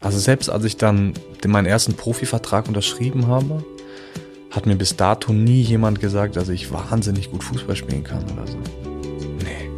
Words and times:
Also 0.00 0.18
selbst 0.18 0.48
als 0.48 0.64
ich 0.64 0.76
dann 0.76 1.12
meinen 1.46 1.66
ersten 1.66 1.94
Profivertrag 1.94 2.68
unterschrieben 2.68 3.26
habe, 3.26 3.62
hat 4.50 4.66
mir 4.66 4.76
bis 4.76 4.96
dato 4.96 5.32
nie 5.32 5.60
jemand 5.60 6.00
gesagt, 6.00 6.36
dass 6.36 6.48
ich 6.48 6.72
wahnsinnig 6.72 7.30
gut 7.30 7.44
Fußball 7.44 7.76
spielen 7.76 8.02
kann 8.02 8.24
oder 8.32 8.46
so. 8.46 8.58
Nee. 9.38 9.70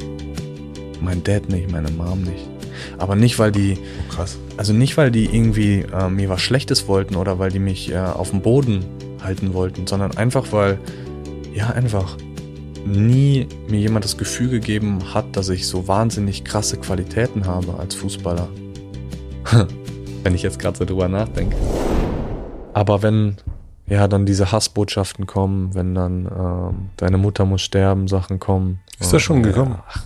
Mein 1.01 1.23
Dad 1.25 1.49
nicht, 1.49 1.71
meine 1.71 1.91
Mom 1.91 2.23
nicht. 2.23 2.49
Aber 2.99 3.17
nicht, 3.17 3.39
weil 3.39 3.53
die. 3.53 3.77
Oh, 3.77 4.13
krass. 4.13 4.39
Also 4.57 4.73
nicht, 4.73 4.97
weil 4.97 5.11
die 5.11 5.27
irgendwie 5.27 5.81
äh, 5.93 6.09
mir 6.09 6.29
was 6.29 6.41
Schlechtes 6.41 6.89
wollten 6.89 7.17
oder 7.17 7.39
weil 7.39 7.51
die 7.51 7.59
mich 7.59 7.91
äh, 7.91 7.99
auf 7.99 8.31
dem 8.31 8.41
Boden 8.41 8.85
halten 9.23 9.55
wollten, 9.55 9.87
sondern 9.87 10.17
einfach, 10.17 10.53
weil, 10.53 10.79
ja, 11.53 11.71
einfach 11.71 12.17
nie 12.85 13.47
mir 13.69 13.79
jemand 13.79 14.05
das 14.05 14.17
Gefühl 14.17 14.49
gegeben 14.49 15.15
hat, 15.15 15.37
dass 15.37 15.49
ich 15.49 15.67
so 15.67 15.87
wahnsinnig 15.87 16.45
krasse 16.45 16.79
Qualitäten 16.79 17.47
habe 17.47 17.79
als 17.79 17.95
Fußballer. 17.95 18.49
wenn 20.23 20.35
ich 20.35 20.43
jetzt 20.43 20.59
gerade 20.59 20.79
so 20.79 20.85
drüber 20.85 21.09
nachdenke. 21.09 21.57
Aber 22.75 23.03
wenn 23.03 23.37
ja 23.87 24.09
dann 24.09 24.27
diese 24.27 24.53
Hassbotschaften 24.53 25.27
kommen, 25.27 25.75
wenn 25.75 25.95
dann 25.95 26.27
ähm, 26.27 26.91
deine 26.97 27.19
Mutter 27.19 27.45
muss 27.45 27.63
sterben, 27.63 28.09
Sachen 28.09 28.39
kommen. 28.39 28.81
Ist 28.99 29.13
das 29.13 29.23
schon 29.23 29.43
gekommen? 29.43 29.79
Ach, 29.87 30.05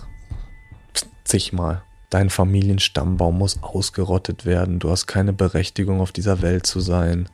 zigmal. 1.23 1.83
Dein 2.09 2.29
Familienstammbaum 2.29 3.37
muss 3.37 3.61
ausgerottet 3.61 4.45
werden. 4.45 4.79
Du 4.79 4.89
hast 4.89 5.07
keine 5.07 5.33
Berechtigung, 5.33 5.99
auf 5.99 6.11
dieser 6.11 6.41
Welt 6.41 6.65
zu 6.65 6.79
sein. 6.79 7.29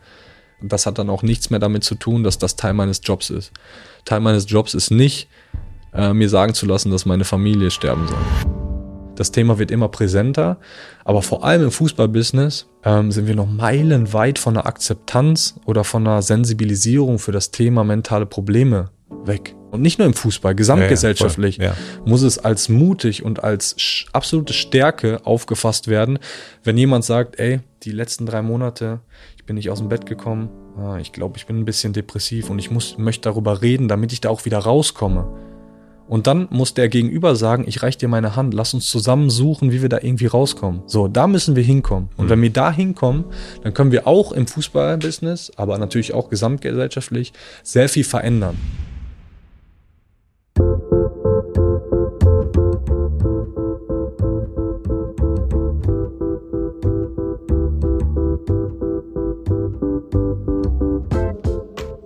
Das 0.62 0.86
hat 0.86 0.98
dann 0.98 1.10
auch 1.10 1.24
nichts 1.24 1.50
mehr 1.50 1.60
damit 1.60 1.84
zu 1.84 1.96
tun, 1.96 2.24
dass 2.24 2.38
das 2.38 2.56
Teil 2.56 2.74
meines 2.74 3.02
Jobs 3.04 3.30
ist. 3.30 3.52
Teil 4.06 4.20
meines 4.20 4.50
Jobs 4.50 4.74
ist 4.74 4.92
nicht, 4.92 5.28
äh, 5.94 6.14
mir 6.14 6.30
sagen 6.30 6.54
zu 6.54 6.66
lassen, 6.66 6.90
dass 6.92 7.06
meine 7.06 7.26
Familie 7.26 7.70
sterben 7.70 8.08
soll. 8.08 8.63
Das 9.24 9.32
Thema 9.32 9.58
wird 9.58 9.72
immer 9.72 9.88
präsenter, 9.88 10.58
aber 11.06 11.22
vor 11.22 11.46
allem 11.46 11.64
im 11.64 11.72
Fußballbusiness 11.72 12.68
ähm, 12.84 13.10
sind 13.10 13.26
wir 13.26 13.36
noch 13.36 13.48
meilenweit 13.48 14.38
von 14.38 14.56
der 14.56 14.66
Akzeptanz 14.66 15.56
oder 15.66 15.86
von 15.86 16.04
der 16.04 16.22
Sensibilisierung 16.22 17.20
für 17.20 17.32
das 17.32 17.50
Thema 17.50 17.86
mentale 17.86 18.26
Probleme 18.26 18.90
weg. 19.24 19.56
Und 19.72 19.82
nicht 19.82 19.98
nur 19.98 20.08
im 20.08 20.14
Fußball, 20.14 20.56
gesamtgesellschaftlich 20.56 21.56
ja, 21.56 21.68
ja, 21.68 21.76
muss 22.04 22.22
es 22.22 22.38
als 22.38 22.68
mutig 22.68 23.24
und 23.24 23.46
als 23.46 23.78
absolute 24.12 24.52
Stärke 24.52 25.26
aufgefasst 25.26 25.88
werden, 25.88 26.20
wenn 26.66 26.78
jemand 26.78 27.06
sagt, 27.06 27.40
ey, 27.40 27.62
die 27.84 27.92
letzten 27.92 28.26
drei 28.26 28.42
Monate, 28.42 29.00
ich 29.38 29.46
bin 29.46 29.56
nicht 29.56 29.70
aus 29.70 29.80
dem 29.80 29.88
Bett 29.88 30.06
gekommen, 30.06 30.50
ah, 30.78 30.98
ich 30.98 31.14
glaube, 31.14 31.38
ich 31.38 31.46
bin 31.46 31.60
ein 31.60 31.66
bisschen 31.66 31.94
depressiv 31.94 32.50
und 32.50 32.60
ich 32.60 32.72
muss, 32.72 32.98
möchte 32.98 33.30
darüber 33.30 33.62
reden, 33.62 33.88
damit 33.88 34.12
ich 34.12 34.20
da 34.20 34.28
auch 34.28 34.44
wieder 34.44 34.58
rauskomme. 34.58 35.53
Und 36.08 36.28
dann 36.28 36.48
muss 36.52 36.74
der 36.74 36.90
Gegenüber 36.90 37.36
sagen, 37.36 37.66
ich 37.68 37.82
reich 37.82 37.98
dir 37.98 38.08
meine 38.08 38.36
Hand, 38.36 38.54
lass 38.54 38.74
uns 38.74 38.88
zusammen 38.88 39.30
suchen, 39.30 39.72
wie 39.72 39.82
wir 39.82 39.90
da 39.90 40.00
irgendwie 40.02 40.28
rauskommen. 40.28 40.82
So, 40.86 41.08
da 41.08 41.28
müssen 41.28 41.56
wir 41.56 41.64
hinkommen. 41.64 42.10
Und 42.18 42.26
mhm. 42.26 42.30
wenn 42.30 42.42
wir 42.42 42.50
da 42.52 42.72
hinkommen, 42.72 43.26
dann 43.64 43.74
können 43.74 43.92
wir 43.92 44.08
auch 44.08 44.32
im 44.32 44.48
Fußballbusiness, 44.48 45.54
aber 45.56 45.78
natürlich 45.78 46.14
auch 46.14 46.30
gesamtgesellschaftlich 46.30 47.34
sehr 47.64 47.90
viel 47.90 48.04
verändern. 48.04 48.58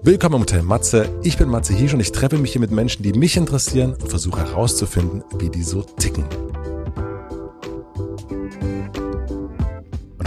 Willkommen 0.08 0.36
im 0.36 0.42
Hotel 0.44 0.62
Matze. 0.64 1.10
Ich 1.22 1.38
bin 1.38 1.50
Matze 1.50 1.74
Hiesch 1.74 1.94
und 1.94 2.00
ich 2.00 2.14
treffe 2.14 2.38
mich 2.38 2.54
hier 2.54 2.62
mit 2.62 2.72
Menschen, 2.72 3.04
die 3.04 3.12
mich 3.12 3.36
interessieren 3.36 3.94
und 4.02 4.08
versuche 4.08 4.40
herauszufinden, 4.40 5.22
wie 5.38 5.50
die 5.50 5.64
so 5.64 5.82
ticken. 5.82 6.24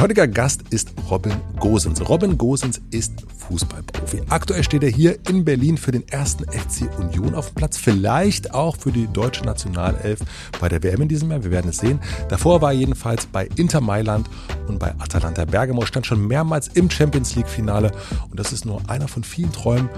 Heutiger 0.01 0.27
Gast 0.27 0.63
ist 0.71 0.95
Robin 1.11 1.35
Gosens. 1.59 2.09
Robin 2.09 2.39
Gosens 2.39 2.81
ist 2.91 3.13
Fußballprofi. 3.37 4.23
Aktuell 4.31 4.65
steht 4.65 4.83
er 4.83 4.89
hier 4.89 5.19
in 5.29 5.45
Berlin 5.45 5.77
für 5.77 5.93
den 5.93 6.09
ersten 6.09 6.45
FC 6.45 6.89
Union 6.99 7.35
auf 7.35 7.49
dem 7.49 7.57
Platz. 7.57 7.77
Vielleicht 7.77 8.55
auch 8.55 8.79
für 8.79 8.93
die 8.93 9.09
deutsche 9.09 9.45
Nationalelf 9.45 10.21
bei 10.59 10.71
der 10.71 10.83
WM 10.83 11.03
in 11.03 11.09
diesem 11.09 11.31
Jahr. 11.31 11.45
Wir 11.45 11.51
werden 11.51 11.69
es 11.69 11.77
sehen. 11.77 12.01
Davor 12.31 12.63
war 12.63 12.73
er 12.73 12.79
jedenfalls 12.79 13.27
bei 13.27 13.47
Inter 13.57 13.83
Mailand 13.83 14.31
und 14.69 14.79
bei 14.79 14.95
Atalanta 14.99 15.45
Bergamo. 15.45 15.85
Stand 15.85 16.07
schon 16.07 16.27
mehrmals 16.27 16.69
im 16.69 16.89
Champions 16.89 17.37
League 17.37 17.49
Finale. 17.49 17.93
Und 18.31 18.41
das 18.41 18.55
ist 18.55 18.65
nur 18.65 18.81
einer 18.89 19.07
von 19.07 19.23
vielen 19.23 19.53
Träumen, 19.53 19.91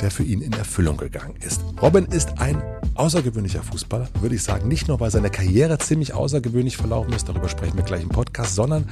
der 0.00 0.10
für 0.10 0.22
ihn 0.22 0.40
in 0.40 0.52
Erfüllung 0.52 0.96
gegangen 0.96 1.34
ist. 1.40 1.60
Robin 1.80 2.06
ist 2.06 2.38
ein 2.38 2.62
außergewöhnlicher 2.94 3.62
Fußballer, 3.62 4.08
würde 4.20 4.34
ich 4.34 4.42
sagen. 4.42 4.68
Nicht 4.68 4.88
nur, 4.88 5.00
weil 5.00 5.10
seine 5.10 5.30
Karriere 5.30 5.78
ziemlich 5.78 6.14
außergewöhnlich 6.14 6.76
verlaufen 6.76 7.12
ist, 7.12 7.28
darüber 7.28 7.48
sprechen 7.48 7.76
wir 7.76 7.84
gleich 7.84 8.02
im 8.02 8.08
Podcast, 8.08 8.54
sondern 8.54 8.86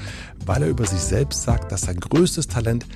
weil 0.44 0.62
er 0.62 0.68
über 0.68 0.86
sich 0.86 1.00
selbst 1.00 1.42
sagt, 1.42 1.70
dass 1.72 1.82
sein 1.82 2.00
größtes 2.00 2.48
Talent 2.48 2.86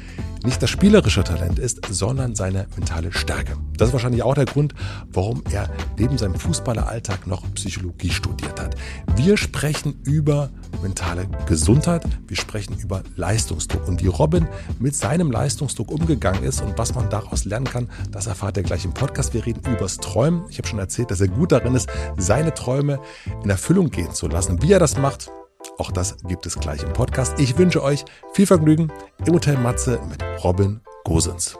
nicht 0.44 0.62
das 0.62 0.70
spielerische 0.70 1.24
Talent 1.24 1.58
ist, 1.58 1.80
sondern 1.90 2.34
seine 2.34 2.66
mentale 2.76 3.12
Stärke. 3.12 3.56
Das 3.76 3.88
ist 3.88 3.92
wahrscheinlich 3.92 4.22
auch 4.22 4.34
der 4.34 4.44
Grund, 4.44 4.74
warum 5.12 5.42
er 5.50 5.68
neben 5.98 6.18
seinem 6.18 6.36
Fußballeralltag 6.36 7.26
noch 7.26 7.42
Psychologie 7.54 8.10
studiert 8.10 8.60
hat. 8.60 8.76
Wir 9.16 9.36
sprechen 9.36 10.00
über 10.04 10.50
mentale 10.82 11.28
Gesundheit, 11.46 12.02
wir 12.26 12.36
sprechen 12.36 12.76
über 12.78 13.02
Leistungsdruck 13.16 13.86
und 13.88 14.02
wie 14.02 14.08
Robin 14.08 14.46
mit 14.78 14.94
seinem 14.94 15.30
Leistungsdruck 15.30 15.90
umgegangen 15.90 16.42
ist 16.44 16.60
und 16.60 16.78
was 16.78 16.94
man 16.94 17.10
daraus 17.10 17.44
lernen 17.44 17.66
kann, 17.66 17.88
das 18.10 18.26
erfahrt 18.26 18.56
ihr 18.56 18.62
gleich 18.62 18.84
im 18.84 18.94
Podcast. 18.94 19.34
Wir 19.34 19.44
reden 19.44 19.60
übers 19.70 19.98
Träumen. 19.98 20.44
Ich 20.48 20.58
habe 20.58 20.68
schon 20.68 20.78
erzählt, 20.78 21.10
dass 21.10 21.20
er 21.20 21.28
gut 21.28 21.52
darin 21.52 21.74
ist, 21.74 21.88
seine 22.16 22.54
Träume 22.54 23.00
in 23.42 23.50
Erfüllung 23.50 23.90
gehen 23.90 24.12
zu 24.12 24.28
lassen. 24.28 24.62
Wie 24.62 24.72
er 24.72 24.80
das 24.80 24.96
macht, 24.96 25.30
auch 25.78 25.90
das 25.90 26.16
gibt 26.26 26.46
es 26.46 26.58
gleich 26.58 26.82
im 26.82 26.92
Podcast. 26.92 27.38
Ich 27.38 27.58
wünsche 27.58 27.82
euch 27.82 28.04
viel 28.32 28.46
Vergnügen 28.46 28.92
im 29.24 29.34
Hotel 29.34 29.58
Matze 29.58 30.00
mit 30.08 30.22
Robin 30.42 30.80
Gosens. 31.04 31.58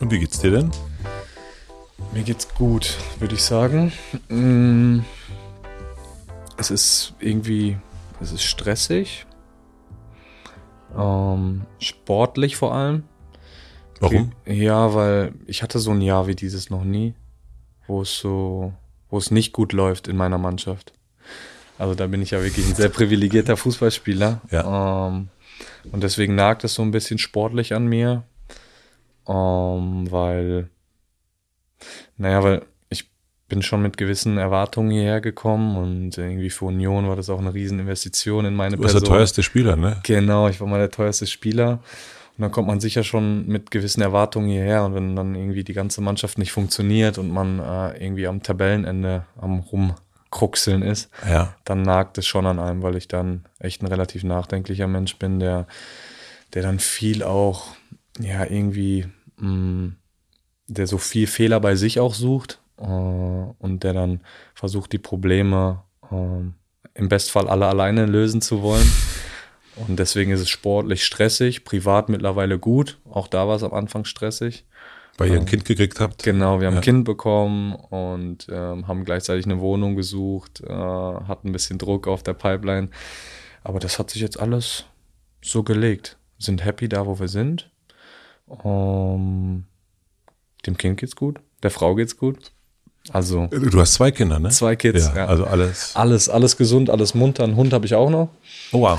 Und 0.00 0.10
wie 0.10 0.18
geht's 0.18 0.40
dir 0.40 0.50
denn? 0.50 0.70
Mir 2.12 2.22
geht's 2.22 2.48
gut, 2.54 2.96
würde 3.18 3.34
ich 3.34 3.42
sagen. 3.42 3.92
Mm, 4.28 5.00
es 6.60 6.70
ist 6.70 7.14
irgendwie, 7.18 7.78
es 8.20 8.32
ist 8.32 8.44
stressig. 8.44 9.26
Ähm, 10.96 11.62
sportlich 11.78 12.56
vor 12.56 12.74
allem. 12.74 13.04
Warum? 13.98 14.32
Ja, 14.46 14.94
weil 14.94 15.32
ich 15.46 15.62
hatte 15.62 15.78
so 15.78 15.90
ein 15.90 16.02
Jahr 16.02 16.26
wie 16.26 16.34
dieses 16.34 16.70
noch 16.70 16.84
nie, 16.84 17.14
wo 17.86 18.02
es 18.02 18.18
so, 18.18 18.72
wo 19.08 19.18
es 19.18 19.30
nicht 19.30 19.52
gut 19.52 19.72
läuft 19.72 20.08
in 20.08 20.16
meiner 20.16 20.38
Mannschaft. 20.38 20.92
Also 21.78 21.94
da 21.94 22.06
bin 22.06 22.20
ich 22.20 22.32
ja 22.32 22.42
wirklich 22.42 22.66
ein 22.66 22.74
sehr 22.74 22.90
privilegierter 22.90 23.56
Fußballspieler. 23.56 24.42
Ja. 24.50 25.08
Ähm, 25.08 25.28
und 25.92 26.02
deswegen 26.02 26.34
nagt 26.34 26.64
es 26.64 26.74
so 26.74 26.82
ein 26.82 26.90
bisschen 26.90 27.18
sportlich 27.18 27.74
an 27.74 27.86
mir. 27.86 28.24
Ähm, 29.26 30.10
weil, 30.10 30.68
naja, 32.16 32.42
weil 32.42 32.62
bin 33.50 33.60
schon 33.60 33.82
mit 33.82 33.98
gewissen 33.98 34.38
Erwartungen 34.38 34.90
hierher 34.90 35.20
gekommen 35.20 35.76
und 35.76 36.16
irgendwie 36.16 36.48
für 36.48 36.66
Union 36.66 37.06
war 37.06 37.16
das 37.16 37.28
auch 37.28 37.40
eine 37.40 37.52
Rieseninvestition 37.52 38.46
in 38.46 38.54
meine 38.54 38.76
du 38.76 38.82
Person. 38.82 39.00
Du 39.00 39.06
der 39.06 39.16
teuerste 39.16 39.42
Spieler, 39.42 39.76
ne? 39.76 40.00
Genau, 40.04 40.48
ich 40.48 40.58
war 40.60 40.66
mal 40.66 40.78
der 40.78 40.90
teuerste 40.90 41.26
Spieler. 41.26 41.80
Und 42.38 42.42
dann 42.42 42.52
kommt 42.52 42.68
man 42.68 42.80
sicher 42.80 43.04
schon 43.04 43.46
mit 43.46 43.70
gewissen 43.70 44.00
Erwartungen 44.00 44.48
hierher. 44.48 44.84
Und 44.84 44.94
wenn 44.94 45.14
dann 45.14 45.34
irgendwie 45.34 45.64
die 45.64 45.74
ganze 45.74 46.00
Mannschaft 46.00 46.38
nicht 46.38 46.52
funktioniert 46.52 47.18
und 47.18 47.30
man 47.30 47.58
äh, 47.58 48.02
irgendwie 48.02 48.26
am 48.26 48.42
Tabellenende 48.42 49.26
am 49.38 49.58
Rumkruxeln 49.58 50.80
ist, 50.80 51.10
ja. 51.28 51.54
dann 51.64 51.82
nagt 51.82 52.16
es 52.16 52.26
schon 52.26 52.46
an 52.46 52.58
einem, 52.58 52.82
weil 52.82 52.96
ich 52.96 53.08
dann 53.08 53.44
echt 53.58 53.82
ein 53.82 53.88
relativ 53.88 54.24
nachdenklicher 54.24 54.86
Mensch 54.86 55.18
bin, 55.18 55.38
der, 55.38 55.66
der 56.54 56.62
dann 56.62 56.78
viel 56.78 57.22
auch, 57.22 57.66
ja, 58.18 58.44
irgendwie, 58.44 59.06
mh, 59.36 59.48
mm, 59.48 59.96
der 60.68 60.86
so 60.86 60.98
viel 60.98 61.26
Fehler 61.26 61.58
bei 61.58 61.74
sich 61.74 61.98
auch 61.98 62.14
sucht 62.14 62.60
äh, 62.80 62.84
und 62.84 63.84
der 63.84 63.92
dann 63.92 64.20
versucht, 64.54 64.92
die 64.92 64.98
Probleme 64.98 65.82
äh, 66.10 66.16
im 66.94 67.08
Bestfall 67.08 67.48
alle 67.48 67.66
alleine 67.66 68.06
lösen 68.06 68.40
zu 68.40 68.62
wollen. 68.62 68.90
Und 69.76 69.98
deswegen 69.98 70.32
ist 70.32 70.40
es 70.40 70.50
sportlich 70.50 71.04
stressig, 71.04 71.64
privat 71.64 72.08
mittlerweile 72.08 72.58
gut. 72.58 72.98
Auch 73.08 73.28
da 73.28 73.48
war 73.48 73.56
es 73.56 73.62
am 73.62 73.72
Anfang 73.72 74.04
stressig. 74.04 74.66
Weil 75.16 75.28
ihr 75.28 75.34
ein 75.34 75.40
ähm, 75.40 75.46
Kind 75.46 75.64
gekriegt 75.64 76.00
habt? 76.00 76.22
Genau, 76.22 76.60
wir 76.60 76.66
haben 76.66 76.74
ja. 76.74 76.80
ein 76.80 76.84
Kind 76.84 77.04
bekommen 77.04 77.74
und 77.74 78.46
ähm, 78.50 78.88
haben 78.88 79.04
gleichzeitig 79.04 79.44
eine 79.44 79.60
Wohnung 79.60 79.94
gesucht, 79.94 80.62
äh, 80.66 80.72
hatten 80.72 81.48
ein 81.48 81.52
bisschen 81.52 81.78
Druck 81.78 82.08
auf 82.08 82.22
der 82.22 82.34
Pipeline. 82.34 82.88
Aber 83.62 83.78
das 83.78 83.98
hat 83.98 84.10
sich 84.10 84.22
jetzt 84.22 84.40
alles 84.40 84.86
so 85.42 85.62
gelegt. 85.62 86.16
Sind 86.38 86.64
happy 86.64 86.88
da, 86.88 87.06
wo 87.06 87.18
wir 87.18 87.28
sind. 87.28 87.70
Um, 88.46 89.66
dem 90.66 90.76
Kind 90.76 90.98
geht's 90.98 91.14
gut, 91.14 91.38
der 91.62 91.70
Frau 91.70 91.94
geht's 91.94 92.16
gut. 92.16 92.50
Also. 93.12 93.46
Du 93.48 93.80
hast 93.80 93.94
zwei 93.94 94.10
Kinder, 94.10 94.38
ne? 94.38 94.50
Zwei 94.50 94.76
Kids, 94.76 95.06
ja. 95.06 95.16
ja. 95.16 95.26
Also 95.26 95.44
alles. 95.44 95.94
Alles, 95.94 96.28
alles 96.28 96.56
gesund, 96.56 96.90
alles 96.90 97.14
munter. 97.14 97.44
Einen 97.44 97.56
Hund 97.56 97.72
habe 97.72 97.86
ich 97.86 97.94
auch 97.94 98.10
noch. 98.10 98.28
Oh, 98.72 98.82
wow. 98.82 98.98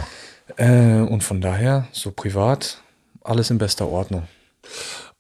Äh, 0.58 1.02
und 1.02 1.24
von 1.24 1.42
daher, 1.42 1.88
so 1.92 2.12
privat, 2.12 2.82
alles 3.24 3.50
in 3.50 3.58
bester 3.58 3.88
Ordnung. 3.88 4.24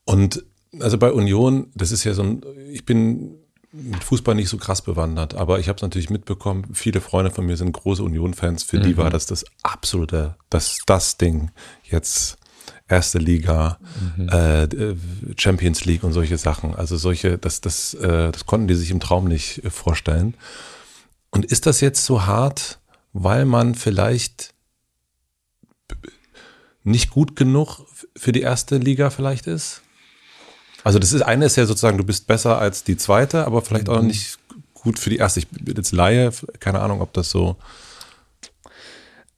Und 0.06 0.44
also 0.80 0.98
bei 0.98 1.12
Union, 1.12 1.72
das 1.76 1.92
ist 1.92 2.04
ja 2.04 2.14
so 2.14 2.24
ein, 2.24 2.42
ich 2.72 2.86
bin 2.86 3.38
mit 3.72 4.04
Fußball 4.04 4.36
nicht 4.36 4.50
so 4.50 4.58
krass 4.58 4.82
bewandert, 4.82 5.34
aber 5.34 5.60
ich 5.60 5.70
habe 5.70 5.78
es 5.78 5.82
natürlich 5.82 6.10
mitbekommen. 6.10 6.74
Viele 6.74 7.00
Freunde 7.00 7.32
von 7.32 7.46
mir 7.46 7.56
sind 7.56 7.72
große 7.72 8.04
Union-Fans. 8.04 8.64
Für 8.64 8.80
mhm. 8.80 8.84
die 8.84 8.98
war 8.98 9.10
das 9.10 9.26
das 9.26 9.46
absolute, 9.64 10.36
das, 10.50 10.78
das 10.86 11.18
Ding 11.18 11.52
jetzt 11.84 12.38
erste 12.92 13.18
Liga, 13.18 13.80
mhm. 14.18 14.30
äh, 14.30 14.96
Champions 15.38 15.86
League 15.86 16.04
und 16.04 16.14
solche 16.14 16.38
Sachen. 16.38 16.76
Also 16.76 16.98
solche, 16.98 17.38
das, 17.38 17.62
das, 17.62 17.94
äh, 17.94 18.32
das 18.32 18.46
konnten 18.46 18.68
die 18.68 18.76
sich 18.76 18.92
im 18.92 19.00
Traum 19.00 19.26
nicht 19.26 19.64
äh, 19.64 19.70
vorstellen. 19.70 20.36
Und 21.32 21.46
ist 21.46 21.66
das 21.66 21.82
jetzt 21.82 22.06
so 22.06 22.26
hart, 22.26 22.80
weil 23.14 23.46
man 23.46 23.76
vielleicht 23.76 24.54
nicht 26.84 27.10
gut 27.10 27.36
genug 27.36 27.86
für 28.18 28.32
die 28.32 28.42
erste 28.42 28.78
Liga 28.78 29.10
vielleicht 29.10 29.48
ist? 29.48 29.82
Also 30.84 31.00
das 31.00 31.14
ist 31.14 31.22
eine 31.22 31.46
ist 31.46 31.56
ja 31.56 31.66
sozusagen, 31.66 31.98
du 31.98 32.04
bist 32.04 32.28
besser 32.28 32.58
als 32.58 32.84
die 32.84 32.98
zweite, 32.98 33.46
aber 33.46 33.62
vielleicht 33.62 33.88
auch 33.88 34.02
mhm. 34.02 34.08
nicht 34.08 34.40
gut 34.74 35.00
für 35.00 35.10
die 35.10 35.18
erste. 35.18 35.40
Ich 35.40 35.48
bin 35.48 35.76
jetzt 35.76 35.92
Laie, 35.92 36.32
keine 36.60 36.82
Ahnung, 36.82 37.02
ob 37.02 37.14
das 37.14 37.30
so. 37.30 37.58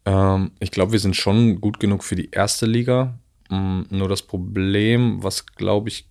Ähm, 0.05 0.51
ich 0.59 0.71
glaube, 0.71 0.93
wir 0.93 0.99
sind 0.99 1.15
schon 1.15 1.61
gut 1.61 1.79
genug 1.79 2.03
für 2.03 2.15
die 2.15 2.31
erste 2.31 2.65
Liga. 2.65 3.13
Mm, 3.49 3.81
nur 3.89 4.09
das 4.09 4.21
Problem, 4.21 5.23
was 5.23 5.45
glaube 5.45 5.89
ich 5.89 6.07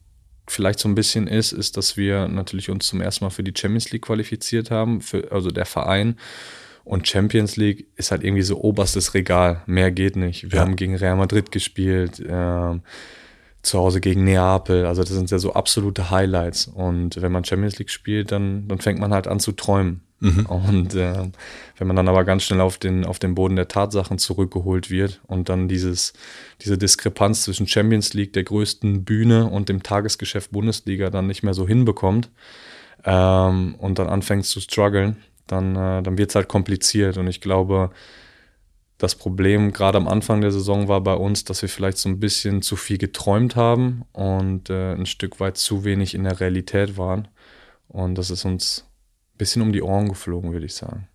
vielleicht 0.49 0.79
so 0.79 0.89
ein 0.89 0.95
bisschen 0.95 1.27
ist, 1.27 1.53
ist, 1.53 1.77
dass 1.77 1.97
wir 1.97 2.29
natürlich 2.29 2.71
uns 2.71 2.87
zum 2.87 3.01
ersten 3.01 3.25
Mal 3.25 3.31
für 3.31 3.45
die 3.45 3.55
Champions 3.57 3.91
League 3.93 4.03
qualifiziert 4.03 4.71
haben, 4.71 5.01
für, 5.01 5.31
also 5.31 5.51
der 5.51 5.67
Verein. 5.67 6.17
Und 6.85 7.07
Champions 7.07 7.57
League 7.57 7.87
ist 7.97 8.11
halt 8.11 8.25
irgendwie 8.25 8.43
so 8.43 8.61
oberstes 8.61 9.15
Regal. 9.15 9.63
Mehr 9.67 9.93
geht 9.93 10.17
nicht. 10.17 10.51
Wir 10.51 10.57
ja. 10.57 10.61
haben 10.63 10.75
gegen 10.75 10.97
Real 10.97 11.17
Madrid 11.17 11.53
gespielt. 11.53 12.19
Äh, 12.19 12.79
zu 13.63 13.79
Hause 13.79 14.01
gegen 14.01 14.25
Neapel. 14.25 14.87
Also 14.87 15.03
das 15.03 15.13
sind 15.13 15.31
ja 15.31 15.39
so 15.39 15.55
absolute 15.55 16.11
Highlights. 16.11 16.67
Und 16.67 17.21
wenn 17.23 17.33
man 17.33 17.45
Champions 17.45 17.79
League 17.79 17.91
spielt, 17.91 18.33
dann, 18.33 18.67
dann 18.69 18.79
fängt 18.79 18.99
man 18.99 19.13
halt 19.13 19.29
an 19.29 19.41
zu 19.41 19.53
träumen. 19.53 20.03
Mhm. 20.23 20.47
Und 20.47 20.95
äh, 20.95 21.31
wenn 21.79 21.87
man 21.87 21.97
dann 21.97 22.09
aber 22.09 22.25
ganz 22.25 22.45
schnell 22.45 22.61
auf 22.61 22.79
den, 22.79 23.05
auf 23.05 23.19
den 23.19 23.35
Boden 23.35 23.57
der 23.57 23.67
Tatsachen 23.67 24.19
zurückgeholt 24.19 24.89
wird 24.89 25.21
und 25.27 25.49
dann 25.49 25.67
dieses, 25.67 26.13
diese 26.61 26.79
Diskrepanz 26.79 27.43
zwischen 27.43 27.67
Champions 27.67 28.15
League, 28.15 28.33
der 28.33 28.45
größten 28.45 29.05
Bühne 29.05 29.47
und 29.47 29.69
dem 29.69 29.83
Tagesgeschäft 29.83 30.53
Bundesliga 30.53 31.11
dann 31.11 31.27
nicht 31.27 31.43
mehr 31.43 31.55
so 31.55 31.67
hinbekommt 31.67 32.31
ähm, 33.05 33.75
und 33.79 33.99
dann 33.99 34.09
anfängt 34.09 34.45
zu 34.45 34.61
strugglen, 34.61 35.17
dann, 35.49 35.75
äh, 35.75 36.03
dann 36.03 36.17
wird 36.19 36.31
es 36.31 36.37
halt 36.37 36.49
kompliziert. 36.49 37.17
Und 37.17 37.27
ich 37.27 37.41
glaube, 37.41 37.91
das 39.03 39.17
Problem 39.17 39.73
gerade 39.73 39.99
am 39.99 40.07
Anfang 40.07 40.41
der 40.41 40.53
Saison 40.53 40.87
war 40.87 41.01
bei 41.01 41.15
uns, 41.15 41.45
dass 41.45 41.61
wir 41.61 41.69
vielleicht 41.69 41.99
so 41.99 42.09
ein 42.09 42.21
bisschen 42.21 42.63
zu 42.63 42.77
viel 42.77 42.99
geträumt 42.99 43.57
haben 43.57 44.05
und 44.13 44.71
äh, 44.71 44.93
ein 44.93 45.07
Stück 45.07 45.41
weit 45.41 45.57
zu 45.57 45.85
wenig 45.85 46.15
in 46.15 46.23
der 46.23 46.39
Realität 46.39 46.97
waren. 46.97 47.27
Und 47.89 48.15
das 48.15 48.31
ist 48.31 48.45
uns 48.45 48.85
ein 49.35 49.39
bisschen 49.39 49.61
um 49.61 49.73
die 49.73 49.83
Ohren 49.83 50.09
geflogen, 50.09 50.53
würde 50.53 50.67
ich 50.67 50.75
sagen. 50.75 51.09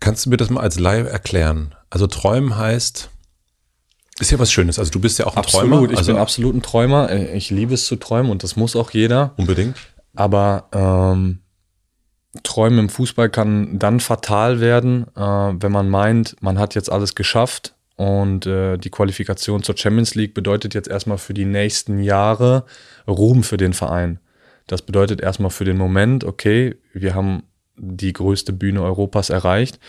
Kannst 0.00 0.26
du 0.26 0.30
mir 0.30 0.36
das 0.36 0.50
mal 0.50 0.60
als 0.60 0.78
Laie 0.78 1.08
erklären? 1.08 1.74
Also 1.88 2.06
träumen 2.06 2.58
heißt, 2.58 3.08
ist 4.20 4.30
ja 4.30 4.38
was 4.38 4.52
Schönes. 4.52 4.78
Also 4.78 4.90
du 4.90 5.00
bist 5.00 5.18
ja 5.18 5.26
auch 5.26 5.36
ein 5.36 5.38
absolut, 5.38 5.70
Träumer. 5.70 5.90
Ich 5.90 5.98
also 5.98 6.12
bin 6.12 6.20
absolut 6.20 6.54
ein 6.56 6.62
Träumer. 6.62 7.10
Ich 7.10 7.48
liebe 7.50 7.72
es 7.72 7.86
zu 7.86 7.96
träumen 7.96 8.30
und 8.30 8.42
das 8.42 8.54
muss 8.56 8.76
auch 8.76 8.90
jeder. 8.90 9.32
Unbedingt. 9.38 9.76
Aber 10.14 10.68
ähm, 10.72 11.38
Träumen 12.42 12.78
im 12.78 12.88
Fußball 12.88 13.30
kann 13.30 13.78
dann 13.78 14.00
fatal 14.00 14.60
werden, 14.60 15.06
äh, 15.16 15.20
wenn 15.20 15.72
man 15.72 15.88
meint, 15.88 16.36
man 16.40 16.58
hat 16.58 16.74
jetzt 16.74 16.90
alles 16.92 17.14
geschafft 17.14 17.74
und 17.96 18.46
äh, 18.46 18.76
die 18.76 18.90
Qualifikation 18.90 19.62
zur 19.62 19.76
Champions 19.76 20.14
League 20.14 20.34
bedeutet 20.34 20.74
jetzt 20.74 20.88
erstmal 20.88 21.18
für 21.18 21.34
die 21.34 21.46
nächsten 21.46 22.00
Jahre 22.00 22.64
Ruhm 23.06 23.42
für 23.42 23.56
den 23.56 23.72
Verein. 23.72 24.20
Das 24.66 24.82
bedeutet 24.82 25.20
erstmal 25.20 25.50
für 25.50 25.64
den 25.64 25.78
Moment, 25.78 26.24
okay, 26.24 26.76
wir 26.92 27.14
haben 27.14 27.44
die 27.76 28.12
größte 28.12 28.52
Bühne 28.52 28.82
Europas 28.82 29.30
erreicht, 29.30 29.80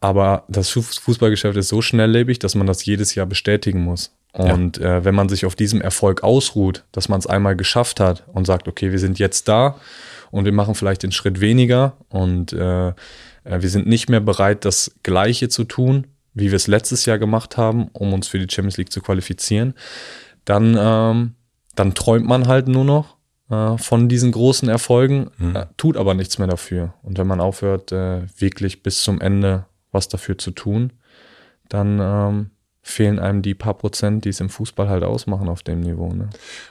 aber 0.00 0.44
das 0.48 0.68
Fußballgeschäft 0.70 1.56
ist 1.56 1.68
so 1.68 1.80
schnelllebig, 1.80 2.38
dass 2.38 2.54
man 2.54 2.66
das 2.66 2.84
jedes 2.84 3.14
Jahr 3.14 3.26
bestätigen 3.26 3.80
muss. 3.80 4.14
Und 4.32 4.76
ja. 4.76 4.98
äh, 4.98 5.04
wenn 5.04 5.14
man 5.14 5.30
sich 5.30 5.46
auf 5.46 5.54
diesem 5.54 5.80
Erfolg 5.80 6.22
ausruht, 6.22 6.84
dass 6.92 7.08
man 7.08 7.18
es 7.18 7.26
einmal 7.26 7.56
geschafft 7.56 8.00
hat 8.00 8.24
und 8.34 8.46
sagt, 8.46 8.68
okay, 8.68 8.92
wir 8.92 8.98
sind 8.98 9.18
jetzt 9.18 9.48
da 9.48 9.80
und 10.36 10.44
wir 10.44 10.52
machen 10.52 10.74
vielleicht 10.74 11.02
den 11.02 11.12
Schritt 11.12 11.40
weniger 11.40 11.96
und 12.08 12.52
äh, 12.52 12.88
äh, 12.88 12.92
wir 13.44 13.68
sind 13.68 13.86
nicht 13.86 14.10
mehr 14.10 14.20
bereit, 14.20 14.64
das 14.64 14.94
Gleiche 15.02 15.48
zu 15.48 15.64
tun, 15.64 16.06
wie 16.34 16.50
wir 16.50 16.56
es 16.56 16.66
letztes 16.66 17.06
Jahr 17.06 17.18
gemacht 17.18 17.56
haben, 17.56 17.88
um 17.92 18.12
uns 18.12 18.28
für 18.28 18.38
die 18.38 18.52
Champions 18.52 18.76
League 18.76 18.92
zu 18.92 19.00
qualifizieren, 19.00 19.74
dann, 20.44 20.76
ähm, 20.78 21.34
dann 21.74 21.94
träumt 21.94 22.26
man 22.26 22.46
halt 22.46 22.68
nur 22.68 22.84
noch 22.84 23.16
äh, 23.48 23.78
von 23.78 24.10
diesen 24.10 24.32
großen 24.32 24.68
Erfolgen, 24.68 25.30
mhm. 25.38 25.56
äh, 25.56 25.66
tut 25.78 25.96
aber 25.96 26.12
nichts 26.12 26.38
mehr 26.38 26.48
dafür. 26.48 26.92
Und 27.02 27.16
wenn 27.16 27.26
man 27.26 27.40
aufhört, 27.40 27.90
äh, 27.92 28.26
wirklich 28.38 28.82
bis 28.82 29.00
zum 29.00 29.22
Ende 29.22 29.64
was 29.90 30.08
dafür 30.08 30.36
zu 30.36 30.50
tun, 30.50 30.92
dann 31.70 31.98
ähm, 32.00 32.50
fehlen 32.82 33.18
einem 33.18 33.40
die 33.40 33.54
paar 33.54 33.74
Prozent, 33.74 34.26
die 34.26 34.28
es 34.28 34.40
im 34.40 34.50
Fußball 34.50 34.90
halt 34.90 35.02
ausmachen 35.02 35.48
auf 35.48 35.62
dem 35.62 35.80
Niveau. 35.80 36.12
Ne? 36.12 36.28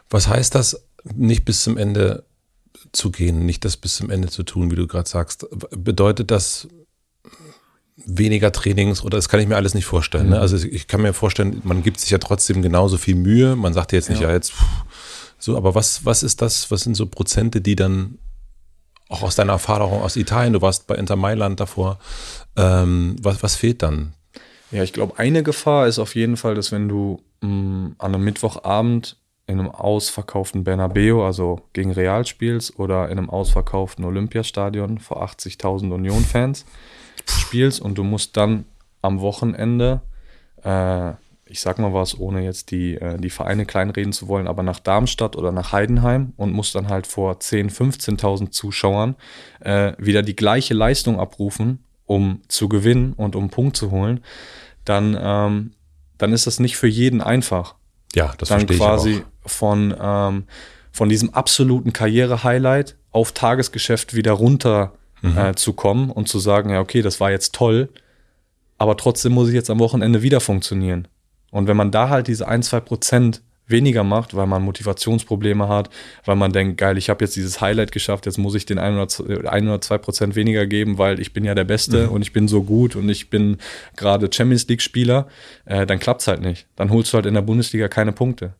Was 0.09 0.27
heißt 0.27 0.53
das, 0.53 0.87
nicht 1.15 1.45
bis 1.45 1.63
zum 1.63 1.77
Ende 1.77 2.23
zu 2.91 3.11
gehen, 3.11 3.45
nicht 3.45 3.65
das 3.65 3.77
bis 3.77 3.95
zum 3.95 4.09
Ende 4.09 4.29
zu 4.29 4.43
tun, 4.43 4.71
wie 4.71 4.75
du 4.75 4.87
gerade 4.87 5.09
sagst. 5.09 5.45
Bedeutet 5.71 6.31
das 6.31 6.67
weniger 7.97 8.51
Trainings 8.51 9.03
oder 9.03 9.17
das 9.17 9.29
kann 9.29 9.39
ich 9.39 9.47
mir 9.47 9.55
alles 9.55 9.73
nicht 9.73 9.85
vorstellen. 9.85 10.29
Ne? 10.29 10.35
Mhm. 10.35 10.41
Also 10.41 10.57
ich 10.57 10.87
kann 10.87 11.01
mir 11.01 11.13
vorstellen, 11.13 11.61
man 11.63 11.81
gibt 11.83 11.99
sich 11.99 12.09
ja 12.09 12.17
trotzdem 12.17 12.61
genauso 12.61 12.97
viel 12.97 13.15
Mühe. 13.15 13.55
Man 13.55 13.73
sagt 13.73 13.93
jetzt 13.93 14.09
nicht, 14.09 14.21
ja, 14.21 14.29
ja 14.29 14.33
jetzt 14.33 14.53
so, 15.37 15.57
aber 15.57 15.75
was, 15.75 16.05
was 16.05 16.23
ist 16.23 16.41
das, 16.41 16.71
was 16.71 16.81
sind 16.81 16.95
so 16.95 17.05
Prozente, 17.05 17.61
die 17.61 17.75
dann 17.75 18.17
auch 19.09 19.21
aus 19.21 19.35
deiner 19.35 19.53
Erfahrung 19.53 20.01
aus 20.01 20.15
Italien, 20.15 20.53
du 20.53 20.61
warst 20.61 20.87
bei 20.87 20.95
Inter 20.95 21.15
Mailand 21.15 21.59
davor, 21.59 21.99
ähm, 22.55 23.15
was, 23.21 23.43
was 23.43 23.55
fehlt 23.55 23.83
dann? 23.83 24.13
Ja, 24.71 24.83
ich 24.83 24.93
glaube, 24.93 25.19
eine 25.19 25.43
Gefahr 25.43 25.87
ist 25.87 25.99
auf 25.99 26.15
jeden 26.15 26.37
Fall, 26.37 26.55
dass 26.55 26.71
wenn 26.71 26.89
du 26.89 27.21
mh, 27.41 27.49
mm, 27.49 27.95
an 27.99 28.15
einem 28.15 28.23
Mittwochabend 28.23 29.17
in 29.47 29.59
einem 29.59 29.69
ausverkauften 29.69 30.63
Bernabeu, 30.63 31.23
also 31.23 31.61
gegen 31.73 31.91
Real 31.91 32.25
spielst, 32.25 32.79
oder 32.79 33.09
in 33.09 33.17
einem 33.17 33.29
ausverkauften 33.29 34.03
Olympiastadion 34.03 34.99
vor 34.99 35.23
80.000 35.23 35.93
Union-Fans 35.93 36.65
spielst 37.27 37.81
und 37.81 37.97
du 37.97 38.03
musst 38.03 38.37
dann 38.37 38.65
am 39.01 39.21
Wochenende, 39.21 40.01
äh, 40.63 41.11
ich 41.47 41.59
sag 41.59 41.77
mal 41.77 41.93
was, 41.93 42.19
ohne 42.19 42.43
jetzt 42.43 42.71
die, 42.71 42.95
äh, 42.95 43.17
die 43.17 43.29
Vereine 43.29 43.67
kleinreden 43.67 44.13
zu 44.13 44.27
wollen, 44.27 44.47
aber 44.47 44.63
nach 44.63 44.79
Darmstadt 44.79 45.35
oder 45.35 45.51
nach 45.51 45.71
Heidenheim 45.71 46.33
und 46.37 46.51
musst 46.51 46.73
dann 46.73 46.89
halt 46.89 47.05
vor 47.05 47.33
10.000, 47.33 48.17
15.000 48.17 48.49
Zuschauern 48.49 49.15
äh, 49.59 49.93
wieder 49.99 50.23
die 50.23 50.35
gleiche 50.35 50.73
Leistung 50.73 51.19
abrufen, 51.19 51.83
um 52.07 52.41
zu 52.47 52.67
gewinnen 52.67 53.13
und 53.13 53.35
um 53.35 53.49
Punkt 53.51 53.77
zu 53.77 53.91
holen, 53.91 54.23
dann, 54.85 55.17
ähm, 55.19 55.71
dann 56.17 56.33
ist 56.33 56.47
das 56.47 56.59
nicht 56.59 56.77
für 56.77 56.87
jeden 56.87 57.21
einfach. 57.21 57.75
Ja, 58.15 58.33
das 58.37 58.49
dann 58.49 58.61
verstehe 58.61 58.77
quasi 58.77 59.11
ich 59.11 59.21
auch. 59.43 59.49
von 59.49 59.95
ähm, 59.99 60.43
von 60.95 61.09
diesem 61.09 61.33
absoluten 61.33 61.91
Karriere-Highlight 61.91 62.95
auf 63.11 63.33
Tagesgeschäft 63.33 64.15
wieder 64.15 64.31
runter 64.31 64.93
mhm. 65.21 65.37
äh, 65.37 65.55
zu 65.55 65.73
kommen 65.73 66.09
und 66.09 66.29
zu 66.29 66.39
sagen, 66.39 66.69
ja, 66.69 66.79
okay, 66.79 67.01
das 67.01 67.19
war 67.19 67.31
jetzt 67.31 67.53
toll, 67.53 67.89
aber 68.77 68.95
trotzdem 68.95 69.33
muss 69.33 69.49
ich 69.49 69.55
jetzt 69.55 69.69
am 69.69 69.79
Wochenende 69.79 70.21
wieder 70.21 70.39
funktionieren. 70.39 71.09
Und 71.51 71.67
wenn 71.67 71.75
man 71.75 71.91
da 71.91 72.07
halt 72.07 72.27
diese 72.27 72.47
ein, 72.47 72.63
zwei 72.63 72.79
Prozent 72.79 73.41
weniger 73.67 74.03
macht, 74.03 74.35
weil 74.35 74.47
man 74.47 74.61
Motivationsprobleme 74.61 75.67
hat, 75.67 75.89
weil 76.25 76.35
man 76.35 76.51
denkt, 76.51 76.77
geil, 76.77 76.97
ich 76.97 77.09
habe 77.09 77.23
jetzt 77.23 77.35
dieses 77.35 77.61
Highlight 77.61 77.91
geschafft, 77.91 78.25
jetzt 78.25 78.37
muss 78.37 78.55
ich 78.55 78.65
den 78.65 78.77
ein 78.77 78.95
oder 78.95 79.07
zwei, 79.07 79.47
ein 79.49 79.67
oder 79.67 79.81
zwei 79.81 79.97
Prozent 79.97 80.35
weniger 80.35 80.65
geben, 80.67 80.97
weil 80.97 81.19
ich 81.19 81.33
bin 81.33 81.45
ja 81.45 81.55
der 81.55 81.63
Beste 81.63 82.07
mhm. 82.07 82.13
und 82.13 82.21
ich 82.21 82.33
bin 82.33 82.47
so 82.47 82.63
gut 82.63 82.95
und 82.95 83.09
ich 83.09 83.29
bin 83.29 83.57
gerade 83.95 84.29
Champions 84.31 84.67
League 84.67 84.81
Spieler, 84.81 85.27
äh, 85.65 85.85
dann 85.85 85.99
klappt's 85.99 86.27
halt 86.27 86.41
nicht. 86.41 86.67
Dann 86.75 86.91
holst 86.91 87.11
du 87.11 87.15
halt 87.15 87.25
in 87.25 87.33
der 87.33 87.41
Bundesliga 87.41 87.87
keine 87.87 88.11
Punkte. 88.11 88.53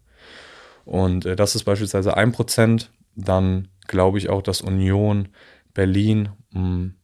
Und 0.86 1.26
äh, 1.26 1.36
das 1.36 1.56
ist 1.56 1.64
beispielsweise 1.64 2.16
ein 2.18 2.32
Prozent. 2.32 2.92
Dann 3.16 3.68
glaube 3.88 4.18
ich 4.18 4.30
auch, 4.30 4.42
dass 4.42 4.62
Union, 4.62 5.30
Berlin, 5.74 6.30
mh, 6.52 6.62
mm, 6.62 6.96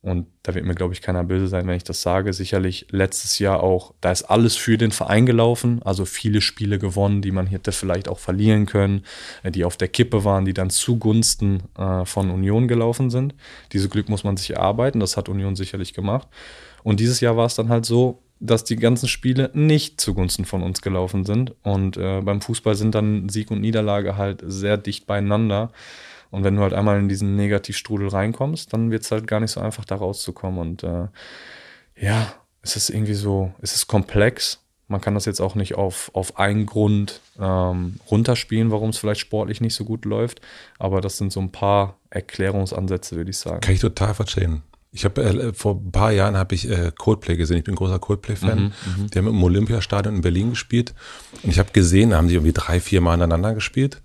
und 0.00 0.28
da 0.44 0.54
wird 0.54 0.64
mir, 0.64 0.76
glaube 0.76 0.94
ich, 0.94 1.02
keiner 1.02 1.24
böse 1.24 1.48
sein, 1.48 1.66
wenn 1.66 1.76
ich 1.76 1.82
das 1.82 2.02
sage. 2.02 2.32
Sicherlich 2.32 2.86
letztes 2.90 3.40
Jahr 3.40 3.62
auch, 3.62 3.94
da 4.00 4.12
ist 4.12 4.22
alles 4.22 4.54
für 4.54 4.78
den 4.78 4.92
Verein 4.92 5.26
gelaufen, 5.26 5.80
also 5.84 6.04
viele 6.04 6.40
Spiele 6.40 6.78
gewonnen, 6.78 7.20
die 7.20 7.32
man 7.32 7.48
hätte 7.48 7.72
vielleicht 7.72 8.08
auch 8.08 8.20
verlieren 8.20 8.66
können, 8.66 9.04
äh, 9.42 9.50
die 9.50 9.64
auf 9.64 9.76
der 9.76 9.88
Kippe 9.88 10.24
waren, 10.24 10.44
die 10.44 10.54
dann 10.54 10.70
zugunsten 10.70 11.64
äh, 11.76 12.04
von 12.04 12.30
Union 12.30 12.68
gelaufen 12.68 13.10
sind. 13.10 13.34
Diese 13.72 13.88
Glück 13.88 14.08
muss 14.08 14.22
man 14.22 14.36
sich 14.36 14.50
erarbeiten, 14.50 15.00
das 15.00 15.16
hat 15.16 15.28
Union 15.28 15.56
sicherlich 15.56 15.94
gemacht. 15.94 16.28
Und 16.84 17.00
dieses 17.00 17.20
Jahr 17.20 17.36
war 17.36 17.46
es 17.46 17.56
dann 17.56 17.68
halt 17.68 17.84
so, 17.84 18.22
dass 18.38 18.62
die 18.62 18.76
ganzen 18.76 19.08
Spiele 19.08 19.50
nicht 19.52 20.00
zugunsten 20.00 20.44
von 20.44 20.62
uns 20.62 20.80
gelaufen 20.80 21.24
sind. 21.24 21.54
Und 21.64 21.96
äh, 21.96 22.20
beim 22.20 22.40
Fußball 22.40 22.76
sind 22.76 22.94
dann 22.94 23.28
Sieg 23.28 23.50
und 23.50 23.60
Niederlage 23.60 24.16
halt 24.16 24.42
sehr 24.46 24.76
dicht 24.76 25.08
beieinander. 25.08 25.72
Und 26.30 26.44
wenn 26.44 26.56
du 26.56 26.62
halt 26.62 26.74
einmal 26.74 26.98
in 26.98 27.08
diesen 27.08 27.36
Negativstrudel 27.36 28.08
reinkommst, 28.08 28.72
dann 28.72 28.90
wird 28.90 29.02
es 29.02 29.10
halt 29.10 29.26
gar 29.26 29.40
nicht 29.40 29.50
so 29.50 29.60
einfach, 29.60 29.84
da 29.84 29.96
rauszukommen. 29.96 30.58
Und 30.58 30.82
äh, 30.82 31.06
ja, 31.96 32.32
es 32.62 32.76
ist 32.76 32.90
irgendwie 32.90 33.14
so, 33.14 33.52
es 33.60 33.74
ist 33.74 33.86
komplex, 33.86 34.60
Man 34.90 35.02
kann 35.02 35.12
das 35.14 35.26
jetzt 35.26 35.40
auch 35.40 35.54
nicht 35.54 35.74
auf, 35.74 36.10
auf 36.14 36.38
einen 36.38 36.64
Grund 36.64 37.20
ähm, 37.38 38.00
runterspielen, 38.10 38.70
warum 38.70 38.90
es 38.90 38.98
vielleicht 38.98 39.20
sportlich 39.20 39.60
nicht 39.60 39.74
so 39.74 39.84
gut 39.84 40.06
läuft. 40.06 40.40
Aber 40.78 41.02
das 41.02 41.18
sind 41.18 41.30
so 41.30 41.40
ein 41.40 41.52
paar 41.52 41.98
Erklärungsansätze, 42.08 43.16
würde 43.16 43.30
ich 43.30 43.36
sagen. 43.36 43.60
Kann 43.60 43.74
ich 43.74 43.80
total 43.80 44.14
verstehen. 44.14 44.62
Ich 44.90 45.04
habe 45.04 45.22
äh, 45.22 45.52
vor 45.52 45.74
ein 45.74 45.92
paar 45.92 46.10
Jahren 46.12 46.38
habe 46.38 46.54
ich 46.54 46.70
äh, 46.70 46.90
Coldplay 46.96 47.36
gesehen. 47.36 47.58
Ich 47.58 47.64
bin 47.64 47.74
ein 47.74 47.76
großer 47.76 47.98
Coldplay-Fan. 47.98 48.72
Mhm, 48.96 49.10
die 49.10 49.18
haben 49.18 49.28
im 49.28 49.42
Olympiastadion 49.42 50.16
in 50.16 50.22
Berlin 50.22 50.50
gespielt 50.50 50.94
und 51.42 51.50
ich 51.50 51.58
habe 51.58 51.70
gesehen, 51.72 52.10
da 52.10 52.16
haben 52.16 52.28
die 52.28 52.34
irgendwie 52.34 52.54
drei, 52.54 52.80
vier 52.80 53.02
Mal 53.02 53.12
aneinander 53.12 53.52
gespielt. 53.52 54.00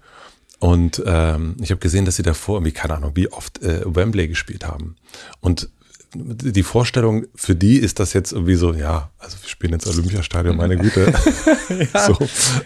Und 0.63 1.03
ähm, 1.05 1.57
ich 1.61 1.71
habe 1.71 1.79
gesehen, 1.79 2.05
dass 2.05 2.15
sie 2.15 2.23
davor 2.23 2.55
irgendwie 2.55 2.71
keine 2.71 2.93
Ahnung, 2.93 3.11
wie 3.15 3.29
oft 3.29 3.61
äh, 3.61 3.81
Wembley 3.83 4.29
gespielt 4.29 4.65
haben. 4.65 4.95
Und 5.41 5.67
die 6.15 6.63
Vorstellung 6.63 7.25
für 7.35 7.53
die 7.53 7.75
ist 7.79 7.99
das 7.99 8.13
jetzt 8.13 8.31
irgendwie 8.31 8.55
so, 8.55 8.71
ja, 8.71 9.11
also 9.19 9.35
wir 9.41 9.49
spielen 9.49 9.73
jetzt 9.73 9.87
Olympiastadion, 9.87 10.55
meine 10.55 10.77
Güte. 10.77 11.13
ja. 11.93 12.07
So, 12.07 12.17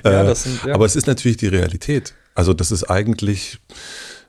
äh, 0.03 0.11
ja, 0.11 0.35
sind, 0.35 0.63
ja. 0.63 0.75
Aber 0.75 0.85
es 0.85 0.95
ist 0.95 1.07
natürlich 1.07 1.37
die 1.37 1.47
Realität. 1.47 2.13
Also 2.35 2.53
das 2.53 2.71
ist 2.71 2.83
eigentlich, 2.83 3.57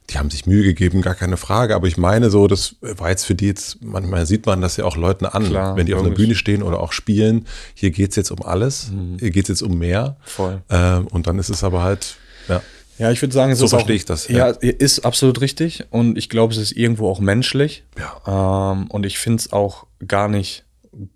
die 0.09 0.17
haben 0.17 0.31
sich 0.31 0.47
Mühe 0.47 0.63
gegeben, 0.63 1.03
gar 1.03 1.15
keine 1.15 1.37
Frage. 1.37 1.75
Aber 1.75 1.89
ich 1.89 1.99
meine 1.99 2.31
so, 2.31 2.47
das 2.47 2.77
war 2.81 3.11
jetzt 3.11 3.25
für 3.25 3.35
die 3.35 3.49
jetzt, 3.49 3.83
manchmal 3.83 4.25
sieht 4.25 4.47
man 4.47 4.63
das 4.63 4.79
ja 4.79 4.87
auch 4.87 4.97
Leuten 4.97 5.27
an, 5.27 5.45
Klar, 5.45 5.77
wenn 5.77 5.85
die 5.85 5.93
auf 5.93 6.03
einer 6.03 6.15
Bühne 6.15 6.37
stehen 6.37 6.63
oder 6.63 6.81
auch 6.81 6.93
spielen. 6.93 7.45
Hier 7.75 7.91
geht's 7.91 8.17
jetzt 8.17 8.31
um 8.31 8.41
alles, 8.43 8.93
mhm. 8.93 9.19
hier 9.21 9.31
geht's 9.31 9.51
jetzt 9.51 9.63
um 9.63 9.77
mehr. 9.77 10.17
Voll. 10.25 10.63
Ähm, 10.71 11.07
und 11.09 11.27
dann 11.27 11.39
ist 11.39 11.51
es 11.51 11.63
aber 11.63 11.83
halt, 11.83 12.17
ja. 12.49 12.63
Ja, 12.99 13.11
ich 13.13 13.23
würde 13.23 13.35
sagen, 13.35 13.55
so 13.55 13.69
verstehe 13.69 13.97
ich 13.97 14.05
das. 14.05 14.29
Ja. 14.29 14.49
ja, 14.49 14.57
ist 14.61 15.01
absolut 15.05 15.41
richtig 15.41 15.85
und 15.91 16.19
ich 16.19 16.29
glaube, 16.29 16.53
es 16.53 16.59
ist 16.59 16.73
irgendwo 16.73 17.09
auch 17.09 17.21
menschlich. 17.21 17.85
Ja. 17.99 18.73
Ähm, 18.73 18.91
und 18.91 19.07
ich 19.07 19.19
finde 19.19 19.41
es 19.41 19.53
auch 19.53 19.87
gar 20.07 20.29
nicht 20.29 20.65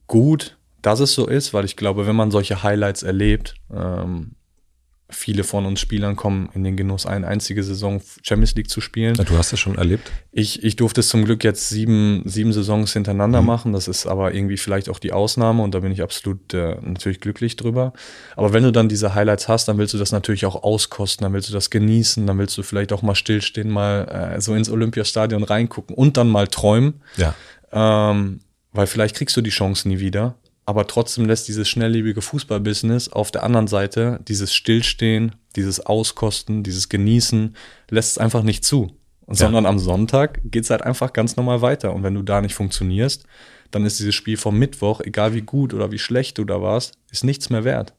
gut, 0.07 0.57
dass 0.81 1.01
es 1.01 1.13
so 1.13 1.27
ist, 1.27 1.55
weil 1.55 1.65
ich 1.65 1.77
glaube, 1.77 2.07
wenn 2.07 2.17
man 2.17 2.31
solche 2.31 2.63
Highlights 2.63 3.03
erlebt, 3.03 3.55
ähm, 3.75 4.33
viele 5.13 5.45
von 5.45 5.67
uns 5.67 5.81
Spielern 5.81 6.17
kommen 6.17 6.49
in 6.55 6.65
den 6.65 6.77
Genuss, 6.77 7.07
eine 7.07 7.27
einzige 7.27 7.63
Saison 7.63 8.01
Champions 8.23 8.55
League 8.55 8.71
zu 8.71 8.81
spielen. 8.81 9.15
Ja, 9.15 9.25
du 9.25 9.37
hast 9.37 9.53
es 9.53 9.61
schon 9.61 9.77
erlebt? 9.77 10.11
Ich, 10.33 10.65
ich 10.65 10.77
durfte 10.77 11.01
es 11.01 11.09
zum 11.09 11.25
Glück 11.25 11.45
jetzt 11.45 11.69
sieben, 11.69 12.23
sieben 12.25 12.53
Saisons 12.53 12.93
hintereinander 12.93 13.41
mhm. 13.41 13.47
machen. 13.47 13.73
Das 13.73 13.89
ist 13.89 14.07
aber 14.07 14.35
irgendwie 14.35 14.57
vielleicht 14.57 14.89
auch 14.89 14.99
die 14.99 15.13
Ausnahme 15.13 15.63
und 15.63 15.75
da 15.75 15.81
bin 15.81 15.93
ich 15.93 16.03
absolut 16.03 16.55
äh, 16.55 16.77
natürlich 16.81 17.21
glücklich 17.21 17.57
drüber. 17.57 17.93
Aber 18.37 18.53
wenn 18.53 18.63
du 18.63 18.73
dann 18.73 18.89
diese 18.89 19.15
Highlights 19.15 19.49
hast, 19.49 19.69
dann 19.69 19.79
willst 19.79 19.95
du 19.95 19.99
das 19.99 20.13
natürlich 20.13 20.47
auch 20.47 20.63
auskosten, 20.63 21.25
dann 21.25 21.33
willst 21.33 21.49
du 21.49 21.53
das 21.53 21.71
genießen, 21.71 22.27
dann 22.27 22.39
willst 22.39 22.57
du 22.59 22.63
vielleicht 22.63 22.93
auch 22.93 23.03
mal 23.03 23.15
stillstehen, 23.15 23.71
mal 23.71 24.35
äh, 24.37 24.41
so 24.41 24.55
ins 24.55 24.71
Olympiastadion 24.71 25.45
reingucken 25.45 25.95
und 25.95 26.17
dann 26.17 26.29
mal 26.29 26.49
träumen. 26.49 27.03
Ja. 27.17 27.35
Ähm, 27.73 28.41
weil 28.73 28.87
vielleicht 28.87 29.17
kriegst 29.17 29.37
du 29.37 29.43
die 29.43 29.51
Chance 29.51 29.87
nie 29.89 29.99
wieder 29.99 30.37
aber 30.65 30.87
trotzdem 30.87 31.27
lässt 31.27 31.49
dieses 31.49 31.69
schnelllebige 31.69 32.23
Fußballbusiness 32.23 33.09
auf 33.09 33.31
der 33.31 33.43
anderen 33.43 33.67
Seite 33.67 34.21
dieses 34.29 34.55
Stillstehen, 34.55 35.35
dieses 35.57 35.85
Auskosten, 35.85 36.63
dieses 36.63 36.89
Genießen, 36.89 37.57
lässt 37.91 38.13
es 38.13 38.19
einfach 38.19 38.43
nicht 38.43 38.65
zu. 38.65 38.97
Und 39.27 39.39
ja. 39.39 39.47
Sondern 39.47 39.67
am 39.67 39.79
Sonntag 39.79 40.41
geht 40.45 40.65
es 40.65 40.71
halt 40.71 40.83
einfach 40.83 41.13
ganz 41.13 41.37
normal 41.37 41.63
weiter. 41.63 41.95
Und 41.95 42.03
wenn 42.03 42.15
du 42.15 42.23
da 42.23 42.41
nicht 42.41 42.55
funktionierst, 42.55 43.25
dann 43.71 43.87
ist 43.87 43.99
dieses 43.99 44.15
Spiel 44.15 44.37
vom 44.37 44.59
Mittwoch, 44.59 45.01
egal 45.01 45.35
wie 45.35 45.43
gut 45.43 45.75
oder 45.75 45.91
wie 45.91 45.99
schlecht 45.99 46.39
du 46.39 46.45
da 46.45 46.61
warst, 46.61 46.95
ist 47.11 47.25
nichts 47.25 47.51
mehr 47.51 47.65
wert. 47.65 47.95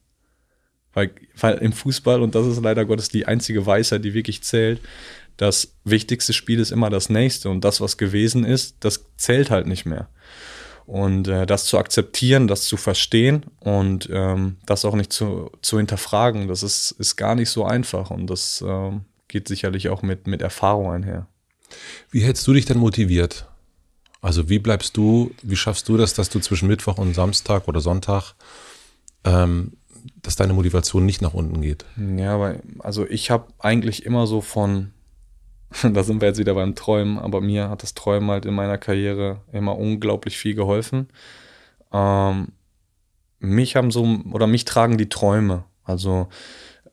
Weil, 0.93 1.11
weil 1.39 1.57
im 1.57 1.73
Fußball, 1.73 2.21
und 2.21 2.35
das 2.35 2.45
ist 2.45 2.61
leider 2.61 2.85
Gottes 2.85 3.09
die 3.09 3.25
einzige 3.25 3.65
Weisheit, 3.65 4.05
die 4.05 4.13
wirklich 4.13 4.43
zählt, 4.43 4.79
das 5.37 5.75
wichtigste 5.83 6.33
Spiel 6.33 6.59
ist 6.59 6.71
immer 6.71 6.91
das 6.91 7.09
nächste. 7.09 7.49
Und 7.49 7.63
das, 7.63 7.81
was 7.81 7.97
gewesen 7.97 8.45
ist, 8.45 8.77
das 8.81 9.03
zählt 9.17 9.49
halt 9.49 9.65
nicht 9.65 9.85
mehr. 9.85 10.09
Und 10.85 11.27
äh, 11.27 11.45
das 11.45 11.65
zu 11.65 11.77
akzeptieren, 11.77 12.47
das 12.47 12.65
zu 12.65 12.75
verstehen 12.77 13.45
und 13.59 14.09
ähm, 14.11 14.57
das 14.65 14.83
auch 14.85 14.95
nicht 14.95 15.13
zu, 15.13 15.49
zu 15.61 15.77
hinterfragen, 15.77 16.47
das 16.47 16.61
ist, 16.61 16.91
ist 16.91 17.15
gar 17.15 17.35
nicht 17.35 17.49
so 17.49 17.63
einfach 17.63 18.11
und 18.11 18.27
das 18.27 18.63
ähm, 18.67 19.05
geht 19.27 19.47
sicherlich 19.47 19.89
auch 19.89 20.01
mit, 20.01 20.27
mit 20.27 20.41
Erfahrung 20.41 20.91
einher. 20.91 21.27
Wie 22.11 22.21
hältst 22.21 22.45
du 22.47 22.53
dich 22.53 22.65
denn 22.65 22.77
motiviert? 22.77 23.47
Also 24.21 24.47
wie 24.49 24.59
bleibst 24.59 24.95
du, 24.95 25.31
wie 25.41 25.55
schaffst 25.55 25.89
du 25.89 25.97
das, 25.97 26.13
dass 26.13 26.29
du 26.29 26.39
zwischen 26.39 26.67
Mittwoch 26.67 26.97
und 26.97 27.13
Samstag 27.13 27.67
oder 27.67 27.81
Sonntag, 27.81 28.35
ähm, 29.25 29.73
dass 30.21 30.35
deine 30.35 30.53
Motivation 30.53 31.05
nicht 31.05 31.21
nach 31.21 31.33
unten 31.33 31.61
geht? 31.61 31.85
Ja, 31.97 32.39
weil, 32.39 32.61
also 32.79 33.05
ich 33.07 33.31
habe 33.31 33.47
eigentlich 33.59 34.05
immer 34.05 34.25
so 34.25 34.39
von 34.39 34.92
da 35.93 36.03
sind 36.03 36.21
wir 36.21 36.27
jetzt 36.29 36.39
wieder 36.39 36.53
beim 36.53 36.75
Träumen, 36.75 37.17
aber 37.17 37.41
mir 37.41 37.69
hat 37.69 37.83
das 37.83 37.93
Träumen 37.93 38.29
halt 38.29 38.45
in 38.45 38.53
meiner 38.53 38.77
Karriere 38.77 39.41
immer 39.51 39.77
unglaublich 39.77 40.37
viel 40.37 40.55
geholfen. 40.55 41.09
Ähm, 41.91 42.49
mich 43.39 43.75
haben 43.75 43.91
so, 43.91 44.05
oder 44.31 44.47
mich 44.47 44.65
tragen 44.65 44.97
die 44.97 45.09
Träume. 45.09 45.65
Also 45.83 46.27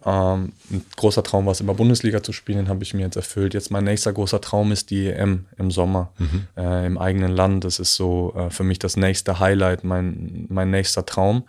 ähm, 0.04 0.52
ein 0.70 0.84
großer 0.96 1.22
Traum 1.22 1.46
war 1.46 1.52
es, 1.52 1.60
immer 1.60 1.74
Bundesliga 1.74 2.22
zu 2.22 2.32
spielen, 2.32 2.68
habe 2.68 2.82
ich 2.82 2.94
mir 2.94 3.02
jetzt 3.02 3.16
erfüllt. 3.16 3.54
Jetzt 3.54 3.70
mein 3.70 3.84
nächster 3.84 4.12
großer 4.12 4.40
Traum 4.40 4.72
ist 4.72 4.90
die 4.90 5.08
EM 5.08 5.46
im 5.58 5.70
Sommer 5.70 6.12
mhm. 6.18 6.46
äh, 6.56 6.86
im 6.86 6.98
eigenen 6.98 7.32
Land. 7.32 7.64
Das 7.64 7.78
ist 7.78 7.94
so 7.94 8.34
äh, 8.36 8.50
für 8.50 8.64
mich 8.64 8.78
das 8.78 8.96
nächste 8.96 9.38
Highlight, 9.38 9.84
mein, 9.84 10.46
mein 10.48 10.70
nächster 10.70 11.04
Traum. 11.04 11.44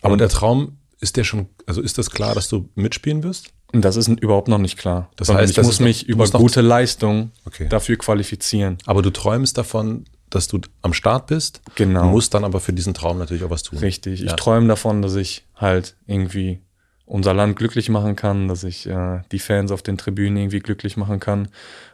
Aber 0.00 0.14
Und 0.14 0.20
der 0.20 0.28
Traum, 0.28 0.78
ist 1.00 1.16
der 1.16 1.24
schon, 1.24 1.48
also 1.66 1.82
ist 1.82 1.98
das 1.98 2.10
klar, 2.10 2.34
dass 2.34 2.48
du 2.48 2.68
mitspielen 2.74 3.22
wirst? 3.22 3.52
Das 3.72 3.96
ist 3.96 4.08
überhaupt 4.08 4.48
noch 4.48 4.58
nicht 4.58 4.78
klar. 4.78 5.10
Das 5.16 5.28
heißt, 5.28 5.56
ich 5.56 5.64
muss 5.64 5.80
mich 5.80 6.02
noch, 6.02 6.08
über 6.08 6.38
gute 6.38 6.60
Leistung 6.60 7.30
okay. 7.46 7.68
dafür 7.68 7.96
qualifizieren. 7.96 8.78
Aber 8.86 9.02
du 9.02 9.10
träumst 9.10 9.56
davon, 9.56 10.04
dass 10.28 10.48
du 10.48 10.60
am 10.82 10.92
Start 10.92 11.26
bist. 11.26 11.62
Genau. 11.74 12.02
Du 12.02 12.08
musst 12.08 12.34
dann 12.34 12.44
aber 12.44 12.60
für 12.60 12.72
diesen 12.72 12.94
Traum 12.94 13.18
natürlich 13.18 13.44
auch 13.44 13.50
was 13.50 13.62
tun. 13.62 13.78
Richtig. 13.78 14.20
Ja. 14.20 14.26
Ich 14.26 14.32
träume 14.34 14.68
davon, 14.68 15.02
dass 15.02 15.14
ich 15.14 15.44
halt 15.56 15.96
irgendwie 16.06 16.60
unser 17.06 17.34
Land 17.34 17.56
glücklich 17.56 17.88
machen 17.88 18.16
kann, 18.16 18.48
dass 18.48 18.64
ich 18.64 18.86
äh, 18.86 19.20
die 19.32 19.38
Fans 19.38 19.70
auf 19.70 19.82
den 19.82 19.98
Tribünen 19.98 20.36
irgendwie 20.36 20.60
glücklich 20.60 20.96
machen 20.96 21.20
kann. 21.20 21.48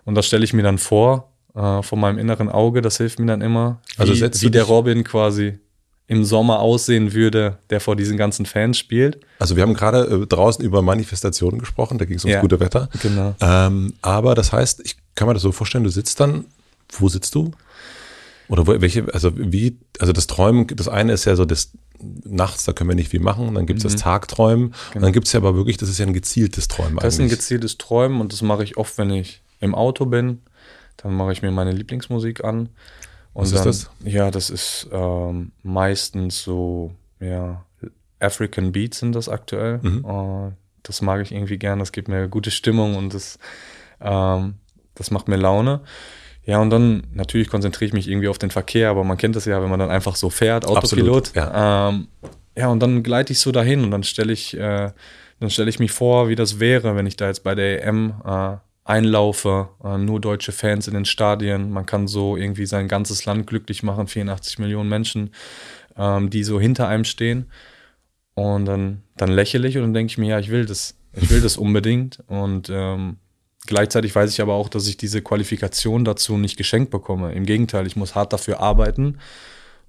Und 0.05 0.15
das 0.15 0.27
stelle 0.27 0.45
ich 0.45 0.53
mir 0.53 0.63
dann 0.63 0.79
vor, 0.79 1.33
äh, 1.55 1.83
von 1.83 1.99
meinem 1.99 2.19
inneren 2.19 2.49
Auge. 2.49 2.83
Das 2.83 2.99
hilft 2.99 3.19
mir 3.19 3.27
dann 3.27 3.41
immer. 3.41 3.81
Also 3.97 4.15
wie, 4.15 4.23
also 4.23 4.43
wie 4.43 4.51
der 4.51 4.65
Robin 4.65 5.05
quasi 5.05 5.59
im 6.09 6.25
Sommer 6.25 6.61
aussehen 6.61 7.13
würde, 7.13 7.59
der 7.69 7.81
vor 7.81 7.95
diesen 7.95 8.17
ganzen 8.17 8.47
Fans 8.47 8.79
spielt. 8.79 9.21
Also 9.39 9.57
wir 9.57 9.63
haben 9.63 9.75
gerade 9.75 10.23
äh, 10.23 10.27
draußen 10.27 10.65
über 10.65 10.81
Manifestationen 10.81 11.61
gesprochen, 11.61 11.99
da 11.99 12.07
ging 12.07 12.17
es 12.17 12.25
ums 12.25 12.35
ja, 12.35 12.41
gute 12.41 12.61
Wetter. 12.61 12.89
Genau. 13.03 13.37
Ähm, 13.41 13.93
aber 14.01 14.35
das 14.35 14.51
heißt, 14.51 14.81
ich 14.85 14.97
kann 15.15 15.29
mir 15.29 15.35
das 15.35 15.43
so 15.43 15.53
vorstellen, 15.53 15.85
du 15.85 15.91
sitzt 15.91 16.19
dann, 16.19 16.47
wo 16.91 17.11
sitzt 17.11 17.35
du? 17.35 17.53
Oder 18.49 18.67
wo, 18.67 18.81
welche, 18.81 19.05
also 19.13 19.33
wie, 19.37 19.79
also 19.99 20.15
das 20.15 20.27
Träumen, 20.27 20.67
das 20.69 20.89
eine 20.89 21.13
ist 21.13 21.27
ja 21.27 21.37
so 21.37 21.45
das 21.45 21.73
nachts, 22.25 22.65
da 22.65 22.73
können 22.73 22.89
wir 22.89 22.95
nicht 22.95 23.11
viel 23.11 23.21
machen, 23.21 23.55
dann 23.55 23.67
gibt 23.67 23.81
es 23.81 23.85
mhm. 23.85 23.91
das 23.91 24.01
Tagträumen, 24.01 24.73
genau. 24.93 25.05
dann 25.05 25.13
gibt 25.13 25.27
es 25.27 25.35
ja 25.35 25.41
aber 25.41 25.57
wirklich, 25.57 25.77
das 25.77 25.91
ist 25.91 25.99
ja 25.99 26.07
ein 26.07 26.15
gezieltes 26.15 26.69
Träumen 26.69 26.97
das 26.97 27.05
eigentlich. 27.05 27.07
Das 27.07 27.15
ist 27.15 27.21
ein 27.21 27.29
gezieltes 27.29 27.77
Träumen 27.77 28.23
und 28.23 28.33
das 28.33 28.41
mache 28.41 28.65
ich 28.65 28.79
oft, 28.79 28.97
wenn 28.97 29.11
ich 29.11 29.43
im 29.61 29.75
Auto 29.75 30.07
bin, 30.07 30.41
dann 30.97 31.13
mache 31.13 31.33
ich 31.33 31.43
mir 31.43 31.51
meine 31.51 31.73
Lieblingsmusik 31.73 32.45
an 32.45 32.71
und 33.33 33.43
Was 33.43 33.51
dann, 33.53 33.69
ist 33.69 33.85
das? 33.85 33.91
Ja, 34.05 34.31
das 34.31 34.51
ist 34.51 34.89
ähm, 34.93 35.53
meistens 35.63 36.43
so, 36.43 36.93
ja, 37.21 37.65
African 38.21 38.73
Beats 38.73 38.99
sind 38.99 39.15
das 39.15 39.29
aktuell. 39.29 39.79
Mhm. 39.83 40.05
Uh, 40.05 40.53
das 40.83 41.03
mag 41.03 41.21
ich 41.21 41.33
irgendwie 41.33 41.59
gern, 41.59 41.79
das 41.79 41.93
gibt 41.93 42.09
mir 42.09 42.29
gute 42.29 42.51
Stimmung 42.51 42.97
und 42.97 43.15
das, 43.15 43.39
ähm, 44.01 44.55
das 44.95 45.11
macht 45.11 45.29
mir 45.29 45.37
Laune. 45.37 45.81
Ja, 46.45 46.61
und 46.61 46.71
dann 46.71 47.07
natürlich 47.13 47.49
konzentriere 47.49 47.89
ich 47.89 47.93
mich 47.93 48.09
irgendwie 48.09 48.29
auf 48.29 48.39
den 48.39 48.51
Verkehr, 48.51 48.89
aber 48.89 49.05
man 49.05 49.19
kennt 49.19 49.37
das 49.37 49.45
ja, 49.45 49.63
wenn 49.63 49.69
man 49.69 49.79
dann 49.79 49.91
einfach 49.91 50.17
so 50.17 50.31
fährt, 50.31 50.65
Autopilot. 50.65 51.29
Absolut, 51.29 51.37
ja. 51.37 51.89
Ähm, 51.91 52.09
ja, 52.57 52.69
und 52.69 52.81
dann 52.81 53.03
gleite 53.03 53.33
ich 53.33 53.39
so 53.39 53.53
dahin 53.53 53.85
und 53.85 53.91
dann 53.91 54.03
stelle 54.03 54.33
ich, 54.33 54.57
äh, 54.57 54.91
dann 55.41 55.51
stelle 55.51 55.69
ich 55.69 55.79
mich 55.79 55.93
vor, 55.93 56.29
wie 56.29 56.35
das 56.35 56.59
wäre, 56.59 56.97
wenn 56.97 57.07
ich 57.07 57.17
da 57.17 57.27
jetzt 57.27 57.45
bei 57.45 57.55
der 57.55 57.85
EM 57.85 58.15
äh, 58.25 58.57
einlaufe, 58.89 59.69
äh, 59.85 59.99
nur 59.99 60.19
deutsche 60.19 60.53
Fans 60.53 60.89
in 60.89 60.95
den 60.95 61.05
Stadien. 61.05 61.71
Man 61.71 61.85
kann 61.85 62.09
so 62.09 62.37
irgendwie 62.37 62.65
sein 62.65 62.89
ganzes 62.89 63.27
Land 63.27 63.47
glücklich 63.47 63.83
machen, 63.83 64.07
84 64.07 64.59
Millionen 64.59 64.89
Menschen, 64.89 65.35
ähm, 65.97 66.31
die 66.31 66.43
so 66.43 66.59
hinter 66.59 66.89
einem 66.89 67.05
stehen. 67.05 67.51
Und 68.35 68.65
dann, 68.65 69.03
dann 69.17 69.31
lächle 69.31 69.69
ich 69.69 69.77
und 69.77 69.83
dann 69.83 69.95
denke 69.95 70.11
ich 70.11 70.19
mir, 70.19 70.31
ja, 70.31 70.39
ich 70.39 70.49
will 70.49 70.65
das, 70.65 70.97
ich 71.13 71.29
will 71.29 71.43
das 71.43 71.57
unbedingt. 71.59 72.21
Und 72.29 72.71
ähm, 72.71 73.19
gleichzeitig 73.67 74.15
weiß 74.15 74.33
ich 74.33 74.41
aber 74.41 74.55
auch, 74.55 74.71
dass 74.71 74.87
ich 74.87 74.97
diese 74.97 75.21
Qualifikation 75.21 76.07
dazu 76.07 76.39
nicht 76.39 76.57
geschenkt 76.57 76.91
bekomme. 76.91 77.33
Im 77.33 77.45
Gegenteil, 77.45 77.87
ich 77.87 77.97
muss 77.97 78.15
hart 78.15 78.33
dafür 78.33 78.61
arbeiten. 78.61 79.19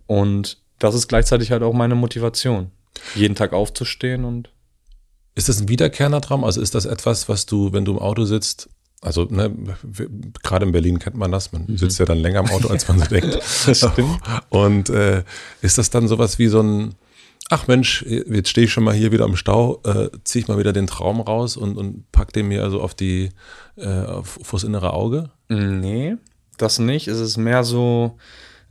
Und 0.08 0.58
das 0.78 0.94
ist 0.94 1.08
gleichzeitig 1.08 1.52
halt 1.52 1.64
auch 1.64 1.74
meine 1.74 1.96
Motivation, 1.96 2.72
jeden 3.16 3.36
Tag 3.36 3.54
aufzustehen 3.54 4.26
und 4.26 4.50
ist 5.36 5.48
das 5.48 5.62
ein 5.62 5.70
wiederkehrender 5.70 6.20
Traum? 6.20 6.44
Also 6.44 6.60
ist 6.60 6.76
das 6.76 6.86
etwas, 6.86 7.30
was 7.30 7.46
du, 7.46 7.72
wenn 7.72 7.86
du 7.86 7.94
im 7.94 8.00
Auto 8.00 8.26
sitzt, 8.26 8.68
also 9.02 9.26
ne, 9.30 9.54
gerade 10.44 10.66
in 10.66 10.72
Berlin 10.72 11.00
kennt 11.00 11.16
man 11.16 11.32
das, 11.32 11.52
man 11.52 11.66
mhm. 11.68 11.78
sitzt 11.78 12.00
ja 12.00 12.06
dann 12.06 12.18
länger 12.18 12.42
im 12.42 12.50
Auto, 12.50 12.68
als 12.68 12.88
man 12.88 13.00
so 13.00 13.06
denkt. 13.10 13.40
Und 14.50 14.90
äh, 14.90 15.24
ist 15.62 15.78
das 15.78 15.90
dann 15.90 16.08
sowas 16.08 16.38
wie 16.38 16.48
so 16.48 16.62
ein, 16.62 16.96
ach 17.50 17.68
Mensch, 17.68 18.04
jetzt 18.04 18.50
stehe 18.50 18.66
ich 18.66 18.74
schon 18.74 18.84
mal 18.84 18.94
hier 18.94 19.12
wieder 19.12 19.26
im 19.26 19.38
Stau, 19.38 19.82
äh, 19.86 20.10
ziehe 20.24 20.44
ich 20.44 20.48
mal 20.50 20.58
wieder 20.58 20.74
den 20.74 20.88
Traum 20.88 21.22
raus 21.22 21.56
und, 21.56 21.78
und 21.78 22.12
pack 22.12 22.34
den 22.34 22.48
mir 22.48 22.64
also 22.64 22.82
auf 22.82 22.94
die, 22.94 23.30
äh, 23.78 23.88
auf, 23.88 24.40
vors 24.42 24.64
innere 24.64 24.94
Auge? 24.94 25.30
Nee, 25.48 26.18
das 26.58 26.80
nicht. 26.80 27.08
Es 27.08 27.20
ist 27.20 27.38
mehr 27.38 27.64
so, 27.64 28.18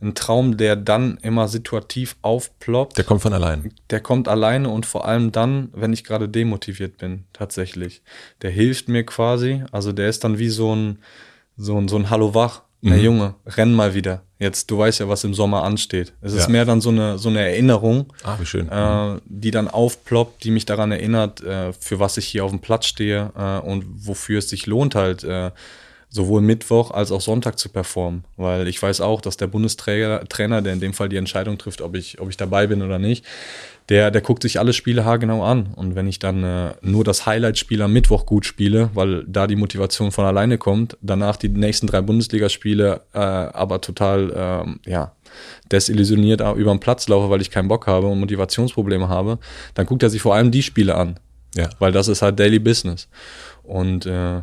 ein 0.01 0.15
Traum, 0.15 0.57
der 0.57 0.75
dann 0.75 1.17
immer 1.21 1.47
situativ 1.47 2.15
aufploppt. 2.21 2.97
Der 2.97 3.03
kommt 3.03 3.21
von 3.21 3.33
allein. 3.33 3.73
Der 3.89 3.99
kommt 3.99 4.27
alleine 4.27 4.69
und 4.69 4.85
vor 4.85 5.05
allem 5.05 5.31
dann, 5.31 5.69
wenn 5.73 5.91
ich 5.91 6.03
gerade 6.03 6.29
demotiviert 6.29 6.97
bin, 6.97 7.25
tatsächlich. 7.33 8.01
Der 8.41 8.51
hilft 8.51 8.87
mir 8.87 9.05
quasi. 9.05 9.63
Also 9.71 9.91
der 9.91 10.09
ist 10.09 10.23
dann 10.23 10.39
wie 10.39 10.49
so 10.49 10.73
ein, 10.73 10.99
so 11.57 11.77
ein, 11.77 11.87
so 11.87 11.97
ein 11.97 12.09
Hallo 12.09 12.33
wach. 12.33 12.61
Mhm. 12.81 12.91
Hey 12.91 13.03
Junge, 13.03 13.35
renn 13.45 13.73
mal 13.73 13.93
wieder. 13.93 14.23
Jetzt, 14.37 14.71
du 14.71 14.77
weißt 14.77 15.01
ja, 15.01 15.09
was 15.09 15.25
im 15.25 15.33
Sommer 15.33 15.63
ansteht. 15.63 16.13
Es 16.21 16.31
ist 16.31 16.47
mehr 16.47 16.63
dann 16.63 16.79
so 16.79 16.91
eine, 16.91 17.17
so 17.17 17.27
eine 17.27 17.41
Erinnerung, 17.41 18.13
ah, 18.23 18.37
wie 18.39 18.45
schön. 18.45 18.69
Äh, 18.69 19.19
die 19.25 19.51
dann 19.51 19.67
aufploppt, 19.67 20.45
die 20.45 20.51
mich 20.51 20.63
daran 20.63 20.93
erinnert, 20.93 21.43
äh, 21.43 21.73
für 21.73 21.99
was 21.99 22.15
ich 22.15 22.25
hier 22.27 22.45
auf 22.45 22.51
dem 22.51 22.61
Platz 22.61 22.85
stehe 22.85 23.33
äh, 23.37 23.59
und 23.59 23.83
wofür 24.07 24.39
es 24.39 24.49
sich 24.49 24.65
lohnt 24.65 24.95
halt, 24.95 25.25
äh, 25.25 25.51
sowohl 26.09 26.41
Mittwoch 26.41 26.91
als 26.91 27.11
auch 27.11 27.21
Sonntag 27.21 27.59
zu 27.59 27.69
performen. 27.69 28.23
Weil 28.35 28.67
ich 28.67 28.81
weiß 28.81 29.01
auch, 29.01 29.21
dass 29.21 29.37
der 29.37 29.47
Bundestrainer, 29.47 30.27
Trainer, 30.27 30.61
der 30.61 30.73
in 30.73 30.79
dem 30.79 30.93
Fall 30.93 31.07
die 31.07 31.17
Entscheidung 31.17 31.57
trifft, 31.57 31.81
ob 31.81 31.95
ich, 31.95 32.19
ob 32.19 32.29
ich 32.29 32.37
dabei 32.37 32.65
bin 32.67 32.81
oder 32.81 32.97
nicht, 32.97 33.23
der, 33.89 34.11
der 34.11 34.21
guckt 34.21 34.43
sich 34.43 34.59
alle 34.59 34.73
Spiele 34.73 35.05
haargenau 35.05 35.43
an. 35.43 35.73
Und 35.75 35.95
wenn 35.95 36.07
ich 36.07 36.17
dann 36.19 36.43
äh, 36.43 36.73
nur 36.81 37.03
das 37.03 37.25
Highlight-Spiel 37.25 37.81
am 37.81 37.93
Mittwoch 37.93 38.25
gut 38.25 38.45
spiele, 38.45 38.89
weil 38.93 39.23
da 39.27 39.45
die 39.45 39.55
Motivation 39.55 40.11
von 40.11 40.25
alleine 40.25 40.57
kommt, 40.57 40.97
danach 41.01 41.37
die 41.37 41.49
nächsten 41.49 41.87
drei 41.87 42.01
Bundesligaspiele 42.01 43.01
äh, 43.13 43.19
aber 43.19 43.81
total, 43.81 44.77
äh, 44.85 44.89
ja, 44.89 45.11
desillusioniert 45.71 46.41
über 46.41 46.71
den 46.71 46.79
Platz 46.79 47.07
laufe, 47.07 47.29
weil 47.29 47.41
ich 47.41 47.51
keinen 47.51 47.67
Bock 47.67 47.85
habe 47.85 48.07
und 48.07 48.19
Motivationsprobleme 48.19 49.09
habe, 49.09 49.37
dann 49.75 49.85
guckt 49.85 50.01
er 50.01 50.09
sich 50.09 50.21
vor 50.21 50.33
allem 50.33 50.49
die 50.49 50.63
Spiele 50.63 50.95
an. 50.95 51.19
Ja. 51.55 51.69
Weil 51.77 51.91
das 51.91 52.07
ist 52.07 52.21
halt 52.23 52.39
Daily 52.39 52.59
Business. 52.59 53.07
Und 53.63 54.05
äh, 54.05 54.41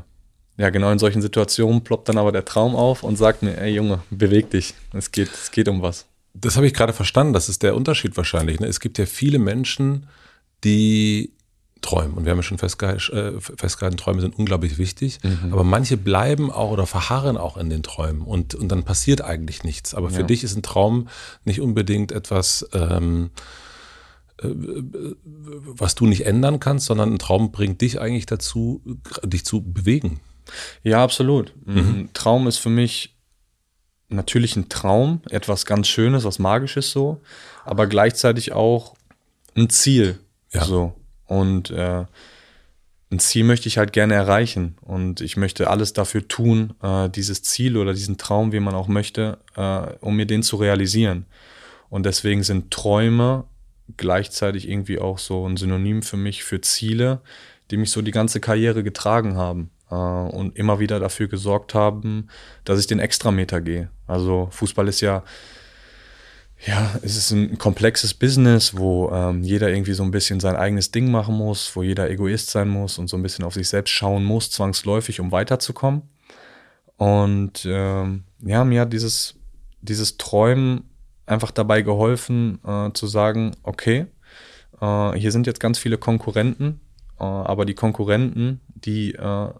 ja, 0.58 0.70
genau 0.70 0.90
in 0.90 0.98
solchen 0.98 1.20
Situationen 1.20 1.82
ploppt 1.82 2.08
dann 2.08 2.18
aber 2.18 2.32
der 2.32 2.44
Traum 2.44 2.74
auf 2.74 3.02
und 3.02 3.16
sagt 3.16 3.42
mir, 3.42 3.58
ey 3.58 3.74
Junge, 3.74 4.00
beweg 4.10 4.50
dich. 4.50 4.74
Es 4.92 5.12
geht, 5.12 5.30
es 5.32 5.50
geht 5.50 5.68
um 5.68 5.82
was. 5.82 6.06
Das 6.32 6.56
habe 6.56 6.66
ich 6.66 6.74
gerade 6.74 6.92
verstanden. 6.92 7.32
Das 7.32 7.48
ist 7.48 7.62
der 7.62 7.76
Unterschied 7.76 8.16
wahrscheinlich. 8.16 8.60
Ne? 8.60 8.66
Es 8.66 8.80
gibt 8.80 8.98
ja 8.98 9.06
viele 9.06 9.38
Menschen, 9.38 10.06
die 10.64 11.32
träumen. 11.82 12.16
Und 12.16 12.24
wir 12.24 12.30
haben 12.30 12.38
ja 12.38 12.42
schon 12.42 12.58
festgehalten, 12.58 13.16
äh, 13.16 13.40
festgehalten 13.40 13.96
Träume 13.96 14.20
sind 14.20 14.38
unglaublich 14.38 14.78
wichtig. 14.78 15.18
Mhm. 15.22 15.52
Aber 15.52 15.64
manche 15.64 15.96
bleiben 15.96 16.50
auch 16.50 16.70
oder 16.70 16.86
verharren 16.86 17.36
auch 17.36 17.56
in 17.56 17.70
den 17.70 17.82
Träumen 17.82 18.22
und, 18.22 18.54
und 18.54 18.68
dann 18.68 18.84
passiert 18.84 19.22
eigentlich 19.22 19.62
nichts. 19.62 19.94
Aber 19.94 20.10
für 20.10 20.20
ja. 20.20 20.26
dich 20.26 20.42
ist 20.42 20.56
ein 20.56 20.62
Traum 20.62 21.08
nicht 21.44 21.60
unbedingt 21.60 22.12
etwas, 22.12 22.66
ähm, 22.72 23.30
äh, 24.42 24.48
was 24.48 25.94
du 25.94 26.06
nicht 26.06 26.26
ändern 26.26 26.60
kannst, 26.60 26.86
sondern 26.86 27.12
ein 27.12 27.18
Traum 27.18 27.52
bringt 27.52 27.80
dich 27.80 28.00
eigentlich 28.00 28.26
dazu, 28.26 28.82
dich 29.24 29.44
zu 29.44 29.62
bewegen. 29.62 30.20
Ja, 30.82 31.02
absolut. 31.02 31.52
Mhm. 31.64 32.10
Traum 32.12 32.46
ist 32.46 32.58
für 32.58 32.70
mich 32.70 33.16
natürlich 34.08 34.56
ein 34.56 34.68
Traum, 34.68 35.20
etwas 35.30 35.66
ganz 35.66 35.88
Schönes, 35.88 36.24
was 36.24 36.38
Magisches 36.38 36.90
so, 36.90 37.20
aber 37.64 37.86
gleichzeitig 37.86 38.52
auch 38.52 38.94
ein 39.56 39.70
Ziel. 39.70 40.18
Ja. 40.52 40.64
So. 40.64 40.94
Und 41.26 41.70
äh, 41.70 42.04
ein 43.10 43.18
Ziel 43.18 43.44
möchte 43.44 43.68
ich 43.68 43.78
halt 43.78 43.92
gerne 43.92 44.14
erreichen 44.14 44.76
und 44.80 45.20
ich 45.20 45.36
möchte 45.36 45.70
alles 45.70 45.92
dafür 45.92 46.26
tun, 46.26 46.74
äh, 46.82 47.08
dieses 47.08 47.42
Ziel 47.42 47.76
oder 47.76 47.92
diesen 47.92 48.16
Traum, 48.16 48.52
wie 48.52 48.60
man 48.60 48.74
auch 48.74 48.88
möchte, 48.88 49.38
äh, 49.56 49.94
um 50.00 50.16
mir 50.16 50.26
den 50.26 50.42
zu 50.42 50.56
realisieren. 50.56 51.26
Und 51.88 52.04
deswegen 52.04 52.42
sind 52.42 52.70
Träume 52.70 53.44
gleichzeitig 53.96 54.68
irgendwie 54.68 54.98
auch 54.98 55.18
so 55.18 55.48
ein 55.48 55.56
Synonym 55.56 56.02
für 56.02 56.16
mich 56.16 56.42
für 56.42 56.60
Ziele, 56.60 57.20
die 57.70 57.76
mich 57.76 57.90
so 57.90 58.02
die 58.02 58.10
ganze 58.10 58.40
Karriere 58.40 58.82
getragen 58.82 59.36
haben 59.36 59.70
und 59.88 60.56
immer 60.56 60.80
wieder 60.80 60.98
dafür 60.98 61.28
gesorgt 61.28 61.74
haben, 61.74 62.28
dass 62.64 62.80
ich 62.80 62.88
den 62.88 62.98
Extrameter 62.98 63.60
gehe. 63.60 63.88
Also 64.06 64.48
Fußball 64.50 64.88
ist 64.88 65.00
ja, 65.00 65.22
ja, 66.64 66.98
es 67.02 67.16
ist 67.16 67.30
ein 67.32 67.58
komplexes 67.58 68.14
Business, 68.14 68.76
wo 68.76 69.10
ähm, 69.10 69.42
jeder 69.42 69.68
irgendwie 69.68 69.92
so 69.92 70.02
ein 70.02 70.10
bisschen 70.10 70.40
sein 70.40 70.56
eigenes 70.56 70.90
Ding 70.90 71.10
machen 71.10 71.36
muss, 71.36 71.76
wo 71.76 71.82
jeder 71.82 72.10
Egoist 72.10 72.50
sein 72.50 72.68
muss 72.68 72.98
und 72.98 73.08
so 73.08 73.16
ein 73.16 73.22
bisschen 73.22 73.44
auf 73.44 73.54
sich 73.54 73.68
selbst 73.68 73.90
schauen 73.90 74.24
muss, 74.24 74.50
zwangsläufig, 74.50 75.20
um 75.20 75.32
weiterzukommen. 75.32 76.02
Und 76.96 77.66
ähm, 77.68 78.24
ja, 78.40 78.64
mir 78.64 78.80
hat 78.80 78.92
dieses, 78.92 79.34
dieses 79.82 80.16
Träumen 80.16 80.88
einfach 81.26 81.50
dabei 81.50 81.82
geholfen, 81.82 82.58
äh, 82.66 82.90
zu 82.92 83.06
sagen, 83.06 83.54
okay, 83.62 84.06
äh, 84.80 85.12
hier 85.12 85.32
sind 85.32 85.46
jetzt 85.46 85.60
ganz 85.60 85.78
viele 85.78 85.98
Konkurrenten, 85.98 86.80
äh, 87.18 87.24
aber 87.24 87.66
die 87.66 87.74
Konkurrenten, 87.74 88.60
die 88.74 89.12
äh, 89.12 89.50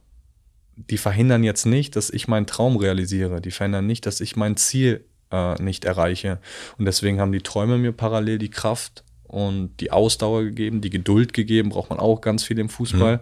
die 0.77 0.99
verhindern 0.99 1.43
jetzt 1.43 1.67
nicht, 1.67 1.97
dass 1.97 2.11
ich 2.11 2.29
meinen 2.29 2.47
Traum 2.47 2.77
realisiere. 2.77 3.41
Die 3.41 3.51
verhindern 3.51 3.87
nicht, 3.87 4.07
dass 4.07 4.21
ich 4.21 4.37
mein 4.37 4.57
Ziel 4.57 5.05
äh, 5.31 5.61
nicht 5.63 5.85
erreiche. 5.85 6.39
Und 6.79 6.85
deswegen 6.85 7.21
haben 7.21 7.33
die 7.33 7.41
Träume 7.41 7.79
mir 7.79 7.93
parallel 7.93 8.39
die 8.39 8.51
Kraft 8.51 9.05
und 9.25 9.81
die 9.81 9.91
Ausdauer 9.91 10.45
gegeben, 10.45 10.81
die 10.81 10.91
Geduld 10.91 11.33
gegeben, 11.33 11.71
braucht 11.71 11.91
man 11.91 11.99
auch 11.99 12.21
ganz 12.21 12.45
viel 12.45 12.59
im 12.59 12.69
Fußball, 12.69 13.17
mhm. 13.17 13.21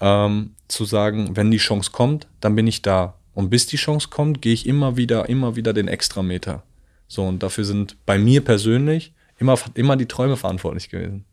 ähm, 0.00 0.50
zu 0.68 0.84
sagen, 0.84 1.36
wenn 1.36 1.50
die 1.50 1.58
Chance 1.58 1.90
kommt, 1.92 2.26
dann 2.40 2.56
bin 2.56 2.66
ich 2.66 2.82
da. 2.82 3.14
Und 3.34 3.50
bis 3.50 3.66
die 3.66 3.76
Chance 3.76 4.08
kommt, 4.10 4.40
gehe 4.40 4.54
ich 4.54 4.66
immer 4.66 4.96
wieder, 4.96 5.28
immer 5.28 5.56
wieder 5.56 5.72
den 5.72 5.88
Extrameter. 5.88 6.62
So, 7.06 7.24
und 7.24 7.42
dafür 7.42 7.64
sind 7.64 7.96
bei 8.06 8.18
mir 8.18 8.42
persönlich 8.42 9.12
immer, 9.38 9.58
immer 9.74 9.96
die 9.96 10.06
Träume 10.06 10.36
verantwortlich 10.36 10.88
gewesen. 10.88 11.24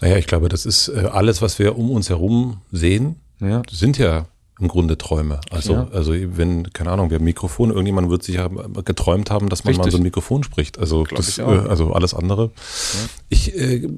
Naja, 0.00 0.16
ich 0.18 0.26
glaube, 0.26 0.48
das 0.48 0.66
ist 0.66 0.88
äh, 0.88 1.08
alles, 1.10 1.42
was 1.42 1.58
wir 1.58 1.76
um 1.76 1.90
uns 1.90 2.10
herum 2.10 2.60
sehen, 2.70 3.16
ja. 3.40 3.62
sind 3.70 3.98
ja 3.98 4.26
im 4.60 4.68
Grunde 4.68 4.98
Träume. 4.98 5.40
Also, 5.50 5.72
ja. 5.72 5.88
also 5.92 6.12
wenn, 6.14 6.72
keine 6.72 6.90
Ahnung, 6.90 7.10
wir 7.10 7.16
haben 7.16 7.24
Mikrofon, 7.24 7.70
irgendjemand 7.70 8.10
wird 8.10 8.22
sich 8.22 8.36
ja 8.36 8.48
geträumt 8.48 9.30
haben, 9.30 9.48
dass 9.48 9.64
man 9.64 9.70
Richtig. 9.70 9.86
mal 9.86 9.90
so 9.90 9.96
ein 9.98 10.02
Mikrofon 10.02 10.44
spricht. 10.44 10.78
Also, 10.78 11.04
das, 11.04 11.38
äh, 11.38 11.42
also 11.42 11.92
alles 11.92 12.14
andere. 12.14 12.44
Ja. 12.44 13.00
Ich 13.28 13.56
äh, 13.56 13.88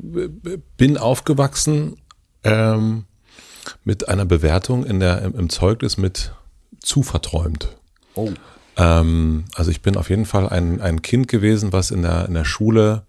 bin 0.77 0.97
aufgewachsen 0.97 1.97
ähm, 2.45 3.05
mit 3.85 4.09
einer 4.09 4.25
Bewertung 4.25 4.85
in 4.87 5.01
der, 5.01 5.23
im, 5.23 5.35
im 5.35 5.51
Zeugnis 5.51 5.97
mit 5.97 6.33
zu 6.81 7.03
verträumt. 7.03 7.77
Oh. 8.15 8.31
Ähm, 8.77 9.45
also 9.55 9.71
ich 9.71 9.83
bin 9.83 9.97
auf 9.97 10.11
jeden 10.11 10.27
Fall 10.27 10.49
ein, 10.49 10.81
ein 10.81 11.03
Kind 11.03 11.29
gewesen, 11.29 11.73
was 11.73 11.91
in 11.91 12.03
der, 12.03 12.27
in 12.27 12.35
der 12.35 12.45
Schule, 12.45 13.05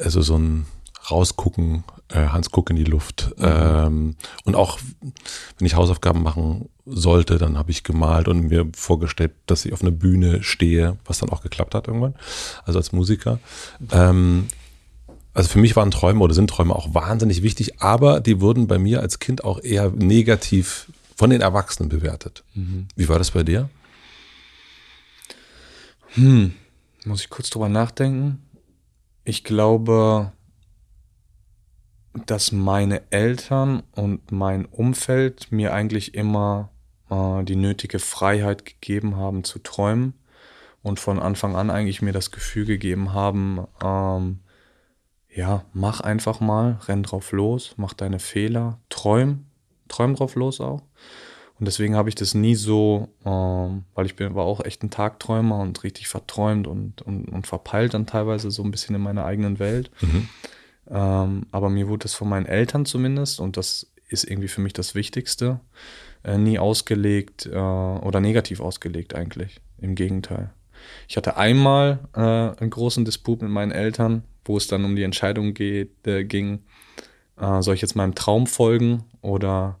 also 0.00 0.22
so 0.22 0.36
ein 0.36 0.66
Rausgucken, 1.10 1.84
Hans 2.14 2.50
guck 2.50 2.70
in 2.70 2.76
die 2.76 2.84
Luft. 2.84 3.34
Ähm, 3.38 4.16
und 4.44 4.54
auch 4.54 4.78
wenn 5.58 5.66
ich 5.66 5.74
Hausaufgaben 5.74 6.22
machen 6.22 6.68
sollte, 6.86 7.38
dann 7.38 7.58
habe 7.58 7.70
ich 7.70 7.84
gemalt 7.84 8.28
und 8.28 8.48
mir 8.48 8.66
vorgestellt, 8.74 9.32
dass 9.46 9.64
ich 9.64 9.72
auf 9.72 9.82
einer 9.82 9.90
Bühne 9.90 10.42
stehe, 10.42 10.96
was 11.04 11.18
dann 11.18 11.28
auch 11.30 11.42
geklappt 11.42 11.74
hat 11.74 11.86
irgendwann, 11.86 12.14
also 12.64 12.78
als 12.78 12.92
Musiker. 12.92 13.38
Ähm, 13.90 14.46
also 15.34 15.50
für 15.50 15.58
mich 15.58 15.76
waren 15.76 15.90
Träume 15.90 16.20
oder 16.20 16.34
sind 16.34 16.50
Träume 16.50 16.74
auch 16.74 16.94
wahnsinnig 16.94 17.42
wichtig, 17.42 17.80
aber 17.80 18.20
die 18.20 18.40
wurden 18.40 18.66
bei 18.66 18.78
mir 18.78 19.00
als 19.00 19.18
Kind 19.18 19.44
auch 19.44 19.62
eher 19.62 19.90
negativ 19.90 20.90
von 21.14 21.30
den 21.30 21.40
Erwachsenen 21.40 21.88
bewertet. 21.88 22.42
Mhm. 22.54 22.88
Wie 22.96 23.08
war 23.08 23.18
das 23.18 23.32
bei 23.32 23.42
dir? 23.42 23.68
Hm, 26.14 26.54
muss 27.04 27.20
ich 27.20 27.28
kurz 27.28 27.50
drüber 27.50 27.68
nachdenken. 27.68 28.42
Ich 29.24 29.44
glaube, 29.44 30.32
dass 32.26 32.52
meine 32.52 33.02
Eltern 33.10 33.82
und 33.94 34.32
mein 34.32 34.66
Umfeld 34.66 35.50
mir 35.50 35.72
eigentlich 35.72 36.14
immer 36.14 36.70
äh, 37.10 37.44
die 37.44 37.56
nötige 37.56 37.98
Freiheit 37.98 38.64
gegeben 38.64 39.16
haben 39.16 39.44
zu 39.44 39.58
träumen 39.58 40.14
und 40.82 41.00
von 41.00 41.18
Anfang 41.18 41.56
an 41.56 41.70
eigentlich 41.70 42.02
mir 42.02 42.12
das 42.12 42.30
Gefühl 42.30 42.66
gegeben 42.66 43.12
haben, 43.12 43.66
ähm, 43.82 44.40
ja, 45.34 45.64
mach 45.72 46.00
einfach 46.00 46.40
mal, 46.40 46.78
renn 46.86 47.02
drauf 47.02 47.32
los, 47.32 47.74
mach 47.76 47.94
deine 47.94 48.18
Fehler, 48.18 48.78
träum, 48.88 49.46
träum 49.88 50.14
drauf 50.14 50.34
los 50.34 50.60
auch. 50.60 50.82
Und 51.58 51.66
deswegen 51.66 51.96
habe 51.96 52.08
ich 52.08 52.14
das 52.14 52.34
nie 52.34 52.54
so, 52.54 53.08
ähm, 53.24 53.84
weil 53.94 54.06
ich 54.06 54.14
bin, 54.14 54.34
war 54.34 54.44
auch 54.44 54.64
echt 54.64 54.82
ein 54.82 54.90
Tagträumer 54.90 55.58
und 55.58 55.82
richtig 55.82 56.06
verträumt 56.06 56.68
und, 56.68 57.02
und, 57.02 57.26
und 57.26 57.46
verpeilt 57.46 57.94
dann 57.94 58.06
teilweise 58.06 58.50
so 58.50 58.62
ein 58.62 58.70
bisschen 58.70 58.94
in 58.94 59.02
meiner 59.02 59.24
eigenen 59.24 59.58
Welt. 59.58 59.90
Mhm. 60.00 60.28
Ähm, 60.90 61.46
aber 61.50 61.68
mir 61.70 61.88
wurde 61.88 62.04
das 62.04 62.14
von 62.14 62.28
meinen 62.28 62.46
Eltern 62.46 62.86
zumindest, 62.86 63.40
und 63.40 63.56
das 63.56 63.90
ist 64.08 64.24
irgendwie 64.24 64.48
für 64.48 64.60
mich 64.60 64.72
das 64.72 64.94
Wichtigste, 64.94 65.60
äh, 66.24 66.38
nie 66.38 66.58
ausgelegt 66.58 67.46
äh, 67.46 67.56
oder 67.56 68.20
negativ 68.20 68.60
ausgelegt 68.60 69.14
eigentlich. 69.14 69.60
Im 69.80 69.94
Gegenteil. 69.94 70.50
Ich 71.08 71.16
hatte 71.16 71.36
einmal 71.36 72.00
äh, 72.14 72.20
einen 72.20 72.70
großen 72.70 73.04
Disput 73.04 73.42
mit 73.42 73.50
meinen 73.50 73.72
Eltern, 73.72 74.24
wo 74.44 74.56
es 74.56 74.66
dann 74.66 74.84
um 74.84 74.96
die 74.96 75.02
Entscheidung 75.02 75.54
geht, 75.54 76.06
äh, 76.06 76.24
ging, 76.24 76.60
äh, 77.40 77.62
soll 77.62 77.74
ich 77.74 77.82
jetzt 77.82 77.96
meinem 77.96 78.14
Traum 78.14 78.46
folgen 78.46 79.04
oder 79.20 79.78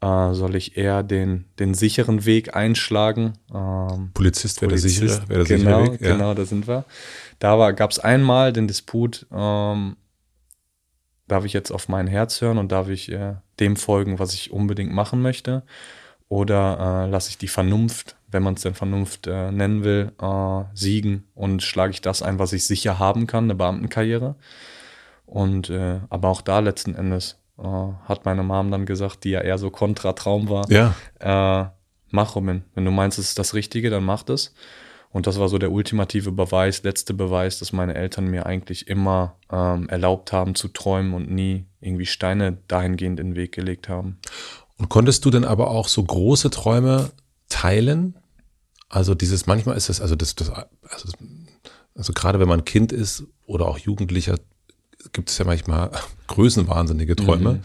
äh, 0.00 0.34
soll 0.34 0.56
ich 0.56 0.76
eher 0.76 1.02
den, 1.02 1.46
den 1.58 1.74
sicheren 1.74 2.24
Weg 2.24 2.54
einschlagen? 2.54 3.34
Ähm, 3.54 4.10
Polizist 4.12 4.60
wäre 4.60 4.70
der 4.70 4.78
sichere, 4.78 5.28
wär 5.28 5.44
der 5.44 5.56
genau, 5.56 5.80
sichere 5.80 5.92
Weg. 5.92 6.00
Ja. 6.00 6.12
Genau, 6.12 6.34
da 6.34 6.44
sind 6.44 6.66
wir. 6.66 6.84
Da 7.38 7.70
gab 7.72 7.90
es 7.90 7.98
einmal 7.98 8.52
den 8.52 8.66
Disput, 8.66 9.26
ähm, 9.32 9.96
darf 11.28 11.44
ich 11.44 11.52
jetzt 11.52 11.70
auf 11.70 11.88
mein 11.88 12.06
Herz 12.06 12.40
hören 12.40 12.58
und 12.58 12.72
darf 12.72 12.88
ich 12.88 13.10
äh, 13.10 13.34
dem 13.60 13.76
folgen, 13.76 14.18
was 14.18 14.34
ich 14.34 14.52
unbedingt 14.52 14.92
machen 14.92 15.22
möchte? 15.22 15.62
Oder 16.28 17.04
äh, 17.04 17.10
lasse 17.10 17.30
ich 17.30 17.38
die 17.38 17.48
Vernunft 17.48 18.16
wenn 18.32 18.42
man 18.42 18.54
es 18.54 18.62
denn 18.62 18.74
Vernunft 18.74 19.26
äh, 19.26 19.52
nennen 19.52 19.84
will, 19.84 20.12
äh, 20.20 20.64
siegen 20.74 21.24
und 21.34 21.62
schlage 21.62 21.92
ich 21.92 22.00
das 22.00 22.22
ein, 22.22 22.38
was 22.38 22.52
ich 22.52 22.66
sicher 22.66 22.98
haben 22.98 23.26
kann, 23.26 23.44
eine 23.44 23.54
Beamtenkarriere. 23.54 24.34
Und 25.26 25.70
äh, 25.70 26.00
aber 26.10 26.28
auch 26.28 26.40
da 26.40 26.58
letzten 26.58 26.94
Endes 26.94 27.38
äh, 27.58 27.62
hat 27.62 28.24
meine 28.24 28.42
Mom 28.42 28.70
dann 28.70 28.86
gesagt, 28.86 29.24
die 29.24 29.30
ja 29.30 29.40
eher 29.40 29.58
so 29.58 29.70
kontra-Traum 29.70 30.48
war, 30.48 30.70
Ja. 30.70 31.74
mach 32.10 32.34
Robin, 32.34 32.64
wenn 32.74 32.84
du 32.84 32.90
meinst, 32.90 33.18
es 33.18 33.28
ist 33.28 33.38
das 33.38 33.54
Richtige, 33.54 33.90
dann 33.90 34.04
mach 34.04 34.22
das. 34.22 34.54
Und 35.12 35.26
das 35.26 35.38
war 35.38 35.48
so 35.48 35.58
der 35.58 35.70
ultimative 35.70 36.32
Beweis, 36.32 36.82
letzte 36.82 37.12
Beweis, 37.12 37.58
dass 37.58 37.72
meine 37.72 37.94
Eltern 37.94 38.26
mir 38.26 38.46
eigentlich 38.46 38.88
immer 38.88 39.36
ähm, 39.50 39.88
erlaubt 39.88 40.32
haben 40.32 40.54
zu 40.54 40.68
träumen 40.68 41.12
und 41.12 41.30
nie 41.30 41.66
irgendwie 41.80 42.06
Steine 42.06 42.58
dahingehend 42.66 43.20
in 43.20 43.30
den 43.30 43.36
Weg 43.36 43.52
gelegt 43.52 43.88
haben. 43.88 44.18
Und 44.78 44.88
konntest 44.88 45.24
du 45.24 45.30
denn 45.30 45.44
aber 45.44 45.70
auch 45.70 45.88
so 45.88 46.02
große 46.02 46.50
Träume 46.50 47.10
teilen? 47.48 48.16
Also 48.88 49.14
dieses, 49.14 49.46
manchmal 49.46 49.76
ist 49.76 49.90
es, 49.90 50.00
also 50.00 50.16
das, 50.16 50.34
das 50.34 50.50
also, 50.50 51.08
also 51.94 52.12
gerade 52.14 52.40
wenn 52.40 52.48
man 52.48 52.64
Kind 52.64 52.90
ist 52.90 53.24
oder 53.46 53.68
auch 53.68 53.78
Jugendlicher, 53.78 54.38
gibt 55.12 55.30
es 55.30 55.38
ja 55.38 55.44
manchmal 55.44 55.90
größenwahnsinnige 56.28 57.16
Träume. 57.16 57.60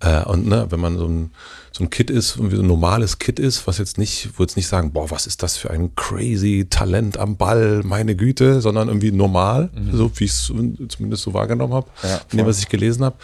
Äh, 0.00 0.24
und 0.24 0.46
ne, 0.46 0.66
wenn 0.70 0.80
man 0.80 0.96
so 0.96 1.06
ein, 1.06 1.30
so 1.72 1.84
ein 1.84 1.90
Kid 1.90 2.10
ist, 2.10 2.34
so 2.34 2.42
ein 2.42 2.66
normales 2.66 3.18
Kid 3.18 3.38
ist, 3.38 3.66
was 3.66 3.78
jetzt 3.78 3.98
nicht, 3.98 4.30
wo 4.36 4.42
jetzt 4.42 4.56
nicht 4.56 4.66
sagen, 4.66 4.92
boah, 4.92 5.10
was 5.10 5.26
ist 5.26 5.42
das 5.42 5.56
für 5.56 5.70
ein 5.70 5.94
crazy 5.94 6.66
Talent 6.70 7.18
am 7.18 7.36
Ball, 7.36 7.82
meine 7.84 8.16
Güte, 8.16 8.60
sondern 8.60 8.88
irgendwie 8.88 9.12
normal, 9.12 9.70
so 9.92 10.10
wie 10.16 10.24
ich 10.24 10.30
es 10.30 10.44
zumindest 10.44 11.22
so 11.22 11.34
wahrgenommen 11.34 11.74
habe, 11.74 11.88
Ja, 12.02 12.20
in 12.30 12.38
dem, 12.38 12.46
was 12.46 12.58
ich 12.58 12.68
gelesen 12.68 13.04
habe. 13.04 13.16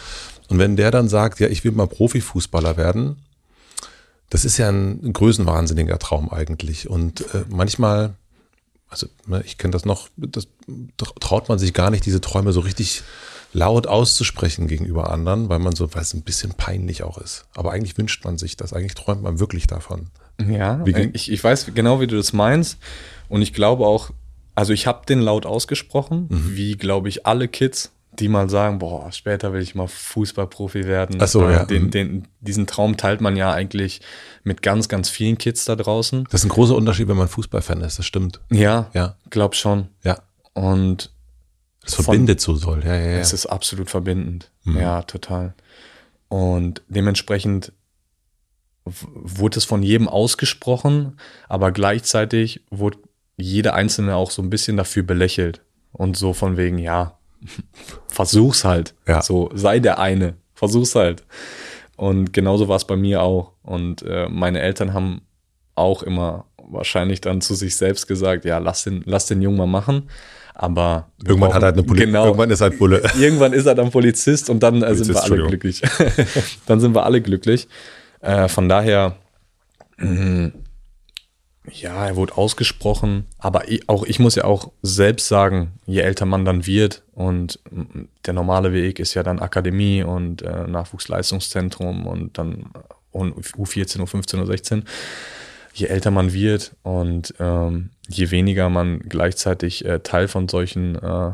Und 0.49 0.59
wenn 0.59 0.75
der 0.75 0.91
dann 0.91 1.09
sagt, 1.09 1.39
ja, 1.39 1.47
ich 1.47 1.63
will 1.63 1.71
mal 1.71 1.87
Profifußballer 1.87 2.77
werden, 2.77 3.17
das 4.29 4.45
ist 4.45 4.57
ja 4.57 4.69
ein 4.69 5.13
größenwahnsinniger 5.13 5.99
Traum 5.99 6.31
eigentlich. 6.31 6.89
Und 6.89 7.21
äh, 7.33 7.45
manchmal, 7.49 8.15
also 8.89 9.07
ne, 9.25 9.43
ich 9.45 9.57
kenne 9.57 9.71
das 9.71 9.85
noch, 9.85 10.09
das 10.17 10.47
traut 11.19 11.49
man 11.49 11.59
sich 11.59 11.73
gar 11.73 11.91
nicht, 11.91 12.05
diese 12.05 12.21
Träume 12.21 12.51
so 12.51 12.59
richtig 12.59 13.03
laut 13.53 13.87
auszusprechen 13.87 14.67
gegenüber 14.67 15.11
anderen, 15.11 15.47
weil 15.49 15.59
man 15.59 15.75
so, 15.75 15.93
weil 15.93 16.01
es 16.01 16.13
ein 16.13 16.23
bisschen 16.23 16.53
peinlich 16.53 17.03
auch 17.03 17.17
ist. 17.17 17.45
Aber 17.55 17.71
eigentlich 17.71 17.97
wünscht 17.97 18.25
man 18.25 18.37
sich 18.37 18.57
das, 18.57 18.73
eigentlich 18.73 18.95
träumt 18.95 19.21
man 19.23 19.39
wirklich 19.39 19.67
davon. 19.67 20.07
Ja, 20.45 20.75
ging- 20.83 21.11
ich, 21.13 21.31
ich 21.31 21.43
weiß 21.43 21.67
genau, 21.73 22.01
wie 22.01 22.07
du 22.07 22.17
das 22.17 22.33
meinst. 22.33 22.77
Und 23.29 23.41
ich 23.41 23.53
glaube 23.53 23.85
auch, 23.85 24.09
also 24.55 24.73
ich 24.73 24.87
habe 24.87 25.05
den 25.05 25.19
laut 25.19 25.45
ausgesprochen, 25.45 26.27
Mhm. 26.29 26.55
wie 26.55 26.75
glaube 26.77 27.09
ich 27.09 27.25
alle 27.25 27.47
Kids, 27.47 27.91
die 28.19 28.27
mal 28.27 28.47
sagen, 28.49 28.77
boah, 28.79 29.11
später 29.11 29.53
will 29.53 29.61
ich 29.61 29.73
mal 29.73 29.87
Fußballprofi 29.87 30.85
werden. 30.85 31.17
Ach 31.19 31.27
so, 31.27 31.47
Äh, 31.47 31.53
ja. 31.53 31.65
Den, 31.65 31.83
Mhm. 31.85 31.91
den, 31.91 32.27
diesen 32.41 32.67
Traum 32.67 32.95
teilt 32.97 33.21
man 33.21 33.35
ja 33.35 33.51
eigentlich 33.51 34.01
mit 34.43 34.61
ganz, 34.61 34.87
ganz 34.89 35.09
vielen 35.09 35.37
Kids 35.39 35.65
da 35.65 35.75
draußen. 35.75 36.25
Das 36.29 36.41
ist 36.41 36.45
ein 36.45 36.49
großer 36.49 36.75
Unterschied, 36.75 37.07
wenn 37.07 37.17
man 37.17 37.27
Fußballfan 37.27 37.81
ist, 37.81 37.97
das 37.99 38.05
stimmt. 38.05 38.39
Ja, 38.51 38.89
Ja, 38.93 39.15
glaub 39.31 39.55
schon. 39.55 39.87
ja. 40.03 40.19
Und 40.53 41.11
Von- 41.85 42.05
verbindet 42.05 42.41
so 42.41 42.57
doll. 42.57 42.81
Ja, 42.83 42.95
ja, 42.95 43.11
ja. 43.11 43.17
es 43.17 43.33
ist 43.33 43.45
absolut 43.45 43.89
verbindend. 43.89 44.51
Mhm. 44.63 44.77
Ja, 44.77 45.01
total. 45.03 45.53
Und 46.29 46.81
dementsprechend 46.87 47.71
wurde 48.85 49.57
es 49.59 49.65
von 49.65 49.81
jedem 49.83 50.07
ausgesprochen, 50.09 51.17
aber 51.47 51.71
gleichzeitig 51.71 52.61
wurde 52.69 52.97
jeder 53.37 53.73
Einzelne 53.73 54.15
auch 54.15 54.31
so 54.31 54.41
ein 54.41 54.49
bisschen 54.49 54.77
dafür 54.77 55.03
belächelt. 55.03 55.61
Und 55.91 56.17
so 56.17 56.33
von 56.33 56.57
wegen, 56.57 56.77
ja, 56.79 57.17
versuch's 58.07 58.63
halt. 58.63 58.93
Ja. 59.07 59.21
So, 59.21 59.49
sei 59.53 59.79
der 59.79 59.99
eine. 59.99 60.35
Versuch's 60.53 60.95
halt. 60.95 61.23
Und 61.95 62.33
genauso 62.33 62.67
war 62.67 62.75
es 62.77 62.85
bei 62.85 62.95
mir 62.95 63.21
auch. 63.21 63.51
Und 63.61 64.01
äh, 64.03 64.27
meine 64.27 64.59
Eltern 64.59 64.93
haben 64.93 65.21
auch 65.75 66.03
immer 66.03 66.45
wahrscheinlich 66.57 67.21
dann 67.21 67.41
zu 67.41 67.55
sich 67.55 67.75
selbst 67.75 68.07
gesagt, 68.07 68.45
ja, 68.45 68.57
lass 68.57 68.83
den, 68.83 69.03
lass 69.05 69.27
den 69.27 69.41
Jungen 69.41 69.57
mal 69.57 69.67
machen. 69.67 70.09
Aber 70.55 71.09
Irgendwann 71.25 71.49
brauchen- 71.49 71.53
hat 71.55 71.63
er 71.63 71.65
halt 71.67 71.77
eine 71.77 71.83
Poli 71.83 72.05
genau, 72.05 72.25
Irgendwann 72.25 72.49
ist 72.51 72.61
er 72.61 72.69
halt 72.69 72.79
Bulle. 72.79 73.01
irgendwann 73.19 73.53
ist 73.53 73.65
er 73.65 73.75
dann 73.75 73.89
Polizist 73.91 74.49
und 74.49 74.61
dann 74.61 74.81
äh, 74.83 74.93
sind 74.95 75.07
wir 75.07 75.13
Polizist, 75.15 75.31
alle 75.31 75.47
glücklich. 75.47 75.81
dann 76.67 76.79
sind 76.79 76.93
wir 76.95 77.03
alle 77.05 77.21
glücklich. 77.21 77.67
Äh, 78.21 78.47
von 78.47 78.69
daher, 78.69 79.15
mh, 79.97 80.51
ja, 81.71 82.05
er 82.07 82.15
wurde 82.17 82.37
ausgesprochen, 82.37 83.25
aber 83.37 83.69
ich, 83.69 83.87
auch 83.87 84.03
ich 84.05 84.19
muss 84.19 84.35
ja 84.35 84.43
auch 84.43 84.71
selbst 84.81 85.27
sagen, 85.29 85.71
je 85.85 86.01
älter 86.01 86.25
man 86.25 86.43
dann 86.45 86.67
wird 86.67 87.03
und 87.13 87.59
mh, 87.71 88.05
der 88.25 88.33
normale 88.33 88.73
Weg 88.73 88.99
ist 88.99 89.13
ja 89.13 89.23
dann 89.23 89.39
Akademie 89.39 90.03
und 90.03 90.41
äh, 90.41 90.67
Nachwuchsleistungszentrum 90.67 92.05
und 92.05 92.37
dann 92.37 92.65
und 93.11 93.33
U14, 93.35 93.99
U15, 94.01 94.43
U16 94.43 94.83
je 95.73 95.87
älter 95.87 96.11
man 96.11 96.33
wird 96.33 96.75
und 96.83 97.33
ähm, 97.39 97.89
je 98.07 98.31
weniger 98.31 98.69
man 98.69 98.99
gleichzeitig 98.99 99.85
äh, 99.85 99.99
Teil 99.99 100.27
von 100.27 100.47
solchen 100.47 100.95
äh, 100.95 101.31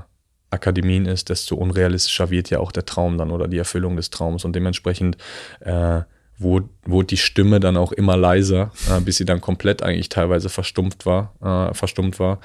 Akademien 0.49 1.06
ist, 1.06 1.30
desto 1.30 1.56
unrealistischer 1.56 2.30
wird 2.30 2.49
ja 2.49 2.60
auch 2.60 2.71
der 2.71 2.86
Traum 2.86 3.17
dann 3.17 3.32
oder 3.32 3.47
die 3.47 3.58
Erfüllung 3.58 3.95
des 3.95 4.10
Traums. 4.10 4.45
Und 4.45 4.56
dementsprechend 4.56 5.17
äh, 5.60 6.02
wurde, 6.38 6.69
wurde 6.86 7.08
die 7.08 7.17
Stimme 7.17 7.60
dann 7.60 7.78
auch 7.78 7.91
immer 7.91 8.17
leiser, 8.17 8.71
äh, 8.89 8.99
bis 9.02 9.17
sie 9.17 9.25
dann 9.25 9.41
komplett 9.41 9.84
eigentlich 9.84 10.10
teilweise 10.10 10.49
verstumpft 10.49 11.06
war, 11.06 11.36
äh, 11.41 11.73
verstummt 11.73 12.19
war, 12.19 12.39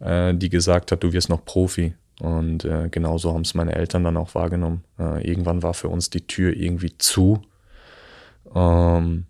äh, 0.00 0.34
die 0.34 0.50
gesagt 0.50 0.92
hat, 0.92 1.02
du 1.02 1.12
wirst 1.12 1.30
noch 1.30 1.44
Profi. 1.44 1.94
Und 2.20 2.64
äh, 2.64 2.88
genauso 2.90 3.32
haben 3.32 3.42
es 3.42 3.54
meine 3.54 3.74
Eltern 3.74 4.04
dann 4.04 4.16
auch 4.16 4.34
wahrgenommen. 4.34 4.84
Äh, 4.98 5.26
irgendwann 5.28 5.62
war 5.62 5.74
für 5.74 5.88
uns 5.88 6.10
die 6.10 6.26
Tür 6.26 6.54
irgendwie 6.54 6.96
zu. 6.98 7.42
Ähm, 8.54 9.26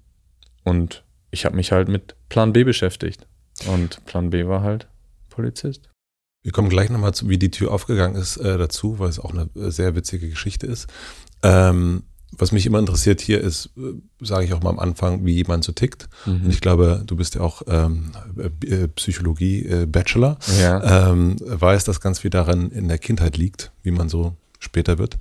und 0.65 1.03
ich 1.31 1.45
habe 1.45 1.57
mich 1.57 1.73
halt 1.73 1.89
mit 1.89 2.15
Plan 2.29 2.53
B 2.53 2.65
beschäftigt. 2.65 3.27
Und 3.67 4.05
Plan 4.07 4.31
B 4.31 4.47
war 4.47 4.63
halt 4.63 4.89
Polizist. 5.31 5.89
Wir 6.43 6.53
kommen 6.53 6.69
gleich 6.69 6.91
nochmal 6.91 7.15
zu, 7.15 7.29
wie 7.29 7.39
die 7.39 7.51
Tür 7.51 7.73
aufgegangen 7.73 8.17
ist, 8.17 8.37
äh, 8.37 8.57
dazu, 8.57 8.99
weil 8.99 9.09
es 9.09 9.19
auch 9.19 9.33
eine 9.33 9.49
äh, 9.57 9.71
sehr 9.71 9.95
witzige 9.97 10.29
Geschichte 10.29 10.67
ist. 10.67 10.87
Ähm, 11.43 12.05
was 12.33 12.53
mich 12.53 12.67
immer 12.67 12.79
interessiert 12.79 13.21
hier 13.21 13.41
ist, 13.41 13.71
äh, 13.77 13.95
sage 14.21 14.45
ich 14.45 14.53
auch 14.53 14.63
mal 14.63 14.71
am 14.71 14.79
Anfang, 14.79 15.25
wie 15.25 15.35
jemand 15.35 15.65
so 15.65 15.73
tickt. 15.73 16.09
Und 16.27 16.49
ich 16.49 16.61
glaube, 16.61 17.03
du 17.05 17.17
bist 17.17 17.35
ja 17.35 17.41
auch 17.41 17.63
ähm, 17.67 18.13
äh, 18.65 18.87
Psychologie-Bachelor. 18.89 20.39
Ja. 20.61 21.11
Ähm, 21.11 21.37
weiß, 21.41 21.85
dass 21.85 22.01
ganz 22.01 22.21
viel 22.21 22.31
daran 22.31 22.71
in 22.71 22.89
der 22.89 22.99
Kindheit 22.99 23.37
liegt, 23.37 23.73
wie 23.83 23.91
man 23.91 24.09
so 24.09 24.37
später 24.59 24.99
wird. 24.99 25.19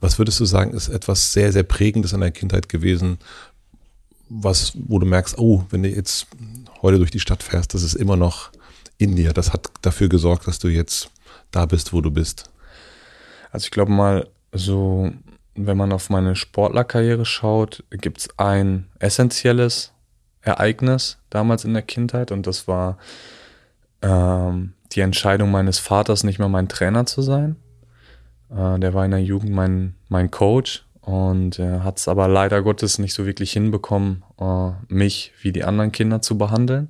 Was 0.00 0.18
würdest 0.18 0.38
du 0.40 0.44
sagen, 0.44 0.72
ist 0.72 0.88
etwas 0.88 1.32
sehr, 1.32 1.52
sehr 1.52 1.62
Prägendes 1.62 2.12
in 2.12 2.20
der 2.20 2.30
Kindheit 2.30 2.68
gewesen, 2.68 3.18
was, 4.28 4.72
wo 4.74 4.98
du 4.98 5.06
merkst, 5.06 5.38
oh, 5.38 5.64
wenn 5.70 5.82
du 5.82 5.88
jetzt 5.88 6.26
heute 6.82 6.98
durch 6.98 7.10
die 7.10 7.20
Stadt 7.20 7.42
fährst, 7.42 7.74
das 7.74 7.82
ist 7.82 7.94
immer 7.94 8.16
noch 8.16 8.50
in 8.98 9.16
dir. 9.16 9.32
Das 9.32 9.52
hat 9.52 9.70
dafür 9.82 10.08
gesorgt, 10.08 10.46
dass 10.46 10.58
du 10.58 10.68
jetzt 10.68 11.10
da 11.50 11.66
bist, 11.66 11.92
wo 11.92 12.00
du 12.00 12.10
bist. 12.10 12.50
Also 13.50 13.64
ich 13.64 13.70
glaube 13.70 13.92
mal, 13.92 14.28
so, 14.52 15.10
wenn 15.54 15.76
man 15.76 15.92
auf 15.92 16.10
meine 16.10 16.36
Sportlerkarriere 16.36 17.24
schaut, 17.24 17.84
gibt 17.90 18.18
es 18.18 18.38
ein 18.38 18.88
essentielles 18.98 19.92
Ereignis 20.40 21.18
damals 21.30 21.64
in 21.64 21.74
der 21.74 21.82
Kindheit 21.82 22.30
und 22.30 22.46
das 22.46 22.68
war 22.68 22.98
ähm, 24.02 24.74
die 24.92 25.00
Entscheidung 25.00 25.50
meines 25.50 25.78
Vaters, 25.78 26.24
nicht 26.24 26.38
mehr 26.38 26.48
mein 26.48 26.68
Trainer 26.68 27.06
zu 27.06 27.22
sein. 27.22 27.56
Äh, 28.50 28.78
der 28.78 28.94
war 28.94 29.04
in 29.04 29.10
der 29.10 29.22
Jugend 29.22 29.52
mein, 29.52 29.94
mein 30.08 30.30
Coach 30.30 30.85
und 31.06 31.60
äh, 31.60 31.80
hat 31.80 31.98
es 31.98 32.08
aber 32.08 32.26
leider 32.26 32.62
Gottes 32.62 32.98
nicht 32.98 33.14
so 33.14 33.26
wirklich 33.26 33.52
hinbekommen, 33.52 34.24
äh, 34.40 34.70
mich 34.88 35.32
wie 35.40 35.52
die 35.52 35.62
anderen 35.62 35.92
Kinder 35.92 36.20
zu 36.20 36.36
behandeln, 36.36 36.88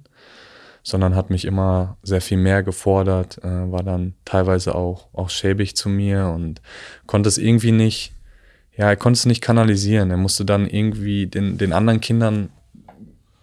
sondern 0.82 1.14
hat 1.14 1.28
mich 1.28 1.44
immer 1.44 1.98
sehr 2.02 2.22
viel 2.22 2.38
mehr 2.38 2.62
gefordert, 2.62 3.36
äh, 3.44 3.70
war 3.70 3.82
dann 3.82 4.14
teilweise 4.24 4.74
auch, 4.74 5.08
auch 5.12 5.28
schäbig 5.28 5.76
zu 5.76 5.90
mir 5.90 6.28
und 6.34 6.62
konnte 7.04 7.28
es 7.28 7.36
irgendwie 7.36 7.72
nicht, 7.72 8.14
ja, 8.74 8.88
er 8.88 8.96
konnte 8.96 9.18
es 9.18 9.26
nicht 9.26 9.42
kanalisieren. 9.42 10.10
Er 10.10 10.16
musste 10.16 10.46
dann 10.46 10.66
irgendwie 10.66 11.26
den, 11.26 11.58
den 11.58 11.74
anderen 11.74 12.00
Kindern 12.00 12.48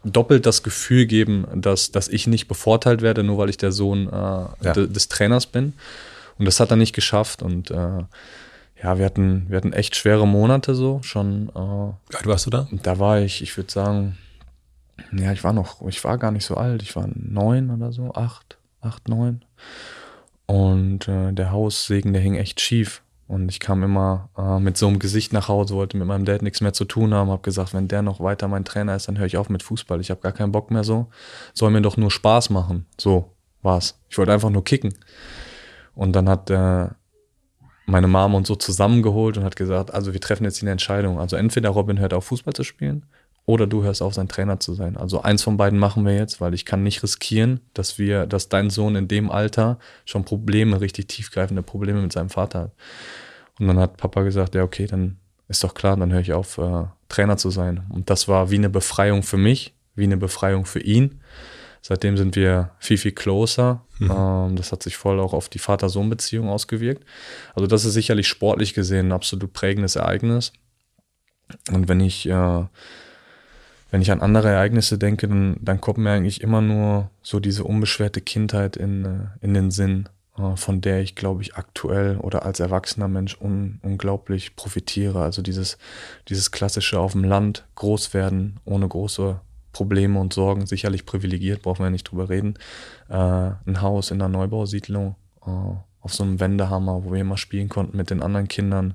doppelt 0.03 0.47
das 0.47 0.63
Gefühl 0.63 1.05
geben, 1.05 1.45
dass, 1.53 1.91
dass 1.91 2.07
ich 2.07 2.25
nicht 2.25 2.47
bevorteilt 2.47 3.03
werde, 3.03 3.23
nur 3.23 3.37
weil 3.37 3.51
ich 3.51 3.57
der 3.57 3.71
Sohn 3.71 4.09
äh, 4.11 4.73
de, 4.73 4.87
des 4.87 5.07
Trainers 5.07 5.45
bin. 5.45 5.73
Und 6.39 6.45
das 6.45 6.59
hat 6.59 6.71
er 6.71 6.77
nicht 6.77 6.95
geschafft. 6.95 7.43
Und 7.43 7.69
äh, 7.69 8.05
ja, 8.83 8.97
wir 8.97 9.05
hatten, 9.05 9.45
wir 9.47 9.57
hatten 9.57 9.73
echt 9.73 9.95
schwere 9.95 10.27
Monate 10.27 10.75
so 10.75 10.99
schon. 11.03 11.49
Äh, 11.49 12.11
Wie 12.11 12.17
alt 12.17 12.27
warst 12.27 12.45
du 12.45 12.49
da? 12.49 12.67
da 12.71 12.99
war 12.99 13.21
ich, 13.21 13.41
ich 13.41 13.55
würde 13.55 13.71
sagen, 13.71 14.17
ja, 15.11 15.31
ich 15.31 15.43
war 15.43 15.53
noch, 15.53 15.81
ich 15.87 16.03
war 16.03 16.17
gar 16.17 16.31
nicht 16.31 16.45
so 16.45 16.55
alt. 16.55 16.81
Ich 16.81 16.95
war 16.95 17.07
neun 17.15 17.71
oder 17.71 17.91
so, 17.91 18.13
acht, 18.13 18.57
acht, 18.81 19.07
neun. 19.07 19.43
Und 20.45 21.07
äh, 21.07 21.31
der 21.31 21.51
Haussegen, 21.51 22.13
der 22.13 22.21
hing 22.21 22.35
echt 22.35 22.59
schief. 22.59 23.01
Und 23.27 23.49
ich 23.49 23.61
kam 23.61 23.83
immer 23.83 24.29
äh, 24.37 24.59
mit 24.59 24.77
so 24.77 24.87
einem 24.87 24.99
Gesicht 24.99 25.31
nach 25.31 25.47
Hause, 25.47 25.75
wollte 25.75 25.97
mit 25.97 26.05
meinem 26.05 26.25
Dad 26.25 26.41
nichts 26.41 26.59
mehr 26.59 26.73
zu 26.73 26.83
tun 26.83 27.13
haben, 27.13 27.31
habe 27.31 27.41
gesagt, 27.41 27.73
wenn 27.73 27.87
der 27.87 28.01
noch 28.01 28.19
weiter 28.19 28.49
mein 28.49 28.65
Trainer 28.65 28.95
ist, 28.95 29.07
dann 29.07 29.17
höre 29.17 29.25
ich 29.25 29.37
auf 29.37 29.49
mit 29.49 29.63
Fußball. 29.63 30.01
Ich 30.01 30.11
habe 30.11 30.19
gar 30.19 30.33
keinen 30.33 30.51
Bock 30.51 30.71
mehr 30.71 30.83
so. 30.83 31.07
Soll 31.53 31.71
mir 31.71 31.81
doch 31.81 31.95
nur 31.95 32.11
Spaß 32.11 32.49
machen. 32.49 32.85
So 32.99 33.31
war's. 33.61 33.97
Ich 34.09 34.17
wollte 34.17 34.33
einfach 34.33 34.49
nur 34.49 34.65
kicken. 34.65 34.93
Und 35.95 36.13
dann 36.15 36.27
hat 36.27 36.49
äh, 36.49 36.89
meine 37.93 38.07
Mama 38.07 38.37
uns 38.37 38.47
so 38.47 38.55
zusammengeholt 38.55 39.37
und 39.37 39.43
hat 39.43 39.55
gesagt, 39.55 39.93
also 39.93 40.13
wir 40.13 40.19
treffen 40.19 40.45
jetzt 40.45 40.59
die 40.59 40.65
Entscheidung. 40.65 41.19
Also 41.19 41.35
entweder 41.35 41.69
Robin 41.69 41.99
hört 41.99 42.13
auf 42.13 42.25
Fußball 42.25 42.53
zu 42.53 42.63
spielen 42.63 43.05
oder 43.45 43.67
du 43.67 43.83
hörst 43.83 44.01
auf, 44.01 44.15
sein 44.15 44.27
Trainer 44.27 44.59
zu 44.59 44.73
sein. 44.73 44.97
Also 44.97 45.21
eins 45.21 45.43
von 45.43 45.57
beiden 45.57 45.77
machen 45.77 46.03
wir 46.03 46.15
jetzt, 46.15 46.41
weil 46.41 46.55
ich 46.55 46.65
kann 46.65 46.81
nicht 46.81 47.03
riskieren, 47.03 47.59
dass 47.75 47.99
wir, 47.99 48.25
dass 48.25 48.49
dein 48.49 48.71
Sohn 48.71 48.95
in 48.95 49.07
dem 49.07 49.29
Alter 49.29 49.77
schon 50.05 50.25
Probleme, 50.25 50.81
richtig 50.81 51.07
tiefgreifende 51.07 51.61
Probleme 51.61 52.01
mit 52.01 52.11
seinem 52.11 52.31
Vater 52.31 52.59
hat. 52.59 52.71
Und 53.59 53.67
dann 53.67 53.77
hat 53.77 53.97
Papa 53.97 54.23
gesagt, 54.23 54.55
ja, 54.55 54.63
okay, 54.63 54.87
dann 54.87 55.17
ist 55.47 55.63
doch 55.63 55.75
klar, 55.75 55.95
dann 55.95 56.11
höre 56.11 56.21
ich 56.21 56.33
auf, 56.33 56.57
äh, 56.57 56.85
Trainer 57.09 57.37
zu 57.37 57.51
sein. 57.51 57.85
Und 57.89 58.09
das 58.09 58.27
war 58.27 58.49
wie 58.49 58.57
eine 58.57 58.71
Befreiung 58.71 59.21
für 59.21 59.37
mich, 59.37 59.75
wie 59.93 60.05
eine 60.05 60.17
Befreiung 60.17 60.65
für 60.65 60.79
ihn. 60.79 61.21
Seitdem 61.85 62.15
sind 62.15 62.37
wir 62.37 62.71
viel, 62.79 62.97
viel 62.97 63.11
closer. 63.11 63.85
Mhm. 63.99 64.11
Ähm, 64.11 64.55
das 64.55 64.71
hat 64.71 64.81
sich 64.81 64.95
voll 64.95 65.19
auch 65.19 65.33
auf 65.33 65.49
die 65.49 65.59
Vater-Sohn-Beziehung 65.59 66.47
ausgewirkt. 66.47 67.03
Also 67.55 67.67
das 67.67 67.83
ist 67.83 67.93
sicherlich 67.93 68.29
sportlich 68.29 68.73
gesehen 68.73 69.09
ein 69.09 69.11
absolut 69.11 69.51
prägendes 69.51 69.97
Ereignis. 69.97 70.53
Und 71.73 71.89
wenn 71.89 71.99
ich, 71.99 72.25
äh, 72.25 72.63
wenn 73.91 74.01
ich 74.01 74.11
an 74.11 74.21
andere 74.21 74.47
Ereignisse 74.47 74.97
denke, 74.97 75.27
dann, 75.27 75.57
dann 75.59 75.81
kommt 75.81 75.97
mir 75.97 76.11
eigentlich 76.11 76.39
immer 76.39 76.61
nur 76.61 77.09
so 77.21 77.41
diese 77.41 77.65
unbeschwerte 77.65 78.21
Kindheit 78.21 78.77
in, 78.77 79.03
äh, 79.03 79.45
in 79.45 79.53
den 79.53 79.69
Sinn, 79.69 80.07
äh, 80.37 80.55
von 80.55 80.79
der 80.79 81.01
ich, 81.01 81.15
glaube 81.15 81.41
ich, 81.41 81.55
aktuell 81.55 82.15
oder 82.15 82.45
als 82.45 82.61
erwachsener 82.61 83.09
Mensch 83.09 83.37
un, 83.41 83.79
unglaublich 83.81 84.55
profitiere. 84.55 85.21
Also 85.21 85.41
dieses, 85.41 85.77
dieses 86.29 86.51
klassische 86.51 86.97
auf 86.97 87.11
dem 87.11 87.25
Land 87.25 87.65
groß 87.75 88.13
werden, 88.13 88.61
ohne 88.63 88.87
große 88.87 89.41
Probleme 89.73 90.19
und 90.19 90.33
Sorgen, 90.33 90.65
sicherlich 90.65 91.05
privilegiert, 91.05 91.63
brauchen 91.63 91.79
wir 91.79 91.87
ja 91.87 91.91
nicht 91.91 92.09
drüber 92.09 92.29
reden. 92.29 92.53
Äh, 93.09 93.15
ein 93.15 93.81
Haus 93.81 94.11
in 94.11 94.21
einer 94.21 94.29
Neubausiedlung 94.29 95.15
äh, 95.45 95.49
auf 95.49 96.13
so 96.13 96.23
einem 96.23 96.39
Wendehammer, 96.39 97.03
wo 97.03 97.11
wir 97.11 97.21
immer 97.21 97.37
spielen 97.37 97.69
konnten 97.69 97.97
mit 97.97 98.09
den 98.09 98.21
anderen 98.21 98.47
Kindern. 98.47 98.93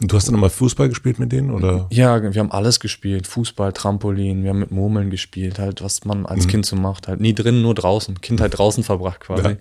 Und 0.00 0.12
du 0.12 0.16
hast 0.16 0.26
dann 0.26 0.34
nochmal 0.34 0.50
Fußball 0.50 0.88
gespielt 0.88 1.18
mit 1.18 1.32
denen, 1.32 1.50
oder? 1.50 1.86
Ja, 1.90 2.22
wir 2.22 2.40
haben 2.40 2.52
alles 2.52 2.80
gespielt. 2.80 3.26
Fußball, 3.26 3.72
Trampolin, 3.72 4.42
wir 4.42 4.50
haben 4.50 4.58
mit 4.58 4.70
Murmeln 4.70 5.10
gespielt, 5.10 5.58
halt, 5.58 5.82
was 5.82 6.04
man 6.04 6.26
als 6.26 6.46
mhm. 6.46 6.50
Kind 6.50 6.66
so 6.66 6.76
macht. 6.76 7.08
Halt 7.08 7.20
nie 7.20 7.34
drin, 7.34 7.62
nur 7.62 7.74
draußen. 7.74 8.20
Kindheit 8.20 8.58
draußen 8.58 8.84
verbracht 8.84 9.20
quasi. 9.20 9.50
Ja. 9.50 9.56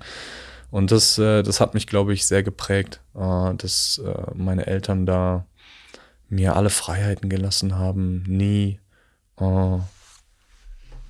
Und 0.71 0.91
das, 0.91 1.17
äh, 1.17 1.43
das 1.43 1.59
hat 1.59 1.73
mich, 1.73 1.85
glaube 1.85 2.13
ich, 2.13 2.25
sehr 2.25 2.43
geprägt, 2.43 3.01
äh, 3.15 3.53
dass 3.55 4.01
äh, 4.03 4.31
meine 4.35 4.67
Eltern 4.67 5.05
da 5.05 5.45
mir 6.29 6.55
alle 6.55 6.69
Freiheiten 6.69 7.29
gelassen 7.29 7.77
haben, 7.77 8.23
nie 8.27 8.79
äh, 9.39 9.77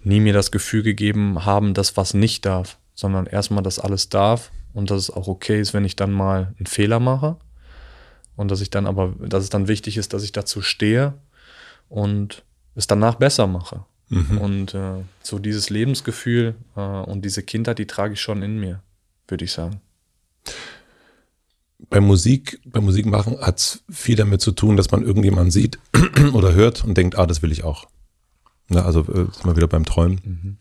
nie 0.04 0.20
mir 0.20 0.34
das 0.34 0.52
Gefühl 0.52 0.84
gegeben 0.84 1.46
haben, 1.46 1.74
dass 1.74 1.98
was 1.98 2.14
nicht 2.14 2.46
darf, 2.46 2.78
sondern 2.96 3.26
erstmal, 3.26 3.64
dass 3.64 3.80
alles 3.80 4.10
darf 4.10 4.52
und 4.74 4.92
dass 4.92 5.04
es 5.04 5.10
auch 5.10 5.28
okay 5.28 5.60
ist, 5.60 5.74
wenn 5.74 5.86
ich 5.86 5.96
dann 5.96 6.12
mal 6.12 6.54
einen 6.58 6.68
Fehler 6.68 7.00
mache 7.00 7.38
und 8.36 8.50
dass 8.52 8.62
ich 8.62 8.70
dann 8.70 8.88
aber, 8.88 9.14
dass 9.20 9.44
es 9.44 9.50
dann 9.50 9.68
wichtig 9.68 9.98
ist, 9.98 10.14
dass 10.14 10.24
ich 10.24 10.32
dazu 10.32 10.62
stehe 10.62 11.14
und 11.90 12.44
es 12.76 12.88
danach 12.88 13.16
besser 13.16 13.48
mache. 13.48 13.86
Mhm. 14.10 14.38
Und 14.38 14.74
äh, 14.74 15.04
so 15.24 15.40
dieses 15.40 15.70
Lebensgefühl 15.70 16.56
äh, 16.76 16.82
und 16.82 17.24
diese 17.24 17.44
Kindheit, 17.44 17.80
die 17.80 17.88
trage 17.88 18.14
ich 18.14 18.22
schon 18.22 18.42
in 18.42 18.60
mir, 18.60 18.82
würde 19.28 19.46
ich 19.46 19.52
sagen. 19.52 19.82
Bei 21.90 22.00
Musik, 22.00 22.60
beim 22.66 22.86
Musikmachen 22.86 23.40
hat 23.42 23.60
es 23.60 23.84
viel 23.90 24.16
damit 24.16 24.42
zu 24.42 24.52
tun, 24.52 24.78
dass 24.78 24.92
man 24.92 25.04
irgendjemanden 25.04 25.52
sieht 25.52 25.80
oder 26.34 26.54
hört 26.54 26.84
und 26.84 26.98
denkt, 26.98 27.18
ah, 27.18 27.26
das 27.26 27.42
will 27.42 27.52
ich 27.52 27.64
auch. 27.64 27.88
Ja, 28.74 28.86
also 28.86 29.02
äh, 29.02 29.26
sind 29.32 29.46
wir 29.46 29.56
wieder 29.56 29.68
beim 29.68 29.86
Träumen. 29.86 30.22
Mhm. 30.24 30.58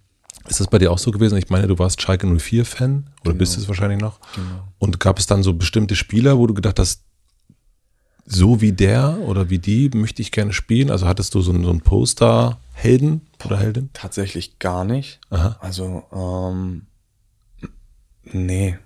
Ist 0.49 0.59
das 0.59 0.69
bei 0.69 0.79
dir 0.79 0.91
auch 0.91 0.99
so 0.99 1.11
gewesen? 1.11 1.37
Ich 1.39 1.49
meine, 1.49 1.67
du 1.67 1.79
warst 1.79 2.03
Schalke 2.03 2.27
04-Fan 2.27 3.11
oder 3.21 3.33
genau. 3.33 3.35
bist 3.37 3.57
es 3.57 3.69
wahrscheinlich 3.69 4.01
noch. 4.01 4.19
Genau. 4.35 4.69
Und 4.79 4.99
gab 4.99 5.19
es 5.19 5.27
dann 5.27 5.43
so 5.43 5.55
bestimmte 5.55 5.95
Spieler, 5.95 6.39
wo 6.39 6.47
du 6.47 6.55
gedacht 6.55 6.79
hast, 6.79 7.05
so 8.25 8.61
wie 8.61 8.73
der 8.73 9.19
oder 9.27 9.51
wie 9.51 9.59
die 9.59 9.91
möchte 9.91 10.23
ich 10.23 10.33
gerne 10.33 10.53
spielen? 10.53 10.91
Also 10.91 11.07
hattest 11.07 11.35
du 11.35 11.41
so, 11.41 11.53
so 11.53 11.71
einen 11.71 11.81
Poster-Helden 11.81 13.23
oder 13.45 13.59
Heldin? 13.59 13.91
Tatsächlich 13.93 14.59
gar 14.59 14.85
nicht. 14.85 15.21
Aha. 15.31 15.57
Also, 15.61 16.05
ähm, 16.13 16.87
nee. 18.25 18.79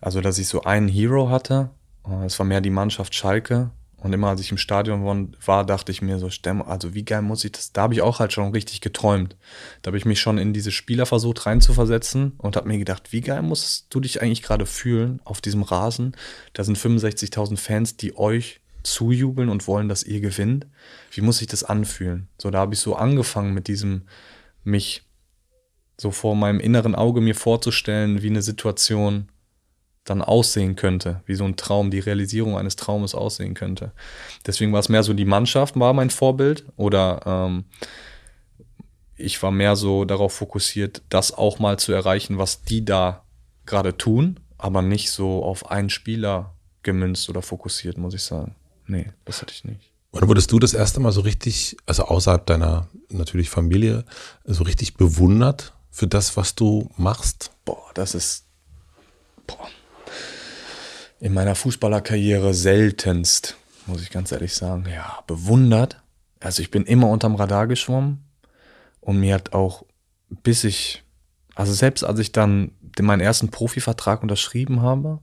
Also, 0.00 0.20
dass 0.20 0.38
ich 0.38 0.48
so 0.48 0.62
einen 0.62 0.88
Hero 0.88 1.28
hatte, 1.28 1.70
äh, 2.06 2.24
es 2.24 2.38
war 2.38 2.46
mehr 2.46 2.60
die 2.60 2.70
Mannschaft 2.70 3.14
Schalke 3.14 3.70
und 4.00 4.12
immer 4.12 4.28
als 4.28 4.40
ich 4.40 4.50
im 4.50 4.58
Stadion 4.58 5.34
war, 5.44 5.64
dachte 5.66 5.92
ich 5.92 6.00
mir 6.00 6.18
so, 6.18 6.28
also 6.64 6.94
wie 6.94 7.04
geil 7.04 7.22
muss 7.22 7.44
ich 7.44 7.52
das? 7.52 7.72
Da 7.72 7.82
habe 7.82 7.94
ich 7.94 8.02
auch 8.02 8.18
halt 8.18 8.32
schon 8.32 8.50
richtig 8.52 8.80
geträumt. 8.80 9.36
Da 9.82 9.88
habe 9.88 9.98
ich 9.98 10.06
mich 10.06 10.20
schon 10.20 10.38
in 10.38 10.52
diese 10.52 10.72
Spieler 10.72 11.06
versucht 11.06 11.44
reinzuversetzen 11.46 12.32
und 12.38 12.56
habe 12.56 12.68
mir 12.68 12.78
gedacht, 12.78 13.12
wie 13.12 13.20
geil 13.20 13.42
musst 13.42 13.86
du 13.90 14.00
dich 14.00 14.22
eigentlich 14.22 14.42
gerade 14.42 14.66
fühlen 14.66 15.20
auf 15.24 15.40
diesem 15.40 15.62
Rasen? 15.62 16.16
Da 16.54 16.64
sind 16.64 16.78
65.000 16.78 17.58
Fans, 17.58 17.96
die 17.96 18.16
euch 18.16 18.60
zujubeln 18.82 19.50
und 19.50 19.66
wollen, 19.66 19.90
dass 19.90 20.02
ihr 20.02 20.20
gewinnt. 20.20 20.66
Wie 21.12 21.20
muss 21.20 21.38
sich 21.38 21.48
das 21.48 21.64
anfühlen? 21.64 22.28
So, 22.38 22.50
da 22.50 22.58
habe 22.58 22.74
ich 22.74 22.80
so 22.80 22.96
angefangen 22.96 23.52
mit 23.52 23.68
diesem, 23.68 24.02
mich 24.64 25.02
so 25.98 26.10
vor 26.10 26.34
meinem 26.34 26.60
inneren 26.60 26.94
Auge 26.94 27.20
mir 27.20 27.34
vorzustellen, 27.34 28.22
wie 28.22 28.30
eine 28.30 28.40
Situation 28.40 29.28
dann 30.04 30.22
aussehen 30.22 30.76
könnte, 30.76 31.22
wie 31.26 31.34
so 31.34 31.44
ein 31.44 31.56
Traum, 31.56 31.90
die 31.90 31.98
Realisierung 31.98 32.56
eines 32.56 32.76
Traumes 32.76 33.14
aussehen 33.14 33.54
könnte. 33.54 33.92
Deswegen 34.46 34.72
war 34.72 34.80
es 34.80 34.88
mehr 34.88 35.02
so, 35.02 35.12
die 35.12 35.24
Mannschaft 35.24 35.78
war 35.78 35.92
mein 35.92 36.10
Vorbild 36.10 36.64
oder 36.76 37.20
ähm, 37.26 37.64
ich 39.16 39.42
war 39.42 39.50
mehr 39.50 39.76
so 39.76 40.04
darauf 40.04 40.32
fokussiert, 40.32 41.02
das 41.10 41.32
auch 41.32 41.58
mal 41.58 41.78
zu 41.78 41.92
erreichen, 41.92 42.38
was 42.38 42.62
die 42.62 42.84
da 42.84 43.24
gerade 43.66 43.96
tun, 43.96 44.40
aber 44.58 44.82
nicht 44.82 45.10
so 45.10 45.44
auf 45.44 45.70
einen 45.70 45.90
Spieler 45.90 46.54
gemünzt 46.82 47.28
oder 47.28 47.42
fokussiert, 47.42 47.98
muss 47.98 48.14
ich 48.14 48.22
sagen. 48.22 48.54
Nee, 48.86 49.12
das 49.26 49.42
hatte 49.42 49.52
ich 49.52 49.64
nicht. 49.64 49.90
Wann 50.12 50.26
wurdest 50.26 50.50
du 50.50 50.58
das 50.58 50.74
erste 50.74 50.98
Mal 50.98 51.12
so 51.12 51.20
richtig, 51.20 51.76
also 51.86 52.04
außerhalb 52.04 52.44
deiner 52.44 52.88
natürlich 53.10 53.48
Familie, 53.48 54.04
so 54.44 54.64
richtig 54.64 54.94
bewundert 54.94 55.72
für 55.90 56.08
das, 56.08 56.36
was 56.36 56.54
du 56.54 56.90
machst? 56.96 57.52
Boah, 57.64 57.90
das 57.94 58.14
ist, 58.14 58.46
boah, 59.46 59.68
in 61.20 61.34
meiner 61.34 61.54
Fußballerkarriere 61.54 62.54
seltenst, 62.54 63.56
muss 63.86 64.02
ich 64.02 64.10
ganz 64.10 64.32
ehrlich 64.32 64.54
sagen, 64.54 64.86
ja, 64.92 65.22
bewundert. 65.26 66.02
Also 66.40 66.62
ich 66.62 66.70
bin 66.70 66.84
immer 66.84 67.08
unterm 67.08 67.34
Radar 67.34 67.66
geschwommen 67.66 68.24
und 69.00 69.20
mir 69.20 69.34
hat 69.34 69.52
auch, 69.52 69.84
bis 70.42 70.64
ich, 70.64 71.04
also 71.54 71.72
selbst 71.74 72.02
als 72.02 72.18
ich 72.18 72.32
dann 72.32 72.72
meinen 73.00 73.20
ersten 73.20 73.50
Profivertrag 73.50 74.22
unterschrieben 74.22 74.82
habe, 74.82 75.20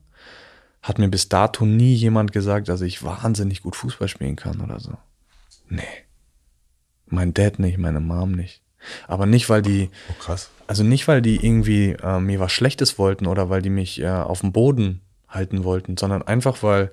hat 0.82 0.98
mir 0.98 1.08
bis 1.08 1.28
dato 1.28 1.66
nie 1.66 1.94
jemand 1.94 2.32
gesagt, 2.32 2.68
dass 2.68 2.80
ich 2.80 3.02
wahnsinnig 3.02 3.62
gut 3.62 3.76
Fußball 3.76 4.08
spielen 4.08 4.36
kann 4.36 4.60
oder 4.60 4.80
so. 4.80 4.96
Nee. 5.68 5.82
Mein 7.06 7.34
Dad 7.34 7.58
nicht, 7.58 7.78
meine 7.78 8.00
Mom 8.00 8.32
nicht. 8.32 8.62
Aber 9.06 9.26
nicht, 9.26 9.48
weil 9.48 9.62
die. 9.62 9.90
Oh, 10.10 10.22
krass. 10.22 10.50
Also 10.66 10.84
nicht, 10.84 11.08
weil 11.08 11.20
die 11.20 11.44
irgendwie 11.44 11.96
äh, 12.02 12.20
mir 12.20 12.38
was 12.38 12.52
Schlechtes 12.52 12.98
wollten 12.98 13.26
oder 13.26 13.50
weil 13.50 13.62
die 13.62 13.70
mich 13.70 14.00
äh, 14.00 14.08
auf 14.08 14.40
dem 14.40 14.52
Boden 14.52 15.00
halten 15.28 15.64
wollten, 15.64 15.96
sondern 15.96 16.22
einfach, 16.22 16.62
weil, 16.62 16.90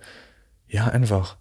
ja, 0.68 0.86
einfach 0.86 1.38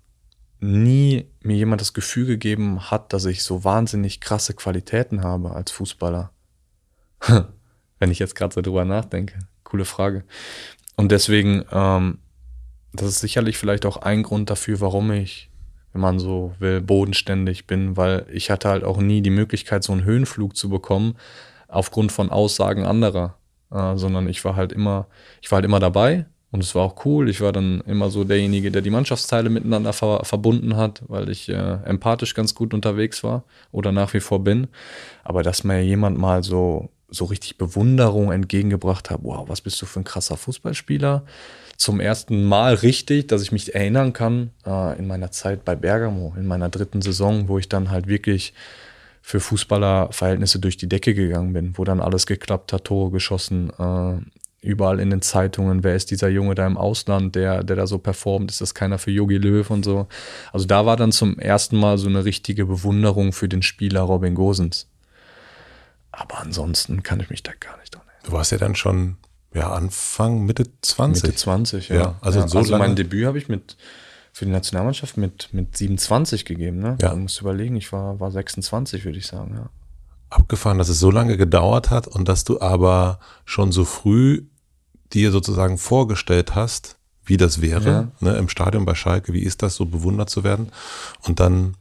nie 0.61 1.29
mir 1.43 1.57
jemand 1.57 1.81
das 1.81 1.93
Gefühl 1.93 2.27
gegeben 2.27 2.91
hat, 2.91 3.13
dass 3.13 3.25
ich 3.27 3.43
so 3.43 3.65
wahnsinnig 3.65 4.21
krasse 4.21 4.55
Qualitäten 4.55 5.23
habe 5.23 5.53
als 5.53 5.71
Fußballer. 5.73 6.31
Wenn 7.99 8.11
ich 8.11 8.19
jetzt 8.19 8.35
gerade 8.35 8.55
so 8.55 8.63
drüber 8.63 8.85
nachdenke. 8.85 9.39
Coole 9.63 9.85
Frage. 9.85 10.25
Und 10.97 11.13
deswegen, 11.13 11.65
ähm, 11.71 12.19
das 12.93 13.09
ist 13.09 13.21
sicherlich 13.21 13.59
vielleicht 13.59 13.87
auch 13.87 13.99
ein 13.99 14.23
Grund 14.23 14.51
dafür, 14.51 14.81
warum 14.81 15.11
ich, 15.13 15.51
wenn 15.93 16.01
man 16.01 16.19
so 16.19 16.55
will, 16.59 16.81
bodenständig 16.81 17.67
bin, 17.67 17.97
weil 17.97 18.27
ich 18.31 18.51
hatte 18.51 18.69
halt 18.69 18.85
auch 18.85 18.99
nie 18.99 19.21
die 19.21 19.31
Möglichkeit, 19.31 19.85
so 19.85 19.93
einen 19.93 20.05
Höhenflug 20.05 20.57
zu 20.57 20.69
bekommen, 20.69 21.17
aufgrund 21.69 22.13
von 22.13 22.31
Aussagen 22.31 22.85
anderer. 22.85 23.37
Äh, 23.71 23.97
sondern 23.97 24.29
ich 24.29 24.45
war 24.45 24.57
halt 24.57 24.73
immer, 24.73 25.09
ich 25.43 25.51
war 25.51 25.57
halt 25.57 25.65
immer 25.65 25.81
dabei, 25.81 26.27
und 26.55 26.63
es 26.63 26.77
war 26.77 26.85
auch 26.85 27.05
cool. 27.05 27.29
Ich 27.29 27.41
war 27.41 27.51
dann 27.51 27.81
immer 27.81 28.11
so 28.11 28.23
derjenige, 28.23 28.71
der 28.71 28.81
die 28.81 28.91
Mannschaftsteile 28.91 29.51
miteinander 29.51 29.93
ver 29.93 30.25
verbunden 30.25 30.77
hat, 30.77 31.03
weil 31.09 31.29
ich 31.29 31.49
äh, 31.49 31.79
empathisch 31.85 32.33
ganz 32.33 32.55
gut 32.55 32.73
unterwegs 32.73 33.25
war 33.25 33.43
oder 33.73 33.91
nach 33.91 34.15
wie 34.15 34.21
vor 34.21 34.45
bin. 34.45 34.69
Aber 35.25 35.43
dass 35.43 35.65
mir 35.65 35.83
jemand 35.83 36.17
mal 36.17 36.45
so, 36.45 36.91
so 37.09 37.25
richtig 37.25 37.59
Bewunderung 37.59 38.31
entgegengebracht 38.31 39.11
hat, 39.11 39.19
wow, 39.25 39.49
was 39.49 39.63
bist 39.63 39.83
du 39.83 39.87
für 39.87 39.99
ein 39.99 40.05
krasser 40.05 40.37
Fußballspieler? 40.37 41.25
Zum 41.77 41.99
ersten 41.99 42.45
Mal 42.45 42.75
richtig, 42.75 43.27
dass 43.27 43.43
ich 43.43 43.51
mich 43.51 43.75
erinnern 43.75 44.13
kann, 44.13 44.51
äh, 44.65 44.97
in 44.97 45.09
meiner 45.09 45.33
Zeit 45.33 45.65
bei 45.65 45.75
Bergamo, 45.75 46.35
in 46.39 46.47
meiner 46.47 46.69
dritten 46.69 47.03
Saison, 47.03 47.49
wo 47.49 47.59
ich 47.59 47.69
dann 47.69 47.91
halt 47.91 48.07
wirklich 48.07 48.55
für 49.23 49.41
Fußballerverhältnisse 49.41 50.61
durch 50.61 50.77
die 50.77 50.89
Decke 50.89 51.15
gegangen 51.15 51.53
bin, 51.53 51.77
wo 51.77 51.83
dann 51.83 52.01
alles 52.01 52.27
geklappt 52.27 52.73
hat, 52.73 52.85
Tore 52.85 53.11
geschossen, 53.11 53.73
äh, 53.77 54.19
überall 54.65 54.99
in 54.99 55.11
den 55.11 55.23
Zeitungen, 55.23 55.85
wer 55.85 55.95
ist 55.95 56.11
dieser 56.11 56.29
Junge 56.29 56.55
da 56.55 56.67
im 56.67 56.77
Ausland, 56.77 57.35
der, 57.35 57.63
der 57.63 57.77
da 57.77 57.87
so 57.87 57.99
performt, 57.99 58.51
ist 58.51 58.61
das 58.61 58.75
keiner 58.75 58.99
für 58.99 59.11
Yogi 59.11 59.37
Löw 59.37 59.69
und 59.71 59.85
so. 59.85 60.09
Also 60.53 60.67
da 60.67 60.87
war 60.87 60.97
dann 60.97 61.13
zum 61.13 61.39
ersten 61.39 61.77
Mal 61.77 61.99
so 61.99 62.09
eine 62.09 62.25
richtige 62.25 62.67
Bewunderung 62.67 63.33
für 63.33 63.49
den 63.49 63.63
Spieler 63.63 64.01
Robin 64.01 64.35
Gosens. 64.35 64.89
Aber 66.13 66.41
ansonsten 66.41 67.03
kann 67.03 67.21
ich 67.21 67.31
mich 67.31 67.43
da 67.43 67.53
gar 67.59 67.79
nicht 67.79 67.95
dran 67.95 68.03
erinnern. 68.07 68.25
Du 68.25 68.33
warst 68.33 68.53
ja 68.53 68.59
dann 68.59 68.75
schon 68.75 69.17
ja, 69.55 69.73
Anfang, 69.73 70.45
Mitte 70.45 70.65
20. 70.83 71.23
Mitte 71.23 71.37
20, 71.37 71.89
ja. 71.89 71.97
ja 71.97 72.19
also, 72.21 72.41
ja, 72.41 72.49
so 72.49 72.59
also 72.59 72.77
mein 72.77 72.97
Debüt 72.97 73.27
habe 73.27 73.39
ich 73.39 73.49
mit 73.49 73.77
für 74.33 74.47
die 74.47 74.51
Nationalmannschaft 74.51 75.17
mit, 75.17 75.51
mit 75.53 75.77
27 75.77 76.45
gegeben. 76.45 76.81
Ne? 76.81 76.99
Ja. 77.01 77.11
Man 77.11 77.23
muss 77.23 77.41
überlegen, 77.41 77.77
ich 77.77 77.93
war, 77.93 78.19
war 78.19 78.33
26, 78.33 79.05
würde 79.05 79.19
ich 79.19 79.29
sagen. 79.29 79.55
Ja. 79.55 79.71
Abgefahren, 80.29 80.79
dass 80.79 80.89
es 80.89 80.99
so 80.99 81.13
lange 81.13 81.37
gedauert 81.37 81.91
hat 81.91 82.09
und 82.09 82.29
dass 82.29 82.43
du 82.43 82.61
aber 82.61 83.21
schon 83.45 83.71
so 83.71 83.85
früh 83.85 84.47
dir 85.15 85.31
sozusagen 85.31 85.79
vorgestellt 85.79 86.55
hast, 86.55 86.97
wie 87.25 87.37
das 87.37 87.61
wäre, 87.61 87.91
Ja. 87.91 88.09
ne, 88.21 88.37
im 88.37 88.49
Stadion 88.49 88.85
bei 88.85 88.95
Schalke, 88.95 89.33
wie 89.33 89.43
ist 89.43 89.63
das, 89.63 89.77
so 89.77 89.87
bewundert 89.87 90.29
zu 90.31 90.45
werden. 90.45 90.69
Und 91.23 91.41
dann, 91.41 91.77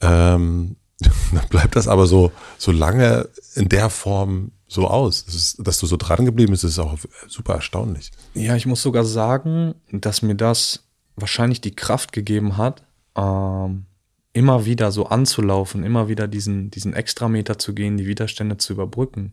ähm, 0.00 0.76
dann 1.32 1.48
bleibt 1.50 1.76
das 1.76 1.86
aber 1.86 2.06
so, 2.06 2.32
so 2.56 2.72
lange 2.72 3.28
in 3.54 3.68
der 3.68 3.90
Form 3.90 4.50
so 4.66 4.88
aus. 4.88 5.24
Das 5.24 5.34
ist, 5.34 5.56
dass 5.66 5.78
du 5.78 5.86
so 5.86 5.96
dran 5.96 6.24
geblieben 6.24 6.50
bist, 6.52 6.64
ist 6.64 6.78
auch 6.78 6.98
super 7.28 7.54
erstaunlich. 7.54 8.10
Ja, 8.34 8.56
ich 8.56 8.66
muss 8.66 8.82
sogar 8.82 9.04
sagen, 9.04 9.74
dass 9.92 10.22
mir 10.22 10.34
das 10.34 10.84
wahrscheinlich 11.16 11.60
die 11.60 11.74
Kraft 11.74 12.12
gegeben 12.12 12.56
hat, 12.56 12.82
ähm, 13.16 13.86
immer 14.34 14.66
wieder 14.66 14.92
so 14.92 15.06
anzulaufen, 15.06 15.84
immer 15.84 16.08
wieder 16.08 16.28
diesen, 16.28 16.70
diesen 16.70 16.92
Extrameter 16.92 17.58
zu 17.58 17.72
gehen, 17.74 17.96
die 17.96 18.06
Widerstände 18.06 18.56
zu 18.58 18.72
überbrücken. 18.74 19.32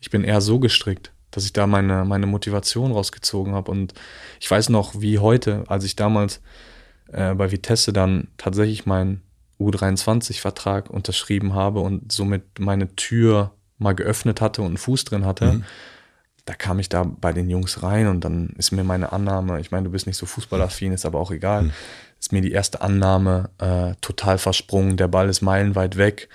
Ich 0.00 0.10
bin 0.10 0.22
eher 0.24 0.40
so 0.40 0.60
gestrickt, 0.60 1.12
dass 1.30 1.44
ich 1.44 1.52
da 1.52 1.66
meine, 1.66 2.04
meine 2.04 2.26
Motivation 2.26 2.92
rausgezogen 2.92 3.54
habe. 3.54 3.70
Und 3.70 3.94
ich 4.40 4.50
weiß 4.50 4.68
noch, 4.68 5.00
wie 5.00 5.18
heute, 5.18 5.64
als 5.68 5.84
ich 5.84 5.96
damals 5.96 6.40
äh, 7.12 7.34
bei 7.34 7.50
Vitesse 7.52 7.92
dann 7.92 8.28
tatsächlich 8.36 8.86
meinen 8.86 9.22
U23-Vertrag 9.60 10.90
unterschrieben 10.90 11.54
habe 11.54 11.80
und 11.80 12.12
somit 12.12 12.58
meine 12.58 12.94
Tür 12.96 13.52
mal 13.78 13.94
geöffnet 13.94 14.40
hatte 14.40 14.62
und 14.62 14.68
einen 14.68 14.76
Fuß 14.76 15.04
drin 15.04 15.24
hatte, 15.24 15.62
da 16.46 16.54
kam 16.54 16.78
ich 16.78 16.88
da 16.88 17.04
bei 17.04 17.32
den 17.32 17.50
Jungs 17.50 17.82
rein 17.82 18.06
und 18.06 18.24
dann 18.24 18.50
ist 18.56 18.70
mir 18.70 18.84
meine 18.84 19.12
Annahme, 19.12 19.60
ich 19.60 19.72
meine, 19.72 19.84
du 19.84 19.90
bist 19.90 20.06
nicht 20.06 20.16
so 20.16 20.26
fußballaffin, 20.26 20.92
ist 20.92 21.04
aber 21.04 21.18
auch 21.18 21.32
egal, 21.32 21.70
ist 22.20 22.32
mir 22.32 22.40
die 22.40 22.52
erste 22.52 22.80
Annahme 22.80 23.50
äh, 23.58 23.94
total 24.00 24.38
versprungen, 24.38 24.96
der 24.96 25.08
Ball 25.08 25.28
ist 25.28 25.42
meilenweit 25.42 25.96
weg 25.96 26.28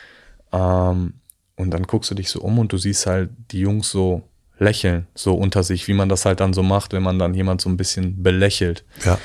ähm, 0.52 1.14
und 1.56 1.72
dann 1.72 1.84
guckst 1.84 2.12
du 2.12 2.16
dich 2.16 2.30
so 2.30 2.42
um 2.42 2.60
und 2.60 2.74
du 2.74 2.78
siehst 2.78 3.08
halt 3.08 3.30
die 3.52 3.62
Jungs 3.62 3.90
so 3.90 4.24
lächeln, 4.62 5.08
so 5.15 5.34
unter 5.34 5.63
sich, 5.63 5.88
wie 5.88 5.93
man 5.93 6.08
das 6.08 6.26
halt 6.26 6.39
dann 6.39 6.54
so 6.54 6.63
macht, 6.63 6.93
wenn 6.93 7.04
man 7.04 7.19
dann 7.19 7.34
jemand 7.34 7.62
so 7.62 7.69
ein 7.69 7.78
bisschen 7.78 8.21
belächelt. 8.21 8.86
Ja. 9.04 9.17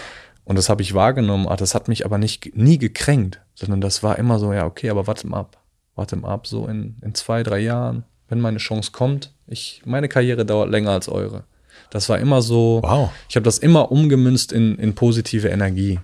Und 0.45 0.57
das 0.57 0.69
habe 0.69 0.83
ich 0.83 0.95
wahrgenommen, 0.95 1.47
ah, 1.47 1.57
das 1.57 1.75
hat 1.75 1.89
mich 1.89 2.05
aber 2.05 2.19
nicht 2.19 2.57
nie 2.57 2.79
gekränkt, 2.79 3.41
sondern 3.55 3.81
das 3.81 4.03
war 4.03 4.19
immer 4.19 4.39
so, 4.39 4.53
ja, 4.53 4.65
okay, 4.65 4.91
aber 4.91 5.07
warte 5.07 5.27
mal 5.27 5.41
ab. 5.41 5.59
Warte 5.95 6.17
mal 6.17 6.33
ab, 6.33 6.47
so 6.47 6.67
in, 6.67 6.97
in 7.03 7.15
zwei, 7.15 7.43
drei 7.43 7.59
Jahren, 7.59 8.05
wenn 8.29 8.41
meine 8.41 8.59
Chance 8.59 8.93
kommt, 8.93 9.33
ich, 9.47 9.83
meine 9.85 10.09
Karriere 10.09 10.45
dauert 10.45 10.71
länger 10.71 10.91
als 10.91 11.09
eure. 11.09 11.45
Das 11.91 12.09
war 12.09 12.19
immer 12.19 12.43
so, 12.43 12.81
Wow. 12.83 13.11
ich 13.29 13.37
habe 13.37 13.45
das 13.45 13.59
immer 13.59 13.93
umgemünzt 13.93 14.53
in, 14.53 14.77
in 14.77 14.95
positive 14.95 15.49
Energie. 15.49 16.01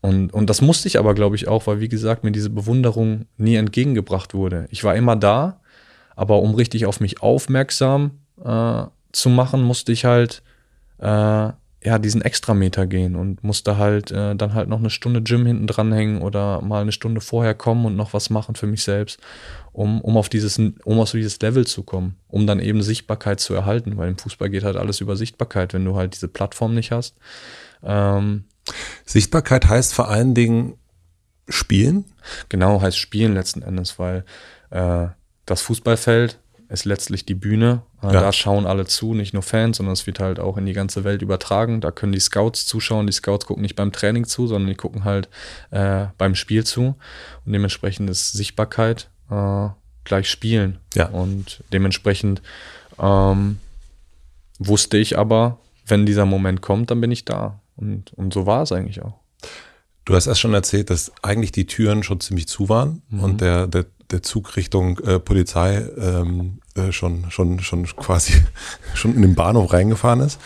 Und, 0.00 0.32
und 0.34 0.50
das 0.50 0.60
musste 0.60 0.88
ich 0.88 0.98
aber, 0.98 1.14
glaube 1.14 1.36
ich, 1.36 1.46
auch, 1.48 1.66
weil, 1.66 1.80
wie 1.80 1.88
gesagt, 1.88 2.24
mir 2.24 2.32
diese 2.32 2.50
Bewunderung 2.50 3.26
nie 3.36 3.54
entgegengebracht 3.54 4.34
wurde. 4.34 4.66
Ich 4.70 4.82
war 4.82 4.96
immer 4.96 5.14
da, 5.16 5.60
aber 6.16 6.40
um 6.40 6.54
richtig 6.54 6.86
auf 6.86 7.00
mich 7.00 7.22
aufmerksam 7.22 8.21
äh, 8.44 8.84
zu 9.12 9.28
machen, 9.28 9.62
musste 9.62 9.92
ich 9.92 10.04
halt 10.04 10.42
äh, 10.98 11.50
ja 11.84 11.98
diesen 11.98 12.22
Extrameter 12.22 12.86
gehen 12.86 13.16
und 13.16 13.42
musste 13.42 13.76
halt 13.76 14.10
äh, 14.10 14.36
dann 14.36 14.54
halt 14.54 14.68
noch 14.68 14.78
eine 14.78 14.90
Stunde 14.90 15.22
Gym 15.22 15.46
hinten 15.46 15.66
dranhängen 15.66 16.22
oder 16.22 16.62
mal 16.62 16.82
eine 16.82 16.92
Stunde 16.92 17.20
vorher 17.20 17.54
kommen 17.54 17.84
und 17.86 17.96
noch 17.96 18.12
was 18.12 18.30
machen 18.30 18.54
für 18.54 18.66
mich 18.66 18.84
selbst, 18.84 19.18
um, 19.72 20.00
um 20.00 20.16
auf 20.16 20.28
dieses, 20.28 20.58
um 20.58 21.00
auf 21.00 21.10
dieses 21.10 21.40
Level 21.40 21.66
zu 21.66 21.82
kommen, 21.82 22.16
um 22.28 22.46
dann 22.46 22.60
eben 22.60 22.82
Sichtbarkeit 22.82 23.40
zu 23.40 23.54
erhalten, 23.54 23.96
weil 23.96 24.10
im 24.10 24.18
Fußball 24.18 24.50
geht 24.50 24.64
halt 24.64 24.76
alles 24.76 25.00
über 25.00 25.16
Sichtbarkeit, 25.16 25.74
wenn 25.74 25.84
du 25.84 25.96
halt 25.96 26.14
diese 26.14 26.28
Plattform 26.28 26.74
nicht 26.74 26.92
hast. 26.92 27.16
Ähm, 27.82 28.44
Sichtbarkeit 29.04 29.68
heißt 29.68 29.92
vor 29.92 30.08
allen 30.08 30.34
Dingen 30.34 30.74
spielen. 31.48 32.04
Genau, 32.48 32.80
heißt 32.80 32.96
spielen 32.96 33.34
letzten 33.34 33.62
Endes, 33.62 33.98
weil 33.98 34.24
äh, 34.70 35.08
das 35.46 35.62
Fußballfeld 35.62 36.38
ist 36.68 36.84
letztlich 36.84 37.26
die 37.26 37.34
Bühne. 37.34 37.82
Ja. 38.02 38.10
Da 38.10 38.32
schauen 38.32 38.66
alle 38.66 38.84
zu, 38.84 39.14
nicht 39.14 39.32
nur 39.32 39.42
Fans, 39.42 39.76
sondern 39.76 39.92
es 39.92 40.06
wird 40.06 40.18
halt 40.18 40.40
auch 40.40 40.56
in 40.56 40.66
die 40.66 40.72
ganze 40.72 41.04
Welt 41.04 41.22
übertragen. 41.22 41.80
Da 41.80 41.92
können 41.92 42.12
die 42.12 42.20
Scouts 42.20 42.66
zuschauen. 42.66 43.06
Die 43.06 43.12
Scouts 43.12 43.46
gucken 43.46 43.62
nicht 43.62 43.76
beim 43.76 43.92
Training 43.92 44.24
zu, 44.24 44.48
sondern 44.48 44.68
die 44.68 44.74
gucken 44.74 45.04
halt 45.04 45.28
äh, 45.70 46.06
beim 46.18 46.34
Spiel 46.34 46.64
zu. 46.64 46.96
Und 47.44 47.52
dementsprechend 47.52 48.10
ist 48.10 48.32
Sichtbarkeit 48.32 49.08
äh, 49.30 49.68
gleich 50.04 50.28
Spielen. 50.28 50.78
Ja. 50.94 51.08
Und 51.10 51.62
dementsprechend 51.72 52.42
ähm, 53.00 53.58
wusste 54.58 54.96
ich 54.96 55.16
aber, 55.16 55.58
wenn 55.86 56.04
dieser 56.04 56.26
Moment 56.26 56.60
kommt, 56.60 56.90
dann 56.90 57.00
bin 57.00 57.12
ich 57.12 57.24
da. 57.24 57.60
Und, 57.76 58.12
und 58.14 58.34
so 58.34 58.46
war 58.46 58.62
es 58.62 58.72
eigentlich 58.72 59.02
auch. 59.02 59.14
Du 60.04 60.16
hast 60.16 60.26
erst 60.26 60.40
schon 60.40 60.54
erzählt, 60.54 60.90
dass 60.90 61.12
eigentlich 61.22 61.52
die 61.52 61.66
Türen 61.66 62.02
schon 62.02 62.18
ziemlich 62.18 62.48
zu 62.48 62.68
waren 62.68 63.02
und 63.12 63.40
der, 63.40 63.68
der, 63.68 63.86
der 64.12 64.22
Zug 64.22 64.56
Richtung 64.56 64.98
äh, 65.00 65.18
Polizei 65.18 65.88
ähm, 65.98 66.58
äh, 66.74 66.92
schon, 66.92 67.30
schon, 67.30 67.60
schon 67.60 67.86
quasi 67.96 68.34
schon 68.94 69.14
in 69.14 69.22
den 69.22 69.34
Bahnhof 69.34 69.72
reingefahren 69.72 70.20
ist. 70.20 70.38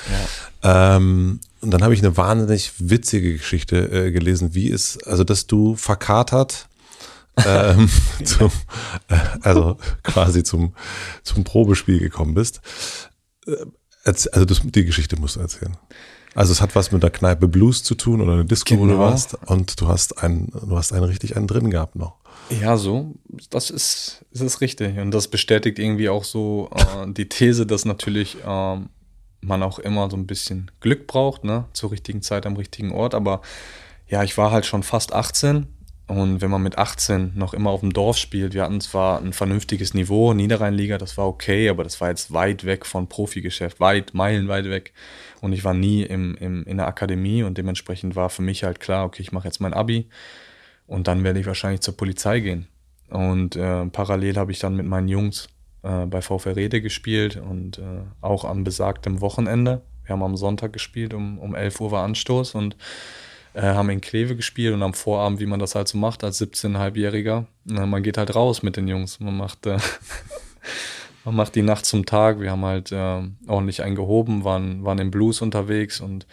Ähm, 0.62 1.40
und 1.61 1.70
dann 1.70 1.83
habe 1.83 1.94
ich 1.94 2.00
eine 2.00 2.16
wahnsinnig 2.16 2.72
witzige 2.79 3.33
Geschichte 3.37 3.76
äh, 3.90 4.12
gelesen, 4.12 4.55
wie 4.55 4.70
es, 4.70 4.98
also 5.05 5.24
dass 5.24 5.46
du 5.46 5.76
verkatert 5.76 6.68
ähm, 7.46 7.90
zum, 8.24 8.50
äh, 9.09 9.16
also 9.42 9.76
quasi 10.02 10.42
zum, 10.42 10.74
zum 11.22 11.44
Probespiel 11.44 11.98
gekommen 11.98 12.35
bist. 12.35 12.61
Äh, 13.46 13.57
also 14.05 14.44
das, 14.44 14.61
die 14.62 14.85
Geschichte 14.85 15.20
musst 15.20 15.37
du 15.37 15.40
erzählen. 15.40 15.76
Also 16.37 16.52
es 16.52 16.61
hat 16.61 16.74
was 16.76 16.92
mit 16.92 17.02
der 17.02 17.11
Kneipe 17.11 17.48
Blues 17.48 17.83
zu 17.83 17.94
tun 17.94 18.20
oder 18.20 18.35
eine 18.35 18.44
Disco, 18.44 18.79
wo 18.79 18.85
du 18.85 18.92
Genau. 18.92 19.00
warst 19.00 19.35
und 19.46 19.81
du 19.81 19.88
hast 19.88 20.22
einen, 20.22 20.52
du 20.52 20.76
hast 20.76 20.92
einen 20.92 21.05
richtig 21.05 21.37
einen 21.37 21.46
drin 21.46 21.70
gehabt 21.70 21.96
noch. 21.96 22.16
Ja, 22.48 22.76
so, 22.76 23.14
das 23.50 23.70
ist, 23.70 24.24
das 24.32 24.42
ist 24.42 24.61
richtig. 24.61 24.98
Und 24.98 25.11
das 25.11 25.28
bestätigt 25.28 25.78
irgendwie 25.78 26.09
auch 26.09 26.24
so 26.24 26.70
äh, 26.74 27.11
die 27.12 27.28
These, 27.28 27.66
dass 27.66 27.85
natürlich 27.85 28.37
ähm, 28.46 28.88
man 29.40 29.62
auch 29.62 29.78
immer 29.78 30.09
so 30.11 30.16
ein 30.16 30.26
bisschen 30.26 30.70
Glück 30.80 31.06
braucht, 31.06 31.44
ne? 31.44 31.64
Zur 31.72 31.90
richtigen 31.90 32.22
Zeit 32.22 32.46
am 32.46 32.56
richtigen 32.56 32.92
Ort. 32.92 33.14
Aber 33.14 33.40
ja, 34.09 34.22
ich 34.22 34.38
war 34.38 34.52
halt 34.52 34.64
schon 34.64 34.82
fast 34.82 35.12
18. 35.12 35.66
Und 36.09 36.40
wenn 36.40 36.52
man 36.52 36.62
mit 36.62 36.78
18 36.78 37.32
noch 37.35 37.52
immer 37.52 37.70
auf 37.70 37.80
dem 37.80 37.92
Dorf 37.92 38.16
spielt, 38.16 38.54
wir 38.54 38.62
hatten 38.62 38.80
zwar 38.80 39.20
ein 39.20 39.32
vernünftiges 39.32 39.92
Niveau, 39.92 40.35
Niederrheinliga, 40.35 40.98
das 40.98 41.18
war 41.18 41.26
okay, 41.26 41.68
aber 41.68 41.82
das 41.82 42.00
war 42.00 42.11
jetzt 42.11 42.32
weit 42.32 42.64
weg 42.64 42.87
von 42.87 43.09
Profigeschäft, 43.09 43.80
weit, 43.80 44.14
meilenweit 44.14 44.66
weg. 44.66 44.92
Und 45.40 45.52
ich 45.52 45.64
war 45.64 45.74
nie 45.74 46.04
im, 46.04 46.37
im, 46.37 46.62
in 46.62 46.76
der 46.76 46.87
Akademie 46.87 47.42
und 47.42 47.59
dementsprechend 47.59 48.14
war 48.14 48.30
für 48.30 48.42
mich 48.42 48.62
halt 48.62 48.78
klar, 48.78 49.04
okay, 49.04 49.20
ich 49.20 49.32
mache 49.32 49.48
jetzt 49.48 49.61
mein 49.61 49.74
Abi 49.74 50.06
und 50.87 51.09
dann 51.09 51.25
werde 51.25 51.40
ich 51.40 51.46
wahrscheinlich 51.46 51.81
zur 51.81 51.96
Polizei 51.96 52.40
gehen. 52.40 52.68
Und 53.09 53.57
äh, 53.57 53.87
parallel 53.87 54.37
habe 54.37 54.53
ich 54.53 54.59
dann 54.59 54.77
mit 54.77 54.87
meinen 54.87 55.09
Jungs 55.09 55.49
äh, 55.83 56.07
bei 56.07 56.20
VfR 56.20 56.57
Rede 56.57 56.81
gespielt 56.81 57.37
und 57.37 57.79
äh, 57.79 58.03
auch 58.20 58.44
am 58.44 58.64
besagtem 58.64 59.20
Wochenende. 59.20 59.83
Wir 60.05 60.12
haben 60.12 60.22
am 60.22 60.37
Sonntag 60.37 60.72
gespielt, 60.72 61.14
um, 61.14 61.38
um 61.38 61.55
11 61.55 61.81
Uhr 61.81 61.90
war 61.92 62.05
Anstoß 62.05 62.55
und 62.55 62.77
äh, 63.55 63.62
haben 63.62 63.90
in 63.90 64.01
Kleve 64.01 64.37
gespielt 64.37 64.75
und 64.75 64.83
am 64.83 64.94
Vorabend, 64.94 65.40
wie 65.40 65.46
man 65.46 65.61
das 65.61 65.75
halt 65.75 65.88
so 65.88 65.99
macht 65.99 66.25
als 66.25 66.40
17-Halbjähriger, 66.40 67.46
äh, 67.68 67.87
man 67.87 68.03
geht 68.03 68.18
halt 68.18 68.35
raus 68.35 68.62
mit 68.62 68.77
den 68.77 68.88
Jungs. 68.88 69.20
Man 69.20 69.37
macht, 69.37 69.66
äh, 69.66 69.79
man 71.25 71.37
macht 71.37 71.55
die 71.55 71.62
Nacht 71.62 71.87
zum 71.87 72.07
Tag. 72.07 72.40
Wir 72.40 72.51
haben 72.51 72.64
halt 72.64 72.92
ordentlich 72.92 73.83
eingehoben, 73.83 74.44
waren, 74.44 74.85
waren 74.85 74.99
im 74.99 75.11
Blues 75.11 75.40
unterwegs 75.40 76.01
und 76.01 76.27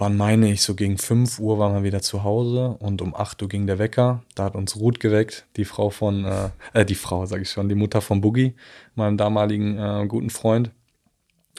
waren, 0.00 0.16
meine 0.16 0.50
ich, 0.50 0.62
so 0.62 0.74
gegen 0.74 0.98
5 0.98 1.38
Uhr 1.38 1.58
waren 1.58 1.74
wir 1.74 1.82
wieder 1.82 2.02
zu 2.02 2.22
Hause 2.22 2.76
und 2.78 3.02
um 3.02 3.14
8 3.14 3.42
Uhr 3.42 3.48
ging 3.48 3.66
der 3.66 3.78
Wecker. 3.78 4.22
Da 4.34 4.44
hat 4.44 4.54
uns 4.54 4.76
Ruth 4.76 5.00
geweckt, 5.00 5.46
die 5.56 5.64
Frau 5.64 5.90
von, 5.90 6.24
äh, 6.24 6.50
äh 6.72 6.84
die 6.84 6.94
Frau, 6.94 7.26
sag 7.26 7.42
ich 7.42 7.50
schon, 7.50 7.68
die 7.68 7.74
Mutter 7.74 8.00
von 8.00 8.20
Boogie, 8.20 8.54
meinem 8.94 9.16
damaligen 9.16 9.78
äh, 9.78 10.06
guten 10.06 10.30
Freund. 10.30 10.70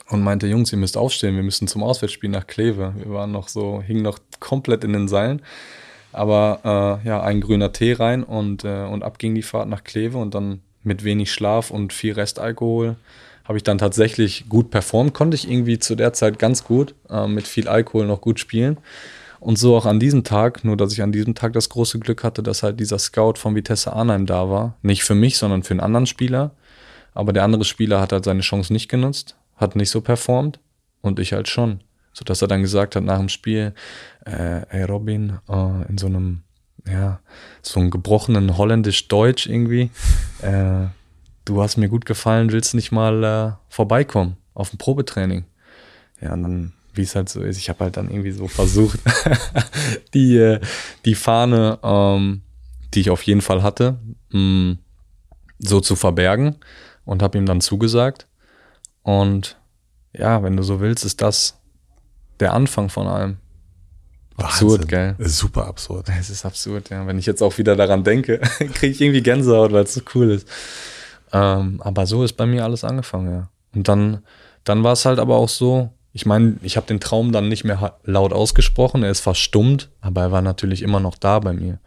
Und 0.08 0.22
meinte, 0.22 0.46
Jungs, 0.46 0.72
ihr 0.72 0.78
müsst 0.78 0.96
aufstehen, 0.96 1.36
wir 1.36 1.42
müssen 1.42 1.68
zum 1.68 1.82
Auswärtsspiel 1.82 2.30
nach 2.30 2.46
Kleve. 2.46 2.94
Wir 2.96 3.10
waren 3.12 3.30
noch 3.30 3.48
so, 3.48 3.82
hingen 3.82 4.02
noch 4.02 4.18
komplett 4.40 4.82
in 4.82 4.92
den 4.92 5.08
Seilen. 5.08 5.42
Aber 6.12 7.00
äh, 7.04 7.08
ja, 7.08 7.22
ein 7.22 7.40
grüner 7.40 7.72
Tee 7.72 7.92
rein 7.92 8.24
und, 8.24 8.64
äh, 8.64 8.84
und 8.84 9.04
ab 9.04 9.18
ging 9.18 9.34
die 9.34 9.42
Fahrt 9.42 9.68
nach 9.68 9.84
Kleve 9.84 10.18
und 10.18 10.34
dann 10.34 10.62
mit 10.82 11.04
wenig 11.04 11.32
Schlaf 11.32 11.70
und 11.70 11.92
viel 11.92 12.14
Restalkohol 12.14 12.96
habe 13.50 13.56
ich 13.56 13.64
dann 13.64 13.78
tatsächlich 13.78 14.48
gut 14.48 14.70
performt. 14.70 15.12
Konnte 15.12 15.34
ich 15.34 15.50
irgendwie 15.50 15.80
zu 15.80 15.96
der 15.96 16.12
Zeit 16.12 16.38
ganz 16.38 16.62
gut 16.62 16.94
äh, 17.08 17.26
mit 17.26 17.48
viel 17.48 17.66
Alkohol 17.66 18.06
noch 18.06 18.20
gut 18.20 18.38
spielen. 18.38 18.78
Und 19.40 19.58
so 19.58 19.76
auch 19.76 19.86
an 19.86 19.98
diesem 19.98 20.22
Tag, 20.22 20.62
nur 20.62 20.76
dass 20.76 20.92
ich 20.92 21.02
an 21.02 21.10
diesem 21.10 21.34
Tag 21.34 21.54
das 21.54 21.68
große 21.68 21.98
Glück 21.98 22.22
hatte, 22.22 22.44
dass 22.44 22.62
halt 22.62 22.78
dieser 22.78 23.00
Scout 23.00 23.34
von 23.38 23.56
Vitesse 23.56 23.92
Arnheim 23.92 24.24
da 24.24 24.48
war. 24.48 24.76
Nicht 24.82 25.02
für 25.02 25.16
mich, 25.16 25.36
sondern 25.36 25.64
für 25.64 25.72
einen 25.72 25.80
anderen 25.80 26.06
Spieler. 26.06 26.52
Aber 27.12 27.32
der 27.32 27.42
andere 27.42 27.64
Spieler 27.64 28.00
hat 28.00 28.12
halt 28.12 28.24
seine 28.24 28.42
Chance 28.42 28.72
nicht 28.72 28.88
genutzt, 28.88 29.34
hat 29.56 29.74
nicht 29.74 29.90
so 29.90 30.00
performt 30.00 30.60
und 31.00 31.18
ich 31.18 31.32
halt 31.32 31.48
schon. 31.48 31.80
Sodass 32.12 32.42
er 32.42 32.46
dann 32.46 32.62
gesagt 32.62 32.94
hat 32.94 33.02
nach 33.02 33.18
dem 33.18 33.28
Spiel, 33.28 33.74
äh, 34.26 34.60
ey 34.70 34.84
Robin, 34.84 35.40
äh, 35.48 35.88
in 35.88 35.98
so 35.98 36.06
einem, 36.06 36.42
ja, 36.86 37.18
so 37.62 37.80
einem 37.80 37.90
gebrochenen 37.90 38.56
Holländisch-Deutsch 38.56 39.48
irgendwie, 39.48 39.90
äh, 40.40 40.86
du 41.50 41.62
hast 41.62 41.76
mir 41.76 41.88
gut 41.88 42.06
gefallen, 42.06 42.52
willst 42.52 42.74
nicht 42.74 42.92
mal 42.92 43.24
äh, 43.24 43.52
vorbeikommen 43.68 44.36
auf 44.54 44.72
ein 44.72 44.78
Probetraining? 44.78 45.44
Ja, 46.20 46.32
und 46.32 46.42
dann 46.42 46.72
wie 46.94 47.02
es 47.02 47.14
halt 47.14 47.28
so 47.28 47.40
ist. 47.40 47.56
Ich 47.56 47.68
habe 47.68 47.84
halt 47.84 47.96
dann 47.96 48.10
irgendwie 48.10 48.32
so 48.32 48.48
versucht, 48.48 48.98
die, 50.14 50.36
äh, 50.36 50.60
die 51.04 51.14
Fahne, 51.14 51.78
ähm, 51.82 52.42
die 52.94 53.00
ich 53.00 53.10
auf 53.10 53.22
jeden 53.22 53.40
Fall 53.40 53.62
hatte, 53.62 53.98
mh, 54.30 54.40
mm, 54.40 54.78
so 55.58 55.80
zu 55.80 55.94
verbergen 55.94 56.56
und 57.04 57.22
habe 57.22 57.38
ihm 57.38 57.46
dann 57.46 57.60
zugesagt. 57.60 58.26
Und 59.02 59.56
ja, 60.12 60.42
wenn 60.42 60.56
du 60.56 60.62
so 60.62 60.80
willst, 60.80 61.04
ist 61.04 61.22
das 61.22 61.58
der 62.40 62.54
Anfang 62.54 62.88
von 62.88 63.06
allem. 63.06 63.36
Absurd, 64.36 64.88
gell? 64.88 65.16
Super 65.18 65.66
absurd. 65.66 66.08
Es 66.18 66.30
ist 66.30 66.46
absurd, 66.46 66.88
ja. 66.88 67.06
Wenn 67.06 67.18
ich 67.18 67.26
jetzt 67.26 67.42
auch 67.42 67.58
wieder 67.58 67.76
daran 67.76 68.04
denke, 68.04 68.38
kriege 68.74 68.86
ich 68.88 69.00
irgendwie 69.00 69.22
Gänsehaut, 69.22 69.72
weil 69.72 69.84
es 69.84 69.94
so 69.94 70.00
cool 70.14 70.30
ist. 70.30 70.48
Ähm, 71.32 71.80
aber 71.82 72.06
so 72.06 72.24
ist 72.24 72.34
bei 72.34 72.46
mir 72.46 72.64
alles 72.64 72.84
angefangen, 72.84 73.32
ja. 73.32 73.48
Und 73.74 73.88
dann, 73.88 74.22
dann 74.64 74.82
war 74.82 74.92
es 74.92 75.04
halt 75.04 75.18
aber 75.18 75.36
auch 75.36 75.48
so, 75.48 75.90
ich 76.12 76.26
meine, 76.26 76.56
ich 76.62 76.76
habe 76.76 76.86
den 76.86 77.00
Traum 77.00 77.32
dann 77.32 77.48
nicht 77.48 77.64
mehr 77.64 77.98
laut 78.04 78.32
ausgesprochen, 78.32 79.02
er 79.02 79.10
ist 79.10 79.20
verstummt, 79.20 79.90
aber 80.00 80.22
er 80.22 80.32
war 80.32 80.42
natürlich 80.42 80.82
immer 80.82 81.00
noch 81.00 81.16
da 81.16 81.38
bei 81.38 81.52
mir. 81.52 81.78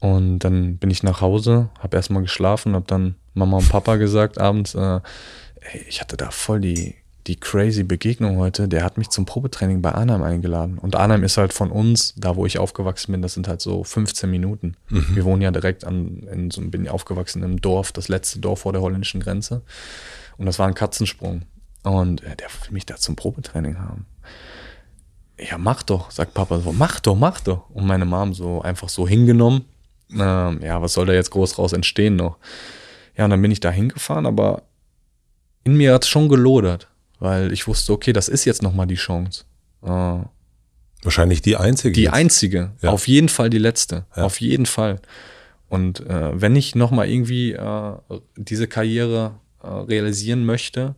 Und 0.00 0.40
dann 0.40 0.78
bin 0.78 0.90
ich 0.90 1.04
nach 1.04 1.20
Hause, 1.20 1.68
habe 1.78 1.96
erstmal 1.96 2.22
geschlafen, 2.22 2.74
habe 2.74 2.86
dann 2.88 3.14
Mama 3.34 3.58
und 3.58 3.68
Papa 3.68 3.96
gesagt 3.96 4.38
abends, 4.38 4.74
äh, 4.74 5.00
ey, 5.60 5.84
ich 5.88 6.00
hatte 6.00 6.16
da 6.16 6.32
voll 6.32 6.60
die, 6.60 6.96
die 7.26 7.36
crazy 7.36 7.82
Begegnung 7.82 8.38
heute. 8.38 8.68
Der 8.68 8.84
hat 8.84 8.98
mich 8.98 9.10
zum 9.10 9.26
Probetraining 9.26 9.82
bei 9.82 9.92
Arnheim 9.92 10.22
eingeladen. 10.22 10.78
Und 10.78 10.96
Arnheim 10.96 11.22
ist 11.24 11.36
halt 11.36 11.52
von 11.52 11.70
uns, 11.70 12.14
da 12.16 12.36
wo 12.36 12.46
ich 12.46 12.58
aufgewachsen 12.58 13.12
bin, 13.12 13.22
das 13.22 13.34
sind 13.34 13.48
halt 13.48 13.60
so 13.60 13.84
15 13.84 14.30
Minuten. 14.30 14.76
Mhm. 14.88 15.14
Wir 15.14 15.24
wohnen 15.24 15.42
ja 15.42 15.50
direkt 15.50 15.84
an, 15.84 16.26
in 16.32 16.50
so, 16.50 16.60
bin 16.62 16.88
aufgewachsen 16.88 17.42
im 17.42 17.60
Dorf, 17.60 17.92
das 17.92 18.08
letzte 18.08 18.40
Dorf 18.40 18.60
vor 18.60 18.72
der 18.72 18.82
holländischen 18.82 19.20
Grenze. 19.20 19.62
Und 20.36 20.46
das 20.46 20.58
war 20.58 20.66
ein 20.66 20.74
Katzensprung. 20.74 21.42
Und 21.82 22.22
äh, 22.22 22.36
der 22.36 22.48
will 22.48 22.72
mich 22.72 22.86
da 22.86 22.96
zum 22.96 23.16
Probetraining 23.16 23.78
haben. 23.78 24.06
Ja, 25.38 25.58
mach 25.58 25.82
doch, 25.82 26.10
sagt 26.10 26.34
Papa 26.34 26.60
so, 26.60 26.72
mach 26.72 27.00
doch, 27.00 27.16
mach 27.16 27.40
doch. 27.40 27.68
Und 27.70 27.86
meine 27.86 28.04
Mom 28.04 28.34
so 28.34 28.62
einfach 28.62 28.88
so 28.88 29.08
hingenommen 29.08 29.64
ähm, 30.18 30.60
ja, 30.62 30.80
was 30.82 30.92
soll 30.94 31.06
da 31.06 31.12
jetzt 31.12 31.30
groß 31.30 31.58
raus 31.58 31.72
entstehen 31.72 32.16
noch? 32.16 32.36
Ja, 33.16 33.24
und 33.24 33.30
dann 33.30 33.42
bin 33.42 33.50
ich 33.50 33.60
da 33.60 33.70
hingefahren, 33.70 34.26
aber 34.26 34.62
in 35.64 35.76
mir 35.76 35.94
hat 35.94 36.04
es 36.04 36.10
schon 36.10 36.28
gelodert, 36.28 36.88
weil 37.22 37.52
ich 37.52 37.68
wusste, 37.68 37.92
okay, 37.92 38.12
das 38.12 38.28
ist 38.28 38.44
jetzt 38.44 38.62
nochmal 38.62 38.88
die 38.88 38.96
Chance. 38.96 39.44
Äh, 39.84 40.18
Wahrscheinlich 41.04 41.40
die 41.40 41.56
einzige. 41.56 41.92
Die 41.92 42.02
jetzt. 42.02 42.14
einzige. 42.14 42.72
Ja. 42.82 42.90
Auf 42.90 43.06
jeden 43.06 43.28
Fall 43.28 43.48
die 43.48 43.58
letzte. 43.58 44.06
Ja. 44.16 44.24
Auf 44.24 44.40
jeden 44.40 44.66
Fall. 44.66 45.00
Und 45.68 46.00
äh, 46.00 46.40
wenn 46.40 46.56
ich 46.56 46.74
nochmal 46.74 47.08
irgendwie 47.08 47.52
äh, 47.52 47.92
diese 48.36 48.66
Karriere 48.66 49.36
äh, 49.62 49.68
realisieren 49.68 50.44
möchte, 50.44 50.96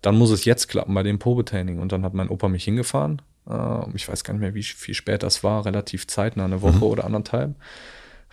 dann 0.00 0.16
muss 0.16 0.30
es 0.30 0.44
jetzt 0.44 0.68
klappen 0.68 0.94
bei 0.94 1.02
dem 1.02 1.18
Probetraining. 1.18 1.80
Und 1.80 1.90
dann 1.90 2.04
hat 2.04 2.14
mein 2.14 2.28
Opa 2.28 2.48
mich 2.48 2.62
hingefahren. 2.62 3.20
Äh, 3.50 3.96
ich 3.96 4.08
weiß 4.08 4.22
gar 4.22 4.34
nicht 4.34 4.42
mehr, 4.42 4.54
wie 4.54 4.62
viel 4.62 4.94
spät 4.94 5.24
das 5.24 5.42
war, 5.42 5.66
relativ 5.66 6.06
zeitnah, 6.06 6.44
eine 6.44 6.62
Woche 6.62 6.76
mhm. 6.76 6.82
oder 6.84 7.04
anderthalb 7.04 7.56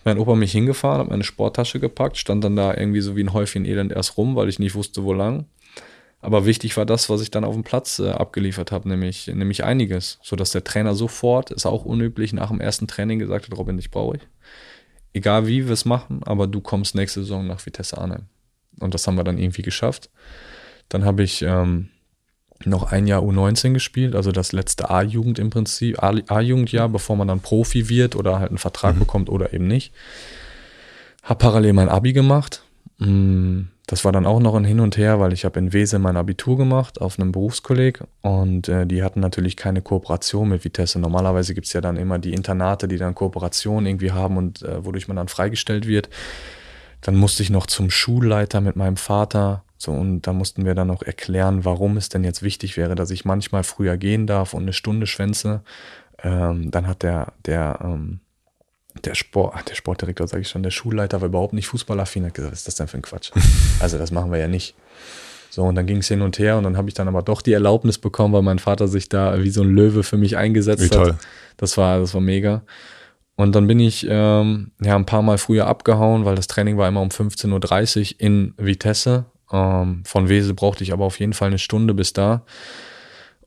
mein 0.04 0.18
Opa 0.18 0.34
mich 0.34 0.52
hingefahren, 0.52 1.00
hat 1.00 1.10
meine 1.10 1.24
Sporttasche 1.24 1.80
gepackt, 1.80 2.16
stand 2.16 2.42
dann 2.44 2.56
da 2.56 2.74
irgendwie 2.74 3.00
so 3.00 3.16
wie 3.16 3.22
ein 3.22 3.32
Häufchen 3.32 3.64
Elend 3.64 3.92
erst 3.92 4.16
rum, 4.16 4.34
weil 4.36 4.48
ich 4.48 4.58
nicht 4.58 4.74
wusste, 4.74 5.04
wo 5.04 5.12
lang. 5.12 5.46
Aber 6.22 6.46
wichtig 6.46 6.76
war 6.76 6.86
das, 6.86 7.10
was 7.10 7.20
ich 7.20 7.32
dann 7.32 7.44
auf 7.44 7.54
dem 7.54 7.64
Platz 7.64 7.98
äh, 7.98 8.10
abgeliefert 8.10 8.70
habe, 8.70 8.88
nämlich, 8.88 9.26
nämlich 9.26 9.64
einiges, 9.64 10.20
sodass 10.22 10.52
der 10.52 10.62
Trainer 10.62 10.94
sofort, 10.94 11.50
ist 11.50 11.66
auch 11.66 11.84
unüblich, 11.84 12.32
nach 12.32 12.48
dem 12.48 12.60
ersten 12.60 12.86
Training 12.86 13.18
gesagt 13.18 13.46
hat, 13.46 13.58
Robin, 13.58 13.76
dich 13.76 13.90
brauche 13.90 14.16
ich. 14.16 14.22
Egal 15.12 15.48
wie 15.48 15.66
wir 15.66 15.72
es 15.72 15.84
machen, 15.84 16.22
aber 16.22 16.46
du 16.46 16.60
kommst 16.60 16.94
nächste 16.94 17.20
Saison 17.20 17.46
nach 17.46 17.66
Vitesse 17.66 17.98
Arnhem. 17.98 18.26
Und 18.78 18.94
das 18.94 19.06
haben 19.06 19.16
wir 19.16 19.24
dann 19.24 19.36
irgendwie 19.36 19.62
geschafft. 19.62 20.10
Dann 20.88 21.04
habe 21.04 21.24
ich 21.24 21.42
ähm, 21.42 21.88
noch 22.64 22.84
ein 22.92 23.08
Jahr 23.08 23.22
U19 23.22 23.72
gespielt, 23.72 24.14
also 24.14 24.30
das 24.30 24.52
letzte 24.52 24.90
A-Jugend 24.90 25.40
im 25.40 25.50
Prinzip, 25.50 26.00
A-Jugendjahr, 26.02 26.88
bevor 26.88 27.16
man 27.16 27.28
dann 27.28 27.40
Profi 27.40 27.88
wird 27.88 28.14
oder 28.14 28.38
halt 28.38 28.50
einen 28.50 28.58
Vertrag 28.58 28.94
mhm. 28.94 29.00
bekommt 29.00 29.28
oder 29.28 29.52
eben 29.52 29.66
nicht. 29.66 29.92
Hab 31.24 31.40
parallel 31.40 31.72
mein 31.72 31.88
Abi 31.88 32.12
gemacht. 32.12 32.62
Mm, 32.98 33.62
das 33.92 34.06
war 34.06 34.12
dann 34.12 34.24
auch 34.24 34.40
noch 34.40 34.54
ein 34.54 34.64
Hin 34.64 34.80
und 34.80 34.96
Her, 34.96 35.20
weil 35.20 35.34
ich 35.34 35.44
habe 35.44 35.58
in 35.58 35.74
Wese 35.74 35.98
mein 35.98 36.16
Abitur 36.16 36.56
gemacht 36.56 36.98
auf 37.02 37.18
einem 37.18 37.30
Berufskolleg 37.30 38.02
und 38.22 38.66
äh, 38.66 38.86
die 38.86 39.02
hatten 39.02 39.20
natürlich 39.20 39.54
keine 39.54 39.82
Kooperation 39.82 40.48
mit 40.48 40.64
Vitesse. 40.64 40.98
Normalerweise 40.98 41.52
gibt 41.52 41.66
es 41.66 41.74
ja 41.74 41.82
dann 41.82 41.98
immer 41.98 42.18
die 42.18 42.32
Internate, 42.32 42.88
die 42.88 42.96
dann 42.96 43.14
Kooperation 43.14 43.84
irgendwie 43.84 44.10
haben 44.10 44.38
und 44.38 44.62
äh, 44.62 44.82
wodurch 44.82 45.08
man 45.08 45.18
dann 45.18 45.28
freigestellt 45.28 45.86
wird. 45.86 46.08
Dann 47.02 47.16
musste 47.16 47.42
ich 47.42 47.50
noch 47.50 47.66
zum 47.66 47.90
Schulleiter 47.90 48.62
mit 48.62 48.76
meinem 48.76 48.96
Vater 48.96 49.62
so, 49.76 49.92
und 49.92 50.22
da 50.22 50.32
mussten 50.32 50.64
wir 50.64 50.74
dann 50.74 50.90
auch 50.90 51.02
erklären, 51.02 51.66
warum 51.66 51.98
es 51.98 52.08
denn 52.08 52.24
jetzt 52.24 52.42
wichtig 52.42 52.78
wäre, 52.78 52.94
dass 52.94 53.10
ich 53.10 53.26
manchmal 53.26 53.62
früher 53.62 53.98
gehen 53.98 54.26
darf 54.26 54.54
und 54.54 54.62
eine 54.62 54.72
Stunde 54.72 55.06
schwänze. 55.06 55.64
Ähm, 56.22 56.70
dann 56.70 56.86
hat 56.86 57.02
der, 57.02 57.34
der, 57.44 57.80
ähm, 57.84 58.20
der 59.04 59.14
Sport, 59.14 59.68
der 59.68 59.74
Sportdirektor, 59.74 60.26
sage 60.28 60.42
ich 60.42 60.48
schon, 60.48 60.62
der 60.62 60.70
Schulleiter 60.70 61.20
war 61.20 61.28
überhaupt 61.28 61.52
nicht 61.54 61.66
fußballaffin, 61.66 62.26
hat 62.26 62.34
gesagt, 62.34 62.52
was 62.52 62.60
ist 62.60 62.68
das 62.68 62.74
denn 62.76 62.88
für 62.88 62.98
ein 62.98 63.02
Quatsch? 63.02 63.30
Also 63.80 63.98
das 63.98 64.10
machen 64.10 64.30
wir 64.30 64.38
ja 64.38 64.48
nicht. 64.48 64.74
So, 65.50 65.64
und 65.64 65.74
dann 65.74 65.86
ging 65.86 65.98
es 65.98 66.08
hin 66.08 66.22
und 66.22 66.38
her 66.38 66.56
und 66.56 66.64
dann 66.64 66.76
habe 66.76 66.88
ich 66.88 66.94
dann 66.94 67.08
aber 67.08 67.22
doch 67.22 67.42
die 67.42 67.52
Erlaubnis 67.52 67.98
bekommen, 67.98 68.32
weil 68.32 68.42
mein 68.42 68.58
Vater 68.58 68.88
sich 68.88 69.08
da 69.08 69.42
wie 69.42 69.50
so 69.50 69.62
ein 69.62 69.74
Löwe 69.74 70.02
für 70.02 70.16
mich 70.16 70.36
eingesetzt 70.36 70.82
wie 70.82 70.96
hat. 70.96 71.04
Toll. 71.04 71.18
Das 71.56 71.76
war, 71.76 71.98
das 71.98 72.14
war 72.14 72.20
mega. 72.20 72.62
Und 73.34 73.54
dann 73.54 73.66
bin 73.66 73.80
ich 73.80 74.06
ähm, 74.08 74.70
ja 74.80 74.94
ein 74.94 75.04
paar 75.04 75.22
Mal 75.22 75.38
früher 75.38 75.66
abgehauen, 75.66 76.24
weil 76.24 76.36
das 76.36 76.46
Training 76.46 76.78
war 76.78 76.88
immer 76.88 77.02
um 77.02 77.08
15.30 77.08 78.14
Uhr 78.14 78.20
in 78.20 78.54
Vitesse 78.56 79.26
ähm, 79.52 80.02
von 80.04 80.28
Wesel 80.28 80.54
brauchte 80.54 80.82
ich 80.82 80.92
aber 80.92 81.04
auf 81.04 81.20
jeden 81.20 81.34
Fall 81.34 81.48
eine 81.48 81.58
Stunde 81.58 81.94
bis 81.94 82.12
da. 82.12 82.42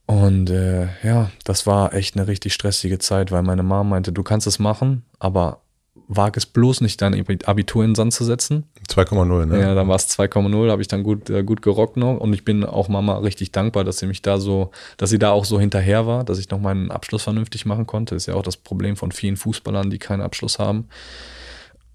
Und 0.06 0.50
äh, 0.50 0.86
ja, 1.02 1.30
das 1.44 1.66
war 1.66 1.92
echt 1.92 2.16
eine 2.16 2.28
richtig 2.28 2.54
stressige 2.54 3.00
Zeit, 3.00 3.32
weil 3.32 3.42
meine 3.42 3.64
Mom 3.64 3.88
meinte, 3.88 4.12
du 4.12 4.22
kannst 4.22 4.46
es 4.46 4.60
machen, 4.60 5.02
aber 5.18 5.60
wag 6.08 6.36
es 6.36 6.46
bloß 6.46 6.82
nicht, 6.82 7.02
dein 7.02 7.14
Abitur 7.44 7.82
in 7.82 7.90
den 7.90 7.94
Sand 7.94 8.12
zu 8.12 8.24
setzen. 8.24 8.64
2,0, 8.88 9.46
ne? 9.46 9.60
Ja, 9.60 9.74
dann 9.74 9.88
war 9.88 9.96
es 9.96 10.08
2,0, 10.08 10.70
habe 10.70 10.82
ich 10.82 10.88
dann 10.88 11.02
gut, 11.02 11.30
äh, 11.30 11.42
gut 11.42 11.62
gerockt 11.62 11.96
noch. 11.96 12.18
Und 12.18 12.32
ich 12.32 12.44
bin 12.44 12.64
auch 12.64 12.88
Mama 12.88 13.18
richtig 13.18 13.52
dankbar, 13.52 13.84
dass 13.84 13.98
sie 13.98 14.06
mich 14.06 14.22
da 14.22 14.38
so, 14.38 14.70
dass 14.96 15.10
sie 15.10 15.18
da 15.18 15.30
auch 15.30 15.44
so 15.44 15.58
hinterher 15.58 16.06
war, 16.06 16.24
dass 16.24 16.38
ich 16.38 16.50
noch 16.50 16.60
meinen 16.60 16.90
Abschluss 16.90 17.24
vernünftig 17.24 17.66
machen 17.66 17.86
konnte. 17.86 18.14
ist 18.14 18.26
ja 18.26 18.34
auch 18.34 18.42
das 18.42 18.56
Problem 18.56 18.96
von 18.96 19.10
vielen 19.10 19.36
Fußballern, 19.36 19.90
die 19.90 19.98
keinen 19.98 20.20
Abschluss 20.20 20.58
haben. 20.58 20.88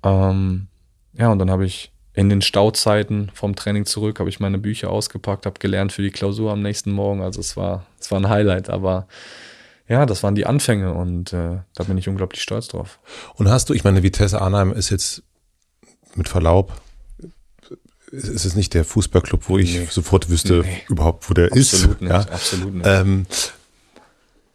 Ähm, 0.03 0.67
ja, 1.13 1.31
und 1.31 1.39
dann 1.39 1.51
habe 1.51 1.65
ich 1.65 1.91
in 2.13 2.29
den 2.29 2.41
Stauzeiten 2.41 3.31
vom 3.33 3.55
Training 3.55 3.85
zurück 3.85 4.19
habe 4.19 4.29
ich 4.29 4.41
meine 4.41 4.57
Bücher 4.57 4.89
ausgepackt, 4.89 5.45
habe 5.45 5.59
gelernt 5.59 5.93
für 5.93 6.01
die 6.01 6.11
Klausur 6.11 6.51
am 6.51 6.61
nächsten 6.61 6.91
Morgen. 6.91 7.21
Also 7.21 7.39
es 7.39 7.55
war, 7.55 7.85
es 7.99 8.11
war 8.11 8.19
ein 8.19 8.27
Highlight, 8.27 8.69
aber 8.69 9.07
ja, 9.91 10.05
das 10.05 10.23
waren 10.23 10.35
die 10.35 10.45
Anfänge 10.45 10.93
und 10.93 11.33
äh, 11.33 11.57
da 11.75 11.83
bin 11.83 11.97
ich 11.97 12.07
unglaublich 12.07 12.41
stolz 12.41 12.69
drauf. 12.69 12.99
Und 13.35 13.49
hast 13.49 13.69
du, 13.69 13.73
ich 13.73 13.83
meine, 13.83 14.03
Vitesse 14.03 14.41
Arnheim 14.41 14.71
ist 14.71 14.89
jetzt 14.89 15.21
mit 16.15 16.29
Verlaub, 16.29 16.71
ist 18.09 18.45
es 18.45 18.55
nicht 18.55 18.73
der 18.73 18.85
Fußballclub, 18.85 19.49
wo 19.49 19.57
ich 19.57 19.73
nee. 19.77 19.87
sofort 19.91 20.29
wüsste 20.29 20.61
nee. 20.61 20.83
überhaupt, 20.87 21.29
wo 21.29 21.33
der 21.33 21.51
absolut 21.51 21.91
ist. 21.91 22.01
Nicht, 22.01 22.09
ja? 22.09 22.19
Absolut 22.19 22.73
nicht. 22.73 22.87
Ähm, 22.87 23.25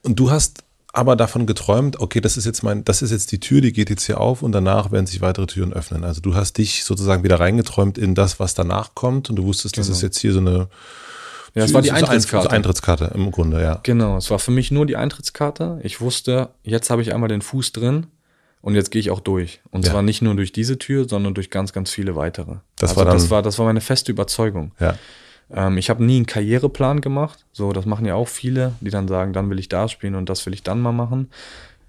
und 0.05 0.19
du 0.19 0.31
hast 0.31 0.65
aber 0.95 1.17
davon 1.17 1.45
geträumt, 1.45 2.01
okay, 2.01 2.23
das 2.23 2.39
ist 2.39 2.47
jetzt 2.47 2.63
mein, 2.63 2.83
das 2.85 3.03
ist 3.03 3.11
jetzt 3.11 3.31
die 3.31 3.41
Tür, 3.41 3.61
die 3.61 3.75
geht 3.75 3.91
jetzt 3.91 4.07
hier 4.07 4.19
auf 4.19 4.43
und 4.43 4.53
danach 4.53 4.91
werden 4.91 5.07
sich 5.07 5.21
weitere 5.21 5.45
Türen 5.45 5.75
öffnen. 5.75 6.03
Also 6.03 6.23
du 6.23 6.35
hast 6.35 6.57
dich 6.57 6.85
sozusagen 6.85 7.25
wieder 7.25 7.41
reingeträumt 7.41 7.99
in 7.99 8.15
das, 8.15 8.41
was 8.41 8.55
danach 8.55 8.95
kommt 8.95 9.29
und 9.29 9.37
du 9.37 9.45
wusstest, 9.45 9.75
genau. 9.75 9.87
das 9.87 9.97
ist 9.97 10.03
jetzt 10.03 10.19
hier 10.19 10.33
so 10.33 10.39
eine 10.39 10.69
ja, 11.57 11.65
es 11.65 11.73
war 11.73 11.81
die 11.81 11.91
Eintrittskarte. 11.91 12.51
Eintrittskarte 12.51 13.13
im 13.15 13.31
Grunde, 13.31 13.63
ja. 13.63 13.81
Genau, 13.83 14.19
es 14.19 14.31
war 14.31 14.39
für 14.39 14.51
mich 14.51 14.71
nur 14.71 14.85
die 14.85 14.97
Eintrittskarte. 14.97 15.81
Ich 15.83 16.03
wusste, 16.03 16.51
jetzt 16.63 16.91
habe 16.91 17.01
ich 17.01 17.15
einmal 17.15 17.31
den 17.31 17.41
Fuß 17.41 17.73
drin 17.73 18.09
und 18.61 18.75
jetzt 18.75 18.91
gehe 18.91 19.01
ich 19.01 19.11
auch 19.11 19.21
durch. 19.21 19.63
Und 19.71 19.87
ja. 19.87 19.93
zwar 19.93 20.03
nicht 20.03 20.21
nur 20.21 20.35
durch 20.35 20.53
diese 20.53 20.79
Tür, 20.79 21.09
sondern 21.09 21.33
durch 21.33 21.49
ganz, 21.49 21.73
ganz 21.73 21.91
viele 21.91 22.15
weitere. 22.15 22.57
Das 22.79 22.91
also 22.91 22.97
war 22.97 23.05
dann, 23.07 23.15
das 23.15 23.31
war, 23.31 23.43
das 23.43 23.59
war 23.59 23.65
meine 23.65 23.81
feste 23.81 24.13
Überzeugung. 24.13 24.73
Ja. 24.79 24.97
Ähm, 25.51 25.79
ich 25.79 25.89
habe 25.89 26.05
nie 26.05 26.17
einen 26.17 26.27
Karriereplan 26.27 27.01
gemacht. 27.01 27.47
So, 27.53 27.73
das 27.73 27.87
machen 27.87 28.05
ja 28.05 28.17
auch 28.17 28.29
viele, 28.29 28.73
die 28.83 28.91
dann 28.91 29.09
sagen, 29.09 29.33
dann 29.33 29.49
will 29.49 29.59
ich 29.59 29.71
da 29.71 29.89
spielen 29.89 30.15
und 30.15 30.29
das 30.29 30.45
will 30.45 30.53
ich 30.53 30.63
dann 30.63 30.81
mal 30.81 30.93
machen. 30.93 31.31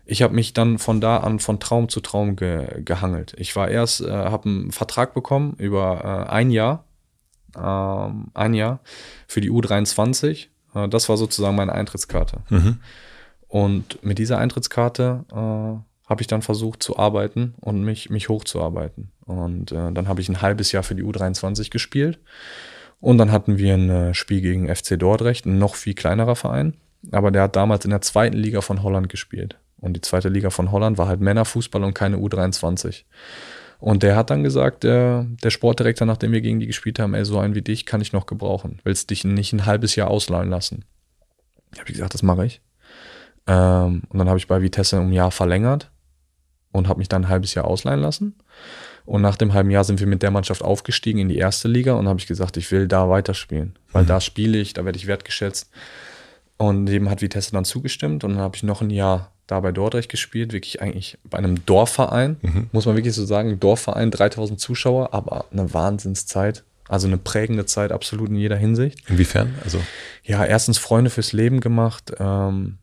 Ich 0.06 0.22
habe 0.22 0.34
mich 0.34 0.54
dann 0.54 0.78
von 0.78 1.02
da 1.02 1.18
an 1.18 1.40
von 1.40 1.60
Traum 1.60 1.90
zu 1.90 2.00
Traum 2.00 2.38
ge 2.38 2.82
gehangelt. 2.86 3.34
Ich 3.38 3.58
war 3.58 3.68
erst, 3.68 4.00
äh, 4.00 4.10
habe 4.10 4.48
einen 4.48 4.72
Vertrag 4.72 5.14
bekommen 5.14 5.56
über 5.58 6.26
äh, 6.30 6.32
ein 6.32 6.52
Jahr, 6.52 6.86
ähm, 7.56 8.28
ein 8.34 8.54
Jahr 8.54 8.80
für 9.28 9.42
die 9.42 9.52
U23. 9.52 10.48
Äh, 10.76 10.90
das 10.90 11.10
war 11.10 11.18
sozusagen 11.18 11.56
meine 11.56 11.74
Eintrittskarte. 11.74 12.42
Mhm. 12.50 12.80
Und 13.48 14.04
mit 14.04 14.18
dieser 14.18 14.38
Eintrittskarte 14.40 15.26
äh, 15.32 15.36
habe 16.10 16.22
ich 16.22 16.28
dann 16.28 16.42
versucht 16.42 16.82
zu 16.82 16.98
arbeiten 16.98 17.54
und 17.60 17.84
mich, 17.84 18.10
mich 18.10 18.30
hochzuarbeiten. 18.30 19.12
Und 19.26 19.72
äh, 19.72 19.92
dann 19.92 20.08
habe 20.08 20.22
ich 20.22 20.30
ein 20.30 20.42
halbes 20.42 20.72
Jahr 20.72 20.84
für 20.84 20.96
die 20.96 21.04
U23 21.04 21.70
gespielt. 21.70 22.20
Und 23.00 23.18
dann 23.18 23.32
hatten 23.32 23.58
wir 23.58 23.74
ein 23.74 23.90
äh, 23.90 24.14
Spiel 24.14 24.42
gegen 24.42 24.74
FC 24.74 24.98
Dordrecht, 24.98 25.46
ein 25.46 25.60
noch 25.60 25.76
viel 25.76 25.94
kleinerer 25.94 26.36
Verein. 26.36 26.76
Aber 27.12 27.32
der 27.32 27.44
hat 27.44 27.56
damals 27.56 27.86
in 27.86 27.92
der 27.92 28.02
zweiten 28.02 28.38
Liga 28.38 28.62
von 28.62 28.84
Holland 28.84 29.10
gespielt. 29.10 29.58
Und 29.80 29.94
die 29.94 30.02
zweite 30.02 30.30
Liga 30.30 30.50
von 30.50 30.72
Holland 30.72 30.98
war 30.98 31.08
halt 31.08 31.22
Männerfußball 31.22 31.84
und 31.84 31.94
keine 31.94 32.18
U23. 32.18 33.04
Und 33.80 34.04
der 34.04 34.16
hat 34.16 34.30
dann 34.30 34.44
gesagt, 34.44 34.84
der, 34.84 35.28
der 35.44 35.50
Sportdirektor, 35.50 36.08
nachdem 36.08 36.32
wir 36.32 36.42
gegen 36.42 36.60
die 36.60 36.68
gespielt 36.68 37.00
haben, 37.00 37.14
ey, 37.14 37.26
so 37.26 37.40
einen 37.40 37.56
wie 37.56 37.62
dich 37.62 37.86
kann 37.86 38.02
ich 38.02 38.12
noch 38.12 38.26
gebrauchen. 38.26 38.80
Willst 38.84 39.10
dich 39.10 39.24
nicht 39.24 39.54
ein 39.54 39.66
halbes 39.66 39.96
Jahr 39.96 40.10
ausleihen 40.10 40.50
lassen? 40.50 40.86
Habe 41.74 41.90
ich 41.90 41.94
gesagt, 41.94 42.14
das 42.14 42.24
mache 42.24 42.46
ich. 42.46 42.62
Ähm, 43.46 44.04
und 44.10 44.18
dann 44.18 44.28
habe 44.28 44.40
ich 44.40 44.48
bei 44.48 44.62
Vitesse 44.62 45.00
um 45.00 45.10
ein 45.10 45.14
Jahr 45.14 45.32
verlängert 45.32 45.92
und 46.72 46.88
habe 46.88 47.00
mich 47.00 47.10
dann 47.10 47.26
ein 47.26 47.30
halbes 47.30 47.54
Jahr 47.54 47.66
ausleihen 47.66 48.00
lassen. 48.00 48.36
Und 49.06 49.22
nach 49.22 49.38
dem 49.38 49.54
halben 49.54 49.70
Jahr 49.70 49.84
sind 49.84 50.00
wir 50.00 50.08
mit 50.08 50.22
der 50.22 50.32
Mannschaft 50.32 50.62
aufgestiegen 50.62 51.20
in 51.20 51.30
die 51.30 51.38
erste 51.38 51.68
Liga 51.68 51.94
und 51.94 52.08
habe 52.08 52.20
ich 52.20 52.28
gesagt, 52.28 52.58
ich 52.58 52.72
will 52.72 52.88
da 52.88 53.10
weiterspielen, 53.10 53.78
weil 53.94 54.04
mhm. 54.04 54.08
da 54.08 54.20
spiele 54.20 54.58
ich, 54.58 54.74
da 54.74 54.84
werde 54.86 54.98
ich 54.98 55.08
wertgeschätzt. 55.08 55.72
Und 56.58 56.88
dem 56.88 57.10
hat 57.10 57.22
Vitesse 57.22 57.52
dann 57.52 57.66
zugestimmt 57.66 58.24
und 58.24 58.32
dann 58.32 58.42
habe 58.42 58.56
ich 58.56 58.64
noch 58.64 58.82
ein 58.82 58.90
Jahr 58.90 59.32
da 59.46 59.60
bei 59.60 59.72
Dordrecht 59.72 60.10
gespielt, 60.10 60.52
wirklich 60.54 60.82
eigentlich 60.82 61.18
bei 61.24 61.38
einem 61.38 61.66
Dorfverein, 61.66 62.38
mhm. 62.42 62.70
muss 62.72 62.86
man 62.86 62.96
wirklich 62.96 63.14
so 63.14 63.26
sagen, 63.26 63.60
Dorfverein, 63.60 64.12
3000 64.12 64.60
Zuschauer, 64.60 65.14
aber 65.14 65.46
eine 65.52 65.74
Wahnsinnszeit. 65.74 66.64
Also 66.90 67.08
eine 67.08 67.18
prägende 67.18 67.66
Zeit, 67.66 67.92
absolut 67.92 68.30
in 68.30 68.36
jeder 68.36 68.56
Hinsicht. 68.56 69.10
Inwiefern? 69.10 69.56
Also 69.64 69.82
ja, 70.24 70.46
erstens 70.46 70.78
Freunde 70.78 71.10
fürs 71.10 71.34
Leben 71.34 71.60
gemacht, 71.60 72.14
ähm, 72.18 72.78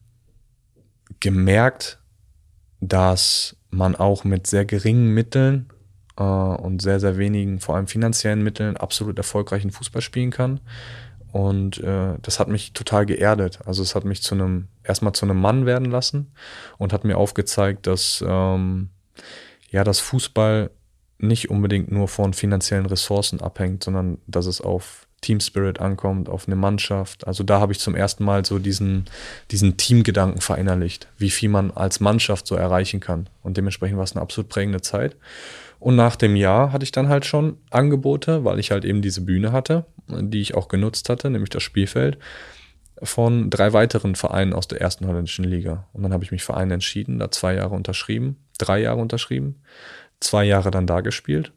gemerkt, 1.21 1.99
dass 2.81 3.57
man 3.71 3.97
auch 3.97 4.25
mit 4.25 4.47
sehr 4.47 4.67
geringen 4.67 5.15
Mitteln 5.15 5.71
äh, 6.19 6.23
und 6.23 6.83
sehr, 6.83 7.01
sehr 7.01 7.17
wenigen, 7.17 7.61
vor 7.61 7.77
allem 7.77 7.87
finanziellen 7.87 8.43
Mitteln, 8.43 8.77
absolut 8.77 9.17
erfolgreichen 9.17 9.71
Fußball 9.71 10.03
spielen 10.03 10.31
kann. 10.31 10.61
Und 11.35 11.83
äh, 11.83 12.15
das 12.23 12.39
hat 12.39 12.47
mich 12.47 12.75
total 12.75 13.07
geerdet. 13.07 13.59
Also 13.65 13.83
es 13.83 13.97
hat 13.97 14.05
mich 14.05 14.23
zu 14.23 14.37
einem, 14.37 14.69
erstmal 14.85 15.15
zu 15.15 15.27
einem 15.27 15.41
Mann 15.41 15.67
werden 15.67 15.91
lassen 15.91 16.31
und 16.79 16.93
hat 16.93 17.03
mir 17.03 17.19
aufgezeigt, 17.19 17.89
dass 17.89 18.25
ähm, 18.25 18.91
ja, 19.69 19.83
das 19.83 19.99
Fußball 19.99 20.71
nicht 21.19 21.51
unbedingt 21.51 21.91
nur 21.91 22.07
von 22.07 22.35
finanziellen 22.35 22.87
Ressourcen 22.87 23.41
abhängt, 23.41 23.83
sondern 23.83 24.19
dass 24.29 24.47
es 24.47 24.61
auf 24.61 25.09
Team 25.23 25.41
Spirit 25.41 25.81
ankommt, 25.81 26.29
auf 26.29 26.47
eine 26.47 26.55
Mannschaft. 26.55 27.27
Also 27.27 27.43
da 27.43 27.59
habe 27.59 27.73
ich 27.73 27.81
zum 27.81 27.97
ersten 27.97 28.23
Mal 28.23 28.45
so 28.45 28.61
diesen, 28.61 29.07
diesen 29.51 29.77
Teamgedanken 29.77 30.41
verinnerlicht, 30.41 31.09
wie 31.19 31.31
viel 31.31 31.49
man 31.49 31.73
als 31.73 31.99
Mannschaft 31.99 32.47
so 32.47 32.55
erreichen 32.55 33.01
kann. 33.01 33.29
Und 33.43 33.57
dementsprechend 33.57 33.97
war 33.97 34.05
es 34.05 34.13
eine 34.13 34.23
absolut 34.23 34.49
prägende 34.49 34.83
Zeit. 34.83 35.17
Und 35.85 35.97
nach 35.97 36.17
dem 36.17 36.35
Jahr 36.35 36.73
hatte 36.73 36.83
ich 36.83 36.93
dann 36.93 37.11
halt 37.11 37.27
schon 37.27 37.59
Angebote, 37.69 38.43
weil 38.43 38.59
ich 38.59 38.71
halt 38.71 38.87
eben 38.87 39.03
diese 39.03 39.21
Bühne 39.21 39.53
hatte, 39.53 39.85
die 40.09 40.41
ich 40.41 40.55
auch 40.55 40.69
genutzt 40.69 41.11
hatte, 41.11 41.29
nämlich 41.29 41.51
das 41.51 41.63
Spielfeld, 41.63 42.19
von 43.03 43.51
drei 43.51 43.75
weiteren 43.75 44.15
Vereinen 44.15 44.55
aus 44.55 44.67
der 44.67 44.81
ersten 44.81 45.07
holländischen 45.07 45.45
Liga. 45.45 45.87
Und 45.93 46.03
dann 46.03 46.15
habe 46.15 46.25
ich 46.25 46.31
mich 46.31 46.43
für 46.43 46.57
einen 46.57 46.71
entschieden, 46.71 47.19
da 47.19 47.31
zwei 47.31 47.57
Jahre 47.57 47.75
unterschrieben, 47.75 48.39
drei 48.57 48.81
Jahre 48.81 49.03
unterschrieben, 49.03 49.61
zwei 50.21 50.45
Jahre 50.45 50.71
dann 50.71 50.87
da 50.87 51.03
gespielt 51.03 51.53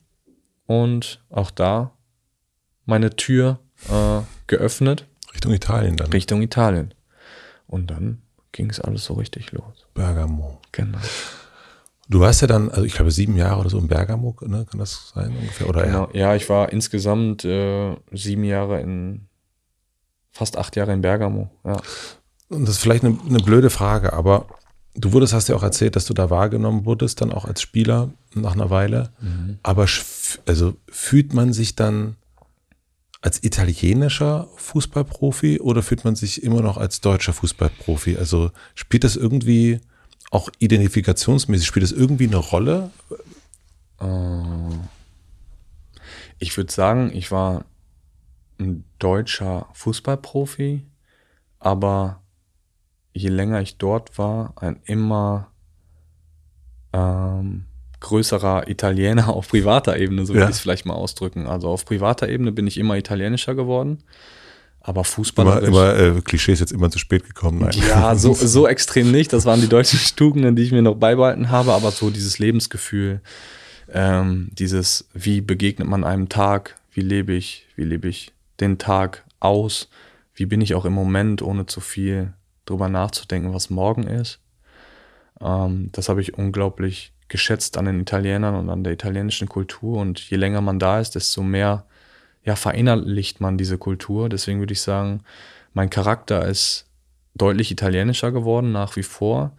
und 0.66 1.24
auch 1.30 1.50
da 1.50 1.94
meine 2.84 3.16
Tür 3.16 3.60
äh, 3.88 4.24
geöffnet. 4.48 5.06
Richtung 5.34 5.54
Italien 5.54 5.96
dann. 5.96 6.12
Richtung 6.12 6.42
Italien. 6.42 6.94
Und 7.66 7.92
dann 7.92 8.24
ging 8.52 8.70
es 8.70 8.82
alles 8.82 9.06
so 9.06 9.14
richtig 9.14 9.54
los. 9.54 9.88
Bergamo. 9.94 10.60
Genau. 10.74 11.00
Du 12.10 12.20
warst 12.22 12.41
ja 12.41 12.47
dann, 12.47 12.70
also 12.70 12.84
ich 12.84 12.93
glaube 12.93 13.12
sieben 13.12 13.36
Jahre 13.36 13.60
oder 13.60 13.70
so 13.70 13.78
in 13.78 13.88
Bergamo, 13.88 14.36
ne? 14.45 14.66
kann 14.70 14.80
das 14.80 15.12
sein 15.14 15.36
ungefähr? 15.36 15.68
Oder 15.68 15.86
genau. 15.86 16.10
Ja, 16.14 16.36
ich 16.36 16.47
war 16.49 16.72
insgesamt 16.72 17.43
äh, 17.43 17.95
sieben 18.12 18.45
Jahre 18.45 18.80
in, 18.80 19.28
fast 20.32 20.58
acht 20.58 20.76
Jahre 20.76 20.93
in 20.93 21.01
Bergamo. 21.01 21.49
Ja. 21.66 21.82
Und 22.49 22.64
das 22.64 22.76
ist 22.76 22.82
vielleicht 22.82 23.03
eine, 23.03 23.18
eine 23.28 23.39
blöde 23.39 23.70
Frage, 23.70 24.14
aber 24.14 24.47
du 24.95 25.12
wurdest, 25.12 25.34
hast 25.34 25.49
ja 25.49 25.55
auch 25.55 25.64
erzählt, 25.64 25.95
dass 25.95 26.05
du 26.05 26.14
da 26.14 26.30
wahrgenommen 26.30 26.86
wurdest, 26.86 27.22
dann 27.22 27.32
auch 27.32 27.45
als 27.45 27.62
Spieler 27.62 28.12
nach 28.34 28.53
einer 28.53 28.70
Weile. 28.70 29.12
Mhm. 29.20 29.60
Aber 29.64 29.86
also 30.45 30.76
fühlt 30.89 31.34
man 31.34 31.51
sich 31.51 31.76
dann 31.76 32.16
als 33.22 33.43
italienischer 33.43 34.47
Fußballprofi 34.55 35.60
oder 35.60 35.84
fühlt 35.84 36.05
man 36.05 36.16
sich 36.16 36.43
immer 36.43 36.62
noch 36.62 36.78
als 36.78 37.01
deutscher 37.01 37.34
Fußballprofi? 37.34 38.18
Also 38.18 38.51
spielt 38.76 39.03
das 39.03 39.16
irgendwie 39.16 39.82
auch 40.32 40.50
identifikationsmäßig, 40.60 41.68
spielt 41.68 41.84
das 41.84 41.92
irgendwie 41.92 42.28
eine 42.28 42.38
Rolle? 42.38 42.92
Äh, 44.00 44.76
ich 46.40 46.56
würde 46.58 46.72
sagen, 46.72 47.12
ich 47.14 47.32
war 47.32 47.66
ein 48.60 48.84
deutscher 49.00 49.68
Fußballprofi, 49.74 50.84
aber 51.60 52.22
je 53.14 53.30
länger 53.30 53.62
ich 53.62 53.78
dort 53.78 54.18
war, 54.18 54.54
ein 54.58 54.80
immer 54.86 55.52
ähm, 56.94 57.66
größerer 58.00 58.68
Italiener 58.68 59.30
auf 59.34 59.48
privater 59.48 59.98
Ebene, 59.98 60.26
so 60.26 60.34
ja. 60.34 60.40
würde 60.40 60.52
ich 60.52 60.58
es 60.58 60.62
vielleicht 60.62 60.86
mal 60.86 60.94
ausdrücken. 60.94 61.48
Also 61.48 61.70
auf 61.70 61.86
privater 61.86 62.30
Ebene 62.30 62.52
bin 62.52 62.68
ich 62.68 62.78
immer 62.78 62.98
italienischer 62.98 63.56
geworden. 63.56 64.04
Aber 64.88 65.04
Fußball. 65.04 65.46
Immer, 65.46 65.62
immer 65.68 65.96
äh, 65.98 66.22
Klischee 66.22 66.54
ist 66.54 66.62
jetzt 66.62 66.72
immer 66.72 66.90
zu 66.90 66.98
spät 66.98 67.26
gekommen. 67.26 67.60
Nein. 67.60 67.76
Ja, 67.90 68.16
so, 68.16 68.34
so 68.34 68.70
extrem 68.70 69.12
nicht. 69.12 69.34
Das 69.34 69.46
waren 69.46 69.60
die 69.60 69.68
deutschen 69.68 70.00
Tugenden, 70.16 70.56
die 70.56 70.64
ich 70.64 70.72
mir 70.72 70.82
noch 70.82 70.96
beibehalten 70.96 71.50
habe. 71.50 71.74
Aber 71.74 71.92
so 71.92 72.10
dieses 72.10 72.40
Lebensgefühl, 72.40 73.20
ähm, 73.92 74.48
dieses, 74.54 75.10
wie 75.14 75.42
begegnet 75.42 75.90
man 75.90 76.06
einem 76.06 76.30
Tag, 76.30 76.78
wie 76.94 77.02
lebe 77.02 77.34
ich, 77.34 77.68
wie 77.76 77.84
lebe 77.84 78.08
ich 78.08 78.32
den 78.62 78.78
Tag 78.78 79.26
aus, 79.42 79.90
wie 80.34 80.46
bin 80.46 80.62
ich 80.62 80.74
auch 80.74 80.86
im 80.86 80.94
Moment, 80.94 81.42
ohne 81.42 81.66
zu 81.66 81.82
viel 81.82 82.32
drüber 82.66 82.88
nachzudenken, 82.88 83.54
was 83.54 83.70
morgen 83.70 84.04
ist. 84.04 84.40
Ähm, 85.42 85.90
das 85.92 86.08
habe 86.08 86.22
ich 86.22 86.38
unglaublich 86.38 87.12
geschätzt 87.28 87.78
an 87.78 87.86
den 87.86 88.00
Italienern 88.00 88.56
und 88.56 88.70
an 88.70 88.86
der 88.86 88.94
italienischen 88.94 89.50
Kultur. 89.50 90.00
Und 90.00 90.22
je 90.22 90.38
länger 90.38 90.62
man 90.62 90.80
da 90.80 91.02
ist, 91.02 91.16
desto 91.16 91.44
mehr 91.44 91.84
ja, 92.48 92.56
verinnerlicht 92.56 93.41
man 93.41 93.58
diese 93.58 93.78
Kultur. 93.78 94.30
Deswegen 94.30 94.60
würde 94.60 94.72
ich 94.72 94.82
sagen, 94.82 95.20
mein 95.74 95.89
Charakter 95.89 96.48
ist 96.48 96.86
deutlich 97.36 97.72
italienischer 97.72 98.32
geworden, 98.32 98.72
nach 98.72 98.95
wie 98.95 99.04
vor. 99.04 99.52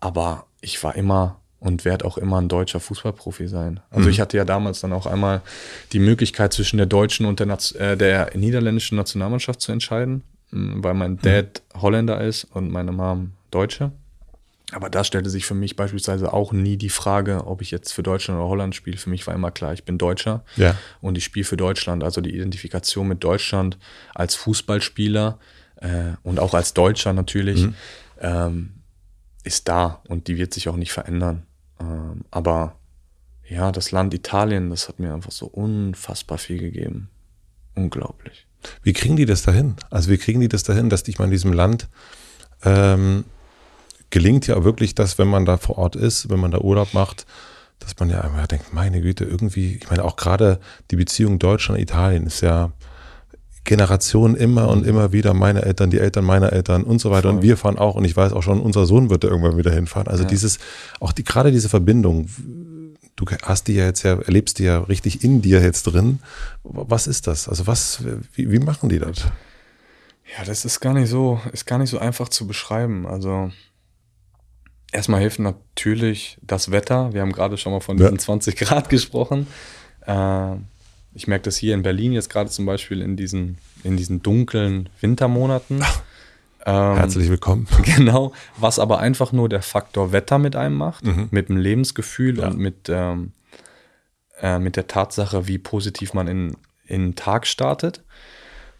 Aber 0.00 0.46
ich 0.60 0.82
war 0.82 0.96
immer 0.96 1.40
und 1.60 1.84
werde 1.84 2.04
auch 2.04 2.18
immer 2.18 2.40
ein 2.40 2.48
deutscher 2.48 2.80
Fußballprofi 2.80 3.46
sein. 3.46 3.78
Also 3.90 4.06
mhm. 4.06 4.10
ich 4.10 4.20
hatte 4.20 4.36
ja 4.36 4.44
damals 4.44 4.80
dann 4.80 4.92
auch 4.92 5.06
einmal 5.06 5.40
die 5.92 6.00
Möglichkeit 6.00 6.52
zwischen 6.52 6.78
der 6.78 6.86
deutschen 6.86 7.26
und 7.26 7.38
der, 7.38 7.46
äh, 7.78 7.96
der 7.96 8.36
niederländischen 8.36 8.96
Nationalmannschaft 8.96 9.60
zu 9.60 9.70
entscheiden, 9.70 10.24
weil 10.50 10.94
mein 10.94 11.12
mhm. 11.12 11.22
Dad 11.22 11.62
mhm. 11.74 11.80
Holländer 11.80 12.20
ist 12.20 12.42
und 12.42 12.72
meine 12.72 12.90
Mom 12.90 13.34
Deutsche. 13.52 13.92
Aber 14.72 14.90
da 14.90 15.04
stellte 15.04 15.30
sich 15.30 15.46
für 15.46 15.54
mich 15.54 15.76
beispielsweise 15.76 16.32
auch 16.32 16.52
nie 16.52 16.76
die 16.76 16.88
Frage, 16.88 17.46
ob 17.46 17.62
ich 17.62 17.70
jetzt 17.70 17.92
für 17.92 18.02
Deutschland 18.02 18.40
oder 18.40 18.48
Holland 18.48 18.74
spiele. 18.74 18.96
Für 18.96 19.10
mich 19.10 19.26
war 19.26 19.34
immer 19.34 19.52
klar, 19.52 19.72
ich 19.72 19.84
bin 19.84 19.96
Deutscher 19.96 20.44
ja. 20.56 20.76
und 21.00 21.16
ich 21.16 21.24
spiele 21.24 21.44
für 21.44 21.56
Deutschland. 21.56 22.02
Also 22.02 22.20
die 22.20 22.34
Identifikation 22.34 23.06
mit 23.06 23.22
Deutschland 23.22 23.78
als 24.12 24.34
Fußballspieler 24.34 25.38
äh, 25.76 26.12
und 26.24 26.40
auch 26.40 26.52
als 26.52 26.74
Deutscher 26.74 27.12
natürlich 27.12 27.62
mhm. 27.62 27.74
ähm, 28.20 28.72
ist 29.44 29.68
da 29.68 30.02
und 30.08 30.26
die 30.26 30.36
wird 30.36 30.52
sich 30.52 30.68
auch 30.68 30.76
nicht 30.76 30.92
verändern. 30.92 31.44
Ähm, 31.78 32.24
aber 32.32 32.76
ja, 33.48 33.70
das 33.70 33.92
Land 33.92 34.14
Italien, 34.14 34.70
das 34.70 34.88
hat 34.88 34.98
mir 34.98 35.14
einfach 35.14 35.30
so 35.30 35.46
unfassbar 35.46 36.38
viel 36.38 36.58
gegeben. 36.58 37.08
Unglaublich. 37.76 38.46
Wie 38.82 38.92
kriegen 38.92 39.16
die 39.16 39.26
das 39.26 39.42
dahin? 39.42 39.76
Also 39.90 40.10
wie 40.10 40.18
kriegen 40.18 40.40
die 40.40 40.48
das 40.48 40.64
dahin, 40.64 40.90
dass 40.90 41.04
dich 41.04 41.20
mal 41.20 41.26
in 41.26 41.30
diesem 41.30 41.52
Land 41.52 41.88
ähm, 42.64 43.24
gelingt 44.10 44.46
ja 44.46 44.64
wirklich 44.64 44.94
das, 44.94 45.18
wenn 45.18 45.28
man 45.28 45.44
da 45.44 45.56
vor 45.56 45.78
Ort 45.78 45.96
ist, 45.96 46.30
wenn 46.30 46.40
man 46.40 46.50
da 46.50 46.58
Urlaub 46.58 46.94
macht, 46.94 47.26
dass 47.78 47.98
man 47.98 48.08
ja 48.08 48.20
einfach 48.20 48.46
denkt, 48.46 48.72
meine 48.72 49.00
Güte, 49.00 49.24
irgendwie, 49.24 49.76
ich 49.76 49.90
meine, 49.90 50.04
auch 50.04 50.16
gerade 50.16 50.60
die 50.90 50.96
Beziehung 50.96 51.38
Deutschland-Italien 51.38 52.26
ist 52.26 52.40
ja 52.40 52.72
Generationen 53.64 54.36
immer 54.36 54.68
und 54.68 54.86
immer 54.86 55.12
wieder, 55.12 55.34
meine 55.34 55.62
Eltern, 55.62 55.90
die 55.90 55.98
Eltern 55.98 56.24
meiner 56.24 56.52
Eltern 56.52 56.84
und 56.84 57.00
so 57.00 57.10
weiter. 57.10 57.28
Und 57.28 57.42
wir 57.42 57.56
fahren 57.56 57.76
auch, 57.76 57.96
und 57.96 58.04
ich 58.04 58.16
weiß 58.16 58.32
auch 58.32 58.42
schon, 58.42 58.60
unser 58.60 58.86
Sohn 58.86 59.10
wird 59.10 59.24
da 59.24 59.28
irgendwann 59.28 59.58
wieder 59.58 59.72
hinfahren. 59.72 60.06
Also 60.06 60.22
ja. 60.22 60.28
dieses, 60.28 60.58
auch 61.00 61.12
die, 61.12 61.24
gerade 61.24 61.50
diese 61.50 61.68
Verbindung, 61.68 62.28
du 63.16 63.26
hast 63.42 63.66
die 63.66 63.74
ja 63.74 63.84
jetzt 63.84 64.04
ja, 64.04 64.20
erlebst 64.20 64.58
die 64.58 64.64
ja 64.64 64.78
richtig 64.78 65.24
in 65.24 65.42
dir 65.42 65.60
jetzt 65.60 65.82
drin. 65.82 66.20
Was 66.62 67.06
ist 67.06 67.26
das? 67.26 67.48
Also 67.48 67.66
was, 67.66 68.02
wie, 68.34 68.50
wie 68.50 68.60
machen 68.60 68.88
die 68.88 69.00
das? 69.00 69.26
Ja, 70.36 70.44
das 70.44 70.64
ist 70.64 70.80
gar 70.80 70.94
nicht 70.94 71.10
so, 71.10 71.40
ist 71.52 71.66
gar 71.66 71.78
nicht 71.78 71.90
so 71.90 71.98
einfach 71.98 72.28
zu 72.28 72.46
beschreiben. 72.46 73.06
Also, 73.06 73.50
Erstmal 74.92 75.20
hilft 75.20 75.38
natürlich 75.38 76.38
das 76.42 76.70
Wetter. 76.70 77.12
Wir 77.12 77.20
haben 77.20 77.32
gerade 77.32 77.56
schon 77.58 77.72
mal 77.72 77.80
von 77.80 77.96
diesen 77.96 78.14
ja. 78.14 78.18
20 78.18 78.56
Grad 78.56 78.88
gesprochen. 78.88 79.46
Äh, 80.06 80.56
ich 81.14 81.26
merke 81.26 81.44
das 81.44 81.56
hier 81.56 81.74
in 81.74 81.82
Berlin 81.82 82.12
jetzt 82.12 82.30
gerade 82.30 82.50
zum 82.50 82.66
Beispiel 82.66 83.00
in 83.00 83.16
diesen, 83.16 83.58
in 83.84 83.96
diesen 83.96 84.22
dunklen 84.22 84.88
Wintermonaten. 85.00 85.82
Ähm, 86.66 86.96
Herzlich 86.96 87.28
willkommen. 87.28 87.68
Genau, 87.84 88.32
was 88.56 88.78
aber 88.78 88.98
einfach 88.98 89.32
nur 89.32 89.48
der 89.48 89.62
Faktor 89.62 90.12
Wetter 90.12 90.38
mit 90.38 90.56
einem 90.56 90.76
macht, 90.76 91.04
mhm. 91.04 91.28
mit 91.30 91.48
dem 91.48 91.56
Lebensgefühl 91.56 92.38
ja. 92.38 92.48
und 92.48 92.58
mit, 92.58 92.88
ähm, 92.88 93.32
äh, 94.40 94.58
mit 94.58 94.76
der 94.76 94.88
Tatsache, 94.88 95.46
wie 95.46 95.58
positiv 95.58 96.12
man 96.12 96.26
in, 96.26 96.56
in 96.84 97.02
den 97.02 97.14
Tag 97.14 97.46
startet. 97.46 98.02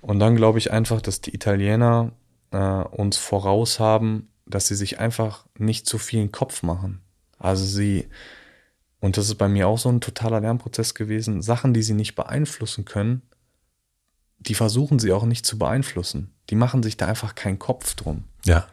Und 0.01 0.19
dann 0.19 0.37
glaube 0.37 0.59
ich 0.59 0.73
einfach, 0.73 1.01
dass 1.01 1.21
die 1.21 1.35
Italiener 1.35 2.13
äh, 2.51 2.59
uns 2.59 3.19
voraus 3.19 3.81
haben, 3.81 4.29
dass 4.47 4.69
sie 4.69 4.75
sich 4.75 4.99
einfach 4.99 5.47
nicht 5.59 5.87
zu 5.87 5.99
viel 5.99 6.21
in 6.21 6.27
den 6.27 6.33
Kopf 6.33 6.63
machen. 6.63 7.01
Also 7.39 7.65
sie, 7.65 8.09
und 9.01 9.17
das 9.17 9.27
ist 9.27 9.35
bei 9.37 9.49
mir 9.49 9.69
auch 9.69 9.79
so 9.79 9.91
ein 9.91 10.01
totaler 10.01 10.41
Lernprozess 10.41 10.95
gewesen, 10.95 11.43
Sachen, 11.43 11.75
die 11.75 11.83
sie 11.83 11.95
nicht 11.95 12.15
beeinflussen 12.15 12.85
können, 12.85 13.23
die 14.39 14.55
versuchen 14.55 14.99
sie 14.99 15.13
auch 15.13 15.25
nicht 15.25 15.45
zu 15.45 15.59
beeinflussen. 15.59 16.33
Die 16.51 16.55
machen 16.55 16.83
sich 16.83 16.97
da 16.97 17.07
einfach 17.07 17.35
keinen 17.35 17.59
Kopf 17.59 17.95
drum. 17.95 18.25
Ja. 18.45 18.67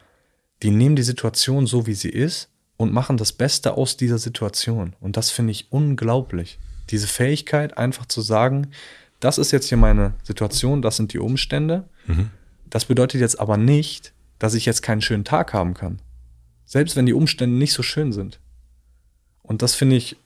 Die 0.62 0.70
nehmen 0.70 0.96
die 0.96 1.02
Situation 1.02 1.66
so, 1.66 1.86
wie 1.86 1.94
sie 1.94 2.10
ist 2.10 2.48
und 2.76 2.92
machen 2.92 3.16
das 3.16 3.32
Beste 3.32 3.76
aus 3.76 3.96
dieser 3.96 4.18
Situation. 4.18 4.94
Und 5.00 5.16
das 5.16 5.30
finde 5.30 5.50
ich 5.50 5.72
unglaublich. 5.72 6.58
Diese 6.90 7.06
Fähigkeit, 7.06 7.76
einfach 7.76 8.06
zu 8.06 8.20
sagen, 8.20 8.68
das 9.20 9.38
ist 9.38 9.50
jetzt 9.50 9.68
hier 9.68 9.78
meine 9.78 10.14
Situation, 10.22 10.82
das 10.82 10.96
sind 10.96 11.12
die 11.12 11.18
Umstände. 11.18 11.88
Mhm. 12.06 12.30
Das 12.68 12.84
bedeutet 12.84 13.20
jetzt 13.20 13.40
aber 13.40 13.56
nicht, 13.56 14.13
dass 14.38 14.54
ich 14.54 14.66
jetzt 14.66 14.82
keinen 14.82 15.02
schönen 15.02 15.24
Tag 15.24 15.52
haben 15.52 15.74
kann. 15.74 16.00
Selbst 16.64 16.96
wenn 16.96 17.06
die 17.06 17.12
Umstände 17.12 17.56
nicht 17.56 17.72
so 17.72 17.82
schön 17.82 18.12
sind. 18.12 18.40
Und 19.42 19.62
das 19.62 19.74
finde 19.74 19.96
ich, 19.96 20.16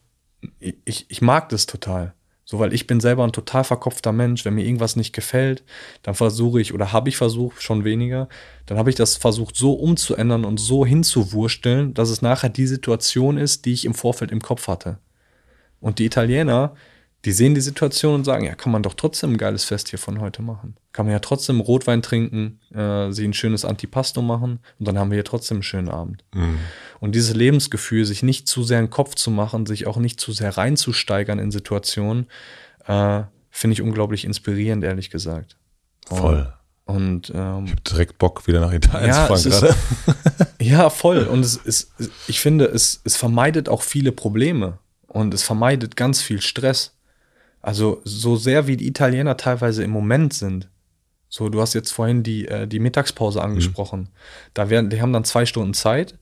ich, 0.60 1.06
ich 1.08 1.20
mag 1.20 1.48
das 1.48 1.66
total. 1.66 2.14
So, 2.44 2.58
weil 2.58 2.72
ich 2.72 2.86
bin 2.86 2.98
selber 2.98 3.24
ein 3.24 3.32
total 3.32 3.62
verkopfter 3.62 4.10
Mensch. 4.10 4.46
Wenn 4.46 4.54
mir 4.54 4.64
irgendwas 4.64 4.96
nicht 4.96 5.12
gefällt, 5.12 5.62
dann 6.02 6.14
versuche 6.14 6.62
ich 6.62 6.72
oder 6.72 6.94
habe 6.94 7.10
ich 7.10 7.18
versucht, 7.18 7.62
schon 7.62 7.84
weniger, 7.84 8.26
dann 8.64 8.78
habe 8.78 8.88
ich 8.88 8.96
das 8.96 9.16
versucht 9.16 9.54
so 9.54 9.74
umzuändern 9.74 10.46
und 10.46 10.58
so 10.58 10.86
hinzuwursteln, 10.86 11.92
dass 11.92 12.08
es 12.08 12.22
nachher 12.22 12.48
die 12.48 12.66
Situation 12.66 13.36
ist, 13.36 13.66
die 13.66 13.74
ich 13.74 13.84
im 13.84 13.92
Vorfeld 13.92 14.30
im 14.30 14.40
Kopf 14.40 14.66
hatte. 14.66 14.98
Und 15.78 15.98
die 15.98 16.06
Italiener, 16.06 16.74
die 17.24 17.32
sehen 17.32 17.54
die 17.54 17.60
Situation 17.60 18.14
und 18.14 18.24
sagen, 18.24 18.44
ja, 18.44 18.54
kann 18.54 18.70
man 18.70 18.82
doch 18.82 18.94
trotzdem 18.94 19.32
ein 19.32 19.38
geiles 19.38 19.64
Fest 19.64 19.88
hier 19.88 19.98
von 19.98 20.20
heute 20.20 20.40
machen. 20.40 20.76
Kann 20.92 21.06
man 21.06 21.12
ja 21.12 21.18
trotzdem 21.18 21.60
Rotwein 21.60 22.00
trinken, 22.00 22.60
äh, 22.72 23.10
sie 23.10 23.26
ein 23.26 23.34
schönes 23.34 23.64
Antipasto 23.64 24.22
machen 24.22 24.60
und 24.78 24.86
dann 24.86 24.98
haben 24.98 25.10
wir 25.10 25.16
hier 25.16 25.24
trotzdem 25.24 25.56
einen 25.56 25.62
schönen 25.62 25.88
Abend. 25.88 26.24
Mhm. 26.32 26.58
Und 27.00 27.14
dieses 27.14 27.34
Lebensgefühl, 27.34 28.04
sich 28.04 28.22
nicht 28.22 28.46
zu 28.46 28.62
sehr 28.62 28.78
in 28.78 28.86
den 28.86 28.90
Kopf 28.90 29.16
zu 29.16 29.30
machen, 29.30 29.66
sich 29.66 29.86
auch 29.86 29.96
nicht 29.96 30.20
zu 30.20 30.32
sehr 30.32 30.56
reinzusteigern 30.56 31.38
in 31.38 31.50
Situationen, 31.50 32.26
äh, 32.86 33.22
finde 33.50 33.72
ich 33.72 33.82
unglaublich 33.82 34.24
inspirierend, 34.24 34.84
ehrlich 34.84 35.10
gesagt. 35.10 35.56
Voll. 36.06 36.52
Und 36.84 37.30
ähm, 37.34 37.66
Ich 37.66 37.72
habe 37.72 37.82
direkt 37.86 38.16
Bock, 38.18 38.46
wieder 38.46 38.60
nach 38.60 38.72
Italien 38.72 39.10
Ja, 39.10 39.26
zu 39.26 39.50
fahren 39.50 39.50
gerade. 39.50 39.74
Ja, 40.60 40.88
voll. 40.88 41.24
Und 41.30 41.40
es 41.40 41.56
ist, 41.56 41.92
ich 42.28 42.40
finde, 42.40 42.64
es, 42.64 43.00
es 43.04 43.16
vermeidet 43.16 43.68
auch 43.68 43.82
viele 43.82 44.10
Probleme 44.10 44.78
und 45.06 45.32
es 45.34 45.42
vermeidet 45.42 45.96
ganz 45.96 46.20
viel 46.20 46.40
Stress. 46.40 46.94
Also 47.60 48.00
so 48.04 48.36
sehr 48.36 48.66
wie 48.66 48.76
die 48.76 48.86
Italiener 48.86 49.36
teilweise 49.36 49.82
im 49.82 49.90
Moment 49.90 50.32
sind. 50.32 50.68
So, 51.28 51.48
du 51.48 51.60
hast 51.60 51.74
jetzt 51.74 51.92
vorhin 51.92 52.22
die, 52.22 52.48
äh, 52.48 52.66
die 52.66 52.78
Mittagspause 52.78 53.42
angesprochen. 53.42 54.08
Da 54.54 54.70
werden, 54.70 54.90
die 54.90 55.02
haben 55.02 55.12
dann 55.12 55.24
zwei 55.24 55.44
Stunden 55.44 55.74
Zeit. 55.74 56.18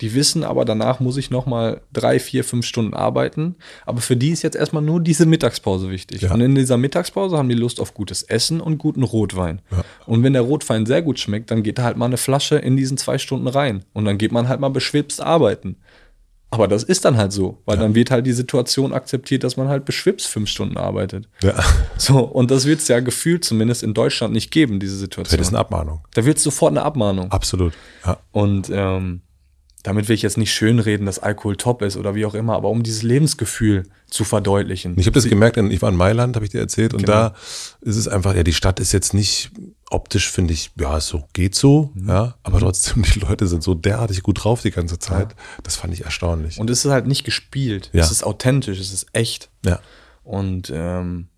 Die 0.00 0.14
wissen 0.14 0.42
aber, 0.42 0.64
danach 0.64 0.98
muss 0.98 1.16
ich 1.16 1.30
noch 1.30 1.46
mal 1.46 1.80
drei, 1.92 2.18
vier, 2.18 2.42
fünf 2.42 2.66
Stunden 2.66 2.94
arbeiten. 2.94 3.54
Aber 3.86 4.00
für 4.00 4.16
die 4.16 4.30
ist 4.30 4.42
jetzt 4.42 4.56
erstmal 4.56 4.82
nur 4.82 5.00
diese 5.00 5.24
Mittagspause 5.24 5.88
wichtig. 5.88 6.22
Ja. 6.22 6.34
Und 6.34 6.40
in 6.40 6.54
dieser 6.54 6.76
Mittagspause 6.76 7.38
haben 7.38 7.48
die 7.48 7.54
Lust 7.54 7.80
auf 7.80 7.94
gutes 7.94 8.22
Essen 8.22 8.60
und 8.60 8.78
guten 8.78 9.04
Rotwein. 9.04 9.60
Ja. 9.70 9.84
Und 10.06 10.24
wenn 10.24 10.32
der 10.32 10.42
Rotwein 10.42 10.84
sehr 10.84 11.00
gut 11.00 11.20
schmeckt, 11.20 11.50
dann 11.50 11.62
geht 11.62 11.78
da 11.78 11.84
halt 11.84 11.96
mal 11.96 12.06
eine 12.06 12.16
Flasche 12.16 12.56
in 12.56 12.76
diesen 12.76 12.96
zwei 12.96 13.18
Stunden 13.18 13.46
rein. 13.46 13.84
Und 13.92 14.04
dann 14.04 14.18
geht 14.18 14.32
man 14.32 14.48
halt 14.48 14.58
mal 14.58 14.68
beschwipst 14.68 15.20
arbeiten. 15.20 15.76
Aber 16.54 16.68
das 16.68 16.82
ist 16.82 17.04
dann 17.04 17.16
halt 17.16 17.32
so, 17.32 17.62
weil 17.64 17.76
dann 17.76 17.94
wird 17.94 18.10
halt 18.10 18.26
die 18.26 18.32
Situation 18.32 18.92
akzeptiert, 18.92 19.44
dass 19.44 19.56
man 19.56 19.68
halt 19.68 19.84
beschwipst 19.84 20.26
fünf 20.26 20.48
Stunden 20.48 20.76
arbeitet. 20.76 21.28
Ja. 21.42 21.54
So, 21.96 22.20
und 22.20 22.50
das 22.50 22.66
wird 22.66 22.80
es 22.80 22.88
ja 22.88 23.00
gefühlt 23.00 23.44
zumindest 23.44 23.82
in 23.82 23.94
Deutschland 23.94 24.32
nicht 24.32 24.50
geben, 24.50 24.80
diese 24.80 24.96
Situation. 24.96 25.40
ist 25.40 25.48
eine 25.48 25.58
Abmahnung. 25.58 26.00
Da 26.14 26.24
wird 26.24 26.38
sofort 26.38 26.72
eine 26.72 26.82
Abmahnung. 26.82 27.30
Absolut. 27.30 27.72
Ja. 28.04 28.18
Und 28.32 28.70
ähm, 28.72 29.22
damit 29.84 30.08
will 30.08 30.14
ich 30.16 30.22
jetzt 30.22 30.38
nicht 30.38 30.52
schönreden, 30.52 31.06
dass 31.06 31.18
Alkohol 31.20 31.56
top 31.56 31.82
ist 31.82 31.96
oder 31.96 32.14
wie 32.16 32.24
auch 32.26 32.34
immer, 32.34 32.54
aber 32.56 32.70
um 32.70 32.82
dieses 32.82 33.02
Lebensgefühl 33.02 33.84
zu 34.10 34.24
verdeutlichen. 34.24 34.98
Ich 34.98 35.06
habe 35.06 35.14
das 35.14 35.28
gemerkt, 35.28 35.56
ich 35.58 35.82
war 35.82 35.90
in 35.90 35.96
Mailand, 35.96 36.34
habe 36.36 36.44
ich 36.44 36.50
dir 36.50 36.58
erzählt, 36.60 36.94
und 36.94 37.04
Genau. 37.04 37.12
da 37.12 37.34
ist 37.82 37.96
es 37.96 38.08
einfach, 38.08 38.34
ja, 38.34 38.42
die 38.42 38.52
Stadt 38.54 38.80
ist 38.80 38.92
jetzt 38.92 39.14
nicht 39.14 39.50
optisch, 39.90 40.30
finde 40.30 40.54
ich, 40.54 40.70
ja, 40.80 40.98
so 41.00 41.24
geht 41.34 41.54
so, 41.54 41.90
Mhm. 41.94 42.08
ja, 42.08 42.34
aber 42.42 42.58
trotzdem, 42.60 43.02
die 43.14 43.20
Leute 43.20 43.46
sind 43.46 43.62
so 43.62 43.74
derartig 43.74 44.22
gut 44.22 44.42
drauf 44.42 44.62
die 44.62 44.70
ganze 44.72 44.98
Zeit. 44.98 45.36
Das 45.62 45.76
fand 45.76 45.92
ich 45.94 46.04
erstaunlich. 46.04 46.58
Und 46.58 46.70
es 46.70 46.84
ist 46.84 46.90
halt 46.90 47.06
nicht 47.06 47.22
gespielt. 47.24 47.90
Ja. 47.92 48.02
Es 48.02 48.10
ist 48.10 48.24
authentisch, 48.24 48.80
es 48.80 48.92
ist 48.92 49.06
echt. 49.12 49.50
ja. 49.64 49.78
Und 50.24 50.72
ähm, 50.74 51.28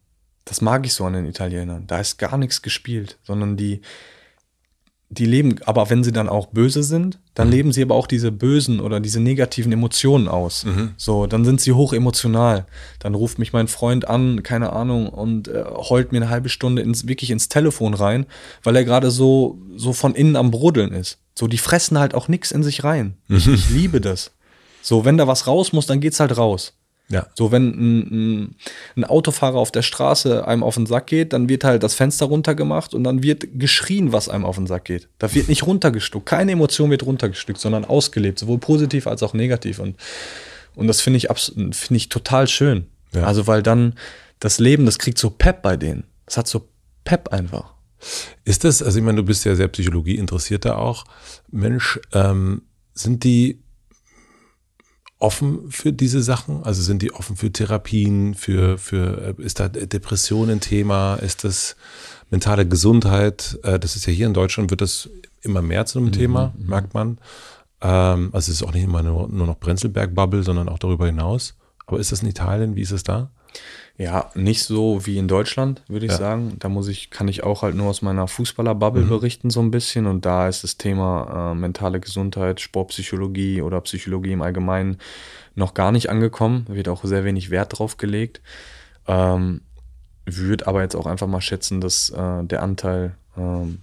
das 0.44 0.60
mag 0.60 0.86
ich 0.86 0.92
so 0.94 1.04
an 1.04 1.14
den 1.14 1.26
Italienern. 1.26 1.88
Da 1.88 1.98
ist 1.98 2.18
gar 2.18 2.38
nichts 2.38 2.62
gespielt, 2.62 3.18
sondern 3.24 3.56
die, 3.56 3.80
die 5.08 5.24
leben, 5.24 5.56
aber 5.64 5.88
wenn 5.88 6.02
sie 6.02 6.10
dann 6.10 6.28
auch 6.28 6.46
böse 6.46 6.82
sind, 6.82 7.20
dann 7.34 7.48
leben 7.50 7.72
sie 7.72 7.82
aber 7.82 7.94
auch 7.94 8.08
diese 8.08 8.32
bösen 8.32 8.80
oder 8.80 8.98
diese 8.98 9.20
negativen 9.20 9.70
Emotionen 9.72 10.26
aus. 10.26 10.64
So, 10.96 11.26
dann 11.26 11.44
sind 11.44 11.60
sie 11.60 11.72
hoch 11.72 11.92
emotional. 11.92 12.66
Dann 12.98 13.14
ruft 13.14 13.38
mich 13.38 13.52
mein 13.52 13.68
Freund 13.68 14.08
an, 14.08 14.42
keine 14.42 14.72
Ahnung, 14.72 15.08
und 15.08 15.46
äh, 15.46 15.64
heult 15.64 16.10
mir 16.10 16.18
eine 16.18 16.30
halbe 16.30 16.48
Stunde 16.48 16.82
ins, 16.82 17.06
wirklich 17.06 17.30
ins 17.30 17.48
Telefon 17.48 17.94
rein, 17.94 18.26
weil 18.64 18.74
er 18.74 18.84
gerade 18.84 19.12
so, 19.12 19.58
so 19.76 19.92
von 19.92 20.14
innen 20.14 20.34
am 20.34 20.50
Brodeln 20.50 20.92
ist. 20.92 21.18
So, 21.38 21.46
die 21.46 21.58
fressen 21.58 21.98
halt 21.98 22.14
auch 22.14 22.26
nichts 22.26 22.50
in 22.50 22.64
sich 22.64 22.82
rein. 22.82 23.16
Ich, 23.28 23.46
ich 23.46 23.70
liebe 23.70 24.00
das. 24.00 24.32
So, 24.82 25.04
wenn 25.04 25.18
da 25.18 25.28
was 25.28 25.46
raus 25.46 25.72
muss, 25.72 25.86
dann 25.86 26.00
geht's 26.00 26.18
halt 26.18 26.36
raus. 26.36 26.74
Ja. 27.08 27.26
So, 27.34 27.52
wenn 27.52 27.68
ein, 27.68 27.98
ein, 28.00 28.56
ein 28.96 29.04
Autofahrer 29.04 29.56
auf 29.56 29.70
der 29.70 29.82
Straße 29.82 30.46
einem 30.46 30.64
auf 30.64 30.74
den 30.74 30.86
Sack 30.86 31.06
geht, 31.06 31.32
dann 31.32 31.48
wird 31.48 31.62
halt 31.62 31.82
das 31.82 31.94
Fenster 31.94 32.26
runtergemacht 32.26 32.94
und 32.94 33.04
dann 33.04 33.22
wird 33.22 33.46
geschrien, 33.58 34.12
was 34.12 34.28
einem 34.28 34.44
auf 34.44 34.56
den 34.56 34.66
Sack 34.66 34.86
geht. 34.86 35.08
Da 35.18 35.32
wird 35.32 35.48
nicht 35.48 35.66
runtergestuckt. 35.66 36.26
Keine 36.26 36.52
Emotion 36.52 36.90
wird 36.90 37.04
runtergestuckt, 37.04 37.60
sondern 37.60 37.84
ausgelebt, 37.84 38.38
sowohl 38.38 38.58
positiv 38.58 39.06
als 39.06 39.22
auch 39.22 39.34
negativ. 39.34 39.78
Und, 39.78 39.96
und 40.74 40.88
das 40.88 41.00
finde 41.00 41.18
ich, 41.18 41.28
finde 41.36 41.96
ich 41.96 42.08
total 42.08 42.48
schön. 42.48 42.86
Ja. 43.14 43.22
Also, 43.22 43.46
weil 43.46 43.62
dann 43.62 43.94
das 44.40 44.58
Leben, 44.58 44.84
das 44.84 44.98
kriegt 44.98 45.18
so 45.18 45.30
Pep 45.30 45.62
bei 45.62 45.76
denen. 45.76 46.04
Das 46.26 46.36
hat 46.36 46.48
so 46.48 46.68
Pep 47.04 47.28
einfach. 47.28 47.74
Ist 48.44 48.64
das, 48.64 48.82
also 48.82 48.98
ich 48.98 49.04
meine, 49.04 49.16
du 49.16 49.22
bist 49.22 49.44
ja 49.44 49.54
sehr 49.54 49.68
Psychologie 49.68 50.16
interessierter 50.16 50.78
auch. 50.78 51.04
Mensch, 51.50 52.00
ähm, 52.12 52.62
sind 52.94 53.24
die 53.24 53.62
offen 55.18 55.70
für 55.70 55.92
diese 55.92 56.22
Sachen? 56.22 56.62
Also 56.64 56.82
sind 56.82 57.02
die 57.02 57.12
offen 57.12 57.36
für 57.36 57.50
Therapien, 57.52 58.34
für, 58.34 58.78
für 58.78 59.34
äh, 59.38 59.42
ist 59.42 59.60
da 59.60 59.68
Depression 59.68 60.50
ein 60.50 60.60
Thema? 60.60 61.16
Ist 61.16 61.44
das 61.44 61.76
mentale 62.30 62.66
Gesundheit? 62.66 63.58
Äh, 63.62 63.78
Das 63.78 63.96
ist 63.96 64.06
ja 64.06 64.12
hier 64.12 64.26
in 64.26 64.34
Deutschland, 64.34 64.70
wird 64.70 64.80
das 64.80 65.08
immer 65.42 65.62
mehr 65.62 65.86
zu 65.86 65.98
einem 65.98 66.12
Thema, 66.12 66.54
merkt 66.58 66.94
man. 66.94 67.18
Ähm, 67.80 68.30
Also 68.32 68.50
es 68.52 68.60
ist 68.60 68.62
auch 68.62 68.72
nicht 68.74 68.84
immer 68.84 69.02
nur, 69.02 69.28
nur 69.28 69.46
noch 69.46 69.60
Prenzlberg-Bubble, 69.60 70.42
sondern 70.42 70.68
auch 70.68 70.78
darüber 70.78 71.06
hinaus. 71.06 71.54
Aber 71.86 71.98
ist 72.00 72.12
das 72.12 72.22
in 72.22 72.28
Italien? 72.28 72.74
Wie 72.76 72.82
ist 72.82 72.90
es 72.90 73.02
da? 73.04 73.30
Ja, 73.98 74.30
nicht 74.34 74.62
so 74.62 75.06
wie 75.06 75.16
in 75.16 75.26
Deutschland, 75.26 75.82
würde 75.88 76.04
ich 76.04 76.12
Ja. 76.12 76.18
sagen. 76.18 76.56
Da 76.58 76.68
muss 76.68 76.86
ich, 76.88 77.08
kann 77.10 77.28
ich 77.28 77.42
auch 77.44 77.62
halt 77.62 77.74
nur 77.74 77.88
aus 77.88 78.02
meiner 78.02 78.28
Fußballer-Bubble 78.28 79.04
berichten, 79.06 79.48
so 79.48 79.60
ein 79.60 79.70
bisschen. 79.70 80.06
Und 80.06 80.26
da 80.26 80.48
ist 80.48 80.64
das 80.64 80.76
Thema 80.76 81.52
äh, 81.52 81.54
mentale 81.54 81.98
Gesundheit, 81.98 82.60
Sportpsychologie 82.60 83.62
oder 83.62 83.80
Psychologie 83.80 84.32
im 84.32 84.42
Allgemeinen 84.42 84.98
noch 85.54 85.72
gar 85.72 85.92
nicht 85.92 86.10
angekommen. 86.10 86.66
Da 86.68 86.74
wird 86.74 86.88
auch 86.88 87.04
sehr 87.04 87.24
wenig 87.24 87.48
Wert 87.50 87.78
drauf 87.78 87.96
gelegt. 87.96 88.42
Ähm, 89.06 89.62
würde 90.26 90.66
aber 90.66 90.82
jetzt 90.82 90.96
auch 90.96 91.06
einfach 91.06 91.28
mal 91.28 91.40
schätzen, 91.40 91.80
dass 91.80 92.10
äh, 92.10 92.44
der 92.44 92.62
Anteil 92.62 93.14
ähm, 93.38 93.78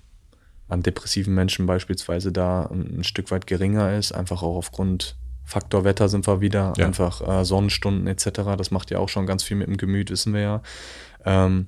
an 0.67 0.83
depressiven 0.83 1.33
Menschen 1.33 1.65
beispielsweise 1.65 2.31
da 2.31 2.65
ein, 2.67 2.99
ein 2.99 3.03
Stück 3.03 3.31
weit 3.31 3.47
geringer 3.47 3.97
ist, 3.97 4.11
einfach 4.11 4.43
auch 4.43 4.57
aufgrund 4.57 5.15
Faktor 5.45 5.83
Wetter 5.83 6.09
sind 6.09 6.25
wir 6.27 6.41
wieder, 6.41 6.73
Ja. 6.77 6.85
einfach 6.85 7.21
äh, 7.27 7.45
Sonnenstunden 7.45 8.07
etc. 8.07 8.55
Das 8.57 8.71
macht 8.71 8.91
ja 8.91 8.99
auch 8.99 9.09
schon 9.09 9.25
ganz 9.25 9.43
viel 9.43 9.57
mit 9.57 9.67
dem 9.67 9.77
Gemüt, 9.77 10.09
wissen 10.09 10.33
wir 10.33 10.41
ja. 10.41 10.61
Ähm, 11.25 11.67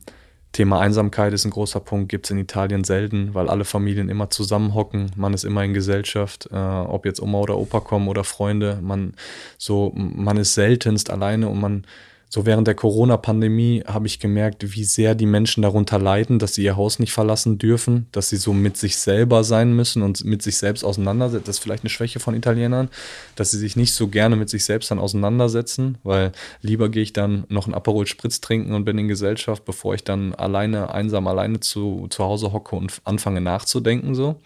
Thema 0.52 0.80
Einsamkeit 0.80 1.34
ist 1.34 1.44
ein 1.44 1.52
großer 1.52 1.82
Punkt, 1.82 2.08
gibt 2.08 2.26
es 2.28 2.32
in 2.32 2.38
Italien 2.38 2.86
selten, 2.86 3.34
weil 3.34 3.50
alle 3.50 3.66
Familien 3.66 4.08
immer 4.08 4.30
zusammenhocken, 4.30 5.12
man 5.18 5.34
ist 5.34 5.44
immer 5.44 5.66
in 5.66 5.74
Gesellschaft, 5.74 6.48
äh, 6.50 6.56
ob 6.56 7.06
jetzt 7.06 7.22
Oma 7.22 7.40
oder 7.40 7.58
Opa 7.58 7.82
kommen 7.82 8.08
oder 8.08 8.24
Freunde, 8.24 8.80
man 8.82 9.16
so, 9.58 9.92
man 9.96 10.38
ist 10.38 10.54
seltenst 10.54 11.10
alleine 11.10 11.50
und 11.50 11.60
man 11.60 11.86
so 12.30 12.46
während 12.46 12.68
der 12.68 12.76
Corona-Pandemie 12.76 13.84
habe 13.86 14.08
ich 14.08 14.20
gemerkt, 14.20 14.76
wie 14.76 14.84
sehr 14.84 15.16
die 15.16 15.26
Menschen 15.26 15.62
darunter 15.62 16.00
leiden, 16.00 16.40
dass 16.40 16.56
sie 16.56 16.64
ihr 16.64 16.76
Haus 16.76 17.00
nicht 17.00 17.14
verlassen 17.14 17.58
dürfen, 17.58 18.08
dass 18.12 18.30
sie 18.30 18.38
so 18.38 18.52
mit 18.52 18.78
sich 18.78 18.98
selber 18.98 19.44
sein 19.44 19.74
müssen 19.74 20.02
und 20.02 20.26
mit 20.26 20.42
sich 20.42 20.58
selbst 20.58 20.84
auseinandersetzen. 20.84 21.46
Das 21.46 21.58
ist 21.58 21.64
vielleicht 21.64 21.84
eine 21.84 21.90
Schwäche 21.90 22.20
von 22.20 22.36
Italienern, 22.36 22.90
dass 23.36 23.52
sie 23.52 23.58
sich 23.58 23.76
nicht 23.76 23.94
so 23.94 24.08
gerne 24.08 24.36
mit 24.36 24.50
sich 24.50 24.66
selbst 24.66 24.92
dann 24.92 25.00
auseinandersetzen, 25.00 25.98
weil 26.04 26.32
lieber 26.62 26.90
gehe 26.90 27.04
ich 27.04 27.14
dann 27.14 27.46
noch 27.48 27.68
einen 27.68 27.76
Aperol 27.76 28.08
Spritz 28.08 28.42
trinken 28.42 28.74
und 28.74 28.86
bin 28.86 28.98
in 28.98 29.08
Gesellschaft, 29.08 29.64
bevor 29.64 29.94
ich 29.94 30.04
dann 30.04 30.34
alleine, 30.34 30.94
einsam 30.94 31.28
alleine 31.28 31.60
zu, 31.60 32.08
zu 32.10 32.24
Hause 32.24 32.52
hocke 32.52 32.76
und 32.76 33.02
anfange 33.04 33.42
nachzudenken 33.42 34.16
so. 34.16 34.42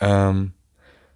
Ähm, 0.00 0.52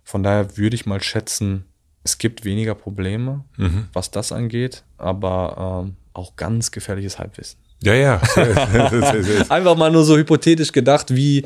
von 0.04 0.22
daher 0.22 0.56
würde 0.56 0.76
ich 0.76 0.86
mal 0.86 1.02
schätzen, 1.02 1.64
es 2.04 2.18
gibt 2.18 2.44
weniger 2.44 2.74
Probleme, 2.74 3.44
Mhm. 3.56 3.88
was 3.92 4.10
das 4.12 4.30
angeht, 4.30 4.84
aber 4.98 5.82
ähm, 5.86 5.96
auch 6.12 6.36
ganz 6.36 6.70
gefährliches 6.70 7.18
Halbwissen. 7.18 7.58
Ja, 7.82 7.94
ja. 7.94 8.20
Einfach 9.50 9.76
mal 9.76 9.90
nur 9.90 10.04
so 10.04 10.16
hypothetisch 10.16 10.70
gedacht, 10.72 11.14
wie 11.14 11.44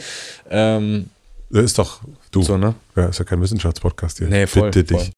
ähm, 0.50 1.08
Das 1.50 1.64
ist 1.64 1.78
doch 1.78 2.00
du. 2.30 2.42
so, 2.42 2.56
ne? 2.58 2.74
Ja, 2.94 3.06
ist 3.06 3.18
ja 3.18 3.24
kein 3.24 3.40
Wissenschaftspodcast 3.40 4.18
hier. 4.18 4.28
Nee, 4.28 4.46
voll, 4.46 4.70
Bitte 4.70 4.84
dich. 4.84 4.96
voll. 5.04 5.10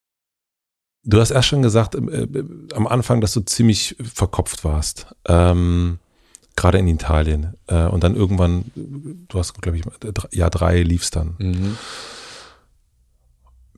Du 1.03 1.19
hast 1.19 1.31
erst 1.31 1.47
schon 1.49 1.61
gesagt, 1.63 1.95
äh, 1.95 1.97
äh, 1.99 2.43
am 2.73 2.87
Anfang, 2.87 3.21
dass 3.21 3.33
du 3.33 3.41
ziemlich 3.41 3.95
verkopft 4.01 4.63
warst. 4.63 5.07
Ähm, 5.27 5.99
gerade 6.55 6.77
in 6.77 6.87
Italien. 6.87 7.55
Äh, 7.67 7.85
und 7.87 8.03
dann 8.03 8.15
irgendwann, 8.15 8.65
du 8.75 9.37
hast, 9.39 9.53
glaube 9.61 9.77
ich, 9.79 9.83
Jahr 10.31 10.49
drei 10.51 10.81
liefst 10.83 11.15
dann. 11.15 11.35
Mhm. 11.39 11.77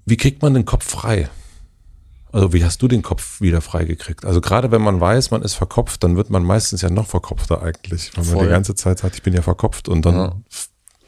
Wie 0.05 0.17
kriegt 0.17 0.41
man 0.41 0.53
den 0.53 0.65
Kopf 0.65 0.85
frei? 0.89 1.29
Also 2.33 2.51
wie 2.51 2.65
hast 2.65 2.81
du 2.81 2.87
den 2.87 3.03
Kopf 3.03 3.41
wieder 3.41 3.61
freigekriegt? 3.61 4.25
Also 4.25 4.41
gerade 4.41 4.71
wenn 4.71 4.81
man 4.81 4.99
weiß, 4.99 5.29
man 5.29 5.43
ist 5.43 5.53
verkopft, 5.53 6.03
dann 6.03 6.17
wird 6.17 6.31
man 6.31 6.43
meistens 6.43 6.81
ja 6.81 6.89
noch 6.89 7.05
verkopfter 7.05 7.61
eigentlich, 7.61 8.09
weil 8.17 8.23
Voll. 8.23 8.35
man 8.37 8.45
die 8.45 8.51
ganze 8.51 8.73
Zeit 8.73 8.97
sagt, 8.97 9.15
ich 9.15 9.21
bin 9.21 9.35
ja 9.35 9.43
verkopft 9.43 9.87
und 9.87 10.03
dann. 10.03 10.15
Ja. 10.15 10.35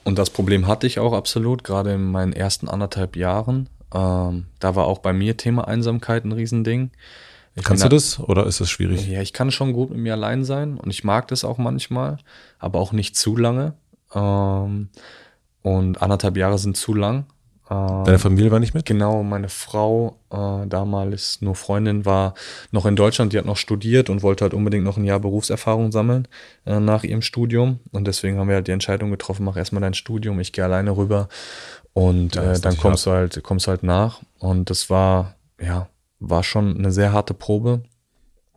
Und 0.04 0.20
das 0.20 0.30
Problem 0.30 0.68
hatte 0.68 0.86
ich 0.86 1.00
auch 1.00 1.14
absolut, 1.14 1.64
gerade 1.64 1.94
in 1.94 2.12
meinen 2.12 2.32
ersten 2.32 2.70
anderthalb 2.70 3.16
Jahren. 3.16 3.70
Ähm, 3.92 4.46
da 4.60 4.76
war 4.76 4.86
auch 4.86 5.00
bei 5.00 5.14
mir 5.14 5.36
Thema 5.36 5.68
Einsamkeit 5.68 6.26
ein 6.26 6.32
Riesending. 6.32 6.92
Ich 7.56 7.64
Kannst 7.64 7.84
du 7.84 7.90
das 7.90 8.20
oder 8.20 8.46
ist 8.46 8.62
das 8.62 8.70
schwierig? 8.70 9.08
Ja, 9.08 9.22
ich 9.22 9.34
kann 9.34 9.50
schon 9.50 9.74
gut 9.74 9.90
mit 9.90 9.98
mir 9.98 10.14
allein 10.14 10.44
sein 10.44 10.78
und 10.78 10.92
ich 10.92 11.04
mag 11.04 11.28
das 11.30 11.44
auch 11.44 11.58
manchmal, 11.58 12.20
aber 12.60 12.80
auch 12.80 12.92
nicht 12.92 13.16
zu 13.16 13.36
lange. 13.36 13.74
Ähm, 14.14 14.90
und 15.64 16.02
anderthalb 16.04 16.38
Jahre 16.38 16.60
sind 16.60 16.78
zu 16.78 16.94
lang. 16.94 17.26
Deine 17.68 18.20
Familie 18.20 18.52
war 18.52 18.60
nicht 18.60 18.76
mit? 18.76 18.86
Genau, 18.86 19.24
meine 19.24 19.50
Frau, 19.50 20.18
äh, 20.32 20.68
damals 20.68 21.42
nur 21.42 21.56
Freundin, 21.56 22.06
war 22.06 22.36
noch 22.72 22.86
in 22.86 22.96
Deutschland, 22.96 23.34
die 23.34 23.40
hat 23.40 23.46
noch 23.46 23.58
studiert 23.58 24.10
und 24.10 24.22
wollte 24.22 24.44
halt 24.44 24.54
unbedingt 24.54 24.84
noch 24.84 24.98
ein 24.98 25.04
Jahr 25.04 25.20
Berufserfahrung 25.20 25.92
sammeln 25.92 26.28
äh, 26.66 26.80
nach 26.80 27.04
ihrem 27.04 27.24
Studium. 27.24 27.80
Und 27.92 28.06
deswegen 28.06 28.38
haben 28.38 28.50
wir 28.50 28.56
halt 28.56 28.68
die 28.68 28.72
Entscheidung 28.72 29.10
getroffen, 29.10 29.46
mach 29.46 29.58
erstmal 29.58 29.82
dein 29.82 29.96
Studium, 29.96 30.40
ich 30.40 30.52
gehe 30.52 30.64
alleine 30.64 30.96
rüber 30.96 31.28
und 31.94 32.36
ja, 32.36 32.54
äh, 32.54 32.60
dann 32.60 32.78
kommst 32.78 33.06
du 33.06 33.12
halt, 33.12 33.42
kommst 33.42 33.68
du 33.68 33.72
halt 33.72 33.82
nach. 33.82 34.22
Und 34.38 34.70
das 34.70 34.90
war, 34.90 35.36
ja, 35.60 35.88
war 36.20 36.44
schon 36.44 36.78
eine 36.78 36.92
sehr 36.92 37.14
harte 37.14 37.34
Probe. 37.34 37.82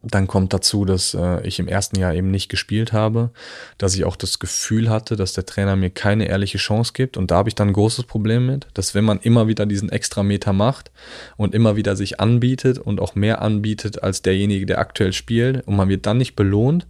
Dann 0.02 0.28
kommt 0.28 0.52
dazu, 0.52 0.84
dass 0.84 1.14
äh, 1.14 1.44
ich 1.46 1.58
im 1.58 1.66
ersten 1.66 1.98
Jahr 1.98 2.14
eben 2.14 2.30
nicht 2.30 2.48
gespielt 2.48 2.92
habe, 2.92 3.30
dass 3.78 3.96
ich 3.96 4.04
auch 4.04 4.14
das 4.14 4.38
Gefühl 4.38 4.88
hatte, 4.90 5.16
dass 5.16 5.32
der 5.32 5.44
Trainer 5.44 5.74
mir 5.74 5.90
keine 5.90 6.28
ehrliche 6.28 6.58
Chance 6.58 6.92
gibt. 6.94 7.16
Und 7.16 7.30
da 7.30 7.36
habe 7.36 7.48
ich 7.48 7.56
dann 7.56 7.68
ein 7.68 7.72
großes 7.72 8.04
Problem 8.04 8.46
mit, 8.46 8.68
dass 8.74 8.94
wenn 8.94 9.04
man 9.04 9.18
immer 9.18 9.48
wieder 9.48 9.66
diesen 9.66 9.88
extra 9.88 10.22
Meter 10.22 10.52
macht 10.52 10.92
und 11.36 11.54
immer 11.54 11.74
wieder 11.74 11.96
sich 11.96 12.20
anbietet 12.20 12.78
und 12.78 13.00
auch 13.00 13.16
mehr 13.16 13.42
anbietet 13.42 14.02
als 14.02 14.22
derjenige, 14.22 14.66
der 14.66 14.78
aktuell 14.78 15.12
spielt, 15.12 15.66
und 15.66 15.74
man 15.76 15.88
wird 15.88 16.06
dann 16.06 16.18
nicht 16.18 16.36
belohnt, 16.36 16.86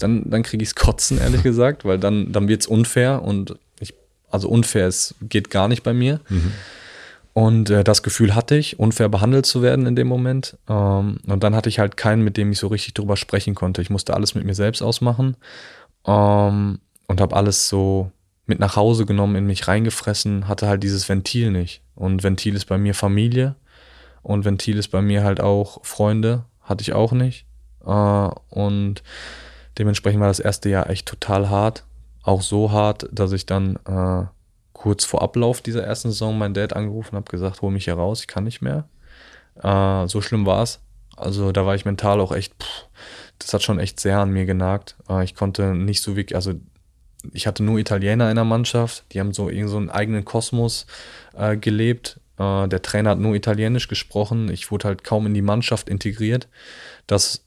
dann, 0.00 0.28
dann 0.28 0.42
kriege 0.42 0.62
ich 0.62 0.70
es 0.70 0.74
kotzen, 0.76 1.18
ehrlich 1.18 1.42
gesagt, 1.42 1.84
weil 1.84 1.98
dann, 1.98 2.32
dann 2.32 2.48
wird 2.48 2.62
es 2.62 2.66
unfair 2.66 3.22
und 3.22 3.56
ich, 3.78 3.94
also 4.30 4.48
unfair 4.48 4.88
ist, 4.88 5.14
geht 5.22 5.50
gar 5.50 5.68
nicht 5.68 5.82
bei 5.82 5.92
mir. 5.92 6.20
Mhm. 6.28 6.52
Und 7.34 7.70
äh, 7.70 7.82
das 7.82 8.02
Gefühl 8.02 8.34
hatte 8.34 8.56
ich, 8.56 8.78
unfair 8.78 9.08
behandelt 9.08 9.46
zu 9.46 9.62
werden 9.62 9.86
in 9.86 9.96
dem 9.96 10.06
Moment. 10.06 10.58
Ähm, 10.68 11.18
und 11.26 11.42
dann 11.42 11.56
hatte 11.56 11.68
ich 11.68 11.78
halt 11.78 11.96
keinen, 11.96 12.22
mit 12.22 12.36
dem 12.36 12.52
ich 12.52 12.58
so 12.58 12.66
richtig 12.66 12.94
drüber 12.94 13.16
sprechen 13.16 13.54
konnte. 13.54 13.80
Ich 13.80 13.90
musste 13.90 14.14
alles 14.14 14.34
mit 14.34 14.44
mir 14.44 14.54
selbst 14.54 14.82
ausmachen 14.82 15.36
ähm, 16.06 16.80
und 17.06 17.20
habe 17.20 17.36
alles 17.36 17.68
so 17.68 18.10
mit 18.46 18.58
nach 18.58 18.76
Hause 18.76 19.06
genommen, 19.06 19.36
in 19.36 19.46
mich 19.46 19.66
reingefressen, 19.66 20.48
hatte 20.48 20.66
halt 20.66 20.82
dieses 20.82 21.08
Ventil 21.08 21.50
nicht. 21.50 21.82
Und 21.94 22.22
Ventil 22.22 22.54
ist 22.54 22.66
bei 22.66 22.76
mir 22.76 22.94
Familie 22.94 23.54
und 24.22 24.44
Ventil 24.44 24.78
ist 24.78 24.88
bei 24.88 25.00
mir 25.00 25.24
halt 25.24 25.40
auch 25.40 25.84
Freunde, 25.84 26.44
hatte 26.60 26.82
ich 26.82 26.92
auch 26.92 27.12
nicht. 27.12 27.46
Äh, 27.86 28.28
und 28.50 29.02
dementsprechend 29.78 30.20
war 30.20 30.28
das 30.28 30.40
erste 30.40 30.68
Jahr 30.68 30.90
echt 30.90 31.06
total 31.06 31.48
hart. 31.48 31.84
Auch 32.22 32.42
so 32.42 32.72
hart, 32.72 33.08
dass 33.10 33.32
ich 33.32 33.46
dann 33.46 33.76
äh, 33.86 34.24
kurz 34.82 35.04
vor 35.04 35.22
Ablauf 35.22 35.60
dieser 35.60 35.84
ersten 35.84 36.10
Saison 36.10 36.36
meinen 36.36 36.54
Dad 36.54 36.72
angerufen, 36.72 37.14
habe 37.14 37.30
gesagt, 37.30 37.62
hol 37.62 37.70
mich 37.70 37.84
hier 37.84 37.94
raus, 37.94 38.20
ich 38.20 38.26
kann 38.26 38.42
nicht 38.42 38.62
mehr. 38.62 38.88
Äh, 39.62 40.08
so 40.08 40.20
schlimm 40.20 40.44
war 40.44 40.64
es. 40.64 40.80
Also 41.16 41.52
da 41.52 41.64
war 41.64 41.76
ich 41.76 41.84
mental 41.84 42.20
auch 42.20 42.32
echt, 42.32 42.52
pff, 42.60 42.88
das 43.38 43.54
hat 43.54 43.62
schon 43.62 43.78
echt 43.78 44.00
sehr 44.00 44.18
an 44.18 44.30
mir 44.30 44.44
genagt. 44.44 44.96
Äh, 45.08 45.22
ich 45.22 45.36
konnte 45.36 45.76
nicht 45.76 46.02
so 46.02 46.16
wirklich, 46.16 46.34
also 46.34 46.54
ich 47.32 47.46
hatte 47.46 47.62
nur 47.62 47.78
Italiener 47.78 48.28
in 48.28 48.34
der 48.34 48.44
Mannschaft, 48.44 49.04
die 49.12 49.20
haben 49.20 49.32
so 49.32 49.48
irgend 49.48 49.70
so 49.70 49.76
einen 49.76 49.88
eigenen 49.88 50.24
Kosmos 50.24 50.88
äh, 51.36 51.56
gelebt. 51.56 52.18
Äh, 52.36 52.66
der 52.66 52.82
Trainer 52.82 53.10
hat 53.10 53.20
nur 53.20 53.36
Italienisch 53.36 53.86
gesprochen. 53.86 54.50
Ich 54.50 54.72
wurde 54.72 54.88
halt 54.88 55.04
kaum 55.04 55.26
in 55.26 55.34
die 55.34 55.42
Mannschaft 55.42 55.88
integriert. 55.88 56.48
Das 57.06 57.44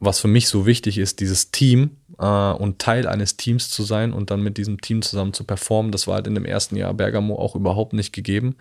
was 0.00 0.20
für 0.20 0.28
mich 0.28 0.48
so 0.48 0.66
wichtig 0.66 0.98
ist, 0.98 1.20
dieses 1.20 1.50
Team 1.50 1.96
äh, 2.18 2.24
und 2.24 2.78
Teil 2.78 3.06
eines 3.06 3.36
Teams 3.36 3.70
zu 3.70 3.82
sein 3.82 4.12
und 4.12 4.30
dann 4.30 4.42
mit 4.42 4.58
diesem 4.58 4.80
Team 4.80 5.02
zusammen 5.02 5.32
zu 5.32 5.44
performen, 5.44 5.92
das 5.92 6.06
war 6.06 6.16
halt 6.16 6.26
in 6.26 6.34
dem 6.34 6.44
ersten 6.44 6.76
Jahr 6.76 6.94
Bergamo 6.94 7.36
auch 7.36 7.54
überhaupt 7.54 7.92
nicht 7.92 8.12
gegeben. 8.12 8.56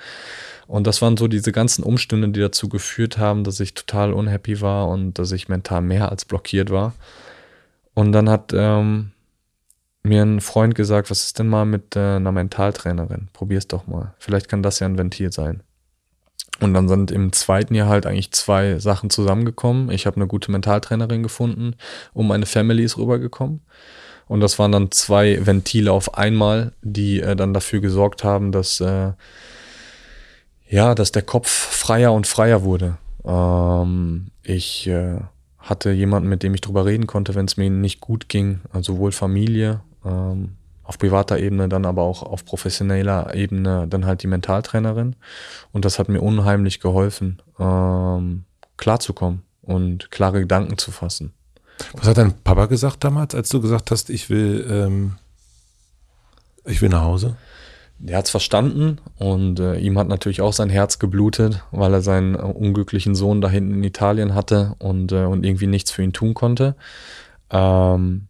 Und 0.68 0.88
das 0.88 1.02
waren 1.02 1.18
so 1.18 1.28
diese 1.28 1.52
ganzen 1.52 1.84
Umstände, 1.84 2.30
die 2.30 2.40
dazu 2.40 2.70
geführt 2.70 3.18
haben, 3.18 3.44
dass 3.44 3.60
ich 3.60 3.74
total 3.74 4.14
unhappy 4.14 4.62
war 4.62 4.88
und 4.88 5.14
dass 5.20 5.32
ich 5.32 5.50
mental 5.50 5.82
mehr 5.82 6.10
als 6.12 6.26
blockiert 6.26 6.70
war. 6.70 6.94
Und 7.94 8.12
dann 8.12 8.30
hat 8.30 8.54
ähm, 8.54 9.12
mir 10.04 10.24
ein 10.24 10.42
Freund 10.42 10.76
gesagt, 10.76 11.10
was 11.10 11.24
ist 11.24 11.40
denn 11.40 11.48
mal 11.48 11.66
mit 11.66 11.96
äh, 11.96 12.18
einer 12.18 12.32
Mentaltrainerin? 12.32 13.30
Probier's 13.34 13.68
doch 13.68 13.88
mal. 13.88 14.14
Vielleicht 14.20 14.50
kann 14.50 14.64
das 14.64 14.80
ja 14.80 14.88
ein 14.88 14.98
Ventil 14.98 15.32
sein. 15.32 15.64
Und 16.60 16.74
dann 16.74 16.88
sind 16.88 17.12
im 17.12 17.32
zweiten 17.34 17.76
Jahr 17.76 17.88
halt 17.88 18.06
eigentlich 18.06 18.32
zwei 18.32 18.80
Sachen 18.80 19.10
zusammengekommen. 19.10 19.92
Ich 19.92 20.06
habe 20.08 20.16
eine 20.16 20.28
gute 20.28 20.52
Mentaltrainerin 20.52 21.24
gefunden 21.24 21.76
und 22.14 22.28
meine 22.28 22.46
Family 22.46 22.84
ist 22.84 22.98
rübergekommen. 22.98 23.62
Und 24.28 24.42
das 24.42 24.60
waren 24.60 24.72
dann 24.72 24.92
zwei 24.92 25.46
Ventile 25.46 25.92
auf 25.92 26.16
einmal, 26.16 26.74
die 26.82 27.22
äh, 27.22 27.36
dann 27.36 27.54
dafür 27.54 27.80
gesorgt 27.80 28.24
haben, 28.24 28.52
dass 28.52 28.82
äh, 28.82 29.14
ja, 30.70 30.96
dass 30.96 31.12
der 31.12 31.22
Kopf 31.22 31.50
freier 31.50 32.12
und 32.12 32.28
freier 32.28 32.64
wurde. 32.64 32.98
Ähm, 33.24 34.32
ich 34.44 34.88
äh, 34.88 35.20
hatte 35.58 35.92
jemanden, 35.92 36.28
mit 36.28 36.44
dem 36.44 36.54
ich 36.54 36.62
drüber 36.62 36.86
reden 36.86 37.08
konnte, 37.08 37.36
wenn 37.36 37.46
es 37.46 37.58
mir 37.58 37.70
nicht 37.70 38.02
gut 38.02 38.28
ging, 38.30 38.62
also 38.72 38.94
sowohl 38.94 39.12
Familie, 39.12 39.82
ähm, 40.06 40.56
auf 40.88 40.98
privater 40.98 41.38
Ebene, 41.38 41.68
dann 41.68 41.86
aber 41.86 42.04
auch 42.04 42.24
auf 42.24 42.46
professioneller 42.46 43.36
Ebene 43.36 43.88
dann 43.90 44.06
halt 44.06 44.24
die 44.24 44.28
Mentaltrainerin. 44.28 45.18
Und 45.74 45.84
das 45.84 46.00
hat 46.00 46.08
mir 46.08 46.22
unheimlich 46.22 46.80
geholfen, 46.80 47.42
ähm, 47.60 48.46
klarzukommen 48.78 49.44
und 49.62 50.12
klare 50.12 50.40
Gedanken 50.40 50.78
zu 50.78 50.92
fassen. 50.92 51.34
Was 51.94 52.08
hat 52.08 52.18
dein 52.18 52.34
Papa 52.42 52.68
gesagt 52.68 53.04
damals, 53.04 53.36
als 53.36 53.50
du 53.50 53.60
gesagt 53.62 53.92
hast, 53.92 54.10
ich 54.10 54.30
will, 54.30 54.66
ähm, 54.70 55.16
ich 56.64 56.82
will 56.82 56.90
nach 56.90 57.04
Hause? 57.04 57.36
Der 58.00 58.18
hat 58.18 58.26
es 58.26 58.32
verstanden 58.32 59.00
und 59.18 59.60
äh, 59.60 59.78
ihm 59.80 60.00
hat 60.00 60.08
natürlich 60.08 60.42
auch 60.42 60.54
sein 60.54 60.70
Herz 60.70 61.00
geblutet, 61.00 61.64
weil 61.72 61.94
er 61.94 62.02
seinen 62.02 62.36
äh, 62.36 62.38
unglücklichen 62.38 63.14
Sohn 63.14 63.42
da 63.42 63.50
hinten 63.50 63.74
in 63.74 63.84
Italien 63.84 64.36
hatte 64.36 64.76
und, 64.80 65.12
äh, 65.12 65.26
und 65.26 65.46
irgendwie 65.46 65.68
nichts 65.68 65.92
für 65.92 66.04
ihn 66.04 66.14
tun 66.14 66.34
konnte. 66.34 66.76
Ähm, 67.50 68.27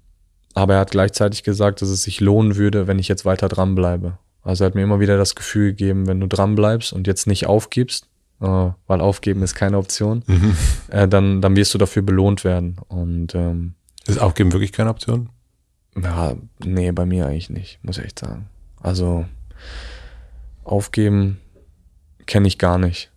aber 0.57 0.73
er 0.73 0.79
hat 0.79 0.91
gleichzeitig 0.91 1.43
gesagt, 1.43 1.83
dass 1.83 1.89
es 1.89 2.01
sich 2.01 2.19
lohnen 2.19 2.55
würde, 2.55 2.87
wenn 2.87 2.97
ich 2.97 3.07
jetzt 3.07 3.25
weiter 3.25 3.47
dranbleibe. 3.47 4.17
Also 4.41 4.63
er 4.63 4.67
hat 4.67 4.75
mir 4.75 4.81
immer 4.81 4.99
wieder 4.99 5.15
das 5.15 5.35
Gefühl 5.35 5.69
gegeben, 5.69 6.07
wenn 6.07 6.19
du 6.19 6.25
dranbleibst 6.25 6.93
und 6.93 7.05
jetzt 7.05 7.27
nicht 7.27 7.45
aufgibst, 7.45 8.07
äh, 8.41 8.69
weil 8.87 9.01
aufgeben 9.01 9.43
ist 9.43 9.53
keine 9.53 9.77
Option, 9.77 10.23
mhm. 10.25 10.57
äh, 10.89 11.07
dann, 11.07 11.41
dann 11.43 11.55
wirst 11.55 11.75
du 11.75 11.77
dafür 11.77 12.01
belohnt 12.01 12.43
werden. 12.43 12.77
Und 12.87 13.35
ähm, 13.35 13.75
ist 14.07 14.19
Aufgeben 14.19 14.51
wirklich 14.51 14.71
keine 14.71 14.89
Option? 14.89 15.29
Ja, 16.01 16.35
nee, 16.65 16.91
bei 16.91 17.05
mir 17.05 17.27
eigentlich 17.27 17.51
nicht, 17.51 17.77
muss 17.83 17.99
ich 17.99 18.05
echt 18.05 18.19
sagen. 18.19 18.47
Also 18.81 19.25
aufgeben 20.63 21.37
kenne 22.25 22.47
ich 22.47 22.57
gar 22.57 22.79
nicht. 22.79 23.11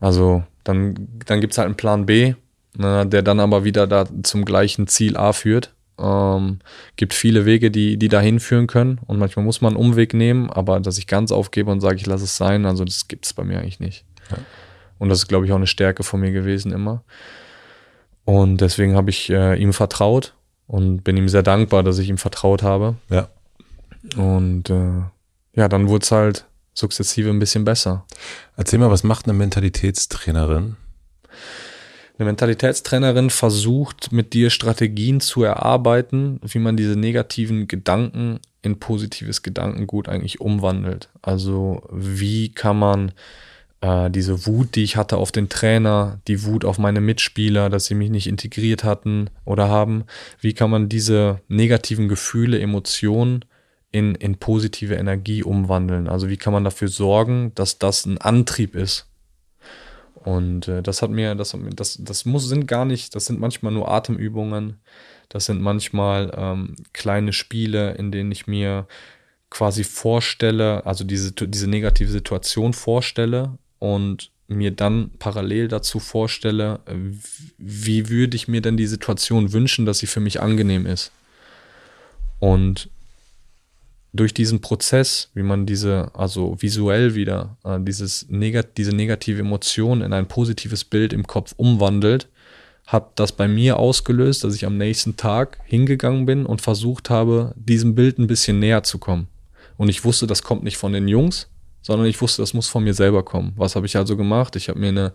Also 0.00 0.42
dann, 0.64 1.06
dann 1.26 1.40
gibt 1.40 1.52
es 1.52 1.58
halt 1.58 1.66
einen 1.66 1.76
Plan 1.76 2.06
B, 2.06 2.34
ne, 2.76 3.06
der 3.06 3.22
dann 3.22 3.38
aber 3.38 3.62
wieder 3.62 3.86
da 3.86 4.04
zum 4.24 4.44
gleichen 4.44 4.88
Ziel 4.88 5.16
A 5.16 5.32
führt. 5.32 5.74
Ähm, 5.98 6.60
gibt 6.96 7.14
viele 7.14 7.44
Wege, 7.44 7.70
die, 7.70 7.96
die 7.96 8.08
dahin 8.08 8.40
führen 8.40 8.66
können. 8.66 9.00
Und 9.06 9.18
manchmal 9.18 9.44
muss 9.44 9.60
man 9.60 9.74
einen 9.74 9.84
Umweg 9.84 10.14
nehmen, 10.14 10.50
aber 10.50 10.80
dass 10.80 10.98
ich 10.98 11.06
ganz 11.06 11.32
aufgebe 11.32 11.70
und 11.70 11.80
sage, 11.80 11.96
ich 11.96 12.06
lasse 12.06 12.24
es 12.24 12.36
sein, 12.36 12.66
also 12.66 12.84
das 12.84 13.08
gibt 13.08 13.26
es 13.26 13.32
bei 13.32 13.44
mir 13.44 13.58
eigentlich 13.58 13.80
nicht. 13.80 14.04
Ja. 14.30 14.38
Und 14.98 15.08
das 15.08 15.18
ist, 15.18 15.28
glaube 15.28 15.46
ich, 15.46 15.52
auch 15.52 15.56
eine 15.56 15.66
Stärke 15.66 16.02
von 16.02 16.20
mir 16.20 16.32
gewesen 16.32 16.72
immer. 16.72 17.02
Und 18.24 18.60
deswegen 18.60 18.94
habe 18.94 19.10
ich 19.10 19.30
äh, 19.30 19.60
ihm 19.60 19.72
vertraut 19.72 20.34
und 20.66 21.02
bin 21.02 21.16
ihm 21.16 21.28
sehr 21.28 21.42
dankbar, 21.42 21.82
dass 21.82 21.98
ich 21.98 22.08
ihm 22.08 22.18
vertraut 22.18 22.62
habe. 22.62 22.94
Ja. 23.10 23.28
Und 24.16 24.70
äh, 24.70 25.02
ja, 25.54 25.68
dann 25.68 25.88
wurde 25.88 26.04
es 26.04 26.12
halt 26.12 26.46
sukzessive 26.74 27.30
ein 27.30 27.38
bisschen 27.38 27.64
besser. 27.64 28.06
Erzähl 28.56 28.78
mal, 28.78 28.90
was 28.90 29.04
macht 29.04 29.26
eine 29.26 29.34
Mentalitätstrainerin? 29.34 30.76
Eine 32.22 32.30
Mentalitätstrainerin 32.30 33.30
versucht 33.30 34.12
mit 34.12 34.32
dir 34.32 34.50
Strategien 34.50 35.20
zu 35.20 35.42
erarbeiten, 35.42 36.38
wie 36.44 36.60
man 36.60 36.76
diese 36.76 36.94
negativen 36.94 37.66
Gedanken 37.66 38.38
in 38.62 38.78
positives 38.78 39.42
Gedankengut 39.42 40.08
eigentlich 40.08 40.40
umwandelt. 40.40 41.08
Also 41.20 41.82
wie 41.90 42.50
kann 42.50 42.78
man 42.78 43.12
äh, 43.80 44.08
diese 44.08 44.46
Wut, 44.46 44.76
die 44.76 44.84
ich 44.84 44.96
hatte 44.96 45.16
auf 45.16 45.32
den 45.32 45.48
Trainer, 45.48 46.20
die 46.28 46.44
Wut 46.44 46.64
auf 46.64 46.78
meine 46.78 47.00
Mitspieler, 47.00 47.70
dass 47.70 47.86
sie 47.86 47.96
mich 47.96 48.10
nicht 48.10 48.28
integriert 48.28 48.84
hatten 48.84 49.28
oder 49.44 49.68
haben, 49.68 50.04
wie 50.40 50.52
kann 50.52 50.70
man 50.70 50.88
diese 50.88 51.40
negativen 51.48 52.06
Gefühle, 52.06 52.60
Emotionen 52.60 53.44
in, 53.90 54.14
in 54.14 54.36
positive 54.36 54.94
Energie 54.94 55.42
umwandeln? 55.42 56.06
Also 56.06 56.28
wie 56.28 56.36
kann 56.36 56.52
man 56.52 56.62
dafür 56.62 56.86
sorgen, 56.86 57.50
dass 57.56 57.80
das 57.80 58.06
ein 58.06 58.18
Antrieb 58.18 58.76
ist 58.76 59.08
und 60.24 60.68
äh, 60.68 60.82
das 60.82 61.02
hat 61.02 61.10
mir, 61.10 61.34
das, 61.34 61.56
das, 61.74 61.98
das 62.00 62.24
muss, 62.24 62.48
sind 62.48 62.66
gar 62.66 62.84
nicht, 62.84 63.14
das 63.14 63.26
sind 63.26 63.40
manchmal 63.40 63.72
nur 63.72 63.90
Atemübungen. 63.90 64.78
Das 65.28 65.46
sind 65.46 65.60
manchmal 65.60 66.30
ähm, 66.36 66.76
kleine 66.92 67.32
Spiele, 67.32 67.94
in 67.94 68.12
denen 68.12 68.30
ich 68.30 68.46
mir 68.46 68.86
quasi 69.50 69.82
vorstelle, 69.84 70.84
also 70.86 71.04
diese, 71.04 71.32
diese 71.32 71.68
negative 71.68 72.10
Situation 72.10 72.72
vorstelle 72.72 73.58
und 73.78 74.30
mir 74.46 74.70
dann 74.70 75.10
parallel 75.18 75.68
dazu 75.68 75.98
vorstelle, 75.98 76.80
wie 77.58 78.08
würde 78.08 78.36
ich 78.36 78.48
mir 78.48 78.60
denn 78.60 78.76
die 78.76 78.86
Situation 78.86 79.52
wünschen, 79.52 79.86
dass 79.86 79.98
sie 79.98 80.06
für 80.06 80.20
mich 80.20 80.40
angenehm 80.40 80.86
ist. 80.86 81.12
Und 82.38 82.90
durch 84.12 84.34
diesen 84.34 84.60
Prozess, 84.60 85.30
wie 85.34 85.42
man 85.42 85.64
diese, 85.64 86.10
also 86.14 86.56
visuell 86.60 87.14
wieder, 87.14 87.56
äh, 87.64 87.78
dieses 87.80 88.26
negat 88.28 88.76
diese 88.76 88.94
negative 88.94 89.40
Emotion 89.40 90.02
in 90.02 90.12
ein 90.12 90.28
positives 90.28 90.84
Bild 90.84 91.12
im 91.12 91.26
Kopf 91.26 91.54
umwandelt, 91.56 92.28
hat 92.86 93.18
das 93.18 93.32
bei 93.32 93.48
mir 93.48 93.78
ausgelöst, 93.78 94.44
dass 94.44 94.54
ich 94.54 94.66
am 94.66 94.76
nächsten 94.76 95.16
Tag 95.16 95.58
hingegangen 95.64 96.26
bin 96.26 96.44
und 96.44 96.60
versucht 96.60 97.10
habe, 97.10 97.54
diesem 97.56 97.94
Bild 97.94 98.18
ein 98.18 98.26
bisschen 98.26 98.58
näher 98.58 98.82
zu 98.82 98.98
kommen. 98.98 99.28
Und 99.78 99.88
ich 99.88 100.04
wusste, 100.04 100.26
das 100.26 100.42
kommt 100.42 100.62
nicht 100.62 100.76
von 100.76 100.92
den 100.92 101.08
Jungs, 101.08 101.48
sondern 101.80 102.06
ich 102.06 102.20
wusste, 102.20 102.42
das 102.42 102.54
muss 102.54 102.68
von 102.68 102.84
mir 102.84 102.94
selber 102.94 103.24
kommen. 103.24 103.52
Was 103.56 103.76
habe 103.76 103.86
ich 103.86 103.96
also 103.96 104.16
gemacht? 104.16 104.56
Ich 104.56 104.68
habe 104.68 104.78
mir 104.78 104.88
eine 104.88 105.12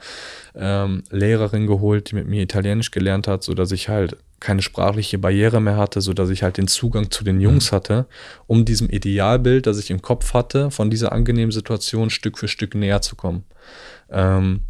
ähm, 0.55 1.03
Lehrerin 1.11 1.67
geholt, 1.67 2.09
die 2.09 2.15
mit 2.15 2.27
mir 2.27 2.41
Italienisch 2.41 2.91
gelernt 2.91 3.27
hat, 3.27 3.43
so 3.43 3.53
dass 3.53 3.71
ich 3.71 3.89
halt 3.89 4.17
keine 4.39 4.61
sprachliche 4.61 5.17
Barriere 5.17 5.59
mehr 5.59 5.77
hatte, 5.77 6.01
so 6.01 6.13
dass 6.13 6.29
ich 6.29 6.43
halt 6.43 6.57
den 6.57 6.67
Zugang 6.67 7.09
zu 7.09 7.23
den 7.23 7.41
Jungs 7.41 7.71
mhm. 7.71 7.75
hatte, 7.75 8.07
um 8.45 8.65
diesem 8.65 8.89
Idealbild, 8.89 9.65
das 9.65 9.79
ich 9.79 9.89
im 9.89 10.01
Kopf 10.01 10.33
hatte, 10.33 10.71
von 10.71 10.89
dieser 10.89 11.11
angenehmen 11.11 11.51
Situation 11.51 12.09
Stück 12.09 12.37
für 12.37 12.47
Stück 12.47 12.75
näher 12.75 13.01
zu 13.01 13.15
kommen. 13.15 13.43
Ähm, 14.09 14.61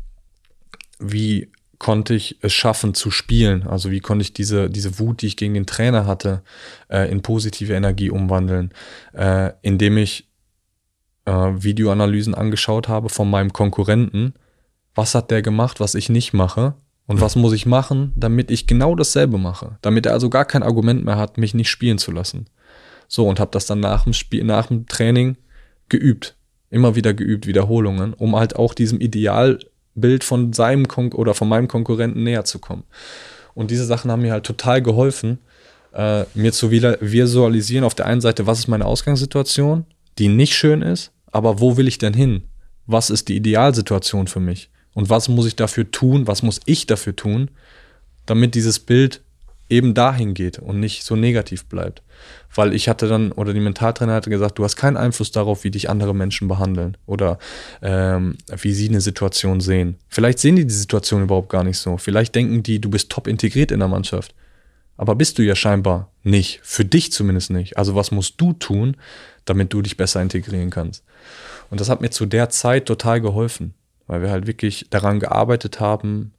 wie 1.00 1.52
konnte 1.80 2.16
ich 2.16 2.38
es 2.42 2.54
schaffen 2.54 2.94
zu 2.94 3.12
spielen? 3.12 3.68
Also 3.68 3.92
wie 3.92 4.00
konnte 4.00 4.24
ich 4.24 4.34
diese, 4.34 4.70
diese 4.70 5.00
Wut, 5.00 5.22
die 5.22 5.28
ich 5.28 5.38
gegen 5.38 5.54
den 5.54 5.66
Trainer 5.66 6.06
hatte, 6.06 6.42
äh, 6.90 7.12
in 7.12 7.22
positive 7.22 7.74
Energie 7.74 8.10
umwandeln, 8.10 8.72
äh, 9.14 9.52
indem 9.62 9.98
ich 9.98 10.28
äh, 11.26 11.32
Videoanalysen 11.32 12.34
angeschaut 12.34 12.88
habe 12.88 13.10
von 13.10 13.30
meinem 13.30 13.54
Konkurrenten. 13.54 14.34
Was 14.96 15.14
hat 15.14 15.30
der 15.30 15.42
gemacht, 15.42 15.80
was 15.80 15.94
ich 15.94 16.10
nicht 16.10 16.34
mache? 16.34 16.74
Und 17.08 17.22
was 17.22 17.38
muss 17.38 17.54
ich 17.54 17.66
machen, 17.66 18.12
damit 18.16 18.52
ich 18.52 18.68
genau 18.68 18.94
dasselbe 18.94 19.38
mache? 19.38 19.78
Damit 19.82 20.06
er 20.06 20.14
also 20.14 20.30
gar 20.30 20.46
kein 20.46 20.62
Argument 20.62 21.06
mehr 21.06 21.18
hat, 21.18 21.38
mich 21.38 21.54
nicht 21.54 21.70
spielen 21.70 21.98
zu 21.98 22.12
lassen. 22.12 22.48
So, 23.08 23.28
und 23.28 23.40
habe 23.40 23.52
das 23.52 23.66
dann 23.66 23.80
nach 23.80 24.04
dem 24.04 24.14
Spiel, 24.14 24.44
nach 24.44 24.68
dem 24.68 24.86
Training 24.88 25.38
geübt. 25.88 26.36
Immer 26.70 26.96
wieder 26.96 27.14
geübt, 27.14 27.48
Wiederholungen, 27.48 28.14
um 28.14 28.36
halt 28.36 28.58
auch 28.58 28.74
diesem 28.74 29.00
Idealbild 29.00 30.26
von 30.26 30.52
seinem 30.52 30.90
Kon 30.90 31.14
oder 31.14 31.34
von 31.34 31.48
meinem 31.48 31.70
Konkurrenten 31.70 32.24
näher 32.24 32.44
zu 32.44 32.60
kommen. 32.60 32.84
Und 33.54 33.72
diese 33.72 33.86
Sachen 33.86 34.12
haben 34.12 34.22
mir 34.22 34.34
halt 34.34 34.46
total 34.46 34.82
geholfen, 34.82 35.40
äh, 35.94 36.26
mir 36.34 36.52
zu 36.52 36.70
visualisieren 36.72 37.86
auf 37.86 37.96
der 37.96 38.06
einen 38.06 38.22
Seite, 38.22 38.46
was 38.46 38.60
ist 38.60 38.68
meine 38.68 38.86
Ausgangssituation, 38.86 39.86
die 40.20 40.28
nicht 40.28 40.56
schön 40.56 40.82
ist, 40.82 41.12
aber 41.32 41.62
wo 41.62 41.78
will 41.78 41.88
ich 41.88 41.98
denn 41.98 42.14
hin? 42.14 42.44
Was 42.86 43.10
ist 43.10 43.30
die 43.30 43.38
Idealsituation 43.38 44.28
für 44.28 44.42
mich? 44.42 44.70
Und 44.98 45.12
was 45.12 45.30
muss 45.30 45.46
ich 45.46 45.56
dafür 45.56 45.92
tun? 45.92 46.26
Was 46.26 46.42
muss 46.42 46.60
ich 46.66 46.88
dafür 46.88 47.16
tun, 47.16 47.52
damit 48.26 48.56
dieses 48.56 48.80
Bild 48.80 49.22
eben 49.70 49.94
dahin 49.94 50.34
geht 50.34 50.58
und 50.58 50.80
nicht 50.80 51.04
so 51.04 51.16
negativ 51.16 51.66
bleibt? 51.66 52.02
Weil 52.56 52.74
ich 52.74 52.90
hatte 52.90 53.08
dann, 53.08 53.32
oder 53.32 53.54
die 53.54 53.60
Mentaltrainer 53.60 54.16
hatte 54.16 54.32
gesagt, 54.32 54.58
du 54.58 54.64
hast 54.64 54.76
keinen 54.76 54.98
Einfluss 54.98 55.30
darauf, 55.30 55.64
wie 55.64 55.70
dich 55.70 55.92
andere 55.92 56.16
Menschen 56.16 56.48
behandeln 56.48 56.98
oder 57.06 57.38
ähm, 57.84 58.40
wie 58.50 58.74
sie 58.74 58.90
eine 58.90 59.00
Situation 59.00 59.60
sehen. 59.60 59.98
Vielleicht 60.08 60.40
sehen 60.40 60.56
die 60.56 60.66
die 60.66 60.74
Situation 60.74 61.22
überhaupt 61.22 61.50
gar 61.50 61.64
nicht 61.64 61.78
so. 61.78 61.98
Vielleicht 61.98 62.34
denken 62.34 62.64
die, 62.64 62.82
du 62.82 62.90
bist 62.90 63.12
top 63.12 63.28
integriert 63.28 63.72
in 63.72 63.78
der 63.78 63.90
Mannschaft. 63.90 64.34
Aber 64.98 65.14
bist 65.14 65.38
du 65.38 65.44
ja 65.44 65.56
scheinbar 65.56 66.12
nicht. 66.24 66.60
Für 66.64 66.86
dich 66.86 67.12
zumindest 67.12 67.52
nicht. 67.52 67.78
Also 67.78 67.94
was 67.94 68.10
musst 68.10 68.42
du 68.42 68.54
tun, 68.54 68.98
damit 69.46 69.74
du 69.74 69.84
dich 69.84 69.96
besser 69.96 70.24
integrieren 70.24 70.72
kannst? 70.72 71.04
Und 71.70 71.82
das 71.82 71.88
hat 71.88 72.02
mir 72.02 72.10
zu 72.10 72.26
der 72.26 72.50
Zeit 72.50 72.88
total 72.88 73.22
geholfen 73.22 73.76
weil 74.08 74.22
wir 74.22 74.32
halt 74.32 74.48
wirklich 74.48 74.88
daran 74.90 75.20
gearbeitet 75.20 75.80
haben, 75.80 76.34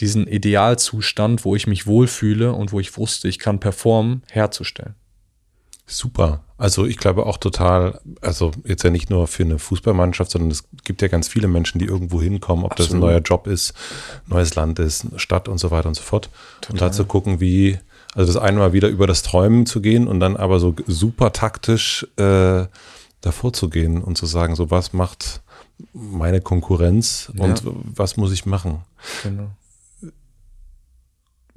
diesen 0.00 0.26
Idealzustand, 0.26 1.44
wo 1.44 1.54
ich 1.54 1.66
mich 1.66 1.86
wohlfühle 1.86 2.52
und 2.52 2.72
wo 2.72 2.80
ich 2.80 2.96
wusste, 2.96 3.28
ich 3.28 3.38
kann 3.38 3.60
performen, 3.60 4.22
herzustellen. 4.30 4.94
Super. 5.86 6.44
Also 6.56 6.86
ich 6.86 6.96
glaube 6.96 7.26
auch 7.26 7.36
total, 7.36 8.00
also 8.22 8.52
jetzt 8.64 8.82
ja 8.84 8.90
nicht 8.90 9.10
nur 9.10 9.26
für 9.26 9.42
eine 9.42 9.58
Fußballmannschaft, 9.58 10.30
sondern 10.30 10.50
es 10.50 10.64
gibt 10.84 11.02
ja 11.02 11.08
ganz 11.08 11.28
viele 11.28 11.46
Menschen, 11.46 11.78
die 11.78 11.84
irgendwo 11.84 12.22
hinkommen, 12.22 12.64
ob 12.64 12.72
Absolut. 12.72 12.90
das 12.90 12.94
ein 12.94 13.00
neuer 13.00 13.20
Job 13.20 13.46
ist, 13.46 13.74
neues 14.26 14.54
Land 14.54 14.78
ist, 14.78 15.06
Stadt 15.16 15.46
und 15.46 15.58
so 15.58 15.70
weiter 15.70 15.88
und 15.88 15.94
so 15.94 16.02
fort. 16.02 16.30
Total. 16.60 16.72
Und 16.72 16.80
da 16.80 16.92
zu 16.92 17.04
gucken, 17.04 17.40
wie, 17.40 17.78
also 18.14 18.32
das 18.32 18.42
eine 18.42 18.58
Mal 18.58 18.72
wieder 18.72 18.88
über 18.88 19.06
das 19.06 19.22
Träumen 19.22 19.66
zu 19.66 19.82
gehen 19.82 20.08
und 20.08 20.20
dann 20.20 20.36
aber 20.36 20.58
so 20.58 20.74
super 20.86 21.32
taktisch 21.32 22.06
äh, 22.16 22.64
davor 23.20 23.52
zu 23.52 23.68
gehen 23.68 24.02
und 24.02 24.16
zu 24.16 24.24
sagen, 24.26 24.54
so 24.56 24.70
was 24.70 24.92
macht 24.94 25.42
meine 25.92 26.40
Konkurrenz 26.40 27.32
und 27.36 27.64
ja. 27.64 27.72
was 27.94 28.16
muss 28.16 28.32
ich 28.32 28.46
machen? 28.46 28.82
Genau. 29.22 29.50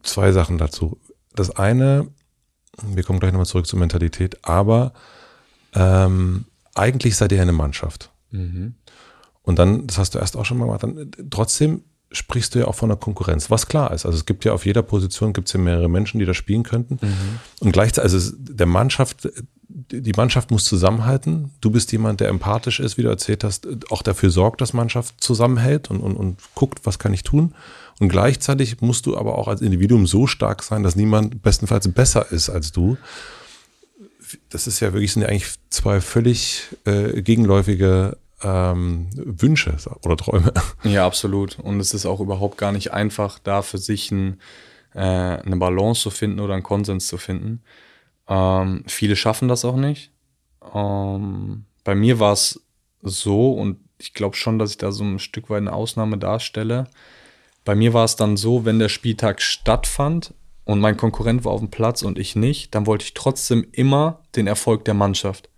Zwei 0.04 0.32
Sachen 0.32 0.58
dazu. 0.58 1.00
Das 1.36 1.52
eine, 1.52 2.08
wir 2.84 3.04
kommen 3.04 3.20
gleich 3.20 3.32
nochmal 3.32 3.46
zurück 3.46 3.68
zur 3.68 3.80
Mentalität, 3.80 4.44
aber 4.44 4.94
ähm, 5.74 6.46
eigentlich 6.76 7.16
seid 7.16 7.32
ihr 7.32 7.42
eine 7.42 7.52
Mannschaft. 7.52 8.12
Mhm. 8.32 8.76
Und 9.42 9.60
dann, 9.60 9.88
das 9.88 9.98
hast 9.98 10.16
du 10.16 10.20
erst 10.20 10.36
auch 10.36 10.46
schon 10.46 10.58
mal 10.58 10.66
gemacht, 10.66 10.84
dann 10.84 11.12
trotzdem 11.30 11.84
sprichst 12.12 12.56
du 12.56 12.60
ja 12.60 12.66
auch 12.66 12.76
von 12.76 12.90
der 12.90 12.98
Konkurrenz, 12.98 13.50
was 13.52 13.68
klar 13.68 13.92
ist. 13.92 14.06
Also 14.06 14.18
es 14.18 14.26
gibt 14.26 14.46
ja 14.46 14.54
auf 14.54 14.66
jeder 14.66 14.82
Position 14.82 15.34
gibt 15.34 15.48
es 15.48 15.54
ja 15.54 15.60
mehrere 15.60 15.90
Menschen, 15.90 16.20
die 16.20 16.26
da 16.26 16.34
spielen 16.34 16.64
könnten. 16.64 17.00
Mhm. 17.02 17.40
Und 17.60 17.72
gleichzeitig, 17.72 18.14
also 18.14 18.36
der 18.38 18.66
Mannschaft, 18.66 19.30
die 19.70 20.14
Mannschaft 20.14 20.52
muss 20.52 20.64
zusammenhalten. 20.64 21.52
Du 21.60 21.72
bist 21.72 21.92
jemand, 21.92 22.22
der 22.22 22.30
empathisch 22.30 22.80
ist, 22.80 22.98
wie 22.98 23.04
du 23.04 23.10
erzählt 23.10 23.44
hast, 23.44 23.68
auch 23.92 24.02
dafür 24.02 24.30
sorgt, 24.30 24.62
dass 24.62 24.74
Mannschaft 24.74 25.22
zusammenhält 25.22 25.90
und, 25.90 26.00
und, 26.00 26.16
und 26.16 26.40
guckt, 26.56 26.86
was 26.86 27.00
kann 27.00 27.14
ich 27.14 27.24
tun. 27.24 27.54
Und 28.00 28.10
gleichzeitig 28.10 28.82
musst 28.82 29.06
du 29.06 29.18
aber 29.18 29.38
auch 29.38 29.48
als 29.48 29.62
Individuum 29.62 30.08
so 30.08 30.28
stark 30.28 30.64
sein, 30.64 30.84
dass 30.84 30.96
niemand 30.96 31.42
bestenfalls 31.42 31.92
besser 31.92 32.32
ist 32.32 32.50
als 32.50 32.72
du. 32.72 32.98
Das 34.50 34.68
ist 34.68 34.80
ja 34.80 34.94
wirklich, 34.94 35.14
sind 35.14 35.24
ja 35.24 35.30
eigentlich 35.30 35.56
zwei 35.70 36.00
völlig 36.00 36.64
äh, 36.86 37.22
gegenläufige 37.22 38.18
ähm, 38.44 39.10
Wünsche 39.16 39.76
oder 40.04 40.16
Träume. 40.16 40.54
Ja, 40.84 41.06
absolut. 41.06 41.60
Und 41.60 41.80
es 41.80 41.94
ist 41.94 42.06
auch 42.06 42.20
überhaupt 42.20 42.58
gar 42.58 42.72
nicht 42.72 42.94
einfach, 42.94 43.40
da 43.40 43.62
für 43.62 43.80
sich 43.80 44.12
ein, 44.12 44.40
äh, 44.94 45.00
eine 45.00 45.58
Balance 45.58 46.02
zu 46.02 46.10
finden 46.10 46.40
oder 46.40 46.54
einen 46.54 46.64
Konsens 46.64 47.08
zu 47.08 47.18
finden. 47.18 47.62
Ähm, 48.28 48.84
viele 48.88 49.16
schaffen 49.16 49.48
das 49.48 49.66
auch 49.66 49.76
nicht. 49.76 50.12
Ähm, 50.74 51.66
bei 51.84 51.96
mir 51.96 52.20
war 52.20 52.34
es 52.34 52.62
so, 53.02 53.52
und 53.54 53.80
ich 53.98 54.14
glaube 54.14 54.36
schon, 54.36 54.60
dass 54.60 54.72
ich 54.72 54.78
da 54.78 54.92
so 54.92 55.04
ein 55.04 55.20
Stück 55.20 55.50
weit 55.50 55.60
eine 55.60 55.74
Ausnahme 55.74 56.18
darstelle. 56.18 56.88
Bei 57.66 57.76
mir 57.76 57.94
war 57.94 58.06
es 58.06 58.16
dann 58.16 58.38
so, 58.38 58.66
wenn 58.66 58.80
der 58.80 58.90
Spieltag 58.90 59.42
stattfand 59.42 60.34
und 60.66 60.80
mein 60.80 60.98
Konkurrent 60.98 61.46
war 61.46 61.52
auf 61.54 61.62
dem 61.62 61.72
Platz 61.72 62.02
und 62.02 62.20
ich 62.20 62.36
nicht, 62.36 62.76
dann 62.76 62.86
wollte 62.86 63.06
ich 63.06 63.14
trotzdem 63.14 63.68
immer 63.72 64.24
den 64.36 64.48
Erfolg 64.48 64.86
der 64.86 64.94
Mannschaft. 64.94 65.50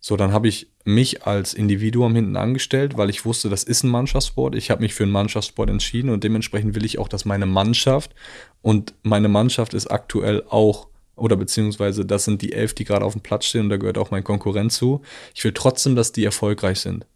So, 0.00 0.16
dann 0.16 0.32
habe 0.32 0.48
ich 0.48 0.70
mich 0.84 1.26
als 1.26 1.54
Individuum 1.54 2.14
hinten 2.14 2.36
angestellt, 2.36 2.96
weil 2.96 3.10
ich 3.10 3.24
wusste, 3.24 3.48
das 3.48 3.64
ist 3.64 3.82
ein 3.82 3.90
Mannschaftssport. 3.90 4.54
Ich 4.54 4.70
habe 4.70 4.82
mich 4.82 4.94
für 4.94 5.02
einen 5.02 5.12
Mannschaftssport 5.12 5.68
entschieden 5.68 6.10
und 6.10 6.24
dementsprechend 6.24 6.74
will 6.74 6.84
ich 6.84 6.98
auch, 6.98 7.08
dass 7.08 7.24
meine 7.24 7.46
Mannschaft 7.46 8.14
und 8.62 8.94
meine 9.02 9.28
Mannschaft 9.28 9.74
ist 9.74 9.88
aktuell 9.88 10.44
auch 10.48 10.88
oder 11.18 11.36
beziehungsweise 11.36 12.04
das 12.04 12.24
sind 12.24 12.42
die 12.42 12.52
elf, 12.52 12.74
die 12.74 12.84
gerade 12.84 13.04
auf 13.04 13.12
dem 13.12 13.22
Platz 13.22 13.46
stehen 13.46 13.62
und 13.62 13.68
da 13.68 13.76
gehört 13.76 13.98
auch 13.98 14.10
mein 14.10 14.24
Konkurrent 14.24 14.72
zu. 14.72 15.02
Ich 15.34 15.44
will 15.44 15.52
trotzdem, 15.52 15.96
dass 15.96 16.12
die 16.12 16.24
erfolgreich 16.24 16.80
sind. 16.80 17.06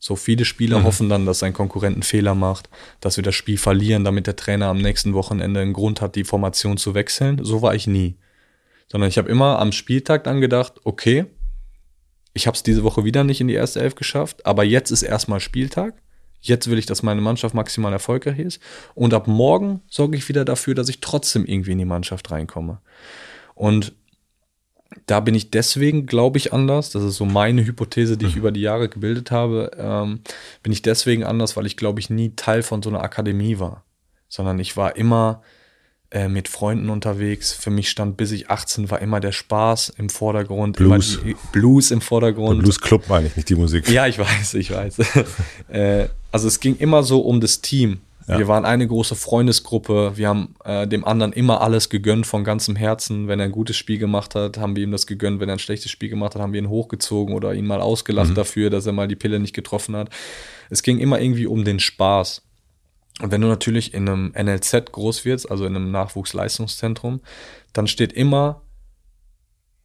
So 0.00 0.14
viele 0.14 0.44
Spieler 0.44 0.80
mhm. 0.80 0.84
hoffen 0.84 1.08
dann, 1.08 1.26
dass 1.26 1.40
sein 1.40 1.52
Konkurrent 1.52 1.96
einen 1.96 2.02
Fehler 2.02 2.34
macht, 2.34 2.68
dass 3.00 3.16
wir 3.16 3.24
das 3.24 3.34
Spiel 3.34 3.58
verlieren, 3.58 4.04
damit 4.04 4.26
der 4.26 4.36
Trainer 4.36 4.66
am 4.66 4.78
nächsten 4.78 5.12
Wochenende 5.14 5.60
einen 5.60 5.72
Grund 5.72 6.00
hat, 6.00 6.14
die 6.14 6.24
Formation 6.24 6.76
zu 6.76 6.94
wechseln. 6.94 7.44
So 7.44 7.62
war 7.62 7.74
ich 7.74 7.86
nie. 7.86 8.16
Sondern 8.90 9.08
ich 9.08 9.18
habe 9.18 9.28
immer 9.28 9.58
am 9.58 9.72
Spieltag 9.72 10.24
dann 10.24 10.40
gedacht, 10.40 10.74
okay, 10.84 11.26
ich 12.32 12.46
habe 12.46 12.54
es 12.54 12.62
diese 12.62 12.84
Woche 12.84 13.04
wieder 13.04 13.24
nicht 13.24 13.40
in 13.40 13.48
die 13.48 13.54
erste 13.54 13.80
Elf 13.80 13.96
geschafft, 13.96 14.46
aber 14.46 14.62
jetzt 14.62 14.92
ist 14.92 15.02
erstmal 15.02 15.40
Spieltag. 15.40 16.00
Jetzt 16.40 16.70
will 16.70 16.78
ich, 16.78 16.86
dass 16.86 17.02
meine 17.02 17.20
Mannschaft 17.20 17.54
maximal 17.54 17.92
erfolgreich 17.92 18.38
ist. 18.38 18.62
Und 18.94 19.12
ab 19.12 19.26
morgen 19.26 19.82
sorge 19.88 20.16
ich 20.16 20.28
wieder 20.28 20.44
dafür, 20.44 20.76
dass 20.76 20.88
ich 20.88 21.00
trotzdem 21.00 21.44
irgendwie 21.44 21.72
in 21.72 21.78
die 21.78 21.84
Mannschaft 21.84 22.30
reinkomme. 22.30 22.80
Und 23.58 23.92
da 25.06 25.18
bin 25.20 25.34
ich 25.34 25.50
deswegen, 25.50 26.06
glaube 26.06 26.38
ich, 26.38 26.52
anders. 26.52 26.90
Das 26.90 27.02
ist 27.02 27.16
so 27.16 27.24
meine 27.24 27.66
Hypothese, 27.66 28.16
die 28.16 28.26
ich 28.26 28.34
mhm. 28.34 28.38
über 28.38 28.52
die 28.52 28.60
Jahre 28.60 28.88
gebildet 28.88 29.32
habe. 29.32 29.72
Ähm, 29.76 30.20
bin 30.62 30.72
ich 30.72 30.82
deswegen 30.82 31.24
anders, 31.24 31.56
weil 31.56 31.66
ich, 31.66 31.76
glaube 31.76 31.98
ich, 31.98 32.08
nie 32.08 32.34
Teil 32.36 32.62
von 32.62 32.82
so 32.82 32.88
einer 32.88 33.02
Akademie 33.02 33.58
war. 33.58 33.84
Sondern 34.28 34.60
ich 34.60 34.76
war 34.76 34.96
immer 34.96 35.42
äh, 36.10 36.28
mit 36.28 36.46
Freunden 36.46 36.88
unterwegs. 36.88 37.52
Für 37.52 37.70
mich 37.70 37.90
stand, 37.90 38.16
bis 38.16 38.30
ich 38.30 38.48
18 38.48 38.90
war, 38.90 39.02
immer 39.02 39.18
der 39.18 39.32
Spaß 39.32 39.88
im 39.96 40.08
Vordergrund. 40.08 40.76
Blues. 40.76 41.18
Blues 41.50 41.90
im 41.90 42.00
Vordergrund. 42.00 42.58
Der 42.58 42.62
Blues 42.62 42.80
Club 42.80 43.08
meine 43.08 43.26
ich, 43.26 43.36
nicht 43.36 43.48
die 43.48 43.56
Musik. 43.56 43.88
Ja, 43.90 44.06
ich 44.06 44.20
weiß, 44.20 44.54
ich 44.54 44.70
weiß. 44.70 44.98
äh, 45.68 46.08
also 46.30 46.46
es 46.46 46.60
ging 46.60 46.76
immer 46.76 47.02
so 47.02 47.22
um 47.22 47.40
das 47.40 47.60
Team 47.60 47.98
Ja. 48.28 48.38
Wir 48.38 48.46
waren 48.46 48.66
eine 48.66 48.86
große 48.86 49.16
Freundesgruppe. 49.16 50.12
Wir 50.16 50.28
haben 50.28 50.54
äh, 50.64 50.86
dem 50.86 51.04
anderen 51.04 51.32
immer 51.32 51.62
alles 51.62 51.88
gegönnt 51.88 52.26
von 52.26 52.44
ganzem 52.44 52.76
Herzen. 52.76 53.26
Wenn 53.26 53.40
er 53.40 53.46
ein 53.46 53.52
gutes 53.52 53.76
Spiel 53.76 53.96
gemacht 53.96 54.34
hat, 54.34 54.58
haben 54.58 54.76
wir 54.76 54.82
ihm 54.82 54.90
das 54.90 55.06
gegönnt. 55.06 55.40
Wenn 55.40 55.48
er 55.48 55.54
ein 55.54 55.58
schlechtes 55.58 55.90
Spiel 55.90 56.10
gemacht 56.10 56.34
hat, 56.34 56.42
haben 56.42 56.52
wir 56.52 56.60
ihn 56.60 56.68
hochgezogen 56.68 57.34
oder 57.34 57.54
ihn 57.54 57.66
mal 57.66 57.80
ausgelacht 57.80 58.30
mhm. 58.30 58.34
dafür, 58.34 58.68
dass 58.68 58.84
er 58.84 58.92
mal 58.92 59.08
die 59.08 59.16
Pille 59.16 59.40
nicht 59.40 59.54
getroffen 59.54 59.96
hat. 59.96 60.10
Es 60.68 60.82
ging 60.82 60.98
immer 60.98 61.20
irgendwie 61.20 61.46
um 61.46 61.64
den 61.64 61.80
Spaß. 61.80 62.42
Und 63.20 63.32
wenn 63.32 63.40
du 63.40 63.48
natürlich 63.48 63.94
in 63.94 64.08
einem 64.08 64.32
NLZ 64.38 64.92
groß 64.92 65.24
wirst, 65.24 65.50
also 65.50 65.64
in 65.64 65.74
einem 65.74 65.90
Nachwuchsleistungszentrum, 65.90 67.20
dann 67.72 67.86
steht 67.86 68.12
immer 68.12 68.62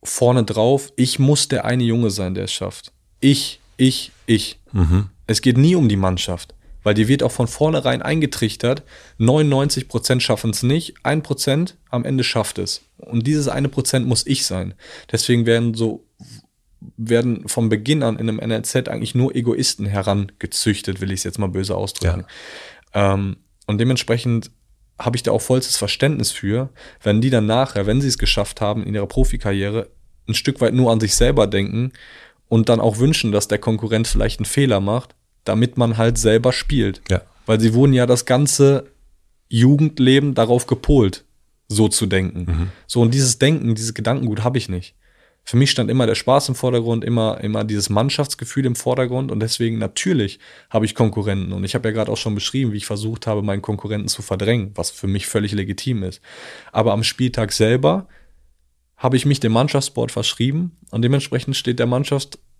vorne 0.03 0.43
drauf, 0.43 0.91
ich 0.97 1.17
muss 1.17 1.47
der 1.47 1.65
eine 1.65 1.83
Junge 1.83 2.09
sein, 2.09 2.33
der 2.35 2.43
es 2.43 2.51
schafft. 2.51 2.91
Ich, 3.21 3.61
ich, 3.77 4.11
ich. 4.25 4.59
Mhm. 4.73 5.09
Es 5.27 5.41
geht 5.41 5.57
nie 5.57 5.75
um 5.75 5.87
die 5.87 5.95
Mannschaft, 5.95 6.53
weil 6.83 6.93
dir 6.93 7.07
wird 7.07 7.23
auch 7.23 7.31
von 7.31 7.47
vornherein 7.47 8.01
eingetrichtert, 8.01 8.83
99 9.17 9.87
Prozent 9.87 10.21
schaffen 10.21 10.51
es 10.51 10.63
nicht, 10.63 10.95
ein 11.03 11.23
Prozent 11.23 11.77
am 11.89 12.05
Ende 12.05 12.23
schafft 12.23 12.59
es. 12.59 12.81
Und 12.97 13.25
dieses 13.25 13.47
eine 13.47 13.69
Prozent 13.69 14.07
muss 14.07 14.27
ich 14.27 14.45
sein. 14.45 14.73
Deswegen 15.11 15.45
werden 15.45 15.73
so 15.73 16.05
werden 16.97 17.47
von 17.47 17.69
Beginn 17.69 18.03
an 18.03 18.17
in 18.17 18.29
einem 18.29 18.37
NLZ 18.37 18.89
eigentlich 18.89 19.15
nur 19.15 19.35
Egoisten 19.35 19.85
herangezüchtet, 19.85 20.99
will 20.99 21.11
ich 21.11 21.21
es 21.21 21.23
jetzt 21.23 21.39
mal 21.39 21.47
böse 21.47 21.75
ausdrücken. 21.75 22.25
Ja. 22.93 23.13
Ähm, 23.13 23.37
und 23.67 23.77
dementsprechend 23.79 24.51
habe 24.99 25.15
ich 25.15 25.23
da 25.23 25.31
auch 25.31 25.41
vollstes 25.41 25.77
Verständnis 25.77 26.31
für, 26.31 26.69
wenn 27.01 27.21
die 27.21 27.29
dann 27.29 27.45
nachher, 27.45 27.87
wenn 27.87 28.01
sie 28.01 28.07
es 28.07 28.17
geschafft 28.17 28.61
haben 28.61 28.83
in 28.83 28.93
ihrer 28.93 29.07
Profikarriere, 29.07 29.89
ein 30.27 30.33
Stück 30.33 30.61
weit 30.61 30.73
nur 30.73 30.91
an 30.91 30.99
sich 30.99 31.15
selber 31.15 31.47
denken 31.47 31.91
und 32.47 32.69
dann 32.69 32.79
auch 32.79 32.97
wünschen, 32.99 33.31
dass 33.31 33.47
der 33.47 33.57
Konkurrent 33.57 34.07
vielleicht 34.07 34.39
einen 34.39 34.45
Fehler 34.45 34.79
macht, 34.79 35.15
damit 35.43 35.77
man 35.77 35.97
halt 35.97 36.17
selber 36.17 36.53
spielt. 36.53 37.01
Ja. 37.09 37.21
Weil 37.45 37.59
sie 37.59 37.73
wurden 37.73 37.93
ja 37.93 38.05
das 38.05 38.25
ganze 38.25 38.85
Jugendleben 39.49 40.33
darauf 40.33 40.65
gepolt, 40.67 41.25
so 41.67 41.87
zu 41.87 42.05
denken. 42.05 42.45
Mhm. 42.45 42.69
So, 42.87 43.01
und 43.01 43.13
dieses 43.13 43.39
Denken, 43.39 43.75
dieses 43.75 43.93
Gedankengut 43.93 44.43
habe 44.43 44.57
ich 44.57 44.69
nicht 44.69 44.95
für 45.45 45.57
mich 45.57 45.71
stand 45.71 45.91
immer 45.91 46.07
der 46.07 46.15
Spaß 46.15 46.49
im 46.49 46.55
Vordergrund, 46.55 47.03
immer, 47.03 47.41
immer 47.41 47.65
dieses 47.65 47.89
Mannschaftsgefühl 47.89 48.65
im 48.65 48.75
Vordergrund 48.75 49.31
und 49.31 49.41
deswegen 49.41 49.77
natürlich 49.77 50.39
habe 50.69 50.85
ich 50.85 50.95
Konkurrenten 50.95 51.51
und 51.51 51.65
ich 51.65 51.75
habe 51.75 51.89
ja 51.89 51.93
gerade 51.93 52.11
auch 52.11 52.17
schon 52.17 52.33
beschrieben, 52.33 52.71
wie 52.71 52.77
ich 52.77 52.85
versucht 52.85 53.27
habe, 53.27 53.41
meinen 53.41 53.61
Konkurrenten 53.61 54.07
zu 54.07 54.21
verdrängen, 54.21 54.71
was 54.75 54.89
für 54.89 55.07
mich 55.07 55.27
völlig 55.27 55.51
legitim 55.51 56.03
ist. 56.03 56.21
Aber 56.71 56.93
am 56.93 57.03
Spieltag 57.03 57.51
selber 57.51 58.07
habe 58.95 59.17
ich 59.17 59.25
mich 59.25 59.41
dem 59.41 59.51
Mannschaftssport 59.51 60.11
verschrieben 60.11 60.77
und 60.91 61.01
dementsprechend 61.01 61.57
steht 61.57 61.79
der 61.79 61.87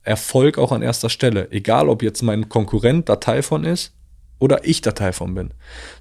Mannschaftserfolg 0.06 0.58
auch 0.58 0.72
an 0.72 0.82
erster 0.82 1.10
Stelle, 1.10 1.52
egal 1.52 1.90
ob 1.90 2.04
jetzt 2.04 2.22
mein 2.22 2.50
Konkurrent 2.50 3.10
Datei 3.10 3.42
von 3.42 3.64
ist 3.64 3.94
oder 4.40 4.66
ich 4.68 4.82
Datei 4.82 5.14
von 5.14 5.34
bin. 5.34 5.52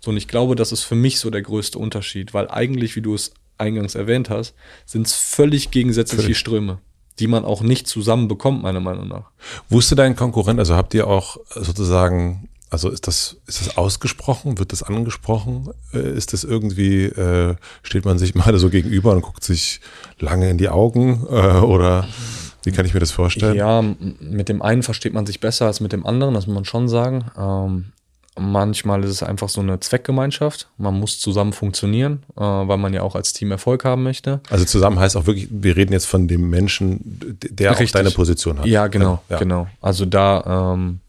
So 0.00 0.10
und 0.10 0.16
ich 0.16 0.28
glaube, 0.28 0.56
das 0.56 0.72
ist 0.72 0.82
für 0.82 0.94
mich 0.94 1.18
so 1.18 1.30
der 1.30 1.42
größte 1.42 1.78
Unterschied, 1.78 2.34
weil 2.34 2.50
eigentlich, 2.50 2.96
wie 2.96 3.02
du 3.02 3.14
es 3.14 3.32
eingangs 3.58 3.94
erwähnt 3.94 4.30
hast, 4.30 4.54
sind 4.86 5.06
es 5.06 5.14
völlig 5.14 5.70
gegensätzliche 5.70 6.22
völlig. 6.22 6.38
Ströme, 6.38 6.78
die 7.18 7.28
man 7.28 7.44
auch 7.44 7.62
nicht 7.62 7.86
zusammen 7.86 8.28
bekommt, 8.28 8.62
meiner 8.62 8.80
Meinung 8.80 9.08
nach. 9.08 9.30
Wusste 9.68 9.94
dein 9.94 10.16
Konkurrent, 10.16 10.58
also 10.58 10.74
habt 10.74 10.94
ihr 10.94 11.06
auch 11.06 11.36
sozusagen, 11.54 12.48
also 12.70 12.88
ist 12.88 13.06
das, 13.06 13.36
ist 13.46 13.60
das 13.60 13.76
ausgesprochen? 13.76 14.58
Wird 14.58 14.72
das 14.72 14.82
angesprochen? 14.82 15.68
Äh, 15.92 16.16
ist 16.16 16.32
das 16.32 16.42
irgendwie, 16.42 17.04
äh, 17.04 17.54
steht 17.82 18.04
man 18.04 18.18
sich 18.18 18.34
mal 18.34 18.58
so 18.58 18.70
gegenüber 18.70 19.12
und 19.12 19.22
guckt 19.22 19.44
sich 19.44 19.80
lange 20.18 20.50
in 20.50 20.58
die 20.58 20.70
Augen? 20.70 21.24
Äh, 21.30 21.58
oder 21.60 22.08
wie 22.64 22.72
kann 22.72 22.86
ich 22.86 22.94
mir 22.94 23.00
das 23.00 23.10
vorstellen? 23.10 23.56
Ja, 23.56 23.82
mit 24.20 24.48
dem 24.48 24.62
einen 24.62 24.82
versteht 24.82 25.12
man 25.12 25.26
sich 25.26 25.40
besser 25.40 25.66
als 25.66 25.80
mit 25.80 25.92
dem 25.92 26.06
anderen, 26.06 26.34
das 26.34 26.46
muss 26.46 26.54
man 26.54 26.64
schon 26.64 26.88
sagen. 26.88 27.24
Ähm, 27.38 27.92
Manchmal 28.38 29.04
ist 29.04 29.10
es 29.10 29.22
einfach 29.22 29.50
so 29.50 29.60
eine 29.60 29.78
Zweckgemeinschaft. 29.80 30.68
Man 30.78 30.98
muss 30.98 31.18
zusammen 31.18 31.52
funktionieren, 31.52 32.22
äh, 32.34 32.40
weil 32.40 32.78
man 32.78 32.94
ja 32.94 33.02
auch 33.02 33.14
als 33.14 33.34
Team 33.34 33.50
Erfolg 33.50 33.84
haben 33.84 34.02
möchte. 34.04 34.40
Also 34.48 34.64
zusammen 34.64 34.98
heißt 34.98 35.18
auch 35.18 35.26
wirklich, 35.26 35.48
wir 35.50 35.76
reden 35.76 35.92
jetzt 35.92 36.06
von 36.06 36.28
dem 36.28 36.48
Menschen, 36.48 36.98
der 37.42 37.72
Richtig. 37.72 37.90
auch 37.90 37.92
deine 37.92 38.10
Position 38.10 38.58
hat. 38.58 38.66
Ja, 38.66 38.86
genau, 38.86 39.20
ja. 39.28 39.38
genau. 39.38 39.66
Also 39.82 40.06
da, 40.06 40.72
ähm, 40.72 41.00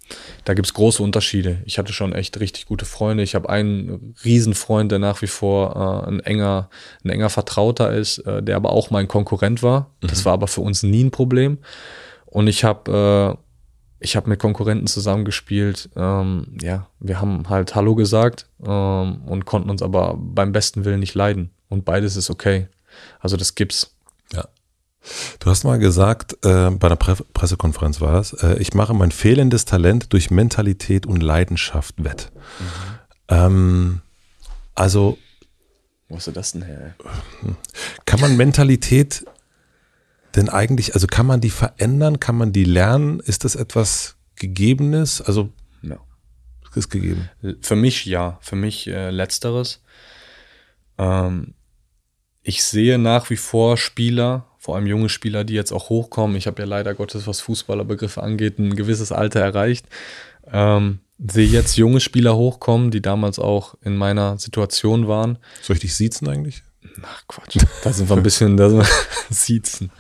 da 0.45 0.53
gibt 0.53 0.67
es 0.67 0.73
große 0.73 1.01
Unterschiede. 1.01 1.59
Ich 1.65 1.77
hatte 1.77 1.93
schon 1.93 2.13
echt 2.13 2.39
richtig 2.39 2.65
gute 2.65 2.85
Freunde. 2.85 3.23
Ich 3.23 3.35
habe 3.35 3.49
einen 3.49 4.15
Riesenfreund, 4.23 4.91
der 4.91 4.99
nach 4.99 5.21
wie 5.21 5.27
vor 5.27 6.05
äh, 6.05 6.09
ein 6.09 6.19
enger, 6.19 6.69
ein 7.03 7.09
enger 7.09 7.29
Vertrauter 7.29 7.93
ist, 7.93 8.19
äh, 8.19 8.43
der 8.43 8.55
aber 8.55 8.71
auch 8.71 8.89
mein 8.89 9.07
Konkurrent 9.07 9.63
war. 9.63 9.91
Mhm. 10.01 10.07
Das 10.07 10.25
war 10.25 10.33
aber 10.33 10.47
für 10.47 10.61
uns 10.61 10.83
nie 10.83 11.03
ein 11.03 11.11
Problem. 11.11 11.59
Und 12.25 12.47
ich 12.47 12.63
habe 12.63 13.37
äh, 13.37 13.43
ich 14.03 14.17
habe 14.17 14.29
mit 14.29 14.39
Konkurrenten 14.39 14.87
zusammengespielt. 14.87 15.89
Ähm, 15.95 16.57
ja, 16.61 16.87
wir 16.99 17.21
haben 17.21 17.49
halt 17.49 17.73
Hallo 17.73 17.95
gesagt 17.95 18.47
ähm, 18.65 19.21
und 19.25 19.45
konnten 19.45 19.69
uns 19.69 19.81
aber 19.81 20.15
beim 20.17 20.51
besten 20.51 20.83
Willen 20.83 20.99
nicht 20.99 21.15
leiden. 21.15 21.51
Und 21.69 21.85
beides 21.85 22.17
ist 22.17 22.29
okay. 22.29 22.67
Also 23.19 23.37
das 23.37 23.55
gibt's. 23.55 23.95
Ja. 24.33 24.47
Du 25.39 25.49
hast 25.49 25.63
mal 25.63 25.79
gesagt, 25.79 26.33
äh, 26.45 26.69
bei 26.71 26.87
einer 26.87 26.95
Pre 26.95 27.15
Pressekonferenz 27.33 27.99
war 27.99 28.13
das, 28.13 28.33
äh, 28.33 28.57
ich 28.59 28.73
mache 28.73 28.93
mein 28.93 29.11
fehlendes 29.11 29.65
Talent 29.65 30.13
durch 30.13 30.31
Mentalität 30.31 31.05
und 31.05 31.21
Leidenschaft 31.21 32.03
wett. 32.03 32.31
Mhm. 32.59 32.65
Ähm, 33.27 34.01
also. 34.75 35.17
Wo 36.07 36.15
hast 36.15 36.27
du 36.27 36.31
das 36.31 36.53
denn 36.53 36.63
her? 36.63 36.95
Kann 38.05 38.19
man 38.19 38.37
Mentalität 38.37 39.25
denn 40.35 40.49
eigentlich, 40.49 40.93
also 40.95 41.07
kann 41.07 41.25
man 41.25 41.41
die 41.41 41.49
verändern, 41.49 42.19
kann 42.19 42.37
man 42.37 42.53
die 42.53 42.63
lernen? 42.63 43.19
Ist 43.19 43.43
das 43.43 43.55
etwas 43.55 44.15
Gegebenes? 44.35 45.21
Also 45.21 45.49
ja. 45.81 45.97
ist 46.75 46.89
gegeben. 46.89 47.29
Für 47.61 47.75
mich 47.75 48.05
ja, 48.05 48.37
für 48.41 48.55
mich 48.55 48.87
äh, 48.87 49.09
letzteres. 49.11 49.81
Ähm, 50.97 51.53
ich 52.41 52.63
sehe 52.63 52.97
nach 52.97 53.29
wie 53.29 53.37
vor 53.37 53.77
Spieler, 53.77 54.45
vor 54.63 54.77
allem 54.77 54.87
junge 54.87 55.09
Spieler, 55.09 55.43
die 55.43 55.55
jetzt 55.55 55.73
auch 55.73 55.89
hochkommen. 55.89 56.37
Ich 56.37 56.47
habe 56.47 56.61
ja 56.61 56.65
leider 56.65 56.93
Gottes, 56.93 57.27
was 57.27 57.41
Fußballerbegriffe 57.41 58.23
angeht, 58.23 58.59
ein 58.59 58.77
gewisses 58.77 59.11
Alter 59.11 59.41
erreicht. 59.41 59.85
Ähm, 60.49 60.99
sehe 61.19 61.45
jetzt 61.45 61.75
junge 61.75 61.99
Spieler 61.99 62.37
hochkommen, 62.37 62.89
die 62.89 63.01
damals 63.01 63.39
auch 63.39 63.75
in 63.81 63.97
meiner 63.97 64.37
Situation 64.37 65.09
waren. 65.09 65.37
Soll 65.61 65.75
ich 65.75 65.81
dich 65.81 65.95
siezen 65.95 66.29
eigentlich? 66.29 66.63
Ach 67.01 67.23
Quatsch, 67.27 67.57
da 67.83 67.91
sind 67.91 68.09
wir 68.09 68.15
ein 68.15 68.23
bisschen, 68.23 68.55
da 68.55 68.69
sind 68.69 68.79
wir 68.79 68.87
siezen. 69.29 69.91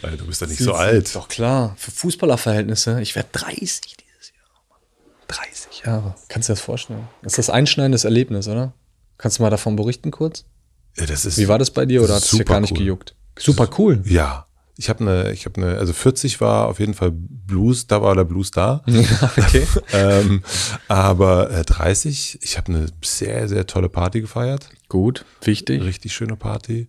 Weil 0.00 0.16
du 0.16 0.26
bist 0.26 0.40
ja 0.40 0.48
nicht 0.48 0.58
siezen. 0.58 0.72
so 0.72 0.74
alt. 0.74 1.14
Doch 1.14 1.28
klar, 1.28 1.76
für 1.78 1.92
Fußballerverhältnisse, 1.92 3.00
ich 3.00 3.14
werde 3.14 3.28
30 3.30 3.96
dieses 3.96 4.32
Jahr. 4.34 4.78
30 5.28 5.84
Jahre. 5.86 6.16
Kannst 6.26 6.48
du 6.48 6.52
dir 6.52 6.56
das 6.56 6.64
vorstellen? 6.64 7.06
Das 7.22 7.34
ist 7.34 7.38
das 7.38 7.50
einschneidendes 7.50 8.02
Erlebnis, 8.02 8.48
oder? 8.48 8.72
Kannst 9.18 9.38
du 9.38 9.44
mal 9.44 9.50
davon 9.50 9.76
berichten 9.76 10.10
kurz? 10.10 10.46
Ja, 10.96 11.06
das 11.06 11.24
ist, 11.24 11.38
Wie 11.38 11.46
war 11.46 11.60
das 11.60 11.70
bei 11.70 11.86
dir 11.86 12.02
oder 12.02 12.16
hat 12.16 12.24
es 12.24 12.30
dir 12.30 12.44
gar 12.44 12.58
nicht 12.58 12.72
cool. 12.72 12.78
gejuckt? 12.78 13.14
Super 13.38 13.68
cool. 13.78 14.02
Ja, 14.04 14.48
ich 14.80 14.88
habe 14.88 15.00
eine, 15.00 15.32
ich 15.32 15.44
habe 15.44 15.60
eine, 15.60 15.78
also 15.78 15.92
40 15.92 16.40
war 16.40 16.68
auf 16.68 16.78
jeden 16.78 16.94
Fall 16.94 17.10
Blues, 17.12 17.88
da 17.88 18.00
war 18.00 18.14
der 18.14 18.22
Blues 18.22 18.52
da. 18.52 18.84
okay. 19.36 19.66
ähm, 19.92 20.44
aber 20.86 21.50
äh, 21.50 21.64
30, 21.64 22.38
ich 22.42 22.56
habe 22.56 22.72
eine 22.72 22.86
sehr, 23.02 23.48
sehr 23.48 23.66
tolle 23.66 23.88
Party 23.88 24.20
gefeiert. 24.20 24.70
Gut, 24.88 25.24
wichtig. 25.42 25.82
Richtig 25.82 26.12
schöne 26.12 26.36
Party. 26.36 26.86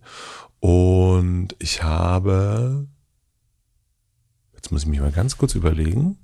Und 0.60 1.56
ich 1.58 1.82
habe, 1.82 2.86
jetzt 4.54 4.70
muss 4.70 4.82
ich 4.82 4.88
mich 4.88 5.00
mal 5.00 5.10
ganz 5.10 5.36
kurz 5.36 5.56
überlegen. 5.56 6.16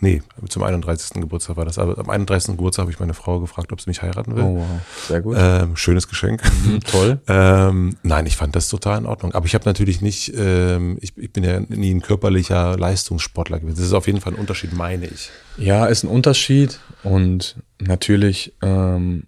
Nee, 0.00 0.22
zum 0.48 0.62
31. 0.62 1.20
Geburtstag 1.20 1.56
war 1.56 1.64
das. 1.64 1.78
Aber 1.78 1.98
am 1.98 2.08
31. 2.08 2.56
Geburtstag 2.56 2.82
habe 2.82 2.92
ich 2.92 3.00
meine 3.00 3.14
Frau 3.14 3.40
gefragt, 3.40 3.72
ob 3.72 3.80
sie 3.80 3.90
mich 3.90 4.02
heiraten 4.02 4.36
will. 4.36 4.44
Oh, 4.44 4.56
wow. 4.58 4.66
Sehr 5.08 5.20
gut. 5.20 5.36
Ähm, 5.38 5.76
schönes 5.76 6.08
Geschenk. 6.08 6.42
Mhm, 6.64 6.80
toll. 6.80 7.20
ähm, 7.28 7.96
nein, 8.02 8.26
ich 8.26 8.36
fand 8.36 8.54
das 8.54 8.68
total 8.68 8.98
in 8.98 9.06
Ordnung. 9.06 9.32
Aber 9.32 9.46
ich 9.46 9.54
habe 9.54 9.64
natürlich 9.64 10.00
nicht, 10.00 10.32
ähm, 10.36 10.98
ich, 11.00 11.16
ich 11.16 11.32
bin 11.32 11.42
ja 11.42 11.60
nie 11.60 11.92
ein 11.92 12.00
körperlicher 12.00 12.76
Leistungssportler 12.76 13.58
gewesen. 13.58 13.76
Das 13.76 13.86
ist 13.86 13.92
auf 13.92 14.06
jeden 14.06 14.20
Fall 14.20 14.34
ein 14.34 14.38
Unterschied, 14.38 14.72
meine 14.72 15.06
ich. 15.06 15.30
Ja, 15.56 15.86
ist 15.86 16.04
ein 16.04 16.08
Unterschied. 16.08 16.78
Und 17.02 17.56
natürlich, 17.80 18.54
ähm, 18.62 19.24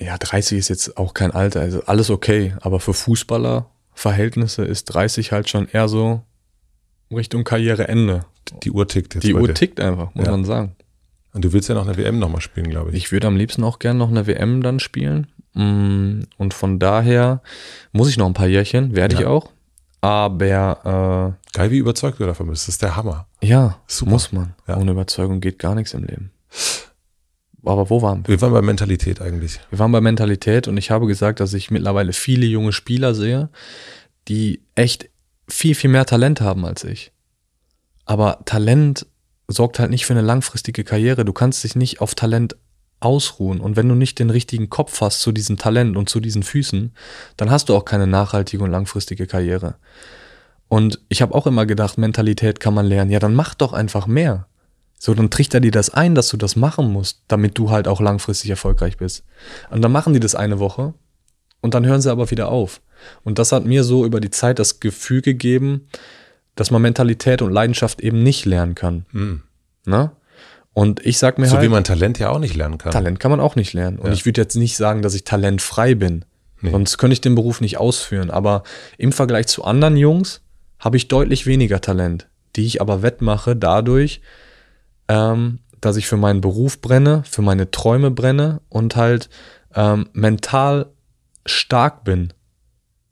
ja, 0.00 0.18
30 0.18 0.58
ist 0.58 0.68
jetzt 0.68 0.96
auch 0.96 1.14
kein 1.14 1.30
Alter. 1.30 1.60
Also 1.60 1.82
alles 1.86 2.10
okay. 2.10 2.54
Aber 2.60 2.80
für 2.80 2.92
Fußballerverhältnisse 2.92 4.64
ist 4.64 4.86
30 4.86 5.30
halt 5.30 5.48
schon 5.48 5.68
eher 5.68 5.88
so 5.88 6.22
Richtung 7.10 7.44
Karriereende. 7.44 8.24
Die 8.62 8.70
Uhr 8.70 8.86
tickt 8.86 9.14
jetzt. 9.14 9.24
Die 9.24 9.34
Uhr 9.34 9.52
tickt 9.52 9.80
einfach, 9.80 10.14
muss 10.14 10.26
ja. 10.26 10.30
man 10.30 10.44
sagen. 10.44 10.76
Und 11.32 11.44
du 11.44 11.52
willst 11.52 11.68
ja 11.68 11.74
noch 11.74 11.86
eine 11.86 11.96
WM 11.96 12.18
nochmal 12.18 12.40
spielen, 12.40 12.70
glaube 12.70 12.90
ich. 12.90 12.96
Ich 12.96 13.12
würde 13.12 13.26
am 13.26 13.36
liebsten 13.36 13.62
auch 13.62 13.78
gerne 13.78 13.98
noch 13.98 14.08
eine 14.08 14.26
WM 14.26 14.62
dann 14.62 14.80
spielen. 14.80 15.26
Mm, 15.52 16.22
und 16.38 16.54
von 16.54 16.78
daher 16.78 17.42
muss 17.92 18.08
ich 18.08 18.16
noch 18.16 18.26
ein 18.26 18.34
paar 18.34 18.46
Jährchen, 18.46 18.96
werde 18.96 19.14
ja. 19.16 19.20
ich 19.20 19.26
auch. 19.26 19.50
Aber 20.00 21.36
äh, 21.44 21.56
geil, 21.56 21.70
wie 21.70 21.78
überzeugt 21.78 22.20
du 22.20 22.24
davon 22.24 22.48
bist. 22.48 22.62
Das 22.62 22.74
ist 22.74 22.82
der 22.82 22.96
Hammer. 22.96 23.26
Ja, 23.42 23.80
Super. 23.86 24.12
muss 24.12 24.32
man. 24.32 24.54
Ja. 24.68 24.76
Ohne 24.76 24.92
Überzeugung 24.92 25.40
geht 25.40 25.58
gar 25.58 25.74
nichts 25.74 25.94
im 25.94 26.04
Leben. 26.04 26.30
Aber 27.64 27.90
wo 27.90 28.00
waren 28.00 28.26
wir? 28.26 28.34
Wir 28.34 28.40
waren 28.40 28.52
bei 28.52 28.62
Mentalität 28.62 29.20
eigentlich. 29.20 29.58
Wir 29.70 29.78
waren 29.78 29.90
bei 29.90 30.00
Mentalität 30.00 30.68
und 30.68 30.76
ich 30.76 30.90
habe 30.90 31.06
gesagt, 31.06 31.40
dass 31.40 31.52
ich 31.52 31.70
mittlerweile 31.70 32.12
viele 32.12 32.46
junge 32.46 32.72
Spieler 32.72 33.14
sehe, 33.14 33.48
die 34.28 34.62
echt 34.74 35.10
viel, 35.48 35.74
viel 35.74 35.90
mehr 35.90 36.06
Talent 36.06 36.40
haben 36.40 36.64
als 36.64 36.84
ich. 36.84 37.12
Aber 38.04 38.40
Talent 38.44 39.06
sorgt 39.48 39.78
halt 39.78 39.90
nicht 39.90 40.06
für 40.06 40.12
eine 40.12 40.22
langfristige 40.22 40.84
Karriere. 40.84 41.24
Du 41.24 41.32
kannst 41.32 41.62
dich 41.64 41.76
nicht 41.76 42.00
auf 42.00 42.14
Talent 42.14 42.56
ausruhen. 43.00 43.60
Und 43.60 43.76
wenn 43.76 43.88
du 43.88 43.94
nicht 43.94 44.18
den 44.18 44.30
richtigen 44.30 44.70
Kopf 44.70 45.00
hast 45.00 45.20
zu 45.20 45.32
diesem 45.32 45.58
Talent 45.58 45.96
und 45.96 46.08
zu 46.08 46.20
diesen 46.20 46.42
Füßen, 46.42 46.92
dann 47.36 47.50
hast 47.50 47.68
du 47.68 47.76
auch 47.76 47.84
keine 47.84 48.06
nachhaltige 48.06 48.64
und 48.64 48.70
langfristige 48.70 49.26
Karriere. 49.26 49.76
Und 50.68 51.00
ich 51.08 51.22
habe 51.22 51.34
auch 51.34 51.46
immer 51.46 51.66
gedacht, 51.66 51.98
Mentalität 51.98 52.58
kann 52.58 52.74
man 52.74 52.86
lernen. 52.86 53.10
Ja, 53.10 53.18
dann 53.18 53.34
mach 53.34 53.54
doch 53.54 53.72
einfach 53.72 54.06
mehr. 54.06 54.46
So, 54.98 55.14
dann 55.14 55.30
trichter 55.30 55.60
dir 55.60 55.70
das 55.70 55.90
ein, 55.90 56.14
dass 56.14 56.28
du 56.28 56.36
das 56.36 56.56
machen 56.56 56.90
musst, 56.90 57.22
damit 57.28 57.58
du 57.58 57.70
halt 57.70 57.86
auch 57.86 58.00
langfristig 58.00 58.50
erfolgreich 58.50 58.96
bist. 58.96 59.24
Und 59.70 59.82
dann 59.82 59.92
machen 59.92 60.14
die 60.14 60.20
das 60.20 60.34
eine 60.34 60.58
Woche 60.58 60.94
und 61.60 61.74
dann 61.74 61.84
hören 61.84 62.00
sie 62.00 62.10
aber 62.10 62.30
wieder 62.30 62.48
auf. 62.48 62.80
Und 63.24 63.38
das 63.38 63.52
hat 63.52 63.64
mir 63.64 63.84
so 63.84 64.04
über 64.04 64.20
die 64.20 64.30
Zeit 64.30 64.58
das 64.58 64.80
Gefühl 64.80 65.22
gegeben, 65.22 65.88
dass 66.54 66.70
man 66.70 66.82
Mentalität 66.82 67.42
und 67.42 67.52
Leidenschaft 67.52 68.00
eben 68.00 68.22
nicht 68.22 68.44
lernen 68.44 68.74
kann. 68.74 69.06
Mhm. 69.12 69.42
Na? 69.84 70.12
Und 70.72 71.04
ich 71.06 71.18
sag 71.18 71.38
mir 71.38 71.46
so 71.46 71.52
halt. 71.52 71.62
So 71.62 71.66
wie 71.66 71.72
man 71.72 71.84
Talent 71.84 72.18
ja 72.18 72.30
auch 72.30 72.38
nicht 72.38 72.54
lernen 72.54 72.78
kann. 72.78 72.92
Talent 72.92 73.20
kann 73.20 73.30
man 73.30 73.40
auch 73.40 73.56
nicht 73.56 73.72
lernen. 73.72 73.98
Und 73.98 74.08
ja. 74.08 74.12
ich 74.12 74.26
würde 74.26 74.40
jetzt 74.40 74.56
nicht 74.56 74.76
sagen, 74.76 75.02
dass 75.02 75.14
ich 75.14 75.24
talentfrei 75.24 75.94
bin. 75.94 76.24
Nee. 76.60 76.70
Sonst 76.70 76.98
könnte 76.98 77.14
ich 77.14 77.20
den 77.20 77.34
Beruf 77.34 77.60
nicht 77.60 77.78
ausführen. 77.78 78.30
Aber 78.30 78.62
im 78.98 79.12
Vergleich 79.12 79.46
zu 79.46 79.64
anderen 79.64 79.96
Jungs 79.96 80.42
habe 80.78 80.96
ich 80.96 81.08
deutlich 81.08 81.46
weniger 81.46 81.80
Talent, 81.80 82.28
die 82.56 82.66
ich 82.66 82.80
aber 82.80 83.02
wettmache 83.02 83.56
dadurch, 83.56 84.20
ähm, 85.08 85.60
dass 85.80 85.96
ich 85.96 86.06
für 86.06 86.16
meinen 86.16 86.40
Beruf 86.40 86.80
brenne, 86.80 87.22
für 87.24 87.42
meine 87.42 87.70
Träume 87.70 88.10
brenne 88.10 88.60
und 88.68 88.96
halt 88.96 89.28
ähm, 89.74 90.08
mental 90.12 90.86
stark 91.44 92.04
bin 92.04 92.32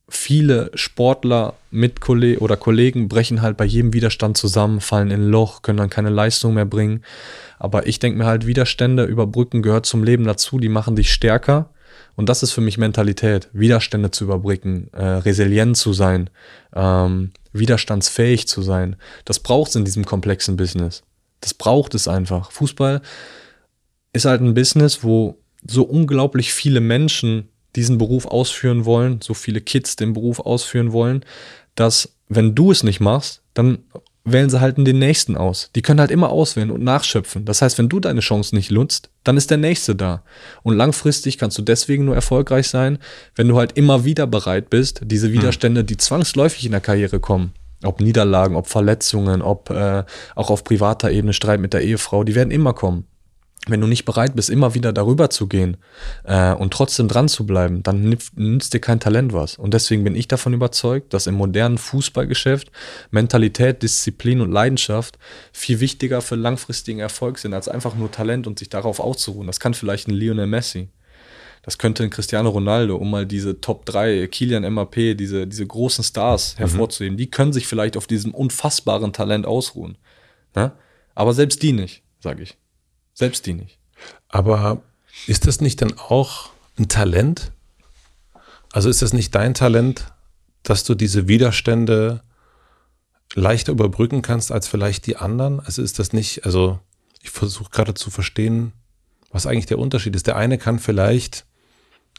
viele 0.09 0.70
Sportler 0.74 1.55
mit 1.70 2.00
Kolleg 2.00 2.40
oder 2.40 2.57
Kollegen 2.57 3.09
brechen 3.09 3.42
halt 3.42 3.57
bei 3.57 3.64
jedem 3.64 3.92
Widerstand 3.92 4.36
zusammen, 4.36 4.80
fallen 4.80 5.11
in 5.11 5.22
ein 5.22 5.28
Loch, 5.28 5.62
können 5.62 5.78
dann 5.78 5.90
keine 5.90 6.11
Leistung 6.11 6.55
mehr 6.55 6.66
bringen. 6.66 7.02
Aber 7.59 7.86
ich 7.86 7.98
denke 7.98 8.18
mir 8.18 8.26
halt, 8.26 8.46
Widerstände 8.46 9.05
überbrücken 9.05 9.62
gehört 9.62 9.86
zum 9.86 10.05
Leben 10.05 10.24
dazu, 10.24 10.59
die 10.59 10.68
machen 10.68 10.96
dich 10.96 11.12
stärker. 11.12 11.70
Und 12.16 12.28
das 12.28 12.42
ist 12.42 12.52
für 12.52 12.61
mich 12.61 12.78
Mentalität, 12.78 13.48
Widerstände 13.52 14.11
zu 14.11 14.24
überbrücken, 14.24 14.88
äh, 14.92 15.05
resilient 15.05 15.76
zu 15.76 15.92
sein, 15.92 16.30
ähm, 16.74 17.32
widerstandsfähig 17.52 18.46
zu 18.46 18.62
sein. 18.62 18.96
Das 19.24 19.40
braucht 19.40 19.70
es 19.70 19.76
in 19.76 19.84
diesem 19.84 20.05
komplexen 20.05 20.57
Business. 20.57 21.02
Das 21.40 21.55
braucht 21.55 21.94
es 21.94 22.07
einfach. 22.09 22.50
Fußball 22.52 23.00
ist 24.12 24.26
halt 24.26 24.42
ein 24.42 24.55
Business, 24.55 25.02
wo 25.02 25.38
so 25.66 25.82
unglaublich 25.82 26.52
viele 26.52 26.80
Menschen 26.80 27.48
diesen 27.77 27.99
Beruf 27.99 28.27
ausführen 28.27 28.85
wollen, 28.85 29.20
so 29.20 29.35
viele 29.35 29.61
Kids 29.61 29.97
den 29.97 30.12
Beruf 30.12 30.41
ausführen 30.41 30.93
wollen, 30.93 31.25
dass 31.75 32.14
wenn 32.29 32.55
du 32.55 32.70
es 32.70 32.83
nicht 32.83 33.01
machst, 33.01 33.43
dann 33.53 33.79
wählen 34.25 34.49
sie 34.49 34.61
halt 34.61 34.79
den 34.79 34.99
nächsten 34.99 35.37
aus. 35.37 35.70
Die 35.75 35.83
können 35.83 36.01
halt 36.01 36.11
immer 36.11 36.31
auswählen 36.31 36.70
und 36.70 36.83
nachschöpfen. 36.83 37.45
Das 37.45 37.61
heißt, 37.61 37.77
wenn 37.77 37.91
du 37.91 38.01
deine 38.01 38.20
Chance 38.20 38.55
nicht 38.55 38.70
nutzt, 38.70 39.11
dann 39.22 39.37
ist 39.37 39.51
der 39.51 39.59
nächste 39.59 39.95
da. 39.95 40.22
Und 40.62 40.77
langfristig 40.77 41.37
kannst 41.37 41.59
du 41.59 41.62
deswegen 41.62 42.07
nur 42.07 42.14
erfolgreich 42.14 42.68
sein, 42.68 42.99
wenn 43.35 43.49
du 43.49 43.59
halt 43.59 43.72
immer 43.77 44.05
wieder 44.05 44.27
bereit 44.27 44.70
bist, 44.70 45.03
diese 45.05 45.27
hm. 45.27 45.35
Widerstände, 45.35 45.85
die 45.85 45.99
zwangsläufig 45.99 46.64
in 46.64 46.72
der 46.72 46.81
Karriere 46.81 47.20
kommen, 47.20 47.53
ob 47.83 48.01
Niederlagen, 48.01 48.57
ob 48.57 48.66
Verletzungen, 48.66 49.43
ob 49.43 49.68
äh, 49.68 50.05
auch 50.35 50.49
auf 50.49 50.64
privater 50.64 51.11
Ebene 51.11 51.35
Streit 51.35 51.61
mit 51.61 51.75
der 51.75 51.83
Ehefrau, 51.83 52.25
die 52.25 52.35
werden 52.35 52.51
immer 52.51 52.72
kommen 52.72 53.07
wenn 53.66 53.80
du 53.80 53.86
nicht 53.86 54.04
bereit 54.04 54.36
bist, 54.36 54.50
immer 54.50 54.74
wieder 54.74 54.92
darüber 54.92 55.30
zu 55.30 55.46
gehen 55.46 55.76
äh, 56.24 56.52
und 56.52 56.72
trotzdem 56.72 57.08
dran 57.08 57.28
zu 57.28 57.46
bleiben, 57.46 57.82
dann 57.82 58.16
nützt 58.34 58.74
dir 58.74 58.80
kein 58.80 59.00
Talent 59.00 59.32
was. 59.32 59.56
Und 59.56 59.72
deswegen 59.74 60.04
bin 60.04 60.14
ich 60.14 60.28
davon 60.28 60.52
überzeugt, 60.52 61.14
dass 61.14 61.26
im 61.26 61.34
modernen 61.34 61.78
Fußballgeschäft 61.78 62.70
Mentalität, 63.10 63.82
Disziplin 63.82 64.40
und 64.40 64.52
Leidenschaft 64.52 65.18
viel 65.52 65.80
wichtiger 65.80 66.20
für 66.20 66.34
langfristigen 66.34 67.00
Erfolg 67.00 67.38
sind, 67.38 67.54
als 67.54 67.68
einfach 67.68 67.94
nur 67.94 68.10
Talent 68.10 68.46
und 68.46 68.58
sich 68.58 68.68
darauf 68.68 69.00
auszuruhen. 69.00 69.46
Das 69.46 69.60
kann 69.60 69.74
vielleicht 69.74 70.08
ein 70.08 70.14
Lionel 70.14 70.46
Messi. 70.46 70.88
Das 71.62 71.78
könnte 71.78 72.02
ein 72.02 72.10
Cristiano 72.10 72.50
Ronaldo, 72.50 72.96
um 72.96 73.10
mal 73.10 73.24
diese 73.24 73.62
Top 73.62 73.86
3, 73.86 74.26
Kilian 74.26 74.70
MAP, 74.74 75.16
diese, 75.16 75.46
diese 75.46 75.66
großen 75.66 76.04
Stars 76.04 76.54
mhm. 76.54 76.58
hervorzuheben. 76.58 77.16
Die 77.16 77.30
können 77.30 77.54
sich 77.54 77.66
vielleicht 77.66 77.96
auf 77.96 78.06
diesem 78.06 78.34
unfassbaren 78.34 79.14
Talent 79.14 79.46
ausruhen. 79.46 79.96
Ne? 80.54 80.72
Aber 81.14 81.32
selbst 81.32 81.62
die 81.62 81.72
nicht, 81.72 82.02
sage 82.20 82.42
ich. 82.42 82.58
Selbst 83.14 83.46
die 83.46 83.54
nicht. 83.54 83.78
Aber 84.28 84.82
ist 85.26 85.46
das 85.46 85.60
nicht 85.60 85.80
dann 85.80 85.94
auch 85.96 86.50
ein 86.78 86.88
Talent? 86.88 87.52
Also 88.72 88.88
ist 88.88 89.02
das 89.02 89.12
nicht 89.12 89.34
dein 89.34 89.54
Talent, 89.54 90.12
dass 90.64 90.82
du 90.84 90.94
diese 90.94 91.28
Widerstände 91.28 92.22
leichter 93.34 93.72
überbrücken 93.72 94.22
kannst 94.22 94.50
als 94.50 94.66
vielleicht 94.66 95.06
die 95.06 95.16
anderen? 95.16 95.60
Also 95.60 95.80
ist 95.82 95.98
das 95.98 96.12
nicht, 96.12 96.44
also 96.44 96.80
ich 97.22 97.30
versuche 97.30 97.70
gerade 97.70 97.94
zu 97.94 98.10
verstehen, 98.10 98.72
was 99.30 99.46
eigentlich 99.46 99.66
der 99.66 99.78
Unterschied 99.78 100.16
ist. 100.16 100.26
Der 100.26 100.36
eine 100.36 100.58
kann 100.58 100.80
vielleicht, 100.80 101.46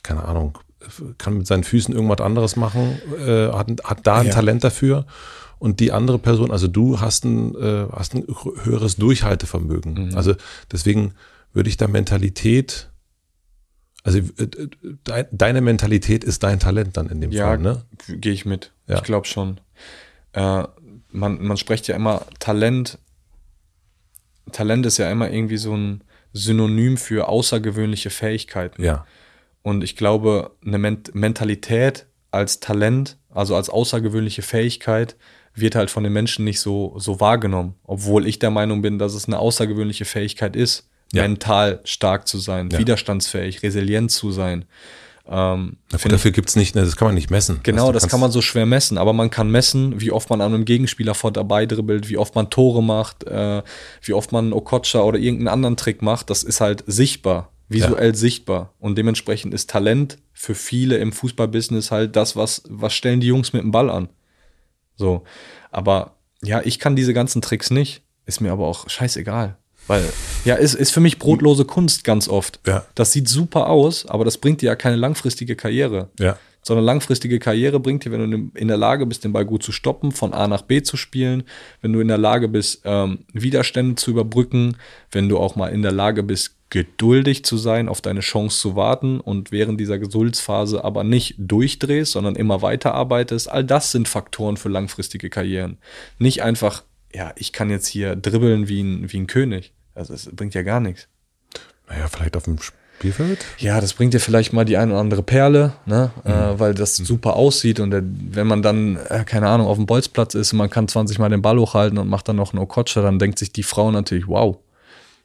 keine 0.03 0.23
Ahnung, 0.25 0.57
kann 1.17 1.37
mit 1.37 1.47
seinen 1.47 1.63
Füßen 1.63 1.93
irgendwas 1.93 2.21
anderes 2.21 2.55
machen, 2.55 3.01
äh, 3.17 3.51
hat, 3.51 3.69
hat 3.83 4.07
da 4.07 4.19
ein 4.19 4.27
ja. 4.27 4.33
Talent 4.33 4.63
dafür 4.63 5.05
und 5.65 5.79
die 5.79 5.91
andere 5.91 6.19
Person, 6.19 6.51
also 6.51 6.67
du 6.67 7.01
hast 7.01 7.25
ein, 7.25 7.55
äh, 7.55 7.87
hast 7.91 8.13
ein 8.13 8.23
höheres 8.63 8.97
Durchhaltevermögen. 8.97 10.09
Mhm. 10.09 10.15
Also 10.15 10.35
deswegen 10.71 11.15
würde 11.53 11.69
ich 11.69 11.75
da 11.75 11.87
Mentalität, 11.87 12.91
also 14.03 14.19
äh, 14.19 14.47
de, 14.47 15.25
deine 15.31 15.61
Mentalität 15.61 16.23
ist 16.23 16.43
dein 16.43 16.59
Talent 16.59 16.97
dann 16.97 17.09
in 17.09 17.19
dem 17.19 17.31
ja, 17.31 17.47
Fall, 17.47 17.57
ne? 17.57 17.81
Gehe 18.07 18.31
ich 18.31 18.45
mit. 18.45 18.73
Ja. 18.85 18.97
Ich 18.97 19.03
glaube 19.03 19.25
schon. 19.25 19.59
Äh, 20.33 20.65
man, 21.09 21.43
man 21.43 21.57
spricht 21.57 21.87
ja 21.87 21.95
immer 21.95 22.27
Talent. 22.37 22.99
Talent 24.51 24.85
ist 24.85 24.99
ja 24.99 25.09
immer 25.09 25.31
irgendwie 25.31 25.57
so 25.57 25.75
ein 25.75 26.03
Synonym 26.31 26.97
für 26.97 27.27
außergewöhnliche 27.27 28.11
Fähigkeiten. 28.11 28.83
Ja. 28.83 29.07
Und 29.63 29.83
ich 29.83 29.95
glaube, 29.95 30.51
eine 30.63 30.77
Ment 30.77 31.15
Mentalität 31.15 32.05
als 32.29 32.59
Talent, 32.59 33.17
also 33.31 33.55
als 33.55 33.71
außergewöhnliche 33.71 34.43
Fähigkeit, 34.43 35.15
wird 35.55 35.75
halt 35.75 35.89
von 35.89 36.03
den 36.03 36.13
Menschen 36.13 36.45
nicht 36.45 36.59
so, 36.59 36.93
so 36.97 37.19
wahrgenommen. 37.19 37.75
Obwohl 37.83 38.27
ich 38.27 38.39
der 38.39 38.51
Meinung 38.51 38.81
bin, 38.81 38.99
dass 38.99 39.13
es 39.13 39.25
eine 39.27 39.39
außergewöhnliche 39.39 40.05
Fähigkeit 40.05 40.55
ist, 40.55 40.89
ja. 41.13 41.23
mental 41.23 41.79
stark 41.83 42.27
zu 42.27 42.37
sein, 42.37 42.69
ja. 42.69 42.79
widerstandsfähig, 42.79 43.63
resilient 43.63 44.11
zu 44.11 44.31
sein. 44.31 44.65
Ähm, 45.27 45.77
gut, 45.91 46.11
dafür 46.11 46.31
gibt's 46.31 46.55
nicht, 46.55 46.75
ne, 46.75 46.83
das 46.83 46.95
kann 46.97 47.07
man 47.07 47.15
nicht 47.15 47.31
messen. 47.31 47.61
Genau, 47.63 47.91
das 47.91 48.07
kann 48.07 48.19
man 48.19 48.31
so 48.31 48.41
schwer 48.41 48.67
messen, 48.67 48.99
aber 48.99 49.11
man 49.11 49.31
kann 49.31 49.49
messen, 49.49 49.99
wie 49.99 50.11
oft 50.11 50.29
man 50.29 50.39
an 50.41 50.53
einem 50.53 50.65
Gegenspieler 50.65 51.15
vor 51.15 51.31
dabei 51.31 51.65
dribbelt, 51.65 52.09
wie 52.09 52.17
oft 52.17 52.35
man 52.35 52.51
Tore 52.51 52.83
macht, 52.83 53.23
äh, 53.23 53.63
wie 54.03 54.13
oft 54.13 54.31
man 54.31 54.53
Okocha 54.53 55.01
oder 55.01 55.17
irgendeinen 55.17 55.47
anderen 55.47 55.77
Trick 55.77 56.03
macht. 56.03 56.29
Das 56.29 56.43
ist 56.43 56.61
halt 56.61 56.83
sichtbar, 56.85 57.49
visuell 57.69 58.09
ja. 58.09 58.15
sichtbar. 58.15 58.73
Und 58.79 58.99
dementsprechend 58.99 59.53
ist 59.53 59.69
Talent 59.69 60.19
für 60.31 60.53
viele 60.53 60.97
im 60.97 61.11
Fußballbusiness 61.11 61.89
halt 61.89 62.15
das, 62.15 62.35
was, 62.35 62.61
was 62.69 62.93
stellen 62.93 63.19
die 63.19 63.27
Jungs 63.27 63.51
mit 63.51 63.63
dem 63.63 63.71
Ball 63.71 63.89
an. 63.89 64.09
So. 64.95 65.23
Aber 65.71 66.15
ja, 66.43 66.61
ich 66.63 66.79
kann 66.79 66.95
diese 66.95 67.13
ganzen 67.13 67.41
Tricks 67.41 67.71
nicht. 67.71 68.01
Ist 68.25 68.41
mir 68.41 68.51
aber 68.51 68.65
auch 68.67 68.89
scheißegal. 68.89 69.57
Weil, 69.87 70.03
ja, 70.45 70.55
ist, 70.55 70.73
ist 70.73 70.91
für 70.91 70.99
mich 70.99 71.19
brotlose 71.19 71.65
Kunst 71.65 72.03
ganz 72.03 72.27
oft. 72.27 72.59
Ja. 72.65 72.85
Das 72.95 73.11
sieht 73.11 73.29
super 73.29 73.67
aus, 73.67 74.05
aber 74.07 74.25
das 74.25 74.37
bringt 74.37 74.61
dir 74.61 74.67
ja 74.67 74.75
keine 74.75 74.95
langfristige 74.95 75.55
Karriere. 75.55 76.09
Ja. 76.19 76.37
Sondern 76.63 76.85
langfristige 76.85 77.37
Karriere 77.37 77.79
bringt 77.79 78.05
dir, 78.05 78.11
wenn 78.11 78.31
du 78.31 78.59
in 78.59 78.67
der 78.67 78.77
Lage 78.77 79.05
bist, 79.05 79.23
den 79.23 79.33
Ball 79.33 79.45
gut 79.45 79.61
zu 79.61 79.71
stoppen, 79.71 80.11
von 80.11 80.33
A 80.33 80.47
nach 80.47 80.63
B 80.63 80.81
zu 80.81 80.97
spielen, 80.97 81.43
wenn 81.81 81.93
du 81.93 81.99
in 81.99 82.07
der 82.07 82.17
Lage 82.17 82.47
bist, 82.47 82.81
ähm, 82.85 83.19
Widerstände 83.33 83.93
zu 83.95 84.09
überbrücken, 84.09 84.77
wenn 85.11 85.29
du 85.29 85.37
auch 85.37 85.55
mal 85.55 85.67
in 85.67 85.83
der 85.83 85.91
Lage 85.91 86.23
bist, 86.23 86.54
geduldig 86.69 87.45
zu 87.45 87.57
sein, 87.57 87.87
auf 87.87 88.01
deine 88.01 88.21
Chance 88.21 88.59
zu 88.59 88.75
warten 88.75 89.19
und 89.19 89.51
während 89.51 89.79
dieser 89.79 89.99
Geduldsphase 89.99 90.83
aber 90.83 91.03
nicht 91.03 91.35
durchdrehst, 91.37 92.11
sondern 92.11 92.35
immer 92.35 92.61
weiter 92.61 92.93
arbeitest. 92.93 93.49
All 93.49 93.63
das 93.63 93.91
sind 93.91 94.07
Faktoren 94.07 94.57
für 94.57 94.69
langfristige 94.69 95.29
Karrieren. 95.29 95.77
Nicht 96.17 96.41
einfach, 96.41 96.83
ja, 97.13 97.33
ich 97.37 97.53
kann 97.53 97.69
jetzt 97.69 97.87
hier 97.87 98.15
dribbeln 98.15 98.67
wie 98.67 98.81
ein, 98.81 99.11
wie 99.11 99.17
ein 99.17 99.27
König. 99.27 99.73
Also 99.93 100.13
das 100.13 100.29
bringt 100.33 100.53
ja 100.53 100.63
gar 100.63 100.79
nichts. 100.79 101.07
Naja, 101.87 102.07
vielleicht 102.07 102.35
auf 102.35 102.43
dem 102.43 102.57
Spielfeld? 102.97 103.45
Ja, 103.57 103.79
das 103.79 103.93
bringt 103.93 104.13
dir 104.13 104.19
vielleicht 104.19 104.53
mal 104.53 104.65
die 104.65 104.77
eine 104.77 104.91
oder 104.91 105.01
andere 105.01 105.23
Perle, 105.23 105.73
ne? 105.85 106.11
Mhm. 106.23 106.31
Äh, 106.31 106.59
weil 106.59 106.73
das 106.73 106.99
mhm. 106.99 107.05
super 107.05 107.35
aussieht 107.35 107.79
und 107.79 107.91
der, 107.91 108.03
wenn 108.03 108.47
man 108.47 108.61
dann, 108.61 108.97
äh, 109.09 109.23
keine 109.25 109.49
Ahnung, 109.49 109.67
auf 109.67 109.77
dem 109.77 109.85
Bolzplatz 109.85 110.33
ist 110.33 110.53
und 110.53 110.57
man 110.57 110.69
kann 110.69 110.87
20 110.87 111.19
Mal 111.19 111.29
den 111.29 111.41
Ball 111.41 111.59
hochhalten 111.59 111.97
und 111.97 112.09
macht 112.09 112.27
dann 112.27 112.37
noch 112.37 112.53
einen 112.53 112.61
Okocha, 112.61 113.01
dann 113.01 113.19
denkt 113.19 113.39
sich 113.39 113.51
die 113.51 113.63
Frau 113.63 113.91
natürlich, 113.91 114.27
wow, 114.27 114.57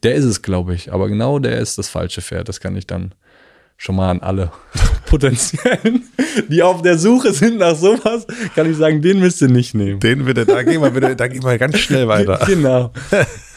der 0.03 0.15
ist 0.15 0.25
es, 0.25 0.43
glaube 0.43 0.75
ich. 0.75 0.93
Aber 0.93 1.09
genau 1.09 1.39
der 1.39 1.59
ist 1.59 1.79
das 1.79 1.89
falsche 1.89 2.23
Pferd. 2.23 2.49
Das 2.49 2.61
kann 2.61 2.77
ich 2.77 2.87
dann 2.87 3.15
schon 3.81 3.97
mal 3.97 4.11
an 4.11 4.21
alle 4.21 4.53
potenziellen, 5.07 6.05
die 6.49 6.63
auf 6.63 6.83
der 6.83 6.99
Suche 6.99 7.33
sind 7.33 7.57
nach 7.59 7.75
sowas, 7.75 8.27
kann 8.55 8.71
ich 8.71 8.77
sagen, 8.77 9.01
den 9.01 9.21
müsst 9.21 9.41
ihr 9.41 9.49
nicht 9.49 9.75
nehmen. 9.75 10.01
Den 10.01 10.27
bitte, 10.27 10.45
da 10.45 10.63
gehen 10.63 10.83
wir 10.83 10.91
bitte, 10.91 11.17
da 11.17 11.27
gehen 11.29 11.43
wir 11.43 11.57
ganz 11.57 11.79
schnell 11.79 12.07
weiter. 12.07 12.39
Genau. 12.47 12.93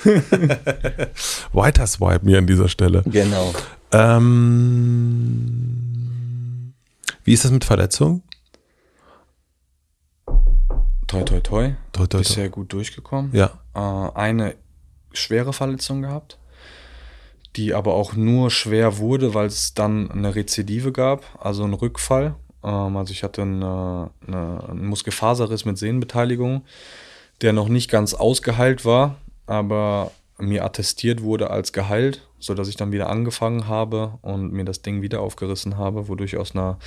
weiter 1.52 1.88
swipe 1.88 2.26
mir 2.26 2.38
an 2.38 2.48
dieser 2.48 2.70
Stelle. 2.70 3.04
Genau. 3.06 3.54
Ähm, 3.92 5.54
wie 7.24 7.34
ist 7.34 7.44
das 7.44 7.52
mit 7.52 7.66
Verletzungen? 7.66 8.24
Toi, 11.08 11.24
toi, 11.24 11.40
toi. 11.42 11.74
toi, 11.92 12.08
toi 12.08 12.20
Bisher 12.20 12.50
gut 12.50 12.72
durchgekommen. 12.72 13.32
Ja. 13.34 13.60
Äh, 13.76 13.80
eine 14.18 14.56
schwere 15.14 15.54
Verletzung 15.54 16.02
gehabt. 16.02 16.38
die 17.56 17.76
aber 17.76 17.94
auch 17.94 18.16
nur 18.16 18.50
schwer 18.50 18.98
wurde, 18.98 19.36
weil 19.36 19.46
es 19.46 19.76
dann 19.76 20.10
eine 20.10 20.34
Rezidive 20.34 20.92
gab, 20.92 21.24
also 21.40 21.64
einen 21.64 21.76
Rückfall. 21.76 22.34
Ähm, 22.64 22.98
also 22.98 23.12
ich 23.12 23.24
hatte 23.24 23.44
eine, 23.44 24.10
eine, 24.26 24.64
einen 24.70 24.88
Muskelfaserriss 24.88 25.64
mit 25.64 25.78
Sehnenbeteiligung, 25.78 26.64
der 27.42 27.54
noch 27.54 27.70
nicht 27.70 27.92
ganz 27.92 28.16
ausgeheilt 28.16 28.86
war, 28.86 29.18
aber 29.46 30.12
mir 30.40 30.66
attestiert 30.66 31.22
wurde 31.22 31.52
als 31.52 31.74
geheilt, 31.74 32.28
sodass 32.40 32.68
ich 32.68 32.76
dann 32.76 32.92
wieder 32.92 33.10
angefangen 33.10 33.68
habe 33.68 34.18
und 34.22 34.52
mir 34.52 34.66
das 34.66 34.82
Ding 34.82 35.02
wieder 35.02 35.22
aufgerissen 35.22 35.78
habe, 35.78 36.08
wodurch 36.08 36.38
aus 36.38 36.56
einer 36.56 36.80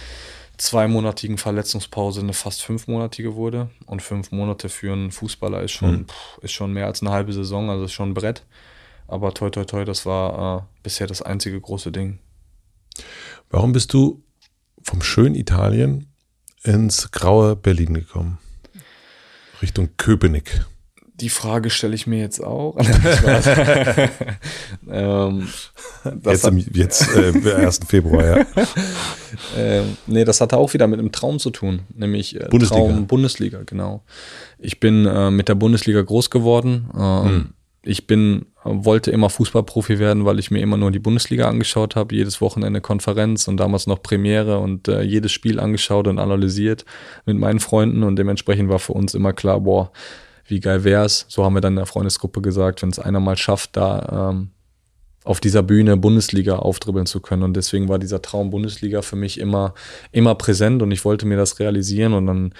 zweimonatigen 0.58 1.38
Verletzungspause 1.38 2.20
eine 2.20 2.32
fast 2.32 2.62
fünfmonatige 2.62 3.34
wurde. 3.34 3.70
Und 3.86 4.02
fünf 4.02 4.32
Monate 4.32 4.68
für 4.68 4.92
einen 4.92 5.10
Fußballer 5.10 5.62
ist 5.62 5.72
schon, 5.72 5.90
mhm. 5.90 6.08
pff, 6.08 6.38
ist 6.42 6.52
schon 6.52 6.72
mehr 6.72 6.86
als 6.86 7.02
eine 7.02 7.10
halbe 7.10 7.32
Saison, 7.32 7.70
also 7.70 7.84
ist 7.84 7.92
schon 7.92 8.10
ein 8.10 8.14
Brett. 8.14 8.44
Aber 9.08 9.32
toi, 9.34 9.50
toi, 9.50 9.64
toi, 9.64 9.84
das 9.84 10.06
war 10.06 10.58
äh, 10.58 10.62
bisher 10.82 11.06
das 11.06 11.22
einzige 11.22 11.60
große 11.60 11.92
Ding. 11.92 12.18
Warum 13.50 13.72
bist 13.72 13.92
du 13.92 14.22
vom 14.82 15.02
schönen 15.02 15.34
Italien 15.34 16.12
ins 16.62 17.10
graue 17.10 17.54
Berlin 17.54 17.94
gekommen? 17.94 18.38
Richtung 19.62 19.90
Köpenick. 19.96 20.64
Die 21.20 21.30
Frage 21.30 21.70
stelle 21.70 21.94
ich 21.94 22.06
mir 22.06 22.18
jetzt 22.18 22.44
auch. 22.44 22.76
ähm, 24.90 25.48
jetzt 26.24 26.44
hat, 26.44 26.54
jetzt 26.74 27.16
äh, 27.16 27.54
1. 27.54 27.80
Februar, 27.86 28.24
ja. 28.24 28.46
ähm, 29.56 29.96
nee, 30.06 30.24
das 30.24 30.42
hatte 30.42 30.58
auch 30.58 30.74
wieder 30.74 30.86
mit 30.86 30.98
einem 30.98 31.12
Traum 31.12 31.38
zu 31.38 31.50
tun, 31.50 31.80
nämlich 31.94 32.38
äh, 32.38 32.48
Bundesliga. 32.50 32.82
Traum 32.82 33.06
Bundesliga, 33.06 33.62
genau. 33.64 34.02
Ich 34.58 34.78
bin 34.78 35.06
äh, 35.06 35.30
mit 35.30 35.48
der 35.48 35.54
Bundesliga 35.54 36.02
groß 36.02 36.28
geworden. 36.28 36.90
Ähm, 36.94 37.24
hm. 37.24 37.48
Ich 37.88 38.08
bin, 38.08 38.46
wollte 38.64 39.12
immer 39.12 39.30
Fußballprofi 39.30 40.00
werden, 40.00 40.24
weil 40.24 40.40
ich 40.40 40.50
mir 40.50 40.58
immer 40.58 40.76
nur 40.76 40.90
die 40.90 40.98
Bundesliga 40.98 41.48
angeschaut 41.48 41.94
habe, 41.94 42.16
jedes 42.16 42.40
Wochenende 42.40 42.80
Konferenz 42.80 43.46
und 43.46 43.58
damals 43.58 43.86
noch 43.86 44.02
Premiere 44.02 44.58
und 44.58 44.88
äh, 44.88 45.02
jedes 45.02 45.30
Spiel 45.30 45.60
angeschaut 45.60 46.08
und 46.08 46.18
analysiert 46.18 46.84
mit 47.26 47.38
meinen 47.38 47.60
Freunden 47.60 48.02
und 48.02 48.16
dementsprechend 48.16 48.68
war 48.68 48.80
für 48.80 48.92
uns 48.92 49.14
immer 49.14 49.32
klar, 49.32 49.60
boah, 49.60 49.92
wie 50.48 50.60
geil 50.60 50.84
wär's. 50.84 51.26
So 51.28 51.44
haben 51.44 51.54
wir 51.54 51.60
dann 51.60 51.72
in 51.72 51.78
der 51.78 51.86
Freundesgruppe 51.86 52.40
gesagt, 52.40 52.82
wenn 52.82 52.90
es 52.90 52.98
einer 52.98 53.20
mal 53.20 53.36
schafft, 53.36 53.76
da 53.76 54.30
ähm, 54.30 54.50
auf 55.24 55.40
dieser 55.40 55.62
Bühne 55.62 55.96
Bundesliga 55.96 56.56
aufdribbeln 56.56 57.06
zu 57.06 57.20
können. 57.20 57.42
Und 57.42 57.56
deswegen 57.56 57.88
war 57.88 57.98
dieser 57.98 58.22
Traum 58.22 58.50
Bundesliga 58.50 59.02
für 59.02 59.16
mich 59.16 59.40
immer, 59.40 59.74
immer 60.12 60.36
präsent 60.36 60.82
und 60.82 60.92
ich 60.92 61.04
wollte 61.04 61.26
mir 61.26 61.36
das 61.36 61.58
realisieren. 61.58 62.12
Und 62.12 62.26
dann, 62.26 62.54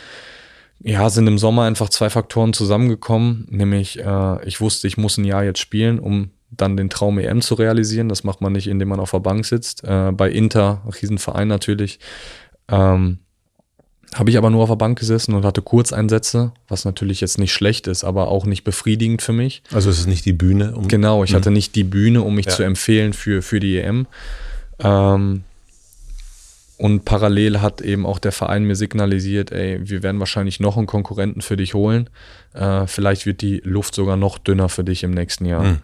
ja, 0.80 1.08
sind 1.08 1.28
im 1.28 1.38
Sommer 1.38 1.62
einfach 1.62 1.88
zwei 1.88 2.10
Faktoren 2.10 2.52
zusammengekommen. 2.52 3.46
Nämlich, 3.50 4.00
äh, 4.00 4.44
ich 4.46 4.60
wusste, 4.60 4.88
ich 4.88 4.96
muss 4.96 5.16
ein 5.16 5.24
Jahr 5.24 5.44
jetzt 5.44 5.60
spielen, 5.60 6.00
um 6.00 6.30
dann 6.50 6.76
den 6.76 6.90
Traum 6.90 7.18
EM 7.18 7.40
zu 7.40 7.54
realisieren. 7.54 8.08
Das 8.08 8.24
macht 8.24 8.40
man 8.40 8.52
nicht, 8.52 8.66
indem 8.66 8.88
man 8.88 9.00
auf 9.00 9.12
der 9.12 9.20
Bank 9.20 9.46
sitzt. 9.46 9.84
Äh, 9.84 10.10
bei 10.10 10.28
Inter, 10.28 10.82
Riesenverein 11.00 11.46
natürlich. 11.46 12.00
Ähm, 12.68 13.20
habe 14.18 14.30
ich 14.30 14.38
aber 14.38 14.50
nur 14.50 14.62
auf 14.62 14.68
der 14.68 14.76
Bank 14.76 14.98
gesessen 14.98 15.34
und 15.34 15.44
hatte 15.44 15.62
Kurzeinsätze, 15.62 16.52
was 16.68 16.84
natürlich 16.84 17.20
jetzt 17.20 17.38
nicht 17.38 17.52
schlecht 17.52 17.86
ist, 17.86 18.04
aber 18.04 18.28
auch 18.28 18.46
nicht 18.46 18.64
befriedigend 18.64 19.22
für 19.22 19.32
mich. 19.32 19.62
Also 19.72 19.90
es 19.90 19.98
ist 19.98 20.06
nicht 20.06 20.24
die 20.24 20.32
Bühne. 20.32 20.74
Um 20.74 20.88
genau, 20.88 21.22
ich 21.22 21.32
mhm. 21.32 21.36
hatte 21.36 21.50
nicht 21.50 21.74
die 21.74 21.84
Bühne, 21.84 22.22
um 22.22 22.34
mich 22.34 22.46
ja. 22.46 22.52
zu 22.52 22.62
empfehlen 22.62 23.12
für, 23.12 23.42
für 23.42 23.60
die 23.60 23.78
EM. 23.78 24.06
Ähm, 24.78 25.44
und 26.78 27.04
parallel 27.04 27.60
hat 27.60 27.80
eben 27.80 28.04
auch 28.04 28.18
der 28.18 28.32
Verein 28.32 28.64
mir 28.64 28.76
signalisiert, 28.76 29.50
ey, 29.50 29.80
wir 29.82 30.02
werden 30.02 30.18
wahrscheinlich 30.18 30.60
noch 30.60 30.76
einen 30.76 30.86
Konkurrenten 30.86 31.40
für 31.40 31.56
dich 31.56 31.74
holen. 31.74 32.10
Äh, 32.52 32.86
vielleicht 32.86 33.24
wird 33.24 33.40
die 33.40 33.60
Luft 33.64 33.94
sogar 33.94 34.16
noch 34.16 34.38
dünner 34.38 34.68
für 34.68 34.84
dich 34.84 35.02
im 35.02 35.12
nächsten 35.12 35.46
Jahr. 35.46 35.64
Mhm. 35.64 35.78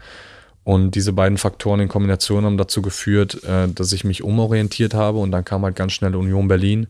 Und 0.65 0.95
diese 0.95 1.13
beiden 1.13 1.39
Faktoren 1.39 1.81
in 1.81 1.89
Kombination 1.89 2.45
haben 2.45 2.57
dazu 2.57 2.83
geführt, 2.83 3.43
äh, 3.45 3.69
dass 3.69 3.93
ich 3.93 4.05
mich 4.05 4.23
umorientiert 4.23 4.95
habe 4.95 5.19
und 5.19 5.33
dann 5.33 5.45
kam 5.45 5.65
halt 5.65 5.77
ganz 5.77 5.93
schnell 5.93 6.15
Union 6.15 6.47
Berlin, 6.47 6.87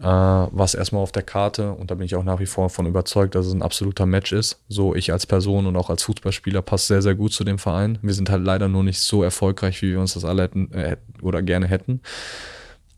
äh, 0.00 0.04
was 0.04 0.74
erstmal 0.74 1.02
auf 1.02 1.12
der 1.12 1.22
Karte 1.22 1.72
und 1.72 1.90
da 1.90 1.94
bin 1.94 2.06
ich 2.06 2.14
auch 2.14 2.24
nach 2.24 2.40
wie 2.40 2.46
vor 2.46 2.70
von 2.70 2.86
überzeugt, 2.86 3.34
dass 3.34 3.46
es 3.46 3.52
ein 3.52 3.62
absoluter 3.62 4.06
Match 4.06 4.32
ist. 4.32 4.62
So 4.68 4.94
ich 4.94 5.12
als 5.12 5.26
Person 5.26 5.66
und 5.66 5.76
auch 5.76 5.90
als 5.90 6.02
Fußballspieler 6.04 6.62
passt 6.62 6.86
sehr, 6.86 7.02
sehr 7.02 7.14
gut 7.14 7.32
zu 7.32 7.44
dem 7.44 7.58
Verein. 7.58 7.98
Wir 8.02 8.14
sind 8.14 8.30
halt 8.30 8.44
leider 8.44 8.68
nur 8.68 8.82
nicht 8.82 9.00
so 9.00 9.22
erfolgreich, 9.22 9.82
wie 9.82 9.90
wir 9.90 10.00
uns 10.00 10.14
das 10.14 10.24
alle 10.24 10.42
hätten 10.42 10.72
äh, 10.72 10.96
oder 11.20 11.42
gerne 11.42 11.66
hätten. 11.66 12.00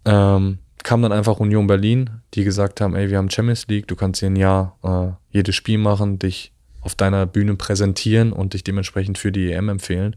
Ähm, 0.05 0.59
kam 0.85 1.03
dann 1.03 1.13
einfach 1.13 1.41
Union 1.41 1.67
Berlin, 1.67 2.11
die 2.35 2.45
gesagt 2.45 2.81
haben, 2.81 2.95
ey, 2.95 3.11
wir 3.11 3.19
haben 3.19 3.31
Champions 3.31 3.67
League, 3.69 3.89
du 3.89 3.97
kannst 3.97 4.21
hier 4.21 4.31
ein 4.31 4.37
Jahr 4.37 4.77
äh, 4.83 5.37
jedes 5.37 5.55
Spiel 5.55 5.79
machen, 5.79 6.19
dich 6.19 6.53
auf 6.83 6.95
deiner 6.95 7.27
Bühne 7.27 7.55
präsentieren 7.55 8.33
und 8.33 8.55
dich 8.55 8.65
dementsprechend 8.65 9.17
für 9.17 9.33
die 9.33 9.51
EM 9.51 9.69
empfehlen. 9.69 10.17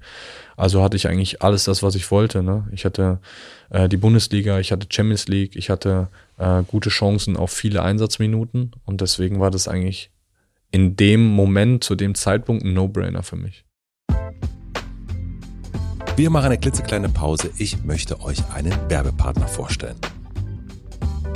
Also 0.58 0.84
hatte 0.84 0.98
ich 0.98 1.08
eigentlich 1.08 1.42
alles 1.42 1.64
das, 1.64 1.84
was 1.84 1.96
ich 1.96 2.12
wollte. 2.12 2.44
Ne? 2.44 2.68
Ich 2.72 2.86
hatte 2.86 3.20
äh, 3.70 3.88
die 3.88 3.98
Bundesliga, 3.98 4.60
ich 4.60 4.72
hatte 4.72 4.88
Champions 4.90 5.28
League, 5.28 5.56
ich 5.56 5.70
hatte 5.70 6.10
äh, 6.38 6.64
gute 6.64 6.90
Chancen 6.90 7.38
auf 7.38 7.52
viele 7.52 7.84
Einsatzminuten 7.84 8.72
und 8.86 9.02
deswegen 9.02 9.40
war 9.40 9.52
das 9.52 9.68
eigentlich 9.68 10.12
in 10.72 10.96
dem 10.98 11.26
Moment, 11.26 11.84
zu 11.84 11.96
dem 11.96 12.16
Zeitpunkt 12.16 12.66
ein 12.66 12.74
No-Brainer 12.74 13.24
für 13.24 13.38
mich. 13.38 13.64
Wir 16.18 16.30
machen 16.30 16.46
eine 16.46 16.58
klitzekleine 16.58 17.10
Pause. 17.10 17.52
Ich 17.58 17.84
möchte 17.84 18.22
euch 18.22 18.40
einen 18.54 18.74
Werbepartner 18.90 19.48
vorstellen. 19.48 19.98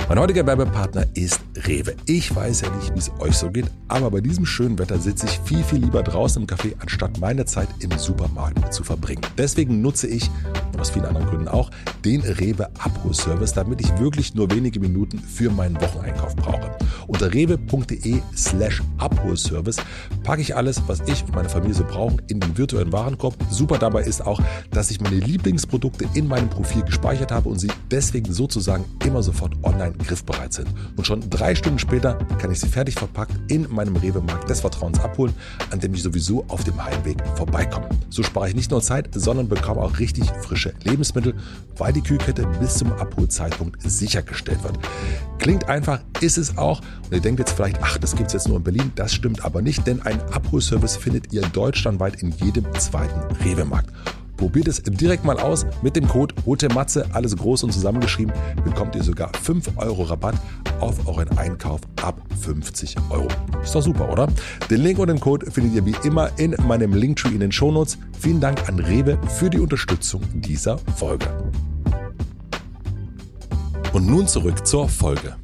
Mein 0.08 0.18
heutiger 0.18 0.44
Werbepartner 0.44 1.06
ist 1.14 1.40
Rewe. 1.66 1.94
Ich 2.06 2.34
weiß 2.34 2.62
ja 2.62 2.70
nicht, 2.76 2.92
wie 2.94 2.98
es 2.98 3.10
euch 3.20 3.36
so 3.36 3.50
geht, 3.50 3.66
aber 3.86 4.10
bei 4.10 4.20
diesem 4.20 4.44
schönen 4.44 4.78
Wetter 4.78 4.98
sitze 4.98 5.26
ich 5.26 5.38
viel, 5.44 5.62
viel 5.62 5.78
lieber 5.78 6.02
draußen 6.02 6.42
im 6.42 6.48
Café, 6.48 6.74
anstatt 6.80 7.20
meine 7.20 7.44
Zeit 7.44 7.68
im 7.78 7.96
Supermarkt 7.96 8.74
zu 8.74 8.82
verbringen. 8.82 9.22
Deswegen 9.38 9.80
nutze 9.80 10.08
ich, 10.08 10.28
und 10.72 10.80
aus 10.80 10.90
vielen 10.90 11.04
anderen 11.04 11.26
Gründen 11.28 11.48
auch, 11.48 11.70
den 12.04 12.22
Rewe 12.22 12.68
Abholservice, 12.78 13.52
damit 13.52 13.80
ich 13.80 13.98
wirklich 13.98 14.34
nur 14.34 14.50
wenige 14.50 14.80
Minuten 14.80 15.18
für 15.18 15.50
meinen 15.50 15.80
Wocheneinkauf 15.80 16.34
brauche. 16.34 16.70
Unter 17.06 17.32
rewe.de 17.32 18.20
slash 18.36 18.82
Abholservice 18.98 19.76
packe 20.24 20.42
ich 20.42 20.56
alles, 20.56 20.82
was 20.86 21.00
ich 21.06 21.24
und 21.24 21.34
meine 21.34 21.48
Familie 21.48 21.74
so 21.74 21.84
brauchen, 21.84 22.20
in 22.28 22.40
den 22.40 22.56
virtuellen 22.56 22.92
Warenkorb. 22.92 23.36
Super 23.50 23.78
dabei 23.78 24.02
ist 24.02 24.26
auch, 24.26 24.40
dass 24.70 24.90
ich 24.90 25.00
meine 25.00 25.16
Lieblingsprodukte 25.16 26.06
in 26.14 26.26
meinem 26.26 26.48
Profil 26.48 26.82
gespeichert 26.82 27.30
habe 27.30 27.48
und 27.48 27.58
sie 27.58 27.70
deswegen 27.90 28.32
sozusagen 28.32 28.84
immer 29.04 29.22
sofort 29.22 29.52
online 29.62 29.89
griffbereit 29.98 30.52
sind. 30.52 30.68
Und 30.96 31.06
schon 31.06 31.28
drei 31.30 31.54
Stunden 31.54 31.78
später 31.78 32.14
kann 32.38 32.50
ich 32.50 32.60
sie 32.60 32.68
fertig 32.68 32.94
verpackt 32.94 33.32
in 33.48 33.66
meinem 33.70 33.96
Rewe-Markt 33.96 34.48
des 34.48 34.60
Vertrauens 34.60 35.00
abholen, 35.00 35.34
an 35.70 35.80
dem 35.80 35.94
ich 35.94 36.02
sowieso 36.02 36.44
auf 36.48 36.64
dem 36.64 36.82
Heimweg 36.82 37.18
vorbeikomme. 37.36 37.88
So 38.08 38.22
spare 38.22 38.48
ich 38.48 38.54
nicht 38.54 38.70
nur 38.70 38.82
Zeit, 38.82 39.10
sondern 39.14 39.48
bekomme 39.48 39.80
auch 39.80 39.98
richtig 39.98 40.30
frische 40.42 40.74
Lebensmittel, 40.84 41.34
weil 41.76 41.92
die 41.92 42.02
Kühlkette 42.02 42.46
bis 42.60 42.74
zum 42.74 42.92
Abholzeitpunkt 42.92 43.80
sichergestellt 43.82 44.62
wird. 44.62 44.78
Klingt 45.38 45.68
einfach, 45.68 46.00
ist 46.20 46.38
es 46.38 46.58
auch. 46.58 46.80
Und 47.04 47.12
ihr 47.12 47.20
denkt 47.20 47.38
jetzt 47.38 47.52
vielleicht, 47.52 47.78
ach, 47.82 47.98
das 47.98 48.14
gibt 48.14 48.28
es 48.28 48.34
jetzt 48.34 48.48
nur 48.48 48.58
in 48.58 48.62
Berlin. 48.62 48.92
Das 48.94 49.14
stimmt 49.14 49.44
aber 49.44 49.62
nicht, 49.62 49.86
denn 49.86 50.02
ein 50.02 50.20
Abholservice 50.32 50.96
findet 50.96 51.32
ihr 51.32 51.42
deutschlandweit 51.42 52.22
in 52.22 52.32
jedem 52.32 52.66
zweiten 52.78 53.20
Rewe-Markt. 53.36 53.90
Probiert 54.40 54.68
es 54.68 54.82
direkt 54.82 55.22
mal 55.22 55.38
aus. 55.38 55.66
Mit 55.82 55.96
dem 55.96 56.08
Code 56.08 56.34
HOTEMATZE, 56.46 57.04
alles 57.12 57.36
groß 57.36 57.64
und 57.64 57.72
zusammengeschrieben, 57.72 58.32
bekommt 58.64 58.96
ihr 58.96 59.02
sogar 59.02 59.30
5 59.42 59.76
Euro 59.76 60.04
Rabatt 60.04 60.34
auf 60.80 61.06
euren 61.06 61.28
Einkauf 61.36 61.82
ab 62.00 62.18
50 62.40 62.96
Euro. 63.10 63.28
Ist 63.62 63.74
doch 63.74 63.82
super, 63.82 64.10
oder? 64.10 64.28
Den 64.70 64.80
Link 64.80 64.98
und 64.98 65.08
den 65.08 65.20
Code 65.20 65.50
findet 65.50 65.74
ihr 65.74 65.84
wie 65.84 65.94
immer 66.08 66.30
in 66.38 66.56
meinem 66.66 66.94
Linktree 66.94 67.34
in 67.34 67.40
den 67.40 67.52
Shownotes. 67.52 67.98
Vielen 68.18 68.40
Dank 68.40 68.66
an 68.66 68.78
Rewe 68.78 69.18
für 69.28 69.50
die 69.50 69.58
Unterstützung 69.58 70.22
dieser 70.32 70.78
Folge. 70.96 71.26
Und 73.92 74.06
nun 74.06 74.26
zurück 74.26 74.66
zur 74.66 74.88
Folge. 74.88 75.36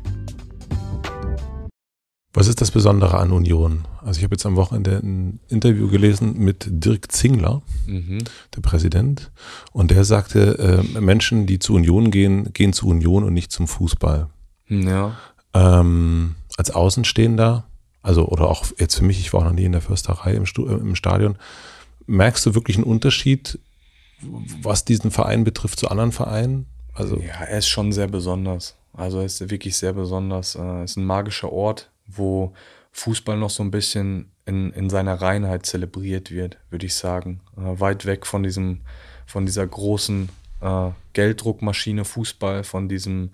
Was 2.36 2.48
ist 2.48 2.60
das 2.60 2.70
Besondere 2.70 3.16
an 3.16 3.32
Union? 3.32 3.86
Also 4.04 4.18
ich 4.18 4.24
habe 4.24 4.34
jetzt 4.34 4.44
am 4.44 4.56
Wochenende 4.56 4.98
ein 5.02 5.40
Interview 5.48 5.88
gelesen 5.88 6.36
mit 6.36 6.66
Dirk 6.68 7.10
Zingler, 7.10 7.62
mhm. 7.86 8.18
der 8.54 8.60
Präsident, 8.60 9.30
und 9.72 9.90
der 9.90 10.04
sagte, 10.04 10.84
äh, 10.94 11.00
Menschen, 11.00 11.46
die 11.46 11.58
zur 11.58 11.76
Union 11.76 12.10
gehen, 12.10 12.52
gehen 12.52 12.74
zur 12.74 12.90
Union 12.90 13.24
und 13.24 13.32
nicht 13.32 13.52
zum 13.52 13.66
Fußball. 13.66 14.28
Ja. 14.68 15.16
Ähm, 15.54 16.34
als 16.58 16.70
Außenstehender, 16.70 17.64
also 18.02 18.28
oder 18.28 18.48
auch 18.48 18.66
jetzt 18.76 18.96
für 18.96 19.04
mich, 19.04 19.18
ich 19.18 19.32
war 19.32 19.40
auch 19.40 19.44
noch 19.44 19.52
nie 19.54 19.64
in 19.64 19.72
der 19.72 19.80
Försterei 19.80 20.34
im, 20.34 20.44
im 20.44 20.94
Stadion, 20.94 21.38
merkst 22.04 22.44
du 22.44 22.54
wirklich 22.54 22.76
einen 22.76 22.84
Unterschied, 22.84 23.58
was 24.60 24.84
diesen 24.84 25.10
Verein 25.10 25.44
betrifft 25.44 25.80
zu 25.80 25.88
anderen 25.88 26.12
Vereinen? 26.12 26.66
Also 26.92 27.16
ja, 27.16 27.44
er 27.48 27.56
ist 27.56 27.68
schon 27.68 27.92
sehr 27.92 28.08
besonders. 28.08 28.76
Also 28.92 29.20
er 29.20 29.24
ist 29.24 29.48
wirklich 29.48 29.74
sehr 29.78 29.94
besonders. 29.94 30.54
Er 30.54 30.84
ist 30.84 30.98
ein 30.98 31.06
magischer 31.06 31.50
Ort 31.50 31.90
wo 32.06 32.54
Fußball 32.92 33.36
noch 33.36 33.50
so 33.50 33.62
ein 33.62 33.70
bisschen 33.70 34.30
in, 34.46 34.72
in 34.72 34.88
seiner 34.88 35.20
Reinheit 35.20 35.66
zelebriert 35.66 36.30
wird, 36.30 36.58
würde 36.70 36.86
ich 36.86 36.94
sagen. 36.94 37.40
Äh, 37.56 37.80
weit 37.80 38.06
weg 38.06 38.26
von 38.26 38.42
diesem, 38.42 38.80
von 39.26 39.44
dieser 39.44 39.66
großen 39.66 40.28
äh, 40.60 40.90
Gelddruckmaschine 41.12 42.04
Fußball, 42.04 42.64
von 42.64 42.88
diesem 42.88 43.32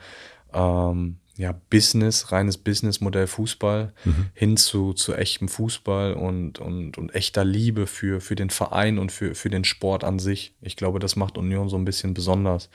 ähm, 0.52 1.18
ja, 1.36 1.54
Business, 1.70 2.30
reines 2.30 2.58
Businessmodell 2.58 3.26
Fußball 3.26 3.92
mhm. 4.04 4.26
hin 4.34 4.56
zu, 4.56 4.92
zu 4.92 5.14
echtem 5.14 5.48
Fußball 5.48 6.14
und, 6.14 6.58
und, 6.58 6.98
und 6.98 7.14
echter 7.14 7.44
Liebe 7.44 7.86
für, 7.86 8.20
für 8.20 8.34
den 8.34 8.50
Verein 8.50 8.98
und 8.98 9.12
für, 9.12 9.34
für 9.34 9.48
den 9.48 9.64
Sport 9.64 10.04
an 10.04 10.18
sich. 10.18 10.54
Ich 10.60 10.76
glaube, 10.76 10.98
das 10.98 11.16
macht 11.16 11.38
Union 11.38 11.68
so 11.68 11.76
ein 11.76 11.84
bisschen 11.84 12.14
besonders. 12.14 12.68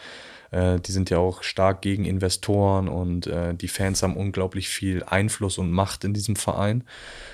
Äh, 0.51 0.79
die 0.79 0.91
sind 0.91 1.09
ja 1.09 1.17
auch 1.17 1.43
stark 1.43 1.81
gegen 1.81 2.05
Investoren 2.05 2.87
und 2.87 3.27
äh, 3.27 3.53
die 3.53 3.67
Fans 3.67 4.03
haben 4.03 4.15
unglaublich 4.15 4.69
viel 4.69 5.03
Einfluss 5.03 5.57
und 5.57 5.71
Macht 5.71 6.03
in 6.03 6.13
diesem 6.13 6.35
Verein, 6.35 6.83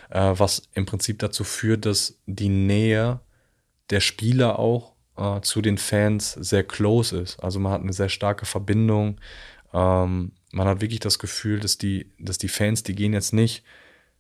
äh, 0.10 0.34
was 0.36 0.64
im 0.74 0.86
Prinzip 0.86 1.20
dazu 1.20 1.44
führt, 1.44 1.86
dass 1.86 2.20
die 2.26 2.50
Nähe 2.50 3.20
der 3.90 4.00
Spieler 4.00 4.60
auch 4.60 4.94
äh, 5.18 5.42
zu 5.42 5.62
den 5.62 5.78
Fans 5.78 6.34
sehr 6.34 6.64
close 6.64 7.18
ist. 7.18 7.40
Also 7.40 7.60
man 7.60 7.72
hat 7.72 7.82
eine 7.82 7.94
sehr 7.94 8.10
starke 8.10 8.46
Verbindung. 8.46 9.20
Ähm, 9.74 10.32
man 10.52 10.68
hat 10.68 10.82
wirklich 10.82 11.00
das 11.00 11.20
Gefühl, 11.20 11.60
dass 11.60 11.78
die, 11.78 12.12
dass 12.20 12.38
die 12.38 12.48
Fans, 12.48 12.84
die 12.84 12.96
gehen 12.96 13.14
jetzt 13.14 13.34
nicht 13.34 13.64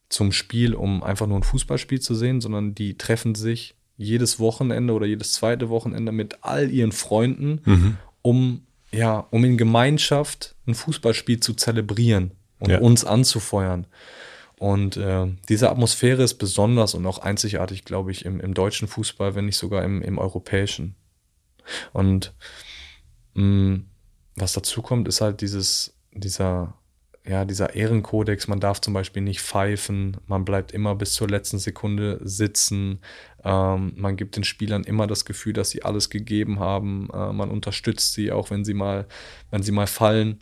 zum 0.09 0.31
Spiel, 0.31 0.75
um 0.75 1.03
einfach 1.03 1.27
nur 1.27 1.37
ein 1.37 1.43
Fußballspiel 1.43 2.01
zu 2.01 2.13
sehen, 2.13 2.41
sondern 2.41 2.75
die 2.75 2.97
treffen 2.97 3.35
sich 3.35 3.75
jedes 3.97 4.39
Wochenende 4.39 4.93
oder 4.93 5.05
jedes 5.05 5.33
zweite 5.33 5.69
Wochenende 5.69 6.11
mit 6.11 6.43
all 6.43 6.69
ihren 6.71 6.91
Freunden, 6.91 7.61
mhm. 7.65 7.97
um 8.21 8.61
ja, 8.93 9.27
um 9.31 9.43
in 9.43 9.57
Gemeinschaft 9.57 10.55
ein 10.67 10.75
Fußballspiel 10.75 11.39
zu 11.39 11.53
zelebrieren 11.53 12.31
und 12.59 12.69
ja. 12.69 12.79
uns 12.79 13.03
anzufeuern. 13.03 13.87
Und 14.57 14.95
äh, 14.97 15.27
diese 15.49 15.69
Atmosphäre 15.69 16.23
ist 16.23 16.35
besonders 16.35 16.93
und 16.93 17.05
auch 17.05 17.19
einzigartig, 17.19 17.83
glaube 17.83 18.11
ich, 18.11 18.23
im, 18.23 18.39
im 18.39 18.53
deutschen 18.53 18.87
Fußball, 18.87 19.35
wenn 19.35 19.45
nicht 19.45 19.57
sogar 19.57 19.83
im, 19.83 20.01
im 20.01 20.17
europäischen. 20.17 20.95
Und 21.91 22.33
mh, 23.33 23.43
mm, 23.43 23.85
was 24.35 24.53
dazu 24.53 24.81
kommt, 24.81 25.07
ist 25.07 25.21
halt 25.21 25.41
dieses, 25.41 25.95
dieser, 26.11 26.75
ja, 27.25 27.45
dieser 27.45 27.73
Ehrenkodex, 27.73 28.47
man 28.47 28.59
darf 28.59 28.81
zum 28.81 28.93
Beispiel 28.93 29.21
nicht 29.21 29.41
pfeifen, 29.41 30.17
man 30.27 30.43
bleibt 30.43 30.73
immer 30.73 30.95
bis 30.95 31.13
zur 31.13 31.29
letzten 31.29 31.57
Sekunde 31.57 32.19
sitzen, 32.21 32.99
ähm, 33.45 33.93
man 33.95 34.17
gibt 34.17 34.35
den 34.35 34.43
Spielern 34.43 34.83
immer 34.83 35.07
das 35.07 35.23
Gefühl, 35.23 35.53
dass 35.53 35.69
sie 35.69 35.83
alles 35.83 36.09
gegeben 36.09 36.59
haben, 36.59 37.09
äh, 37.13 37.31
man 37.31 37.49
unterstützt 37.49 38.13
sie, 38.13 38.31
auch 38.31 38.49
wenn 38.49 38.65
sie 38.65 38.73
mal, 38.73 39.07
wenn 39.51 39.63
sie 39.63 39.71
mal 39.71 39.87
fallen. 39.87 40.39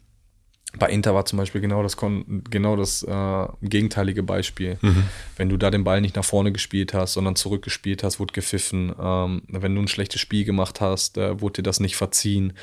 Bei 0.79 0.89
Inter 0.89 1.13
war 1.13 1.25
zum 1.25 1.37
Beispiel 1.37 1.59
genau 1.59 1.83
das, 1.83 1.97
genau 1.97 2.75
das 2.77 3.03
äh, 3.03 3.47
gegenteilige 3.61 4.23
Beispiel. 4.23 4.77
Mhm. 4.81 5.03
Wenn 5.35 5.49
du 5.49 5.57
da 5.57 5.69
den 5.69 5.83
Ball 5.83 5.99
nicht 5.99 6.15
nach 6.15 6.23
vorne 6.23 6.53
gespielt 6.53 6.93
hast, 6.93 7.13
sondern 7.13 7.35
zurückgespielt 7.35 8.03
hast, 8.03 8.19
wurde 8.21 8.31
gepfiffen. 8.31 8.95
Ähm, 8.97 9.43
wenn 9.49 9.75
du 9.75 9.81
ein 9.81 9.89
schlechtes 9.89 10.21
Spiel 10.21 10.45
gemacht 10.45 10.79
hast, 10.79 11.17
äh, 11.17 11.41
wurde 11.41 11.55
dir 11.55 11.63
das 11.63 11.81
nicht 11.81 11.97
verziehen. 11.97 12.53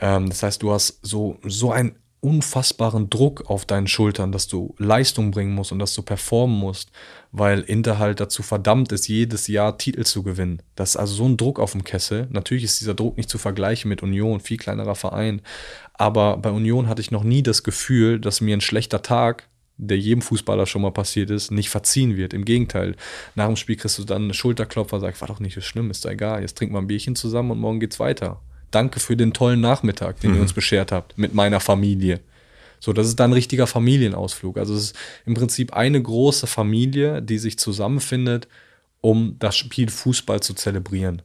Ähm, 0.00 0.30
das 0.30 0.42
heißt, 0.42 0.62
du 0.62 0.72
hast 0.72 0.98
so, 1.02 1.38
so 1.44 1.72
ein 1.72 1.96
unfassbaren 2.22 3.10
Druck 3.10 3.50
auf 3.50 3.66
deinen 3.66 3.88
Schultern, 3.88 4.30
dass 4.30 4.46
du 4.46 4.76
Leistung 4.78 5.32
bringen 5.32 5.54
musst 5.54 5.72
und 5.72 5.80
dass 5.80 5.92
du 5.92 6.02
performen 6.02 6.56
musst, 6.56 6.92
weil 7.32 7.60
Inter 7.60 7.98
halt 7.98 8.20
dazu 8.20 8.44
verdammt 8.44 8.92
ist, 8.92 9.08
jedes 9.08 9.48
Jahr 9.48 9.76
Titel 9.76 10.04
zu 10.04 10.22
gewinnen. 10.22 10.62
Das 10.76 10.90
ist 10.90 10.96
also 10.96 11.14
so 11.14 11.24
ein 11.24 11.36
Druck 11.36 11.58
auf 11.58 11.72
dem 11.72 11.82
Kessel. 11.82 12.28
Natürlich 12.30 12.62
ist 12.62 12.80
dieser 12.80 12.94
Druck 12.94 13.16
nicht 13.16 13.28
zu 13.28 13.38
vergleichen 13.38 13.88
mit 13.88 14.04
Union, 14.04 14.38
viel 14.38 14.56
kleinerer 14.56 14.94
Verein. 14.94 15.42
Aber 15.94 16.36
bei 16.36 16.50
Union 16.50 16.88
hatte 16.88 17.02
ich 17.02 17.10
noch 17.10 17.24
nie 17.24 17.42
das 17.42 17.64
Gefühl, 17.64 18.20
dass 18.20 18.40
mir 18.40 18.56
ein 18.56 18.60
schlechter 18.60 19.02
Tag, 19.02 19.48
der 19.76 19.98
jedem 19.98 20.22
Fußballer 20.22 20.66
schon 20.66 20.82
mal 20.82 20.92
passiert 20.92 21.28
ist, 21.28 21.50
nicht 21.50 21.70
verziehen 21.70 22.16
wird. 22.16 22.34
Im 22.34 22.44
Gegenteil, 22.44 22.94
nach 23.34 23.46
dem 23.46 23.56
Spiel 23.56 23.74
kriegst 23.74 23.98
du 23.98 24.04
dann 24.04 24.24
eine 24.24 24.34
Schulterklopfer, 24.34 25.00
sagst, 25.00 25.22
war 25.22 25.28
doch 25.28 25.40
nicht 25.40 25.54
so 25.54 25.60
schlimm, 25.60 25.90
ist 25.90 26.04
doch 26.04 26.10
egal, 26.10 26.42
jetzt 26.42 26.56
trinken 26.56 26.76
wir 26.76 26.80
ein 26.80 26.86
Bierchen 26.86 27.16
zusammen 27.16 27.50
und 27.50 27.58
morgen 27.58 27.80
geht's 27.80 27.98
weiter 27.98 28.40
danke 28.74 29.00
für 29.00 29.16
den 29.16 29.32
tollen 29.32 29.60
Nachmittag, 29.60 30.20
den 30.20 30.30
mhm. 30.30 30.36
ihr 30.36 30.42
uns 30.42 30.52
beschert 30.52 30.92
habt 30.92 31.16
mit 31.18 31.34
meiner 31.34 31.60
Familie. 31.60 32.20
So, 32.80 32.92
das 32.92 33.06
ist 33.06 33.20
dann 33.20 33.30
ein 33.30 33.34
richtiger 33.34 33.68
Familienausflug. 33.68 34.58
Also 34.58 34.74
es 34.74 34.86
ist 34.86 34.96
im 35.24 35.34
Prinzip 35.34 35.72
eine 35.72 36.02
große 36.02 36.48
Familie, 36.48 37.22
die 37.22 37.38
sich 37.38 37.56
zusammenfindet, 37.58 38.48
um 39.00 39.36
das 39.38 39.56
Spiel 39.56 39.88
Fußball 39.88 40.40
zu 40.40 40.54
zelebrieren. 40.54 41.22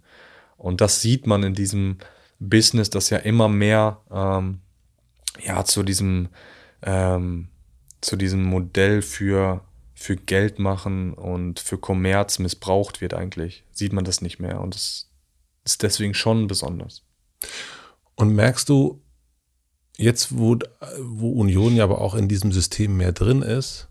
Und 0.58 0.82
das 0.82 1.02
sieht 1.02 1.26
man 1.26 1.42
in 1.42 1.56
diesem 1.56 1.98
Business, 2.40 2.90
das 2.90 3.10
ja 3.10 3.18
immer 3.18 3.50
mehr 3.50 4.02
ähm, 4.12 4.60
ja 5.44 5.64
zu 5.66 5.84
diesem 5.84 6.30
ähm, 6.84 7.48
zu 8.02 8.16
diesem 8.16 8.44
Modell 8.44 9.02
für 9.02 9.62
für 9.96 10.16
Geld 10.16 10.60
machen 10.60 11.14
und 11.14 11.60
für 11.60 11.80
Kommerz 11.80 12.38
missbraucht 12.38 13.02
wird 13.02 13.16
eigentlich, 13.16 13.64
sieht 13.72 13.94
man 13.94 14.06
das 14.06 14.22
nicht 14.22 14.40
mehr 14.40 14.62
und 14.62 14.76
das 14.76 15.10
ist 15.66 15.82
deswegen 15.82 16.14
schon 16.14 16.48
besonders. 16.48 17.02
Und 18.16 18.34
merkst 18.34 18.68
du, 18.70 19.02
jetzt, 19.98 20.38
wo, 20.38 20.58
wo 21.00 21.32
Union 21.32 21.76
ja 21.76 21.84
aber 21.84 22.02
auch 22.02 22.16
in 22.16 22.28
diesem 22.28 22.52
System 22.52 22.98
mehr 22.98 23.12
drin 23.12 23.42
ist, 23.42 23.88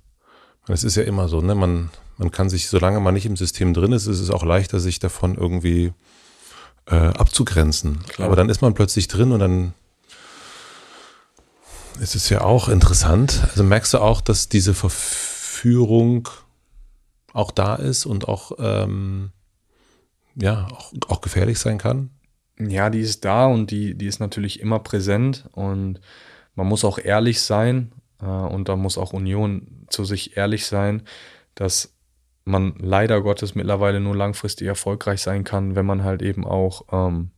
es 0.68 0.84
ist 0.84 0.96
ja 0.96 1.04
immer 1.04 1.28
so, 1.28 1.40
ne, 1.40 1.54
man, 1.54 1.90
man 2.16 2.30
kann 2.30 2.48
sich, 2.48 2.68
solange 2.68 3.00
man 3.00 3.14
nicht 3.14 3.26
im 3.26 3.36
System 3.36 3.72
drin 3.74 3.92
ist, 3.92 4.06
ist 4.06 4.20
es 4.20 4.30
auch 4.30 4.42
leichter, 4.42 4.80
sich 4.80 4.98
davon 4.98 5.36
irgendwie 5.36 5.92
äh, 6.86 6.94
abzugrenzen. 6.94 8.04
Klar. 8.08 8.26
Aber 8.26 8.36
dann 8.36 8.48
ist 8.48 8.62
man 8.62 8.74
plötzlich 8.74 9.08
drin 9.08 9.32
und 9.32 9.40
dann 9.40 9.74
ist 12.00 12.14
es 12.14 12.28
ja 12.28 12.42
auch 12.42 12.68
interessant. 12.68 13.42
Also 13.48 13.62
merkst 13.62 13.94
du 13.94 13.98
auch, 13.98 14.20
dass 14.20 14.48
diese 14.48 14.74
Verführung 14.74 16.28
auch 17.32 17.50
da 17.50 17.76
ist 17.76 18.06
und 18.06 18.28
auch, 18.28 18.52
ähm, 18.58 19.30
ja, 20.34 20.66
auch, 20.70 20.92
auch 21.08 21.20
gefährlich 21.20 21.58
sein 21.58 21.78
kann? 21.78 22.10
Ja, 22.58 22.90
die 22.90 23.00
ist 23.00 23.24
da 23.24 23.46
und 23.46 23.70
die, 23.70 23.94
die 23.94 24.06
ist 24.06 24.18
natürlich 24.20 24.60
immer 24.60 24.78
präsent 24.78 25.48
und 25.52 26.00
man 26.54 26.66
muss 26.66 26.84
auch 26.84 26.98
ehrlich 26.98 27.42
sein 27.42 27.92
äh, 28.20 28.26
und 28.26 28.68
da 28.68 28.76
muss 28.76 28.96
auch 28.96 29.12
Union 29.12 29.86
zu 29.88 30.04
sich 30.04 30.36
ehrlich 30.36 30.66
sein, 30.66 31.02
dass 31.54 31.94
man 32.44 32.74
leider 32.78 33.20
Gottes 33.22 33.54
mittlerweile 33.54 34.00
nur 34.00 34.16
langfristig 34.16 34.68
erfolgreich 34.68 35.20
sein 35.20 35.44
kann, 35.44 35.74
wenn 35.74 35.84
man 35.84 36.04
halt 36.04 36.22
eben 36.22 36.46
auch 36.46 36.86
ähm, 36.92 37.30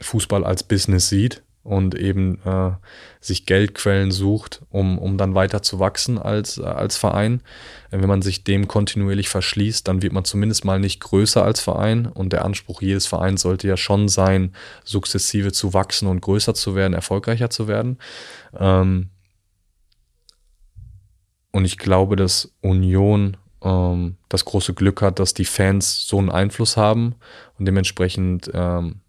Fußball 0.00 0.44
als 0.44 0.62
Business 0.62 1.08
sieht 1.08 1.42
und 1.62 1.94
eben 1.94 2.40
äh, 2.44 2.72
sich 3.20 3.44
Geldquellen 3.44 4.10
sucht, 4.10 4.62
um, 4.70 4.98
um 4.98 5.18
dann 5.18 5.34
weiter 5.34 5.62
zu 5.62 5.78
wachsen 5.78 6.18
als, 6.18 6.58
äh, 6.58 6.62
als 6.62 6.96
Verein. 6.96 7.42
Wenn 7.90 8.08
man 8.08 8.22
sich 8.22 8.44
dem 8.44 8.66
kontinuierlich 8.66 9.28
verschließt, 9.28 9.86
dann 9.86 10.02
wird 10.02 10.12
man 10.12 10.24
zumindest 10.24 10.64
mal 10.64 10.80
nicht 10.80 11.00
größer 11.00 11.44
als 11.44 11.60
Verein 11.60 12.06
und 12.06 12.32
der 12.32 12.44
Anspruch 12.44 12.80
jedes 12.80 13.06
Vereins 13.06 13.42
sollte 13.42 13.68
ja 13.68 13.76
schon 13.76 14.08
sein, 14.08 14.54
sukzessive 14.84 15.52
zu 15.52 15.74
wachsen 15.74 16.08
und 16.08 16.22
größer 16.22 16.54
zu 16.54 16.74
werden, 16.74 16.94
erfolgreicher 16.94 17.50
zu 17.50 17.68
werden. 17.68 17.98
Ähm, 18.58 19.10
und 21.52 21.64
ich 21.64 21.78
glaube, 21.78 22.16
dass 22.16 22.54
Union 22.62 23.36
ähm, 23.62 24.16
das 24.28 24.44
große 24.44 24.72
Glück 24.74 25.02
hat, 25.02 25.18
dass 25.18 25.34
die 25.34 25.44
Fans 25.44 26.06
so 26.06 26.18
einen 26.18 26.30
Einfluss 26.30 26.76
haben 26.76 27.16
und 27.58 27.66
dementsprechend 27.66 28.50
ähm, 28.54 29.00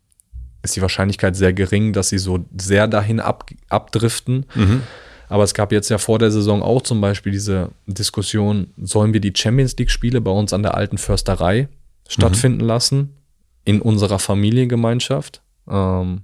ist 0.63 0.75
die 0.75 0.81
Wahrscheinlichkeit 0.81 1.35
sehr 1.35 1.53
gering, 1.53 1.93
dass 1.93 2.09
sie 2.09 2.17
so 2.17 2.45
sehr 2.59 2.87
dahin 2.87 3.19
ab, 3.19 3.49
abdriften. 3.69 4.45
Mhm. 4.55 4.83
Aber 5.29 5.43
es 5.43 5.53
gab 5.53 5.71
jetzt 5.71 5.89
ja 5.89 5.97
vor 5.97 6.19
der 6.19 6.29
Saison 6.29 6.61
auch 6.61 6.81
zum 6.81 6.99
Beispiel 6.99 7.31
diese 7.31 7.69
Diskussion, 7.87 8.67
sollen 8.77 9.13
wir 9.13 9.21
die 9.21 9.33
Champions 9.35 9.77
League-Spiele 9.77 10.19
bei 10.19 10.31
uns 10.31 10.51
an 10.51 10.61
der 10.61 10.75
alten 10.75 10.97
Försterei 10.97 11.69
stattfinden 12.07 12.61
mhm. 12.61 12.67
lassen, 12.67 13.15
in 13.63 13.81
unserer 13.81 14.19
Familiengemeinschaft? 14.19 15.41
Ähm, 15.69 16.23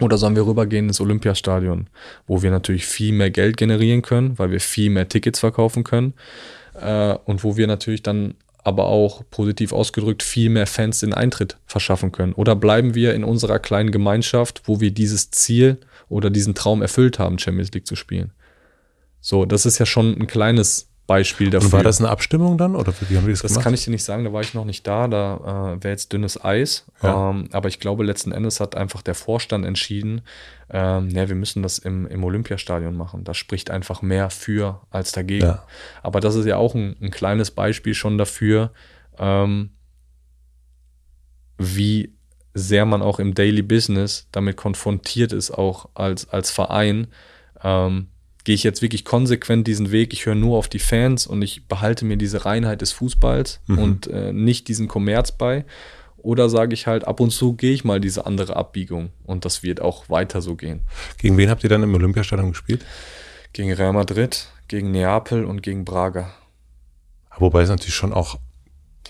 oder 0.00 0.18
sollen 0.18 0.36
wir 0.36 0.46
rübergehen 0.46 0.88
ins 0.88 1.00
Olympiastadion, 1.00 1.88
wo 2.26 2.42
wir 2.42 2.50
natürlich 2.50 2.86
viel 2.86 3.12
mehr 3.12 3.30
Geld 3.30 3.56
generieren 3.56 4.02
können, 4.02 4.38
weil 4.38 4.50
wir 4.50 4.60
viel 4.60 4.90
mehr 4.90 5.08
Tickets 5.08 5.40
verkaufen 5.40 5.84
können 5.84 6.14
äh, 6.80 7.14
und 7.24 7.44
wo 7.44 7.56
wir 7.56 7.66
natürlich 7.66 8.02
dann 8.02 8.34
aber 8.68 8.86
auch 8.86 9.22
positiv 9.30 9.72
ausgedrückt 9.72 10.22
viel 10.22 10.50
mehr 10.50 10.66
Fans 10.66 11.00
den 11.00 11.14
Eintritt 11.14 11.56
verschaffen 11.66 12.12
können? 12.12 12.34
Oder 12.34 12.54
bleiben 12.54 12.94
wir 12.94 13.14
in 13.14 13.24
unserer 13.24 13.58
kleinen 13.58 13.90
Gemeinschaft, 13.90 14.62
wo 14.66 14.80
wir 14.80 14.92
dieses 14.92 15.30
Ziel 15.30 15.78
oder 16.08 16.30
diesen 16.30 16.54
Traum 16.54 16.82
erfüllt 16.82 17.18
haben, 17.18 17.38
Champions 17.38 17.72
League 17.72 17.86
zu 17.86 17.96
spielen? 17.96 18.32
So, 19.20 19.44
das 19.44 19.66
ist 19.66 19.78
ja 19.78 19.86
schon 19.86 20.16
ein 20.16 20.26
kleines 20.26 20.87
Beispiel 21.08 21.48
dafür. 21.48 21.68
Und 21.68 21.72
war 21.72 21.82
das 21.82 22.00
eine 22.00 22.10
Abstimmung 22.10 22.58
dann 22.58 22.76
oder 22.76 22.92
wie 23.08 23.16
haben 23.16 23.24
die 23.24 23.32
das, 23.32 23.40
das 23.40 23.50
gemacht? 23.50 23.56
Das 23.56 23.64
kann 23.64 23.74
ich 23.74 23.84
dir 23.84 23.90
nicht 23.90 24.04
sagen, 24.04 24.24
da 24.24 24.32
war 24.32 24.42
ich 24.42 24.52
noch 24.52 24.66
nicht 24.66 24.86
da, 24.86 25.08
da 25.08 25.72
äh, 25.72 25.82
wäre 25.82 25.92
jetzt 25.92 26.12
dünnes 26.12 26.44
Eis. 26.44 26.86
Ja. 27.02 27.30
Ähm, 27.30 27.48
aber 27.50 27.68
ich 27.68 27.80
glaube, 27.80 28.04
letzten 28.04 28.30
Endes 28.30 28.60
hat 28.60 28.76
einfach 28.76 29.00
der 29.00 29.14
Vorstand 29.14 29.64
entschieden, 29.64 30.20
ähm, 30.70 31.08
ja, 31.08 31.26
wir 31.26 31.34
müssen 31.34 31.62
das 31.62 31.78
im, 31.78 32.06
im 32.06 32.22
Olympiastadion 32.22 32.94
machen. 32.94 33.24
Das 33.24 33.38
spricht 33.38 33.70
einfach 33.70 34.02
mehr 34.02 34.28
für 34.28 34.82
als 34.90 35.10
dagegen. 35.12 35.46
Ja. 35.46 35.64
Aber 36.02 36.20
das 36.20 36.34
ist 36.34 36.44
ja 36.44 36.58
auch 36.58 36.74
ein, 36.74 36.94
ein 37.00 37.10
kleines 37.10 37.50
Beispiel 37.52 37.94
schon 37.94 38.18
dafür, 38.18 38.72
ähm, 39.18 39.70
wie 41.56 42.14
sehr 42.52 42.84
man 42.84 43.00
auch 43.00 43.18
im 43.18 43.32
Daily 43.32 43.62
Business 43.62 44.28
damit 44.30 44.58
konfrontiert 44.58 45.32
ist, 45.32 45.52
auch 45.52 45.88
als, 45.94 46.28
als 46.28 46.50
Verein. 46.50 47.06
Ähm, 47.64 48.08
gehe 48.48 48.54
ich 48.54 48.62
jetzt 48.62 48.80
wirklich 48.80 49.04
konsequent 49.04 49.66
diesen 49.66 49.92
Weg, 49.92 50.14
ich 50.14 50.24
höre 50.24 50.34
nur 50.34 50.56
auf 50.56 50.68
die 50.68 50.78
Fans 50.78 51.26
und 51.26 51.42
ich 51.42 51.66
behalte 51.66 52.06
mir 52.06 52.16
diese 52.16 52.46
Reinheit 52.46 52.80
des 52.80 52.92
Fußballs 52.92 53.60
mhm. 53.66 53.78
und 53.78 54.06
äh, 54.06 54.32
nicht 54.32 54.68
diesen 54.68 54.88
Kommerz 54.88 55.32
bei? 55.32 55.66
Oder 56.16 56.48
sage 56.48 56.72
ich 56.72 56.86
halt, 56.86 57.06
ab 57.06 57.20
und 57.20 57.28
zu 57.28 57.52
gehe 57.52 57.74
ich 57.74 57.84
mal 57.84 58.00
diese 58.00 58.24
andere 58.24 58.56
Abbiegung 58.56 59.10
und 59.24 59.44
das 59.44 59.62
wird 59.62 59.82
auch 59.82 60.08
weiter 60.08 60.40
so 60.40 60.56
gehen. 60.56 60.80
Gegen 61.18 61.36
wen 61.36 61.50
habt 61.50 61.62
ihr 61.62 61.68
dann 61.68 61.82
im 61.82 61.94
Olympiastadion 61.94 62.52
gespielt? 62.52 62.86
Gegen 63.52 63.70
Real 63.70 63.92
Madrid, 63.92 64.48
gegen 64.66 64.92
Neapel 64.92 65.44
und 65.44 65.62
gegen 65.62 65.84
Braga. 65.84 66.32
Wobei 67.36 67.60
es 67.60 67.68
natürlich 67.68 67.96
schon 67.96 68.14
auch. 68.14 68.38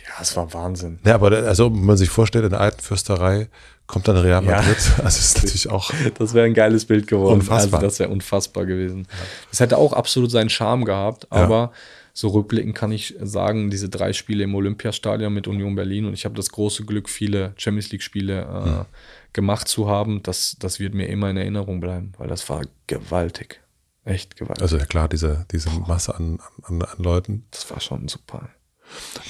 Ja, 0.09 0.14
es 0.22 0.36
war 0.36 0.52
Wahnsinn. 0.55 0.98
Ja, 1.05 1.14
aber 1.14 1.30
also, 1.30 1.72
wenn 1.72 1.85
man 1.85 1.97
sich 1.97 2.09
vorstellt, 2.09 2.44
in 2.44 2.51
der 2.51 2.60
alten 2.60 2.80
Fürsterei 2.80 3.48
kommt 3.86 4.06
dann 4.06 4.16
Real 4.16 4.43
Madrid. 4.43 4.76
Ja. 4.78 5.05
Also 5.05 5.18
ist 5.18 5.36
natürlich 5.36 5.68
auch. 5.70 5.90
Das 6.18 6.35
wäre 6.35 6.47
ein 6.47 6.55
geiles 6.55 6.85
Bild 6.85 7.06
geworden. 7.06 7.40
Unfassbar. 7.40 7.80
Also 7.80 7.86
das 7.86 7.98
wäre 7.98 8.10
unfassbar 8.10 8.66
gewesen. 8.66 9.09
Es 9.51 9.59
ja. 9.59 9.64
hätte 9.64 9.78
auch 9.78 9.93
absolut 9.93 10.30
seinen 10.30 10.51
Charme 10.51 10.85
gehabt, 10.85 11.26
aber 11.30 11.56
ja. 11.56 11.72
so 12.12 12.28
rückblickend 12.28 12.74
kann 12.74 12.93
ich 12.93 13.16
sagen, 13.20 13.70
diese 13.70 13.89
drei 13.89 14.12
Spiele 14.12 14.44
im 14.44 14.55
Olympiastadion 14.55 15.32
mit 15.32 15.48
Union 15.48 15.74
Berlin 15.74 16.05
und 16.05 16.14
ich 16.14 16.24
habe 16.24 16.35
das 16.35 16.51
große 16.51 16.85
Glück, 16.85 17.09
viele 17.09 17.55
Champions 17.56 17.90
League-Spiele 17.90 18.40
äh, 18.40 18.64
hm. 18.64 18.85
gemacht 19.32 19.68
zu 19.68 19.89
haben. 19.89 20.22
Das, 20.22 20.56
das 20.59 20.78
wird 20.78 20.94
mir 20.94 21.09
immer 21.09 21.30
in 21.30 21.39
Erinnerung 21.39 21.80
bleiben, 21.80 22.12
weil 22.18 22.28
das 22.28 22.48
war 22.48 22.62
gewaltig. 22.86 23.60
Echt 24.05 24.36
gewaltig. 24.36 24.62
Also 24.62 24.76
ja 24.76 24.85
klar, 24.85 25.09
diese, 25.09 25.47
diese 25.51 25.70
Masse 25.70 26.14
an, 26.14 26.40
an, 26.62 26.82
an 26.82 27.02
Leuten. 27.02 27.44
Das 27.51 27.70
war 27.70 27.80
schon 27.80 28.09
super. 28.09 28.51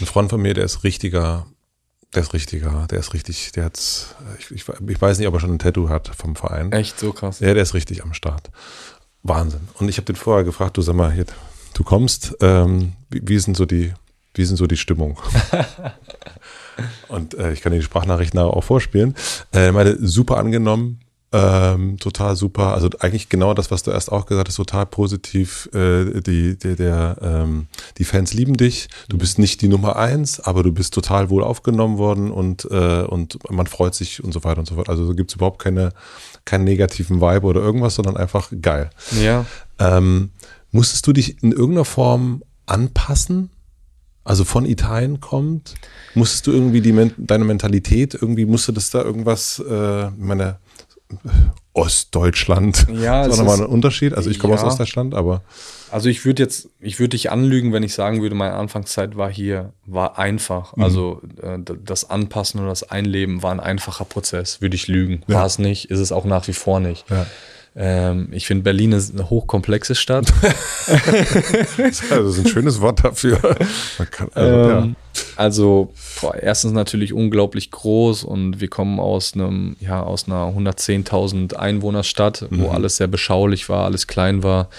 Ein 0.01 0.06
Freund 0.06 0.30
von 0.30 0.40
mir, 0.40 0.55
der 0.55 0.64
ist 0.64 0.85
richtiger 0.85 1.47
der 2.14 2.22
ist 2.22 2.32
richtiger, 2.32 2.86
der 2.90 3.01
ist 3.01 3.12
richtig, 3.12 3.52
der 3.52 3.66
hat, 3.66 3.78
ich, 4.39 4.51
ich, 4.51 4.64
ich, 4.66 5.01
weiß 5.01 5.18
nicht, 5.18 5.28
ob 5.28 5.35
er 5.35 5.40
schon 5.40 5.52
ein 5.52 5.59
Tattoo 5.59 5.89
hat 5.90 6.09
vom 6.16 6.36
Verein. 6.36 6.72
Echt 6.72 6.98
so 6.98 7.12
krass. 7.12 7.40
Ja, 7.40 7.52
der 7.52 7.62
ist 7.62 7.74
richtig 7.74 8.02
am 8.02 8.14
Start. 8.14 8.51
Wahnsinn. 9.22 9.68
Und 9.74 9.89
ich 9.89 9.98
habe 9.98 10.06
den 10.06 10.16
vorher 10.16 10.44
gefragt, 10.44 10.76
du 10.76 10.82
sag 10.82 10.94
mal, 10.94 11.12
hier, 11.12 11.26
du 11.74 11.85
kommst, 11.85 12.36
ähm, 12.40 12.93
wie, 13.10 13.20
wie 13.24 13.39
sind 13.39 13.56
so 13.56 13.66
die, 13.66 13.93
wie 14.35 14.44
sind 14.44 14.56
so 14.56 14.66
die 14.66 14.76
Stimmung? 14.76 15.18
Und 17.09 17.35
äh, 17.35 17.52
ich 17.52 17.60
kann 17.60 17.72
dir 17.72 17.78
die 17.78 17.85
Sprachnachrichten 17.85 18.39
auch 18.40 18.64
vorspielen. 18.64 19.14
Äh, 19.52 19.72
meine 19.72 19.97
super 19.98 20.39
angenommen, 20.39 21.01
ähm, 21.30 21.98
total 21.98 22.36
super. 22.36 22.72
Also 22.72 22.88
eigentlich 23.00 23.28
genau 23.28 23.52
das, 23.52 23.70
was 23.70 23.82
du 23.82 23.90
erst 23.90 24.10
auch 24.10 24.24
gesagt 24.24 24.48
hast, 24.48 24.56
total 24.56 24.86
positiv. 24.86 25.68
Äh, 25.74 26.22
die, 26.22 26.59
der, 26.59 26.76
der, 26.76 27.16
ähm, 27.20 27.66
die 27.98 28.05
Fans 28.05 28.32
lieben 28.32 28.56
dich. 28.56 28.88
Du 29.09 29.18
bist 29.18 29.38
nicht 29.38 29.60
die 29.60 29.68
Nummer 29.68 29.96
eins, 29.96 30.40
aber 30.40 30.62
du 30.62 30.72
bist 30.72 30.94
total 30.94 31.28
wohl 31.28 31.44
aufgenommen 31.44 31.98
worden 31.98 32.30
und, 32.30 32.66
äh, 32.70 33.02
und 33.02 33.38
man 33.50 33.66
freut 33.66 33.94
sich 33.94 34.24
und 34.24 34.32
so 34.32 34.42
weiter 34.44 34.60
und 34.60 34.66
so 34.66 34.76
fort. 34.76 34.88
Also 34.88 35.06
da 35.06 35.12
gibt 35.12 35.30
es 35.30 35.36
überhaupt 35.36 35.59
keine, 35.59 35.92
keinen 36.46 36.64
negativen 36.64 37.20
Vibe 37.20 37.46
oder 37.46 37.60
irgendwas, 37.60 37.94
sondern 37.94 38.16
einfach 38.16 38.50
geil. 38.62 38.88
Ja. 39.20 39.44
Ähm, 39.78 40.30
musstest 40.72 41.06
du 41.06 41.12
dich 41.12 41.42
in 41.42 41.52
irgendeiner 41.52 41.84
Form 41.84 42.42
anpassen? 42.64 43.50
Also 44.24 44.44
von 44.44 44.66
Italien 44.66 45.20
kommt? 45.20 45.74
Musstest 46.14 46.46
du 46.46 46.52
irgendwie 46.52 46.82
die, 46.82 47.12
deine 47.16 47.44
Mentalität, 47.44 48.12
irgendwie 48.12 48.44
musste 48.44 48.74
das 48.74 48.90
da 48.90 49.02
irgendwas, 49.02 49.59
äh, 49.59 50.10
meine, 50.18 50.59
Ostdeutschland. 51.72 52.86
Ja, 52.93 53.24
das 53.24 53.35
ist 53.35 53.39
nochmal 53.39 53.59
ein 53.59 53.66
Unterschied. 53.66 54.14
Also 54.14 54.30
ich 54.30 54.39
komme 54.39 54.55
ja. 54.55 54.60
aus 54.60 54.66
Ostdeutschland, 54.66 55.14
aber. 55.14 55.43
Also 55.90 56.09
ich 56.09 56.24
würde 56.24 56.43
jetzt, 56.43 56.68
ich 56.80 56.98
würde 56.98 57.10
dich 57.10 57.30
anlügen, 57.30 57.72
wenn 57.72 57.82
ich 57.82 57.94
sagen 57.94 58.20
würde, 58.20 58.35
meine 58.35 58.55
Anfangszeit 58.55 59.16
war 59.16 59.30
hier, 59.30 59.72
war 59.86 60.18
einfach. 60.18 60.76
Mhm. 60.76 60.82
Also 60.82 61.22
äh, 61.40 61.59
das 61.85 62.10
Anpassen 62.10 62.60
oder 62.60 62.70
das 62.70 62.82
Einleben 62.90 63.43
war 63.43 63.52
ein 63.52 63.60
einfacher 63.60 64.05
Prozess, 64.05 64.60
würde 64.60 64.76
ich 64.76 64.89
lügen. 64.89 65.22
Ja. 65.28 65.36
War 65.36 65.47
es 65.47 65.59
nicht, 65.59 65.90
ist 65.90 66.01
es 66.01 66.12
auch 66.12 66.24
nach 66.24 66.47
wie 66.48 66.52
vor 66.52 66.80
nicht. 66.80 67.09
Ja. 67.10 67.26
Ähm, 67.80 68.28
ich 68.32 68.44
finde, 68.46 68.64
Berlin 68.64 68.90
ist 68.90 69.14
eine 69.14 69.30
hochkomplexe 69.30 69.94
Stadt. 69.94 70.32
das 70.88 72.00
ist 72.00 72.38
ein 72.38 72.48
schönes 72.48 72.80
Wort 72.80 73.05
dafür. 73.05 73.38
Kann, 74.10 74.28
also, 74.34 74.70
ähm, 74.70 74.96
ja. 75.14 75.22
also 75.36 75.92
boah, 76.20 76.34
erstens 76.34 76.72
natürlich 76.72 77.12
unglaublich 77.12 77.70
groß 77.70 78.24
und 78.24 78.60
wir 78.60 78.68
kommen 78.68 78.98
aus 78.98 79.34
einem, 79.34 79.76
ja, 79.78 80.02
aus 80.02 80.26
einer 80.26 80.46
110.000 80.46 81.55
Einwohnerstadt, 81.55 82.48
mhm. 82.50 82.62
wo 82.62 82.70
alles 82.70 82.96
sehr 82.96 83.06
beschaulich 83.06 83.68
war, 83.68 83.84
alles 83.84 84.09
klein 84.09 84.42
war. 84.42 84.70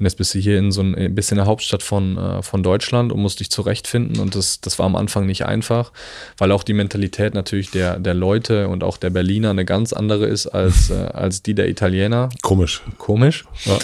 Und 0.00 0.06
jetzt 0.06 0.16
bist 0.16 0.34
du 0.34 0.38
hier 0.38 0.58
in 0.58 0.72
so 0.72 0.80
ein, 0.80 0.94
ein 0.94 1.14
bisschen 1.14 1.36
der 1.36 1.44
Hauptstadt 1.44 1.82
von, 1.82 2.16
äh, 2.16 2.42
von 2.42 2.62
Deutschland 2.62 3.12
und 3.12 3.20
musst 3.20 3.38
dich 3.38 3.50
zurechtfinden. 3.50 4.18
Und 4.18 4.34
das, 4.34 4.62
das 4.62 4.78
war 4.78 4.86
am 4.86 4.96
Anfang 4.96 5.26
nicht 5.26 5.44
einfach, 5.44 5.92
weil 6.38 6.52
auch 6.52 6.62
die 6.62 6.72
Mentalität 6.72 7.34
natürlich 7.34 7.70
der, 7.70 7.98
der 7.98 8.14
Leute 8.14 8.68
und 8.68 8.82
auch 8.82 8.96
der 8.96 9.10
Berliner 9.10 9.50
eine 9.50 9.66
ganz 9.66 9.92
andere 9.92 10.26
ist 10.26 10.46
als, 10.46 10.88
äh, 10.90 10.94
als 10.94 11.42
die 11.42 11.54
der 11.54 11.68
Italiener. 11.68 12.30
Komisch. 12.40 12.82
Komisch. 12.96 13.44
Ja. 13.66 13.78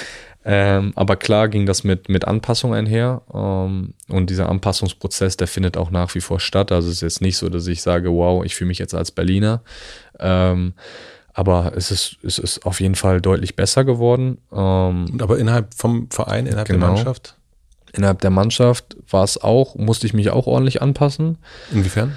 Ähm, 0.49 0.93
aber 0.95 1.17
klar 1.17 1.49
ging 1.49 1.67
das 1.67 1.85
mit, 1.85 2.09
mit 2.09 2.25
Anpassung 2.25 2.73
einher. 2.73 3.21
Ähm, 3.35 3.93
und 4.09 4.31
dieser 4.31 4.49
Anpassungsprozess, 4.49 5.37
der 5.37 5.49
findet 5.49 5.77
auch 5.77 5.91
nach 5.91 6.15
wie 6.15 6.21
vor 6.21 6.41
statt. 6.41 6.73
Also 6.73 6.89
es 6.89 6.95
ist 6.95 7.01
jetzt 7.03 7.21
nicht 7.21 7.37
so, 7.37 7.51
dass 7.51 7.67
ich 7.67 7.83
sage, 7.83 8.11
wow, 8.11 8.43
ich 8.43 8.55
fühle 8.55 8.69
mich 8.69 8.79
jetzt 8.79 8.95
als 8.95 9.11
Berliner. 9.11 9.63
Ähm, 10.19 10.73
aber 11.37 11.75
es 11.77 11.91
ist, 11.91 12.17
es 12.23 12.39
ist 12.39 12.65
auf 12.65 12.81
jeden 12.81 12.95
Fall 12.95 13.21
deutlich 13.21 13.57
besser 13.57 13.85
geworden. 13.85 14.39
Ähm, 14.51 15.19
aber 15.21 15.39
innerhalb 15.39 15.75
vom 15.75 16.09
Verein, 16.11 16.47
innerhalb 16.47 16.67
genau. 16.67 16.87
der 16.87 16.95
Mannschaft? 16.95 17.37
Innerhalb 17.93 18.23
der 18.23 18.31
Mannschaft 18.31 18.97
war 19.11 19.23
es 19.23 19.43
auch, 19.43 19.75
musste 19.75 20.07
ich 20.07 20.15
mich 20.15 20.31
auch 20.31 20.47
ordentlich 20.47 20.81
anpassen. 20.81 21.37
Inwiefern? 21.71 22.17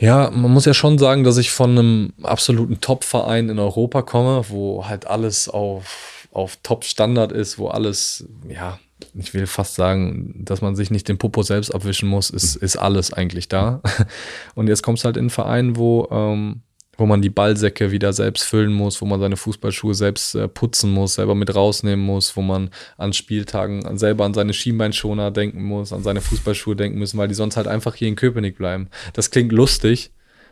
Ja, 0.00 0.30
man 0.30 0.50
muss 0.50 0.64
ja 0.64 0.74
schon 0.74 0.98
sagen, 0.98 1.22
dass 1.22 1.36
ich 1.36 1.52
von 1.52 1.78
einem 1.78 2.12
absoluten 2.24 2.80
Top-Verein 2.80 3.50
in 3.50 3.60
Europa 3.60 4.02
komme, 4.02 4.44
wo 4.48 4.84
halt 4.84 5.06
alles 5.06 5.48
auf, 5.48 6.26
auf 6.32 6.58
Top-Standard 6.64 7.30
ist, 7.30 7.60
wo 7.60 7.68
alles, 7.68 8.26
ja, 8.48 8.80
ich 9.14 9.32
will 9.32 9.46
fast 9.46 9.76
sagen, 9.76 10.42
dass 10.44 10.60
man 10.60 10.74
sich 10.74 10.90
nicht 10.90 11.06
den 11.06 11.18
Popo 11.18 11.44
selbst 11.44 11.72
abwischen 11.72 12.08
muss, 12.08 12.30
ist, 12.30 12.56
ist 12.56 12.76
alles 12.76 13.12
eigentlich 13.12 13.46
da. 13.46 13.80
Und 14.56 14.66
jetzt 14.66 14.82
kommst 14.82 15.04
du 15.04 15.06
halt 15.06 15.16
in 15.16 15.22
einen 15.22 15.30
Verein, 15.30 15.76
wo 15.76 16.08
ähm, 16.10 16.62
wo 16.96 17.06
man 17.06 17.22
die 17.22 17.30
Ballsäcke 17.30 17.90
wieder 17.90 18.12
selbst 18.12 18.44
füllen 18.44 18.72
muss, 18.72 19.00
wo 19.00 19.06
man 19.06 19.20
seine 19.20 19.36
Fußballschuhe 19.36 19.94
selbst 19.94 20.34
äh, 20.34 20.48
putzen 20.48 20.90
muss, 20.90 21.14
selber 21.14 21.34
mit 21.34 21.54
rausnehmen 21.54 22.04
muss, 22.04 22.36
wo 22.36 22.42
man 22.42 22.70
an 22.96 23.12
Spieltagen 23.12 23.98
selber 23.98 24.24
an 24.24 24.34
seine 24.34 24.52
Schienbeinschoner 24.52 25.30
denken 25.30 25.62
muss, 25.62 25.92
an 25.92 26.02
seine 26.02 26.20
Fußballschuhe 26.20 26.76
denken 26.76 26.98
müssen, 26.98 27.18
weil 27.18 27.28
die 27.28 27.34
sonst 27.34 27.56
halt 27.56 27.68
einfach 27.68 27.94
hier 27.94 28.08
in 28.08 28.16
Köpenick 28.16 28.56
bleiben. 28.56 28.88
Das 29.12 29.30
klingt 29.30 29.52
lustig 29.52 30.10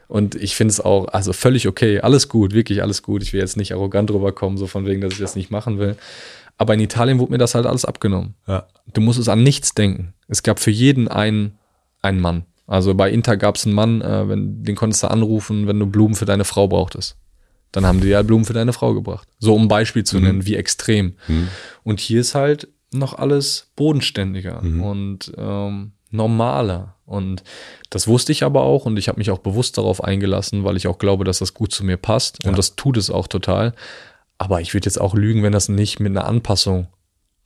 und 0.09 0.35
ich 0.35 0.55
finde 0.55 0.73
es 0.73 0.81
auch, 0.81 1.09
also 1.09 1.33
völlig 1.33 1.67
okay, 1.67 2.01
alles 2.01 2.29
gut, 2.29 2.53
wirklich 2.53 2.83
alles 2.83 3.03
gut. 3.03 3.23
Ich 3.23 3.33
will 3.33 3.41
jetzt 3.41 3.57
nicht 3.57 3.73
arrogant 3.73 4.11
rüberkommen, 4.11 4.59
so 4.59 4.67
von 4.67 4.87
wegen, 4.87 5.01
dass 5.01 5.15
ich 5.15 5.19
das 5.19 5.37
nicht 5.37 5.51
machen 5.51 5.79
will. 5.79 5.97
Aber 6.57 6.75
in 6.75 6.81
Italien 6.81 7.19
wurde 7.19 7.33
mir 7.33 7.39
das 7.39 7.55
halt 7.55 7.67
alles 7.67 7.85
abgenommen. 7.85 8.35
Ja. 8.47 8.67
Du 8.93 9.01
musst 9.01 9.19
es 9.19 9.29
an 9.29 9.43
nichts 9.43 9.75
denken. 9.75 10.15
Es 10.29 10.43
gab 10.43 10.61
für 10.61 10.71
jeden 10.71 11.09
einen, 11.09 11.59
einen 12.01 12.21
Mann. 12.21 12.45
Also 12.67 12.95
bei 12.95 13.11
Inter 13.11 13.37
gab 13.37 13.57
es 13.57 13.67
einen 13.67 13.75
Mann, 13.75 14.01
äh, 14.01 14.29
wenn, 14.29 14.63
den 14.63 14.75
konntest 14.75 15.03
du 15.03 15.11
anrufen, 15.11 15.67
wenn 15.67 15.79
du 15.79 15.87
Blumen 15.87 16.15
für 16.15 16.25
deine 16.25 16.45
Frau 16.45 16.69
brauchtest. 16.69 17.17
Dann 17.73 17.87
haben 17.87 18.01
die 18.01 18.09
ja 18.09 18.23
Blumen 18.23 18.45
für 18.45 18.53
deine 18.53 18.73
Frau 18.73 18.95
gebracht. 18.95 19.29
So 19.39 19.55
um 19.55 19.63
ein 19.63 19.69
Beispiel 19.69 20.05
zu 20.05 20.19
mhm. 20.19 20.23
nennen, 20.23 20.47
wie 20.47 20.55
extrem. 20.55 21.17
Mhm. 21.27 21.49
Und 21.83 22.01
hier 22.01 22.21
ist 22.21 22.35
halt 22.35 22.69
noch 22.93 23.15
alles 23.15 23.73
bodenständiger 23.75 24.63
mhm. 24.63 24.83
und 24.83 25.33
ähm, 25.37 25.93
normaler. 26.11 26.95
Und 27.05 27.43
das 27.91 28.07
wusste 28.07 28.33
ich 28.33 28.45
aber 28.45 28.63
auch 28.63 28.87
und 28.87 28.97
ich 28.97 29.09
habe 29.09 29.19
mich 29.19 29.31
auch 29.31 29.39
bewusst 29.39 29.77
darauf 29.77 30.03
eingelassen, 30.03 30.65
weil 30.65 30.77
ich 30.77 30.87
auch 30.87 30.99
glaube, 30.99 31.25
dass 31.25 31.41
das 31.41 31.53
gut 31.53 31.73
zu 31.73 31.85
mir 31.85 31.97
passt. 31.97 32.45
Ja. 32.45 32.51
Und 32.51 32.59
das 32.59 32.77
tut 32.77 32.97
es 32.97 33.11
auch 33.11 33.27
total. 33.27 33.75
Aber 34.39 34.61
ich 34.61 34.73
würde 34.73 34.87
jetzt 34.87 35.01
auch 35.01 35.15
lügen, 35.15 35.43
wenn 35.43 35.53
das 35.53 35.69
nicht 35.69 36.01
mit 36.01 36.11
einer 36.11 36.27
Anpassung 36.27 36.87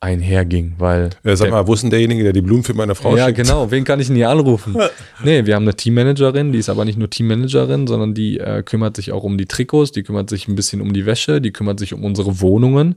einherging, 0.00 0.74
weil. 0.78 1.10
Ja, 1.24 1.34
sag 1.36 1.50
mal, 1.50 1.66
wo 1.66 1.74
ist 1.74 1.82
denn 1.82 1.90
derjenige, 1.90 2.22
der 2.22 2.32
die 2.32 2.40
Blumen 2.40 2.62
für 2.62 2.74
meine 2.74 2.94
Frau 2.94 3.16
Ja, 3.16 3.26
schickt? 3.26 3.38
genau, 3.38 3.70
wen 3.70 3.84
kann 3.84 4.00
ich 4.00 4.06
denn 4.06 4.16
hier 4.16 4.30
anrufen? 4.30 4.76
nee, 5.24 5.44
wir 5.44 5.54
haben 5.54 5.64
eine 5.64 5.74
Teammanagerin, 5.74 6.52
die 6.52 6.58
ist 6.58 6.68
aber 6.68 6.84
nicht 6.84 6.98
nur 6.98 7.10
Teammanagerin, 7.10 7.86
sondern 7.86 8.14
die 8.14 8.38
äh, 8.38 8.62
kümmert 8.62 8.96
sich 8.96 9.12
auch 9.12 9.24
um 9.24 9.38
die 9.38 9.46
Trikots, 9.46 9.92
die 9.92 10.02
kümmert 10.02 10.30
sich 10.30 10.46
ein 10.46 10.54
bisschen 10.54 10.80
um 10.80 10.92
die 10.92 11.06
Wäsche, 11.06 11.40
die 11.40 11.52
kümmert 11.52 11.80
sich 11.80 11.94
um 11.94 12.04
unsere 12.04 12.40
Wohnungen, 12.40 12.94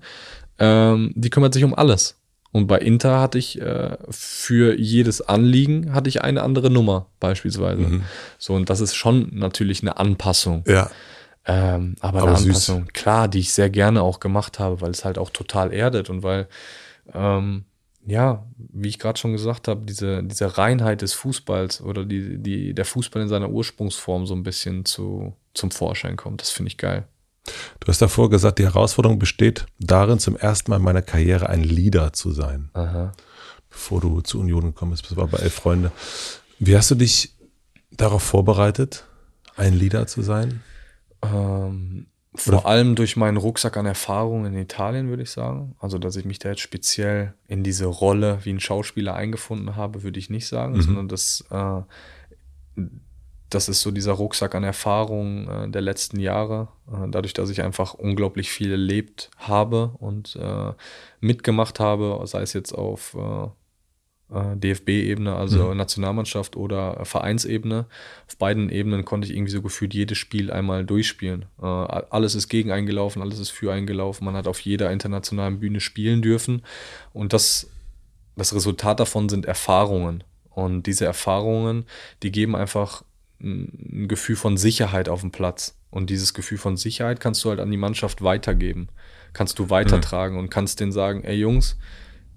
ähm, 0.60 1.12
die 1.16 1.30
kümmert 1.30 1.54
sich 1.54 1.64
um 1.64 1.74
alles. 1.74 2.18
Und 2.52 2.68
bei 2.68 2.80
Inter 2.80 3.22
hatte 3.22 3.38
ich 3.38 3.62
äh, 3.62 3.98
für 4.10 4.78
jedes 4.78 5.22
Anliegen 5.22 5.94
hatte 5.94 6.10
ich 6.10 6.22
eine 6.22 6.44
andere 6.44 6.70
Nummer 6.70 7.08
beispielsweise. 7.20 7.82
Mhm. 7.82 8.04
So 8.38 8.54
und 8.54 8.70
das 8.70 8.82
ist 8.82 8.94
schon 8.94 9.30
natürlich 9.32 9.82
eine 9.82 9.98
Anpassung. 9.98 10.64
Ja. 10.68 10.92
Ähm, 11.46 11.96
aber, 12.02 12.22
aber, 12.22 12.36
eine 12.36 12.38
Anpassung, 12.38 12.88
klar, 12.94 13.28
die 13.28 13.40
ich 13.40 13.54
sehr 13.54 13.70
gerne 13.70 14.04
auch 14.04 14.20
gemacht 14.20 14.60
habe, 14.60 14.82
weil 14.82 14.92
es 14.92 15.06
halt 15.06 15.18
auch 15.18 15.32
total 15.32 15.74
erdet 15.74 16.10
und 16.10 16.24
weil 16.24 16.48
ähm, 17.14 17.66
ja, 18.06 18.46
wie 18.58 18.90
ich 18.90 19.00
gerade 19.00 19.20
schon 19.20 19.32
gesagt 19.32 19.68
habe, 19.68 19.86
diese, 19.86 20.24
diese 20.24 20.58
Reinheit 20.58 21.02
des 21.02 21.14
Fußballs 21.14 21.82
oder 21.82 22.06
die, 22.06 22.38
die, 22.40 22.74
der 22.74 22.86
Fußball 22.86 23.22
in 23.22 23.28
seiner 23.28 23.50
Ursprungsform 23.50 24.26
so 24.26 24.34
ein 24.34 24.44
bisschen 24.44 24.86
zu, 24.86 25.36
zum 25.54 25.72
Vorschein 25.72 26.18
kommt. 26.18 26.42
Das 26.42 26.50
finde 26.50 26.70
ich 26.70 26.78
geil. 26.78 27.08
Du 27.80 27.88
hast 27.88 28.02
davor 28.02 28.30
gesagt, 28.30 28.60
die 28.60 28.66
Herausforderung 28.66 29.20
besteht 29.20 29.66
darin, 29.80 30.20
zum 30.20 30.36
ersten 30.36 30.72
Mal 30.72 30.78
in 30.78 30.84
meiner 30.84 31.02
Karriere 31.02 31.50
ein 31.50 31.64
Leader 31.64 32.14
zu 32.14 32.32
sein. 32.32 32.70
Aha. 32.74 33.12
Bevor 33.70 34.02
du 34.02 34.22
zu 34.22 34.40
Union 34.40 34.66
gekommen 34.66 34.92
bist, 34.92 35.10
das 35.10 35.18
war 35.18 35.28
bei 35.28 35.40
Elf 35.40 35.54
Freunde. 35.54 35.92
Wie 36.60 36.76
hast 36.76 36.92
du 36.92 36.96
dich 36.96 37.36
darauf 37.92 38.24
vorbereitet, 38.24 39.06
ein 39.56 39.74
Leader 39.74 40.08
zu 40.08 40.22
sein? 40.22 40.62
Ähm, 41.24 42.08
vor 42.34 42.66
allem 42.66 42.96
durch 42.96 43.18
meinen 43.18 43.38
Rucksack 43.38 43.76
an 43.76 43.86
Erfahrungen 43.86 44.54
in 44.54 44.62
Italien, 44.62 45.10
würde 45.10 45.24
ich 45.24 45.32
sagen. 45.32 45.76
Also, 45.80 45.98
dass 45.98 46.16
ich 46.16 46.24
mich 46.24 46.40
da 46.40 46.50
jetzt 46.50 46.62
speziell 46.62 47.34
in 47.48 47.64
diese 47.64 47.86
Rolle 47.86 48.40
wie 48.44 48.54
ein 48.54 48.62
Schauspieler 48.62 49.16
eingefunden 49.16 49.76
habe, 49.76 50.04
würde 50.04 50.18
ich 50.18 50.30
nicht 50.30 50.48
sagen, 50.48 50.76
mhm. 50.76 50.82
sondern 50.82 51.08
dass, 51.10 51.44
äh, 51.50 51.82
das 53.50 53.68
ist 53.68 53.82
so 53.82 53.92
dieser 53.92 54.14
Rucksack 54.14 54.56
an 54.56 54.64
Erfahrungen 54.64 55.48
äh, 55.50 55.70
der 55.70 55.82
letzten 55.82 56.22
Jahre. 56.22 56.70
Äh, 56.88 57.10
dadurch, 57.10 57.34
dass 57.34 57.50
ich 57.50 57.64
einfach 57.64 57.96
unglaublich 57.96 58.50
viel 58.50 58.72
erlebt 58.72 59.30
habe 59.36 59.96
und 60.00 60.38
äh, 60.38 60.72
mitgemacht 61.20 61.82
habe, 61.82 62.22
sei 62.26 62.42
es 62.44 62.54
jetzt 62.54 62.72
auf 62.72 63.14
äh, 63.14 63.50
DFB-Ebene, 64.32 65.36
also 65.36 65.72
mhm. 65.72 65.78
Nationalmannschaft 65.78 66.56
oder 66.56 67.04
Vereinsebene. 67.04 67.86
Auf 68.28 68.38
beiden 68.38 68.70
Ebenen 68.70 69.04
konnte 69.04 69.28
ich 69.28 69.36
irgendwie 69.36 69.52
so 69.52 69.62
gefühlt 69.62 69.94
jedes 69.94 70.18
Spiel 70.18 70.52
einmal 70.52 70.86
durchspielen. 70.86 71.46
Äh, 71.62 71.66
alles 71.66 72.36
ist 72.36 72.48
gegen 72.48 72.72
eingelaufen, 72.72 73.22
alles 73.22 73.40
ist 73.40 73.50
für 73.50 73.74
eingelaufen. 73.74 74.26
Man 74.26 74.36
hat 74.36 74.48
auf 74.48 74.60
jeder 74.62 74.92
internationalen 74.92 75.60
Bühne 75.60 75.82
spielen 75.82 76.22
dürfen. 76.22 76.62
Und 77.14 77.34
das, 77.34 77.70
das 78.38 78.56
Resultat 78.56 79.00
davon 79.02 79.28
sind 79.28 79.46
Erfahrungen. 79.46 80.24
Und 80.50 80.84
diese 80.84 81.06
Erfahrungen, 81.06 81.86
die 82.24 82.32
geben 82.32 82.56
einfach 82.56 83.04
ein 83.42 84.08
Gefühl 84.08 84.36
von 84.36 84.56
Sicherheit 84.56 85.10
auf 85.10 85.22
dem 85.22 85.32
Platz. 85.32 85.78
Und 85.90 86.10
dieses 86.10 86.34
Gefühl 86.34 86.58
von 86.58 86.78
Sicherheit 86.78 87.20
kannst 87.20 87.44
du 87.44 87.50
halt 87.50 87.60
an 87.60 87.72
die 87.72 87.78
Mannschaft 87.78 88.22
weitergeben. 88.22 88.88
Kannst 89.34 89.60
du 89.60 89.70
weitertragen 89.70 90.36
mhm. 90.36 90.44
und 90.44 90.50
kannst 90.50 90.80
denen 90.80 90.92
sagen, 90.92 91.24
ey 91.24 91.36
Jungs, 91.36 91.78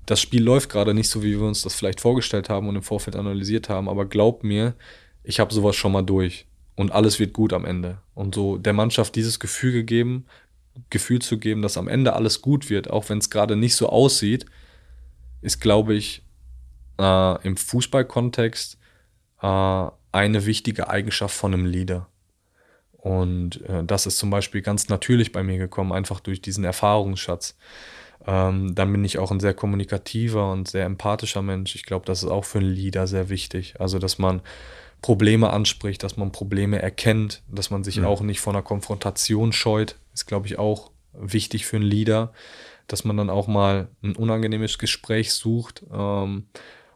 das 0.06 0.20
Spiel 0.20 0.42
läuft 0.42 0.70
gerade 0.70 0.94
nicht 0.94 1.08
so, 1.08 1.22
wie 1.22 1.38
wir 1.38 1.46
uns 1.46 1.62
das 1.62 1.74
vielleicht 1.74 2.00
vorgestellt 2.00 2.48
haben 2.48 2.68
und 2.68 2.76
im 2.76 2.82
Vorfeld 2.82 3.16
analysiert 3.16 3.68
haben, 3.68 3.88
aber 3.88 4.06
glaub 4.06 4.44
mir, 4.44 4.74
ich 5.22 5.40
habe 5.40 5.54
sowas 5.54 5.76
schon 5.76 5.92
mal 5.92 6.02
durch 6.02 6.46
und 6.76 6.92
alles 6.92 7.18
wird 7.18 7.32
gut 7.32 7.52
am 7.52 7.64
Ende. 7.64 7.98
Und 8.14 8.34
so 8.34 8.58
der 8.58 8.72
Mannschaft 8.72 9.14
dieses 9.14 9.40
Gefühl 9.40 9.72
gegeben, 9.72 10.26
Gefühl 10.90 11.20
zu 11.20 11.38
geben, 11.38 11.62
dass 11.62 11.78
am 11.78 11.88
Ende 11.88 12.14
alles 12.14 12.42
gut 12.42 12.68
wird, 12.68 12.90
auch 12.90 13.08
wenn 13.08 13.18
es 13.18 13.30
gerade 13.30 13.56
nicht 13.56 13.76
so 13.76 13.88
aussieht, 13.88 14.46
ist, 15.40 15.60
glaube 15.60 15.94
ich, 15.94 16.22
äh, 16.98 17.46
im 17.46 17.56
Fußballkontext 17.56 18.78
äh, 19.40 19.86
eine 20.12 20.46
wichtige 20.46 20.88
Eigenschaft 20.88 21.34
von 21.36 21.54
einem 21.54 21.66
Leader. 21.66 22.08
Und 22.92 23.60
äh, 23.68 23.84
das 23.84 24.06
ist 24.06 24.18
zum 24.18 24.30
Beispiel 24.30 24.62
ganz 24.62 24.88
natürlich 24.88 25.30
bei 25.30 25.42
mir 25.42 25.58
gekommen, 25.58 25.92
einfach 25.92 26.20
durch 26.20 26.40
diesen 26.40 26.64
Erfahrungsschatz. 26.64 27.56
Ähm, 28.26 28.74
dann 28.74 28.92
bin 28.92 29.04
ich 29.04 29.18
auch 29.18 29.30
ein 29.30 29.40
sehr 29.40 29.54
kommunikativer 29.54 30.50
und 30.50 30.68
sehr 30.68 30.84
empathischer 30.84 31.42
Mensch. 31.42 31.74
Ich 31.74 31.84
glaube, 31.84 32.06
das 32.06 32.22
ist 32.22 32.30
auch 32.30 32.44
für 32.44 32.58
einen 32.58 32.72
Leader 32.72 33.06
sehr 33.06 33.28
wichtig. 33.28 33.74
Also, 33.78 33.98
dass 33.98 34.18
man 34.18 34.40
Probleme 35.02 35.50
anspricht, 35.50 36.02
dass 36.02 36.16
man 36.16 36.32
Probleme 36.32 36.80
erkennt, 36.80 37.42
dass 37.48 37.70
man 37.70 37.84
sich 37.84 37.96
ja. 37.96 38.06
auch 38.06 38.22
nicht 38.22 38.40
vor 38.40 38.52
einer 38.54 38.62
Konfrontation 38.62 39.52
scheut, 39.52 39.96
ist, 40.14 40.26
glaube 40.26 40.46
ich, 40.46 40.58
auch 40.58 40.90
wichtig 41.12 41.66
für 41.66 41.76
einen 41.76 41.84
Leader, 41.84 42.32
dass 42.86 43.04
man 43.04 43.16
dann 43.16 43.30
auch 43.30 43.46
mal 43.46 43.88
ein 44.02 44.16
unangenehmes 44.16 44.78
Gespräch 44.78 45.32
sucht, 45.32 45.84
ähm, 45.92 46.46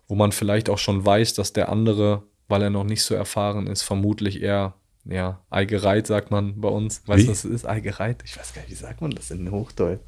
wo 0.06 0.14
man 0.14 0.32
vielleicht 0.32 0.70
auch 0.70 0.78
schon 0.78 1.04
weiß, 1.04 1.34
dass 1.34 1.52
der 1.52 1.68
andere 1.68 2.22
weil 2.48 2.62
er 2.62 2.70
noch 2.70 2.84
nicht 2.84 3.02
so 3.02 3.14
erfahren 3.14 3.66
ist, 3.66 3.82
vermutlich 3.82 4.42
eher, 4.42 4.74
ja, 5.04 5.40
eigereit 5.50 6.06
sagt 6.06 6.30
man 6.30 6.60
bei 6.60 6.68
uns. 6.68 7.02
Weißt 7.06 7.26
du, 7.26 7.30
was 7.30 7.44
es 7.44 7.50
ist? 7.50 7.66
Eigereit? 7.66 8.22
Ich 8.24 8.36
weiß 8.36 8.54
gar 8.54 8.62
nicht, 8.62 8.70
wie 8.70 8.74
sagt 8.74 9.00
man 9.00 9.10
das 9.10 9.30
in 9.30 9.50
Hochdeutsch? 9.50 10.00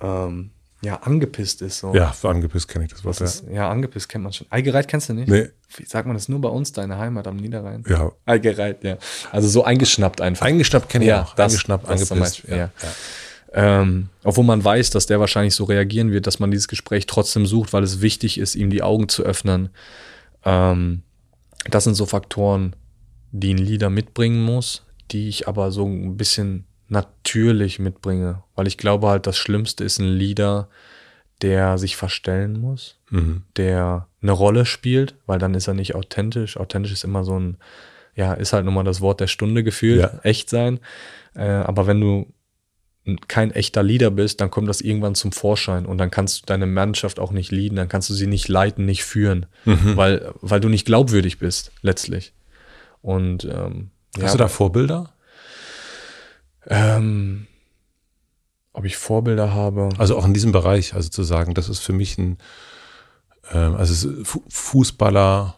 Ähm, 0.00 0.50
ja, 0.82 0.96
angepisst 0.96 1.62
ist 1.62 1.78
so. 1.78 1.94
Ja, 1.94 2.12
für 2.12 2.28
angepisst 2.28 2.68
kenne 2.68 2.84
ich 2.84 2.92
das 2.92 3.04
Wort. 3.04 3.20
Das 3.20 3.42
ja. 3.46 3.54
ja, 3.54 3.70
angepisst 3.70 4.08
kennt 4.08 4.24
man 4.24 4.32
schon. 4.32 4.46
Eigereit 4.50 4.88
kennst 4.88 5.08
du 5.08 5.14
nicht? 5.14 5.28
Nee. 5.28 5.48
Wie 5.76 5.84
sagt 5.84 6.06
man 6.06 6.14
das 6.16 6.28
nur 6.28 6.40
bei 6.40 6.48
uns, 6.48 6.72
deine 6.72 6.98
Heimat 6.98 7.26
am 7.26 7.36
Niederrhein? 7.36 7.82
Ja. 7.88 8.12
Eigereit, 8.26 8.84
ja. 8.84 8.98
Also 9.32 9.48
so 9.48 9.64
eingeschnappt 9.64 10.20
einfach. 10.20 10.46
Eingeschnappt 10.46 10.88
kenne 10.88 11.04
ich 11.04 11.08
ja, 11.08 11.22
auch. 11.22 11.34
Das, 11.34 11.52
eingeschnappt, 11.52 11.88
das 11.88 12.12
angepisst. 12.12 12.44
ja. 12.48 12.56
ja. 12.56 12.70
Ähm, 13.52 14.10
obwohl 14.22 14.44
man 14.44 14.62
weiß, 14.62 14.90
dass 14.90 15.06
der 15.06 15.18
wahrscheinlich 15.18 15.54
so 15.54 15.64
reagieren 15.64 16.12
wird, 16.12 16.26
dass 16.26 16.38
man 16.38 16.50
dieses 16.50 16.68
Gespräch 16.68 17.06
trotzdem 17.06 17.46
sucht, 17.46 17.72
weil 17.72 17.82
es 17.82 18.02
wichtig 18.02 18.38
ist, 18.38 18.54
ihm 18.54 18.68
die 18.68 18.82
Augen 18.82 19.08
zu 19.08 19.22
öffnen. 19.22 19.70
Ähm, 20.44 21.02
das 21.70 21.84
sind 21.84 21.94
so 21.94 22.04
Faktoren, 22.04 22.76
die 23.32 23.54
ein 23.54 23.58
Leader 23.58 23.88
mitbringen 23.88 24.42
muss, 24.42 24.84
die 25.10 25.28
ich 25.28 25.48
aber 25.48 25.70
so 25.72 25.86
ein 25.86 26.18
bisschen 26.18 26.66
natürlich 26.88 27.78
mitbringe, 27.78 28.42
weil 28.56 28.66
ich 28.66 28.78
glaube 28.78 29.08
halt, 29.08 29.26
das 29.26 29.36
Schlimmste 29.36 29.84
ist 29.84 29.98
ein 29.98 30.08
Leader, 30.08 30.68
der 31.42 31.78
sich 31.78 31.96
verstellen 31.96 32.58
muss, 32.58 32.96
mhm. 33.10 33.42
der 33.56 34.08
eine 34.22 34.32
Rolle 34.32 34.66
spielt, 34.66 35.14
weil 35.26 35.38
dann 35.38 35.54
ist 35.54 35.68
er 35.68 35.74
nicht 35.74 35.94
authentisch. 35.94 36.56
Authentisch 36.56 36.92
ist 36.92 37.04
immer 37.04 37.24
so 37.24 37.38
ein, 37.38 37.58
ja, 38.14 38.32
ist 38.32 38.52
halt 38.52 38.64
nochmal 38.64 38.84
das 38.84 39.00
Wort 39.00 39.20
der 39.20 39.26
Stunde 39.26 39.62
gefühlt, 39.62 40.00
ja. 40.00 40.18
echt 40.22 40.48
sein. 40.48 40.80
Äh, 41.34 41.44
aber 41.44 41.86
wenn 41.86 42.00
du 42.00 42.32
kein 43.28 43.52
echter 43.52 43.82
Leader 43.82 44.10
bist, 44.10 44.40
dann 44.40 44.50
kommt 44.50 44.68
das 44.68 44.80
irgendwann 44.80 45.14
zum 45.14 45.30
Vorschein 45.30 45.86
und 45.86 45.98
dann 45.98 46.10
kannst 46.10 46.42
du 46.42 46.46
deine 46.46 46.66
Mannschaft 46.66 47.20
auch 47.20 47.30
nicht 47.30 47.52
leaden, 47.52 47.76
dann 47.76 47.88
kannst 47.88 48.10
du 48.10 48.14
sie 48.14 48.26
nicht 48.26 48.48
leiten, 48.48 48.84
nicht 48.84 49.04
führen, 49.04 49.46
mhm. 49.64 49.96
weil, 49.96 50.32
weil 50.40 50.58
du 50.58 50.68
nicht 50.68 50.86
glaubwürdig 50.86 51.38
bist, 51.38 51.70
letztlich. 51.82 52.32
Und 53.02 53.44
ähm, 53.44 53.90
hast 54.16 54.24
ja, 54.24 54.32
du 54.32 54.38
da 54.38 54.48
Vorbilder? 54.48 55.12
Ähm, 56.66 57.46
ob 58.76 58.84
ich 58.84 58.96
Vorbilder 58.96 59.54
habe? 59.54 59.88
Also 59.98 60.16
auch 60.16 60.24
in 60.26 60.34
diesem 60.34 60.52
Bereich, 60.52 60.94
also 60.94 61.08
zu 61.08 61.22
sagen, 61.22 61.54
das 61.54 61.68
ist 61.68 61.80
für 61.80 61.94
mich 61.94 62.18
ein, 62.18 62.36
ähm, 63.50 63.74
also 63.74 64.08
Fußballer 64.48 65.56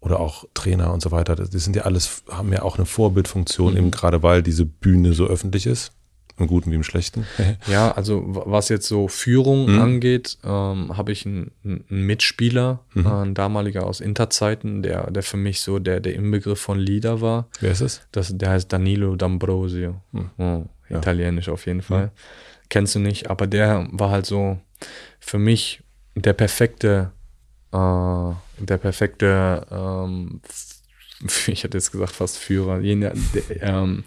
oder 0.00 0.20
auch 0.20 0.44
Trainer 0.54 0.92
und 0.92 1.02
so 1.02 1.10
weiter, 1.10 1.34
das 1.34 1.50
sind 1.50 1.74
ja 1.74 1.82
alles, 1.82 2.22
haben 2.30 2.52
ja 2.52 2.62
auch 2.62 2.76
eine 2.76 2.86
Vorbildfunktion, 2.86 3.72
mhm. 3.72 3.78
eben 3.78 3.90
gerade 3.90 4.22
weil 4.22 4.42
diese 4.42 4.64
Bühne 4.64 5.12
so 5.12 5.26
öffentlich 5.26 5.66
ist. 5.66 5.92
Im 6.38 6.48
Guten 6.48 6.70
wie 6.70 6.74
im 6.74 6.82
Schlechten. 6.82 7.26
ja, 7.66 7.92
also 7.92 8.22
was 8.26 8.68
jetzt 8.68 8.86
so 8.86 9.08
Führung 9.08 9.72
mhm. 9.72 9.80
angeht, 9.80 10.38
ähm, 10.44 10.96
habe 10.96 11.12
ich 11.12 11.24
einen, 11.24 11.50
einen 11.64 11.84
Mitspieler, 11.88 12.80
mhm. 12.92 13.06
äh, 13.06 13.08
ein 13.08 13.34
damaliger 13.34 13.86
aus 13.86 14.00
Interzeiten, 14.00 14.82
der, 14.82 15.10
der 15.10 15.22
für 15.22 15.38
mich 15.38 15.60
so 15.60 15.78
der, 15.78 16.00
der 16.00 16.14
Inbegriff 16.14 16.60
von 16.60 16.78
Leader 16.78 17.22
war. 17.22 17.48
Wer 17.60 17.70
ist 17.72 17.80
es? 17.80 18.06
Das, 18.12 18.36
der 18.36 18.50
heißt 18.50 18.70
Danilo 18.70 19.14
D'Ambrosio. 19.14 19.94
Mhm. 20.12 20.30
Oh, 20.36 20.64
italienisch 20.90 21.46
ja. 21.46 21.54
auf 21.54 21.64
jeden 21.66 21.82
Fall. 21.82 22.06
Mhm. 22.06 22.10
Kennst 22.68 22.94
du 22.94 22.98
nicht, 22.98 23.30
aber 23.30 23.46
der 23.46 23.88
war 23.92 24.10
halt 24.10 24.26
so 24.26 24.58
für 25.18 25.38
mich 25.38 25.82
der 26.14 26.32
perfekte, 26.34 27.12
äh, 27.72 28.32
der 28.58 28.76
perfekte, 28.78 29.66
ähm, 29.70 30.40
ich 31.46 31.64
hätte 31.64 31.78
jetzt 31.78 31.92
gesagt 31.92 32.12
fast 32.12 32.36
Führer, 32.36 32.80
jener, 32.80 33.12
der, 33.34 33.62
ähm, 33.62 34.04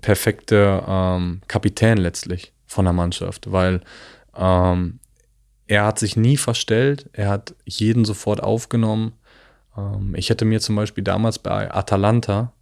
perfekte 0.00 0.82
ähm, 0.86 1.40
Kapitän 1.48 1.98
letztlich 1.98 2.52
von 2.66 2.84
der 2.84 2.94
Mannschaft, 2.94 3.52
weil 3.52 3.80
ähm, 4.36 4.98
er 5.66 5.84
hat 5.84 5.98
sich 5.98 6.16
nie 6.16 6.36
verstellt, 6.36 7.08
er 7.12 7.28
hat 7.28 7.54
jeden 7.64 8.04
sofort 8.04 8.42
aufgenommen. 8.42 9.12
Ähm, 9.76 10.14
ich 10.16 10.30
hätte 10.30 10.44
mir 10.44 10.60
zum 10.60 10.76
Beispiel 10.76 11.04
damals 11.04 11.38
bei 11.38 11.72
Atalanta, 11.72 12.52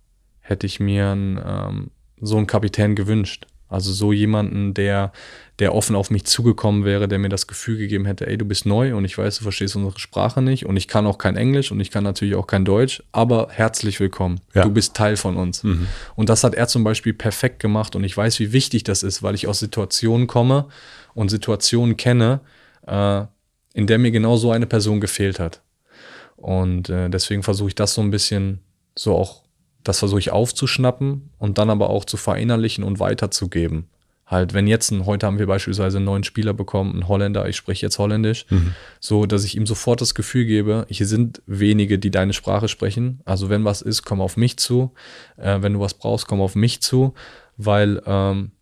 hätte 0.41 0.67
ich 0.67 0.81
mir 0.81 1.11
einen, 1.11 1.41
ähm, 1.45 1.91
so 2.21 2.37
einen 2.37 2.47
Kapitän 2.47 2.95
gewünscht. 2.95 3.47
Also 3.69 3.93
so 3.93 4.13
jemanden, 4.13 4.75
der, 4.75 5.13
der 5.59 5.75
offen 5.75 5.97
auf 5.97 6.11
mich 6.11 6.25
zugekommen 6.25 6.85
wäre, 6.85 7.09
der 7.09 7.19
mir 7.19 7.29
das 7.29 7.47
Gefühl 7.47 7.79
gegeben 7.79 8.05
hätte, 8.05 8.27
ey, 8.27 8.37
du 8.37 8.45
bist 8.45 8.67
neu 8.67 8.95
und 8.95 9.05
ich 9.05 9.17
weiß, 9.17 9.39
du 9.39 9.43
verstehst 9.43 9.75
unsere 9.75 9.99
Sprache 9.99 10.43
nicht 10.43 10.67
und 10.67 10.77
ich 10.77 10.87
kann 10.87 11.07
auch 11.07 11.19
kein 11.19 11.37
Englisch 11.37 11.73
und 11.73 11.81
ich 11.81 11.91
kann 11.91 12.05
natürlich 12.05 12.35
auch 12.35 12.47
kein 12.47 12.65
Deutsch, 12.65 13.03
aber 13.13 13.49
herzlich 13.51 14.01
willkommen. 14.01 14.41
Ja. 14.55 14.65
Du 14.65 14.71
bist 14.71 14.95
Teil 14.95 15.17
von 15.17 15.37
uns. 15.37 15.63
Mhm. 15.63 15.87
Und 16.15 16.29
das 16.29 16.45
hat 16.45 16.55
er 16.55 16.69
zum 16.69 16.85
Beispiel 16.85 17.15
perfekt 17.15 17.59
gemacht 17.61 17.97
und 17.97 18.05
ich 18.05 18.17
weiß, 18.17 18.39
wie 18.41 18.53
wichtig 18.53 18.85
das 18.85 19.03
ist, 19.03 19.23
weil 19.23 19.35
ich 19.35 19.47
aus 19.47 19.61
Situationen 19.61 20.27
komme 20.27 20.67
und 21.15 21.31
Situationen 21.31 21.97
kenne, 21.97 22.41
äh, 22.87 23.23
in 23.73 23.87
der 23.87 23.99
mir 23.99 24.11
genau 24.11 24.37
so 24.37 24.51
eine 24.51 24.67
Person 24.67 25.01
gefehlt 25.01 25.41
hat. 25.41 25.63
Und 26.37 26.91
äh, 26.91 27.09
deswegen 27.09 27.43
versuche 27.43 27.69
ich 27.69 27.75
das 27.75 27.95
so 27.95 28.03
ein 28.03 28.11
bisschen 28.11 28.61
so 28.95 29.17
auch 29.17 29.44
das 29.85 29.99
versuche 30.01 30.19
ich 30.19 30.33
aufzuschnappen 30.33 31.31
und 31.39 31.59
dann 31.59 31.71
aber 31.71 31.91
auch 31.91 32.05
zu 32.05 32.17
verinnerlichen 32.17 32.83
und 32.83 32.99
weiterzugeben. 32.99 33.89
Halt, 34.27 34.55
wenn 34.55 34.67
jetzt 34.67 34.91
ein, 34.91 35.05
heute 35.05 35.27
haben 35.27 35.39
wir 35.39 35.47
beispielsweise 35.47 35.99
einen 35.99 36.07
neuen 36.07 36.25
Spieler 36.25 36.55
bekommen, 36.55 36.93
einen 36.93 37.09
Holländer, 37.09 37.47
ich 37.47 37.57
spreche 37.57 37.85
jetzt 37.85 37.99
Holländisch, 37.99 38.47
mhm. 38.49 38.75
so 38.99 39.27
dass 39.27 39.45
ich 39.45 39.55
ihm 39.55 39.67
sofort 39.67 40.01
das 40.01 40.15
Gefühl 40.15 40.47
gebe, 40.47 40.87
hier 40.89 41.07
sind 41.07 41.43
wenige, 41.47 41.99
die 41.99 42.11
deine 42.11 42.33
Sprache 42.33 42.69
sprechen. 42.69 43.21
Also 43.27 43.51
wenn 43.51 43.67
was 43.67 43.83
ist, 43.83 44.03
komm 44.05 44.23
auf 44.23 44.39
mich 44.39 44.57
zu. 44.57 44.93
Äh, 45.37 45.61
wenn 45.61 45.75
du 45.75 45.81
was 45.81 45.93
brauchst, 45.93 46.27
komm 46.27 46.41
auf 46.41 46.55
mich 46.55 46.81
zu, 46.81 47.13
weil, 47.59 48.01
ähm, 48.07 48.53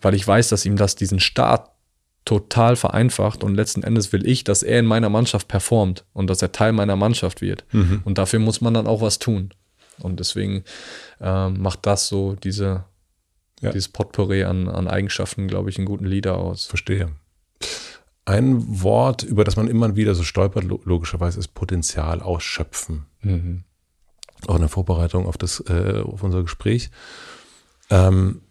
weil 0.00 0.14
ich 0.14 0.26
weiß, 0.26 0.48
dass 0.48 0.64
ihm 0.64 0.76
das 0.76 0.96
diesen 0.96 1.20
Start 1.20 1.68
total 2.24 2.76
vereinfacht 2.76 3.44
und 3.44 3.54
letzten 3.54 3.82
Endes 3.82 4.12
will 4.12 4.26
ich, 4.26 4.44
dass 4.44 4.62
er 4.62 4.78
in 4.78 4.86
meiner 4.86 5.10
Mannschaft 5.10 5.46
performt 5.46 6.04
und 6.14 6.30
dass 6.30 6.40
er 6.40 6.52
Teil 6.52 6.72
meiner 6.72 6.96
Mannschaft 6.96 7.42
wird. 7.42 7.64
Mhm. 7.72 8.00
Und 8.04 8.16
dafür 8.16 8.38
muss 8.38 8.62
man 8.62 8.72
dann 8.72 8.86
auch 8.86 9.02
was 9.02 9.18
tun. 9.18 9.52
Und 9.98 10.20
deswegen 10.20 10.64
ähm, 11.20 11.60
macht 11.60 11.86
das 11.86 12.08
so 12.08 12.34
diese, 12.34 12.84
ja. 13.60 13.70
dieses 13.70 13.88
Potpourri 13.88 14.44
an, 14.44 14.68
an 14.68 14.88
Eigenschaften, 14.88 15.48
glaube 15.48 15.70
ich, 15.70 15.78
einen 15.78 15.86
guten 15.86 16.06
Leader 16.06 16.38
aus. 16.38 16.66
Verstehe. 16.66 17.12
Ein 18.24 18.82
Wort, 18.82 19.22
über 19.22 19.44
das 19.44 19.56
man 19.56 19.68
immer 19.68 19.96
wieder 19.96 20.14
so 20.14 20.22
stolpert, 20.22 20.64
logischerweise, 20.64 21.40
ist 21.40 21.54
Potenzial 21.54 22.20
ausschöpfen. 22.20 23.06
Mhm. 23.20 23.64
Auch 24.46 24.54
in 24.56 24.60
der 24.60 24.68
Vorbereitung 24.68 25.26
auf, 25.26 25.36
das, 25.36 25.62
äh, 25.68 26.02
auf 26.04 26.22
unser 26.22 26.42
Gespräch. 26.42 26.90
Ähm, 27.90 28.42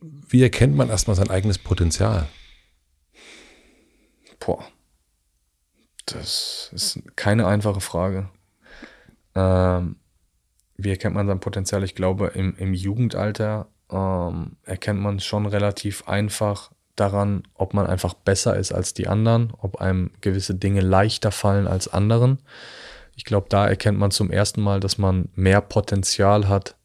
wie 0.00 0.42
erkennt 0.42 0.76
man 0.76 0.88
erstmal 0.88 1.16
sein 1.16 1.30
eigenes 1.30 1.58
Potenzial? 1.58 2.28
Boah, 4.38 4.64
das 6.06 6.70
ist 6.72 7.00
keine 7.16 7.46
einfache 7.46 7.80
Frage. 7.80 8.28
Ähm, 9.34 9.96
wie 10.76 10.90
erkennt 10.90 11.14
man 11.14 11.26
sein 11.26 11.40
Potenzial? 11.40 11.84
Ich 11.84 11.94
glaube, 11.94 12.28
im, 12.28 12.56
im 12.56 12.74
Jugendalter 12.74 13.68
ähm, 13.90 14.56
erkennt 14.64 15.00
man 15.00 15.20
schon 15.20 15.46
relativ 15.46 16.08
einfach 16.08 16.70
daran, 16.96 17.42
ob 17.54 17.74
man 17.74 17.86
einfach 17.86 18.14
besser 18.14 18.56
ist 18.56 18.72
als 18.72 18.94
die 18.94 19.08
anderen, 19.08 19.52
ob 19.58 19.80
einem 19.80 20.10
gewisse 20.20 20.54
Dinge 20.54 20.80
leichter 20.80 21.32
fallen 21.32 21.66
als 21.66 21.88
anderen. 21.88 22.38
Ich 23.16 23.24
glaube, 23.24 23.46
da 23.48 23.66
erkennt 23.66 23.98
man 23.98 24.10
zum 24.10 24.30
ersten 24.30 24.60
Mal, 24.60 24.80
dass 24.80 24.98
man 24.98 25.28
mehr 25.34 25.60
Potenzial 25.60 26.48
hat 26.48 26.76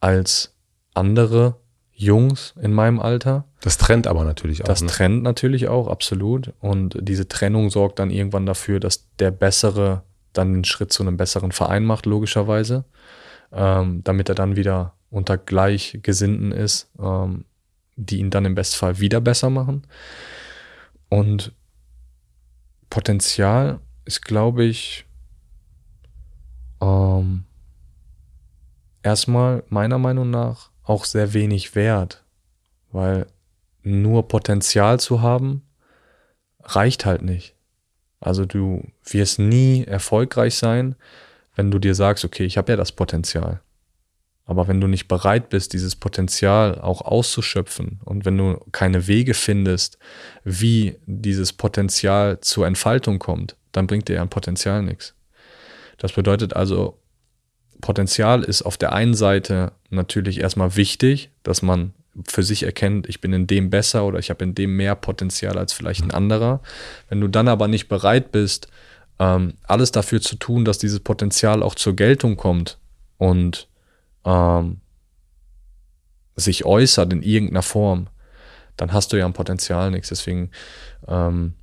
als 0.00 0.54
andere 0.94 1.56
Jungs 1.92 2.54
in 2.60 2.72
meinem 2.72 3.00
Alter. 3.00 3.44
Das 3.62 3.78
trennt 3.78 4.06
aber 4.06 4.24
natürlich 4.24 4.62
auch. 4.62 4.66
Das 4.66 4.82
ne? 4.82 4.88
trennt 4.88 5.22
natürlich 5.22 5.68
auch, 5.68 5.88
absolut. 5.88 6.52
Und 6.60 6.98
diese 7.00 7.26
Trennung 7.26 7.70
sorgt 7.70 7.98
dann 7.98 8.10
irgendwann 8.10 8.46
dafür, 8.46 8.80
dass 8.80 9.08
der 9.16 9.30
Bessere 9.30 10.02
dann 10.38 10.52
den 10.52 10.64
Schritt 10.64 10.92
zu 10.92 11.02
einem 11.02 11.16
besseren 11.16 11.52
Verein 11.52 11.84
macht, 11.84 12.06
logischerweise, 12.06 12.84
ähm, 13.52 14.02
damit 14.04 14.28
er 14.28 14.34
dann 14.34 14.56
wieder 14.56 14.94
unter 15.10 15.38
Gleichgesinnten 15.38 16.52
ist, 16.52 16.90
ähm, 16.98 17.44
die 17.96 18.18
ihn 18.18 18.30
dann 18.30 18.44
im 18.44 18.54
Bestfall 18.54 18.98
wieder 18.98 19.20
besser 19.20 19.50
machen. 19.50 19.86
Und 21.08 21.52
Potenzial 22.90 23.80
ist, 24.04 24.22
glaube 24.22 24.64
ich, 24.64 25.06
ähm, 26.80 27.44
erstmal 29.02 29.64
meiner 29.68 29.98
Meinung 29.98 30.30
nach 30.30 30.70
auch 30.82 31.04
sehr 31.04 31.32
wenig 31.32 31.74
wert, 31.74 32.24
weil 32.92 33.26
nur 33.82 34.28
Potenzial 34.28 35.00
zu 35.00 35.22
haben 35.22 35.62
reicht 36.62 37.06
halt 37.06 37.22
nicht. 37.22 37.55
Also 38.20 38.44
du 38.44 38.84
wirst 39.04 39.38
nie 39.38 39.84
erfolgreich 39.84 40.54
sein, 40.54 40.96
wenn 41.54 41.70
du 41.70 41.78
dir 41.78 41.94
sagst, 41.94 42.24
okay, 42.24 42.44
ich 42.44 42.58
habe 42.58 42.72
ja 42.72 42.76
das 42.76 42.92
Potenzial. 42.92 43.60
Aber 44.44 44.68
wenn 44.68 44.80
du 44.80 44.86
nicht 44.86 45.08
bereit 45.08 45.48
bist, 45.48 45.72
dieses 45.72 45.96
Potenzial 45.96 46.80
auch 46.80 47.02
auszuschöpfen 47.02 48.00
und 48.04 48.24
wenn 48.24 48.38
du 48.38 48.60
keine 48.70 49.08
Wege 49.08 49.34
findest, 49.34 49.98
wie 50.44 50.96
dieses 51.06 51.52
Potenzial 51.52 52.40
zur 52.40 52.66
Entfaltung 52.66 53.18
kommt, 53.18 53.56
dann 53.72 53.88
bringt 53.88 54.08
dir 54.08 54.22
ein 54.22 54.30
Potenzial 54.30 54.82
nichts. 54.82 55.14
Das 55.98 56.12
bedeutet 56.12 56.54
also, 56.54 56.98
Potenzial 57.80 58.44
ist 58.44 58.62
auf 58.62 58.76
der 58.76 58.92
einen 58.92 59.14
Seite 59.14 59.72
natürlich 59.90 60.40
erstmal 60.40 60.76
wichtig, 60.76 61.30
dass 61.42 61.62
man 61.62 61.92
für 62.26 62.42
sich 62.42 62.62
erkennt, 62.62 63.08
ich 63.08 63.20
bin 63.20 63.32
in 63.32 63.46
dem 63.46 63.70
besser 63.70 64.04
oder 64.04 64.18
ich 64.18 64.30
habe 64.30 64.44
in 64.44 64.54
dem 64.54 64.76
mehr 64.76 64.94
Potenzial 64.94 65.58
als 65.58 65.72
vielleicht 65.72 66.02
ein 66.02 66.10
anderer. 66.10 66.60
Wenn 67.08 67.20
du 67.20 67.28
dann 67.28 67.48
aber 67.48 67.68
nicht 67.68 67.88
bereit 67.88 68.32
bist, 68.32 68.68
ähm, 69.18 69.54
alles 69.64 69.92
dafür 69.92 70.20
zu 70.20 70.36
tun, 70.36 70.64
dass 70.64 70.78
dieses 70.78 71.00
Potenzial 71.00 71.62
auch 71.62 71.74
zur 71.74 71.96
Geltung 71.96 72.36
kommt 72.36 72.78
und 73.18 73.68
ähm, 74.24 74.80
sich 76.36 76.64
äußert 76.64 77.12
in 77.12 77.22
irgendeiner 77.22 77.62
Form, 77.62 78.08
dann 78.76 78.92
hast 78.92 79.12
du 79.12 79.16
ja 79.16 79.24
am 79.24 79.32
Potenzial 79.32 79.90
nichts. 79.90 80.10
Deswegen 80.10 80.50
ähm, 81.08 81.54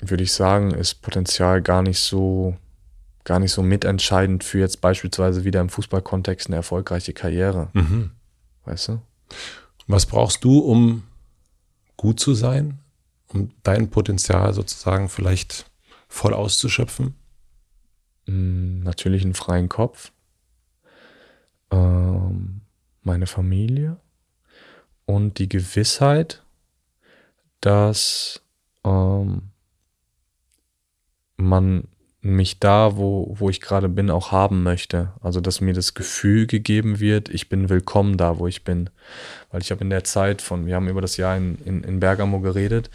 würde 0.00 0.24
ich 0.24 0.32
sagen, 0.32 0.72
ist 0.72 1.02
Potenzial 1.02 1.62
gar 1.62 1.82
nicht 1.82 2.00
so 2.00 2.56
gar 3.24 3.40
nicht 3.40 3.52
so 3.52 3.62
mitentscheidend 3.62 4.42
für 4.42 4.58
jetzt 4.58 4.80
beispielsweise 4.80 5.44
wieder 5.44 5.60
im 5.60 5.68
Fußballkontext 5.68 6.46
eine 6.46 6.56
erfolgreiche 6.56 7.12
Karriere. 7.12 7.68
Mhm. 7.74 8.12
Weißt 8.68 8.88
du? 8.88 9.00
Was 9.86 10.04
brauchst 10.04 10.44
du, 10.44 10.58
um 10.58 11.04
gut 11.96 12.20
zu 12.20 12.34
sein, 12.34 12.80
um 13.28 13.50
dein 13.62 13.88
Potenzial 13.88 14.52
sozusagen 14.52 15.08
vielleicht 15.08 15.70
voll 16.06 16.34
auszuschöpfen? 16.34 17.14
Mm, 18.26 18.80
Natürlich 18.80 19.24
einen 19.24 19.32
freien 19.32 19.70
Kopf, 19.70 20.12
ähm, 21.70 22.60
meine 23.02 23.26
Familie 23.26 23.96
und 25.06 25.38
die 25.38 25.48
Gewissheit, 25.48 26.42
dass 27.62 28.42
ähm, 28.84 29.50
man 31.38 31.88
mich 32.20 32.58
da, 32.58 32.96
wo, 32.96 33.34
wo 33.38 33.48
ich 33.48 33.60
gerade 33.60 33.88
bin, 33.88 34.10
auch 34.10 34.32
haben 34.32 34.62
möchte. 34.62 35.12
Also, 35.20 35.40
dass 35.40 35.60
mir 35.60 35.74
das 35.74 35.94
Gefühl 35.94 36.46
gegeben 36.46 37.00
wird, 37.00 37.28
ich 37.28 37.48
bin 37.48 37.68
willkommen 37.68 38.16
da, 38.16 38.38
wo 38.38 38.46
ich 38.46 38.64
bin. 38.64 38.90
Weil 39.50 39.62
ich 39.62 39.70
habe 39.70 39.82
in 39.82 39.90
der 39.90 40.04
Zeit 40.04 40.42
von, 40.42 40.66
wir 40.66 40.74
haben 40.74 40.88
über 40.88 41.00
das 41.00 41.16
Jahr 41.16 41.36
in, 41.36 41.58
in, 41.64 41.84
in 41.84 42.00
Bergamo 42.00 42.40
geredet, 42.40 42.90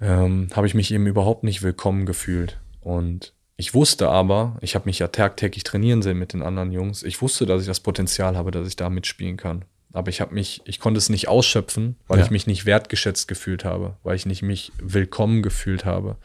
ähm, 0.00 0.48
habe 0.54 0.66
ich 0.66 0.74
mich 0.74 0.92
eben 0.92 1.06
überhaupt 1.06 1.42
nicht 1.42 1.62
willkommen 1.62 2.06
gefühlt. 2.06 2.58
Und 2.80 3.32
ich 3.56 3.74
wusste 3.74 4.08
aber, 4.08 4.56
ich 4.60 4.74
habe 4.74 4.86
mich 4.86 4.98
ja 4.98 5.08
tagtäglich 5.08 5.64
trainieren 5.64 6.02
sehen 6.02 6.18
mit 6.18 6.32
den 6.32 6.42
anderen 6.42 6.72
Jungs, 6.72 7.02
ich 7.02 7.20
wusste, 7.22 7.46
dass 7.46 7.62
ich 7.62 7.68
das 7.68 7.80
Potenzial 7.80 8.36
habe, 8.36 8.50
dass 8.50 8.66
ich 8.68 8.76
da 8.76 8.90
mitspielen 8.90 9.36
kann. 9.36 9.64
Aber 9.94 10.10
ich 10.10 10.20
habe 10.20 10.34
mich, 10.34 10.60
ich 10.64 10.80
konnte 10.80 10.98
es 10.98 11.08
nicht 11.08 11.28
ausschöpfen, 11.28 11.96
weil 12.08 12.18
Ja. 12.18 12.24
ich 12.24 12.30
mich 12.30 12.46
nicht 12.46 12.66
wertgeschätzt 12.66 13.28
gefühlt 13.28 13.64
habe, 13.64 13.96
weil 14.02 14.16
ich 14.16 14.26
nicht 14.26 14.42
mich 14.42 14.72
willkommen 14.78 15.40
gefühlt 15.42 15.84
habe. 15.84 16.16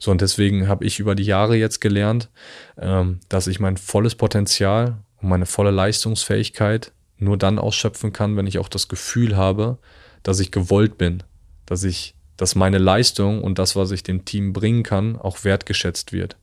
So, 0.00 0.10
und 0.10 0.20
deswegen 0.20 0.68
habe 0.68 0.84
ich 0.84 0.98
über 0.98 1.14
die 1.14 1.22
Jahre 1.22 1.56
jetzt 1.56 1.80
gelernt, 1.80 2.28
ähm, 2.76 3.20
dass 3.28 3.46
ich 3.46 3.60
mein 3.60 3.76
volles 3.76 4.16
Potenzial 4.16 4.98
und 5.22 5.28
meine 5.28 5.46
volle 5.46 5.70
Leistungsfähigkeit 5.70 6.92
nur 7.18 7.38
dann 7.38 7.58
ausschöpfen 7.60 8.12
kann, 8.12 8.36
wenn 8.36 8.48
ich 8.48 8.58
auch 8.58 8.68
das 8.68 8.88
Gefühl 8.88 9.36
habe, 9.36 9.78
dass 10.24 10.40
ich 10.40 10.50
gewollt 10.50 10.98
bin, 10.98 11.22
dass 11.66 11.84
ich, 11.84 12.16
dass 12.36 12.56
meine 12.56 12.78
Leistung 12.78 13.42
und 13.42 13.60
das, 13.60 13.76
was 13.76 13.92
ich 13.92 14.02
dem 14.02 14.24
Team 14.24 14.52
bringen 14.52 14.82
kann, 14.82 15.16
auch 15.16 15.44
wertgeschätzt 15.44 16.12
wird. 16.12 16.36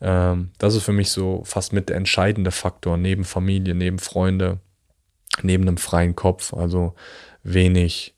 Ähm, 0.00 0.50
das 0.56 0.74
ist 0.74 0.82
für 0.84 0.92
mich 0.94 1.10
so 1.10 1.42
fast 1.44 1.74
mit 1.74 1.90
der 1.90 1.96
entscheidende 1.96 2.50
Faktor, 2.52 2.96
neben 2.96 3.24
Familie, 3.24 3.74
neben 3.74 3.98
Freunde, 3.98 4.58
neben 5.42 5.66
einem 5.66 5.76
freien 5.76 6.16
Kopf. 6.16 6.54
Also 6.54 6.94
wenig, 7.42 8.14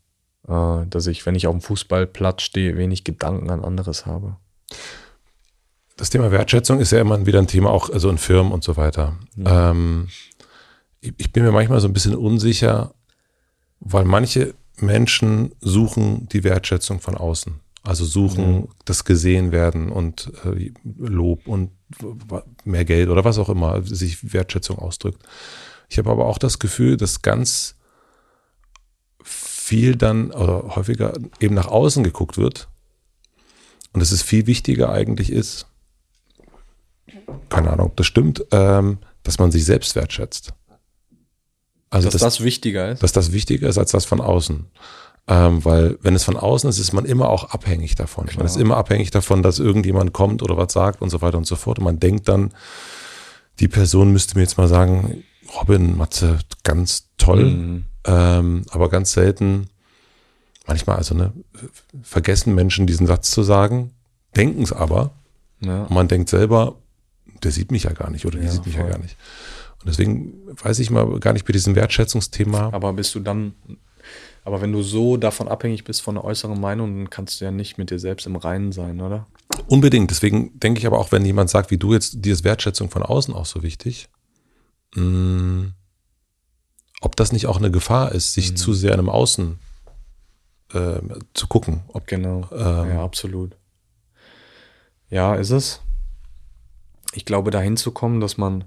äh, 0.49 0.87
dass 0.89 1.07
ich, 1.07 1.27
wenn 1.27 1.35
ich 1.35 1.47
auf 1.47 1.55
dem 1.55 1.61
Fußballplatz 1.61 2.43
stehe, 2.43 2.77
wenig 2.77 3.05
Gedanken 3.05 3.51
an 3.51 3.65
anderes 3.65 4.07
habe. 4.07 4.37
Das 5.97 6.11
Thema 6.11 6.31
Wertschätzung 6.33 6.81
ist 6.81 6.91
ja 6.91 7.01
immer 7.01 7.27
wieder 7.27 7.39
ein 7.39 7.47
Thema, 7.47 7.71
auch 7.71 7.91
also 7.91 8.11
in 8.11 8.19
Firmen 8.19 8.53
und 8.53 8.65
so 8.65 8.77
weiter. 8.77 9.17
Ähm, 9.45 10.09
ich, 11.01 11.13
ich 11.19 11.33
bin 11.33 11.45
mir 11.45 11.53
manchmal 11.53 11.81
so 11.81 11.89
ein 11.89 11.93
bisschen 11.93 12.17
unsicher, 12.17 12.95
weil 13.81 14.05
manche 14.05 14.55
Menschen 14.79 15.53
suchen 15.61 16.29
die 16.31 16.45
Wertschätzung 16.45 17.01
von 17.01 17.17
außen. 17.17 17.61
Also 17.85 18.05
suchen 18.05 18.55
Mhm. 18.55 18.69
das 18.85 19.05
gesehen 19.05 19.51
werden 19.51 19.91
und 19.91 20.33
äh, 20.45 20.71
Lob 20.99 21.49
und 21.49 21.71
mehr 22.65 22.85
Geld 22.85 23.09
oder 23.09 23.25
was 23.25 23.39
auch 23.39 23.49
immer 23.49 23.83
sich 23.83 24.33
Wertschätzung 24.33 24.79
ausdrückt. 24.79 25.21
Ich 25.93 25.99
habe 25.99 26.11
aber 26.11 26.25
auch 26.25 26.39
das 26.39 26.59
Gefühl, 26.59 26.97
dass 26.97 27.21
ganz 27.21 27.75
viel 29.23 29.95
dann 29.95 30.31
oder 30.31 30.75
häufiger 30.75 31.13
eben 31.39 31.55
nach 31.55 31.67
außen 31.67 32.03
geguckt 32.03 32.39
wird 32.39 32.69
und 33.93 34.01
dass 34.01 34.11
es 34.11 34.23
viel 34.23 34.47
wichtiger 34.47 34.91
eigentlich 34.91 35.31
ist, 35.31 35.67
keine 37.51 37.71
Ahnung, 37.71 37.89
ob 37.89 37.97
das 37.97 38.07
stimmt, 38.07 38.43
ähm, 38.53 39.01
dass 39.23 39.39
man 39.39 39.53
sich 39.53 39.67
selbst 39.67 39.95
wertschätzt. 39.95 40.55
Also 41.91 42.09
dass 42.09 42.23
das, 42.23 42.43
wichtiger 42.43 42.93
ist. 42.93 43.03
dass 43.03 43.13
das 43.13 43.33
wichtiger 43.33 43.69
ist 43.69 43.77
als 43.77 43.91
das 43.91 44.07
von 44.07 44.23
außen. 44.23 44.65
Ähm, 45.29 45.63
weil 45.63 45.99
wenn 46.01 46.15
es 46.15 46.25
von 46.25 46.39
außen 46.39 46.71
ist, 46.71 46.79
ist 46.79 46.95
man 46.95 47.05
immer 47.05 47.29
auch 47.29 47.51
abhängig 47.51 47.97
davon. 47.97 48.25
Man 48.25 48.37
Klar. 48.37 48.47
ist 48.47 48.57
immer 48.57 48.79
abhängig 48.79 49.11
davon, 49.11 49.43
dass 49.43 49.59
irgendjemand 49.59 50.15
kommt 50.15 50.43
oder 50.43 50.57
was 50.57 50.73
sagt 50.73 51.03
und 51.03 51.11
so 51.11 51.21
weiter 51.21 51.37
und 51.37 51.47
so 51.47 51.55
fort. 51.55 51.81
Und 51.81 51.85
man 51.85 52.01
denkt 52.01 52.31
dann, 52.31 52.55
die 53.61 53.69
Person 53.69 54.11
müsste 54.11 54.37
mir 54.37 54.43
jetzt 54.45 54.57
mal 54.57 54.69
sagen, 54.69 55.23
Robin, 55.61 55.97
Matze, 55.97 56.39
ganz 56.65 57.09
toll. 57.19 57.45
Mhm. 57.51 57.85
Ähm, 58.05 58.65
aber 58.71 58.89
ganz 58.89 59.13
selten, 59.13 59.69
manchmal 60.67 60.97
also, 60.97 61.15
ne, 61.15 61.33
vergessen 62.03 62.55
Menschen 62.55 62.87
diesen 62.87 63.07
Satz 63.07 63.31
zu 63.31 63.43
sagen, 63.43 63.93
denken 64.37 64.63
es 64.63 64.73
aber. 64.73 65.13
Ja. 65.61 65.83
Und 65.85 65.91
man 65.93 66.09
denkt 66.09 66.29
selber, 66.29 66.77
der 67.43 67.53
sieht 67.53 67.71
mich 67.71 67.85
ja 67.85 67.93
gar 67.93 68.11
nicht 68.11 68.27
oder 68.27 68.39
die 68.39 68.47
Ja, 68.47 68.51
sieht 68.51 68.67
mich 68.67 68.75
ja 68.75 68.83
voll. 68.83 68.91
gar 68.91 68.99
nicht. 68.99 69.17
Und 69.81 69.89
deswegen 69.89 70.35
weiß 70.63 70.79
ich 70.79 70.91
mal 70.91 71.19
gar 71.21 71.33
nicht 71.33 71.45
bei 71.45 71.53
diesem 71.53 71.75
Wertschätzungsthema. 71.75 72.71
Aber 72.73 72.93
bist 72.93 73.15
du 73.15 73.21
dann, 73.21 73.55
aber 74.45 74.61
wenn 74.61 74.73
du 74.73 74.83
so 74.83 75.17
davon 75.17 75.49
abhängig 75.49 75.85
bist 75.85 76.03
von 76.03 76.15
der 76.15 76.25
äußeren 76.25 76.61
Meinung, 76.61 76.97
dann 76.97 77.11
kannst 77.11 77.41
du 77.41 77.45
ja 77.45 77.51
nicht 77.51 77.79
mit 77.79 77.91
dir 77.91 77.99
selbst 77.99 78.27
im 78.27 78.37
Reinen 78.37 78.73
sein, 78.73 79.01
oder? 79.01 79.27
Unbedingt. 79.67 80.11
Deswegen 80.11 80.59
denke 80.59 80.79
ich 80.79 80.87
aber 80.87 80.99
auch, 80.99 81.13
wenn 81.13 81.25
jemand 81.25 81.51
sagt, 81.51 81.71
wie 81.71 81.79
du 81.79 81.93
jetzt, 81.93 82.25
dir 82.25 82.33
ist 82.33 82.45
Wertschätzung 82.45 82.91
von 82.91 83.03
außen 83.03 83.35
auch 83.35 83.47
so 83.47 83.63
wichtig, 83.63 84.09
mh, 84.95 85.73
ob 87.01 87.17
das 87.17 87.33
nicht 87.33 87.47
auch 87.47 87.57
eine 87.57 87.71
Gefahr 87.71 88.13
ist, 88.13 88.33
sich 88.33 88.57
zu 88.57 88.73
sehr 88.75 88.93
einem 88.93 89.09
Außen 89.09 89.59
äh, 90.73 91.01
zu 91.35 91.47
gucken. 91.47 91.83
Ob, 91.89 92.07
Genau. 92.07 92.49
Ähm. 92.53 92.91
ja, 92.91 93.05
absolut. 93.05 93.57
Ja, 95.11 95.35
ist 95.35 95.51
es. 95.51 95.81
Ich 97.15 97.25
glaube, 97.25 97.51
dahin 97.51 97.77
zu 97.77 97.91
kommen, 97.91 98.21
dass 98.21 98.39
man, 98.39 98.65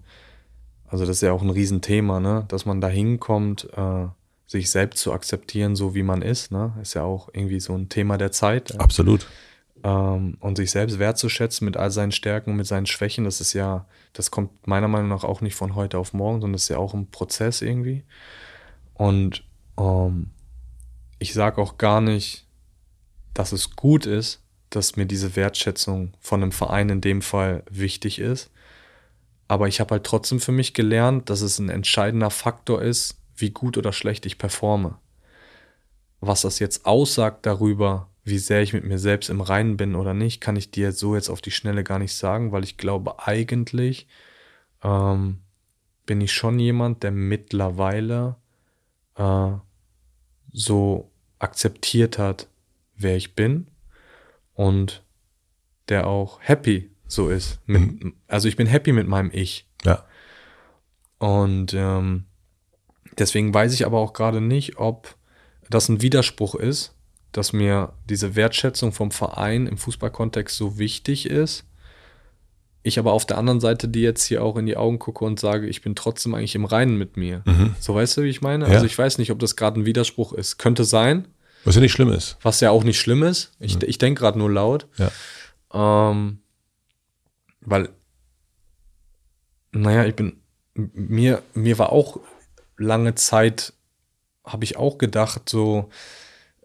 also 0.88 1.06
das 1.06 1.18
ist 1.18 1.22
ja 1.22 1.31
auch 1.31 1.41
ein 1.41 1.49
Riesenthema, 1.49 2.19
ne, 2.19 2.45
dass 2.47 2.65
man 2.65 2.81
dahin 2.81 3.19
kommt, 3.19 3.68
äh, 3.76 4.07
sich 4.45 4.69
selbst 4.69 5.02
zu 5.02 5.11
akzeptieren, 5.11 5.76
so 5.76 5.95
wie 5.95 6.03
man 6.03 6.22
ist, 6.22 6.52
ne, 6.52 6.73
ist 6.81 6.93
ja 6.93 7.02
auch 7.02 7.30
irgendwie 7.34 7.60
so 7.60 7.73
ein 7.73 7.89
Thema 7.89 8.18
der 8.18 8.31
Zeit. 8.31 8.80
absolut. 8.80 9.26
ähm, 9.84 10.38
und 10.39 10.57
sich 10.57 10.69
selbst 10.69 10.99
wertzuschätzen 10.99 11.65
mit 11.65 11.77
all 11.77 11.89
seinen 11.89 12.11
Stärken 12.11 12.52
und 12.52 12.57
mit 12.57 12.68
seinen 12.68 12.85
Schwächen, 12.85 13.23
das 13.23 13.41
ist 13.41 13.53
ja, 13.53 13.88
das 14.16 14.32
kommt 14.32 14.66
meiner 14.66 14.88
Meinung 14.88 15.10
nach 15.10 15.26
auch 15.26 15.42
nicht 15.42 15.56
von 15.56 15.76
heute 15.76 15.98
auf 15.98 16.14
morgen, 16.14 16.40
sondern 16.40 16.54
das 16.54 16.64
ist 16.64 16.70
ja 16.70 16.78
auch 16.78 16.94
ein 16.94 17.12
Prozess 17.12 17.62
irgendwie. 17.62 18.04
Und 18.94 19.44
ähm, 19.78 20.32
ich 21.20 21.34
sage 21.34 21.62
auch 21.62 21.78
gar 21.78 22.00
nicht, 22.00 22.48
dass 23.34 23.52
es 23.52 23.76
gut 23.76 24.06
ist, 24.06 24.42
dass 24.70 24.96
mir 24.96 25.06
diese 25.06 25.36
Wertschätzung 25.36 26.14
von 26.22 26.42
einem 26.42 26.54
Verein 26.54 26.90
in 26.90 27.02
dem 27.02 27.22
Fall 27.22 27.64
wichtig 27.70 28.20
ist. 28.20 28.52
Aber 29.50 29.68
ich 29.68 29.82
habe 29.82 29.92
halt 29.92 30.06
trotzdem 30.06 30.40
für 30.40 30.54
mich 30.54 30.74
gelernt, 30.74 31.30
dass 31.30 31.42
es 31.42 31.60
ein 31.60 31.70
entscheidender 31.70 32.30
Faktor 32.30 32.82
ist, 32.82 33.20
wie 33.36 33.52
gut 33.52 33.78
oder 33.78 33.92
schlecht 33.92 34.26
ich 34.26 34.38
performe. 34.38 34.98
Was 36.22 36.42
das 36.42 36.60
jetzt 36.60 36.86
aussagt 36.86 37.46
darüber, 37.46 38.10
wie 38.26 38.39
sehr 38.39 38.64
ich 38.64 38.73
mit 38.73 38.84
mir 38.84 38.97
selbst 38.97 39.30
im 39.30 39.39
Reinen 39.39 39.77
bin 39.77 39.95
oder 39.95 40.15
nicht, 40.15 40.41
kann 40.41 40.56
ich 40.56 40.72
dir 40.72 40.91
so 40.91 41.15
jetzt 41.15 41.30
auf 41.30 41.41
die 41.41 41.52
Schnelle 41.52 41.84
gar 41.84 41.99
nicht 41.99 42.15
sagen, 42.15 42.52
weil 42.52 42.64
ich 42.64 42.76
glaube, 42.76 43.26
eigentlich 43.26 44.07
ähm, 44.84 45.38
bin 46.07 46.22
ich 46.22 46.34
schon 46.34 46.57
jemand, 46.57 47.03
der 47.03 47.11
mittlerweile 47.11 48.35
äh, 49.15 49.52
so 50.52 51.11
akzeptiert 51.38 52.18
hat, 52.18 52.47
wer 52.97 53.15
ich 53.15 53.35
bin 53.35 53.68
und 54.56 55.03
der 55.88 56.07
auch 56.07 56.39
happy 56.41 56.89
so 57.07 57.30
ist. 57.30 57.60
Mit, 57.68 58.03
mhm. 58.03 58.15
Also 58.27 58.47
ich 58.47 58.56
bin 58.56 58.65
happy 58.65 58.91
mit 58.91 59.07
meinem 59.07 59.30
Ich. 59.31 59.68
Ja. 59.84 60.03
Und 61.19 61.76
ähm, 61.76 62.26
deswegen 63.19 63.53
weiß 63.53 63.72
ich 63.73 63.85
aber 63.85 63.99
auch 63.99 64.14
gerade 64.14 64.41
nicht, 64.41 64.77
ob 64.77 65.15
das 65.69 65.89
ein 65.89 66.02
Widerspruch 66.02 66.56
ist, 66.56 66.95
dass 67.38 67.52
mir 67.52 67.94
diese 68.10 68.36
Wertschätzung 68.36 68.94
vom 68.94 69.12
Verein 69.12 69.68
im 69.68 69.78
Fußballkontext 69.78 70.56
so 70.56 70.78
wichtig 70.78 71.30
ist. 71.30 71.66
Ich 72.82 72.99
aber 72.99 73.14
auf 73.14 73.26
der 73.26 73.38
anderen 73.38 73.60
Seite 73.60 73.88
die 73.88 74.02
jetzt 74.02 74.24
hier 74.26 74.44
auch 74.44 74.57
in 74.57 74.66
die 74.66 74.78
Augen 74.78 74.99
gucke 74.99 75.26
und 75.26 75.40
sage, 75.40 75.68
ich 75.68 75.82
bin 75.82 75.95
trotzdem 75.95 76.34
eigentlich 76.36 76.56
im 76.56 76.66
Reinen 76.66 76.98
mit 76.98 77.18
mir. 77.18 77.41
Mhm. 77.45 77.76
So 77.80 77.95
weißt 77.95 78.18
du, 78.18 78.24
wie 78.24 78.30
ich 78.30 78.41
meine? 78.41 78.68
Ja. 78.68 78.74
Also 78.74 78.86
ich 78.86 78.98
weiß 78.98 79.18
nicht, 79.18 79.32
ob 79.32 79.40
das 79.40 79.56
gerade 79.56 79.80
ein 79.80 79.86
Widerspruch 79.86 80.34
ist. 80.34 80.57
Könnte 80.57 80.86
sein. 80.86 81.28
Was 81.66 81.76
ja 81.76 81.82
nicht 81.82 81.94
schlimm 81.94 82.12
ist. 82.12 82.38
Was 82.41 82.62
ja 82.62 82.70
auch 82.70 82.84
nicht 82.84 82.99
schlimm 82.99 83.24
ist. 83.24 83.52
Ich, 83.60 83.76
mhm. 83.76 83.82
ich 83.88 83.98
denke 83.98 84.22
gerade 84.22 84.38
nur 84.38 84.52
laut. 84.52 84.88
Ja. 84.98 86.12
Ähm, 86.12 86.40
weil, 87.62 87.90
naja, 89.72 90.06
ich 90.06 90.16
bin, 90.16 90.38
mir, 90.76 91.41
mir 91.53 91.80
war 91.80 91.91
auch 91.91 92.20
lange 92.78 93.16
Zeit, 93.16 93.74
habe 94.45 94.64
ich 94.64 94.78
auch 94.78 94.99
gedacht, 94.99 95.49
so, 95.49 95.90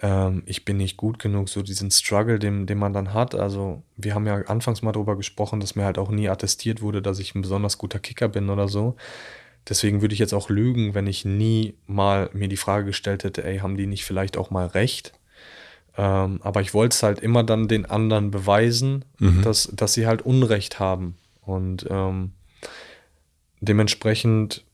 ähm, 0.00 0.42
ich 0.46 0.64
bin 0.64 0.78
nicht 0.78 0.96
gut 0.96 1.18
genug, 1.18 1.48
so 1.48 1.62
diesen 1.62 1.90
Struggle, 1.90 2.38
den, 2.38 2.66
den 2.66 2.78
man 2.78 2.92
dann 2.92 3.12
hat. 3.12 3.34
Also, 3.34 3.82
wir 3.96 4.14
haben 4.14 4.26
ja 4.26 4.36
anfangs 4.46 4.82
mal 4.82 4.92
darüber 4.92 5.16
gesprochen, 5.16 5.60
dass 5.60 5.74
mir 5.74 5.84
halt 5.84 5.98
auch 5.98 6.10
nie 6.10 6.28
attestiert 6.28 6.80
wurde, 6.80 7.02
dass 7.02 7.18
ich 7.18 7.34
ein 7.34 7.42
besonders 7.42 7.78
guter 7.78 7.98
Kicker 7.98 8.28
bin 8.28 8.50
oder 8.50 8.68
so. 8.68 8.96
Deswegen 9.68 10.00
würde 10.00 10.14
ich 10.14 10.18
jetzt 10.18 10.32
auch 10.32 10.48
lügen, 10.48 10.94
wenn 10.94 11.06
ich 11.06 11.24
nie 11.24 11.74
mal 11.86 12.30
mir 12.32 12.48
die 12.48 12.56
Frage 12.56 12.86
gestellt 12.86 13.24
hätte, 13.24 13.44
ey, 13.44 13.58
haben 13.58 13.76
die 13.76 13.86
nicht 13.86 14.04
vielleicht 14.04 14.38
auch 14.38 14.50
mal 14.50 14.66
recht? 14.66 15.12
Ähm, 15.98 16.40
aber 16.42 16.62
ich 16.62 16.72
wollte 16.72 16.94
es 16.94 17.02
halt 17.02 17.20
immer 17.20 17.44
dann 17.44 17.68
den 17.68 17.84
anderen 17.84 18.30
beweisen, 18.30 19.04
mhm. 19.18 19.42
dass, 19.42 19.70
dass 19.72 19.92
sie 19.92 20.06
halt 20.06 20.22
Unrecht 20.22 20.78
haben. 20.78 21.16
Und 21.42 21.86
ähm, 21.90 22.32
dementsprechend, 23.60 24.64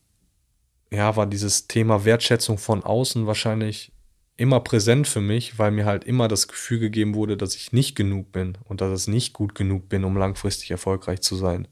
ja, 0.89 1.17
war 1.17 1.25
dieses 1.25 1.67
Thema 1.67 2.05
Wertschätzung 2.05 2.57
von 2.57 2.83
außen 2.83 3.27
wahrscheinlich 3.27 3.91
immer 4.37 4.59
präsent 4.59 5.07
für 5.07 5.19
mich, 5.19 5.57
weil 5.57 5.71
mir 5.71 5.85
halt 5.85 6.03
immer 6.03 6.27
das 6.27 6.47
Gefühl 6.47 6.79
gegeben 6.79 7.15
wurde, 7.15 7.35
dass 7.35 7.55
ich 7.55 7.73
nicht 7.73 7.95
genug 7.95 8.31
bin 8.31 8.57
und 8.65 8.81
dass 8.81 9.01
ich 9.01 9.07
nicht 9.07 9.33
gut 9.33 9.55
genug 9.55 9.89
bin, 9.89 10.03
um 10.03 10.15
langfristig 10.15 10.71
erfolgreich 10.71 11.21
zu 11.21 11.35
sein. 11.35 11.67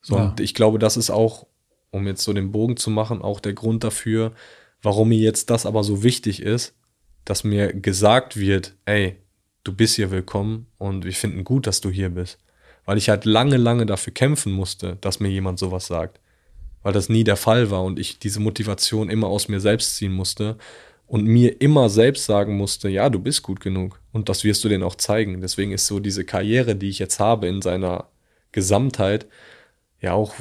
So, 0.00 0.16
ja. 0.16 0.24
und 0.24 0.40
ich 0.40 0.54
glaube, 0.54 0.78
das 0.78 0.96
ist 0.96 1.10
auch 1.10 1.46
um 1.94 2.06
jetzt 2.06 2.24
so 2.24 2.32
den 2.32 2.50
Bogen 2.50 2.76
zu 2.76 2.90
machen, 2.90 3.22
auch 3.22 3.38
der 3.38 3.52
Grund 3.52 3.84
dafür, 3.84 4.32
warum 4.82 5.10
mir 5.10 5.18
jetzt 5.18 5.48
das 5.50 5.64
aber 5.64 5.84
so 5.84 6.02
wichtig 6.02 6.42
ist, 6.42 6.74
dass 7.24 7.44
mir 7.44 7.72
gesagt 7.72 8.36
wird, 8.36 8.74
ey, 8.84 9.16
du 9.62 9.72
bist 9.72 9.94
hier 9.94 10.10
willkommen 10.10 10.66
und 10.76 11.04
wir 11.04 11.12
finden 11.12 11.44
gut, 11.44 11.66
dass 11.66 11.80
du 11.80 11.90
hier 11.90 12.10
bist. 12.10 12.38
Weil 12.84 12.98
ich 12.98 13.08
halt 13.08 13.24
lange, 13.24 13.56
lange 13.56 13.86
dafür 13.86 14.12
kämpfen 14.12 14.52
musste, 14.52 14.98
dass 15.00 15.20
mir 15.20 15.28
jemand 15.28 15.58
sowas 15.58 15.86
sagt. 15.86 16.20
Weil 16.82 16.92
das 16.92 17.08
nie 17.08 17.24
der 17.24 17.36
Fall 17.36 17.70
war 17.70 17.82
und 17.82 17.98
ich 17.98 18.18
diese 18.18 18.40
Motivation 18.40 19.08
immer 19.08 19.28
aus 19.28 19.48
mir 19.48 19.60
selbst 19.60 19.96
ziehen 19.96 20.12
musste 20.12 20.58
und 21.06 21.24
mir 21.26 21.60
immer 21.60 21.88
selbst 21.88 22.24
sagen 22.24 22.56
musste, 22.56 22.88
ja, 22.88 23.10
du 23.10 23.18
bist 23.18 23.42
gut 23.42 23.60
genug 23.60 24.00
und 24.12 24.28
das 24.28 24.44
wirst 24.44 24.64
du 24.64 24.68
denen 24.68 24.82
auch 24.82 24.94
zeigen. 24.94 25.40
Deswegen 25.40 25.72
ist 25.72 25.86
so 25.86 26.00
diese 26.00 26.24
Karriere, 26.24 26.76
die 26.76 26.88
ich 26.88 26.98
jetzt 26.98 27.20
habe 27.20 27.46
in 27.46 27.62
seiner 27.62 28.08
Gesamtheit, 28.52 29.26
ja 30.00 30.12
auch 30.12 30.34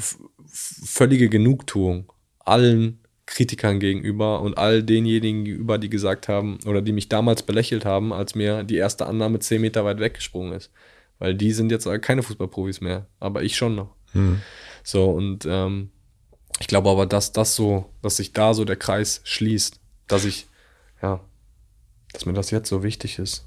völlige 0.46 1.30
Genugtuung 1.30 2.12
allen 2.40 3.00
Kritikern 3.26 3.80
gegenüber 3.80 4.42
und 4.42 4.58
all 4.58 4.84
denjenigen 4.84 5.46
gegenüber, 5.46 5.78
die 5.78 5.90
gesagt 5.90 6.28
haben 6.28 6.60
oder 6.66 6.82
die 6.82 6.92
mich 6.92 7.10
damals 7.10 7.44
belächelt 7.44 7.86
haben, 7.86 8.12
als 8.12 8.36
mir 8.36 8.64
die 8.64 8.76
erste 8.76 9.08
Annahme 9.08 9.40
zehn 9.40 9.62
Meter 9.62 9.86
weit 9.86 10.00
weggesprungen 10.00 10.54
ist. 10.54 10.72
Weil 11.20 11.36
die 11.36 11.54
sind 11.54 11.72
jetzt 11.72 11.88
keine 12.02 12.22
Fußballprofis 12.22 12.82
mehr, 12.82 13.08
aber 13.20 13.44
ich 13.44 13.56
schon 13.56 13.76
noch. 13.76 13.96
Mhm. 14.14 14.42
So, 14.84 15.10
und 15.10 15.48
ähm, 15.50 15.90
ich 16.60 16.68
glaube 16.68 16.90
aber, 16.90 17.06
dass 17.06 17.32
das 17.32 17.56
so, 17.56 17.90
dass 18.02 18.18
sich 18.18 18.34
da 18.34 18.54
so 18.54 18.66
der 18.66 18.76
Kreis 18.76 19.22
schließt, 19.24 19.80
dass 20.08 20.26
ich, 20.26 20.48
ja, 21.04 21.20
dass 22.14 22.26
mir 22.26 22.34
das 22.34 22.50
jetzt 22.50 22.70
so 22.70 22.82
wichtig 22.82 23.20
ist, 23.20 23.46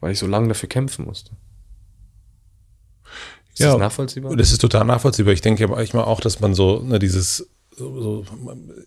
weil 0.00 0.12
ich 0.12 0.18
so 0.18 0.26
lange 0.26 0.48
dafür 0.48 0.68
kämpfen 0.68 1.04
musste. 1.04 1.32
Ist 3.52 3.60
ja, 3.60 3.72
das 3.72 3.78
nachvollziehbar? 3.78 4.34
Das 4.36 4.52
ist 4.52 4.60
total 4.60 4.84
nachvollziehbar. 4.84 5.32
Ich 5.32 5.40
denke 5.40 5.68
manchmal 5.68 6.04
auch, 6.04 6.20
dass 6.20 6.40
man 6.40 6.54
so 6.54 6.80
ne, 6.80 6.98
dieses 6.98 7.48
so, 7.76 8.00
so, 8.00 8.24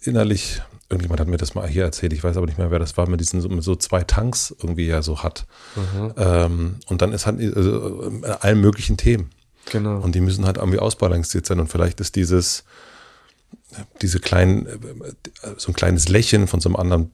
innerlich, 0.03 0.61
irgendjemand 0.89 1.19
hat 1.19 1.27
mir 1.27 1.38
das 1.38 1.53
mal 1.55 1.67
hier 1.67 1.84
erzählt, 1.84 2.13
ich 2.13 2.23
weiß 2.23 2.38
aber 2.38 2.45
nicht 2.45 2.57
mehr, 2.57 2.71
wer 2.71 2.79
das 2.79 2.95
war, 2.95 3.09
mit 3.09 3.19
diesen 3.19 3.41
mit 3.53 3.63
so 3.63 3.75
zwei 3.75 4.03
Tanks 4.03 4.55
irgendwie 4.57 4.88
ja 4.88 5.01
so 5.01 5.23
hat. 5.23 5.45
Mhm. 5.75 6.13
Ähm, 6.15 6.75
und 6.88 7.01
dann 7.01 7.11
ist 7.11 7.25
halt 7.25 7.39
also, 7.55 8.09
äh, 8.23 8.27
allen 8.39 8.61
möglichen 8.61 8.95
Themen. 8.95 9.29
Genau. 9.71 9.99
Und 9.99 10.15
die 10.15 10.21
müssen 10.21 10.45
halt 10.45 10.57
irgendwie 10.57 10.79
ausbalanciert 10.79 11.45
sein. 11.45 11.59
Und 11.59 11.67
vielleicht 11.67 11.99
ist 11.99 12.15
dieses, 12.15 12.63
diese 14.02 14.19
kleinen, 14.19 14.68
so 15.57 15.72
ein 15.72 15.76
kleines 15.76 16.07
Lächeln 16.07 16.48
von 16.48 16.61
so 16.61 16.69
einem 16.69 16.77
anderen 16.77 17.11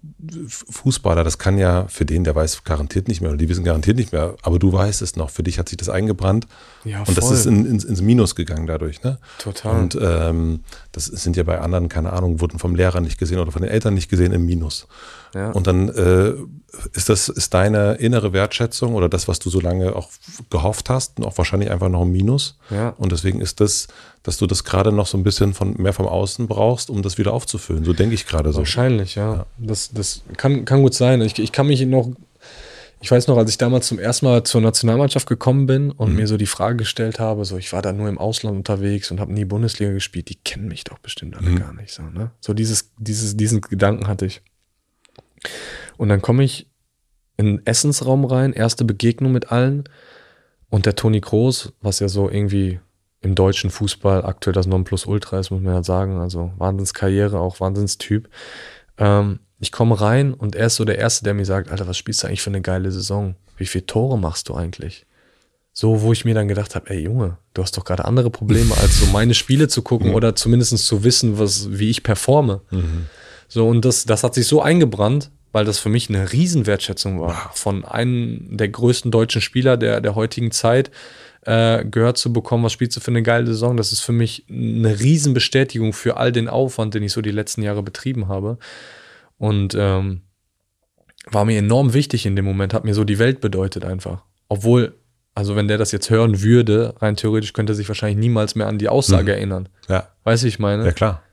Fußballer, 0.47 1.23
das 1.23 1.37
kann 1.39 1.57
ja 1.57 1.87
für 1.87 2.05
den, 2.05 2.23
der 2.23 2.35
weiß 2.35 2.63
garantiert 2.63 3.07
nicht 3.07 3.21
mehr, 3.21 3.31
oder 3.31 3.37
die 3.37 3.49
wissen 3.49 3.63
garantiert 3.63 3.97
nicht 3.97 4.11
mehr, 4.11 4.35
aber 4.43 4.59
du 4.59 4.71
weißt 4.71 5.01
es 5.01 5.15
noch, 5.15 5.31
für 5.31 5.43
dich 5.43 5.57
hat 5.57 5.69
sich 5.69 5.77
das 5.77 5.89
eingebrannt 5.89 6.47
ja, 6.85 7.03
und 7.03 7.17
das 7.17 7.31
ist 7.31 7.45
in, 7.45 7.65
ins, 7.65 7.83
ins, 7.83 8.01
Minus 8.01 8.35
gegangen 8.35 8.67
dadurch. 8.67 9.03
Ne? 9.03 9.17
Total. 9.39 9.79
Und 9.79 9.97
ähm, 10.01 10.63
das 10.91 11.05
sind 11.05 11.37
ja 11.37 11.43
bei 11.43 11.59
anderen, 11.59 11.87
keine 11.87 12.11
Ahnung, 12.11 12.41
wurden 12.41 12.59
vom 12.59 12.75
Lehrer 12.75 12.99
nicht 12.99 13.17
gesehen 13.17 13.39
oder 13.39 13.51
von 13.51 13.61
den 13.61 13.71
Eltern 13.71 13.93
nicht 13.93 14.09
gesehen 14.09 14.33
im 14.33 14.45
Minus. 14.45 14.87
Ja. 15.33 15.51
Und 15.51 15.67
dann 15.67 15.89
äh, 15.89 16.33
ist 16.93 17.09
das 17.09 17.29
ist 17.29 17.53
deine 17.53 17.93
innere 17.95 18.33
Wertschätzung 18.33 18.93
oder 18.95 19.09
das, 19.09 19.27
was 19.27 19.39
du 19.39 19.49
so 19.49 19.59
lange 19.59 19.95
auch 19.95 20.09
gehofft 20.49 20.89
hast, 20.89 21.23
auch 21.23 21.37
wahrscheinlich 21.37 21.71
einfach 21.71 21.89
noch 21.89 22.01
ein 22.01 22.11
Minus. 22.11 22.57
Ja. 22.69 22.89
Und 22.89 23.11
deswegen 23.11 23.39
ist 23.41 23.61
das, 23.61 23.87
dass 24.21 24.37
du 24.37 24.45
das 24.45 24.63
gerade 24.63 24.91
noch 24.91 25.07
so 25.07 25.17
ein 25.17 25.23
bisschen 25.23 25.53
von 25.53 25.73
mehr 25.77 25.93
vom 25.93 26.07
Außen 26.07 26.42
brauchst, 26.47 26.89
um 26.89 27.01
das 27.01 27.17
wieder 27.17 27.33
aufzufüllen. 27.33 27.83
So 27.83 27.93
denke 27.93 28.15
ich 28.15 28.25
gerade 28.25 28.51
so. 28.51 28.59
Wahrscheinlich, 28.59 29.15
ja. 29.15 29.33
ja. 29.33 29.45
Das, 29.57 29.91
das 29.91 30.23
kann, 30.37 30.65
kann 30.65 30.81
gut 30.81 30.93
sein. 30.93 31.21
Ich, 31.21 31.39
ich 31.39 31.51
kann 31.51 31.67
mich 31.67 31.85
noch, 31.85 32.11
ich 33.01 33.11
weiß 33.11 33.27
noch, 33.27 33.37
als 33.37 33.49
ich 33.49 33.57
damals 33.57 33.87
zum 33.87 33.99
ersten 33.99 34.25
Mal 34.25 34.43
zur 34.43 34.61
Nationalmannschaft 34.61 35.27
gekommen 35.27 35.65
bin 35.65 35.91
und 35.91 36.11
mhm. 36.11 36.15
mir 36.17 36.27
so 36.27 36.37
die 36.37 36.45
Frage 36.45 36.77
gestellt 36.77 37.19
habe, 37.19 37.45
so 37.45 37.57
ich 37.57 37.73
war 37.73 37.81
da 37.81 37.91
nur 37.93 38.09
im 38.09 38.17
Ausland 38.17 38.57
unterwegs 38.57 39.11
und 39.11 39.19
habe 39.19 39.33
nie 39.33 39.45
Bundesliga 39.45 39.91
gespielt, 39.91 40.29
die 40.29 40.35
kennen 40.35 40.67
mich 40.67 40.83
doch 40.83 40.99
bestimmt 40.99 41.35
alle 41.35 41.49
mhm. 41.49 41.59
gar 41.59 41.73
nicht 41.73 41.93
so, 41.93 42.03
ne? 42.03 42.31
So 42.39 42.53
dieses, 42.53 42.91
dieses, 42.97 43.35
diesen 43.35 43.61
Gedanken 43.61 44.07
hatte 44.07 44.25
ich. 44.25 44.41
Und 45.97 46.09
dann 46.09 46.21
komme 46.21 46.43
ich 46.43 46.67
in 47.37 47.45
den 47.45 47.65
Essensraum 47.65 48.25
rein, 48.25 48.53
erste 48.53 48.85
Begegnung 48.85 49.31
mit 49.31 49.51
allen. 49.51 49.83
Und 50.69 50.85
der 50.85 50.95
Toni 50.95 51.21
Kroos, 51.21 51.73
was 51.81 51.99
ja 51.99 52.07
so 52.07 52.29
irgendwie 52.29 52.79
im 53.23 53.35
deutschen 53.35 53.69
Fußball 53.69 54.25
aktuell 54.25 54.53
das 54.53 54.67
Nonplusultra 54.67 55.39
ist, 55.39 55.49
muss 55.49 55.61
man 55.61 55.73
ja 55.73 55.83
sagen. 55.83 56.19
Also 56.19 56.51
Wahnsinnskarriere, 56.57 57.39
auch 57.39 57.59
Wahnsinnstyp. 57.59 58.29
Ähm, 58.97 59.39
ich 59.59 59.71
komme 59.71 59.99
rein 59.99 60.33
und 60.33 60.55
er 60.55 60.67
ist 60.67 60.75
so 60.75 60.85
der 60.85 60.99
Erste, 60.99 61.23
der 61.23 61.33
mir 61.33 61.45
sagt, 61.45 61.71
Alter, 61.71 61.87
was 61.87 61.97
spielst 61.97 62.21
du 62.21 62.27
eigentlich 62.27 62.41
für 62.41 62.49
eine 62.49 62.61
geile 62.61 62.91
Saison? 62.91 63.35
Wie 63.57 63.65
viele 63.65 63.85
Tore 63.85 64.19
machst 64.19 64.49
du 64.49 64.55
eigentlich? 64.55 65.05
So, 65.71 66.01
wo 66.01 66.11
ich 66.11 66.25
mir 66.25 66.35
dann 66.35 66.49
gedacht 66.49 66.75
habe, 66.75 66.89
ey 66.89 66.99
Junge, 66.99 67.37
du 67.53 67.63
hast 67.63 67.77
doch 67.77 67.85
gerade 67.85 68.05
andere 68.05 68.29
Probleme, 68.29 68.75
als 68.77 68.99
so 68.99 69.07
meine 69.07 69.33
Spiele 69.33 69.67
zu 69.69 69.81
gucken 69.81 70.09
mhm. 70.09 70.15
oder 70.15 70.35
zumindest 70.35 70.77
zu 70.77 71.03
wissen, 71.03 71.39
was, 71.39 71.71
wie 71.71 71.89
ich 71.89 72.03
performe. 72.03 72.61
Mhm. 72.69 73.07
So, 73.47 73.67
und 73.67 73.85
das, 73.85 74.05
das 74.05 74.23
hat 74.23 74.35
sich 74.35 74.47
so 74.47 74.61
eingebrannt, 74.61 75.31
weil 75.51 75.65
das 75.65 75.79
für 75.79 75.89
mich 75.89 76.09
eine 76.09 76.31
Riesenwertschätzung 76.31 77.21
war, 77.21 77.51
von 77.53 77.85
einem 77.85 78.57
der 78.57 78.67
größten 78.67 79.11
deutschen 79.11 79.41
Spieler 79.41 79.77
der, 79.77 80.01
der 80.01 80.13
heutigen 80.13 80.51
Zeit 80.51 80.91
äh, 81.45 81.83
gehört 81.85 82.17
zu 82.17 82.31
bekommen, 82.33 82.63
was 82.63 82.71
spielst 82.73 82.95
du 82.97 83.01
für 83.01 83.11
eine 83.11 83.23
geile 83.23 83.45
Saison. 83.47 83.77
Das 83.77 83.91
ist 83.91 84.01
für 84.01 84.11
mich 84.11 84.45
eine 84.49 84.99
Riesenbestätigung 84.99 85.93
für 85.93 86.17
all 86.17 86.31
den 86.31 86.47
Aufwand, 86.47 86.93
den 86.93 87.03
ich 87.03 87.11
so 87.13 87.21
die 87.21 87.31
letzten 87.31 87.61
Jahre 87.63 87.83
betrieben 87.83 88.27
habe. 88.27 88.57
Und 89.37 89.75
ähm, 89.77 90.21
war 91.31 91.45
mir 91.45 91.57
enorm 91.57 91.93
wichtig 91.93 92.25
in 92.25 92.35
dem 92.35 92.45
Moment, 92.45 92.73
hat 92.73 92.83
mir 92.85 92.93
so 92.93 93.03
die 93.03 93.19
Welt 93.19 93.41
bedeutet 93.41 93.85
einfach. 93.85 94.23
Obwohl 94.49 94.93
also 95.35 95.55
wenn 95.55 95.67
der 95.67 95.79
das 95.79 95.91
jetzt 95.91 96.11
hören 96.11 96.43
würde, 96.43 96.93
rein 96.99 97.15
theoretisch 97.15 97.53
könnte 97.53 97.73
er 97.73 97.75
sich 97.75 97.87
wahrscheinlich 97.87 98.19
niemals 98.19 98.53
mehr 98.53 98.67
an 98.67 98.77
die 98.77 98.87
Aussage 98.87 99.23
Mhm. 99.31 99.37
erinnern. 99.37 99.69
Ja, 99.89 100.09
Weißt 100.25 100.43
du, 100.43 100.45
wie 100.45 100.49
ich 100.49 100.59
meine? 100.59 100.85
ja 100.85 100.91
klar. 100.91 101.23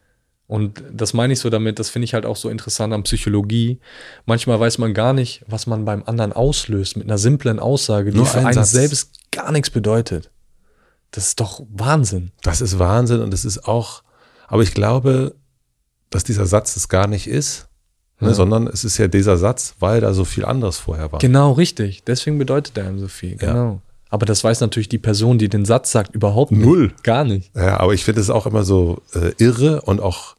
Und 0.46 0.82
das 0.90 1.12
meine 1.12 1.34
ich 1.34 1.38
so 1.38 1.50
damit, 1.50 1.78
das 1.78 1.90
finde 1.90 2.06
ich 2.06 2.14
halt 2.14 2.24
auch 2.26 2.34
so 2.36 2.48
interessant 2.48 2.92
an 2.94 3.02
Psychologie. 3.04 3.78
Manchmal 4.24 4.58
weiß 4.58 4.78
man 4.78 4.94
gar 4.94 5.12
nicht, 5.12 5.44
was 5.46 5.66
man 5.66 5.84
beim 5.84 6.02
anderen 6.06 6.32
auslöst 6.32 6.96
mit 6.96 7.06
einer 7.06 7.18
simplen 7.18 7.60
Aussage, 7.60 8.10
die 8.10 8.16
Nur 8.16 8.26
für 8.26 8.38
ein 8.38 8.46
einen 8.46 8.64
selbst 8.64 9.19
gar 9.32 9.52
nichts 9.52 9.70
bedeutet. 9.70 10.30
Das 11.10 11.26
ist 11.28 11.40
doch 11.40 11.62
Wahnsinn. 11.72 12.30
Das 12.42 12.60
ist 12.60 12.78
Wahnsinn 12.78 13.20
und 13.20 13.34
es 13.34 13.44
ist 13.44 13.66
auch, 13.66 14.02
aber 14.48 14.62
ich 14.62 14.74
glaube, 14.74 15.34
dass 16.10 16.24
dieser 16.24 16.46
Satz 16.46 16.76
es 16.76 16.88
gar 16.88 17.06
nicht 17.06 17.26
ist, 17.26 17.68
ne, 18.20 18.28
Ja. 18.28 18.34
sondern 18.34 18.66
es 18.66 18.84
ist 18.84 18.98
ja 18.98 19.08
dieser 19.08 19.36
Satz, 19.36 19.74
weil 19.80 20.00
da 20.00 20.12
so 20.14 20.24
viel 20.24 20.44
anderes 20.44 20.78
vorher 20.78 21.10
war. 21.12 21.18
Genau, 21.18 21.52
richtig. 21.52 22.04
Deswegen 22.04 22.38
bedeutet 22.38 22.76
er 22.78 22.86
einem 22.86 22.98
so 22.98 23.08
viel. 23.08 23.32
Ja. 23.40 23.52
Genau. 23.52 23.82
Aber 24.08 24.26
das 24.26 24.42
weiß 24.42 24.60
natürlich 24.60 24.88
die 24.88 24.98
Person, 24.98 25.38
die 25.38 25.48
den 25.48 25.64
Satz 25.64 25.92
sagt, 25.92 26.14
überhaupt 26.14 26.50
nicht. 26.50 26.64
Null. 26.64 26.92
Gar 27.04 27.22
nicht. 27.24 27.54
Ja, 27.56 27.78
aber 27.78 27.94
ich 27.94 28.02
finde 28.04 28.20
es 28.20 28.28
auch 28.30 28.44
immer 28.46 28.64
so 28.64 29.02
äh, 29.14 29.32
irre 29.38 29.82
und 29.82 30.00
auch 30.00 30.34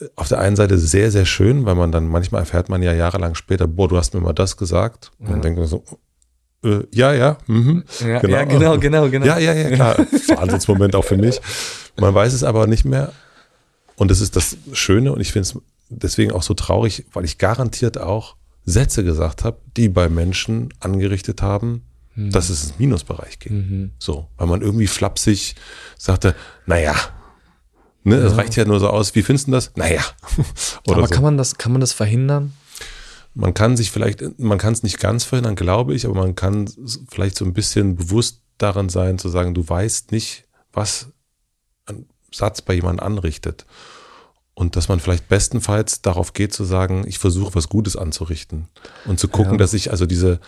äh, 0.00 0.06
auf 0.16 0.28
der 0.28 0.38
einen 0.38 0.56
Seite 0.56 0.78
sehr, 0.78 1.10
sehr 1.10 1.26
schön, 1.26 1.66
weil 1.66 1.74
man 1.74 1.92
dann 1.92 2.08
manchmal 2.08 2.40
erfährt 2.40 2.70
man 2.70 2.82
ja 2.82 2.94
jahrelang 2.94 3.34
später, 3.34 3.66
boah, 3.66 3.88
du 3.88 3.96
hast 3.98 4.14
mir 4.14 4.20
mal 4.20 4.32
das 4.32 4.56
gesagt. 4.56 5.12
Und 5.18 5.28
dann 5.28 5.36
Ja. 5.36 5.42
denkt 5.42 5.58
man 5.58 5.68
so, 5.68 5.84
äh, 6.64 6.80
ja, 6.92 7.12
ja, 7.14 7.38
mhm. 7.46 7.84
Ja, 8.00 8.26
ja, 8.26 8.44
genau, 8.44 8.78
genau, 8.78 9.08
genau. 9.08 9.26
Ja, 9.26 9.38
ja, 9.38 9.54
ja, 9.54 9.70
klar. 9.70 9.98
Wahnsinnsmoment 10.28 10.94
auch 10.94 11.04
für 11.04 11.16
mich. 11.16 11.40
Man 11.98 12.14
weiß 12.14 12.32
es 12.32 12.44
aber 12.44 12.66
nicht 12.66 12.84
mehr. 12.84 13.12
Und 13.96 14.10
das 14.10 14.20
ist 14.20 14.36
das 14.36 14.56
Schöne 14.72 15.12
und 15.12 15.20
ich 15.20 15.32
finde 15.32 15.48
es 15.48 15.58
deswegen 15.88 16.32
auch 16.32 16.42
so 16.42 16.54
traurig, 16.54 17.04
weil 17.12 17.24
ich 17.24 17.38
garantiert 17.38 17.98
auch 17.98 18.36
Sätze 18.64 19.04
gesagt 19.04 19.44
habe, 19.44 19.58
die 19.76 19.88
bei 19.88 20.08
Menschen 20.08 20.72
angerichtet 20.80 21.42
haben, 21.42 21.82
dass 22.16 22.50
es 22.50 22.64
ins 22.64 22.78
Minusbereich 22.78 23.38
ging. 23.38 23.54
Mhm. 23.54 23.90
So, 23.98 24.28
weil 24.36 24.46
man 24.46 24.62
irgendwie 24.62 24.86
flapsig 24.86 25.54
sagte, 25.96 26.34
naja, 26.66 26.94
ne, 28.04 28.16
es 28.16 28.36
reicht 28.36 28.56
ja 28.56 28.64
nur 28.64 28.80
so 28.80 28.88
aus, 28.88 29.14
wie 29.14 29.22
findest 29.22 29.48
du 29.48 29.52
das? 29.52 29.72
Naja. 29.76 30.02
Oder 30.86 30.98
Aber 30.98 31.08
so. 31.08 31.14
kann 31.14 31.22
man 31.22 31.36
das, 31.38 31.56
kann 31.56 31.72
man 31.72 31.80
das 31.80 31.92
verhindern? 31.92 32.52
Man 33.34 33.54
kann 33.54 33.76
sich 33.76 33.90
vielleicht, 33.90 34.38
man 34.38 34.58
kann 34.58 34.72
es 34.72 34.82
nicht 34.82 34.98
ganz 34.98 35.24
verhindern, 35.24 35.54
glaube 35.56 35.94
ich, 35.94 36.04
aber 36.04 36.14
man 36.14 36.34
kann 36.34 36.68
vielleicht 37.10 37.36
so 37.36 37.44
ein 37.44 37.52
bisschen 37.54 37.96
bewusst 37.96 38.40
daran 38.58 38.88
sein, 38.88 39.18
zu 39.18 39.28
sagen, 39.28 39.54
du 39.54 39.66
weißt 39.66 40.12
nicht, 40.12 40.44
was 40.72 41.08
ein 41.86 42.06
Satz 42.32 42.60
bei 42.62 42.74
jemandem 42.74 43.04
anrichtet. 43.06 43.66
Und 44.54 44.76
dass 44.76 44.88
man 44.88 45.00
vielleicht 45.00 45.28
bestenfalls 45.28 46.02
darauf 46.02 46.32
geht 46.34 46.52
zu 46.52 46.64
sagen, 46.64 47.04
ich 47.06 47.18
versuche 47.18 47.54
was 47.54 47.68
Gutes 47.68 47.96
anzurichten. 47.96 48.66
Und 49.06 49.18
zu 49.20 49.28
gucken, 49.28 49.52
Ja. 49.52 49.58
dass 49.58 49.72
ich 49.74 49.90
also 49.90 50.04
diese, 50.06 50.40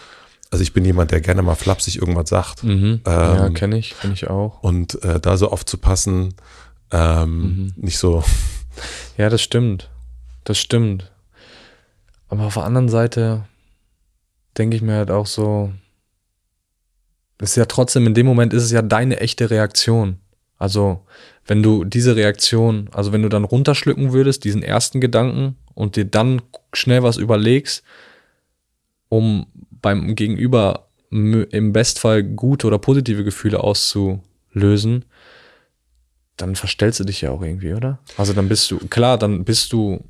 also 0.50 0.62
ich 0.62 0.72
bin 0.74 0.84
jemand, 0.84 1.12
der 1.12 1.20
gerne 1.22 1.40
mal 1.42 1.54
flapsig 1.54 1.96
irgendwas 1.96 2.28
sagt. 2.28 2.62
Mhm. 2.64 3.00
ja, 3.06 3.46
Ähm, 3.46 3.54
kenne 3.54 3.78
ich, 3.78 3.94
kenne 4.00 4.12
ich 4.14 4.28
auch. 4.28 4.62
Und 4.62 5.02
äh, 5.04 5.18
da 5.20 5.36
so 5.36 5.50
aufzupassen, 5.50 6.34
ähm, 6.90 7.72
nicht 7.76 7.96
so, 7.98 8.22
Ja, 9.16 9.30
das 9.30 9.40
stimmt. 9.40 9.88
Das 10.44 10.58
stimmt. 10.58 11.11
Aber 12.32 12.44
auf 12.44 12.54
der 12.54 12.64
anderen 12.64 12.88
Seite 12.88 13.44
denke 14.56 14.74
ich 14.74 14.80
mir 14.80 14.94
halt 14.94 15.10
auch 15.10 15.26
so, 15.26 15.70
ist 17.38 17.58
ja 17.58 17.66
trotzdem, 17.66 18.06
in 18.06 18.14
dem 18.14 18.24
Moment 18.24 18.54
ist 18.54 18.62
es 18.62 18.70
ja 18.70 18.80
deine 18.80 19.20
echte 19.20 19.50
Reaktion. 19.50 20.16
Also, 20.56 21.04
wenn 21.44 21.62
du 21.62 21.84
diese 21.84 22.16
Reaktion, 22.16 22.88
also 22.90 23.12
wenn 23.12 23.20
du 23.20 23.28
dann 23.28 23.44
runterschlucken 23.44 24.14
würdest, 24.14 24.44
diesen 24.44 24.62
ersten 24.62 24.98
Gedanken 24.98 25.56
und 25.74 25.96
dir 25.96 26.06
dann 26.06 26.40
schnell 26.72 27.02
was 27.02 27.18
überlegst, 27.18 27.84
um 29.10 29.46
beim 29.82 30.14
Gegenüber 30.14 30.88
im 31.10 31.72
Bestfall 31.74 32.22
gute 32.22 32.66
oder 32.66 32.78
positive 32.78 33.24
Gefühle 33.24 33.60
auszulösen, 33.60 35.04
dann 36.38 36.56
verstellst 36.56 36.98
du 36.98 37.04
dich 37.04 37.20
ja 37.20 37.30
auch 37.30 37.42
irgendwie, 37.42 37.74
oder? 37.74 37.98
Also 38.16 38.32
dann 38.32 38.48
bist 38.48 38.70
du, 38.70 38.78
klar, 38.88 39.18
dann 39.18 39.44
bist 39.44 39.74
du, 39.74 40.02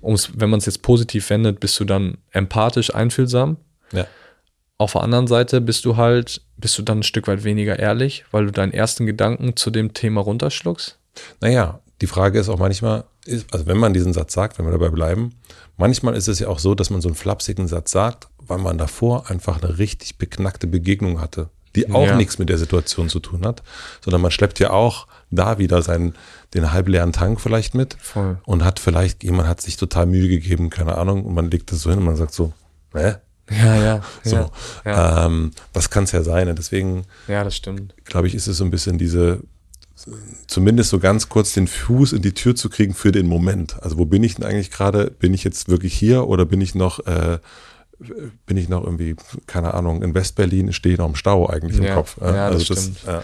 um's, 0.00 0.30
wenn 0.34 0.50
man 0.50 0.58
es 0.58 0.66
jetzt 0.66 0.82
positiv 0.82 1.28
wendet, 1.30 1.60
bist 1.60 1.78
du 1.80 1.84
dann 1.84 2.18
empathisch, 2.30 2.94
einfühlsam. 2.94 3.56
ja. 3.92 4.06
Auf 4.80 4.92
der 4.92 5.02
anderen 5.02 5.26
Seite 5.26 5.60
bist 5.60 5.84
du 5.84 5.96
halt, 5.96 6.40
bist 6.56 6.78
du 6.78 6.82
dann 6.82 7.00
ein 7.00 7.02
Stück 7.02 7.26
weit 7.26 7.42
weniger 7.42 7.80
ehrlich, 7.80 8.24
weil 8.30 8.46
du 8.46 8.52
deinen 8.52 8.72
ersten 8.72 9.06
Gedanken 9.06 9.56
zu 9.56 9.70
dem 9.72 9.92
Thema 9.92 10.20
runterschluckst. 10.20 11.00
Naja, 11.40 11.80
die 12.00 12.06
Frage 12.06 12.38
ist 12.38 12.48
auch 12.48 12.60
manchmal, 12.60 13.02
ist, 13.24 13.52
also 13.52 13.66
wenn 13.66 13.76
man 13.76 13.92
diesen 13.92 14.12
Satz 14.12 14.34
sagt, 14.34 14.56
wenn 14.56 14.66
wir 14.66 14.70
dabei 14.70 14.90
bleiben, 14.90 15.34
manchmal 15.76 16.14
ist 16.14 16.28
es 16.28 16.38
ja 16.38 16.46
auch 16.46 16.60
so, 16.60 16.76
dass 16.76 16.90
man 16.90 17.00
so 17.00 17.08
einen 17.08 17.16
flapsigen 17.16 17.66
Satz 17.66 17.90
sagt, 17.90 18.28
weil 18.38 18.58
man 18.58 18.78
davor 18.78 19.28
einfach 19.28 19.60
eine 19.60 19.78
richtig 19.78 20.16
beknackte 20.16 20.68
Begegnung 20.68 21.20
hatte, 21.20 21.50
die 21.76 21.90
auch 21.90 22.06
Ja. 22.06 22.16
nichts 22.16 22.38
mit 22.38 22.48
der 22.48 22.58
Situation 22.58 23.08
zu 23.08 23.20
tun 23.20 23.44
hat, 23.46 23.62
sondern 24.04 24.20
man 24.22 24.30
schleppt 24.30 24.58
ja 24.60 24.70
auch 24.70 25.06
da 25.30 25.58
wieder 25.58 25.82
seinen, 25.82 26.14
den 26.54 26.72
halbleeren 26.72 27.12
Tank 27.12 27.40
vielleicht 27.40 27.74
mit 27.74 27.96
Voll. 28.00 28.38
und 28.46 28.64
hat 28.64 28.78
vielleicht, 28.80 29.22
jemand 29.22 29.48
hat 29.48 29.60
sich 29.60 29.76
total 29.76 30.06
Mühe 30.06 30.28
gegeben, 30.28 30.70
keine 30.70 30.96
Ahnung, 30.96 31.24
und 31.24 31.34
man 31.34 31.50
legt 31.50 31.70
das 31.72 31.80
so 31.82 31.90
hin 31.90 31.98
und 31.98 32.04
man 32.06 32.16
sagt 32.16 32.32
so, 32.32 32.52
hä? 32.94 33.14
Ja, 33.50 33.76
ja. 33.76 34.02
So, 34.24 34.36
Ja, 34.36 34.50
ja, 34.84 35.26
Ähm, 35.26 35.52
das 35.72 35.88
kann 35.90 36.04
es 36.04 36.12
ja 36.12 36.22
sein. 36.22 36.48
Und 36.50 36.58
deswegen 36.58 37.04
ja 37.28 37.44
das 37.44 37.56
stimmt. 37.56 37.94
glaube 38.04 38.26
ich, 38.28 38.34
ist 38.34 38.46
es 38.46 38.58
so 38.58 38.64
ein 38.64 38.70
bisschen 38.70 38.98
diese, 38.98 39.40
zumindest 40.46 40.90
so 40.90 40.98
ganz 40.98 41.28
kurz 41.28 41.52
den 41.54 41.66
Fuß 41.66 42.12
in 42.12 42.22
die 42.22 42.34
Tür 42.34 42.54
zu 42.54 42.68
kriegen 42.70 42.94
für 42.94 43.12
den 43.12 43.26
Moment. 43.26 43.82
Also 43.82 43.98
wo 43.98 44.04
bin 44.04 44.22
ich 44.22 44.34
denn 44.36 44.44
eigentlich 44.44 44.70
gerade? 44.70 45.10
Bin 45.10 45.34
ich 45.34 45.44
jetzt 45.44 45.68
wirklich 45.68 45.94
hier 45.94 46.26
oder 46.28 46.44
bin 46.44 46.60
ich 46.60 46.74
noch, 46.74 47.06
äh, 47.06 47.38
bin 48.46 48.56
ich 48.56 48.68
noch 48.68 48.84
irgendwie, 48.84 49.16
keine 49.46 49.74
Ahnung, 49.74 50.02
in 50.02 50.14
Westberlin, 50.14 50.72
stehe 50.72 50.94
ich 50.94 50.98
noch 50.98 51.08
im 51.08 51.14
Stau 51.16 51.48
eigentlich 51.48 51.78
im 51.78 51.84
Ja, 51.84 51.94
Kopf. 51.96 52.16
ja, 52.20 52.50
das 52.50 52.64
stimmt. 52.64 53.02
ja. 53.06 53.22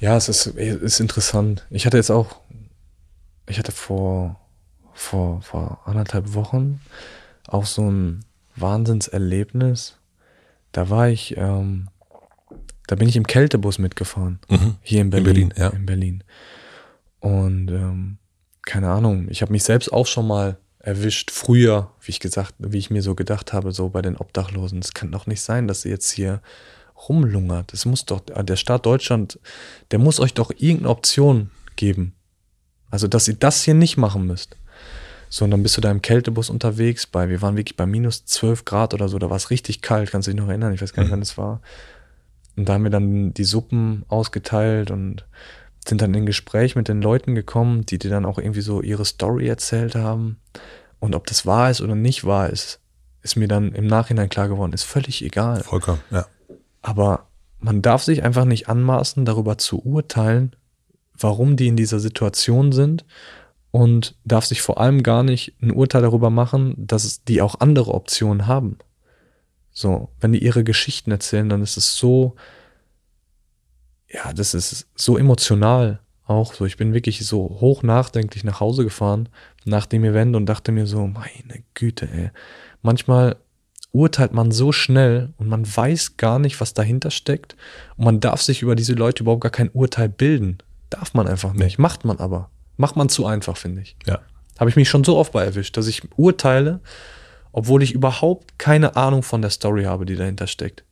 Ja, 0.00 0.16
es 0.16 0.28
ist, 0.28 0.46
ist 0.46 0.98
interessant. 1.00 1.64
Ich 1.70 1.86
hatte 1.86 1.96
jetzt 1.96 2.10
auch, 2.10 2.36
ich 3.48 3.58
hatte 3.58 3.70
vor, 3.72 4.40
vor, 4.92 5.40
vor 5.42 5.80
anderthalb 5.84 6.34
Wochen 6.34 6.80
auch 7.46 7.66
so 7.66 7.88
ein 7.90 8.24
Wahnsinnserlebnis. 8.56 9.96
Da 10.72 10.90
war 10.90 11.08
ich, 11.08 11.36
ähm, 11.36 11.88
da 12.88 12.96
bin 12.96 13.08
ich 13.08 13.16
im 13.16 13.26
Kältebus 13.26 13.78
mitgefahren. 13.78 14.40
Mhm. 14.50 14.74
Hier 14.82 15.00
in 15.02 15.10
Berlin. 15.10 15.24
Berlin, 15.50 15.54
ja. 15.56 15.68
In 15.68 15.86
Berlin. 15.86 16.24
Und 17.20 17.68
ähm, 17.68 18.18
keine 18.62 18.90
Ahnung, 18.90 19.28
ich 19.30 19.40
habe 19.42 19.52
mich 19.52 19.62
selbst 19.62 19.92
auch 19.92 20.06
schon 20.06 20.26
mal 20.26 20.56
erwischt, 20.82 21.30
früher, 21.30 21.90
wie 22.00 22.10
ich 22.10 22.20
gesagt, 22.20 22.54
wie 22.58 22.78
ich 22.78 22.90
mir 22.90 23.02
so 23.02 23.14
gedacht 23.14 23.52
habe, 23.52 23.72
so 23.72 23.88
bei 23.88 24.02
den 24.02 24.16
Obdachlosen. 24.16 24.80
Es 24.80 24.94
kann 24.94 25.12
doch 25.12 25.26
nicht 25.26 25.40
sein, 25.40 25.68
dass 25.68 25.84
ihr 25.84 25.92
jetzt 25.92 26.10
hier 26.10 26.42
rumlungert. 27.08 27.72
Es 27.72 27.84
muss 27.84 28.04
doch, 28.04 28.20
der 28.20 28.56
Staat 28.56 28.84
Deutschland, 28.84 29.38
der 29.90 29.98
muss 29.98 30.20
euch 30.20 30.34
doch 30.34 30.50
irgendeine 30.50 30.90
Option 30.90 31.50
geben. 31.76 32.14
Also, 32.90 33.08
dass 33.08 33.28
ihr 33.28 33.34
das 33.34 33.62
hier 33.62 33.74
nicht 33.74 33.96
machen 33.96 34.26
müsst. 34.26 34.56
So, 35.30 35.46
und 35.46 35.50
dann 35.50 35.62
bist 35.62 35.76
du 35.76 35.80
da 35.80 35.90
im 35.90 36.02
Kältebus 36.02 36.50
unterwegs, 36.50 37.06
bei, 37.06 37.30
wir 37.30 37.40
waren 37.40 37.56
wirklich 37.56 37.76
bei 37.76 37.86
minus 37.86 38.26
12 38.26 38.66
Grad 38.66 38.92
oder 38.92 39.08
so, 39.08 39.18
da 39.18 39.30
war 39.30 39.38
es 39.38 39.48
richtig 39.48 39.80
kalt, 39.80 40.10
kannst 40.10 40.28
du 40.28 40.32
dich 40.32 40.38
noch 40.38 40.48
erinnern, 40.48 40.74
ich 40.74 40.82
weiß 40.82 40.92
gar 40.92 41.04
nicht, 41.04 41.12
wann 41.12 41.22
es 41.22 41.38
war. 41.38 41.62
Und 42.54 42.68
da 42.68 42.74
haben 42.74 42.84
wir 42.84 42.90
dann 42.90 43.32
die 43.32 43.44
Suppen 43.44 44.04
ausgeteilt 44.08 44.90
und 44.90 45.24
sind 45.86 46.00
dann 46.00 46.14
in 46.14 46.26
Gespräch 46.26 46.76
mit 46.76 46.88
den 46.88 47.02
Leuten 47.02 47.34
gekommen, 47.34 47.84
die 47.86 47.98
dir 47.98 48.10
dann 48.10 48.24
auch 48.24 48.38
irgendwie 48.38 48.60
so 48.60 48.82
ihre 48.82 49.04
Story 49.04 49.48
erzählt 49.48 49.94
haben. 49.94 50.38
Und 51.00 51.14
ob 51.14 51.26
das 51.26 51.46
wahr 51.46 51.70
ist 51.70 51.80
oder 51.80 51.94
nicht 51.94 52.24
wahr 52.24 52.50
ist, 52.50 52.80
ist 53.22 53.36
mir 53.36 53.48
dann 53.48 53.72
im 53.72 53.86
Nachhinein 53.86 54.28
klar 54.28 54.48
geworden, 54.48 54.72
ist 54.72 54.84
völlig 54.84 55.24
egal. 55.24 55.62
Vollkommen, 55.62 56.00
ja. 56.10 56.26
Aber 56.82 57.26
man 57.58 57.82
darf 57.82 58.02
sich 58.02 58.22
einfach 58.22 58.44
nicht 58.44 58.68
anmaßen, 58.68 59.24
darüber 59.24 59.58
zu 59.58 59.84
urteilen, 59.84 60.54
warum 61.18 61.56
die 61.56 61.68
in 61.68 61.76
dieser 61.76 62.00
Situation 62.00 62.72
sind 62.72 63.04
und 63.70 64.16
darf 64.24 64.44
sich 64.44 64.62
vor 64.62 64.80
allem 64.80 65.02
gar 65.02 65.22
nicht 65.22 65.54
ein 65.62 65.70
Urteil 65.70 66.02
darüber 66.02 66.30
machen, 66.30 66.74
dass 66.76 67.24
die 67.24 67.40
auch 67.40 67.60
andere 67.60 67.94
Optionen 67.94 68.46
haben. 68.46 68.78
So, 69.70 70.10
wenn 70.20 70.32
die 70.32 70.44
ihre 70.44 70.64
Geschichten 70.64 71.10
erzählen, 71.10 71.48
dann 71.48 71.62
ist 71.62 71.76
es 71.76 71.96
so, 71.96 72.34
ja, 74.12 74.32
das 74.32 74.54
ist 74.54 74.86
so 74.94 75.16
emotional 75.16 76.00
auch 76.26 76.54
so. 76.54 76.64
Ich 76.66 76.76
bin 76.76 76.94
wirklich 76.94 77.26
so 77.26 77.58
hoch 77.60 77.82
nachdenklich 77.82 78.44
nach 78.44 78.60
Hause 78.60 78.84
gefahren 78.84 79.28
nach 79.64 79.86
dem 79.86 80.04
Event 80.04 80.36
und 80.36 80.46
dachte 80.46 80.72
mir 80.72 80.86
so, 80.86 81.06
meine 81.06 81.62
Güte, 81.74 82.08
ey. 82.12 82.30
Manchmal 82.82 83.36
urteilt 83.92 84.32
man 84.32 84.50
so 84.50 84.72
schnell 84.72 85.32
und 85.36 85.48
man 85.48 85.64
weiß 85.64 86.16
gar 86.16 86.38
nicht, 86.38 86.60
was 86.60 86.74
dahinter 86.74 87.10
steckt. 87.10 87.56
Und 87.96 88.04
man 88.04 88.20
darf 88.20 88.42
sich 88.42 88.62
über 88.62 88.74
diese 88.74 88.94
Leute 88.94 89.22
überhaupt 89.22 89.42
gar 89.42 89.50
kein 89.50 89.70
Urteil 89.70 90.08
bilden. 90.08 90.58
Darf 90.90 91.14
man 91.14 91.28
einfach 91.28 91.52
nicht. 91.52 91.78
Macht 91.78 92.04
man 92.04 92.18
aber. 92.18 92.50
Macht 92.76 92.96
man 92.96 93.08
zu 93.08 93.26
einfach, 93.26 93.56
finde 93.56 93.82
ich. 93.82 93.96
Ja. 94.06 94.20
Habe 94.58 94.70
ich 94.70 94.76
mich 94.76 94.88
schon 94.88 95.04
so 95.04 95.16
oft 95.16 95.32
bei 95.32 95.44
erwischt, 95.44 95.76
dass 95.76 95.86
ich 95.86 96.02
urteile, 96.16 96.80
obwohl 97.52 97.82
ich 97.82 97.92
überhaupt 97.92 98.58
keine 98.58 98.96
Ahnung 98.96 99.22
von 99.22 99.42
der 99.42 99.50
Story 99.50 99.84
habe, 99.84 100.06
die 100.06 100.16
dahinter 100.16 100.46
steckt. 100.46 100.84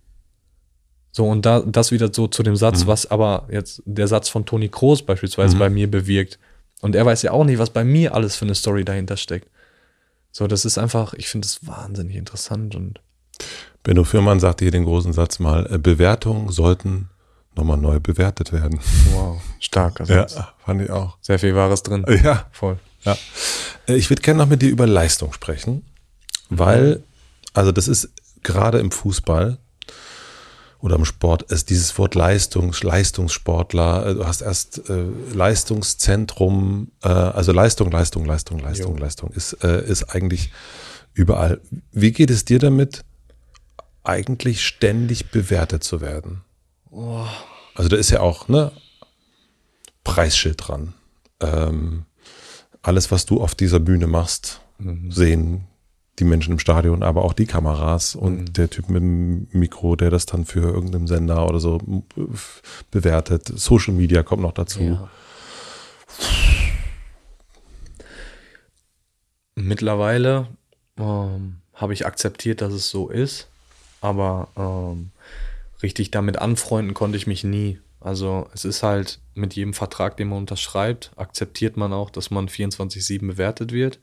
So, 1.12 1.26
und 1.26 1.44
da, 1.44 1.60
das 1.60 1.90
wieder 1.90 2.12
so 2.12 2.28
zu 2.28 2.42
dem 2.42 2.56
Satz, 2.56 2.86
was 2.86 3.10
aber 3.10 3.48
jetzt 3.50 3.82
der 3.84 4.06
Satz 4.06 4.28
von 4.28 4.46
Toni 4.46 4.68
Kroos 4.68 5.02
beispielsweise 5.02 5.56
bei 5.56 5.68
mir 5.68 5.90
bewirkt. 5.90 6.38
Und 6.82 6.94
er 6.94 7.04
weiß 7.04 7.22
ja 7.22 7.32
auch 7.32 7.44
nicht, 7.44 7.58
was 7.58 7.70
bei 7.70 7.84
mir 7.84 8.14
alles 8.14 8.36
für 8.36 8.44
eine 8.44 8.54
Story 8.54 8.84
dahinter 8.84 9.16
steckt. 9.16 9.48
So, 10.32 10.46
das 10.46 10.64
ist 10.64 10.78
einfach, 10.78 11.14
ich 11.14 11.28
finde 11.28 11.46
es 11.46 11.66
wahnsinnig 11.66 12.16
interessant 12.16 12.74
und 12.74 13.00
Benno 13.82 14.04
Fürmann 14.04 14.40
sagte 14.40 14.64
hier 14.64 14.72
den 14.72 14.84
großen 14.84 15.12
Satz 15.12 15.38
mal, 15.38 15.66
äh, 15.72 15.78
Bewertungen 15.78 16.50
sollten 16.50 17.08
nochmal 17.56 17.78
neu 17.78 17.98
bewertet 17.98 18.52
werden. 18.52 18.78
Wow, 19.12 19.40
stark. 19.58 20.00
Also 20.00 20.12
ja, 20.12 20.26
fand 20.64 20.82
ich 20.82 20.90
auch. 20.90 21.16
Sehr 21.20 21.38
viel 21.38 21.54
Wahres 21.54 21.82
drin. 21.82 22.04
Ja, 22.22 22.46
voll. 22.52 22.78
Ja. 23.04 23.16
Äh, 23.88 23.94
ich 23.94 24.10
würde 24.10 24.22
gerne 24.22 24.38
noch 24.38 24.48
mit 24.48 24.62
dir 24.62 24.70
über 24.70 24.86
Leistung 24.86 25.32
sprechen, 25.32 25.82
weil, 26.50 27.02
also 27.54 27.72
das 27.72 27.88
ist 27.88 28.10
gerade 28.42 28.78
im 28.78 28.90
Fußball 28.90 29.58
oder 30.80 30.96
im 30.96 31.04
Sport 31.04 31.42
ist 31.50 31.70
dieses 31.70 31.96
Wort 31.98 32.14
Leistungs, 32.14 32.82
Leistungssportler, 32.82 34.06
äh, 34.06 34.14
du 34.14 34.26
hast 34.26 34.40
erst 34.40 34.88
äh, 34.88 35.04
Leistungszentrum, 35.32 36.92
äh, 37.02 37.08
also 37.08 37.52
Leistung, 37.52 37.90
Leistung, 37.90 38.24
Leistung, 38.24 38.58
Leistung, 38.58 38.96
jo. 38.96 39.02
Leistung 39.02 39.30
ist, 39.32 39.52
äh, 39.64 39.84
ist 39.84 40.04
eigentlich 40.04 40.52
überall. 41.12 41.60
Wie 41.92 42.12
geht 42.12 42.30
es 42.30 42.44
dir 42.44 42.58
damit, 42.58 43.04
eigentlich 44.02 44.64
ständig 44.64 45.30
bewertet 45.30 45.84
zu 45.84 46.00
werden? 46.00 46.42
Oh. 46.90 47.26
Also 47.74 47.88
da 47.88 47.96
ist 47.96 48.10
ja 48.10 48.20
auch 48.20 48.48
ne 48.48 48.72
Preisschild 50.02 50.66
dran. 50.66 50.94
Ähm, 51.40 52.06
alles, 52.82 53.10
was 53.10 53.26
du 53.26 53.40
auf 53.40 53.54
dieser 53.54 53.80
Bühne 53.80 54.06
machst, 54.06 54.62
mhm. 54.78 55.12
sehen 55.12 55.66
die 56.20 56.24
Menschen 56.24 56.52
im 56.52 56.58
Stadion, 56.58 57.02
aber 57.02 57.24
auch 57.24 57.32
die 57.32 57.46
Kameras 57.46 58.14
und 58.14 58.38
mhm. 58.40 58.52
der 58.52 58.70
Typ 58.70 58.88
mit 58.88 59.02
dem 59.02 59.48
Mikro, 59.52 59.96
der 59.96 60.10
das 60.10 60.26
dann 60.26 60.44
für 60.44 60.60
irgendeinen 60.60 61.06
Sender 61.06 61.48
oder 61.48 61.60
so 61.60 61.80
bewertet. 62.90 63.46
Social 63.46 63.94
Media 63.94 64.22
kommt 64.22 64.42
noch 64.42 64.52
dazu. 64.52 64.80
Ja. 64.80 65.10
Mittlerweile 69.54 70.48
ähm, 70.98 71.56
habe 71.74 71.92
ich 71.92 72.06
akzeptiert, 72.06 72.60
dass 72.60 72.72
es 72.72 72.90
so 72.90 73.08
ist, 73.08 73.48
aber 74.00 74.48
ähm, 74.56 75.10
richtig 75.82 76.10
damit 76.10 76.38
anfreunden 76.38 76.94
konnte 76.94 77.16
ich 77.16 77.26
mich 77.26 77.44
nie. 77.44 77.78
Also 78.00 78.48
es 78.54 78.64
ist 78.64 78.82
halt 78.82 79.20
mit 79.34 79.54
jedem 79.54 79.74
Vertrag, 79.74 80.16
den 80.16 80.28
man 80.28 80.38
unterschreibt, 80.38 81.12
akzeptiert 81.16 81.76
man 81.76 81.92
auch, 81.92 82.10
dass 82.10 82.30
man 82.30 82.48
24-7 82.48 83.26
bewertet 83.26 83.72
wird 83.72 83.98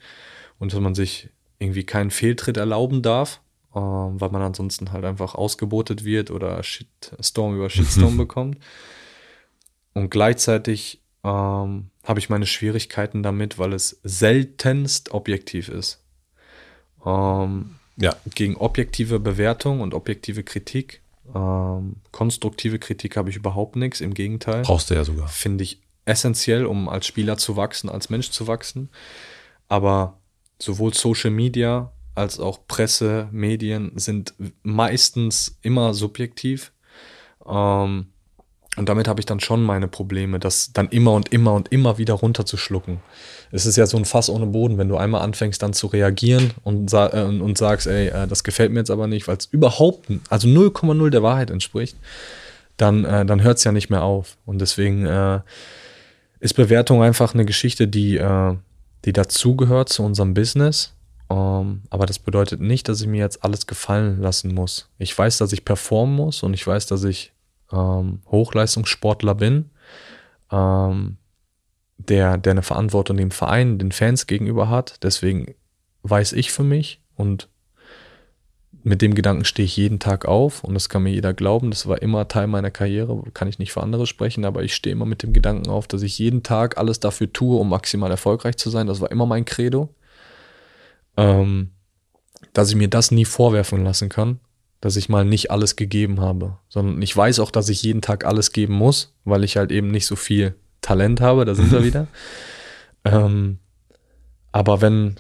und 0.60 0.74
dass 0.74 0.80
man 0.80 0.94
sich 0.96 1.30
irgendwie 1.60 1.86
keinen 1.86 2.12
Fehltritt 2.12 2.58
erlauben 2.58 3.02
darf, 3.02 3.42
äh, 3.74 3.80
weil 3.80 4.30
man 4.30 4.42
ansonsten 4.42 4.92
halt 4.92 5.06
einfach 5.06 5.36
ausgebotet 5.36 6.04
wird 6.04 6.32
oder 6.32 6.62
Shitstorm 6.64 7.56
über 7.56 7.70
Shitstorm 7.70 8.18
bekommt. 8.18 8.58
Und 9.94 10.10
gleichzeitig 10.10 11.02
ähm, 11.24 11.90
habe 12.04 12.20
ich 12.20 12.30
meine 12.30 12.46
Schwierigkeiten 12.46 13.24
damit, 13.24 13.58
weil 13.58 13.74
es 13.74 14.00
seltenst 14.04 15.12
objektiv 15.12 15.70
ist. 15.70 16.04
Ähm, 17.06 17.76
ja. 17.98 18.16
Gegen 18.36 18.56
objektive 18.58 19.20
Bewertung 19.20 19.82
und 19.82 19.94
objektive 19.94 20.44
Kritik 20.44 21.02
ähm, 21.36 21.98
konstruktive 22.12 22.80
Kritik 22.80 23.18
habe 23.18 23.30
ich 23.30 23.36
überhaupt 23.36 23.76
nichts, 23.76 24.02
im 24.02 24.14
Gegenteil. 24.14 24.62
Brauchst 24.64 24.90
du 24.90 24.94
ja 24.94 25.04
sogar. 25.04 25.28
Finde 25.28 25.64
ich 25.64 25.82
essentiell, 26.06 26.66
um 26.66 26.88
als 26.88 27.06
Spieler 27.06 27.38
zu 27.38 27.58
wachsen, 27.58 27.90
als 27.90 28.10
Mensch 28.10 28.32
zu 28.32 28.48
wachsen. 28.48 28.90
Aber 29.68 30.18
sowohl 30.60 30.94
Social 30.94 31.32
Media 31.32 31.92
als 32.16 32.40
auch 32.40 32.66
Presse, 32.68 33.30
Medien 33.32 33.92
sind 33.96 34.34
meistens 34.64 35.58
immer 35.62 35.94
subjektiv. 35.94 36.72
Ähm, 37.48 38.08
und 38.78 38.90
damit 38.90 39.08
habe 39.08 39.20
ich 39.20 39.26
dann 39.26 39.40
schon 39.40 39.64
meine 39.64 39.88
Probleme, 39.88 40.40
das 40.40 40.72
dann 40.72 40.88
immer 40.90 41.14
und 41.14 41.34
immer 41.34 41.54
und 41.54 41.72
immer 41.72 41.98
wieder 41.98 42.14
runterzuschlucken. 42.14 43.00
Es 43.52 43.66
ist 43.66 43.76
ja 43.76 43.88
so 43.88 43.98
ein 43.98 44.06
Fass 44.06 44.30
ohne 44.30 44.46
Boden, 44.46 44.78
wenn 44.78 44.88
du 44.88 44.98
einmal 44.98 45.22
anfängst 45.22 45.64
dann 45.64 45.74
zu 45.74 45.88
reagieren 45.88 46.52
und, 46.64 46.94
äh, 46.94 47.24
und 47.24 47.58
sagst, 47.58 47.88
ey, 47.88 48.10
äh, 48.10 48.28
das 48.28 48.44
gefällt 48.44 48.72
mir 48.72 48.80
jetzt 48.80 48.92
aber 48.92 49.08
nicht, 49.08 49.28
weil 49.28 49.38
es 49.38 49.46
überhaupt, 49.46 50.08
also 50.30 50.48
0,0 50.48 51.10
der 51.10 51.24
Wahrheit 51.24 51.50
entspricht, 51.50 51.98
dann, 52.78 53.04
äh, 53.04 53.26
dann 53.26 53.42
hört 53.42 53.58
es 53.58 53.64
ja 53.64 53.72
nicht 53.72 53.90
mehr 53.90 54.04
auf. 54.04 54.38
Und 54.46 54.60
deswegen 54.60 55.08
äh, 55.08 55.40
ist 56.40 56.54
Bewertung 56.54 57.02
einfach 57.02 57.34
eine 57.34 57.46
Geschichte, 57.46 57.88
die, 57.88 58.18
äh, 58.18 58.56
die 59.06 59.14
dazugehört 59.14 59.90
zu 59.90 60.04
unserem 60.04 60.34
Business. 60.34 60.94
Um, 61.30 61.38
ähm, 61.38 61.82
aber 61.90 62.06
das 62.06 62.20
bedeutet 62.20 62.62
nicht, 62.62 62.88
dass 62.88 63.02
ich 63.02 63.08
mir 63.08 63.20
jetzt 63.20 63.44
alles 63.44 63.68
gefallen 63.68 64.22
lassen 64.22 64.54
muss. 64.54 64.90
Ich 64.98 65.18
weiß, 65.18 65.38
dass 65.38 65.52
ich 65.52 65.66
performen 65.66 66.16
muss 66.16 66.42
und 66.42 66.54
ich 66.54 66.66
weiß, 66.66 66.86
dass 66.86 67.04
ich 67.04 67.34
ähm, 67.72 68.22
Hochleistungssportler 68.28 69.36
bin, 69.36 69.70
ähm, 70.52 71.18
der, 71.98 72.38
der 72.38 72.52
eine 72.52 72.62
Verantwortung 72.62 73.18
dem 73.18 73.32
Verein, 73.32 73.78
den 73.78 73.92
Fans 73.92 74.28
gegenüber 74.28 74.70
hat. 74.70 75.04
Deswegen 75.04 75.54
weiß 76.04 76.34
ich 76.34 76.52
für 76.52 76.64
mich 76.64 77.02
und 77.16 77.50
mit 78.88 79.02
dem 79.02 79.16
Gedanken 79.16 79.44
stehe 79.44 79.66
ich 79.66 79.76
jeden 79.76 80.00
Tag 80.00 80.26
auf 80.26 80.64
und 80.64 80.74
das 80.74 80.88
kann 80.88 81.04
mir 81.04 81.12
jeder 81.12 81.34
glauben. 81.34 81.72
Das 81.72 81.88
war 81.88 82.02
immer 82.02 82.30
Teil 82.30 82.48
meiner 82.48 82.72
Karriere, 82.72 83.22
kann 83.34 83.50
ich 83.50 83.60
nicht 83.60 83.74
für 83.74 83.84
andere 83.84 84.08
sprechen, 84.08 84.46
aber 84.46 84.64
ich 84.64 84.74
stehe 84.74 84.94
immer 84.94 85.06
mit 85.06 85.24
dem 85.24 85.34
Gedanken 85.34 85.70
auf, 85.70 85.88
dass 85.88 86.04
ich 86.04 86.18
jeden 86.18 86.42
Tag 86.42 86.78
alles 86.78 87.02
dafür 87.02 87.32
tue, 87.34 87.60
um 87.60 87.68
maximal 87.68 88.10
erfolgreich 88.10 88.56
zu 88.56 88.70
sein. 88.70 88.88
Das 88.88 89.02
war 89.02 89.12
immer 89.12 89.26
mein 89.26 89.44
Credo. 89.44 89.90
Ähm, 91.18 91.72
dass 92.54 92.70
ich 92.70 92.76
mir 92.76 92.88
das 92.88 93.12
nie 93.12 93.26
vorwerfen 93.26 93.84
lassen 93.84 94.08
kann, 94.08 94.40
dass 94.80 94.96
ich 94.96 95.10
mal 95.10 95.26
nicht 95.26 95.52
alles 95.52 95.76
gegeben 95.76 96.22
habe, 96.22 96.58
sondern 96.70 97.02
ich 97.02 97.16
weiß 97.16 97.40
auch, 97.40 97.52
dass 97.52 97.68
ich 97.68 97.84
jeden 97.84 98.02
Tag 98.02 98.24
alles 98.26 98.54
geben 98.54 98.76
muss, 98.76 99.14
weil 99.26 99.44
ich 99.44 99.58
halt 99.58 99.72
eben 99.72 99.92
nicht 99.92 100.06
so 100.06 100.16
viel 100.16 100.56
Talent 100.82 101.20
habe, 101.20 101.44
da 101.44 101.56
sind 101.56 101.72
wir 101.72 101.84
wieder. 101.84 102.08
Ähm, 103.04 103.60
aber 104.54 104.80
wenn 104.80 105.16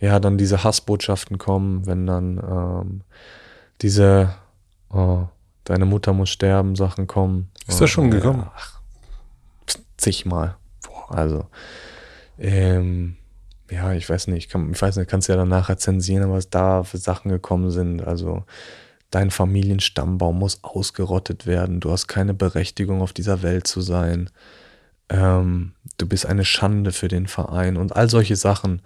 ja 0.00 0.18
dann 0.18 0.38
diese 0.38 0.64
Hassbotschaften 0.64 1.38
kommen, 1.38 1.86
wenn 1.86 2.06
dann 2.06 2.38
ähm, 2.38 3.00
diese 3.82 4.34
oh, 4.90 5.26
deine 5.64 5.84
Mutter 5.84 6.12
muss 6.12 6.30
sterben 6.30 6.74
Sachen 6.76 7.06
kommen. 7.06 7.50
Ist 7.66 7.80
das 7.80 7.90
schon 7.90 8.10
gekommen? 8.10 8.48
Ach, 8.54 8.80
zigmal. 9.96 10.56
Also 11.08 11.46
ähm, 12.38 13.16
ja, 13.70 13.92
ich 13.92 14.08
weiß 14.08 14.26
nicht, 14.28 14.46
ich, 14.46 14.48
kann, 14.48 14.72
ich 14.72 14.80
weiß 14.80 14.96
nicht, 14.96 15.08
kannst 15.08 15.28
ja 15.28 15.36
dann 15.36 15.48
nachher 15.48 15.76
zensieren, 15.78 16.32
was 16.32 16.50
da 16.50 16.82
für 16.82 16.98
Sachen 16.98 17.30
gekommen 17.30 17.70
sind. 17.70 18.02
Also 18.02 18.44
dein 19.10 19.30
Familienstammbaum 19.30 20.38
muss 20.38 20.62
ausgerottet 20.62 21.46
werden, 21.46 21.80
du 21.80 21.90
hast 21.90 22.06
keine 22.06 22.34
Berechtigung 22.34 23.02
auf 23.02 23.12
dieser 23.12 23.42
Welt 23.42 23.66
zu 23.66 23.80
sein, 23.80 24.30
ähm, 25.08 25.72
du 25.98 26.06
bist 26.06 26.26
eine 26.26 26.44
Schande 26.44 26.92
für 26.92 27.08
den 27.08 27.26
Verein 27.26 27.76
und 27.76 27.94
all 27.94 28.08
solche 28.08 28.36
Sachen. 28.36 28.82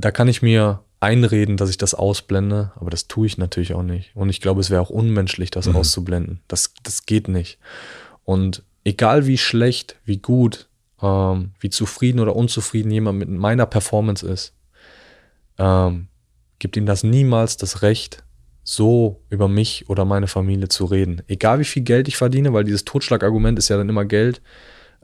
Da 0.00 0.10
kann 0.10 0.28
ich 0.28 0.42
mir 0.42 0.80
einreden, 1.00 1.56
dass 1.56 1.70
ich 1.70 1.78
das 1.78 1.94
ausblende, 1.94 2.72
aber 2.76 2.90
das 2.90 3.08
tue 3.08 3.26
ich 3.26 3.38
natürlich 3.38 3.74
auch 3.74 3.82
nicht. 3.82 4.14
Und 4.14 4.28
ich 4.28 4.40
glaube, 4.40 4.60
es 4.60 4.70
wäre 4.70 4.80
auch 4.80 4.90
unmenschlich, 4.90 5.50
das 5.50 5.66
mhm. 5.66 5.76
auszublenden. 5.76 6.40
Das, 6.48 6.72
das 6.82 7.06
geht 7.06 7.28
nicht. 7.28 7.58
Und 8.24 8.62
egal 8.84 9.26
wie 9.26 9.38
schlecht, 9.38 9.96
wie 10.04 10.18
gut, 10.18 10.68
ähm, 11.02 11.52
wie 11.60 11.70
zufrieden 11.70 12.20
oder 12.20 12.34
unzufrieden 12.34 12.90
jemand 12.90 13.18
mit 13.18 13.28
meiner 13.28 13.66
Performance 13.66 14.26
ist, 14.26 14.52
ähm, 15.58 16.08
gibt 16.58 16.76
ihm 16.76 16.86
das 16.86 17.04
niemals 17.04 17.56
das 17.56 17.82
Recht, 17.82 18.24
so 18.64 19.22
über 19.30 19.48
mich 19.48 19.88
oder 19.88 20.04
meine 20.04 20.26
Familie 20.26 20.68
zu 20.68 20.84
reden. 20.84 21.22
Egal 21.26 21.58
wie 21.58 21.64
viel 21.64 21.82
Geld 21.82 22.06
ich 22.06 22.16
verdiene, 22.16 22.52
weil 22.52 22.64
dieses 22.64 22.84
Totschlagargument 22.84 23.58
ist 23.58 23.68
ja 23.68 23.76
dann 23.76 23.88
immer 23.88 24.04
Geld. 24.04 24.42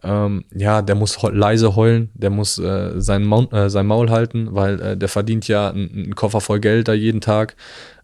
Ähm, 0.04 0.44
ja, 0.54 0.82
der 0.82 0.94
muss 0.94 1.20
leise 1.22 1.76
heulen, 1.76 2.10
der 2.12 2.28
muss 2.28 2.58
äh, 2.58 3.00
sein, 3.00 3.24
Maul, 3.24 3.48
äh, 3.52 3.70
sein 3.70 3.86
Maul 3.86 4.10
halten, 4.10 4.48
weil 4.50 4.80
äh, 4.80 4.96
der 4.96 5.08
verdient 5.08 5.48
ja 5.48 5.70
einen 5.70 6.14
Koffer 6.14 6.42
voll 6.42 6.60
Geld 6.60 6.88
da 6.88 6.92
jeden 6.92 7.22
Tag 7.22 7.56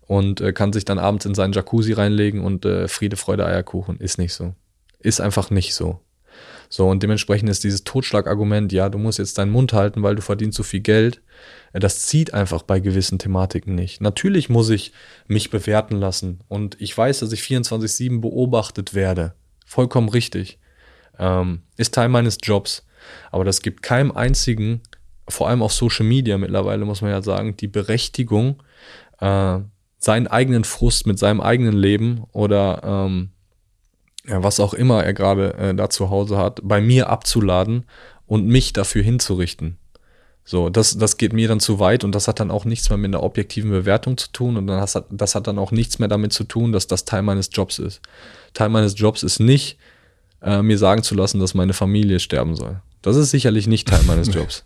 und 0.07 0.41
äh, 0.41 0.53
kann 0.55 0.73
sich 0.73 0.87
dann 0.87 0.99
abends 0.99 1.27
in 1.27 1.35
seinen 1.35 1.53
Jacuzzi 1.53 1.93
reinlegen 1.93 2.41
und 2.41 2.65
äh, 2.65 2.89
Friede, 2.89 3.17
Freude, 3.17 3.45
Eierkuchen. 3.45 3.99
Ist 3.99 4.19
nicht 4.19 4.33
so. 4.33 4.55
Ist 4.99 5.21
einfach 5.21 5.51
nicht 5.51 5.75
so. 5.75 6.01
So, 6.73 6.89
und 6.89 7.03
dementsprechend 7.03 7.51
ist 7.51 7.65
dieses 7.65 7.83
Totschlagargument, 7.83 8.73
ja, 8.73 8.89
du 8.89 8.97
musst 8.97 9.19
jetzt 9.19 9.37
deinen 9.39 9.51
Mund 9.51 9.73
halten, 9.73 10.05
weil 10.05 10.15
du 10.15 10.23
verdienst 10.23 10.57
so 10.57 10.63
viel 10.63 10.79
Geld, 10.81 11.21
das 11.73 12.07
zieht 12.07 12.33
einfach 12.33 12.63
bei 12.63 12.79
gewissen 12.79 13.19
Thematiken 13.19 13.75
nicht. 13.75 14.01
Natürlich 14.01 14.49
muss 14.49 14.71
ich 14.71 14.93
mich 15.27 15.51
bewerten 15.51 15.97
lassen 15.97 16.39
und 16.47 16.81
ich 16.81 16.97
weiß, 16.97 17.21
dass 17.21 17.33
ich 17.33 17.41
24-7 17.41 18.21
beobachtet 18.21 18.95
werde. 18.95 19.35
Vollkommen 19.67 20.09
richtig. 20.09 20.60
Ähm, 21.21 21.63
ist 21.77 21.95
Teil 21.95 22.09
meines 22.09 22.39
Jobs. 22.43 22.85
Aber 23.31 23.45
das 23.45 23.63
gibt 23.63 23.83
keinem 23.83 24.11
einzigen, 24.11 24.81
vor 25.29 25.49
allem 25.49 25.63
auf 25.63 25.73
Social 25.73 26.07
Media 26.07 26.37
mittlerweile, 26.39 26.85
muss 26.85 27.03
man 27.03 27.11
ja 27.11 27.23
sagen, 27.23 27.57
die 27.57 27.69
Berechtigung, 27.69 28.63
äh, 29.21 29.59
seinen 29.99 30.27
eigenen 30.27 30.65
Frust 30.65 31.07
mit 31.07 31.19
seinem 31.19 31.41
eigenen 31.41 31.75
Leben 31.75 32.25
oder 32.33 32.81
ähm, 32.83 33.31
ja, 34.27 34.43
was 34.43 34.61
auch 34.61 34.75
immer 34.75 35.05
er 35.05 35.13
gerade 35.13 35.55
äh, 35.55 35.75
da 35.75 35.91
zu 35.91 36.11
Hause 36.11 36.37
hat, 36.39 36.61
bei 36.63 36.81
mir 36.81 37.09
abzuladen 37.09 37.85
und 38.27 38.47
mich 38.47 38.73
dafür 38.73 39.03
hinzurichten. 39.03 39.77
So, 40.45 40.71
das, 40.71 40.97
das 40.97 41.17
geht 41.17 41.33
mir 41.33 41.49
dann 41.49 41.61
zu 41.61 41.79
weit 41.79 42.03
und 42.03 42.15
das 42.15 42.27
hat 42.27 42.41
dann 42.41 42.51
auch 42.51 42.65
nichts 42.65 42.89
mehr 42.89 42.97
mit 42.97 43.11
einer 43.15 43.23
objektiven 43.23 43.71
Bewertung 43.71 44.17
zu 44.17 44.33
tun 44.33 44.57
und 44.57 44.67
dann 44.67 44.81
hat, 44.81 45.05
das 45.11 45.35
hat 45.35 45.47
dann 45.47 45.59
auch 45.59 45.71
nichts 45.71 45.99
mehr 45.99 46.09
damit 46.09 46.33
zu 46.33 46.45
tun, 46.45 46.73
dass 46.73 46.87
das 46.87 47.05
Teil 47.05 47.23
meines 47.23 47.51
Jobs 47.53 47.79
ist. 47.79 48.01
Teil 48.55 48.71
meines 48.71 48.99
Jobs 48.99 49.23
ist 49.23 49.39
nicht, 49.39 49.79
äh, 50.43 50.63
mir 50.63 50.79
sagen 50.79 51.03
zu 51.03 51.15
lassen, 51.15 51.41
dass 51.41 51.55
meine 51.55 51.73
Familie 51.73 52.21
sterben 52.21 52.55
soll. 52.57 52.81
Das 53.03 53.17
ist 53.17 53.31
sicherlich 53.31 53.67
nicht 53.67 53.89
Teil 53.89 54.03
meines 54.07 54.33
Jobs. 54.35 54.65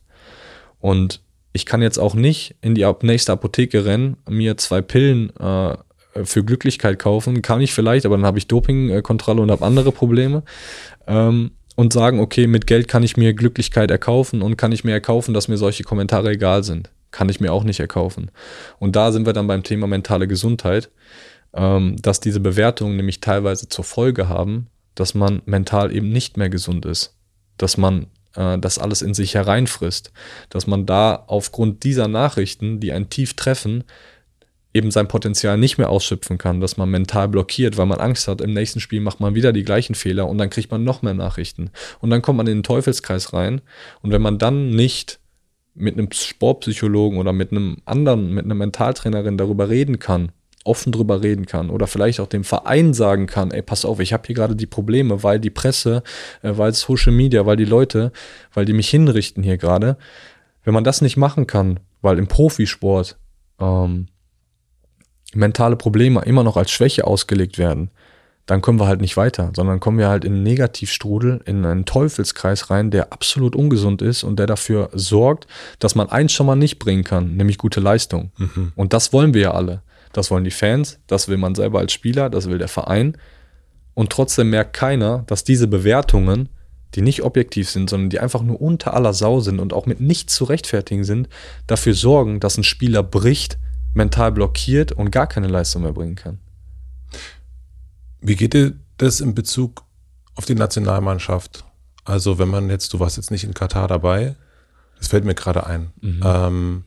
Und 0.81 1.21
ich 1.53 1.67
kann 1.67 1.83
jetzt 1.83 1.99
auch 1.99 2.15
nicht 2.15 2.57
in 2.61 2.75
die 2.75 2.87
nächste 3.03 3.33
Apotheke 3.33 3.85
rennen, 3.85 4.17
mir 4.29 4.57
zwei 4.57 4.83
Pillen 4.83 5.35
äh, 5.37 5.77
für 6.25 6.45
Glücklichkeit 6.45 6.99
kaufen, 6.99 7.43
kann 7.43 7.61
ich 7.61 7.73
vielleicht, 7.73 8.07
aber 8.07 8.17
dann 8.17 8.27
habe 8.27 8.39
ich 8.39 8.47
Dopingkontrolle 8.47 9.41
und 9.41 9.51
habe 9.51 9.65
andere 9.65 9.93
Probleme. 9.93 10.43
Ähm, 11.07 11.53
und 11.77 11.93
sagen, 11.93 12.21
okay, 12.21 12.47
mit 12.47 12.67
Geld 12.67 12.89
kann 12.89 13.03
ich 13.03 13.17
mir 13.17 13.35
Glücklichkeit 13.35 13.91
erkaufen 13.91 14.43
und 14.43 14.57
kann 14.57 14.73
ich 14.73 14.85
mir 14.85 14.93
erkaufen, 14.93 15.35
dass 15.35 15.49
mir 15.49 15.57
solche 15.57 15.83
Kommentare 15.83 16.31
egal 16.31 16.63
sind. 16.63 16.91
Kann 17.11 17.29
ich 17.29 17.41
mir 17.41 17.53
auch 17.53 17.65
nicht 17.65 17.81
erkaufen. 17.81 18.31
Und 18.79 18.97
da 18.97 19.13
sind 19.13 19.27
wir 19.27 19.33
dann 19.33 19.47
beim 19.47 19.63
Thema 19.63 19.87
mentale 19.87 20.29
Gesundheit, 20.29 20.91
ähm, 21.53 21.97
dass 22.01 22.21
diese 22.21 22.41
Bewertungen 22.41 22.97
nämlich 22.97 23.21
teilweise 23.21 23.69
zur 23.69 23.85
Folge 23.85 24.29
haben, 24.29 24.69
dass 24.95 25.15
man 25.15 25.43
mental 25.47 25.95
eben 25.95 26.11
nicht 26.11 26.37
mehr 26.37 26.49
gesund 26.49 26.87
ist. 26.87 27.17
Dass 27.57 27.77
man 27.77 28.07
äh, 28.37 28.59
das 28.59 28.79
alles 28.79 29.03
in 29.03 29.15
sich 29.15 29.35
hereinfrisst. 29.35 30.13
Dass 30.51 30.67
man 30.67 30.87
da 30.87 31.25
aufgrund 31.27 31.85
dieser 31.85 32.09
Nachrichten, 32.09 32.81
die 32.81 32.93
einen 32.93 33.11
tief 33.11 33.35
treffen, 33.35 33.85
eben 34.75 34.91
sein 34.91 35.07
Potenzial 35.07 35.57
nicht 35.57 35.79
mehr 35.79 35.89
ausschöpfen 35.89 36.37
kann, 36.37 36.61
dass 36.61 36.77
man 36.77 36.91
mental 36.91 37.29
blockiert, 37.29 37.77
weil 37.77 37.87
man 37.87 38.01
Angst 38.01 38.27
hat, 38.27 38.41
im 38.41 38.53
nächsten 38.53 38.81
Spiel 38.81 39.01
macht 39.01 39.21
man 39.21 39.37
wieder 39.37 39.53
die 39.53 39.63
gleichen 39.63 39.95
Fehler 39.95 40.29
und 40.29 40.37
dann 40.37 40.51
kriegt 40.51 40.73
man 40.73 40.83
noch 40.83 41.01
mehr 41.01 41.15
Nachrichten. 41.15 41.71
Und 42.01 42.11
dann 42.11 42.23
kommt 42.23 42.39
man 42.39 42.49
in 42.49 42.59
den 42.59 42.63
Teufelskreis 42.65 43.33
rein. 43.33 43.61
Und 44.03 44.11
wenn 44.11 44.21
man 44.21 44.39
dann 44.39 44.71
nicht 44.71 45.21
mit 45.75 45.97
einem 45.97 46.11
Sportpsychologen 46.13 47.19
oder 47.19 47.33
mit 47.33 47.53
einem 47.53 47.79
anderen, 47.85 48.33
mit 48.33 48.45
einer 48.45 48.55
Mentaltrainerin 48.55 49.39
darüber 49.39 49.69
reden 49.69 50.01
kann, 50.01 50.33
offen 50.65 50.93
drüber 50.93 51.23
reden 51.23 51.47
kann 51.47 51.71
oder 51.71 51.87
vielleicht 51.87 52.21
auch 52.21 52.27
dem 52.27 52.45
Verein 52.45 52.95
sagen 52.95 53.27
kann, 53.27 53.51
ey, 53.51 53.63
pass 53.63 53.85
auf, 53.85 54.01
ich 54.01 54.13
habe 54.13 54.25
hier 54.27 54.35
gerade 54.35 54.57
die 54.57 54.67
Probleme, 54.67 55.23
weil 55.23 55.39
die 55.39 55.51
Presse, 55.51 56.03
äh, 56.43 56.53
weil 56.57 56.73
Social 56.73 57.13
Media, 57.13 57.47
weil 57.47 57.57
die 57.57 57.65
Leute, 57.65 58.13
weil 58.53 58.65
die 58.65 58.73
mich 58.73 58.89
hinrichten 58.89 59.43
hier 59.43 59.59
gerade. 59.59 59.97
Wenn 60.65 60.75
man 60.75 60.85
das 60.85 61.03
nicht 61.03 61.17
machen 61.19 61.47
kann, 61.47 61.81
weil 62.01 62.19
im 62.19 62.27
Profisport 62.27 63.19
ähm, 63.61 64.07
mentale 65.35 65.77
Probleme 65.77 66.23
immer 66.23 66.43
noch 66.43 66.57
als 66.57 66.71
Schwäche 66.71 67.07
ausgelegt 67.07 67.59
werden, 67.59 67.91
dann 68.47 68.61
kommen 68.61 68.79
wir 68.79 68.87
halt 68.87 69.01
nicht 69.01 69.17
weiter, 69.17 69.53
sondern 69.55 69.81
kommen 69.81 69.99
wir 69.99 70.09
halt 70.09 70.25
in 70.25 70.35
einen 70.35 70.43
Negativstrudel, 70.43 71.41
in 71.47 71.65
einen 71.65 71.87
Teufelskreis 71.87 72.71
rein, 72.71 72.91
der 72.91 73.13
absolut 73.13 73.57
ungesund 73.57 74.03
ist 74.03 74.23
und 74.23 74.39
der 74.39 74.47
dafür 74.47 74.91
sorgt, 74.93 75.47
dass 75.79 75.95
man 75.95 76.11
eins 76.11 76.33
schon 76.33 76.47
mal 76.47 76.57
nicht 76.57 76.79
bringen 76.79 77.05
kann, 77.05 77.37
nämlich 77.37 77.57
gute 77.57 77.81
Leistung. 77.81 78.33
Mhm. 78.37 78.73
Und 78.77 78.93
das 78.93 79.13
wollen 79.13 79.33
wir 79.33 79.41
ja 79.41 79.51
alle. 79.53 79.83
Das 80.15 80.31
wollen 80.31 80.45
die 80.45 80.53
Fans, 80.53 81.01
das 81.09 81.29
will 81.29 81.37
man 81.37 81.57
selber 81.57 81.81
als 81.81 81.93
Spieler, 81.93 82.31
das 82.31 82.49
will 82.49 82.59
der 82.59 82.69
Verein. 82.69 83.19
Und 83.95 84.11
trotzdem 84.11 84.49
merkt 84.49 84.73
keiner, 84.73 85.25
dass 85.27 85.43
diese 85.43 85.67
Bewertungen, 85.67 86.49
die 86.95 87.03
nicht 87.03 87.23
objektiv 87.23 87.69
sind, 87.69 87.91
sondern 87.91 88.11
die 88.11 88.21
einfach 88.21 88.43
nur 88.43 88.61
unter 88.61 88.95
aller 88.95 89.13
Sau 89.13 89.41
sind 89.41 89.59
und 89.59 89.73
auch 89.73 89.87
mit 89.87 90.01
nichts 90.01 90.35
zu 90.35 90.45
rechtfertigen 90.45 91.03
sind, 91.03 91.29
dafür 91.67 91.95
sorgen, 91.95 92.39
dass 92.39 92.57
ein 92.57 92.63
Spieler 92.65 93.03
bricht, 93.03 93.59
mental 93.93 94.31
blockiert 94.31 94.93
und 94.93 95.11
gar 95.11 95.27
keine 95.27 95.49
Leistung 95.49 95.83
mehr 95.83 95.93
bringen 95.93 96.15
kann. 96.15 96.39
Wie 98.21 98.37
geht 98.37 98.55
dir 98.55 98.75
das 98.99 99.21
in 99.21 99.35
Bezug 99.35 99.85
auf 100.37 100.45
die 100.45 100.55
Nationalmannschaft? 100.55 101.65
Also 102.05 102.39
wenn 102.39 102.49
man 102.49 102.71
jetzt, 102.71 102.93
du 102.93 103.01
warst 103.01 103.17
jetzt 103.17 103.33
nicht 103.33 103.43
in 103.43 103.55
Katar 103.55 103.89
dabei, 103.89 104.37
das 104.99 105.09
fällt 105.09 105.25
mir 105.25 105.35
gerade 105.35 105.67
ein. 105.67 105.91
Mhm. 106.01 106.21
Ähm, 106.25 106.85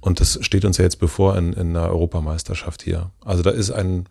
und 0.00 0.20
das 0.20 0.38
steht 0.42 0.64
uns 0.64 0.78
ja 0.78 0.84
jetzt 0.84 0.98
bevor 0.98 1.36
in, 1.36 1.52
in 1.52 1.76
einer 1.76 1.88
Europameisterschaft 1.88 2.82
hier. 2.82 3.10
Also 3.24 3.42
da 3.42 3.50
ist 3.50 3.70
ein 3.70 4.06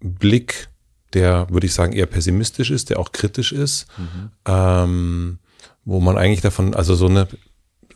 Blick, 0.00 0.68
der, 1.12 1.46
würde 1.50 1.66
ich 1.66 1.74
sagen, 1.74 1.92
eher 1.92 2.06
pessimistisch 2.06 2.70
ist, 2.70 2.90
der 2.90 2.98
auch 2.98 3.12
kritisch 3.12 3.52
ist, 3.52 3.86
mhm. 3.98 4.30
ähm, 4.46 5.38
wo 5.84 6.00
man 6.00 6.18
eigentlich 6.18 6.40
davon, 6.40 6.74
also 6.74 6.94
so 6.94 7.06
eine 7.06 7.28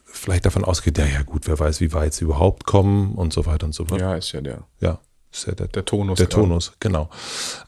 vielleicht 0.04 0.46
davon 0.46 0.64
ausgeht, 0.64 0.98
ja, 0.98 1.06
ja 1.06 1.22
gut, 1.22 1.46
wer 1.46 1.58
weiß, 1.58 1.80
wie 1.80 1.92
weit 1.92 2.14
sie 2.14 2.24
überhaupt 2.24 2.64
kommen 2.64 3.14
und 3.14 3.32
so 3.32 3.46
weiter 3.46 3.66
und 3.66 3.74
so 3.74 3.84
fort. 3.84 4.00
Ja, 4.00 4.14
ist 4.14 4.32
ja 4.32 4.40
der. 4.40 4.64
Ja, 4.80 4.98
ist 5.32 5.46
ja 5.46 5.54
der, 5.54 5.68
der 5.68 5.84
Tonus. 5.84 6.18
Der 6.18 6.28
Tonus, 6.28 6.72
genau. 6.80 7.10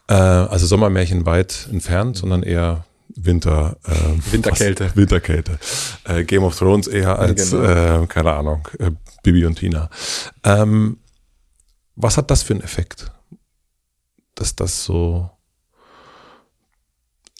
Äh, 0.07 0.13
also 0.13 0.65
Sommermärchen 0.65 1.25
weit 1.25 1.67
entfernt, 1.71 2.15
mhm. 2.15 2.19
sondern 2.19 2.43
eher 2.43 2.85
Winter. 3.25 3.77
Äh, 3.85 4.31
Winterkälte. 4.31 4.85
Was, 4.85 4.95
Winterkälte. 4.95 5.59
Äh, 6.05 6.23
Game 6.23 6.43
of 6.43 6.57
Thrones 6.57 6.87
eher 6.87 7.19
als, 7.19 7.51
genau. 7.51 8.03
äh, 8.03 8.07
keine 8.07 8.33
Ahnung, 8.33 8.67
äh, 8.79 8.91
Bibi 9.23 9.45
und 9.45 9.55
Tina. 9.55 9.89
Ähm, 10.43 10.97
was 11.95 12.17
hat 12.17 12.31
das 12.31 12.43
für 12.43 12.53
einen 12.53 12.63
Effekt? 12.63 13.11
Dass 14.35 14.55
das 14.55 14.83
so. 14.83 15.29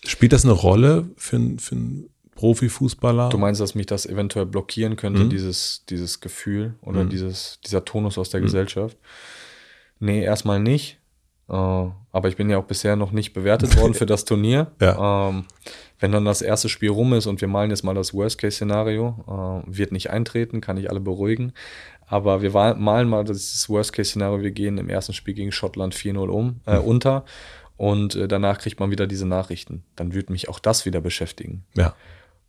Spielt 0.05 0.33
das 0.33 0.45
eine 0.45 0.53
Rolle 0.53 1.09
für, 1.17 1.39
für 1.57 1.75
einen 1.75 2.09
Profifußballer. 2.35 3.29
Du 3.29 3.37
meinst, 3.37 3.59
dass 3.59 3.75
mich 3.75 3.85
das 3.85 4.05
eventuell 4.05 4.45
blockieren 4.45 4.95
könnte, 4.95 5.25
mhm. 5.25 5.29
dieses, 5.29 5.83
dieses 5.89 6.21
Gefühl 6.21 6.75
oder 6.81 7.03
mhm. 7.03 7.09
dieses, 7.09 7.59
dieser 7.65 7.83
Tonus 7.83 8.17
aus 8.17 8.29
der 8.29 8.39
mhm. 8.39 8.45
Gesellschaft? 8.45 8.97
Nee, 9.99 10.23
erstmal 10.23 10.61
nicht. 10.61 10.98
Äh, 11.49 11.53
aber 12.11 12.27
ich 12.27 12.37
bin 12.37 12.49
ja 12.49 12.57
auch 12.57 12.65
bisher 12.65 12.95
noch 12.95 13.11
nicht 13.11 13.33
bewertet 13.33 13.77
worden 13.77 13.93
für 13.93 14.05
das 14.05 14.25
Turnier. 14.25 14.71
Ja. 14.81 15.29
Ähm, 15.29 15.45
wenn 15.99 16.13
dann 16.13 16.23
das 16.23 16.41
erste 16.41 16.69
Spiel 16.69 16.91
rum 16.91 17.13
ist 17.13 17.27
und 17.27 17.41
wir 17.41 17.49
malen 17.49 17.71
jetzt 17.71 17.83
mal 17.83 17.93
das 17.93 18.13
Worst-Case-Szenario, 18.13 19.63
äh, 19.67 19.77
wird 19.77 19.91
nicht 19.91 20.09
eintreten, 20.09 20.61
kann 20.61 20.77
ich 20.77 20.89
alle 20.89 21.01
beruhigen. 21.01 21.51
Aber 22.07 22.41
wir 22.41 22.51
malen 22.51 23.09
mal 23.09 23.23
das 23.23 23.69
Worst-Case-Szenario, 23.69 24.41
wir 24.41 24.51
gehen 24.51 24.77
im 24.77 24.89
ersten 24.89 25.13
Spiel 25.13 25.33
gegen 25.33 25.51
Schottland 25.51 25.93
4-0 25.93 26.29
um, 26.29 26.61
äh, 26.65 26.77
mhm. 26.77 26.85
unter 26.85 27.25
und 27.79 28.15
äh, 28.15 28.27
danach 28.27 28.59
kriegt 28.59 28.79
man 28.79 28.91
wieder 28.91 29.07
diese 29.07 29.25
Nachrichten. 29.25 29.83
Dann 29.95 30.13
würde 30.13 30.31
mich 30.31 30.49
auch 30.49 30.59
das 30.59 30.85
wieder 30.85 31.01
beschäftigen. 31.01 31.65
Ja. 31.75 31.95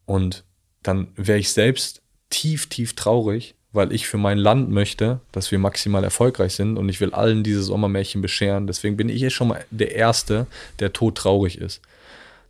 Und 0.06 0.44
dann 0.82 1.12
wäre 1.14 1.38
ich 1.38 1.52
selbst 1.52 2.02
tief, 2.30 2.68
tief 2.68 2.94
traurig, 2.94 3.54
weil 3.72 3.92
ich 3.92 4.06
für 4.06 4.18
mein 4.18 4.38
Land 4.38 4.70
möchte, 4.70 5.20
dass 5.32 5.50
wir 5.50 5.58
maximal 5.58 6.02
erfolgreich 6.02 6.54
sind 6.54 6.76
und 6.76 6.88
ich 6.88 7.00
will 7.00 7.12
allen 7.12 7.42
dieses 7.42 7.66
Sommermärchen 7.66 8.20
bescheren. 8.20 8.66
Deswegen 8.66 8.96
bin 8.96 9.08
ich 9.08 9.20
jetzt 9.20 9.34
schon 9.34 9.48
mal 9.48 9.64
der 9.70 9.94
Erste, 9.94 10.46
der 10.80 10.92
todtraurig 10.92 11.58
ist. 11.58 11.80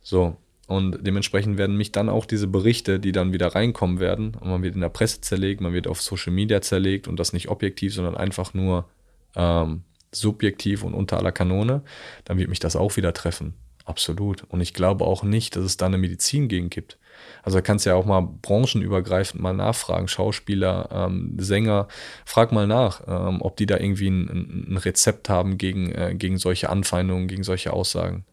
So. 0.01 0.35
Und 0.67 1.05
dementsprechend 1.05 1.57
werden 1.57 1.75
mich 1.75 1.91
dann 1.91 2.07
auch 2.07 2.25
diese 2.25 2.47
Berichte, 2.47 2.99
die 2.99 3.11
dann 3.11 3.33
wieder 3.33 3.47
reinkommen 3.47 3.99
werden, 3.99 4.35
und 4.39 4.49
man 4.49 4.63
wird 4.63 4.75
in 4.75 4.81
der 4.81 4.89
Presse 4.89 5.19
zerlegt, 5.19 5.59
man 5.59 5.73
wird 5.73 5.85
auf 5.85 6.01
Social 6.01 6.31
Media 6.31 6.61
zerlegt 6.61 7.09
und 7.09 7.19
das 7.19 7.33
nicht 7.33 7.49
objektiv, 7.49 7.93
sondern 7.93 8.15
einfach 8.15 8.53
nur 8.53 8.85
ähm, 9.35 9.83
subjektiv 10.13 10.83
und 10.83 10.93
unter 10.93 11.17
aller 11.17 11.33
Kanone, 11.33 11.81
dann 12.23 12.37
wird 12.37 12.49
mich 12.49 12.59
das 12.59 12.77
auch 12.77 12.95
wieder 12.95 13.13
treffen. 13.13 13.53
Absolut. 13.83 14.43
Und 14.47 14.61
ich 14.61 14.73
glaube 14.73 15.05
auch 15.05 15.23
nicht, 15.23 15.55
dass 15.57 15.65
es 15.65 15.75
da 15.75 15.87
eine 15.87 15.97
Medizin 15.97 16.47
gegen 16.47 16.69
gibt. 16.69 16.97
Also 17.43 17.57
da 17.57 17.61
kannst 17.61 17.85
du 17.85 17.89
ja 17.89 17.95
auch 17.95 18.05
mal 18.05 18.21
branchenübergreifend 18.41 19.41
mal 19.41 19.53
nachfragen, 19.53 20.07
Schauspieler, 20.07 20.89
ähm, 20.91 21.35
Sänger, 21.39 21.87
frag 22.25 22.51
mal 22.51 22.67
nach, 22.67 23.01
ähm, 23.07 23.41
ob 23.41 23.57
die 23.57 23.65
da 23.65 23.77
irgendwie 23.77 24.09
ein, 24.09 24.67
ein 24.69 24.77
Rezept 24.77 25.29
haben 25.29 25.57
gegen, 25.57 25.91
äh, 25.91 26.13
gegen 26.15 26.37
solche 26.37 26.69
Anfeindungen, 26.69 27.27
gegen 27.27 27.43
solche 27.43 27.73
Aussagen. 27.73 28.25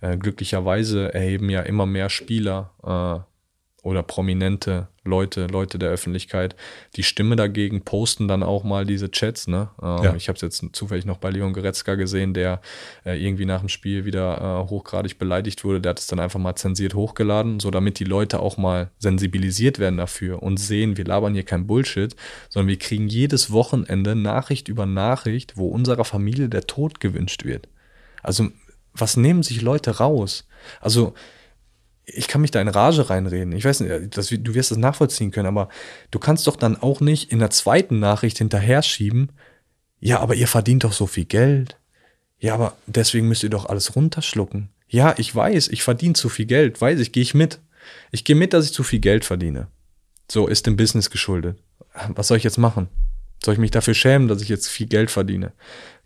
Äh, 0.00 0.16
glücklicherweise 0.18 1.12
erheben 1.14 1.50
ja 1.50 1.62
immer 1.62 1.86
mehr 1.86 2.10
Spieler 2.10 2.70
äh, 2.82 3.33
oder 3.84 4.02
prominente 4.02 4.88
Leute, 5.04 5.46
Leute 5.46 5.78
der 5.78 5.90
Öffentlichkeit, 5.90 6.56
die 6.96 7.02
Stimme 7.02 7.36
dagegen 7.36 7.82
posten 7.82 8.26
dann 8.26 8.42
auch 8.42 8.64
mal 8.64 8.86
diese 8.86 9.10
Chats. 9.10 9.46
Ne? 9.46 9.68
Ähm, 9.82 10.02
ja. 10.02 10.14
Ich 10.14 10.28
habe 10.28 10.36
es 10.36 10.40
jetzt 10.40 10.64
zufällig 10.72 11.04
noch 11.04 11.18
bei 11.18 11.28
Leon 11.28 11.52
Goretzka 11.52 11.94
gesehen, 11.94 12.32
der 12.32 12.62
äh, 13.04 13.22
irgendwie 13.22 13.44
nach 13.44 13.60
dem 13.60 13.68
Spiel 13.68 14.06
wieder 14.06 14.38
äh, 14.38 14.70
hochgradig 14.70 15.18
beleidigt 15.18 15.64
wurde. 15.64 15.82
Der 15.82 15.90
hat 15.90 16.00
es 16.00 16.06
dann 16.06 16.18
einfach 16.18 16.40
mal 16.40 16.56
zensiert 16.56 16.94
hochgeladen, 16.94 17.60
so 17.60 17.70
damit 17.70 17.98
die 17.98 18.04
Leute 18.04 18.40
auch 18.40 18.56
mal 18.56 18.90
sensibilisiert 18.98 19.78
werden 19.78 19.98
dafür 19.98 20.42
und 20.42 20.56
sehen, 20.56 20.96
wir 20.96 21.04
labern 21.04 21.34
hier 21.34 21.44
kein 21.44 21.66
Bullshit, 21.66 22.16
sondern 22.48 22.68
wir 22.68 22.78
kriegen 22.78 23.08
jedes 23.08 23.52
Wochenende 23.52 24.14
Nachricht 24.16 24.68
über 24.68 24.86
Nachricht, 24.86 25.58
wo 25.58 25.68
unserer 25.68 26.06
Familie 26.06 26.48
der 26.48 26.66
Tod 26.66 27.00
gewünscht 27.00 27.44
wird. 27.44 27.68
Also 28.22 28.48
was 28.94 29.18
nehmen 29.18 29.42
sich 29.42 29.60
Leute 29.60 29.98
raus? 29.98 30.46
Also 30.80 31.14
ich 32.06 32.28
kann 32.28 32.40
mich 32.40 32.50
da 32.50 32.60
in 32.60 32.68
Rage 32.68 33.08
reinreden. 33.08 33.52
Ich 33.52 33.64
weiß 33.64 33.80
nicht, 33.80 34.16
das, 34.16 34.28
du 34.28 34.54
wirst 34.54 34.70
das 34.70 34.78
nachvollziehen 34.78 35.30
können, 35.30 35.48
aber 35.48 35.68
du 36.10 36.18
kannst 36.18 36.46
doch 36.46 36.56
dann 36.56 36.76
auch 36.76 37.00
nicht 37.00 37.32
in 37.32 37.38
der 37.38 37.50
zweiten 37.50 37.98
Nachricht 37.98 38.38
hinterher 38.38 38.82
schieben, 38.82 39.30
ja, 40.00 40.20
aber 40.20 40.34
ihr 40.34 40.48
verdient 40.48 40.84
doch 40.84 40.92
so 40.92 41.06
viel 41.06 41.24
Geld. 41.24 41.78
Ja, 42.38 42.52
aber 42.52 42.76
deswegen 42.86 43.26
müsst 43.26 43.42
ihr 43.42 43.48
doch 43.48 43.66
alles 43.66 43.96
runterschlucken. 43.96 44.68
Ja, 44.86 45.14
ich 45.16 45.34
weiß, 45.34 45.68
ich 45.68 45.82
verdiene 45.82 46.12
zu 46.12 46.28
viel 46.28 46.44
Geld, 46.44 46.78
weiß 46.78 47.00
ich, 47.00 47.10
gehe 47.10 47.22
ich 47.22 47.32
mit. 47.32 47.60
Ich 48.10 48.24
gehe 48.24 48.36
mit, 48.36 48.52
dass 48.52 48.66
ich 48.66 48.74
zu 48.74 48.82
viel 48.82 48.98
Geld 48.98 49.24
verdiene. 49.24 49.68
So 50.30 50.46
ist 50.46 50.66
dem 50.66 50.76
Business 50.76 51.08
geschuldet. 51.08 51.58
Was 52.08 52.28
soll 52.28 52.36
ich 52.36 52.44
jetzt 52.44 52.58
machen? 52.58 52.88
Soll 53.42 53.54
ich 53.54 53.60
mich 53.60 53.70
dafür 53.70 53.94
schämen, 53.94 54.28
dass 54.28 54.42
ich 54.42 54.50
jetzt 54.50 54.68
viel 54.68 54.86
Geld 54.86 55.10
verdiene? 55.10 55.52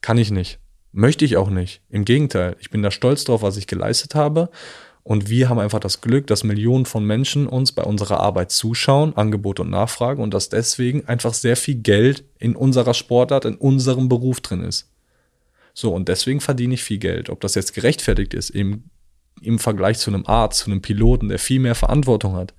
Kann 0.00 0.18
ich 0.18 0.30
nicht. 0.30 0.60
Möchte 0.92 1.24
ich 1.24 1.36
auch 1.36 1.50
nicht. 1.50 1.82
Im 1.88 2.04
Gegenteil, 2.04 2.56
ich 2.60 2.70
bin 2.70 2.82
da 2.82 2.92
stolz 2.92 3.24
drauf, 3.24 3.42
was 3.42 3.56
ich 3.56 3.66
geleistet 3.66 4.14
habe 4.14 4.48
und 5.08 5.30
wir 5.30 5.48
haben 5.48 5.58
einfach 5.58 5.80
das 5.80 6.02
Glück, 6.02 6.26
dass 6.26 6.44
Millionen 6.44 6.84
von 6.84 7.02
Menschen 7.02 7.46
uns 7.46 7.72
bei 7.72 7.82
unserer 7.82 8.20
Arbeit 8.20 8.50
zuschauen, 8.50 9.16
Angebot 9.16 9.58
und 9.58 9.70
Nachfrage 9.70 10.20
und 10.20 10.34
dass 10.34 10.50
deswegen 10.50 11.06
einfach 11.06 11.32
sehr 11.32 11.56
viel 11.56 11.76
Geld 11.76 12.24
in 12.38 12.54
unserer 12.54 12.92
Sportart, 12.92 13.46
in 13.46 13.54
unserem 13.54 14.10
Beruf 14.10 14.42
drin 14.42 14.62
ist. 14.62 14.92
So, 15.72 15.94
und 15.94 16.10
deswegen 16.10 16.42
verdiene 16.42 16.74
ich 16.74 16.84
viel 16.84 16.98
Geld. 16.98 17.30
Ob 17.30 17.40
das 17.40 17.54
jetzt 17.54 17.72
gerechtfertigt 17.72 18.34
ist, 18.34 18.50
im, 18.50 18.84
im 19.40 19.58
Vergleich 19.58 19.96
zu 19.96 20.10
einem 20.10 20.26
Arzt, 20.26 20.58
zu 20.58 20.70
einem 20.70 20.82
Piloten, 20.82 21.30
der 21.30 21.38
viel 21.38 21.60
mehr 21.60 21.74
Verantwortung 21.74 22.36
hat, 22.36 22.52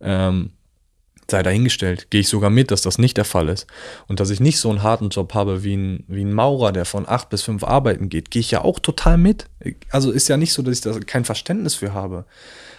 ähm, 0.00 0.52
sei 1.32 1.42
dahingestellt. 1.42 2.08
Gehe 2.10 2.20
ich 2.20 2.28
sogar 2.28 2.50
mit, 2.50 2.70
dass 2.70 2.82
das 2.82 2.98
nicht 2.98 3.16
der 3.16 3.24
Fall 3.24 3.48
ist. 3.48 3.66
Und 4.06 4.20
dass 4.20 4.30
ich 4.30 4.38
nicht 4.38 4.58
so 4.58 4.70
einen 4.70 4.84
harten 4.84 5.08
Job 5.08 5.34
habe 5.34 5.64
wie 5.64 5.76
ein, 5.76 6.04
wie 6.06 6.24
ein 6.24 6.32
Maurer, 6.32 6.70
der 6.70 6.84
von 6.84 7.08
acht 7.08 7.28
bis 7.30 7.42
fünf 7.42 7.64
arbeiten 7.64 8.08
geht, 8.08 8.30
gehe 8.30 8.40
ich 8.40 8.52
ja 8.52 8.62
auch 8.62 8.78
total 8.78 9.18
mit. 9.18 9.46
Also 9.90 10.12
ist 10.12 10.28
ja 10.28 10.36
nicht 10.36 10.52
so, 10.52 10.62
dass 10.62 10.76
ich 10.76 10.80
da 10.82 10.98
kein 11.00 11.24
Verständnis 11.24 11.74
für 11.74 11.92
habe. 11.92 12.24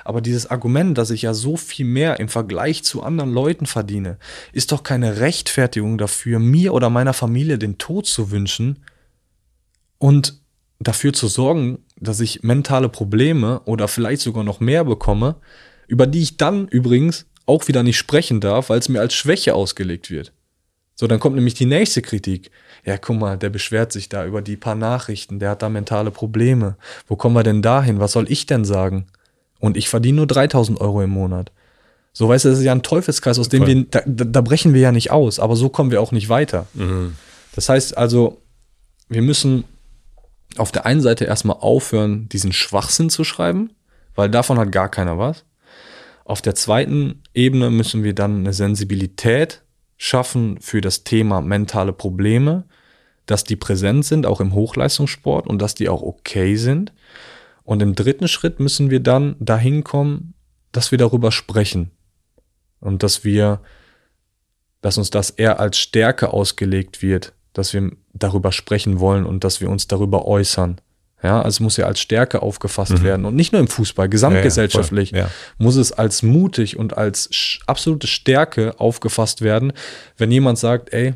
Aber 0.06 0.22
dieses 0.22 0.50
Argument, 0.50 0.98
dass 0.98 1.12
ich 1.12 1.24
ja 1.24 1.34
so 1.34 1.58
viel 1.58 1.86
mehr 1.86 2.20
im 2.20 2.30
Vergleich 2.30 2.84
zu 2.84 3.04
anderen 3.04 3.34
Leuten 3.34 3.66
verdiene, 3.66 4.18
ist 4.52 4.72
doch 4.72 4.84
keine 4.84 5.20
Rechtfertigung 5.20 5.98
dafür, 5.98 6.40
mir 6.40 6.74
oder 6.74 6.90
meiner 6.90 7.14
Familie 7.14 7.58
den 7.58 7.78
Tod 7.78 8.06
zu 8.06 8.32
wünschen 8.32 8.84
und 9.98 10.40
dafür 10.80 11.14
zu 11.14 11.28
sorgen, 11.28 11.80
dass 11.96 12.20
ich 12.20 12.44
mentale 12.44 12.90
Probleme 12.90 13.62
oder 13.62 13.88
vielleicht 13.88 14.22
sogar 14.22 14.44
noch 14.44 14.60
mehr 14.60 14.84
bekomme, 14.84 15.36
über 15.88 16.08
die 16.08 16.22
ich 16.22 16.38
dann 16.38 16.68
übrigens 16.68 17.26
auch 17.46 17.68
wieder 17.68 17.84
nicht 17.84 17.98
sprechen 17.98 18.40
darf, 18.40 18.70
weil 18.70 18.80
es 18.80 18.90
mir 18.90 19.00
als 19.00 19.14
Schwäche 19.14 19.56
ausgelegt 19.56 20.10
wird. 20.10 20.32
So, 20.96 21.08
dann 21.08 21.20
kommt 21.20 21.36
nämlich 21.36 21.56
die 21.56 21.66
nächste 21.66 22.02
Kritik. 22.02 22.52
Ja, 22.86 22.98
guck 22.98 23.18
mal, 23.18 23.38
der 23.38 23.50
beschwert 23.50 23.92
sich 23.92 24.10
da 24.10 24.26
über 24.26 24.42
die 24.42 24.58
paar 24.58 24.76
Nachrichten, 24.76 25.40
der 25.40 25.52
hat 25.52 25.62
da 25.62 25.70
mentale 25.70 26.12
Probleme. 26.12 26.76
Wo 27.08 27.16
kommen 27.16 27.36
wir 27.36 27.44
denn 27.44 27.62
dahin? 27.62 28.00
Was 28.00 28.12
soll 28.12 28.32
ich 28.32 28.46
denn 28.46 28.66
sagen? 28.66 29.08
Und 29.60 29.78
ich 29.78 29.90
verdiene 29.90 30.18
nur 30.18 30.28
3000 30.28 30.80
Euro 30.80 31.02
im 31.02 31.10
Monat. 31.10 31.52
So, 32.12 32.30
weißt 32.30 32.46
du, 32.46 32.50
das 32.50 32.60
ist 32.60 32.66
ja 32.66 32.74
ein 32.74 32.84
Teufelskreis, 32.84 33.40
aus 33.40 33.50
dem 33.50 33.66
wir, 33.66 33.86
da, 33.86 34.02
da, 34.06 34.42
brechen 34.42 34.74
wir 34.74 34.82
ja 34.82 34.92
nicht 34.92 35.10
aus, 35.10 35.40
aber 35.40 35.56
so 35.56 35.70
kommen 35.70 35.90
wir 35.90 36.00
auch 36.00 36.12
nicht 36.12 36.30
weiter. 36.30 36.68
Mhm. 36.76 37.16
Das 37.56 37.70
heißt 37.70 37.98
also, 37.98 38.42
wir 39.10 39.24
müssen 39.24 39.64
auf 40.58 40.72
der 40.72 40.86
einen 40.86 41.02
Seite 41.02 41.26
erstmal 41.26 41.58
aufhören, 41.60 42.30
diesen 42.30 42.54
Schwachsinn 42.54 43.10
zu 43.10 43.24
schreiben, 43.24 43.72
weil 44.14 44.30
davon 44.30 44.60
hat 44.60 44.72
gar 44.72 44.90
keiner 44.90 45.18
was. 45.18 45.44
Auf 46.26 46.42
der 46.42 46.56
zweiten 46.56 47.22
Ebene 47.34 47.70
müssen 47.70 48.04
wir 48.04 48.14
dann 48.14 48.40
eine 48.40 48.54
Sensibilität 48.54 49.64
schaffen 49.98 50.60
für 50.60 50.82
das 50.82 51.04
Thema 51.04 51.42
mentale 51.42 51.94
Probleme, 51.94 52.66
dass 53.26 53.44
die 53.44 53.56
präsent 53.56 54.06
sind, 54.06 54.26
auch 54.26 54.42
im 54.42 54.54
Hochleistungssport 54.54 55.48
und 55.48 55.62
dass 55.62 55.76
die 55.76 55.90
auch 55.90 56.02
okay 56.02 56.56
sind. 56.56 56.94
Und 57.64 57.82
im 57.82 57.96
dritten 57.96 58.28
Schritt 58.28 58.60
müssen 58.60 58.90
wir 58.90 59.00
dann 59.00 59.36
dahin 59.40 59.84
kommen, 59.84 60.34
dass 60.72 60.92
wir 60.92 60.98
darüber 60.98 61.32
sprechen 61.32 61.92
und 62.80 63.04
dass 63.04 63.24
wir, 63.24 63.62
dass 64.82 64.98
uns 64.98 65.10
das 65.10 65.30
eher 65.30 65.60
als 65.60 65.78
Stärke 65.78 66.34
ausgelegt 66.34 67.02
wird, 67.02 67.34
dass 67.54 67.74
wir 67.74 67.92
darüber 68.14 68.52
sprechen 68.52 69.00
wollen 69.00 69.26
und 69.26 69.44
dass 69.44 69.62
wir 69.62 69.70
uns 69.70 69.88
darüber 69.88 70.26
äußern. 70.26 70.82
Ja, 71.24 71.42
also 71.42 71.56
es 71.56 71.60
muss 71.62 71.78
ja 71.78 71.86
als 71.86 72.02
Stärke 72.02 72.42
aufgefasst 72.42 73.00
mhm. 73.00 73.04
werden 73.04 73.26
und 73.26 73.36
nicht 73.36 73.54
nur 73.54 73.62
im 73.62 73.70
Fußball, 73.70 74.10
gesamtgesellschaftlich 74.10 75.12
ja, 75.12 75.20
ja, 75.20 75.30
muss 75.58 75.78
es 75.78 75.94
als 75.94 76.22
mutig 76.22 76.78
und 76.78 76.98
als 76.98 77.60
absolute 77.66 78.08
Stärke 78.08 78.78
aufgefasst 78.78 79.42
werden, 79.42 79.72
wenn 80.18 80.32
jemand 80.32 80.60
sagt, 80.60 80.92
ey, 80.92 81.14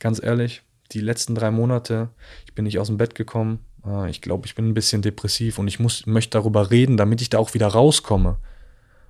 ganz 0.00 0.20
ehrlich, 0.20 0.62
die 0.90 1.00
letzten 1.00 1.36
drei 1.36 1.52
Monate, 1.52 2.08
ich 2.46 2.54
bin 2.54 2.64
nicht 2.64 2.80
aus 2.80 2.88
dem 2.88 2.96
Bett 2.96 3.14
gekommen, 3.14 3.60
ah, 3.82 4.06
ich 4.08 4.20
glaube, 4.20 4.46
ich 4.46 4.56
bin 4.56 4.68
ein 4.68 4.74
bisschen 4.74 5.02
depressiv 5.02 5.58
und 5.60 5.68
ich 5.68 5.78
muss, 5.78 6.04
möchte 6.06 6.36
darüber 6.38 6.72
reden, 6.72 6.96
damit 6.96 7.22
ich 7.22 7.30
da 7.30 7.38
auch 7.38 7.54
wieder 7.54 7.68
rauskomme. 7.68 8.38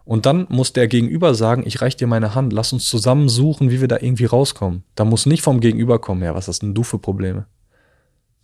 Und 0.04 0.26
dann 0.26 0.46
muss 0.50 0.72
der 0.72 0.88
Gegenüber 0.88 1.34
sagen, 1.34 1.62
ich 1.64 1.80
reich 1.80 1.96
dir 1.96 2.08
meine 2.08 2.34
Hand, 2.34 2.52
lass 2.52 2.72
uns 2.72 2.86
zusammen 2.86 3.28
suchen, 3.28 3.70
wie 3.70 3.80
wir 3.80 3.88
da 3.88 3.98
irgendwie 4.00 4.24
rauskommen. 4.24 4.82
Da 4.94 5.04
muss 5.04 5.26
nicht 5.26 5.42
vom 5.42 5.60
Gegenüber 5.60 6.00
kommen, 6.00 6.22
ja, 6.22 6.34
was 6.34 6.48
hast 6.48 6.60
denn 6.60 6.74
du 6.74 6.82
für 6.82 6.98
Probleme? 6.98 7.46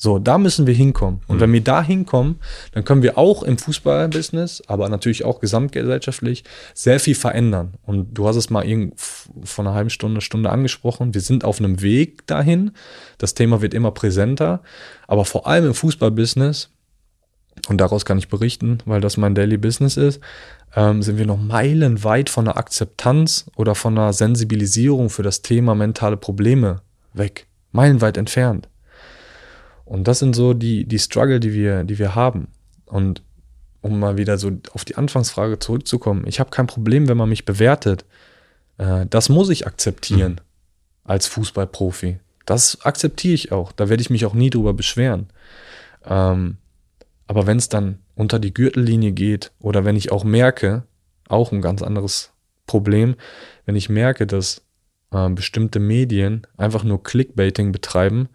So, 0.00 0.20
da 0.20 0.38
müssen 0.38 0.68
wir 0.68 0.74
hinkommen. 0.74 1.22
Und 1.26 1.36
mhm. 1.36 1.40
wenn 1.40 1.52
wir 1.54 1.60
da 1.60 1.82
hinkommen, 1.82 2.38
dann 2.70 2.84
können 2.84 3.02
wir 3.02 3.18
auch 3.18 3.42
im 3.42 3.58
Fußballbusiness, 3.58 4.62
aber 4.68 4.88
natürlich 4.88 5.24
auch 5.24 5.40
gesamtgesellschaftlich 5.40 6.44
sehr 6.72 7.00
viel 7.00 7.16
verändern. 7.16 7.74
Und 7.84 8.14
du 8.14 8.28
hast 8.28 8.36
es 8.36 8.48
mal 8.48 8.64
vor 8.94 9.64
einer 9.64 9.74
halben 9.74 9.90
Stunde, 9.90 10.20
Stunde 10.20 10.50
angesprochen. 10.50 11.14
Wir 11.14 11.20
sind 11.20 11.44
auf 11.44 11.58
einem 11.58 11.82
Weg 11.82 12.24
dahin. 12.28 12.70
Das 13.18 13.34
Thema 13.34 13.60
wird 13.60 13.74
immer 13.74 13.90
präsenter. 13.90 14.62
Aber 15.08 15.24
vor 15.24 15.48
allem 15.48 15.66
im 15.66 15.74
Fußballbusiness, 15.74 16.70
und 17.68 17.80
daraus 17.80 18.04
kann 18.04 18.18
ich 18.18 18.28
berichten, 18.28 18.78
weil 18.84 19.00
das 19.00 19.16
mein 19.16 19.34
Daily 19.34 19.56
Business 19.56 19.96
ist, 19.96 20.20
ähm, 20.76 21.02
sind 21.02 21.18
wir 21.18 21.26
noch 21.26 21.38
meilenweit 21.40 22.30
von 22.30 22.44
der 22.44 22.56
Akzeptanz 22.56 23.46
oder 23.56 23.74
von 23.74 23.98
einer 23.98 24.12
Sensibilisierung 24.12 25.10
für 25.10 25.24
das 25.24 25.42
Thema 25.42 25.74
mentale 25.74 26.16
Probleme 26.16 26.82
weg. 27.14 27.48
Meilenweit 27.72 28.16
entfernt. 28.16 28.68
Und 29.88 30.06
das 30.06 30.18
sind 30.18 30.36
so 30.36 30.52
die, 30.52 30.84
die 30.84 30.98
Struggle, 30.98 31.40
die 31.40 31.54
wir, 31.54 31.82
die 31.82 31.98
wir 31.98 32.14
haben. 32.14 32.48
Und 32.84 33.22
um 33.80 33.98
mal 33.98 34.18
wieder 34.18 34.36
so 34.36 34.52
auf 34.72 34.84
die 34.84 34.96
Anfangsfrage 34.96 35.58
zurückzukommen, 35.58 36.26
ich 36.26 36.40
habe 36.40 36.50
kein 36.50 36.66
Problem, 36.66 37.08
wenn 37.08 37.16
man 37.16 37.30
mich 37.30 37.46
bewertet. 37.46 38.04
Äh, 38.76 39.06
das 39.08 39.30
muss 39.30 39.48
ich 39.48 39.66
akzeptieren 39.66 40.32
mhm. 40.32 40.38
als 41.04 41.26
Fußballprofi. 41.28 42.18
Das 42.44 42.82
akzeptiere 42.82 43.32
ich 43.32 43.50
auch. 43.50 43.72
Da 43.72 43.88
werde 43.88 44.02
ich 44.02 44.10
mich 44.10 44.26
auch 44.26 44.34
nie 44.34 44.50
drüber 44.50 44.74
beschweren. 44.74 45.28
Ähm, 46.04 46.58
aber 47.26 47.46
wenn 47.46 47.56
es 47.56 47.70
dann 47.70 48.00
unter 48.14 48.38
die 48.38 48.52
Gürtellinie 48.52 49.12
geht 49.12 49.52
oder 49.58 49.86
wenn 49.86 49.96
ich 49.96 50.12
auch 50.12 50.22
merke, 50.22 50.82
auch 51.28 51.50
ein 51.50 51.62
ganz 51.62 51.80
anderes 51.80 52.32
Problem, 52.66 53.14
wenn 53.64 53.74
ich 53.74 53.88
merke, 53.88 54.26
dass 54.26 54.60
äh, 55.12 55.30
bestimmte 55.30 55.80
Medien 55.80 56.46
einfach 56.58 56.84
nur 56.84 57.02
Clickbaiting 57.02 57.72
betreiben 57.72 58.28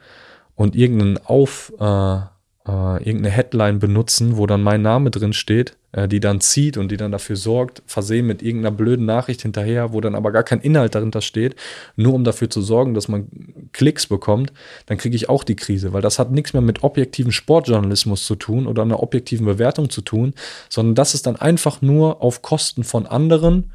und 0.56 0.76
irgendeinen 0.76 1.18
Auf, 1.18 1.74
äh, 1.80 2.18
äh, 2.66 3.04
irgendeine 3.04 3.32
Headline 3.32 3.80
benutzen, 3.80 4.38
wo 4.38 4.48
dann 4.48 4.62
mein 4.62 4.82
Name 4.82 5.12
drin 5.12 5.34
steht, 5.34 5.76
äh, 5.92 6.08
die 6.08 6.20
dann 6.20 6.40
zieht 6.40 6.78
und 6.78 6.90
die 6.92 6.98
dann 6.98 7.12
dafür 7.12 7.36
sorgt, 7.36 7.84
versehen 7.86 8.26
mit 8.26 8.42
irgendeiner 8.42 8.76
blöden 8.76 9.06
Nachricht 9.06 9.42
hinterher, 9.42 9.92
wo 9.92 10.00
dann 10.00 10.16
aber 10.16 10.32
gar 10.32 10.44
kein 10.44 10.62
Inhalt 10.62 10.96
dahinter 10.96 11.22
steht, 11.22 11.56
nur 11.96 12.14
um 12.14 12.24
dafür 12.24 12.50
zu 12.50 12.62
sorgen, 12.62 12.94
dass 12.94 13.08
man 13.08 13.28
Klicks 13.74 14.08
bekommt, 14.08 14.54
dann 14.86 14.98
kriege 14.98 15.16
ich 15.16 15.28
auch 15.28 15.44
die 15.44 15.56
Krise, 15.56 15.94
weil 15.94 16.02
das 16.02 16.20
hat 16.20 16.32
nichts 16.32 16.54
mehr 16.54 16.62
mit 16.62 16.84
objektivem 16.84 17.32
Sportjournalismus 17.32 18.26
zu 18.26 18.36
tun 18.36 18.68
oder 18.68 18.84
einer 18.84 19.04
objektiven 19.04 19.46
Bewertung 19.46 19.90
zu 19.90 20.02
tun, 20.02 20.34
sondern 20.70 20.96
das 20.96 21.14
ist 21.14 21.28
dann 21.28 21.36
einfach 21.36 21.82
nur 21.82 22.22
auf 22.22 22.42
Kosten 22.42 22.84
von 22.84 23.06
anderen 23.06 23.72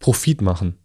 Profit 0.00 0.42
machen. 0.42 0.76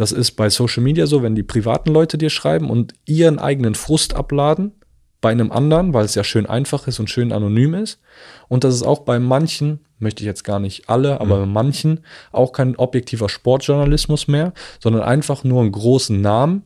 Das 0.00 0.12
ist 0.12 0.30
bei 0.30 0.48
Social 0.48 0.82
Media 0.82 1.06
so, 1.06 1.22
wenn 1.22 1.34
die 1.34 1.42
privaten 1.42 1.90
Leute 1.90 2.16
dir 2.16 2.30
schreiben 2.30 2.70
und 2.70 2.94
ihren 3.04 3.38
eigenen 3.38 3.74
Frust 3.74 4.14
abladen 4.14 4.72
bei 5.20 5.28
einem 5.28 5.52
anderen, 5.52 5.92
weil 5.92 6.06
es 6.06 6.14
ja 6.14 6.24
schön 6.24 6.46
einfach 6.46 6.86
ist 6.86 7.00
und 7.00 7.10
schön 7.10 7.32
anonym 7.32 7.74
ist. 7.74 8.00
Und 8.48 8.64
das 8.64 8.74
ist 8.74 8.82
auch 8.82 9.00
bei 9.00 9.18
manchen, 9.18 9.80
möchte 9.98 10.22
ich 10.22 10.26
jetzt 10.26 10.42
gar 10.42 10.58
nicht 10.58 10.88
alle, 10.88 11.20
aber 11.20 11.36
mhm. 11.36 11.40
bei 11.40 11.46
manchen 11.62 12.00
auch 12.32 12.52
kein 12.52 12.76
objektiver 12.76 13.28
Sportjournalismus 13.28 14.26
mehr, 14.26 14.54
sondern 14.78 15.02
einfach 15.02 15.44
nur 15.44 15.60
einen 15.60 15.72
großen 15.72 16.18
Namen 16.18 16.62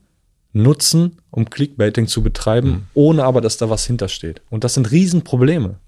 nutzen, 0.52 1.20
um 1.32 1.50
Clickbaiting 1.50 2.06
zu 2.06 2.22
betreiben, 2.22 2.68
mhm. 2.68 2.86
ohne 2.94 3.24
aber, 3.24 3.40
dass 3.40 3.56
da 3.56 3.68
was 3.68 3.84
hintersteht. 3.84 4.42
Und 4.48 4.62
das 4.62 4.74
sind 4.74 4.92
Riesenprobleme. 4.92 5.80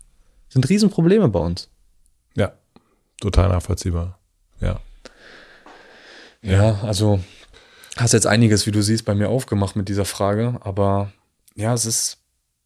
Das 0.49 0.55
sind 0.55 0.69
Riesenprobleme 0.69 1.29
bei 1.29 1.39
uns. 1.39 1.71
Ja, 2.35 2.55
total 3.21 3.51
nachvollziehbar. 3.51 4.19
Ja. 4.61 4.81
Ja, 6.43 6.81
also 6.83 7.21
hast 7.97 8.13
jetzt 8.13 8.27
einiges, 8.27 8.67
wie 8.67 8.71
du 8.71 8.83
siehst, 8.83 9.05
bei 9.05 9.15
mir 9.15 9.29
aufgemacht 9.29 9.77
mit 9.77 9.89
dieser 9.89 10.05
Frage, 10.05 10.59
aber 10.61 11.13
ja, 11.55 11.73
es 11.73 11.87
ist, 11.87 12.19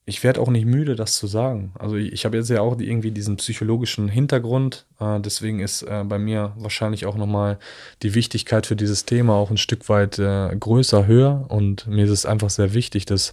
ich 0.04 0.24
werde 0.24 0.40
auch 0.40 0.50
nicht 0.50 0.66
müde, 0.66 0.96
das 0.96 1.14
zu 1.14 1.28
sagen. 1.28 1.72
Also 1.78 1.94
ich, 1.94 2.12
ich 2.12 2.24
habe 2.24 2.36
jetzt 2.36 2.50
ja 2.50 2.60
auch 2.62 2.76
irgendwie 2.80 3.12
diesen 3.12 3.36
psychologischen 3.36 4.08
Hintergrund, 4.08 4.86
äh, 4.98 5.20
deswegen 5.20 5.60
ist 5.60 5.82
äh, 5.82 6.02
bei 6.04 6.18
mir 6.18 6.52
wahrscheinlich 6.56 7.06
auch 7.06 7.16
nochmal 7.16 7.58
die 8.02 8.14
Wichtigkeit 8.14 8.66
für 8.66 8.74
dieses 8.74 9.04
Thema 9.04 9.34
auch 9.34 9.50
ein 9.50 9.56
Stück 9.56 9.88
weit 9.88 10.18
äh, 10.18 10.54
größer, 10.58 11.06
höher 11.06 11.46
und 11.48 11.86
mir 11.86 12.06
ist 12.06 12.10
es 12.10 12.26
einfach 12.26 12.50
sehr 12.50 12.74
wichtig, 12.74 13.04
dass, 13.04 13.32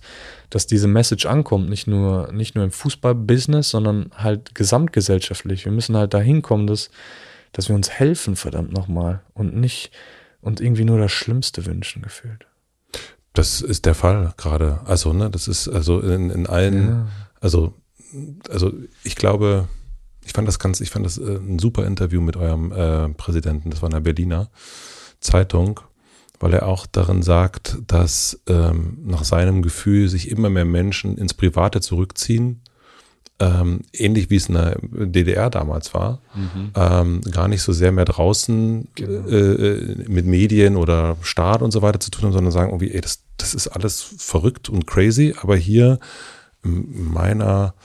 dass 0.51 0.67
diese 0.67 0.87
Message 0.87 1.25
ankommt, 1.25 1.67
nicht 1.69 1.87
nur, 1.87 2.31
nicht 2.31 2.53
nur 2.53 2.63
im 2.63 2.71
Fußballbusiness, 2.71 3.71
sondern 3.71 4.11
halt 4.15 4.53
gesamtgesellschaftlich. 4.53 5.65
Wir 5.65 5.71
müssen 5.71 5.97
halt 5.97 6.13
dahin 6.13 6.43
kommen, 6.43 6.67
dass, 6.67 6.91
dass 7.53 7.69
wir 7.69 7.75
uns 7.75 7.89
helfen, 7.89 8.35
verdammt 8.35 8.71
nochmal 8.71 9.21
und 9.33 9.55
nicht 9.55 9.89
und 10.41 10.61
irgendwie 10.61 10.85
nur 10.85 10.97
das 10.97 11.11
Schlimmste 11.11 11.65
wünschen 11.65 12.01
gefühlt. 12.01 12.45
Das 13.33 13.61
ist 13.61 13.85
der 13.85 13.95
Fall 13.95 14.33
gerade. 14.37 14.81
Also, 14.85 15.13
ne, 15.13 15.29
das 15.29 15.47
ist 15.47 15.67
also 15.67 15.99
in, 15.99 16.29
in 16.29 16.47
allen, 16.47 16.87
ja. 16.87 17.07
also, 17.39 17.73
also 18.49 18.73
ich 19.03 19.15
glaube, 19.15 19.67
ich 20.25 20.33
fand 20.33 20.47
das 20.47 20.59
ganz, 20.59 20.81
ich 20.81 20.89
fand 20.89 21.05
das 21.05 21.17
äh, 21.17 21.37
ein 21.37 21.59
super 21.59 21.85
Interview 21.85 22.21
mit 22.21 22.35
eurem 22.35 22.71
äh, 22.71 23.09
Präsidenten, 23.09 23.69
das 23.69 23.81
war 23.81 23.89
in 23.89 23.93
der 23.93 24.01
Berliner 24.01 24.49
Zeitung, 25.19 25.79
weil 26.39 26.53
er 26.53 26.67
auch 26.67 26.85
darin 26.85 27.23
sagt, 27.23 27.77
dass 27.87 28.39
ähm, 28.47 28.97
nach 29.03 29.23
seinem 29.23 29.61
Gefühl 29.61 30.09
sich 30.09 30.29
immer 30.29 30.49
mehr 30.49 30.65
Menschen 30.65 31.17
ins 31.17 31.33
Private 31.33 31.81
zurückziehen 31.81 32.61
ähm, 33.39 33.81
ähnlich 33.93 34.29
wie 34.29 34.35
es 34.35 34.47
in 34.47 34.55
der 34.55 34.77
DDR 34.81 35.49
damals 35.49 35.93
war, 35.93 36.21
mhm. 36.33 36.71
ähm, 36.75 37.21
gar 37.31 37.47
nicht 37.47 37.61
so 37.61 37.71
sehr 37.71 37.91
mehr 37.91 38.05
draußen 38.05 38.87
genau. 38.95 39.27
äh, 39.27 40.05
mit 40.07 40.25
Medien 40.25 40.75
oder 40.75 41.17
Staat 41.21 41.61
und 41.61 41.71
so 41.71 41.81
weiter 41.81 41.99
zu 41.99 42.09
tun 42.09 42.25
haben, 42.25 42.33
sondern 42.33 42.51
sagen 42.51 42.69
irgendwie, 42.71 42.91
ey, 42.91 43.01
das, 43.01 43.21
das 43.37 43.53
ist 43.53 43.67
alles 43.67 44.01
verrückt 44.01 44.69
und 44.69 44.87
crazy, 44.87 45.35
aber 45.39 45.55
hier 45.55 45.99
in 46.63 47.11
meiner 47.13 47.75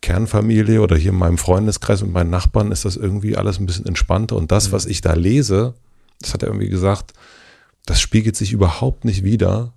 Kernfamilie 0.00 0.80
oder 0.80 0.96
hier 0.96 1.10
in 1.10 1.18
meinem 1.18 1.38
Freundeskreis 1.38 2.02
und 2.02 2.12
meinen 2.12 2.30
Nachbarn 2.30 2.70
ist 2.70 2.84
das 2.84 2.96
irgendwie 2.96 3.36
alles 3.36 3.58
ein 3.58 3.66
bisschen 3.66 3.86
entspannter 3.86 4.36
und 4.36 4.52
das, 4.52 4.68
mhm. 4.68 4.72
was 4.72 4.86
ich 4.86 5.00
da 5.00 5.14
lese, 5.14 5.74
das 6.20 6.34
hat 6.34 6.42
er 6.44 6.48
irgendwie 6.48 6.68
gesagt, 6.68 7.14
das 7.84 8.00
spiegelt 8.00 8.36
sich 8.36 8.52
überhaupt 8.52 9.04
nicht 9.04 9.24
wieder 9.24 9.72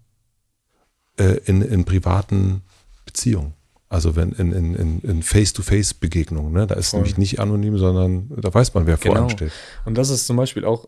äh, 1.18 1.40
in, 1.46 1.64
in 1.64 1.86
privaten 1.86 2.62
Beziehungen. 3.06 3.54
Also 3.92 4.16
wenn 4.16 4.32
in, 4.32 4.54
in, 4.54 4.74
in, 4.74 5.00
in 5.02 5.22
Face-to-Face-Begegnungen, 5.22 6.54
ne? 6.54 6.66
da 6.66 6.76
ist 6.76 6.92
Voll. 6.92 7.02
nämlich 7.02 7.18
nicht 7.18 7.42
anonym, 7.42 7.78
sondern 7.78 8.32
da 8.38 8.54
weiß 8.54 8.74
man, 8.74 8.88
wer 8.88 8.96
genau. 8.96 9.16
vor 9.16 9.22
einem 9.22 9.30
steht. 9.32 9.52
Und 9.84 9.98
das 9.98 10.10
ist 10.10 10.28
zum 10.28 10.38
Beispiel 10.38 10.64
auch, 10.64 10.88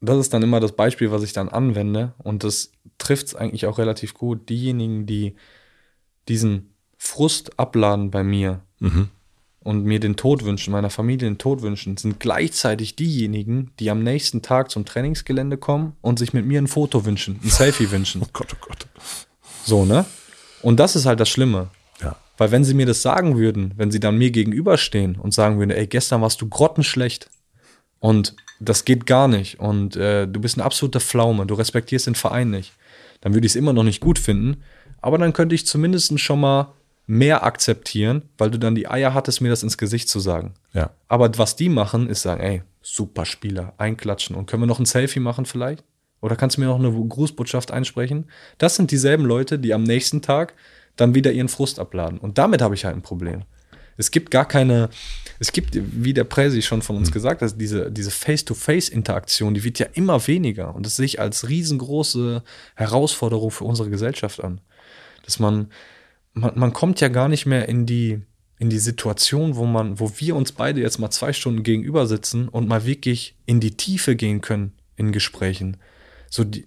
das 0.00 0.18
ist 0.18 0.32
dann 0.32 0.40
immer 0.44 0.60
das 0.60 0.76
Beispiel, 0.76 1.10
was 1.10 1.24
ich 1.24 1.32
dann 1.32 1.48
anwende. 1.48 2.14
Und 2.18 2.44
das 2.44 2.70
trifft 2.98 3.26
es 3.26 3.34
eigentlich 3.34 3.66
auch 3.66 3.78
relativ 3.78 4.14
gut. 4.14 4.48
Diejenigen, 4.48 5.06
die 5.06 5.34
diesen 6.28 6.76
Frust 6.98 7.58
abladen 7.58 8.12
bei 8.12 8.22
mir 8.22 8.60
mhm. 8.78 9.08
und 9.58 9.82
mir 9.82 9.98
den 9.98 10.14
Tod 10.14 10.44
wünschen, 10.44 10.70
meiner 10.70 10.90
Familie 10.90 11.28
den 11.28 11.38
Tod 11.38 11.62
wünschen, 11.62 11.96
sind 11.96 12.20
gleichzeitig 12.20 12.94
diejenigen, 12.94 13.72
die 13.80 13.90
am 13.90 14.04
nächsten 14.04 14.40
Tag 14.40 14.70
zum 14.70 14.84
Trainingsgelände 14.84 15.56
kommen 15.56 15.96
und 16.00 16.20
sich 16.20 16.32
mit 16.32 16.46
mir 16.46 16.62
ein 16.62 16.68
Foto 16.68 17.04
wünschen, 17.04 17.40
ein 17.42 17.50
Selfie 17.50 17.90
wünschen. 17.90 18.22
Oh 18.24 18.30
Gott, 18.32 18.54
oh 18.54 18.66
Gott. 18.68 18.86
So, 19.64 19.84
ne? 19.84 20.04
Und 20.62 20.78
das 20.78 20.94
ist 20.94 21.06
halt 21.06 21.18
das 21.18 21.28
Schlimme. 21.28 21.70
Weil 22.36 22.50
wenn 22.50 22.64
sie 22.64 22.74
mir 22.74 22.86
das 22.86 23.02
sagen 23.02 23.38
würden, 23.38 23.72
wenn 23.76 23.90
sie 23.90 24.00
dann 24.00 24.18
mir 24.18 24.30
gegenüberstehen 24.30 25.16
und 25.16 25.32
sagen 25.32 25.58
würden, 25.58 25.70
ey, 25.70 25.86
gestern 25.86 26.22
warst 26.22 26.40
du 26.40 26.48
grottenschlecht 26.48 27.30
und 28.00 28.34
das 28.60 28.84
geht 28.84 29.06
gar 29.06 29.28
nicht 29.28 29.60
und 29.60 29.96
äh, 29.96 30.26
du 30.26 30.40
bist 30.40 30.56
ein 30.56 30.62
absoluter 30.62 31.00
Pflaume, 31.00 31.46
du 31.46 31.54
respektierst 31.54 32.06
den 32.06 32.14
Verein 32.14 32.50
nicht, 32.50 32.72
dann 33.20 33.34
würde 33.34 33.46
ich 33.46 33.52
es 33.52 33.56
immer 33.56 33.72
noch 33.72 33.84
nicht 33.84 34.00
gut 34.00 34.18
finden. 34.18 34.62
Aber 35.00 35.18
dann 35.18 35.32
könnte 35.32 35.54
ich 35.54 35.66
zumindest 35.66 36.18
schon 36.18 36.40
mal 36.40 36.72
mehr 37.06 37.44
akzeptieren, 37.44 38.22
weil 38.38 38.50
du 38.50 38.58
dann 38.58 38.74
die 38.74 38.88
Eier 38.88 39.12
hattest, 39.12 39.40
mir 39.40 39.50
das 39.50 39.62
ins 39.62 39.78
Gesicht 39.78 40.08
zu 40.08 40.18
sagen. 40.20 40.54
Ja. 40.72 40.90
Aber 41.08 41.30
was 41.36 41.56
die 41.56 41.68
machen, 41.68 42.08
ist 42.08 42.22
sagen, 42.22 42.40
ey, 42.40 42.62
super 42.80 43.24
Spieler, 43.26 43.74
einklatschen 43.78 44.34
und 44.34 44.46
können 44.46 44.62
wir 44.62 44.66
noch 44.66 44.78
ein 44.78 44.86
Selfie 44.86 45.20
machen 45.20 45.46
vielleicht? 45.46 45.84
Oder 46.20 46.36
kannst 46.36 46.56
du 46.56 46.62
mir 46.62 46.68
noch 46.68 46.78
eine 46.78 46.90
Grußbotschaft 46.90 47.70
einsprechen? 47.70 48.30
Das 48.56 48.76
sind 48.76 48.90
dieselben 48.90 49.26
Leute, 49.26 49.58
die 49.58 49.74
am 49.74 49.82
nächsten 49.82 50.22
Tag 50.22 50.54
dann 50.96 51.14
wieder 51.14 51.32
ihren 51.32 51.48
Frust 51.48 51.78
abladen. 51.78 52.18
Und 52.18 52.38
damit 52.38 52.62
habe 52.62 52.74
ich 52.74 52.84
halt 52.84 52.96
ein 52.96 53.02
Problem. 53.02 53.42
Es 53.96 54.10
gibt 54.10 54.30
gar 54.30 54.46
keine, 54.46 54.90
es 55.38 55.52
gibt, 55.52 55.70
wie 55.74 56.14
der 56.14 56.24
Präsi 56.24 56.62
schon 56.62 56.82
von 56.82 56.96
uns 56.96 57.10
mhm. 57.10 57.14
gesagt 57.14 57.42
hat, 57.42 57.60
diese, 57.60 57.90
diese 57.90 58.10
Face-to-Face-Interaktion, 58.10 59.54
die 59.54 59.64
wird 59.64 59.78
ja 59.78 59.86
immer 59.92 60.26
weniger. 60.26 60.74
Und 60.74 60.84
das 60.86 60.96
sehe 60.96 61.06
ich 61.06 61.20
als 61.20 61.48
riesengroße 61.48 62.42
Herausforderung 62.74 63.50
für 63.50 63.64
unsere 63.64 63.90
Gesellschaft 63.90 64.42
an. 64.42 64.60
Dass 65.24 65.38
man, 65.38 65.70
man, 66.32 66.58
man 66.58 66.72
kommt 66.72 67.00
ja 67.00 67.08
gar 67.08 67.28
nicht 67.28 67.46
mehr 67.46 67.68
in 67.68 67.86
die, 67.86 68.20
in 68.58 68.68
die 68.68 68.78
Situation, 68.78 69.56
wo 69.56 69.64
man, 69.64 70.00
wo 70.00 70.10
wir 70.16 70.34
uns 70.34 70.52
beide 70.52 70.80
jetzt 70.80 70.98
mal 70.98 71.10
zwei 71.10 71.32
Stunden 71.32 71.62
gegenüber 71.62 72.06
sitzen 72.06 72.48
und 72.48 72.68
mal 72.68 72.84
wirklich 72.84 73.36
in 73.46 73.60
die 73.60 73.76
Tiefe 73.76 74.16
gehen 74.16 74.40
können 74.40 74.72
in 74.96 75.12
Gesprächen 75.12 75.76
so 76.34 76.42
die, 76.42 76.66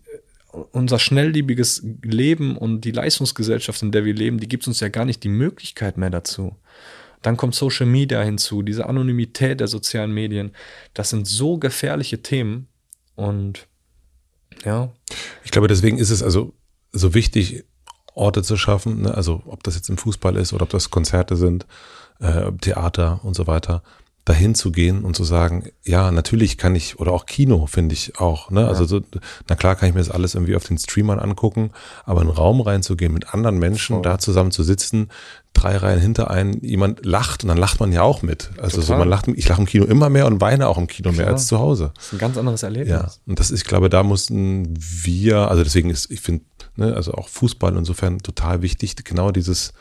unser 0.71 0.99
schnelllebiges 0.99 1.83
Leben 2.03 2.57
und 2.57 2.81
die 2.81 2.91
Leistungsgesellschaft, 2.91 3.81
in 3.81 3.91
der 3.91 4.05
wir 4.05 4.13
leben, 4.13 4.39
die 4.39 4.47
gibt 4.47 4.67
uns 4.67 4.79
ja 4.79 4.89
gar 4.89 5.05
nicht 5.05 5.23
die 5.23 5.29
Möglichkeit 5.29 5.97
mehr 5.97 6.09
dazu. 6.09 6.55
Dann 7.21 7.37
kommt 7.37 7.55
Social 7.55 7.85
Media 7.85 8.21
hinzu, 8.21 8.61
diese 8.61 8.85
Anonymität 8.85 9.59
der 9.59 9.67
sozialen 9.67 10.13
Medien. 10.13 10.51
Das 10.93 11.09
sind 11.09 11.27
so 11.27 11.57
gefährliche 11.57 12.21
Themen 12.21 12.67
und 13.15 13.67
ja. 14.65 14.91
Ich 15.43 15.51
glaube, 15.51 15.67
deswegen 15.67 15.97
ist 15.97 16.09
es 16.09 16.23
also 16.23 16.53
so 16.91 17.13
wichtig, 17.13 17.65
Orte 18.13 18.41
zu 18.43 18.57
schaffen, 18.57 19.03
ne? 19.03 19.13
also 19.13 19.43
ob 19.45 19.63
das 19.63 19.75
jetzt 19.75 19.89
im 19.89 19.97
Fußball 19.97 20.35
ist 20.37 20.53
oder 20.53 20.63
ob 20.63 20.69
das 20.69 20.89
Konzerte 20.89 21.35
sind, 21.35 21.67
äh, 22.19 22.51
Theater 22.61 23.19
und 23.23 23.35
so 23.35 23.45
weiter, 23.45 23.83
dahin 24.27 24.55
zu 24.55 24.71
gehen 24.73 25.05
und 25.05 25.15
zu 25.15 25.23
sagen, 25.23 25.69
ja, 25.85 26.11
natürlich 26.11 26.57
kann 26.57 26.75
ich, 26.75 26.99
oder 26.99 27.13
auch 27.13 27.25
Kino 27.25 27.65
finde 27.65 27.93
ich 27.93 28.19
auch, 28.19 28.51
ne? 28.51 28.67
Also 28.67 28.85
so, 28.85 28.99
na 29.47 29.55
klar 29.55 29.75
kann 29.77 29.87
ich 29.87 29.95
mir 29.95 30.01
das 30.01 30.11
alles 30.11 30.35
irgendwie 30.35 30.57
auf 30.57 30.65
den 30.65 30.77
Streamern 30.77 31.17
angucken, 31.17 31.71
aber 32.03 32.21
in 32.21 32.27
einen 32.27 32.35
Raum 32.35 32.59
reinzugehen 32.59 33.13
mit 33.13 33.33
anderen 33.33 33.57
Menschen, 33.57 33.95
Voll. 33.95 34.03
da 34.03 34.19
zusammen 34.19 34.51
zu 34.51 34.63
sitzen, 34.63 35.07
drei 35.53 35.77
Reihen 35.77 36.01
hinter 36.01 36.29
einen, 36.29 36.61
jemand 36.61 37.05
lacht 37.05 37.43
und 37.43 37.47
dann 37.47 37.57
lacht 37.57 37.79
man 37.79 37.93
ja 37.93 38.01
auch 38.01 38.21
mit. 38.21 38.49
Also 38.57 38.81
Total. 38.81 38.83
so 38.83 38.95
man 38.97 39.07
lacht, 39.07 39.29
ich 39.29 39.47
lache 39.47 39.61
im 39.61 39.67
Kino 39.67 39.85
immer 39.85 40.09
mehr 40.09 40.25
und 40.25 40.41
weine 40.41 40.67
auch 40.67 40.77
im 40.77 40.87
Kino 40.87 41.11
klar. 41.11 41.25
mehr 41.25 41.33
als 41.33 41.47
zu 41.47 41.57
Hause. 41.59 41.91
Das 41.95 42.07
ist 42.07 42.13
ein 42.13 42.19
ganz 42.19 42.37
anderes 42.37 42.63
Erlebnis. 42.63 42.89
Ja, 42.89 43.09
und 43.25 43.39
das 43.39 43.49
ist, 43.49 43.61
ich 43.61 43.65
glaube, 43.65 43.87
da 43.89 44.03
mussten 44.03 44.73
wir, 44.77 45.49
also 45.49 45.63
deswegen 45.63 45.89
ist, 45.89 46.11
ich 46.11 46.19
finde, 46.19 46.43
ne, 46.75 46.93
also 46.93 47.13
auch 47.13 47.29
Fußball 47.29 47.77
insofern 47.77 48.19
total 48.19 48.61
wichtig, 48.61 48.95
genau 49.05 49.31
dieses, 49.31 49.71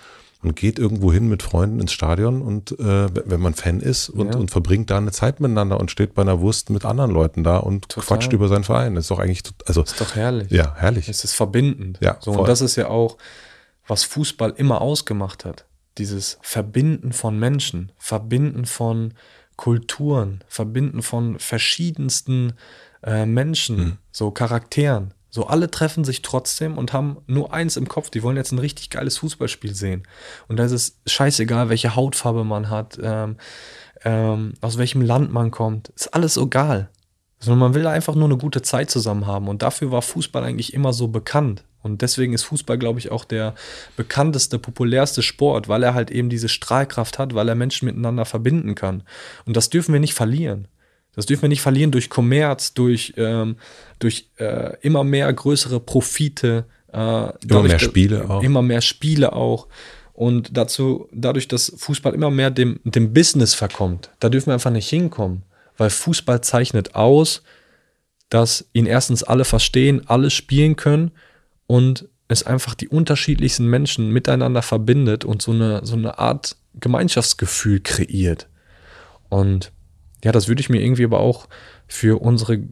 man 0.47 0.55
geht 0.55 0.78
irgendwo 0.78 1.12
hin 1.12 1.28
mit 1.28 1.43
Freunden 1.43 1.81
ins 1.81 1.93
Stadion 1.93 2.40
und 2.40 2.70
äh, 2.78 3.09
wenn 3.28 3.40
man 3.40 3.55
Fan 3.55 3.81
ist 3.81 4.09
und, 4.09 4.32
ja. 4.32 4.39
und 4.39 4.51
verbringt 4.51 4.90
da 4.90 4.97
eine 4.97 5.10
Zeit 5.10 5.40
miteinander 5.40 5.81
und 5.81 5.90
steht 5.90 6.14
bei 6.14 6.23
einer 6.23 6.40
Wurst 6.40 6.70
mit 6.70 6.85
anderen 6.85 7.10
Leuten 7.10 7.43
da 7.43 7.59
und 7.59 7.89
Total. 7.89 8.06
quatscht 8.06 8.32
über 8.32 8.47
seinen 8.47 8.62
Verein. 8.62 8.94
Das 8.94 9.05
ist 9.05 9.10
doch 9.10 9.18
eigentlich, 9.18 9.43
also. 9.66 9.82
Das 9.82 9.93
ist 9.93 10.01
doch 10.01 10.14
herrlich. 10.14 10.51
Ja, 10.51 10.74
herrlich. 10.77 11.09
Es 11.09 11.24
ist 11.24 11.35
verbindend. 11.35 11.98
Ja, 12.01 12.16
so, 12.20 12.31
und 12.31 12.48
das 12.48 12.60
ist 12.60 12.77
ja 12.77 12.89
auch, 12.89 13.18
was 13.89 14.05
Fußball 14.05 14.55
immer 14.56 14.81
ausgemacht 14.81 15.44
hat. 15.44 15.66
Dieses 15.98 16.39
Verbinden 16.43 17.12
von 17.12 17.39
Menschen, 17.39 17.90
Verbinden 17.98 18.66
von 18.66 19.14
Kulturen, 19.56 20.44
Verbinden 20.47 21.02
von 21.02 21.40
verschiedensten 21.40 22.52
äh, 23.02 23.27
Menschen, 23.27 23.77
mhm. 23.77 23.97
so 24.12 24.31
Charakteren. 24.31 25.12
So, 25.36 25.48
alle 25.48 25.70
treffen 25.70 26.02
sich 26.02 26.22
trotzdem 26.22 26.78
und 26.78 26.94
haben 26.94 27.18
nur 27.26 27.52
eins 27.52 27.76
im 27.76 27.88
Kopf. 27.88 28.08
Die 28.08 28.22
wollen 28.22 28.38
jetzt 28.38 28.52
ein 28.52 28.58
richtig 28.58 28.88
geiles 28.88 29.18
Fußballspiel 29.18 29.74
sehen. 29.74 30.04
Und 30.48 30.56
da 30.56 30.64
ist 30.64 30.72
es 30.72 30.98
scheißegal, 31.04 31.68
welche 31.68 31.94
Hautfarbe 31.94 32.42
man 32.42 32.70
hat, 32.70 32.98
ähm, 33.02 33.36
ähm, 34.02 34.54
aus 34.62 34.78
welchem 34.78 35.02
Land 35.02 35.34
man 35.34 35.50
kommt. 35.50 35.90
Ist 35.90 36.14
alles 36.14 36.38
egal. 36.38 36.88
Sondern 37.38 37.58
man 37.58 37.74
will 37.74 37.86
einfach 37.86 38.14
nur 38.14 38.24
eine 38.24 38.38
gute 38.38 38.62
Zeit 38.62 38.90
zusammen 38.90 39.26
haben. 39.26 39.48
Und 39.48 39.60
dafür 39.60 39.90
war 39.90 40.00
Fußball 40.00 40.42
eigentlich 40.42 40.72
immer 40.72 40.94
so 40.94 41.08
bekannt. 41.08 41.64
Und 41.82 42.00
deswegen 42.00 42.32
ist 42.32 42.44
Fußball, 42.44 42.78
glaube 42.78 42.98
ich, 42.98 43.12
auch 43.12 43.26
der 43.26 43.54
bekannteste, 43.94 44.58
populärste 44.58 45.20
Sport, 45.20 45.68
weil 45.68 45.82
er 45.82 45.92
halt 45.92 46.10
eben 46.10 46.30
diese 46.30 46.48
Strahlkraft 46.48 47.18
hat, 47.18 47.34
weil 47.34 47.50
er 47.50 47.56
Menschen 47.56 47.84
miteinander 47.84 48.24
verbinden 48.24 48.74
kann. 48.74 49.02
Und 49.44 49.54
das 49.54 49.68
dürfen 49.68 49.92
wir 49.92 50.00
nicht 50.00 50.14
verlieren. 50.14 50.66
Das 51.16 51.26
dürfen 51.26 51.43
wir 51.43 51.48
nicht 51.48 51.62
verlieren 51.62 51.90
durch 51.90 52.10
Kommerz, 52.10 52.74
durch, 52.74 53.14
ähm, 53.16 53.56
durch 53.98 54.28
äh, 54.36 54.76
immer 54.82 55.02
mehr 55.02 55.32
größere 55.32 55.80
Profite. 55.80 56.66
Äh, 56.93 57.32
immer 57.48 57.62
mehr 57.62 57.78
Spiele 57.78 58.30
auch. 58.30 58.43
Immer 58.43 58.62
mehr 58.62 58.82
Spiele 58.82 59.32
auch. 59.32 59.66
Und 60.12 60.56
dazu, 60.56 61.09
dadurch, 61.12 61.48
dass 61.48 61.72
Fußball 61.76 62.14
immer 62.14 62.30
mehr 62.30 62.51
dem, 62.51 62.80
dem 62.84 63.12
Business 63.12 63.55
verkommt, 63.55 64.10
da 64.20 64.28
dürfen 64.28 64.47
wir 64.48 64.55
einfach 64.55 64.70
nicht 64.70 64.88
hinkommen. 64.88 65.43
Weil 65.78 65.90
Fußball 65.90 66.43
zeichnet 66.43 66.94
aus, 66.94 67.43
dass 68.28 68.68
ihn 68.72 68.86
erstens 68.86 69.22
alle 69.22 69.44
verstehen, 69.44 70.02
alle 70.06 70.30
spielen 70.30 70.76
können 70.76 71.12
und 71.66 72.09
es 72.28 72.43
einfach 72.43 72.74
die 72.74 72.88
unterschiedlichsten 72.88 73.66
Menschen 73.66 74.10
miteinander 74.10 74.62
verbindet 74.62 75.24
und 75.24 75.43
so 75.43 75.52
eine, 75.52 75.84
so 75.84 75.97
eine 75.97 76.18
Art 76.18 76.56
Gemeinschaftsgefühl 76.74 77.80
kreiert. 77.80 78.48
Und 79.28 79.72
ja, 80.24 80.32
das 80.32 80.48
würde 80.48 80.60
ich 80.60 80.68
mir 80.68 80.80
irgendwie 80.82 81.05
aber 81.05 81.20
auch 81.20 81.48
für 81.86 82.20
unsere 82.20 82.62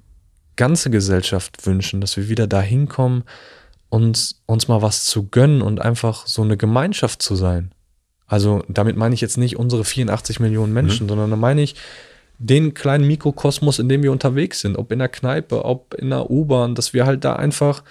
ganze 0.56 0.90
Gesellschaft 0.90 1.66
wünschen, 1.66 2.00
dass 2.00 2.16
wir 2.16 2.28
wieder 2.28 2.46
dahin 2.46 2.88
kommen, 2.88 3.24
uns, 3.88 4.42
uns 4.46 4.68
mal 4.68 4.82
was 4.82 5.04
zu 5.04 5.28
gönnen 5.28 5.62
und 5.62 5.80
einfach 5.80 6.26
so 6.26 6.42
eine 6.42 6.56
Gemeinschaft 6.56 7.22
zu 7.22 7.36
sein. 7.36 7.72
Also 8.26 8.64
damit 8.68 8.96
meine 8.96 9.14
ich 9.14 9.20
jetzt 9.20 9.36
nicht 9.36 9.56
unsere 9.56 9.84
84 9.84 10.40
Millionen 10.40 10.72
Menschen, 10.72 11.04
mhm. 11.04 11.08
sondern 11.10 11.30
da 11.30 11.36
meine 11.36 11.62
ich 11.62 11.76
den 12.38 12.74
kleinen 12.74 13.06
Mikrokosmos, 13.06 13.78
in 13.78 13.88
dem 13.88 14.02
wir 14.02 14.10
unterwegs 14.10 14.60
sind, 14.60 14.76
ob 14.76 14.90
in 14.90 14.98
der 14.98 15.08
Kneipe, 15.08 15.64
ob 15.64 15.94
in 15.94 16.10
der 16.10 16.30
U-Bahn, 16.30 16.74
dass 16.74 16.92
wir 16.92 17.06
halt 17.06 17.24
da 17.24 17.36
einfach 17.36 17.84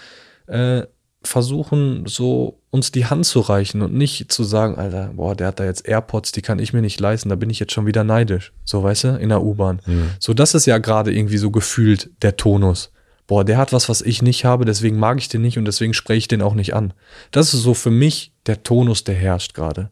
äh, 0.48 0.84
versuchen, 1.24 2.06
so 2.06 2.60
uns 2.70 2.92
die 2.92 3.06
Hand 3.06 3.26
zu 3.26 3.40
reichen 3.40 3.82
und 3.82 3.94
nicht 3.94 4.32
zu 4.32 4.44
sagen, 4.44 4.76
Alter, 4.76 5.12
boah, 5.16 5.36
der 5.36 5.48
hat 5.48 5.60
da 5.60 5.66
jetzt 5.66 5.88
AirPods, 5.88 6.32
die 6.32 6.42
kann 6.42 6.60
ich 6.60 6.74
mir 6.74 6.82
nicht 6.82 7.00
leisten, 7.00 7.30
da 7.30 7.36
bin 7.36 7.50
ich 7.50 7.60
jetzt 7.60 7.72
schon 7.72 7.86
wieder 7.86 8.04
neidisch. 8.04 8.52
So, 8.64 8.84
weißt 8.84 9.04
du, 9.06 9.08
in 9.18 9.30
der 9.30 9.44
U-Bahn. 9.44 9.82
Mhm. 9.86 10.10
So, 10.20 10.34
das 10.34 10.54
ist 10.56 10.66
ja 10.66 10.80
gerade 10.80 11.14
irgendwie 11.14 11.38
so 11.38 11.52
gefühlt 11.52 12.10
der 12.22 12.36
Tonus. 12.36 12.92
Boah, 13.26 13.46
der 13.46 13.58
hat 13.58 13.72
was, 13.72 13.88
was 13.88 14.02
ich 14.02 14.22
nicht 14.22 14.44
habe, 14.44 14.66
deswegen 14.66 15.00
mag 15.00 15.18
ich 15.18 15.30
den 15.30 15.42
nicht 15.42 15.58
und 15.58 15.66
deswegen 15.66 15.94
spreche 15.94 16.18
ich 16.18 16.28
den 16.28 16.42
auch 16.42 16.56
nicht 16.56 16.76
an. 16.76 16.94
Das 17.32 17.54
ist 17.54 17.62
so 17.62 17.74
für 17.74 17.92
mich 17.92 18.34
der 18.48 18.64
Tonus, 18.64 19.06
der 19.06 19.16
herrscht 19.16 19.54
gerade. 19.54 19.90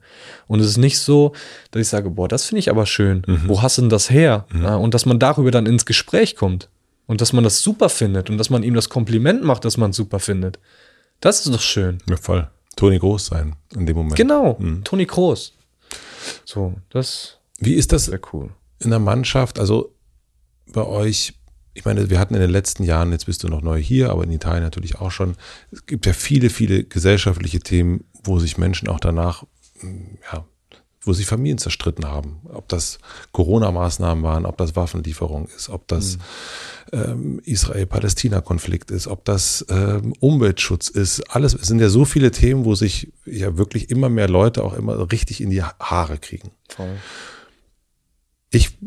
Und 0.47 0.59
es 0.59 0.67
ist 0.67 0.77
nicht 0.77 0.99
so, 0.99 1.31
dass 1.71 1.81
ich 1.81 1.87
sage, 1.87 2.09
boah, 2.09 2.27
das 2.27 2.45
finde 2.45 2.59
ich 2.59 2.69
aber 2.69 2.85
schön. 2.85 3.23
Mhm. 3.25 3.43
Wo 3.45 3.61
hast 3.61 3.77
du 3.77 3.83
denn 3.83 3.89
das 3.89 4.09
her? 4.09 4.45
Mhm. 4.51 4.65
und 4.65 4.93
dass 4.93 5.05
man 5.05 5.17
darüber 5.17 5.51
dann 5.51 5.65
ins 5.65 5.85
Gespräch 5.85 6.35
kommt. 6.35 6.69
Und 7.07 7.19
dass 7.19 7.33
man 7.33 7.43
das 7.43 7.61
super 7.61 7.89
findet 7.89 8.29
und 8.29 8.37
dass 8.37 8.49
man 8.49 8.63
ihm 8.63 8.73
das 8.73 8.89
Kompliment 8.89 9.43
macht, 9.43 9.65
dass 9.65 9.75
man 9.75 9.89
es 9.89 9.97
super 9.97 10.19
findet. 10.19 10.59
Das 11.21 11.45
ist 11.45 11.53
doch 11.53 11.61
schön. 11.61 11.99
Ja, 12.09 12.17
voll. 12.17 12.49
Toni 12.75 12.97
Groß 12.97 13.27
sein 13.27 13.55
in 13.75 13.85
dem 13.85 13.95
Moment. 13.95 14.15
Genau, 14.15 14.57
mhm. 14.59 14.83
Toni 14.83 15.05
Groß. 15.05 15.53
So, 16.45 16.75
das. 16.89 17.37
Wie 17.59 17.75
ist 17.75 17.91
das 17.91 18.11
cool. 18.33 18.49
in 18.79 18.89
der 18.89 18.99
Mannschaft? 18.99 19.59
Also 19.59 19.93
bei 20.73 20.83
euch, 20.83 21.33
ich 21.73 21.85
meine, 21.85 22.09
wir 22.09 22.19
hatten 22.19 22.33
in 22.33 22.41
den 22.41 22.49
letzten 22.49 22.83
Jahren, 22.83 23.11
jetzt 23.11 23.27
bist 23.27 23.43
du 23.43 23.49
noch 23.49 23.61
neu 23.61 23.79
hier, 23.79 24.09
aber 24.09 24.23
in 24.23 24.31
Italien 24.31 24.63
natürlich 24.63 24.95
auch 24.99 25.11
schon. 25.11 25.35
Es 25.71 25.85
gibt 25.85 26.05
ja 26.05 26.13
viele, 26.13 26.49
viele 26.49 26.83
gesellschaftliche 26.83 27.59
Themen, 27.59 28.03
wo 28.23 28.39
sich 28.39 28.57
Menschen 28.57 28.87
auch 28.87 28.99
danach, 28.99 29.43
ja, 30.31 30.45
wo 31.03 31.13
sich 31.13 31.25
Familien 31.25 31.57
zerstritten 31.57 32.05
haben. 32.05 32.41
Ob 32.53 32.67
das 32.67 32.99
Corona-Maßnahmen 33.31 34.23
waren, 34.23 34.45
ob 34.45 34.57
das 34.57 34.75
Waffenlieferung 34.75 35.47
ist, 35.55 35.69
ob 35.69 35.87
das 35.87 36.17
mhm. 36.91 36.99
ähm, 36.99 37.41
Israel-Palästina-Konflikt 37.43 38.91
ist, 38.91 39.07
ob 39.07 39.25
das 39.25 39.65
ähm, 39.69 40.13
Umweltschutz 40.19 40.89
ist. 40.89 41.21
Alles, 41.31 41.55
es 41.55 41.67
sind 41.67 41.79
ja 41.79 41.89
so 41.89 42.05
viele 42.05 42.31
Themen, 42.31 42.65
wo 42.65 42.75
sich 42.75 43.11
ja 43.25 43.57
wirklich 43.57 43.89
immer 43.89 44.09
mehr 44.09 44.29
Leute 44.29 44.63
auch 44.63 44.73
immer 44.73 45.11
richtig 45.11 45.41
in 45.41 45.49
die 45.49 45.63
Haare 45.63 46.19
kriegen. 46.19 46.51
Voll. 46.69 46.97
Ich 48.51 48.77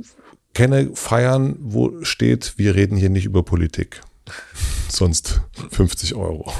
kenne 0.53 0.91
Feiern, 0.95 1.57
wo 1.59 2.05
steht, 2.05 2.55
wir 2.59 2.77
reden 2.77 2.97
hier 2.97 3.11
nicht 3.11 3.25
über 3.25 3.43
Politik. 3.43 4.03
Sonst 4.89 5.41
50 5.71 6.15
Euro. 6.15 6.53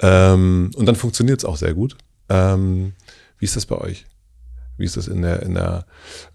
Ähm, 0.00 0.70
und 0.76 0.86
dann 0.86 0.94
funktioniert 0.94 1.40
es 1.40 1.44
auch 1.44 1.56
sehr 1.56 1.74
gut. 1.74 1.96
Ähm, 2.28 2.92
wie 3.38 3.44
ist 3.44 3.56
das 3.56 3.66
bei 3.66 3.76
euch? 3.76 4.06
Wie 4.76 4.84
ist 4.84 4.96
das 4.96 5.08
in 5.08 5.22
der, 5.22 5.42
in 5.42 5.54
der, 5.54 5.86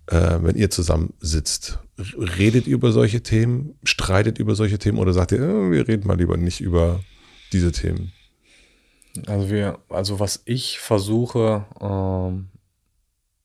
äh, 0.08 0.38
wenn 0.42 0.56
ihr 0.56 0.70
zusammen 0.70 1.14
sitzt? 1.20 1.80
Redet 1.98 2.68
ihr 2.68 2.76
über 2.76 2.92
solche 2.92 3.22
Themen? 3.22 3.78
Streitet 3.84 4.40
über 4.40 4.56
solche 4.56 4.80
Themen 4.80 4.98
oder 4.98 5.14
sagt 5.14 5.32
ihr, 5.32 5.40
äh, 5.40 5.72
wir 5.72 5.88
reden 5.88 6.08
mal 6.08 6.18
lieber 6.18 6.38
nicht 6.38 6.62
über 6.62 7.02
diese 7.52 7.72
Themen? 7.72 8.14
Also 9.28 9.50
wir, 9.50 9.80
also 9.90 10.20
was 10.20 10.42
ich 10.46 10.80
versuche, 10.80 11.66
ähm, 11.82 12.48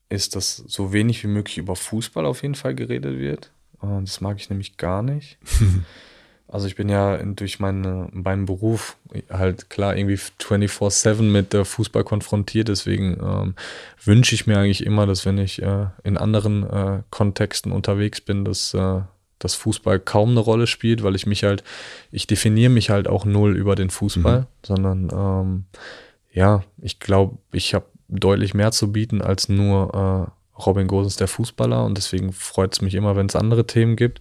ist, 0.09 0.37
dass 0.37 0.57
so 0.57 0.93
wenig 0.93 1.23
wie 1.25 1.29
möglich 1.29 1.59
über 1.59 1.75
Fußball 1.75 2.27
auf 2.27 2.43
jeden 2.43 2.55
Fall 2.55 2.75
geredet 2.75 3.19
wird. 3.19 3.53
Äh, 3.83 4.01
das 4.01 4.21
mag 4.21 4.39
ich 4.39 4.51
nämlich 4.51 4.77
gar 4.77 5.03
nicht. 5.03 5.39
Also 6.55 6.69
ich 6.69 6.77
bin 6.77 6.89
ja 6.89 7.17
durch 7.17 7.59
meine, 7.59 8.07
meinen 8.13 8.47
Beruf 8.47 8.97
halt 9.29 9.71
klar 9.71 9.97
irgendwie 9.97 10.15
24-7 10.15 11.21
mit 11.23 11.53
der 11.53 11.65
Fußball 11.65 12.05
konfrontiert. 12.05 12.69
Deswegen 12.69 13.19
ähm, 13.21 13.55
wünsche 14.05 14.37
ich 14.37 14.47
mir 14.47 14.59
eigentlich 14.59 14.87
immer, 14.87 15.05
dass 15.05 15.27
wenn 15.27 15.37
ich 15.37 15.61
äh, 15.61 15.87
in 16.05 16.17
anderen 16.17 16.63
äh, 16.63 17.03
Kontexten 17.11 17.73
unterwegs 17.73 18.21
bin, 18.21 18.45
dass 18.45 18.73
äh, 18.73 19.01
das 19.41 19.57
Fußball 19.57 19.99
kaum 19.99 20.31
eine 20.31 20.39
Rolle 20.39 20.69
spielt, 20.69 21.03
weil 21.03 21.17
ich 21.17 21.27
mich 21.27 21.43
halt, 21.43 21.65
ich 22.13 22.29
definiere 22.29 22.71
mich 22.71 22.89
halt 22.89 23.09
auch 23.09 23.25
null 23.25 23.57
über 23.57 23.75
den 23.75 23.91
Fußball, 23.91 24.43
mhm. 24.43 24.47
sondern 24.65 25.11
ähm, 25.13 25.65
ja, 26.33 26.63
ich 26.81 27.01
glaube, 27.01 27.37
ich 27.51 27.75
habe 27.75 27.87
deutlich 28.07 28.55
mehr 28.55 28.71
zu 28.71 28.93
bieten 28.93 29.23
als 29.23 29.49
nur 29.49 30.31
äh, 30.57 30.61
Robin 30.63 30.87
Gosens 30.87 31.17
der 31.17 31.27
Fußballer 31.27 31.85
und 31.85 31.99
deswegen 31.99 32.33
freut 32.33 32.75
es 32.75 32.81
mich 32.81 32.95
immer, 32.95 33.17
wenn 33.17 33.27
es 33.27 33.35
andere 33.35 33.67
Themen 33.67 33.97
gibt. 33.97 34.21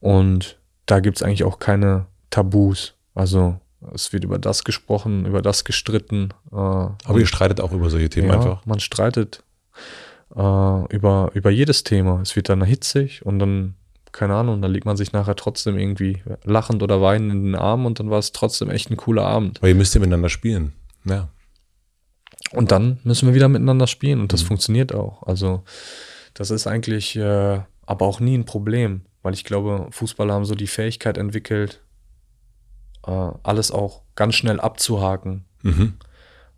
Und 0.00 0.55
da 0.86 1.00
gibt 1.00 1.18
es 1.18 1.22
eigentlich 1.22 1.44
auch 1.44 1.58
keine 1.58 2.06
Tabus. 2.30 2.94
Also 3.14 3.60
es 3.94 4.12
wird 4.12 4.24
über 4.24 4.38
das 4.38 4.64
gesprochen, 4.64 5.26
über 5.26 5.42
das 5.42 5.64
gestritten. 5.64 6.30
Äh, 6.52 6.56
Aber 6.56 7.18
ihr 7.18 7.26
streitet 7.26 7.60
auch 7.60 7.72
über 7.72 7.90
solche 7.90 8.08
Themen 8.08 8.28
ja, 8.28 8.34
einfach? 8.34 8.64
Man 8.66 8.80
streitet 8.80 9.42
äh, 10.34 10.94
über, 10.94 11.30
über 11.34 11.50
jedes 11.50 11.84
Thema. 11.84 12.20
Es 12.22 12.36
wird 12.36 12.48
dann 12.48 12.62
hitzig 12.64 13.24
und 13.24 13.38
dann, 13.38 13.74
keine 14.12 14.34
Ahnung, 14.34 14.62
dann 14.62 14.72
liegt 14.72 14.86
man 14.86 14.96
sich 14.96 15.12
nachher 15.12 15.36
trotzdem 15.36 15.78
irgendwie 15.78 16.22
lachend 16.44 16.82
oder 16.82 17.02
weinend 17.02 17.32
in 17.32 17.44
den 17.44 17.54
Armen 17.54 17.86
und 17.86 18.00
dann 18.00 18.10
war 18.10 18.18
es 18.18 18.32
trotzdem 18.32 18.70
echt 18.70 18.90
ein 18.90 18.96
cooler 18.96 19.26
Abend. 19.26 19.62
Weil 19.62 19.70
ihr 19.70 19.74
müsst 19.74 19.94
ja 19.94 20.00
miteinander 20.00 20.28
spielen. 20.28 20.72
Ja. 21.04 21.28
Und 22.52 22.70
dann 22.70 22.98
müssen 23.02 23.26
wir 23.26 23.34
wieder 23.34 23.48
miteinander 23.48 23.86
spielen 23.86 24.20
und 24.20 24.32
das 24.32 24.42
mhm. 24.42 24.48
funktioniert 24.48 24.94
auch. 24.94 25.22
Also 25.24 25.64
das 26.34 26.50
ist 26.50 26.66
eigentlich 26.66 27.16
äh, 27.16 27.60
aber 27.86 28.06
auch 28.06 28.20
nie 28.20 28.36
ein 28.36 28.44
Problem 28.44 29.02
weil 29.26 29.34
ich 29.34 29.42
glaube, 29.42 29.88
Fußballer 29.90 30.32
haben 30.32 30.44
so 30.44 30.54
die 30.54 30.68
Fähigkeit 30.68 31.18
entwickelt, 31.18 31.80
äh, 33.04 33.30
alles 33.42 33.72
auch 33.72 34.02
ganz 34.14 34.36
schnell 34.36 34.60
abzuhaken. 34.60 35.44
Mhm. 35.62 35.94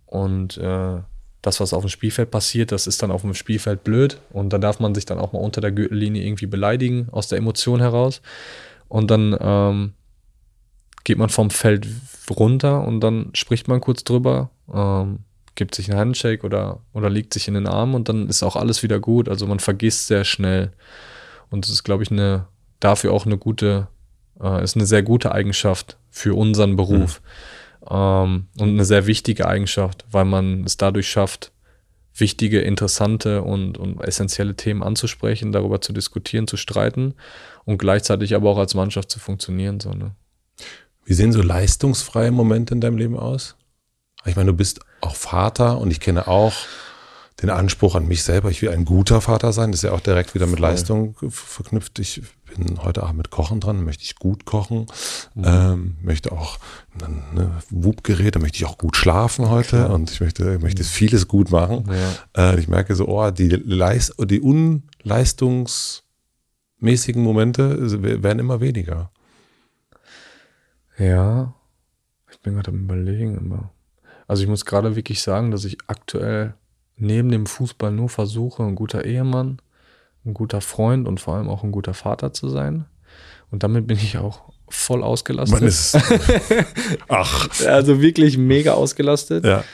Und 0.05 0.59
äh, 0.59 0.99
das, 1.41 1.61
was 1.61 1.73
auf 1.73 1.83
dem 1.83 1.89
Spielfeld 1.89 2.31
passiert, 2.31 2.71
das 2.71 2.87
ist 2.87 3.03
dann 3.03 3.11
auf 3.11 3.23
dem 3.23 3.33
Spielfeld 3.33 3.85
blöd 3.85 4.21
und 4.29 4.53
da 4.53 4.59
darf 4.59 4.81
man 4.81 4.95
sich 4.95 5.07
dann 5.07 5.19
auch 5.19 5.33
mal 5.33 5.39
unter 5.39 5.63
der 5.63 5.73
Gürtellinie 5.73 6.23
irgendwie 6.23 6.45
beleidigen, 6.45 7.09
aus 7.11 7.29
der 7.29 7.39
Emotion 7.39 7.81
heraus. 7.81 8.21
Und 8.89 9.11
dann 9.11 9.35
ähm, 9.41 9.95
geht 11.05 11.17
man 11.17 11.31
vom 11.31 11.49
Feld 11.49 11.89
runter 12.29 12.87
und 12.87 13.01
dann 13.01 13.31
spricht 13.33 13.67
man 13.67 13.81
kurz 13.81 14.05
drüber, 14.05 14.51
ähm, 14.71 15.21
gibt 15.55 15.75
sich 15.75 15.91
einen 15.91 15.99
Handshake 15.99 16.45
oder, 16.45 16.81
oder 16.93 17.09
liegt 17.09 17.33
sich 17.33 17.49
in 17.49 17.55
den 17.55 17.67
Arm 17.67 17.95
und 17.95 18.11
dann 18.11 18.29
ist 18.29 18.43
auch 18.43 18.57
alles 18.57 18.83
wieder 18.83 19.01
gut. 19.01 19.27
Also 19.27 19.47
man 19.47 19.59
vergisst 19.59 20.09
sehr 20.09 20.25
schnell. 20.25 20.73
Und 21.51 21.65
das 21.65 21.71
ist, 21.71 21.85
glaube 21.85 22.03
ich, 22.03 22.11
eine 22.11 22.47
dafür 22.81 23.13
auch 23.13 23.27
eine 23.27 23.39
gute, 23.39 23.89
äh, 24.41 24.63
ist 24.63 24.77
eine 24.77 24.87
sehr 24.87 25.03
gute 25.03 25.33
Eigenschaft 25.33 25.99
für 26.11 26.37
unseren 26.37 26.77
Beruf. 26.77 27.21
Mhm. 27.83 27.87
Ähm, 27.91 28.47
und 28.59 28.69
eine 28.69 28.85
sehr 28.85 29.07
wichtige 29.07 29.47
Eigenschaft, 29.47 30.05
weil 30.11 30.25
man 30.25 30.65
es 30.65 30.77
dadurch 30.77 31.09
schafft, 31.09 31.53
wichtige, 32.15 32.61
interessante 32.61 33.43
und, 33.43 33.79
und 33.79 34.01
essentielle 34.01 34.57
Themen 34.57 34.83
anzusprechen, 34.83 35.53
darüber 35.53 35.81
zu 35.81 35.93
diskutieren, 35.93 36.47
zu 36.49 36.57
streiten 36.57 37.15
und 37.65 37.79
gleichzeitig 37.79 38.35
aber 38.35 38.51
auch 38.51 38.59
als 38.59 38.75
Mannschaft 38.75 39.11
zu 39.11 39.21
funktionieren. 39.21 39.81
So, 39.81 39.93
ne? 39.93 40.13
Wie 41.05 41.15
sehen 41.15 41.33
so 41.33 41.43
leistungsfreie 41.43 42.31
Momente 42.31 42.75
in 42.75 42.81
deinem 42.81 42.99
Leben 42.99 43.17
aus? 43.17 43.57
Ich 44.27 44.37
meine, 44.37 44.51
du 44.51 44.57
bist 44.57 44.81
auch 45.01 45.15
Vater 45.15 45.79
und 45.79 45.91
ich 45.91 46.01
kenne 46.01 46.27
auch 46.27 46.53
den 47.41 47.51
Anspruch 47.51 47.95
an 47.95 48.09
mich 48.09 48.25
selber, 48.25 48.51
ich 48.51 48.63
will 48.63 48.71
ein 48.71 48.85
guter 48.85 49.21
Vater 49.21 49.53
sein. 49.53 49.71
Das 49.71 49.79
ist 49.79 49.85
ja 49.85 49.93
auch 49.93 50.01
direkt 50.01 50.35
wieder 50.35 50.47
mit 50.47 50.59
Leistung 50.59 51.15
verknüpft. 51.31 51.99
Ich 52.01 52.23
bin 52.59 52.83
heute 52.83 53.03
Abend 53.03 53.19
mit 53.19 53.31
Kochen 53.31 53.61
dran, 53.61 53.85
möchte 53.85 54.05
ich 54.05 54.17
gut 54.17 54.45
kochen, 54.45 54.87
mhm. 55.35 55.45
ähm, 55.45 55.97
möchte 56.03 56.33
auch 56.33 56.59
ne, 57.33 57.51
Wub-Geräte, 57.71 58.39
möchte 58.39 58.57
ich 58.57 58.67
auch 58.67 58.79
gut 58.79 58.97
schlafen 58.97 59.49
heute 59.49 59.77
Klar. 59.77 59.91
und 59.91 60.11
ich 60.11 60.21
möchte, 60.21 60.59
möchte 60.59 60.83
mhm. 60.83 60.87
vieles 60.87 61.29
gut 61.29 61.51
machen. 61.51 61.91
Ja. 62.37 62.53
Äh, 62.53 62.61
ich 62.61 62.69
merke 62.69 62.95
so, 62.95 63.09
oh, 63.09 63.31
die, 63.31 63.49
Leist 63.49 64.15
die 64.21 64.41
unleistungsmäßigen 64.41 67.23
Momente 67.23 68.23
werden 68.23 68.39
immer 68.39 68.61
weniger. 68.61 69.11
Ja, 70.99 71.55
ich 72.31 72.41
bin 72.41 72.55
gerade 72.55 72.73
am 72.73 72.81
überlegen 72.81 73.37
immer. 73.37 73.71
Also 74.27 74.43
ich 74.43 74.49
muss 74.49 74.65
gerade 74.65 74.97
wirklich 74.97 75.23
sagen, 75.23 75.51
dass 75.51 75.65
ich 75.65 75.79
aktuell 75.87 76.55
neben 76.97 77.31
dem 77.31 77.47
Fußball 77.47 77.93
nur 77.93 78.09
versuche, 78.09 78.65
ein 78.65 78.75
guter 78.75 79.05
Ehemann, 79.05 79.63
ein 80.25 80.35
guter 80.35 80.61
Freund 80.61 81.09
und 81.09 81.21
vor 81.21 81.35
allem 81.37 81.49
auch 81.49 81.63
ein 81.65 81.73
guter 81.73 81.95
Vater 81.95 82.33
zu 82.33 82.49
sein. 82.49 82.87
Und 83.51 83.63
damit 83.63 83.87
bin 83.87 83.97
ich 83.97 84.19
auch 84.19 84.53
voll 84.69 85.03
ausgelastet. 85.03 85.61
Man 85.61 85.69
ist, 85.69 85.97
ach. 87.09 87.49
Also 87.67 88.01
wirklich 88.01 88.37
mega 88.37 88.75
ausgelastet. 88.75 89.45
Ja. 89.45 89.65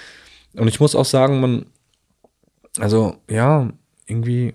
Und 0.55 0.69
ich 0.69 0.79
muss 0.79 0.95
auch 0.95 1.05
sagen, 1.05 1.41
man, 1.41 1.67
also 2.79 3.17
ja, 3.29 3.71
irgendwie. 4.07 4.55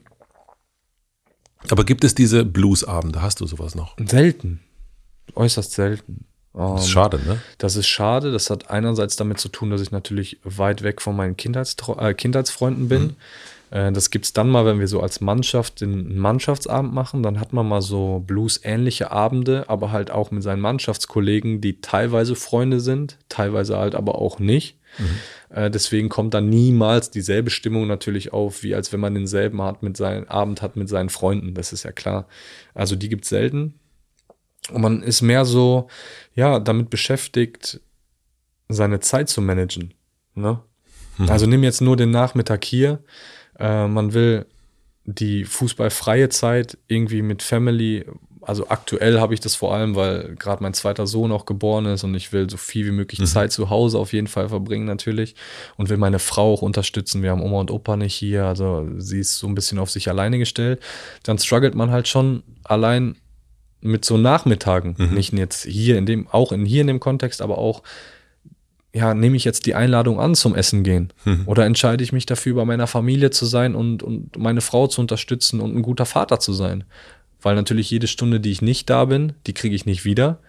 Aber 1.70 1.84
gibt 1.84 2.04
es 2.04 2.16
diese 2.16 2.46
Bluesabende? 2.46 3.22
Hast 3.22 3.42
du 3.42 3.48
sowas 3.48 3.76
noch? 3.76 3.98
Selten. 4.06 4.62
Äußerst 5.36 5.74
selten. 5.74 6.26
Das 6.54 6.82
ist 6.82 6.88
ähm, 6.88 6.92
schade, 6.92 7.20
ne? 7.26 7.42
Das 7.58 7.76
ist 7.76 7.88
schade. 7.88 8.32
Das 8.32 8.50
hat 8.50 8.70
einerseits 8.70 9.16
damit 9.16 9.40
zu 9.40 9.50
tun, 9.50 9.70
dass 9.70 9.82
ich 9.82 9.92
natürlich 9.92 10.40
weit 10.44 10.82
weg 10.82 11.02
von 11.02 11.16
meinen 11.16 11.38
Kindheitstro 11.38 12.00
äh, 12.00 12.14
Kindheitsfreunden 12.14 12.90
bin. 12.90 13.02
Mhm. 13.04 13.16
Äh, 13.72 13.92
das 13.92 14.10
gibt 14.10 14.26
es 14.26 14.34
dann 14.34 14.50
mal, 14.50 14.66
wenn 14.66 14.80
wir 14.80 14.88
so 14.88 15.02
als 15.02 15.22
Mannschaft 15.22 15.82
den 15.82 16.18
Mannschaftsabend 16.18 16.94
machen. 16.94 17.24
Dann 17.24 17.40
hat 17.40 17.54
man 17.54 17.68
mal 17.68 17.82
so 17.82 18.24
Blues-ähnliche 18.26 19.12
Abende, 19.12 19.66
aber 19.68 19.92
halt 19.92 20.12
auch 20.12 20.32
mit 20.32 20.44
seinen 20.44 20.62
Mannschaftskollegen, 20.62 21.62
die 21.62 21.82
teilweise 21.82 22.36
Freunde 22.36 22.80
sind, 22.80 23.18
teilweise 23.30 23.78
halt 23.78 23.96
aber 23.96 24.16
auch 24.16 24.40
nicht. 24.40 24.78
Mhm. 24.98 25.56
Äh, 25.56 25.72
deswegen 25.72 26.10
kommt 26.10 26.34
dann 26.34 26.50
niemals 26.50 27.12
dieselbe 27.12 27.50
Stimmung 27.50 27.88
natürlich 27.88 28.34
auf, 28.34 28.64
wie 28.64 28.76
als 28.76 28.92
wenn 28.92 29.00
man 29.00 29.14
denselben 29.14 29.62
hat 29.62 29.84
mit 29.84 29.98
seinen, 29.98 30.28
Abend 30.28 30.62
hat 30.62 30.76
mit 30.76 30.90
seinen 30.90 31.10
Freunden. 31.10 31.54
Das 31.54 31.74
ist 31.74 31.84
ja 31.84 31.92
klar. 31.92 32.28
Also 32.74 32.96
die 32.96 33.10
gibt 33.10 33.24
es 33.24 33.30
selten. 33.30 33.76
Und 34.72 34.82
man 34.82 35.02
ist 35.02 35.22
mehr 35.22 35.46
so, 35.46 35.88
ja, 36.36 36.60
damit 36.60 36.90
beschäftigt, 36.90 37.82
seine 38.68 39.00
Zeit 39.00 39.30
zu 39.30 39.42
managen. 39.42 39.94
Ne? 40.36 40.62
Hm. 41.18 41.30
Also 41.30 41.48
nimm 41.48 41.64
jetzt 41.64 41.82
nur 41.82 41.98
den 41.98 42.12
Nachmittag 42.12 42.64
hier. 42.64 43.04
Äh, 43.60 43.88
man 43.88 44.14
will 44.14 44.46
die 45.06 45.46
fußballfreie 45.46 46.30
Zeit 46.30 46.78
irgendwie 46.88 47.22
mit 47.22 47.42
Family, 47.42 48.06
also 48.42 48.70
aktuell 48.70 49.20
habe 49.20 49.34
ich 49.34 49.40
das 49.40 49.56
vor 49.56 49.74
allem, 49.74 49.96
weil 49.96 50.36
gerade 50.36 50.64
mein 50.64 50.74
zweiter 50.74 51.08
Sohn 51.08 51.32
auch 51.32 51.46
geboren 51.46 51.86
ist 51.86 52.04
und 52.04 52.16
ich 52.16 52.32
will 52.32 52.50
so 52.50 52.58
viel 52.58 52.86
wie 52.86 52.92
möglich 52.92 53.20
mhm. 53.20 53.26
Zeit 53.26 53.52
zu 53.52 53.70
Hause 53.70 53.98
auf 53.98 54.14
jeden 54.14 54.28
Fall 54.28 54.50
verbringen 54.50 54.86
natürlich 54.86 55.36
und 55.78 55.90
will 55.90 55.98
meine 55.98 56.20
Frau 56.20 56.54
auch 56.54 56.62
unterstützen. 56.62 57.24
Wir 57.24 57.32
haben 57.32 57.42
Oma 57.42 57.60
und 57.60 57.72
Opa 57.72 57.98
nicht 57.98 58.16
hier, 58.16 58.46
also 58.46 58.88
sie 58.98 59.20
ist 59.20 59.38
so 59.38 59.48
ein 59.48 59.56
bisschen 59.56 59.80
auf 59.80 59.90
sich 59.90 60.10
alleine 60.10 60.38
gestellt. 60.38 60.80
Dann 61.24 61.38
struggelt 61.38 61.76
man 61.76 61.92
halt 61.92 62.08
schon 62.08 62.44
allein 62.64 63.16
mit 63.82 64.06
so 64.06 64.18
Nachmittagen, 64.18 64.96
mhm. 64.98 65.14
nicht 65.14 65.34
jetzt 65.34 65.64
hier 65.64 65.98
in 65.98 66.06
dem, 66.06 66.28
auch 66.28 66.52
in 66.52 66.66
hier 66.66 66.82
in 66.82 66.88
dem 66.88 67.00
Kontext, 67.00 67.42
aber 67.42 67.58
auch, 67.58 67.82
ja, 69.00 69.14
nehme 69.14 69.38
ich 69.38 69.46
jetzt 69.46 69.66
die 69.66 69.76
Einladung 69.76 70.20
an 70.20 70.36
zum 70.36 70.56
Essen 70.56 70.84
gehen? 70.84 71.14
Mhm. 71.24 71.44
Oder 71.46 71.66
entscheide 71.66 72.04
ich 72.04 72.12
mich 72.12 72.26
dafür, 72.26 72.56
bei 72.56 72.66
meiner 72.66 72.86
Familie 72.86 73.30
zu 73.30 73.46
sein 73.46 73.74
und, 73.74 74.04
und 74.04 74.38
meine 74.38 74.60
Frau 74.60 74.88
zu 74.88 75.00
unterstützen 75.00 75.62
und 75.62 75.74
ein 75.74 75.82
guter 75.82 76.06
Vater 76.06 76.40
zu 76.40 76.52
sein? 76.52 76.84
Weil 77.42 77.56
natürlich 77.56 77.90
jede 77.90 78.08
Stunde, 78.08 78.42
die 78.42 78.52
ich 78.52 78.62
nicht 78.62 78.90
da 78.90 79.06
bin, 79.06 79.34
die 79.48 79.54
kriege 79.54 79.74
ich 79.74 79.86
nicht 79.86 80.04
wieder. 80.04 80.40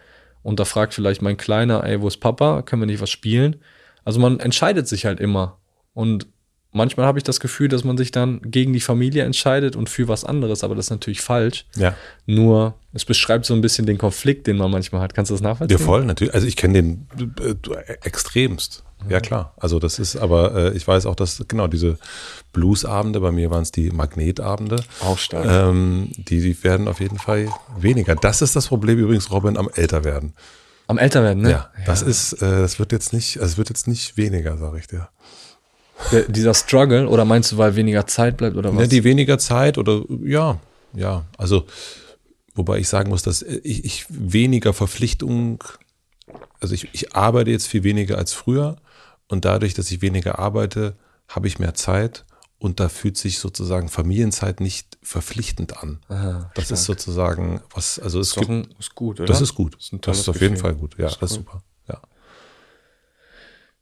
Und 0.43 0.59
da 0.59 0.65
fragt 0.65 0.95
vielleicht 0.95 1.23
mein 1.23 1.37
Kleiner, 1.37 1.85
ey, 1.85 2.01
wo 2.01 2.09
ist 2.09 2.17
Papa? 2.17 2.63
Können 2.63 2.83
wir 2.83 2.87
nicht 2.87 3.01
was 3.01 3.11
spielen? 3.11 3.57
Also 4.05 4.19
man 4.19 4.41
entscheidet 4.41 4.89
sich 4.89 5.07
halt 5.07 5.21
immer. 5.21 5.59
Und 5.95 6.27
manchmal 6.73 7.07
habe 7.07 7.19
ich 7.19 7.25
das 7.25 7.39
Gefühl, 7.39 7.69
dass 7.69 7.85
man 7.85 7.97
sich 7.97 8.11
dann 8.11 8.41
gegen 8.43 8.73
die 8.73 8.81
Familie 8.81 9.23
entscheidet 9.23 9.77
und 9.77 9.89
für 9.89 10.09
was 10.09 10.25
anderes, 10.25 10.65
aber 10.65 10.75
das 10.75 10.87
ist 10.87 10.91
natürlich 10.91 11.21
falsch. 11.21 11.67
Ja. 11.77 11.95
Nur, 12.27 12.75
es 12.93 13.05
beschreibt 13.05 13.47
so 13.47 13.55
ein 13.55 13.61
bisschen 13.61 13.87
den 13.87 13.99
Konflikt, 13.99 14.47
den 14.47 14.57
man 14.57 14.71
manchmal 14.71 15.01
hat. 15.01 15.15
Kannst 15.15 15.31
du 15.31 15.35
das 15.35 15.43
nachvollziehen? 15.43 15.79
Ja, 15.79 15.85
voll, 15.85 16.05
natürlich. 16.05 16.35
Also 16.35 16.47
ich 16.47 16.57
kenne 16.57 16.75
den 16.75 17.07
äh, 17.41 17.93
extremst. 18.03 18.83
Ja, 19.09 19.21
klar. 19.21 19.55
Also 19.57 19.79
das 19.79 19.99
ist, 19.99 20.17
aber 20.17 20.55
äh, 20.55 20.77
ich 20.77 20.87
weiß 20.87 21.07
auch, 21.07 21.15
dass 21.15 21.43
genau 21.49 21.69
diese 21.69 21.99
Bluesabende, 22.53 23.21
bei 23.21 23.33
mir 23.33 23.51
waren 23.51 23.63
es 23.63 23.73
die 23.73 23.91
Magnetabende. 23.91 24.83
Auch 25.01 25.19
stark. 25.19 25.47
Ähm, 25.47 26.11
die, 26.17 26.41
die 26.41 26.63
werden 26.65 26.89
auf 26.89 27.01
jeden 27.01 27.19
Fall 27.19 27.49
weniger. 27.79 28.15
Das 28.17 28.43
ist 28.43 28.57
das 28.57 28.67
Problem 28.67 28.99
übrigens, 28.99 29.31
Robin, 29.31 29.57
am 29.57 29.71
älter 29.75 30.05
werden. 30.05 30.35
Am 30.87 30.99
älter 30.99 31.23
werden, 31.23 31.43
ne? 31.43 31.51
Ja, 31.51 31.71
das 31.87 32.03
ist, 32.03 32.35
äh, 32.43 32.61
das 32.61 32.79
wird 32.79 32.93
jetzt 32.93 33.13
nicht, 33.13 33.39
also 33.39 33.53
es 33.53 33.59
wird 33.59 33.69
jetzt 33.69 33.87
nicht 33.87 34.17
weniger, 34.17 34.59
sag 34.59 34.77
ich 34.77 34.89
dir. 34.89 35.09
Der, 36.11 36.23
dieser 36.23 36.55
Struggle, 36.55 37.09
oder 37.09 37.25
meinst 37.25 37.53
du, 37.53 37.59
weil 37.59 37.77
weniger 37.77 38.07
Zeit 38.07 38.37
bleibt 38.37 38.57
oder 38.57 38.75
was? 38.75 38.81
Ja, 38.81 38.87
die 38.89 39.05
weniger 39.05 39.39
Zeit 39.39 39.79
oder 39.79 40.03
ja, 40.25 40.59
ja. 40.95 41.25
Also, 41.39 41.65
wobei 42.61 42.79
ich 42.79 42.89
sagen 42.89 43.09
muss, 43.11 43.23
dass 43.23 43.43
ich, 43.43 43.85
ich 43.85 44.07
weniger 44.09 44.73
Verpflichtung, 44.75 45.65
also 46.61 46.75
ich, 46.75 46.89
ich 46.93 47.15
arbeite 47.17 47.51
jetzt 47.51 47.67
viel 47.67 47.83
weniger 47.83 48.19
als 48.19 48.33
früher 48.35 48.77
und 49.29 49.45
dadurch, 49.47 49.75
dass 49.75 49.91
ich 49.91 50.03
weniger 50.03 50.39
arbeite, 50.39 50.95
habe 51.29 51.49
ich 51.49 51.59
mehr 51.59 51.75
Zeit 51.75 52.25
und 52.59 52.79
da 52.81 52.89
fühlt 52.91 53.17
sich 53.17 53.39
sozusagen 53.39 53.89
Familienzeit 53.89 54.61
nicht 54.61 54.99
verpflichtend 55.03 55.79
an. 55.83 56.01
Aha, 56.09 56.51
das 56.55 56.67
stark. 56.67 56.79
ist 56.79 56.85
sozusagen 56.85 57.61
was, 57.75 57.99
also 57.99 58.21
es 58.21 58.29
ist, 58.29 58.37
gibt, 58.37 58.51
ein, 58.51 58.69
ist 58.79 58.95
gut, 58.95 59.19
oder? 59.21 59.27
das 59.27 59.41
ist 59.41 59.55
gut. 59.55 59.77
Das 59.77 59.91
ist, 59.93 60.07
Das 60.07 60.19
ist 60.21 60.29
auf 60.29 60.41
jeden 60.41 60.55
Gefühl. 60.57 60.71
Fall 60.71 60.75
gut. 60.79 60.97
Ja, 60.99 61.05
Das 61.07 61.19
das 61.19 61.31
ist 61.33 61.39
ist 61.39 61.47
cool. 61.47 61.53
super. 61.53 61.63
Ja. 61.89 62.01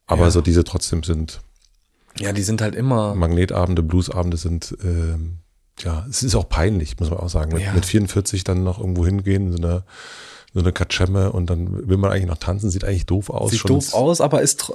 Aber 0.07 0.23
Ja. 0.25 0.31
so 0.31 0.41
diese 0.41 0.63
trotzdem 0.63 1.03
sind 1.03 1.41
Ja, 2.19 2.31
die 2.31 2.41
sind 2.43 2.61
halt 2.61 2.73
immer. 2.75 3.13
Magnetabende, 3.15 3.83
Bluesabende 3.83 4.37
sind, 4.37 4.75
ähm, 4.81 5.39
ja, 5.83 6.05
es 6.09 6.23
ist 6.23 6.35
auch 6.35 6.47
peinlich, 6.49 6.99
muss 6.99 7.09
man 7.09 7.19
auch 7.19 7.29
sagen. 7.29 7.53
Mit, 7.53 7.63
Ja. 7.63 7.73
mit 7.73 7.85
44 7.85 8.43
dann 8.43 8.63
noch 8.63 8.79
irgendwo 8.79 9.05
hingehen, 9.05 9.51
so 9.51 9.57
eine, 9.57 9.83
so 10.53 10.59
eine 10.61 10.71
Katschemme 10.73 11.31
und 11.31 11.49
dann 11.49 11.87
will 11.87 11.97
man 11.97 12.11
eigentlich 12.11 12.25
noch 12.27 12.37
tanzen, 12.37 12.69
sieht 12.71 12.83
eigentlich 12.83 13.05
doof 13.05 13.29
aus. 13.29 13.51
Sieht 13.51 13.59
schon 13.59 13.69
doof 13.69 13.93
aus, 13.93 14.19
aber 14.21 14.41
ist, 14.41 14.71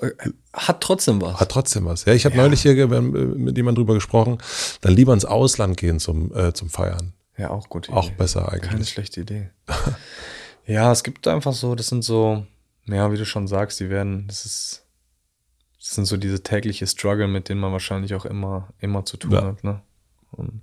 hat 0.52 0.81
trotzdem 0.81 1.20
was. 1.20 1.40
Hat 1.40 1.48
trotzdem 1.51 1.85
was. 1.85 2.05
Ja, 2.05 2.12
ich 2.14 2.24
habe 2.24 2.36
Ja. 2.36 2.43
neulich 2.43 2.62
hier 2.62 2.76
äh, 2.78 3.01
mit 3.01 3.56
jemandem 3.56 3.82
drüber 3.82 3.94
gesprochen, 3.94 4.39
dann 4.82 4.94
lieber 4.94 5.12
ins 5.12 5.24
Ausland 5.24 5.76
gehen 5.76 5.98
zum, 5.98 6.35
äh, 6.35 6.52
zum 6.52 6.68
Feiern. 6.70 7.12
ja, 7.36 7.51
auch 7.51 7.68
gut. 7.68 7.90
Auch 7.90 8.10
besser 8.10 8.52
eigentlich. 8.52 8.70
Keine 8.70 8.85
schlechte 8.85 9.20
Idee. 9.22 9.51
ja, 10.66 10.93
es 10.93 11.02
gibt 11.02 11.26
einfach 11.28 11.52
so, 11.52 11.74
das 11.74 11.89
sind 11.89 12.05
so, 12.05 12.47
ja, 12.86 13.10
wie 13.12 13.16
du 13.16 13.26
schon 13.26 13.48
sagst, 13.48 13.81
die 13.81 13.90
werden, 13.90 14.26
das 14.28 14.47
ist, 14.47 14.85
das 15.78 15.90
sind 15.97 16.05
so 16.06 16.16
diese 16.16 16.43
tägliche 16.43 16.86
Struggle, 16.86 17.26
mit 17.28 17.48
denen 17.48 17.60
man 17.60 17.72
wahrscheinlich 17.72 18.14
auch 18.14 18.24
immer, 18.24 18.68
immer 18.78 19.05
zu 19.05 19.16
tun 19.16 19.32
Ja. 19.32 19.43
hat, 19.44 19.64
ne? 19.64 19.81
Und 20.31 20.62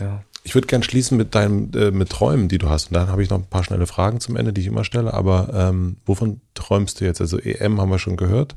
ja. 0.00 0.22
Ich 0.44 0.54
würde 0.54 0.68
gern 0.68 0.84
schließen 0.84 1.16
mit 1.16 1.34
deinem, 1.34 1.72
äh, 1.74 1.90
mit 1.90 2.10
Träumen, 2.10 2.48
die 2.48 2.58
du 2.58 2.68
hast. 2.68 2.88
Und 2.88 2.94
dann 2.94 3.08
habe 3.08 3.20
ich 3.22 3.30
noch 3.30 3.38
ein 3.38 3.46
paar 3.46 3.64
schnelle 3.64 3.86
Fragen 3.88 4.20
zum 4.20 4.36
Ende, 4.36 4.52
die 4.52 4.60
ich 4.60 4.68
immer 4.68 4.84
stelle. 4.84 5.12
Aber 5.12 5.50
ähm, 5.52 5.96
wovon 6.06 6.40
träumst 6.54 7.00
du 7.00 7.04
jetzt? 7.04 7.20
Also 7.20 7.38
EM 7.38 7.80
haben 7.80 7.90
wir 7.90 7.98
schon 7.98 8.16
gehört. 8.16 8.54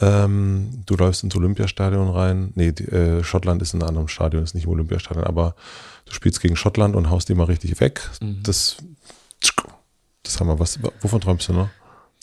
Ähm, 0.00 0.82
du 0.84 0.96
läufst 0.96 1.24
ins 1.24 1.34
Olympiastadion 1.34 2.10
rein. 2.10 2.52
Nee, 2.56 2.72
die, 2.72 2.84
äh, 2.84 3.24
Schottland 3.24 3.62
ist 3.62 3.72
in 3.72 3.80
einem 3.80 3.88
anderen 3.88 4.08
Stadion, 4.08 4.44
ist 4.44 4.54
nicht 4.54 4.64
im 4.64 4.70
Olympiastadion, 4.70 5.24
aber 5.24 5.54
du 6.04 6.12
spielst 6.12 6.40
gegen 6.40 6.56
Schottland 6.56 6.94
und 6.94 7.08
haust 7.08 7.28
die 7.30 7.34
mal 7.34 7.44
richtig 7.44 7.80
weg. 7.80 8.02
Mhm. 8.20 8.42
Das, 8.42 8.76
das 10.22 10.38
haben 10.38 10.48
wir. 10.48 10.60
Was, 10.60 10.78
wovon 11.00 11.20
träumst 11.22 11.48
du 11.48 11.54
noch? 11.54 11.70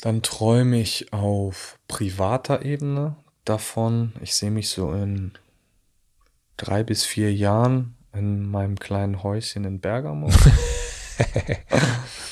Dann 0.01 0.21
träume 0.21 0.79
ich 0.79 1.11
auf 1.11 1.79
privater 1.87 2.63
Ebene 2.63 3.15
davon. 3.45 4.13
Ich 4.21 4.35
sehe 4.35 4.51
mich 4.51 4.69
so 4.69 4.93
in 4.93 5.31
drei 6.57 6.83
bis 6.83 7.03
vier 7.03 7.33
Jahren 7.33 7.95
in 8.17 8.49
meinem 8.49 8.79
kleinen 8.79 9.23
Häuschen 9.23 9.63
in 9.65 9.79
Bergamo. 9.79 10.29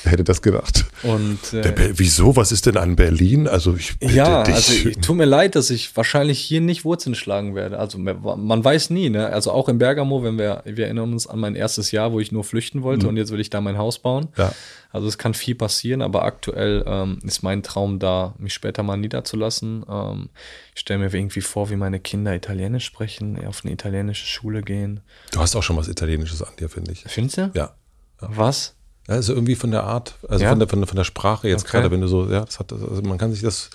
Wer 0.04 0.12
hätte 0.12 0.24
das 0.24 0.42
gedacht? 0.42 0.86
Und 1.04 1.54
äh, 1.54 1.94
Wieso? 1.96 2.36
Was 2.36 2.52
ist 2.52 2.66
denn 2.66 2.78
an 2.78 2.96
Berlin? 2.96 3.48
Also 3.48 3.76
ich 3.76 3.96
ja, 4.02 4.44
dich. 4.44 4.56
also 4.56 4.90
ich, 4.90 4.98
tut 4.98 5.16
mir 5.16 5.26
leid, 5.26 5.56
dass 5.56 5.70
ich 5.70 5.96
wahrscheinlich 5.96 6.40
hier 6.40 6.60
nicht 6.60 6.84
Wurzeln 6.84 7.16
schlagen 7.16 7.56
werde. 7.56 7.80
Also 7.80 7.98
man 7.98 8.64
weiß 8.64 8.90
nie, 8.90 9.10
ne? 9.10 9.28
Also 9.28 9.52
auch 9.52 9.70
in 9.70 9.78
Bergamo, 9.78 10.24
wenn 10.24 10.38
wir, 10.38 10.64
wir 10.66 10.86
erinnern 10.86 11.14
uns 11.14 11.28
an 11.28 11.40
mein 11.40 11.56
erstes 11.56 11.92
Jahr, 11.92 12.12
wo 12.12 12.20
ich 12.20 12.32
nur 12.32 12.44
flüchten 12.44 12.84
wollte 12.84 13.08
und 13.08 13.16
jetzt 13.16 13.32
will 13.32 13.40
ich 13.40 13.50
da 13.50 13.62
mein 13.62 13.78
Haus 13.78 14.00
bauen. 14.00 14.28
ja. 14.38 14.52
Also 14.94 15.08
es 15.08 15.18
kann 15.18 15.34
viel 15.34 15.56
passieren, 15.56 16.02
aber 16.04 16.24
aktuell 16.24 16.84
ähm, 16.88 17.18
ist 17.24 17.42
mein 17.44 17.64
Traum 17.64 17.98
da, 18.00 18.36
mich 18.38 18.54
später 18.54 18.84
mal 18.84 18.96
niederzulassen. 18.96 19.84
Ähm, 19.90 20.30
ich 20.76 20.82
stelle 20.82 21.00
mir 21.00 21.14
irgendwie 21.14 21.42
vor, 21.42 21.70
wie 21.72 21.76
meine 21.76 22.00
Kinder 22.00 22.36
Italienisch 22.36 22.86
sprechen, 22.86 23.44
auf 23.46 23.62
eine 23.66 23.74
italienische 23.74 24.26
Schule 24.28 24.62
gehen. 24.62 25.02
Du 25.32 25.40
hast 25.40 25.56
auch 25.56 25.64
schon 25.64 25.76
was 25.78 25.88
Italienisches 25.88 26.44
an 26.44 26.54
dir, 26.60 26.70
finde 26.70 26.92
ich. 26.92 27.04
Findest 27.08 27.38
du? 27.38 27.52
Ja. 27.56 27.74
Was? 28.20 28.76
Ja, 29.08 29.16
also 29.16 29.34
irgendwie 29.34 29.56
von 29.56 29.72
der 29.72 29.84
Art, 29.84 30.16
also 30.30 30.44
Ja? 30.46 30.50
von, 30.52 30.60
der, 30.60 30.68
von, 30.70 30.80
der, 30.80 30.88
von 30.88 30.96
der 30.96 31.04
Sprache 31.04 31.50
jetzt 31.50 31.64
Okay. 31.64 31.72
gerade, 31.72 31.92
wenn 31.92 32.00
du 32.00 32.08
so, 32.08 32.30
ja, 32.32 32.46
das 32.46 32.60
hat, 32.60 32.72
also 32.72 33.02
man 33.02 33.18
kann 33.18 33.34
sich 33.34 33.42
das 33.42 33.70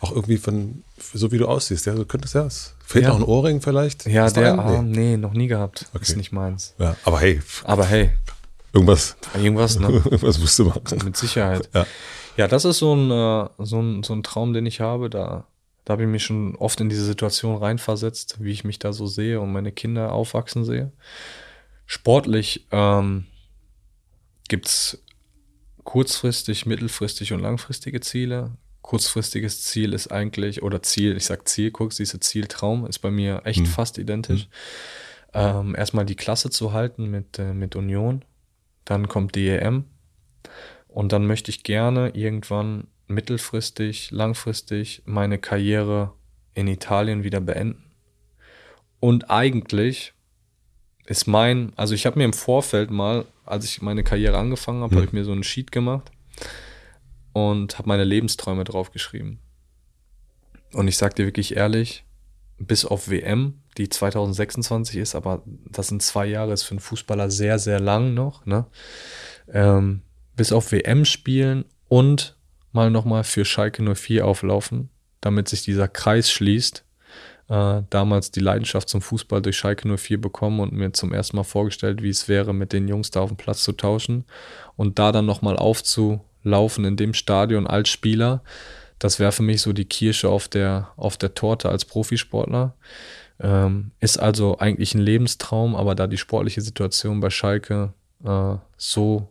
auch 0.00 0.10
irgendwie 0.10 0.38
von, 0.38 0.82
so 1.14 1.30
wie 1.30 1.38
du 1.38 1.46
aussiehst, 1.46 1.84
ja, 1.86 1.94
du 1.94 2.04
könntest 2.06 2.34
ja, 2.34 2.46
es 2.46 2.74
fehlt 2.84 3.04
Ja. 3.04 3.10
noch 3.10 3.18
ein 3.18 3.22
Ohrring 3.24 3.60
vielleicht. 3.60 4.06
Ja, 4.06 4.28
der 4.30 4.52
einen? 4.52 4.58
Arm, 4.60 4.90
nee, 4.90 5.16
noch 5.18 5.34
nie 5.34 5.46
gehabt. 5.46 5.86
Okay. 5.92 6.02
Ist 6.02 6.16
nicht 6.16 6.32
meins. 6.32 6.74
Ja, 6.78 6.96
aber 7.04 7.20
hey, 7.20 7.40
Aber 7.62 7.84
hey, 7.84 8.10
irgendwas, 8.72 9.16
irgendwas, 9.34 9.78
ne? 9.78 9.88
irgendwas 10.04 10.38
musst 10.38 10.58
du 10.58 10.64
machen. 10.66 10.82
Mit 11.04 11.16
Sicherheit. 11.16 11.68
Ja. 11.74 11.86
Ja, 12.36 12.48
das 12.48 12.64
ist 12.64 12.78
so 12.78 12.94
ein, 12.94 13.10
äh, 13.10 13.48
so 13.58 13.80
ein, 13.80 14.02
so 14.02 14.14
ein 14.14 14.22
Traum, 14.22 14.52
den 14.54 14.64
ich 14.64 14.80
habe. 14.80 15.10
Da, 15.10 15.46
da 15.84 15.92
habe 15.92 16.02
ich 16.02 16.08
mich 16.08 16.24
schon 16.24 16.56
oft 16.56 16.80
in 16.80 16.88
diese 16.88 17.04
Situation 17.04 17.56
reinversetzt, 17.56 18.42
wie 18.42 18.52
ich 18.52 18.64
mich 18.64 18.78
da 18.78 18.92
so 18.92 19.06
sehe 19.06 19.40
und 19.40 19.52
meine 19.52 19.72
Kinder 19.72 20.12
aufwachsen 20.12 20.64
sehe. 20.64 20.92
Sportlich 21.84 22.66
ähm, 22.72 23.26
gibt 24.48 24.66
es 24.66 25.02
kurzfristig, 25.84 26.64
mittelfristig 26.64 27.32
und 27.32 27.40
langfristige 27.40 28.00
Ziele. 28.00 28.52
Kurzfristiges 28.80 29.62
Ziel 29.62 29.92
ist 29.92 30.10
eigentlich, 30.10 30.62
oder 30.62 30.82
Ziel, 30.82 31.16
ich 31.16 31.26
sag 31.26 31.46
Ziel, 31.48 31.70
guck, 31.70 31.92
siehst 31.92 32.14
du, 32.14 32.20
Ziel, 32.20 32.46
Traum, 32.46 32.86
ist 32.86 33.00
bei 33.00 33.10
mir 33.10 33.42
echt 33.44 33.60
Hm. 33.60 33.66
fast 33.66 33.98
identisch. 33.98 34.48
Ähm, 35.34 35.74
erstmal 35.74 36.04
die 36.04 36.16
Klasse 36.16 36.50
zu 36.50 36.72
halten 36.72 37.10
mit, 37.10 37.38
äh, 37.38 37.52
mit 37.52 37.76
Union. 37.76 38.24
Dann 38.84 39.08
kommt 39.08 39.34
die 39.34 39.48
EM. 39.48 39.84
Und 40.88 41.12
dann 41.12 41.26
möchte 41.26 41.50
ich 41.50 41.62
gerne 41.62 42.10
irgendwann 42.10 42.88
mittelfristig, 43.06 44.10
langfristig 44.10 45.02
meine 45.06 45.38
Karriere 45.38 46.12
in 46.54 46.66
Italien 46.66 47.24
wieder 47.24 47.40
beenden. 47.40 47.84
Und 49.00 49.30
eigentlich 49.30 50.12
ist 51.06 51.26
mein, 51.26 51.72
also 51.76 51.94
ich 51.94 52.06
habe 52.06 52.18
mir 52.18 52.24
im 52.24 52.32
Vorfeld 52.32 52.90
mal, 52.90 53.24
als 53.44 53.64
ich 53.64 53.82
meine 53.82 54.04
Karriere 54.04 54.38
angefangen 54.38 54.82
habe, 54.82 54.92
Hm. 54.92 54.96
habe 54.98 55.06
ich 55.06 55.12
mir 55.12 55.24
so 55.24 55.32
einen 55.32 55.42
Sheet 55.42 55.72
gemacht 55.72 56.10
und 57.32 57.78
habe 57.78 57.88
meine 57.88 58.04
Lebensträume 58.04 58.64
draufgeschrieben. 58.64 59.38
Und 60.72 60.88
ich 60.88 60.96
sag 60.96 61.16
dir 61.16 61.26
wirklich 61.26 61.56
ehrlich, 61.56 62.04
bis 62.58 62.84
auf 62.84 63.10
WM, 63.10 63.61
die 63.78 63.88
2026 63.88 64.96
ist, 64.96 65.14
aber 65.14 65.42
das 65.46 65.88
sind 65.88 66.02
zwei 66.02 66.26
Jahre, 66.26 66.52
ist 66.52 66.62
für 66.62 66.72
einen 66.72 66.80
Fußballer 66.80 67.30
sehr, 67.30 67.58
sehr 67.58 67.80
lang 67.80 68.14
noch, 68.14 68.44
ne? 68.46 68.66
Ähm, 69.52 70.02
bis 70.36 70.52
auf 70.52 70.72
WM 70.72 71.04
spielen 71.04 71.64
und 71.88 72.36
mal 72.72 72.90
nochmal 72.90 73.24
für 73.24 73.44
Schalke 73.44 73.82
04 73.82 74.26
auflaufen, 74.26 74.90
damit 75.20 75.48
sich 75.48 75.62
dieser 75.62 75.88
Kreis 75.88 76.30
schließt. 76.30 76.84
Äh, 77.48 77.82
damals 77.90 78.30
die 78.30 78.40
Leidenschaft 78.40 78.88
zum 78.88 79.02
Fußball 79.02 79.42
durch 79.42 79.56
Schalke 79.56 79.88
04 79.96 80.20
bekommen 80.20 80.60
und 80.60 80.72
mir 80.72 80.92
zum 80.92 81.12
ersten 81.12 81.36
Mal 81.36 81.42
vorgestellt, 81.42 82.02
wie 82.02 82.08
es 82.08 82.28
wäre, 82.28 82.54
mit 82.54 82.72
den 82.72 82.88
Jungs 82.88 83.10
da 83.10 83.20
auf 83.20 83.30
dem 83.30 83.36
Platz 83.36 83.62
zu 83.62 83.72
tauschen 83.72 84.24
und 84.76 84.98
da 84.98 85.12
dann 85.12 85.26
nochmal 85.26 85.56
aufzulaufen 85.56 86.84
in 86.84 86.96
dem 86.96 87.14
Stadion 87.14 87.66
als 87.66 87.88
Spieler. 87.88 88.42
Das 88.98 89.18
wäre 89.18 89.32
für 89.32 89.42
mich 89.42 89.60
so 89.60 89.72
die 89.72 89.84
Kirsche 89.84 90.28
auf 90.28 90.48
der, 90.48 90.92
auf 90.96 91.16
der 91.16 91.34
Torte 91.34 91.68
als 91.68 91.84
Profisportler. 91.84 92.74
Ähm, 93.42 93.90
ist 94.00 94.18
also 94.18 94.58
eigentlich 94.58 94.94
ein 94.94 95.00
Lebenstraum, 95.00 95.74
aber 95.74 95.94
da 95.96 96.06
die 96.06 96.16
sportliche 96.16 96.60
Situation 96.60 97.20
bei 97.20 97.28
Schalke 97.30 97.92
äh, 98.24 98.54
so 98.76 99.28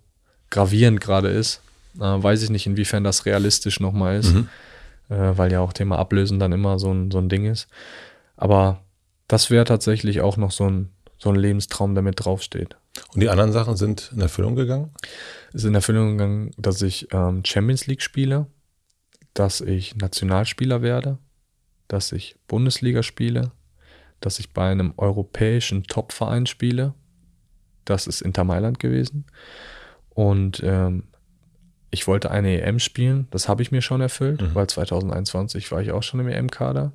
gravierend 0.50 1.00
gerade 1.00 1.30
ist, 1.30 1.62
äh, 1.96 2.02
weiß 2.02 2.44
ich 2.44 2.50
nicht, 2.50 2.68
inwiefern 2.68 3.04
das 3.06 3.26
realistisch 3.26 3.80
nochmal 3.80 4.18
ist, 4.18 4.34
Mhm. 4.34 4.50
äh, 5.10 5.38
weil 5.38 5.52
ja 5.52 5.62
auch 5.62 5.72
Thema 5.72 5.98
Ablösen 5.98 6.40
dann 6.40 6.52
immer 6.52 6.78
so 6.78 6.94
ein, 6.94 7.10
so 7.10 7.20
ein 7.20 7.30
Ding 7.30 7.46
ist. 7.46 7.68
Aber 8.36 8.82
das 9.30 9.50
wäre 9.50 9.64
tatsächlich 9.64 10.20
auch 10.20 10.36
noch 10.36 10.52
so 10.52 10.70
ein, 10.70 10.90
so 11.18 11.30
ein 11.30 11.36
Lebenstraum, 11.36 11.94
der 11.94 12.04
mit 12.04 12.24
draufsteht. 12.26 12.76
Und 13.14 13.22
die 13.22 13.30
anderen 13.30 13.54
Sachen 13.54 13.78
sind 13.78 14.12
in 14.14 14.20
Erfüllung 14.20 14.56
gegangen? 14.56 14.92
ist 15.54 15.64
in 15.64 15.76
Erfüllung 15.76 16.18
gegangen, 16.18 16.52
dass 16.58 16.82
ich 16.82 17.08
ähm, 17.14 17.44
Champions 17.46 17.88
League 17.88 18.02
spiele, 18.02 18.48
dass 19.34 19.62
ich 19.62 19.96
Nationalspieler 19.96 20.82
werde, 20.82 21.18
dass 21.88 22.12
ich 22.12 22.36
Bundesliga 22.48 23.04
spiele, 23.04 23.52
dass 24.22 24.40
ich 24.40 24.54
bei 24.54 24.70
einem 24.72 24.94
europäischen 24.98 25.84
Topverein 25.84 26.46
spiele. 26.46 26.94
Das 27.86 28.08
ist 28.08 28.22
Inter 28.22 28.44
Mailand 28.44 28.80
gewesen. 28.80 29.26
Und 30.10 30.62
ähm, 30.64 31.04
ich 31.90 32.08
wollte 32.08 32.32
eine 32.32 32.62
EM 32.62 32.80
spielen, 32.80 33.28
das 33.32 33.50
habe 33.50 33.62
ich 33.62 33.72
mir 33.72 33.82
schon 33.82 34.00
erfüllt, 34.02 34.42
Mhm. 34.42 34.56
weil 34.56 34.68
2021 34.68 35.72
war 35.72 35.82
ich 35.82 35.92
auch 35.92 36.04
schon 36.04 36.22
im 36.22 36.28
EM-Kader. 36.30 36.94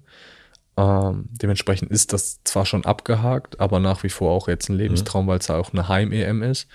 Ähm, 0.79 1.27
dementsprechend 1.31 1.91
ist 1.91 2.13
das 2.13 2.43
zwar 2.45 2.67
schon 2.67 2.85
abgehakt, 2.85 3.61
aber 3.61 3.81
nach 3.81 4.03
wie 4.03 4.09
vor 4.09 4.33
auch 4.33 4.49
jetzt 4.49 4.69
ein 4.69 4.77
Lebenstraum, 4.77 5.25
mhm. 5.27 5.31
weil 5.31 5.39
es 5.39 5.49
ja 5.49 5.57
auch 5.57 5.73
eine 5.73 5.89
Heim-EM 5.89 6.43
ist. 6.43 6.69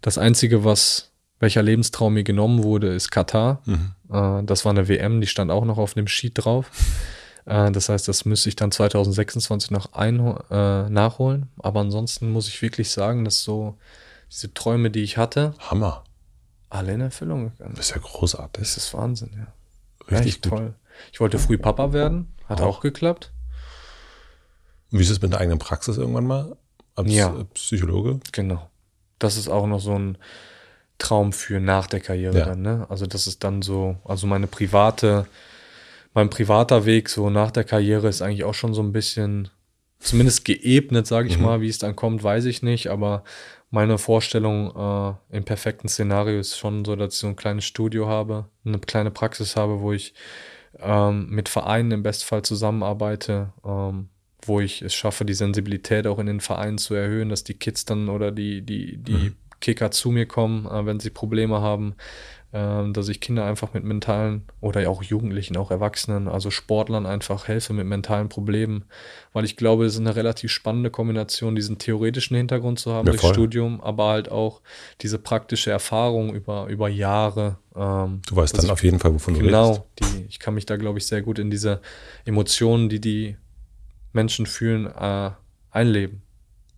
Das 0.00 0.18
Einzige, 0.18 0.64
was, 0.64 1.12
welcher 1.40 1.62
Lebenstraum 1.62 2.14
mir 2.14 2.24
genommen 2.24 2.62
wurde, 2.62 2.88
ist 2.88 3.10
Katar. 3.10 3.62
Mhm. 3.66 3.92
Äh, 4.10 4.44
das 4.44 4.64
war 4.64 4.70
eine 4.70 4.88
WM, 4.88 5.20
die 5.20 5.26
stand 5.26 5.50
auch 5.50 5.64
noch 5.64 5.78
auf 5.78 5.94
dem 5.94 6.06
Sheet 6.06 6.32
drauf. 6.44 6.70
Äh, 7.46 7.70
das 7.72 7.88
heißt, 7.88 8.08
das 8.08 8.24
müsste 8.24 8.48
ich 8.48 8.56
dann 8.56 8.70
2026 8.70 9.70
noch 9.70 9.92
ein, 9.92 10.18
äh, 10.50 10.88
nachholen. 10.88 11.50
Aber 11.58 11.80
ansonsten 11.80 12.30
muss 12.30 12.48
ich 12.48 12.60
wirklich 12.62 12.90
sagen, 12.90 13.24
dass 13.24 13.42
so 13.42 13.76
diese 14.30 14.52
Träume, 14.52 14.90
die 14.90 15.02
ich 15.02 15.16
hatte, 15.16 15.54
Hammer. 15.58 16.04
alle 16.70 16.92
in 16.92 17.00
Erfüllung 17.00 17.50
gegangen. 17.50 17.74
Das 17.76 17.86
ist 17.86 17.94
ja 17.94 18.00
großartig. 18.00 18.62
Das 18.62 18.76
ist 18.76 18.94
Wahnsinn, 18.94 19.30
ja. 19.36 19.46
Richtig 20.10 20.34
Echt 20.34 20.44
toll. 20.44 20.74
Ich 21.12 21.20
wollte 21.20 21.38
früh 21.38 21.58
Papa 21.58 21.92
werden, 21.92 22.32
hat 22.46 22.60
auch, 22.60 22.78
auch 22.78 22.80
geklappt. 22.80 23.32
Wie 24.90 25.02
ist 25.02 25.10
es 25.10 25.20
mit 25.22 25.32
der 25.32 25.40
eigenen 25.40 25.58
Praxis 25.58 25.96
irgendwann 25.96 26.26
mal? 26.26 26.56
Als 26.94 27.12
ja. 27.12 27.34
Psychologe? 27.54 28.20
Genau. 28.32 28.70
Das 29.18 29.36
ist 29.36 29.48
auch 29.48 29.66
noch 29.66 29.80
so 29.80 29.98
ein 29.98 30.18
Traum 30.98 31.32
für 31.32 31.58
nach 31.58 31.86
der 31.86 32.00
Karriere 32.00 32.38
ja. 32.38 32.44
dann, 32.44 32.62
ne? 32.62 32.86
Also 32.88 33.06
das 33.06 33.26
ist 33.26 33.42
dann 33.42 33.62
so, 33.62 33.96
also 34.04 34.26
meine 34.26 34.46
private, 34.46 35.26
mein 36.14 36.30
privater 36.30 36.86
Weg 36.86 37.08
so 37.08 37.28
nach 37.28 37.50
der 37.50 37.64
Karriere 37.64 38.08
ist 38.08 38.22
eigentlich 38.22 38.44
auch 38.44 38.54
schon 38.54 38.72
so 38.72 38.82
ein 38.82 38.92
bisschen, 38.92 39.50
zumindest 39.98 40.44
geebnet, 40.44 41.06
sage 41.06 41.28
ich 41.28 41.36
mhm. 41.36 41.44
mal. 41.44 41.60
Wie 41.60 41.68
es 41.68 41.78
dann 41.78 41.96
kommt, 41.96 42.22
weiß 42.22 42.44
ich 42.46 42.62
nicht, 42.62 42.88
aber 42.88 43.24
meine 43.70 43.98
Vorstellung 43.98 44.70
äh, 44.76 45.36
im 45.36 45.44
perfekten 45.44 45.88
Szenario 45.88 46.38
ist 46.38 46.56
schon 46.56 46.84
so, 46.84 46.94
dass 46.94 47.14
ich 47.14 47.20
so 47.20 47.26
ein 47.26 47.36
kleines 47.36 47.64
Studio 47.64 48.06
habe, 48.06 48.48
eine 48.64 48.78
kleine 48.78 49.10
Praxis 49.10 49.56
habe, 49.56 49.80
wo 49.80 49.92
ich 49.92 50.14
ähm, 50.78 51.28
mit 51.30 51.48
Vereinen 51.48 51.90
im 51.90 52.02
Bestfall 52.04 52.42
zusammenarbeite, 52.42 53.52
ähm, 53.64 54.08
wo 54.42 54.60
ich 54.60 54.82
es 54.82 54.94
schaffe, 54.94 55.24
die 55.24 55.34
Sensibilität 55.34 56.06
auch 56.06 56.20
in 56.20 56.26
den 56.26 56.40
Vereinen 56.40 56.78
zu 56.78 56.94
erhöhen, 56.94 57.30
dass 57.30 57.42
die 57.42 57.54
Kids 57.54 57.84
dann 57.84 58.08
oder 58.08 58.30
die, 58.30 58.62
die, 58.62 58.98
die 58.98 59.12
mhm. 59.12 59.36
Kicker 59.60 59.90
zu 59.90 60.10
mir 60.10 60.26
kommen, 60.26 60.66
äh, 60.66 60.86
wenn 60.86 61.00
sie 61.00 61.10
Probleme 61.10 61.60
haben, 61.60 61.96
dass 62.54 63.08
ich 63.08 63.20
Kinder 63.20 63.44
einfach 63.44 63.74
mit 63.74 63.82
mentalen 63.82 64.44
oder 64.60 64.88
auch 64.88 65.02
Jugendlichen, 65.02 65.56
auch 65.56 65.72
Erwachsenen, 65.72 66.28
also 66.28 66.52
Sportlern 66.52 67.04
einfach 67.04 67.48
helfe 67.48 67.72
mit 67.72 67.84
mentalen 67.84 68.28
Problemen, 68.28 68.84
weil 69.32 69.44
ich 69.44 69.56
glaube, 69.56 69.86
es 69.86 69.94
ist 69.94 70.00
eine 70.00 70.14
relativ 70.14 70.52
spannende 70.52 70.90
Kombination, 70.90 71.56
diesen 71.56 71.78
theoretischen 71.78 72.36
Hintergrund 72.36 72.78
zu 72.78 72.92
haben 72.92 73.06
ja, 73.06 73.12
durch 73.14 73.26
Studium, 73.26 73.80
aber 73.80 74.10
halt 74.10 74.30
auch 74.30 74.60
diese 75.00 75.18
praktische 75.18 75.72
Erfahrung 75.72 76.32
über, 76.32 76.68
über 76.68 76.88
Jahre. 76.88 77.58
Ähm, 77.74 78.22
du 78.24 78.36
weißt 78.36 78.56
dann 78.56 78.70
auf 78.70 78.84
jeden 78.84 79.00
Fall, 79.00 79.12
wovon 79.12 79.34
genau, 79.34 79.86
du 79.98 80.02
redest. 80.04 80.14
Genau, 80.14 80.26
ich 80.28 80.38
kann 80.38 80.54
mich 80.54 80.64
da, 80.64 80.76
glaube 80.76 81.00
ich, 81.00 81.08
sehr 81.08 81.22
gut 81.22 81.40
in 81.40 81.50
diese 81.50 81.80
Emotionen, 82.24 82.88
die 82.88 83.00
die 83.00 83.36
Menschen 84.12 84.46
fühlen, 84.46 84.86
äh, 84.86 85.30
einleben. 85.72 86.22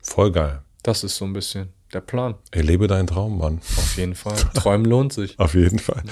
Voll 0.00 0.32
geil. 0.32 0.62
Das 0.82 1.04
ist 1.04 1.16
so 1.16 1.26
ein 1.26 1.34
bisschen 1.34 1.75
der 1.92 2.00
Plan. 2.00 2.34
Erlebe 2.50 2.86
deinen 2.86 3.06
Traum, 3.06 3.38
Mann. 3.38 3.58
Auf 3.76 3.96
jeden 3.96 4.14
Fall. 4.14 4.36
Träumen 4.54 4.86
lohnt 4.86 5.12
sich. 5.12 5.38
Auf 5.38 5.54
jeden 5.54 5.78
Fall. 5.78 6.02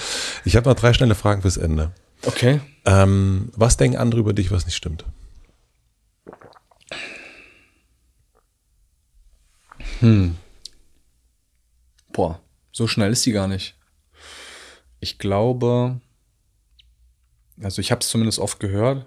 Ich 0.45 0.57
habe 0.57 0.69
noch 0.69 0.77
drei 0.77 0.93
schnelle 0.93 1.15
Fragen 1.15 1.43
fürs 1.43 1.57
Ende. 1.57 1.93
Okay. 2.23 2.61
Ähm, 2.85 3.51
was 3.55 3.77
denken 3.77 3.97
andere 3.97 4.21
über 4.21 4.33
dich, 4.33 4.51
was 4.51 4.67
nicht 4.67 4.77
stimmt? 4.77 5.05
Hm. 10.01 10.37
Boah, 12.13 12.41
so 12.73 12.87
schnell 12.87 13.13
ist 13.13 13.23
sie 13.23 13.33
gar 13.33 13.49
nicht. 13.49 13.75
Ich 15.01 15.19
glaube, 15.19 16.01
also 17.63 17.81
ich 17.81 17.91
habe 17.91 18.01
es 18.01 18.09
zumindest 18.09 18.39
oft 18.39 18.61
gehört, 18.61 19.07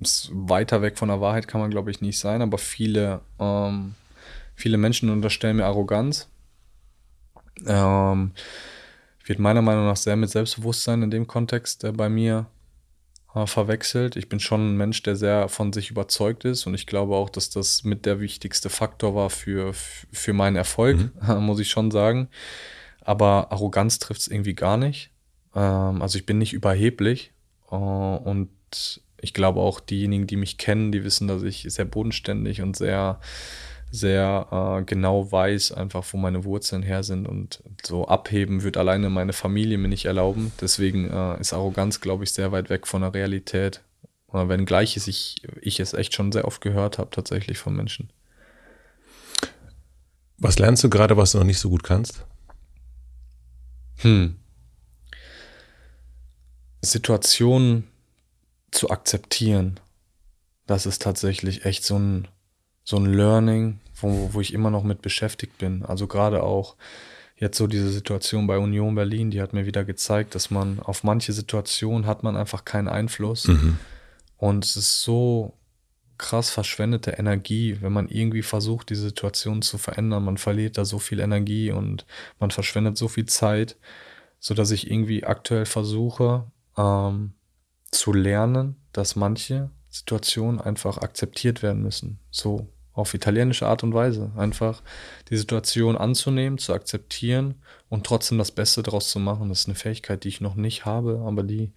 ist 0.00 0.30
weiter 0.32 0.82
weg 0.82 0.98
von 0.98 1.08
der 1.08 1.20
Wahrheit 1.20 1.48
kann 1.48 1.60
man, 1.60 1.70
glaube 1.70 1.90
ich, 1.90 2.00
nicht 2.00 2.18
sein, 2.18 2.42
aber 2.42 2.58
viele, 2.58 3.20
ähm, 3.38 3.94
viele 4.58 4.76
Menschen 4.76 5.08
unterstellen 5.08 5.56
mir 5.56 5.66
Arroganz. 5.66 6.28
Ähm, 7.64 8.32
wird 9.24 9.38
meiner 9.38 9.62
Meinung 9.62 9.86
nach 9.86 9.96
sehr 9.96 10.16
mit 10.16 10.30
Selbstbewusstsein 10.30 11.02
in 11.02 11.10
dem 11.10 11.26
Kontext 11.26 11.84
äh, 11.84 11.92
bei 11.92 12.08
mir 12.08 12.46
äh, 13.34 13.46
verwechselt. 13.46 14.16
Ich 14.16 14.28
bin 14.28 14.40
schon 14.40 14.70
ein 14.72 14.76
Mensch, 14.76 15.02
der 15.04 15.14
sehr 15.14 15.48
von 15.48 15.72
sich 15.72 15.90
überzeugt 15.90 16.44
ist 16.44 16.66
und 16.66 16.74
ich 16.74 16.86
glaube 16.86 17.14
auch, 17.14 17.30
dass 17.30 17.50
das 17.50 17.84
mit 17.84 18.04
der 18.04 18.20
wichtigste 18.20 18.68
Faktor 18.68 19.14
war 19.14 19.30
für, 19.30 19.72
für 19.74 20.32
meinen 20.32 20.56
Erfolg, 20.56 20.98
mhm. 20.98 21.36
muss 21.40 21.60
ich 21.60 21.70
schon 21.70 21.90
sagen. 21.90 22.28
Aber 23.00 23.52
Arroganz 23.52 24.00
trifft 24.00 24.22
es 24.22 24.28
irgendwie 24.28 24.54
gar 24.54 24.76
nicht. 24.76 25.12
Ähm, 25.54 26.02
also 26.02 26.18
ich 26.18 26.26
bin 26.26 26.38
nicht 26.38 26.52
überheblich 26.52 27.32
äh, 27.70 27.76
und 27.76 28.50
ich 29.20 29.34
glaube 29.34 29.60
auch 29.60 29.78
diejenigen, 29.78 30.26
die 30.26 30.36
mich 30.36 30.58
kennen, 30.58 30.90
die 30.90 31.04
wissen, 31.04 31.28
dass 31.28 31.42
ich 31.42 31.64
sehr 31.68 31.84
bodenständig 31.84 32.60
und 32.62 32.76
sehr, 32.76 33.20
sehr 33.90 34.78
äh, 34.80 34.84
genau 34.84 35.30
weiß, 35.30 35.72
einfach 35.72 36.04
wo 36.12 36.16
meine 36.16 36.44
Wurzeln 36.44 36.82
her 36.82 37.02
sind 37.02 37.26
und 37.26 37.62
so 37.84 38.06
abheben 38.06 38.62
wird 38.62 38.76
alleine 38.76 39.10
meine 39.10 39.32
Familie 39.32 39.78
mir 39.78 39.88
nicht 39.88 40.04
erlauben. 40.04 40.52
Deswegen 40.60 41.10
äh, 41.10 41.40
ist 41.40 41.52
Arroganz, 41.52 42.00
glaube 42.00 42.24
ich, 42.24 42.32
sehr 42.32 42.52
weit 42.52 42.70
weg 42.70 42.86
von 42.86 43.02
der 43.02 43.14
Realität. 43.14 43.82
Oder 44.28 44.48
wenn 44.48 44.66
gleich 44.66 44.96
ist, 44.96 45.08
ich, 45.08 45.42
ich 45.62 45.80
es 45.80 45.94
echt 45.94 46.14
schon 46.14 46.32
sehr 46.32 46.44
oft 46.44 46.60
gehört 46.60 46.98
habe, 46.98 47.10
tatsächlich 47.10 47.58
von 47.58 47.74
Menschen. 47.74 48.10
Was 50.36 50.58
lernst 50.58 50.84
du 50.84 50.90
gerade, 50.90 51.16
was 51.16 51.32
du 51.32 51.38
noch 51.38 51.44
nicht 51.44 51.58
so 51.58 51.70
gut 51.70 51.82
kannst? 51.82 52.24
Hm. 53.96 54.36
Situationen 56.82 57.84
zu 58.70 58.90
akzeptieren. 58.90 59.80
Das 60.66 60.86
ist 60.86 61.02
tatsächlich 61.02 61.64
echt 61.64 61.84
so 61.84 61.98
ein, 61.98 62.28
so 62.88 62.96
ein 62.96 63.04
Learning, 63.04 63.80
wo, 64.00 64.30
wo 64.32 64.40
ich 64.40 64.54
immer 64.54 64.70
noch 64.70 64.82
mit 64.82 65.02
beschäftigt 65.02 65.58
bin. 65.58 65.84
Also 65.84 66.06
gerade 66.06 66.42
auch 66.42 66.74
jetzt 67.36 67.58
so 67.58 67.66
diese 67.66 67.90
Situation 67.90 68.46
bei 68.46 68.56
Union 68.56 68.94
Berlin, 68.94 69.30
die 69.30 69.42
hat 69.42 69.52
mir 69.52 69.66
wieder 69.66 69.84
gezeigt, 69.84 70.34
dass 70.34 70.50
man 70.50 70.80
auf 70.80 71.04
manche 71.04 71.34
Situationen 71.34 72.06
hat 72.06 72.22
man 72.22 72.34
einfach 72.34 72.64
keinen 72.64 72.88
Einfluss. 72.88 73.46
Mhm. 73.46 73.76
Und 74.38 74.64
es 74.64 74.78
ist 74.78 75.02
so 75.02 75.52
krass 76.16 76.48
verschwendete 76.48 77.10
Energie, 77.10 77.76
wenn 77.82 77.92
man 77.92 78.08
irgendwie 78.08 78.40
versucht, 78.40 78.88
die 78.88 78.94
Situation 78.94 79.60
zu 79.60 79.76
verändern. 79.76 80.24
Man 80.24 80.38
verliert 80.38 80.78
da 80.78 80.86
so 80.86 80.98
viel 80.98 81.20
Energie 81.20 81.70
und 81.70 82.06
man 82.40 82.50
verschwendet 82.50 82.96
so 82.96 83.08
viel 83.08 83.26
Zeit, 83.26 83.76
so 84.40 84.54
dass 84.54 84.70
ich 84.70 84.90
irgendwie 84.90 85.24
aktuell 85.24 85.66
versuche, 85.66 86.50
ähm, 86.78 87.34
zu 87.90 88.14
lernen, 88.14 88.76
dass 88.92 89.14
manche 89.14 89.68
Situationen 89.90 90.58
einfach 90.58 90.96
akzeptiert 90.96 91.62
werden 91.62 91.82
müssen. 91.82 92.18
So 92.30 92.66
auf 92.98 93.14
italienische 93.14 93.66
Art 93.66 93.84
und 93.84 93.94
Weise. 93.94 94.32
Einfach 94.36 94.82
die 95.30 95.36
Situation 95.36 95.96
anzunehmen, 95.96 96.58
zu 96.58 96.72
akzeptieren 96.72 97.54
und 97.88 98.04
trotzdem 98.04 98.38
das 98.38 98.50
Beste 98.50 98.82
daraus 98.82 99.08
zu 99.08 99.20
machen. 99.20 99.48
Das 99.48 99.60
ist 99.60 99.68
eine 99.68 99.76
Fähigkeit, 99.76 100.24
die 100.24 100.28
ich 100.28 100.40
noch 100.40 100.56
nicht 100.56 100.84
habe, 100.84 101.22
aber 101.24 101.44
die, 101.44 101.72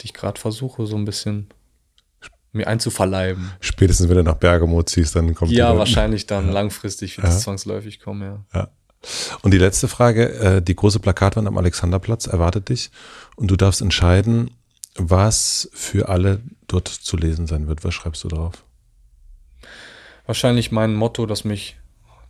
die 0.00 0.06
ich 0.06 0.14
gerade 0.14 0.38
versuche, 0.38 0.86
so 0.86 0.96
ein 0.96 1.06
bisschen 1.06 1.48
mir 2.52 2.66
einzuverleiben. 2.66 3.52
Spätestens, 3.60 4.08
wenn 4.08 4.16
du 4.16 4.22
nach 4.24 4.34
Bergamo 4.34 4.82
ziehst, 4.82 5.16
dann 5.16 5.34
kommt 5.34 5.52
Ja, 5.52 5.78
wahrscheinlich 5.78 6.26
dann 6.26 6.48
ja. 6.48 6.52
langfristig 6.52 7.16
wird 7.16 7.28
es 7.28 7.34
ja. 7.34 7.40
zwangsläufig 7.40 8.00
kommen, 8.00 8.22
ja. 8.22 8.44
ja. 8.52 8.68
Und 9.42 9.54
die 9.54 9.58
letzte 9.58 9.88
Frage, 9.88 10.30
äh, 10.34 10.62
die 10.62 10.74
große 10.74 10.98
Plakatwand 10.98 11.48
am 11.48 11.56
Alexanderplatz 11.56 12.26
erwartet 12.26 12.68
dich 12.68 12.90
und 13.36 13.50
du 13.50 13.56
darfst 13.56 13.80
entscheiden, 13.80 14.50
was 14.96 15.70
für 15.72 16.08
alle 16.08 16.42
dort 16.66 16.88
zu 16.88 17.16
lesen 17.16 17.46
sein 17.46 17.66
wird. 17.66 17.82
Was 17.84 17.94
schreibst 17.94 18.24
du 18.24 18.28
drauf? 18.28 18.64
Wahrscheinlich 20.30 20.70
mein 20.70 20.94
Motto, 20.94 21.26
das 21.26 21.42
mich 21.42 21.76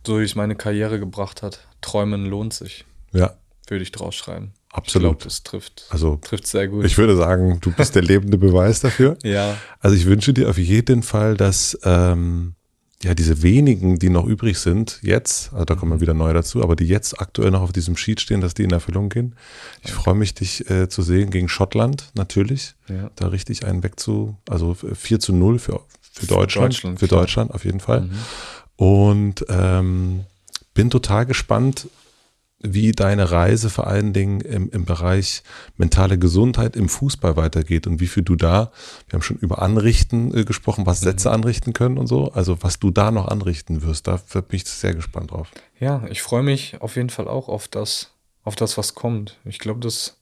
durch 0.01 0.35
meine 0.35 0.55
Karriere 0.55 0.99
gebracht 0.99 1.43
hat. 1.43 1.67
Träumen 1.81 2.25
lohnt 2.25 2.51
sich. 2.51 2.83
Ja. 3.13 3.35
Würde 3.67 3.83
ich 3.83 3.91
draus 3.91 4.15
schreiben. 4.15 4.53
Absolut. 4.71 5.19
Glaub, 5.19 5.23
das 5.23 5.43
trifft, 5.43 5.85
also, 5.91 6.15
trifft 6.15 6.47
sehr 6.47 6.67
gut. 6.67 6.83
Ich 6.83 6.97
würde 6.97 7.15
sagen, 7.15 7.59
du 7.61 7.71
bist 7.71 7.93
der 7.93 8.01
lebende 8.01 8.39
Beweis 8.39 8.79
dafür. 8.79 9.19
ja. 9.23 9.55
Also 9.79 9.95
ich 9.95 10.07
wünsche 10.07 10.33
dir 10.33 10.49
auf 10.49 10.57
jeden 10.57 11.03
Fall, 11.03 11.37
dass 11.37 11.77
ähm, 11.83 12.55
ja, 13.03 13.13
diese 13.13 13.43
wenigen, 13.43 13.99
die 13.99 14.09
noch 14.09 14.25
übrig 14.25 14.57
sind, 14.57 14.97
jetzt, 15.03 15.53
also 15.53 15.65
da 15.65 15.75
kommen 15.75 15.91
wir 15.91 15.97
mhm. 15.97 16.01
wieder 16.01 16.15
neu 16.15 16.33
dazu, 16.33 16.63
aber 16.63 16.75
die 16.75 16.87
jetzt 16.87 17.21
aktuell 17.21 17.51
noch 17.51 17.61
auf 17.61 17.71
diesem 17.71 17.97
Sheet 17.97 18.19
stehen, 18.19 18.41
dass 18.41 18.55
die 18.55 18.63
in 18.63 18.71
Erfüllung 18.71 19.09
gehen. 19.09 19.35
Ich 19.83 19.91
okay. 19.91 20.01
freue 20.01 20.15
mich, 20.15 20.33
dich 20.33 20.67
äh, 20.71 20.89
zu 20.89 21.03
sehen 21.03 21.29
gegen 21.29 21.49
Schottland, 21.49 22.09
natürlich. 22.15 22.73
Ja. 22.87 23.11
Da 23.15 23.27
richtig 23.27 23.65
einen 23.65 23.83
weg 23.83 23.99
zu, 23.99 24.37
also 24.49 24.73
4 24.73 25.19
zu 25.19 25.33
0 25.33 25.59
für, 25.59 25.81
für 26.11 26.27
Deutschland. 26.27 26.73
Für 26.75 26.79
Deutschland, 26.81 26.99
für 26.99 27.07
Deutschland 27.07 27.51
auf 27.51 27.65
jeden 27.65 27.79
Fall. 27.79 28.01
Mhm. 28.01 28.11
Und 28.75 29.45
ähm, 29.49 30.25
bin 30.73 30.89
total 30.89 31.25
gespannt, 31.25 31.87
wie 32.63 32.91
deine 32.91 33.31
Reise 33.31 33.69
vor 33.69 33.87
allen 33.87 34.13
Dingen 34.13 34.41
im, 34.41 34.69
im 34.69 34.85
Bereich 34.85 35.43
mentale 35.77 36.17
Gesundheit 36.19 36.75
im 36.75 36.89
Fußball 36.89 37.35
weitergeht 37.35 37.87
und 37.87 37.99
wie 37.99 38.07
viel 38.07 38.23
du 38.23 38.35
da, 38.35 38.71
wir 39.07 39.17
haben 39.17 39.23
schon 39.23 39.37
über 39.37 39.61
Anrichten 39.61 40.35
äh, 40.37 40.43
gesprochen, 40.43 40.85
was 40.85 40.99
Sätze 40.99 41.29
mhm. 41.29 41.35
anrichten 41.35 41.73
können 41.73 41.97
und 41.97 42.07
so, 42.07 42.31
also 42.33 42.61
was 42.61 42.79
du 42.79 42.91
da 42.91 43.11
noch 43.11 43.27
anrichten 43.27 43.81
wirst, 43.81 44.07
da 44.07 44.19
bin 44.33 44.43
ich 44.51 44.65
sehr 44.65 44.93
gespannt 44.93 45.31
drauf. 45.31 45.51
Ja, 45.79 46.03
ich 46.09 46.21
freue 46.21 46.43
mich 46.43 46.79
auf 46.81 46.95
jeden 46.95 47.09
Fall 47.09 47.27
auch 47.27 47.49
auf 47.49 47.67
das, 47.67 48.11
auf 48.43 48.55
das, 48.55 48.77
was 48.77 48.93
kommt. 48.93 49.39
Ich 49.43 49.57
glaube, 49.57 49.79
das 49.79 50.20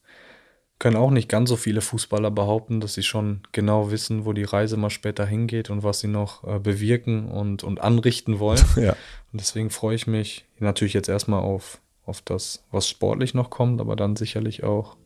können 0.80 0.96
auch 0.96 1.10
nicht 1.10 1.28
ganz 1.28 1.50
so 1.50 1.56
viele 1.56 1.82
Fußballer 1.82 2.30
behaupten, 2.32 2.80
dass 2.80 2.94
sie 2.94 3.02
schon 3.04 3.40
genau 3.52 3.92
wissen, 3.92 4.24
wo 4.24 4.32
die 4.32 4.44
Reise 4.44 4.76
mal 4.76 4.90
später 4.90 5.26
hingeht 5.26 5.70
und 5.70 5.84
was 5.84 6.00
sie 6.00 6.08
noch 6.08 6.42
äh, 6.42 6.58
bewirken 6.58 7.28
und, 7.28 7.62
und 7.62 7.80
anrichten 7.80 8.40
wollen. 8.40 8.58
Ja. 8.80 8.96
Und 9.32 9.40
deswegen 9.40 9.68
freue 9.68 9.94
ich 9.94 10.06
mich 10.06 10.46
natürlich 10.58 10.94
jetzt 10.94 11.08
erstmal 11.08 11.42
auf, 11.42 11.80
auf 12.06 12.22
das, 12.22 12.64
was 12.70 12.88
sportlich 12.88 13.34
noch 13.34 13.50
kommt, 13.50 13.80
aber 13.80 13.94
dann 13.94 14.16
sicherlich 14.16 14.64
auch, 14.64 14.96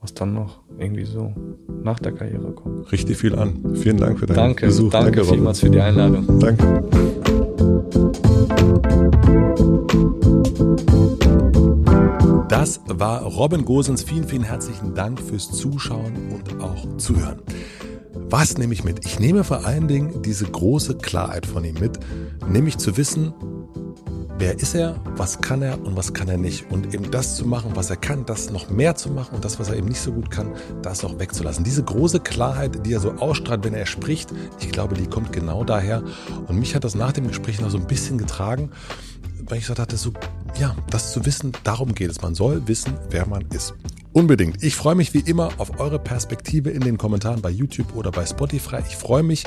was 0.00 0.14
dann 0.14 0.34
noch 0.34 0.58
irgendwie 0.78 1.04
so 1.04 1.32
nach 1.84 2.00
der 2.00 2.10
Karriere 2.12 2.50
kommt. 2.50 2.90
Richtig 2.90 3.18
viel 3.18 3.36
an. 3.36 3.76
Vielen 3.76 3.98
Dank 3.98 4.18
für 4.18 4.26
deinen 4.26 4.36
danke, 4.36 4.66
Besuch. 4.66 4.90
Danke, 4.90 5.12
danke 5.12 5.32
vielmals 5.32 5.60
für 5.60 5.70
die 5.70 5.80
Einladung. 5.80 6.40
Danke. 6.40 6.82
Das 12.48 12.80
war 12.86 13.22
Robin 13.22 13.64
Gosens. 13.64 14.02
Vielen, 14.02 14.24
vielen 14.24 14.42
herzlichen 14.42 14.94
Dank 14.94 15.20
fürs 15.20 15.50
Zuschauen 15.50 16.14
und 16.32 16.60
auch 16.62 16.96
Zuhören. 16.96 17.40
Was 18.30 18.58
nehme 18.58 18.72
ich 18.72 18.84
mit? 18.84 19.04
Ich 19.06 19.20
nehme 19.20 19.44
vor 19.44 19.64
allen 19.64 19.88
Dingen 19.88 20.22
diese 20.22 20.44
große 20.44 20.96
Klarheit 20.96 21.46
von 21.46 21.64
ihm 21.64 21.76
mit, 21.78 21.98
nämlich 22.46 22.78
zu 22.78 22.96
wissen, 22.96 23.32
wer 24.38 24.58
ist 24.58 24.74
er, 24.74 24.96
was 25.16 25.40
kann 25.40 25.62
er 25.62 25.84
und 25.84 25.96
was 25.96 26.14
kann 26.14 26.28
er 26.28 26.38
nicht. 26.38 26.70
Und 26.70 26.94
eben 26.94 27.10
das 27.10 27.36
zu 27.36 27.46
machen, 27.46 27.72
was 27.74 27.90
er 27.90 27.96
kann, 27.96 28.24
das 28.26 28.50
noch 28.50 28.70
mehr 28.70 28.94
zu 28.94 29.10
machen 29.10 29.34
und 29.34 29.44
das, 29.44 29.58
was 29.58 29.68
er 29.68 29.76
eben 29.76 29.88
nicht 29.88 30.00
so 30.00 30.12
gut 30.12 30.30
kann, 30.30 30.52
das 30.82 31.04
auch 31.04 31.18
wegzulassen. 31.18 31.64
Diese 31.64 31.82
große 31.82 32.20
Klarheit, 32.20 32.86
die 32.86 32.92
er 32.92 33.00
so 33.00 33.12
ausstrahlt, 33.12 33.64
wenn 33.64 33.74
er 33.74 33.86
spricht, 33.86 34.32
ich 34.60 34.70
glaube, 34.70 34.94
die 34.94 35.06
kommt 35.06 35.32
genau 35.32 35.64
daher. 35.64 36.02
Und 36.46 36.58
mich 36.58 36.74
hat 36.74 36.84
das 36.84 36.94
nach 36.94 37.12
dem 37.12 37.28
Gespräch 37.28 37.60
noch 37.60 37.70
so 37.70 37.78
ein 37.78 37.86
bisschen 37.86 38.18
getragen 38.18 38.70
weil 39.48 39.58
ich 39.58 39.64
gesagt 39.64 39.80
hatte, 39.80 39.96
so, 39.96 40.12
ja, 40.58 40.76
das 40.90 41.12
zu 41.12 41.24
wissen, 41.24 41.52
darum 41.64 41.94
geht 41.94 42.10
es. 42.10 42.20
Man 42.20 42.34
soll 42.34 42.66
wissen, 42.68 42.98
wer 43.10 43.26
man 43.26 43.42
ist. 43.50 43.74
Unbedingt. 44.18 44.64
Ich 44.64 44.74
freue 44.74 44.96
mich 44.96 45.14
wie 45.14 45.20
immer 45.20 45.50
auf 45.58 45.78
eure 45.78 46.00
Perspektive 46.00 46.70
in 46.70 46.80
den 46.80 46.98
Kommentaren 46.98 47.40
bei 47.40 47.50
YouTube 47.50 47.94
oder 47.94 48.10
bei 48.10 48.26
Spotify. 48.26 48.78
Ich 48.88 48.96
freue 48.96 49.22
mich, 49.22 49.44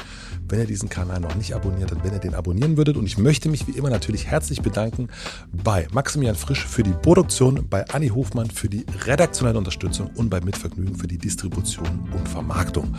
wenn 0.47 0.59
ihr 0.59 0.65
diesen 0.65 0.87
Kanal 0.87 1.19
noch 1.19 1.35
nicht 1.35 1.53
abonniert 1.53 1.91
habt, 1.91 2.05
wenn 2.05 2.13
ihr 2.13 2.19
den 2.19 2.33
abonnieren 2.33 2.77
würdet. 2.77 2.95
Und 2.95 3.05
ich 3.05 3.17
möchte 3.17 3.49
mich 3.49 3.67
wie 3.67 3.71
immer 3.71 3.89
natürlich 3.89 4.27
herzlich 4.27 4.61
bedanken 4.61 5.09
bei 5.51 5.89
Maximilian 5.91 6.37
Frisch 6.37 6.65
für 6.65 6.83
die 6.83 6.93
Produktion, 6.93 7.67
bei 7.69 7.85
Anni 7.89 8.07
Hofmann 8.07 8.49
für 8.49 8.69
die 8.69 8.85
redaktionelle 9.05 9.57
Unterstützung 9.57 10.09
und 10.15 10.29
bei 10.29 10.39
Mitvergnügen 10.39 10.95
für 10.95 11.07
die 11.07 11.17
Distribution 11.17 12.07
und 12.13 12.29
Vermarktung. 12.29 12.95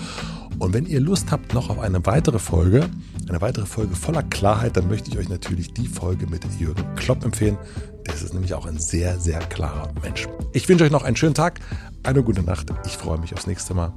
Und 0.59 0.75
wenn 0.75 0.85
ihr 0.85 1.01
Lust 1.01 1.31
habt 1.31 1.55
noch 1.55 1.71
auf 1.71 1.79
eine 1.79 2.05
weitere 2.05 2.39
Folge, 2.39 2.91
eine 3.31 3.41
weitere 3.41 3.65
Folge 3.65 3.97
voller 3.97 4.23
Klarheit, 4.23 4.77
dann 4.77 4.89
möchte 4.89 5.11
ich 5.11 5.17
euch 5.17 5.31
natürlich 5.31 5.73
die 5.73 5.87
Folge 5.87 6.27
mit 6.27 6.45
Jürgen 6.61 6.85
Klopp 6.97 7.25
empfehlen. 7.25 7.57
Der 8.07 8.15
ist 8.15 8.35
nämlich 8.35 8.55
auch 8.55 8.67
ein 8.67 8.79
sehr, 8.79 9.19
sehr 9.19 9.39
klarer 9.39 9.89
Mensch. 10.03 10.29
Ich 10.53 10.69
wünsche 10.69 10.85
euch 10.85 10.91
noch 10.91 11.05
einen 11.05 11.17
schönen 11.17 11.35
Tag, 11.35 11.61
eine 12.03 12.23
gute 12.23 12.43
Nacht. 12.43 12.69
Ich 12.87 12.97
freue 12.97 13.19
mich 13.19 13.33
aufs 13.33 13.47
nächste 13.47 13.75
Mal. 13.75 13.93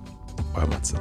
Euer 0.54 0.68
Matze. 0.68 0.96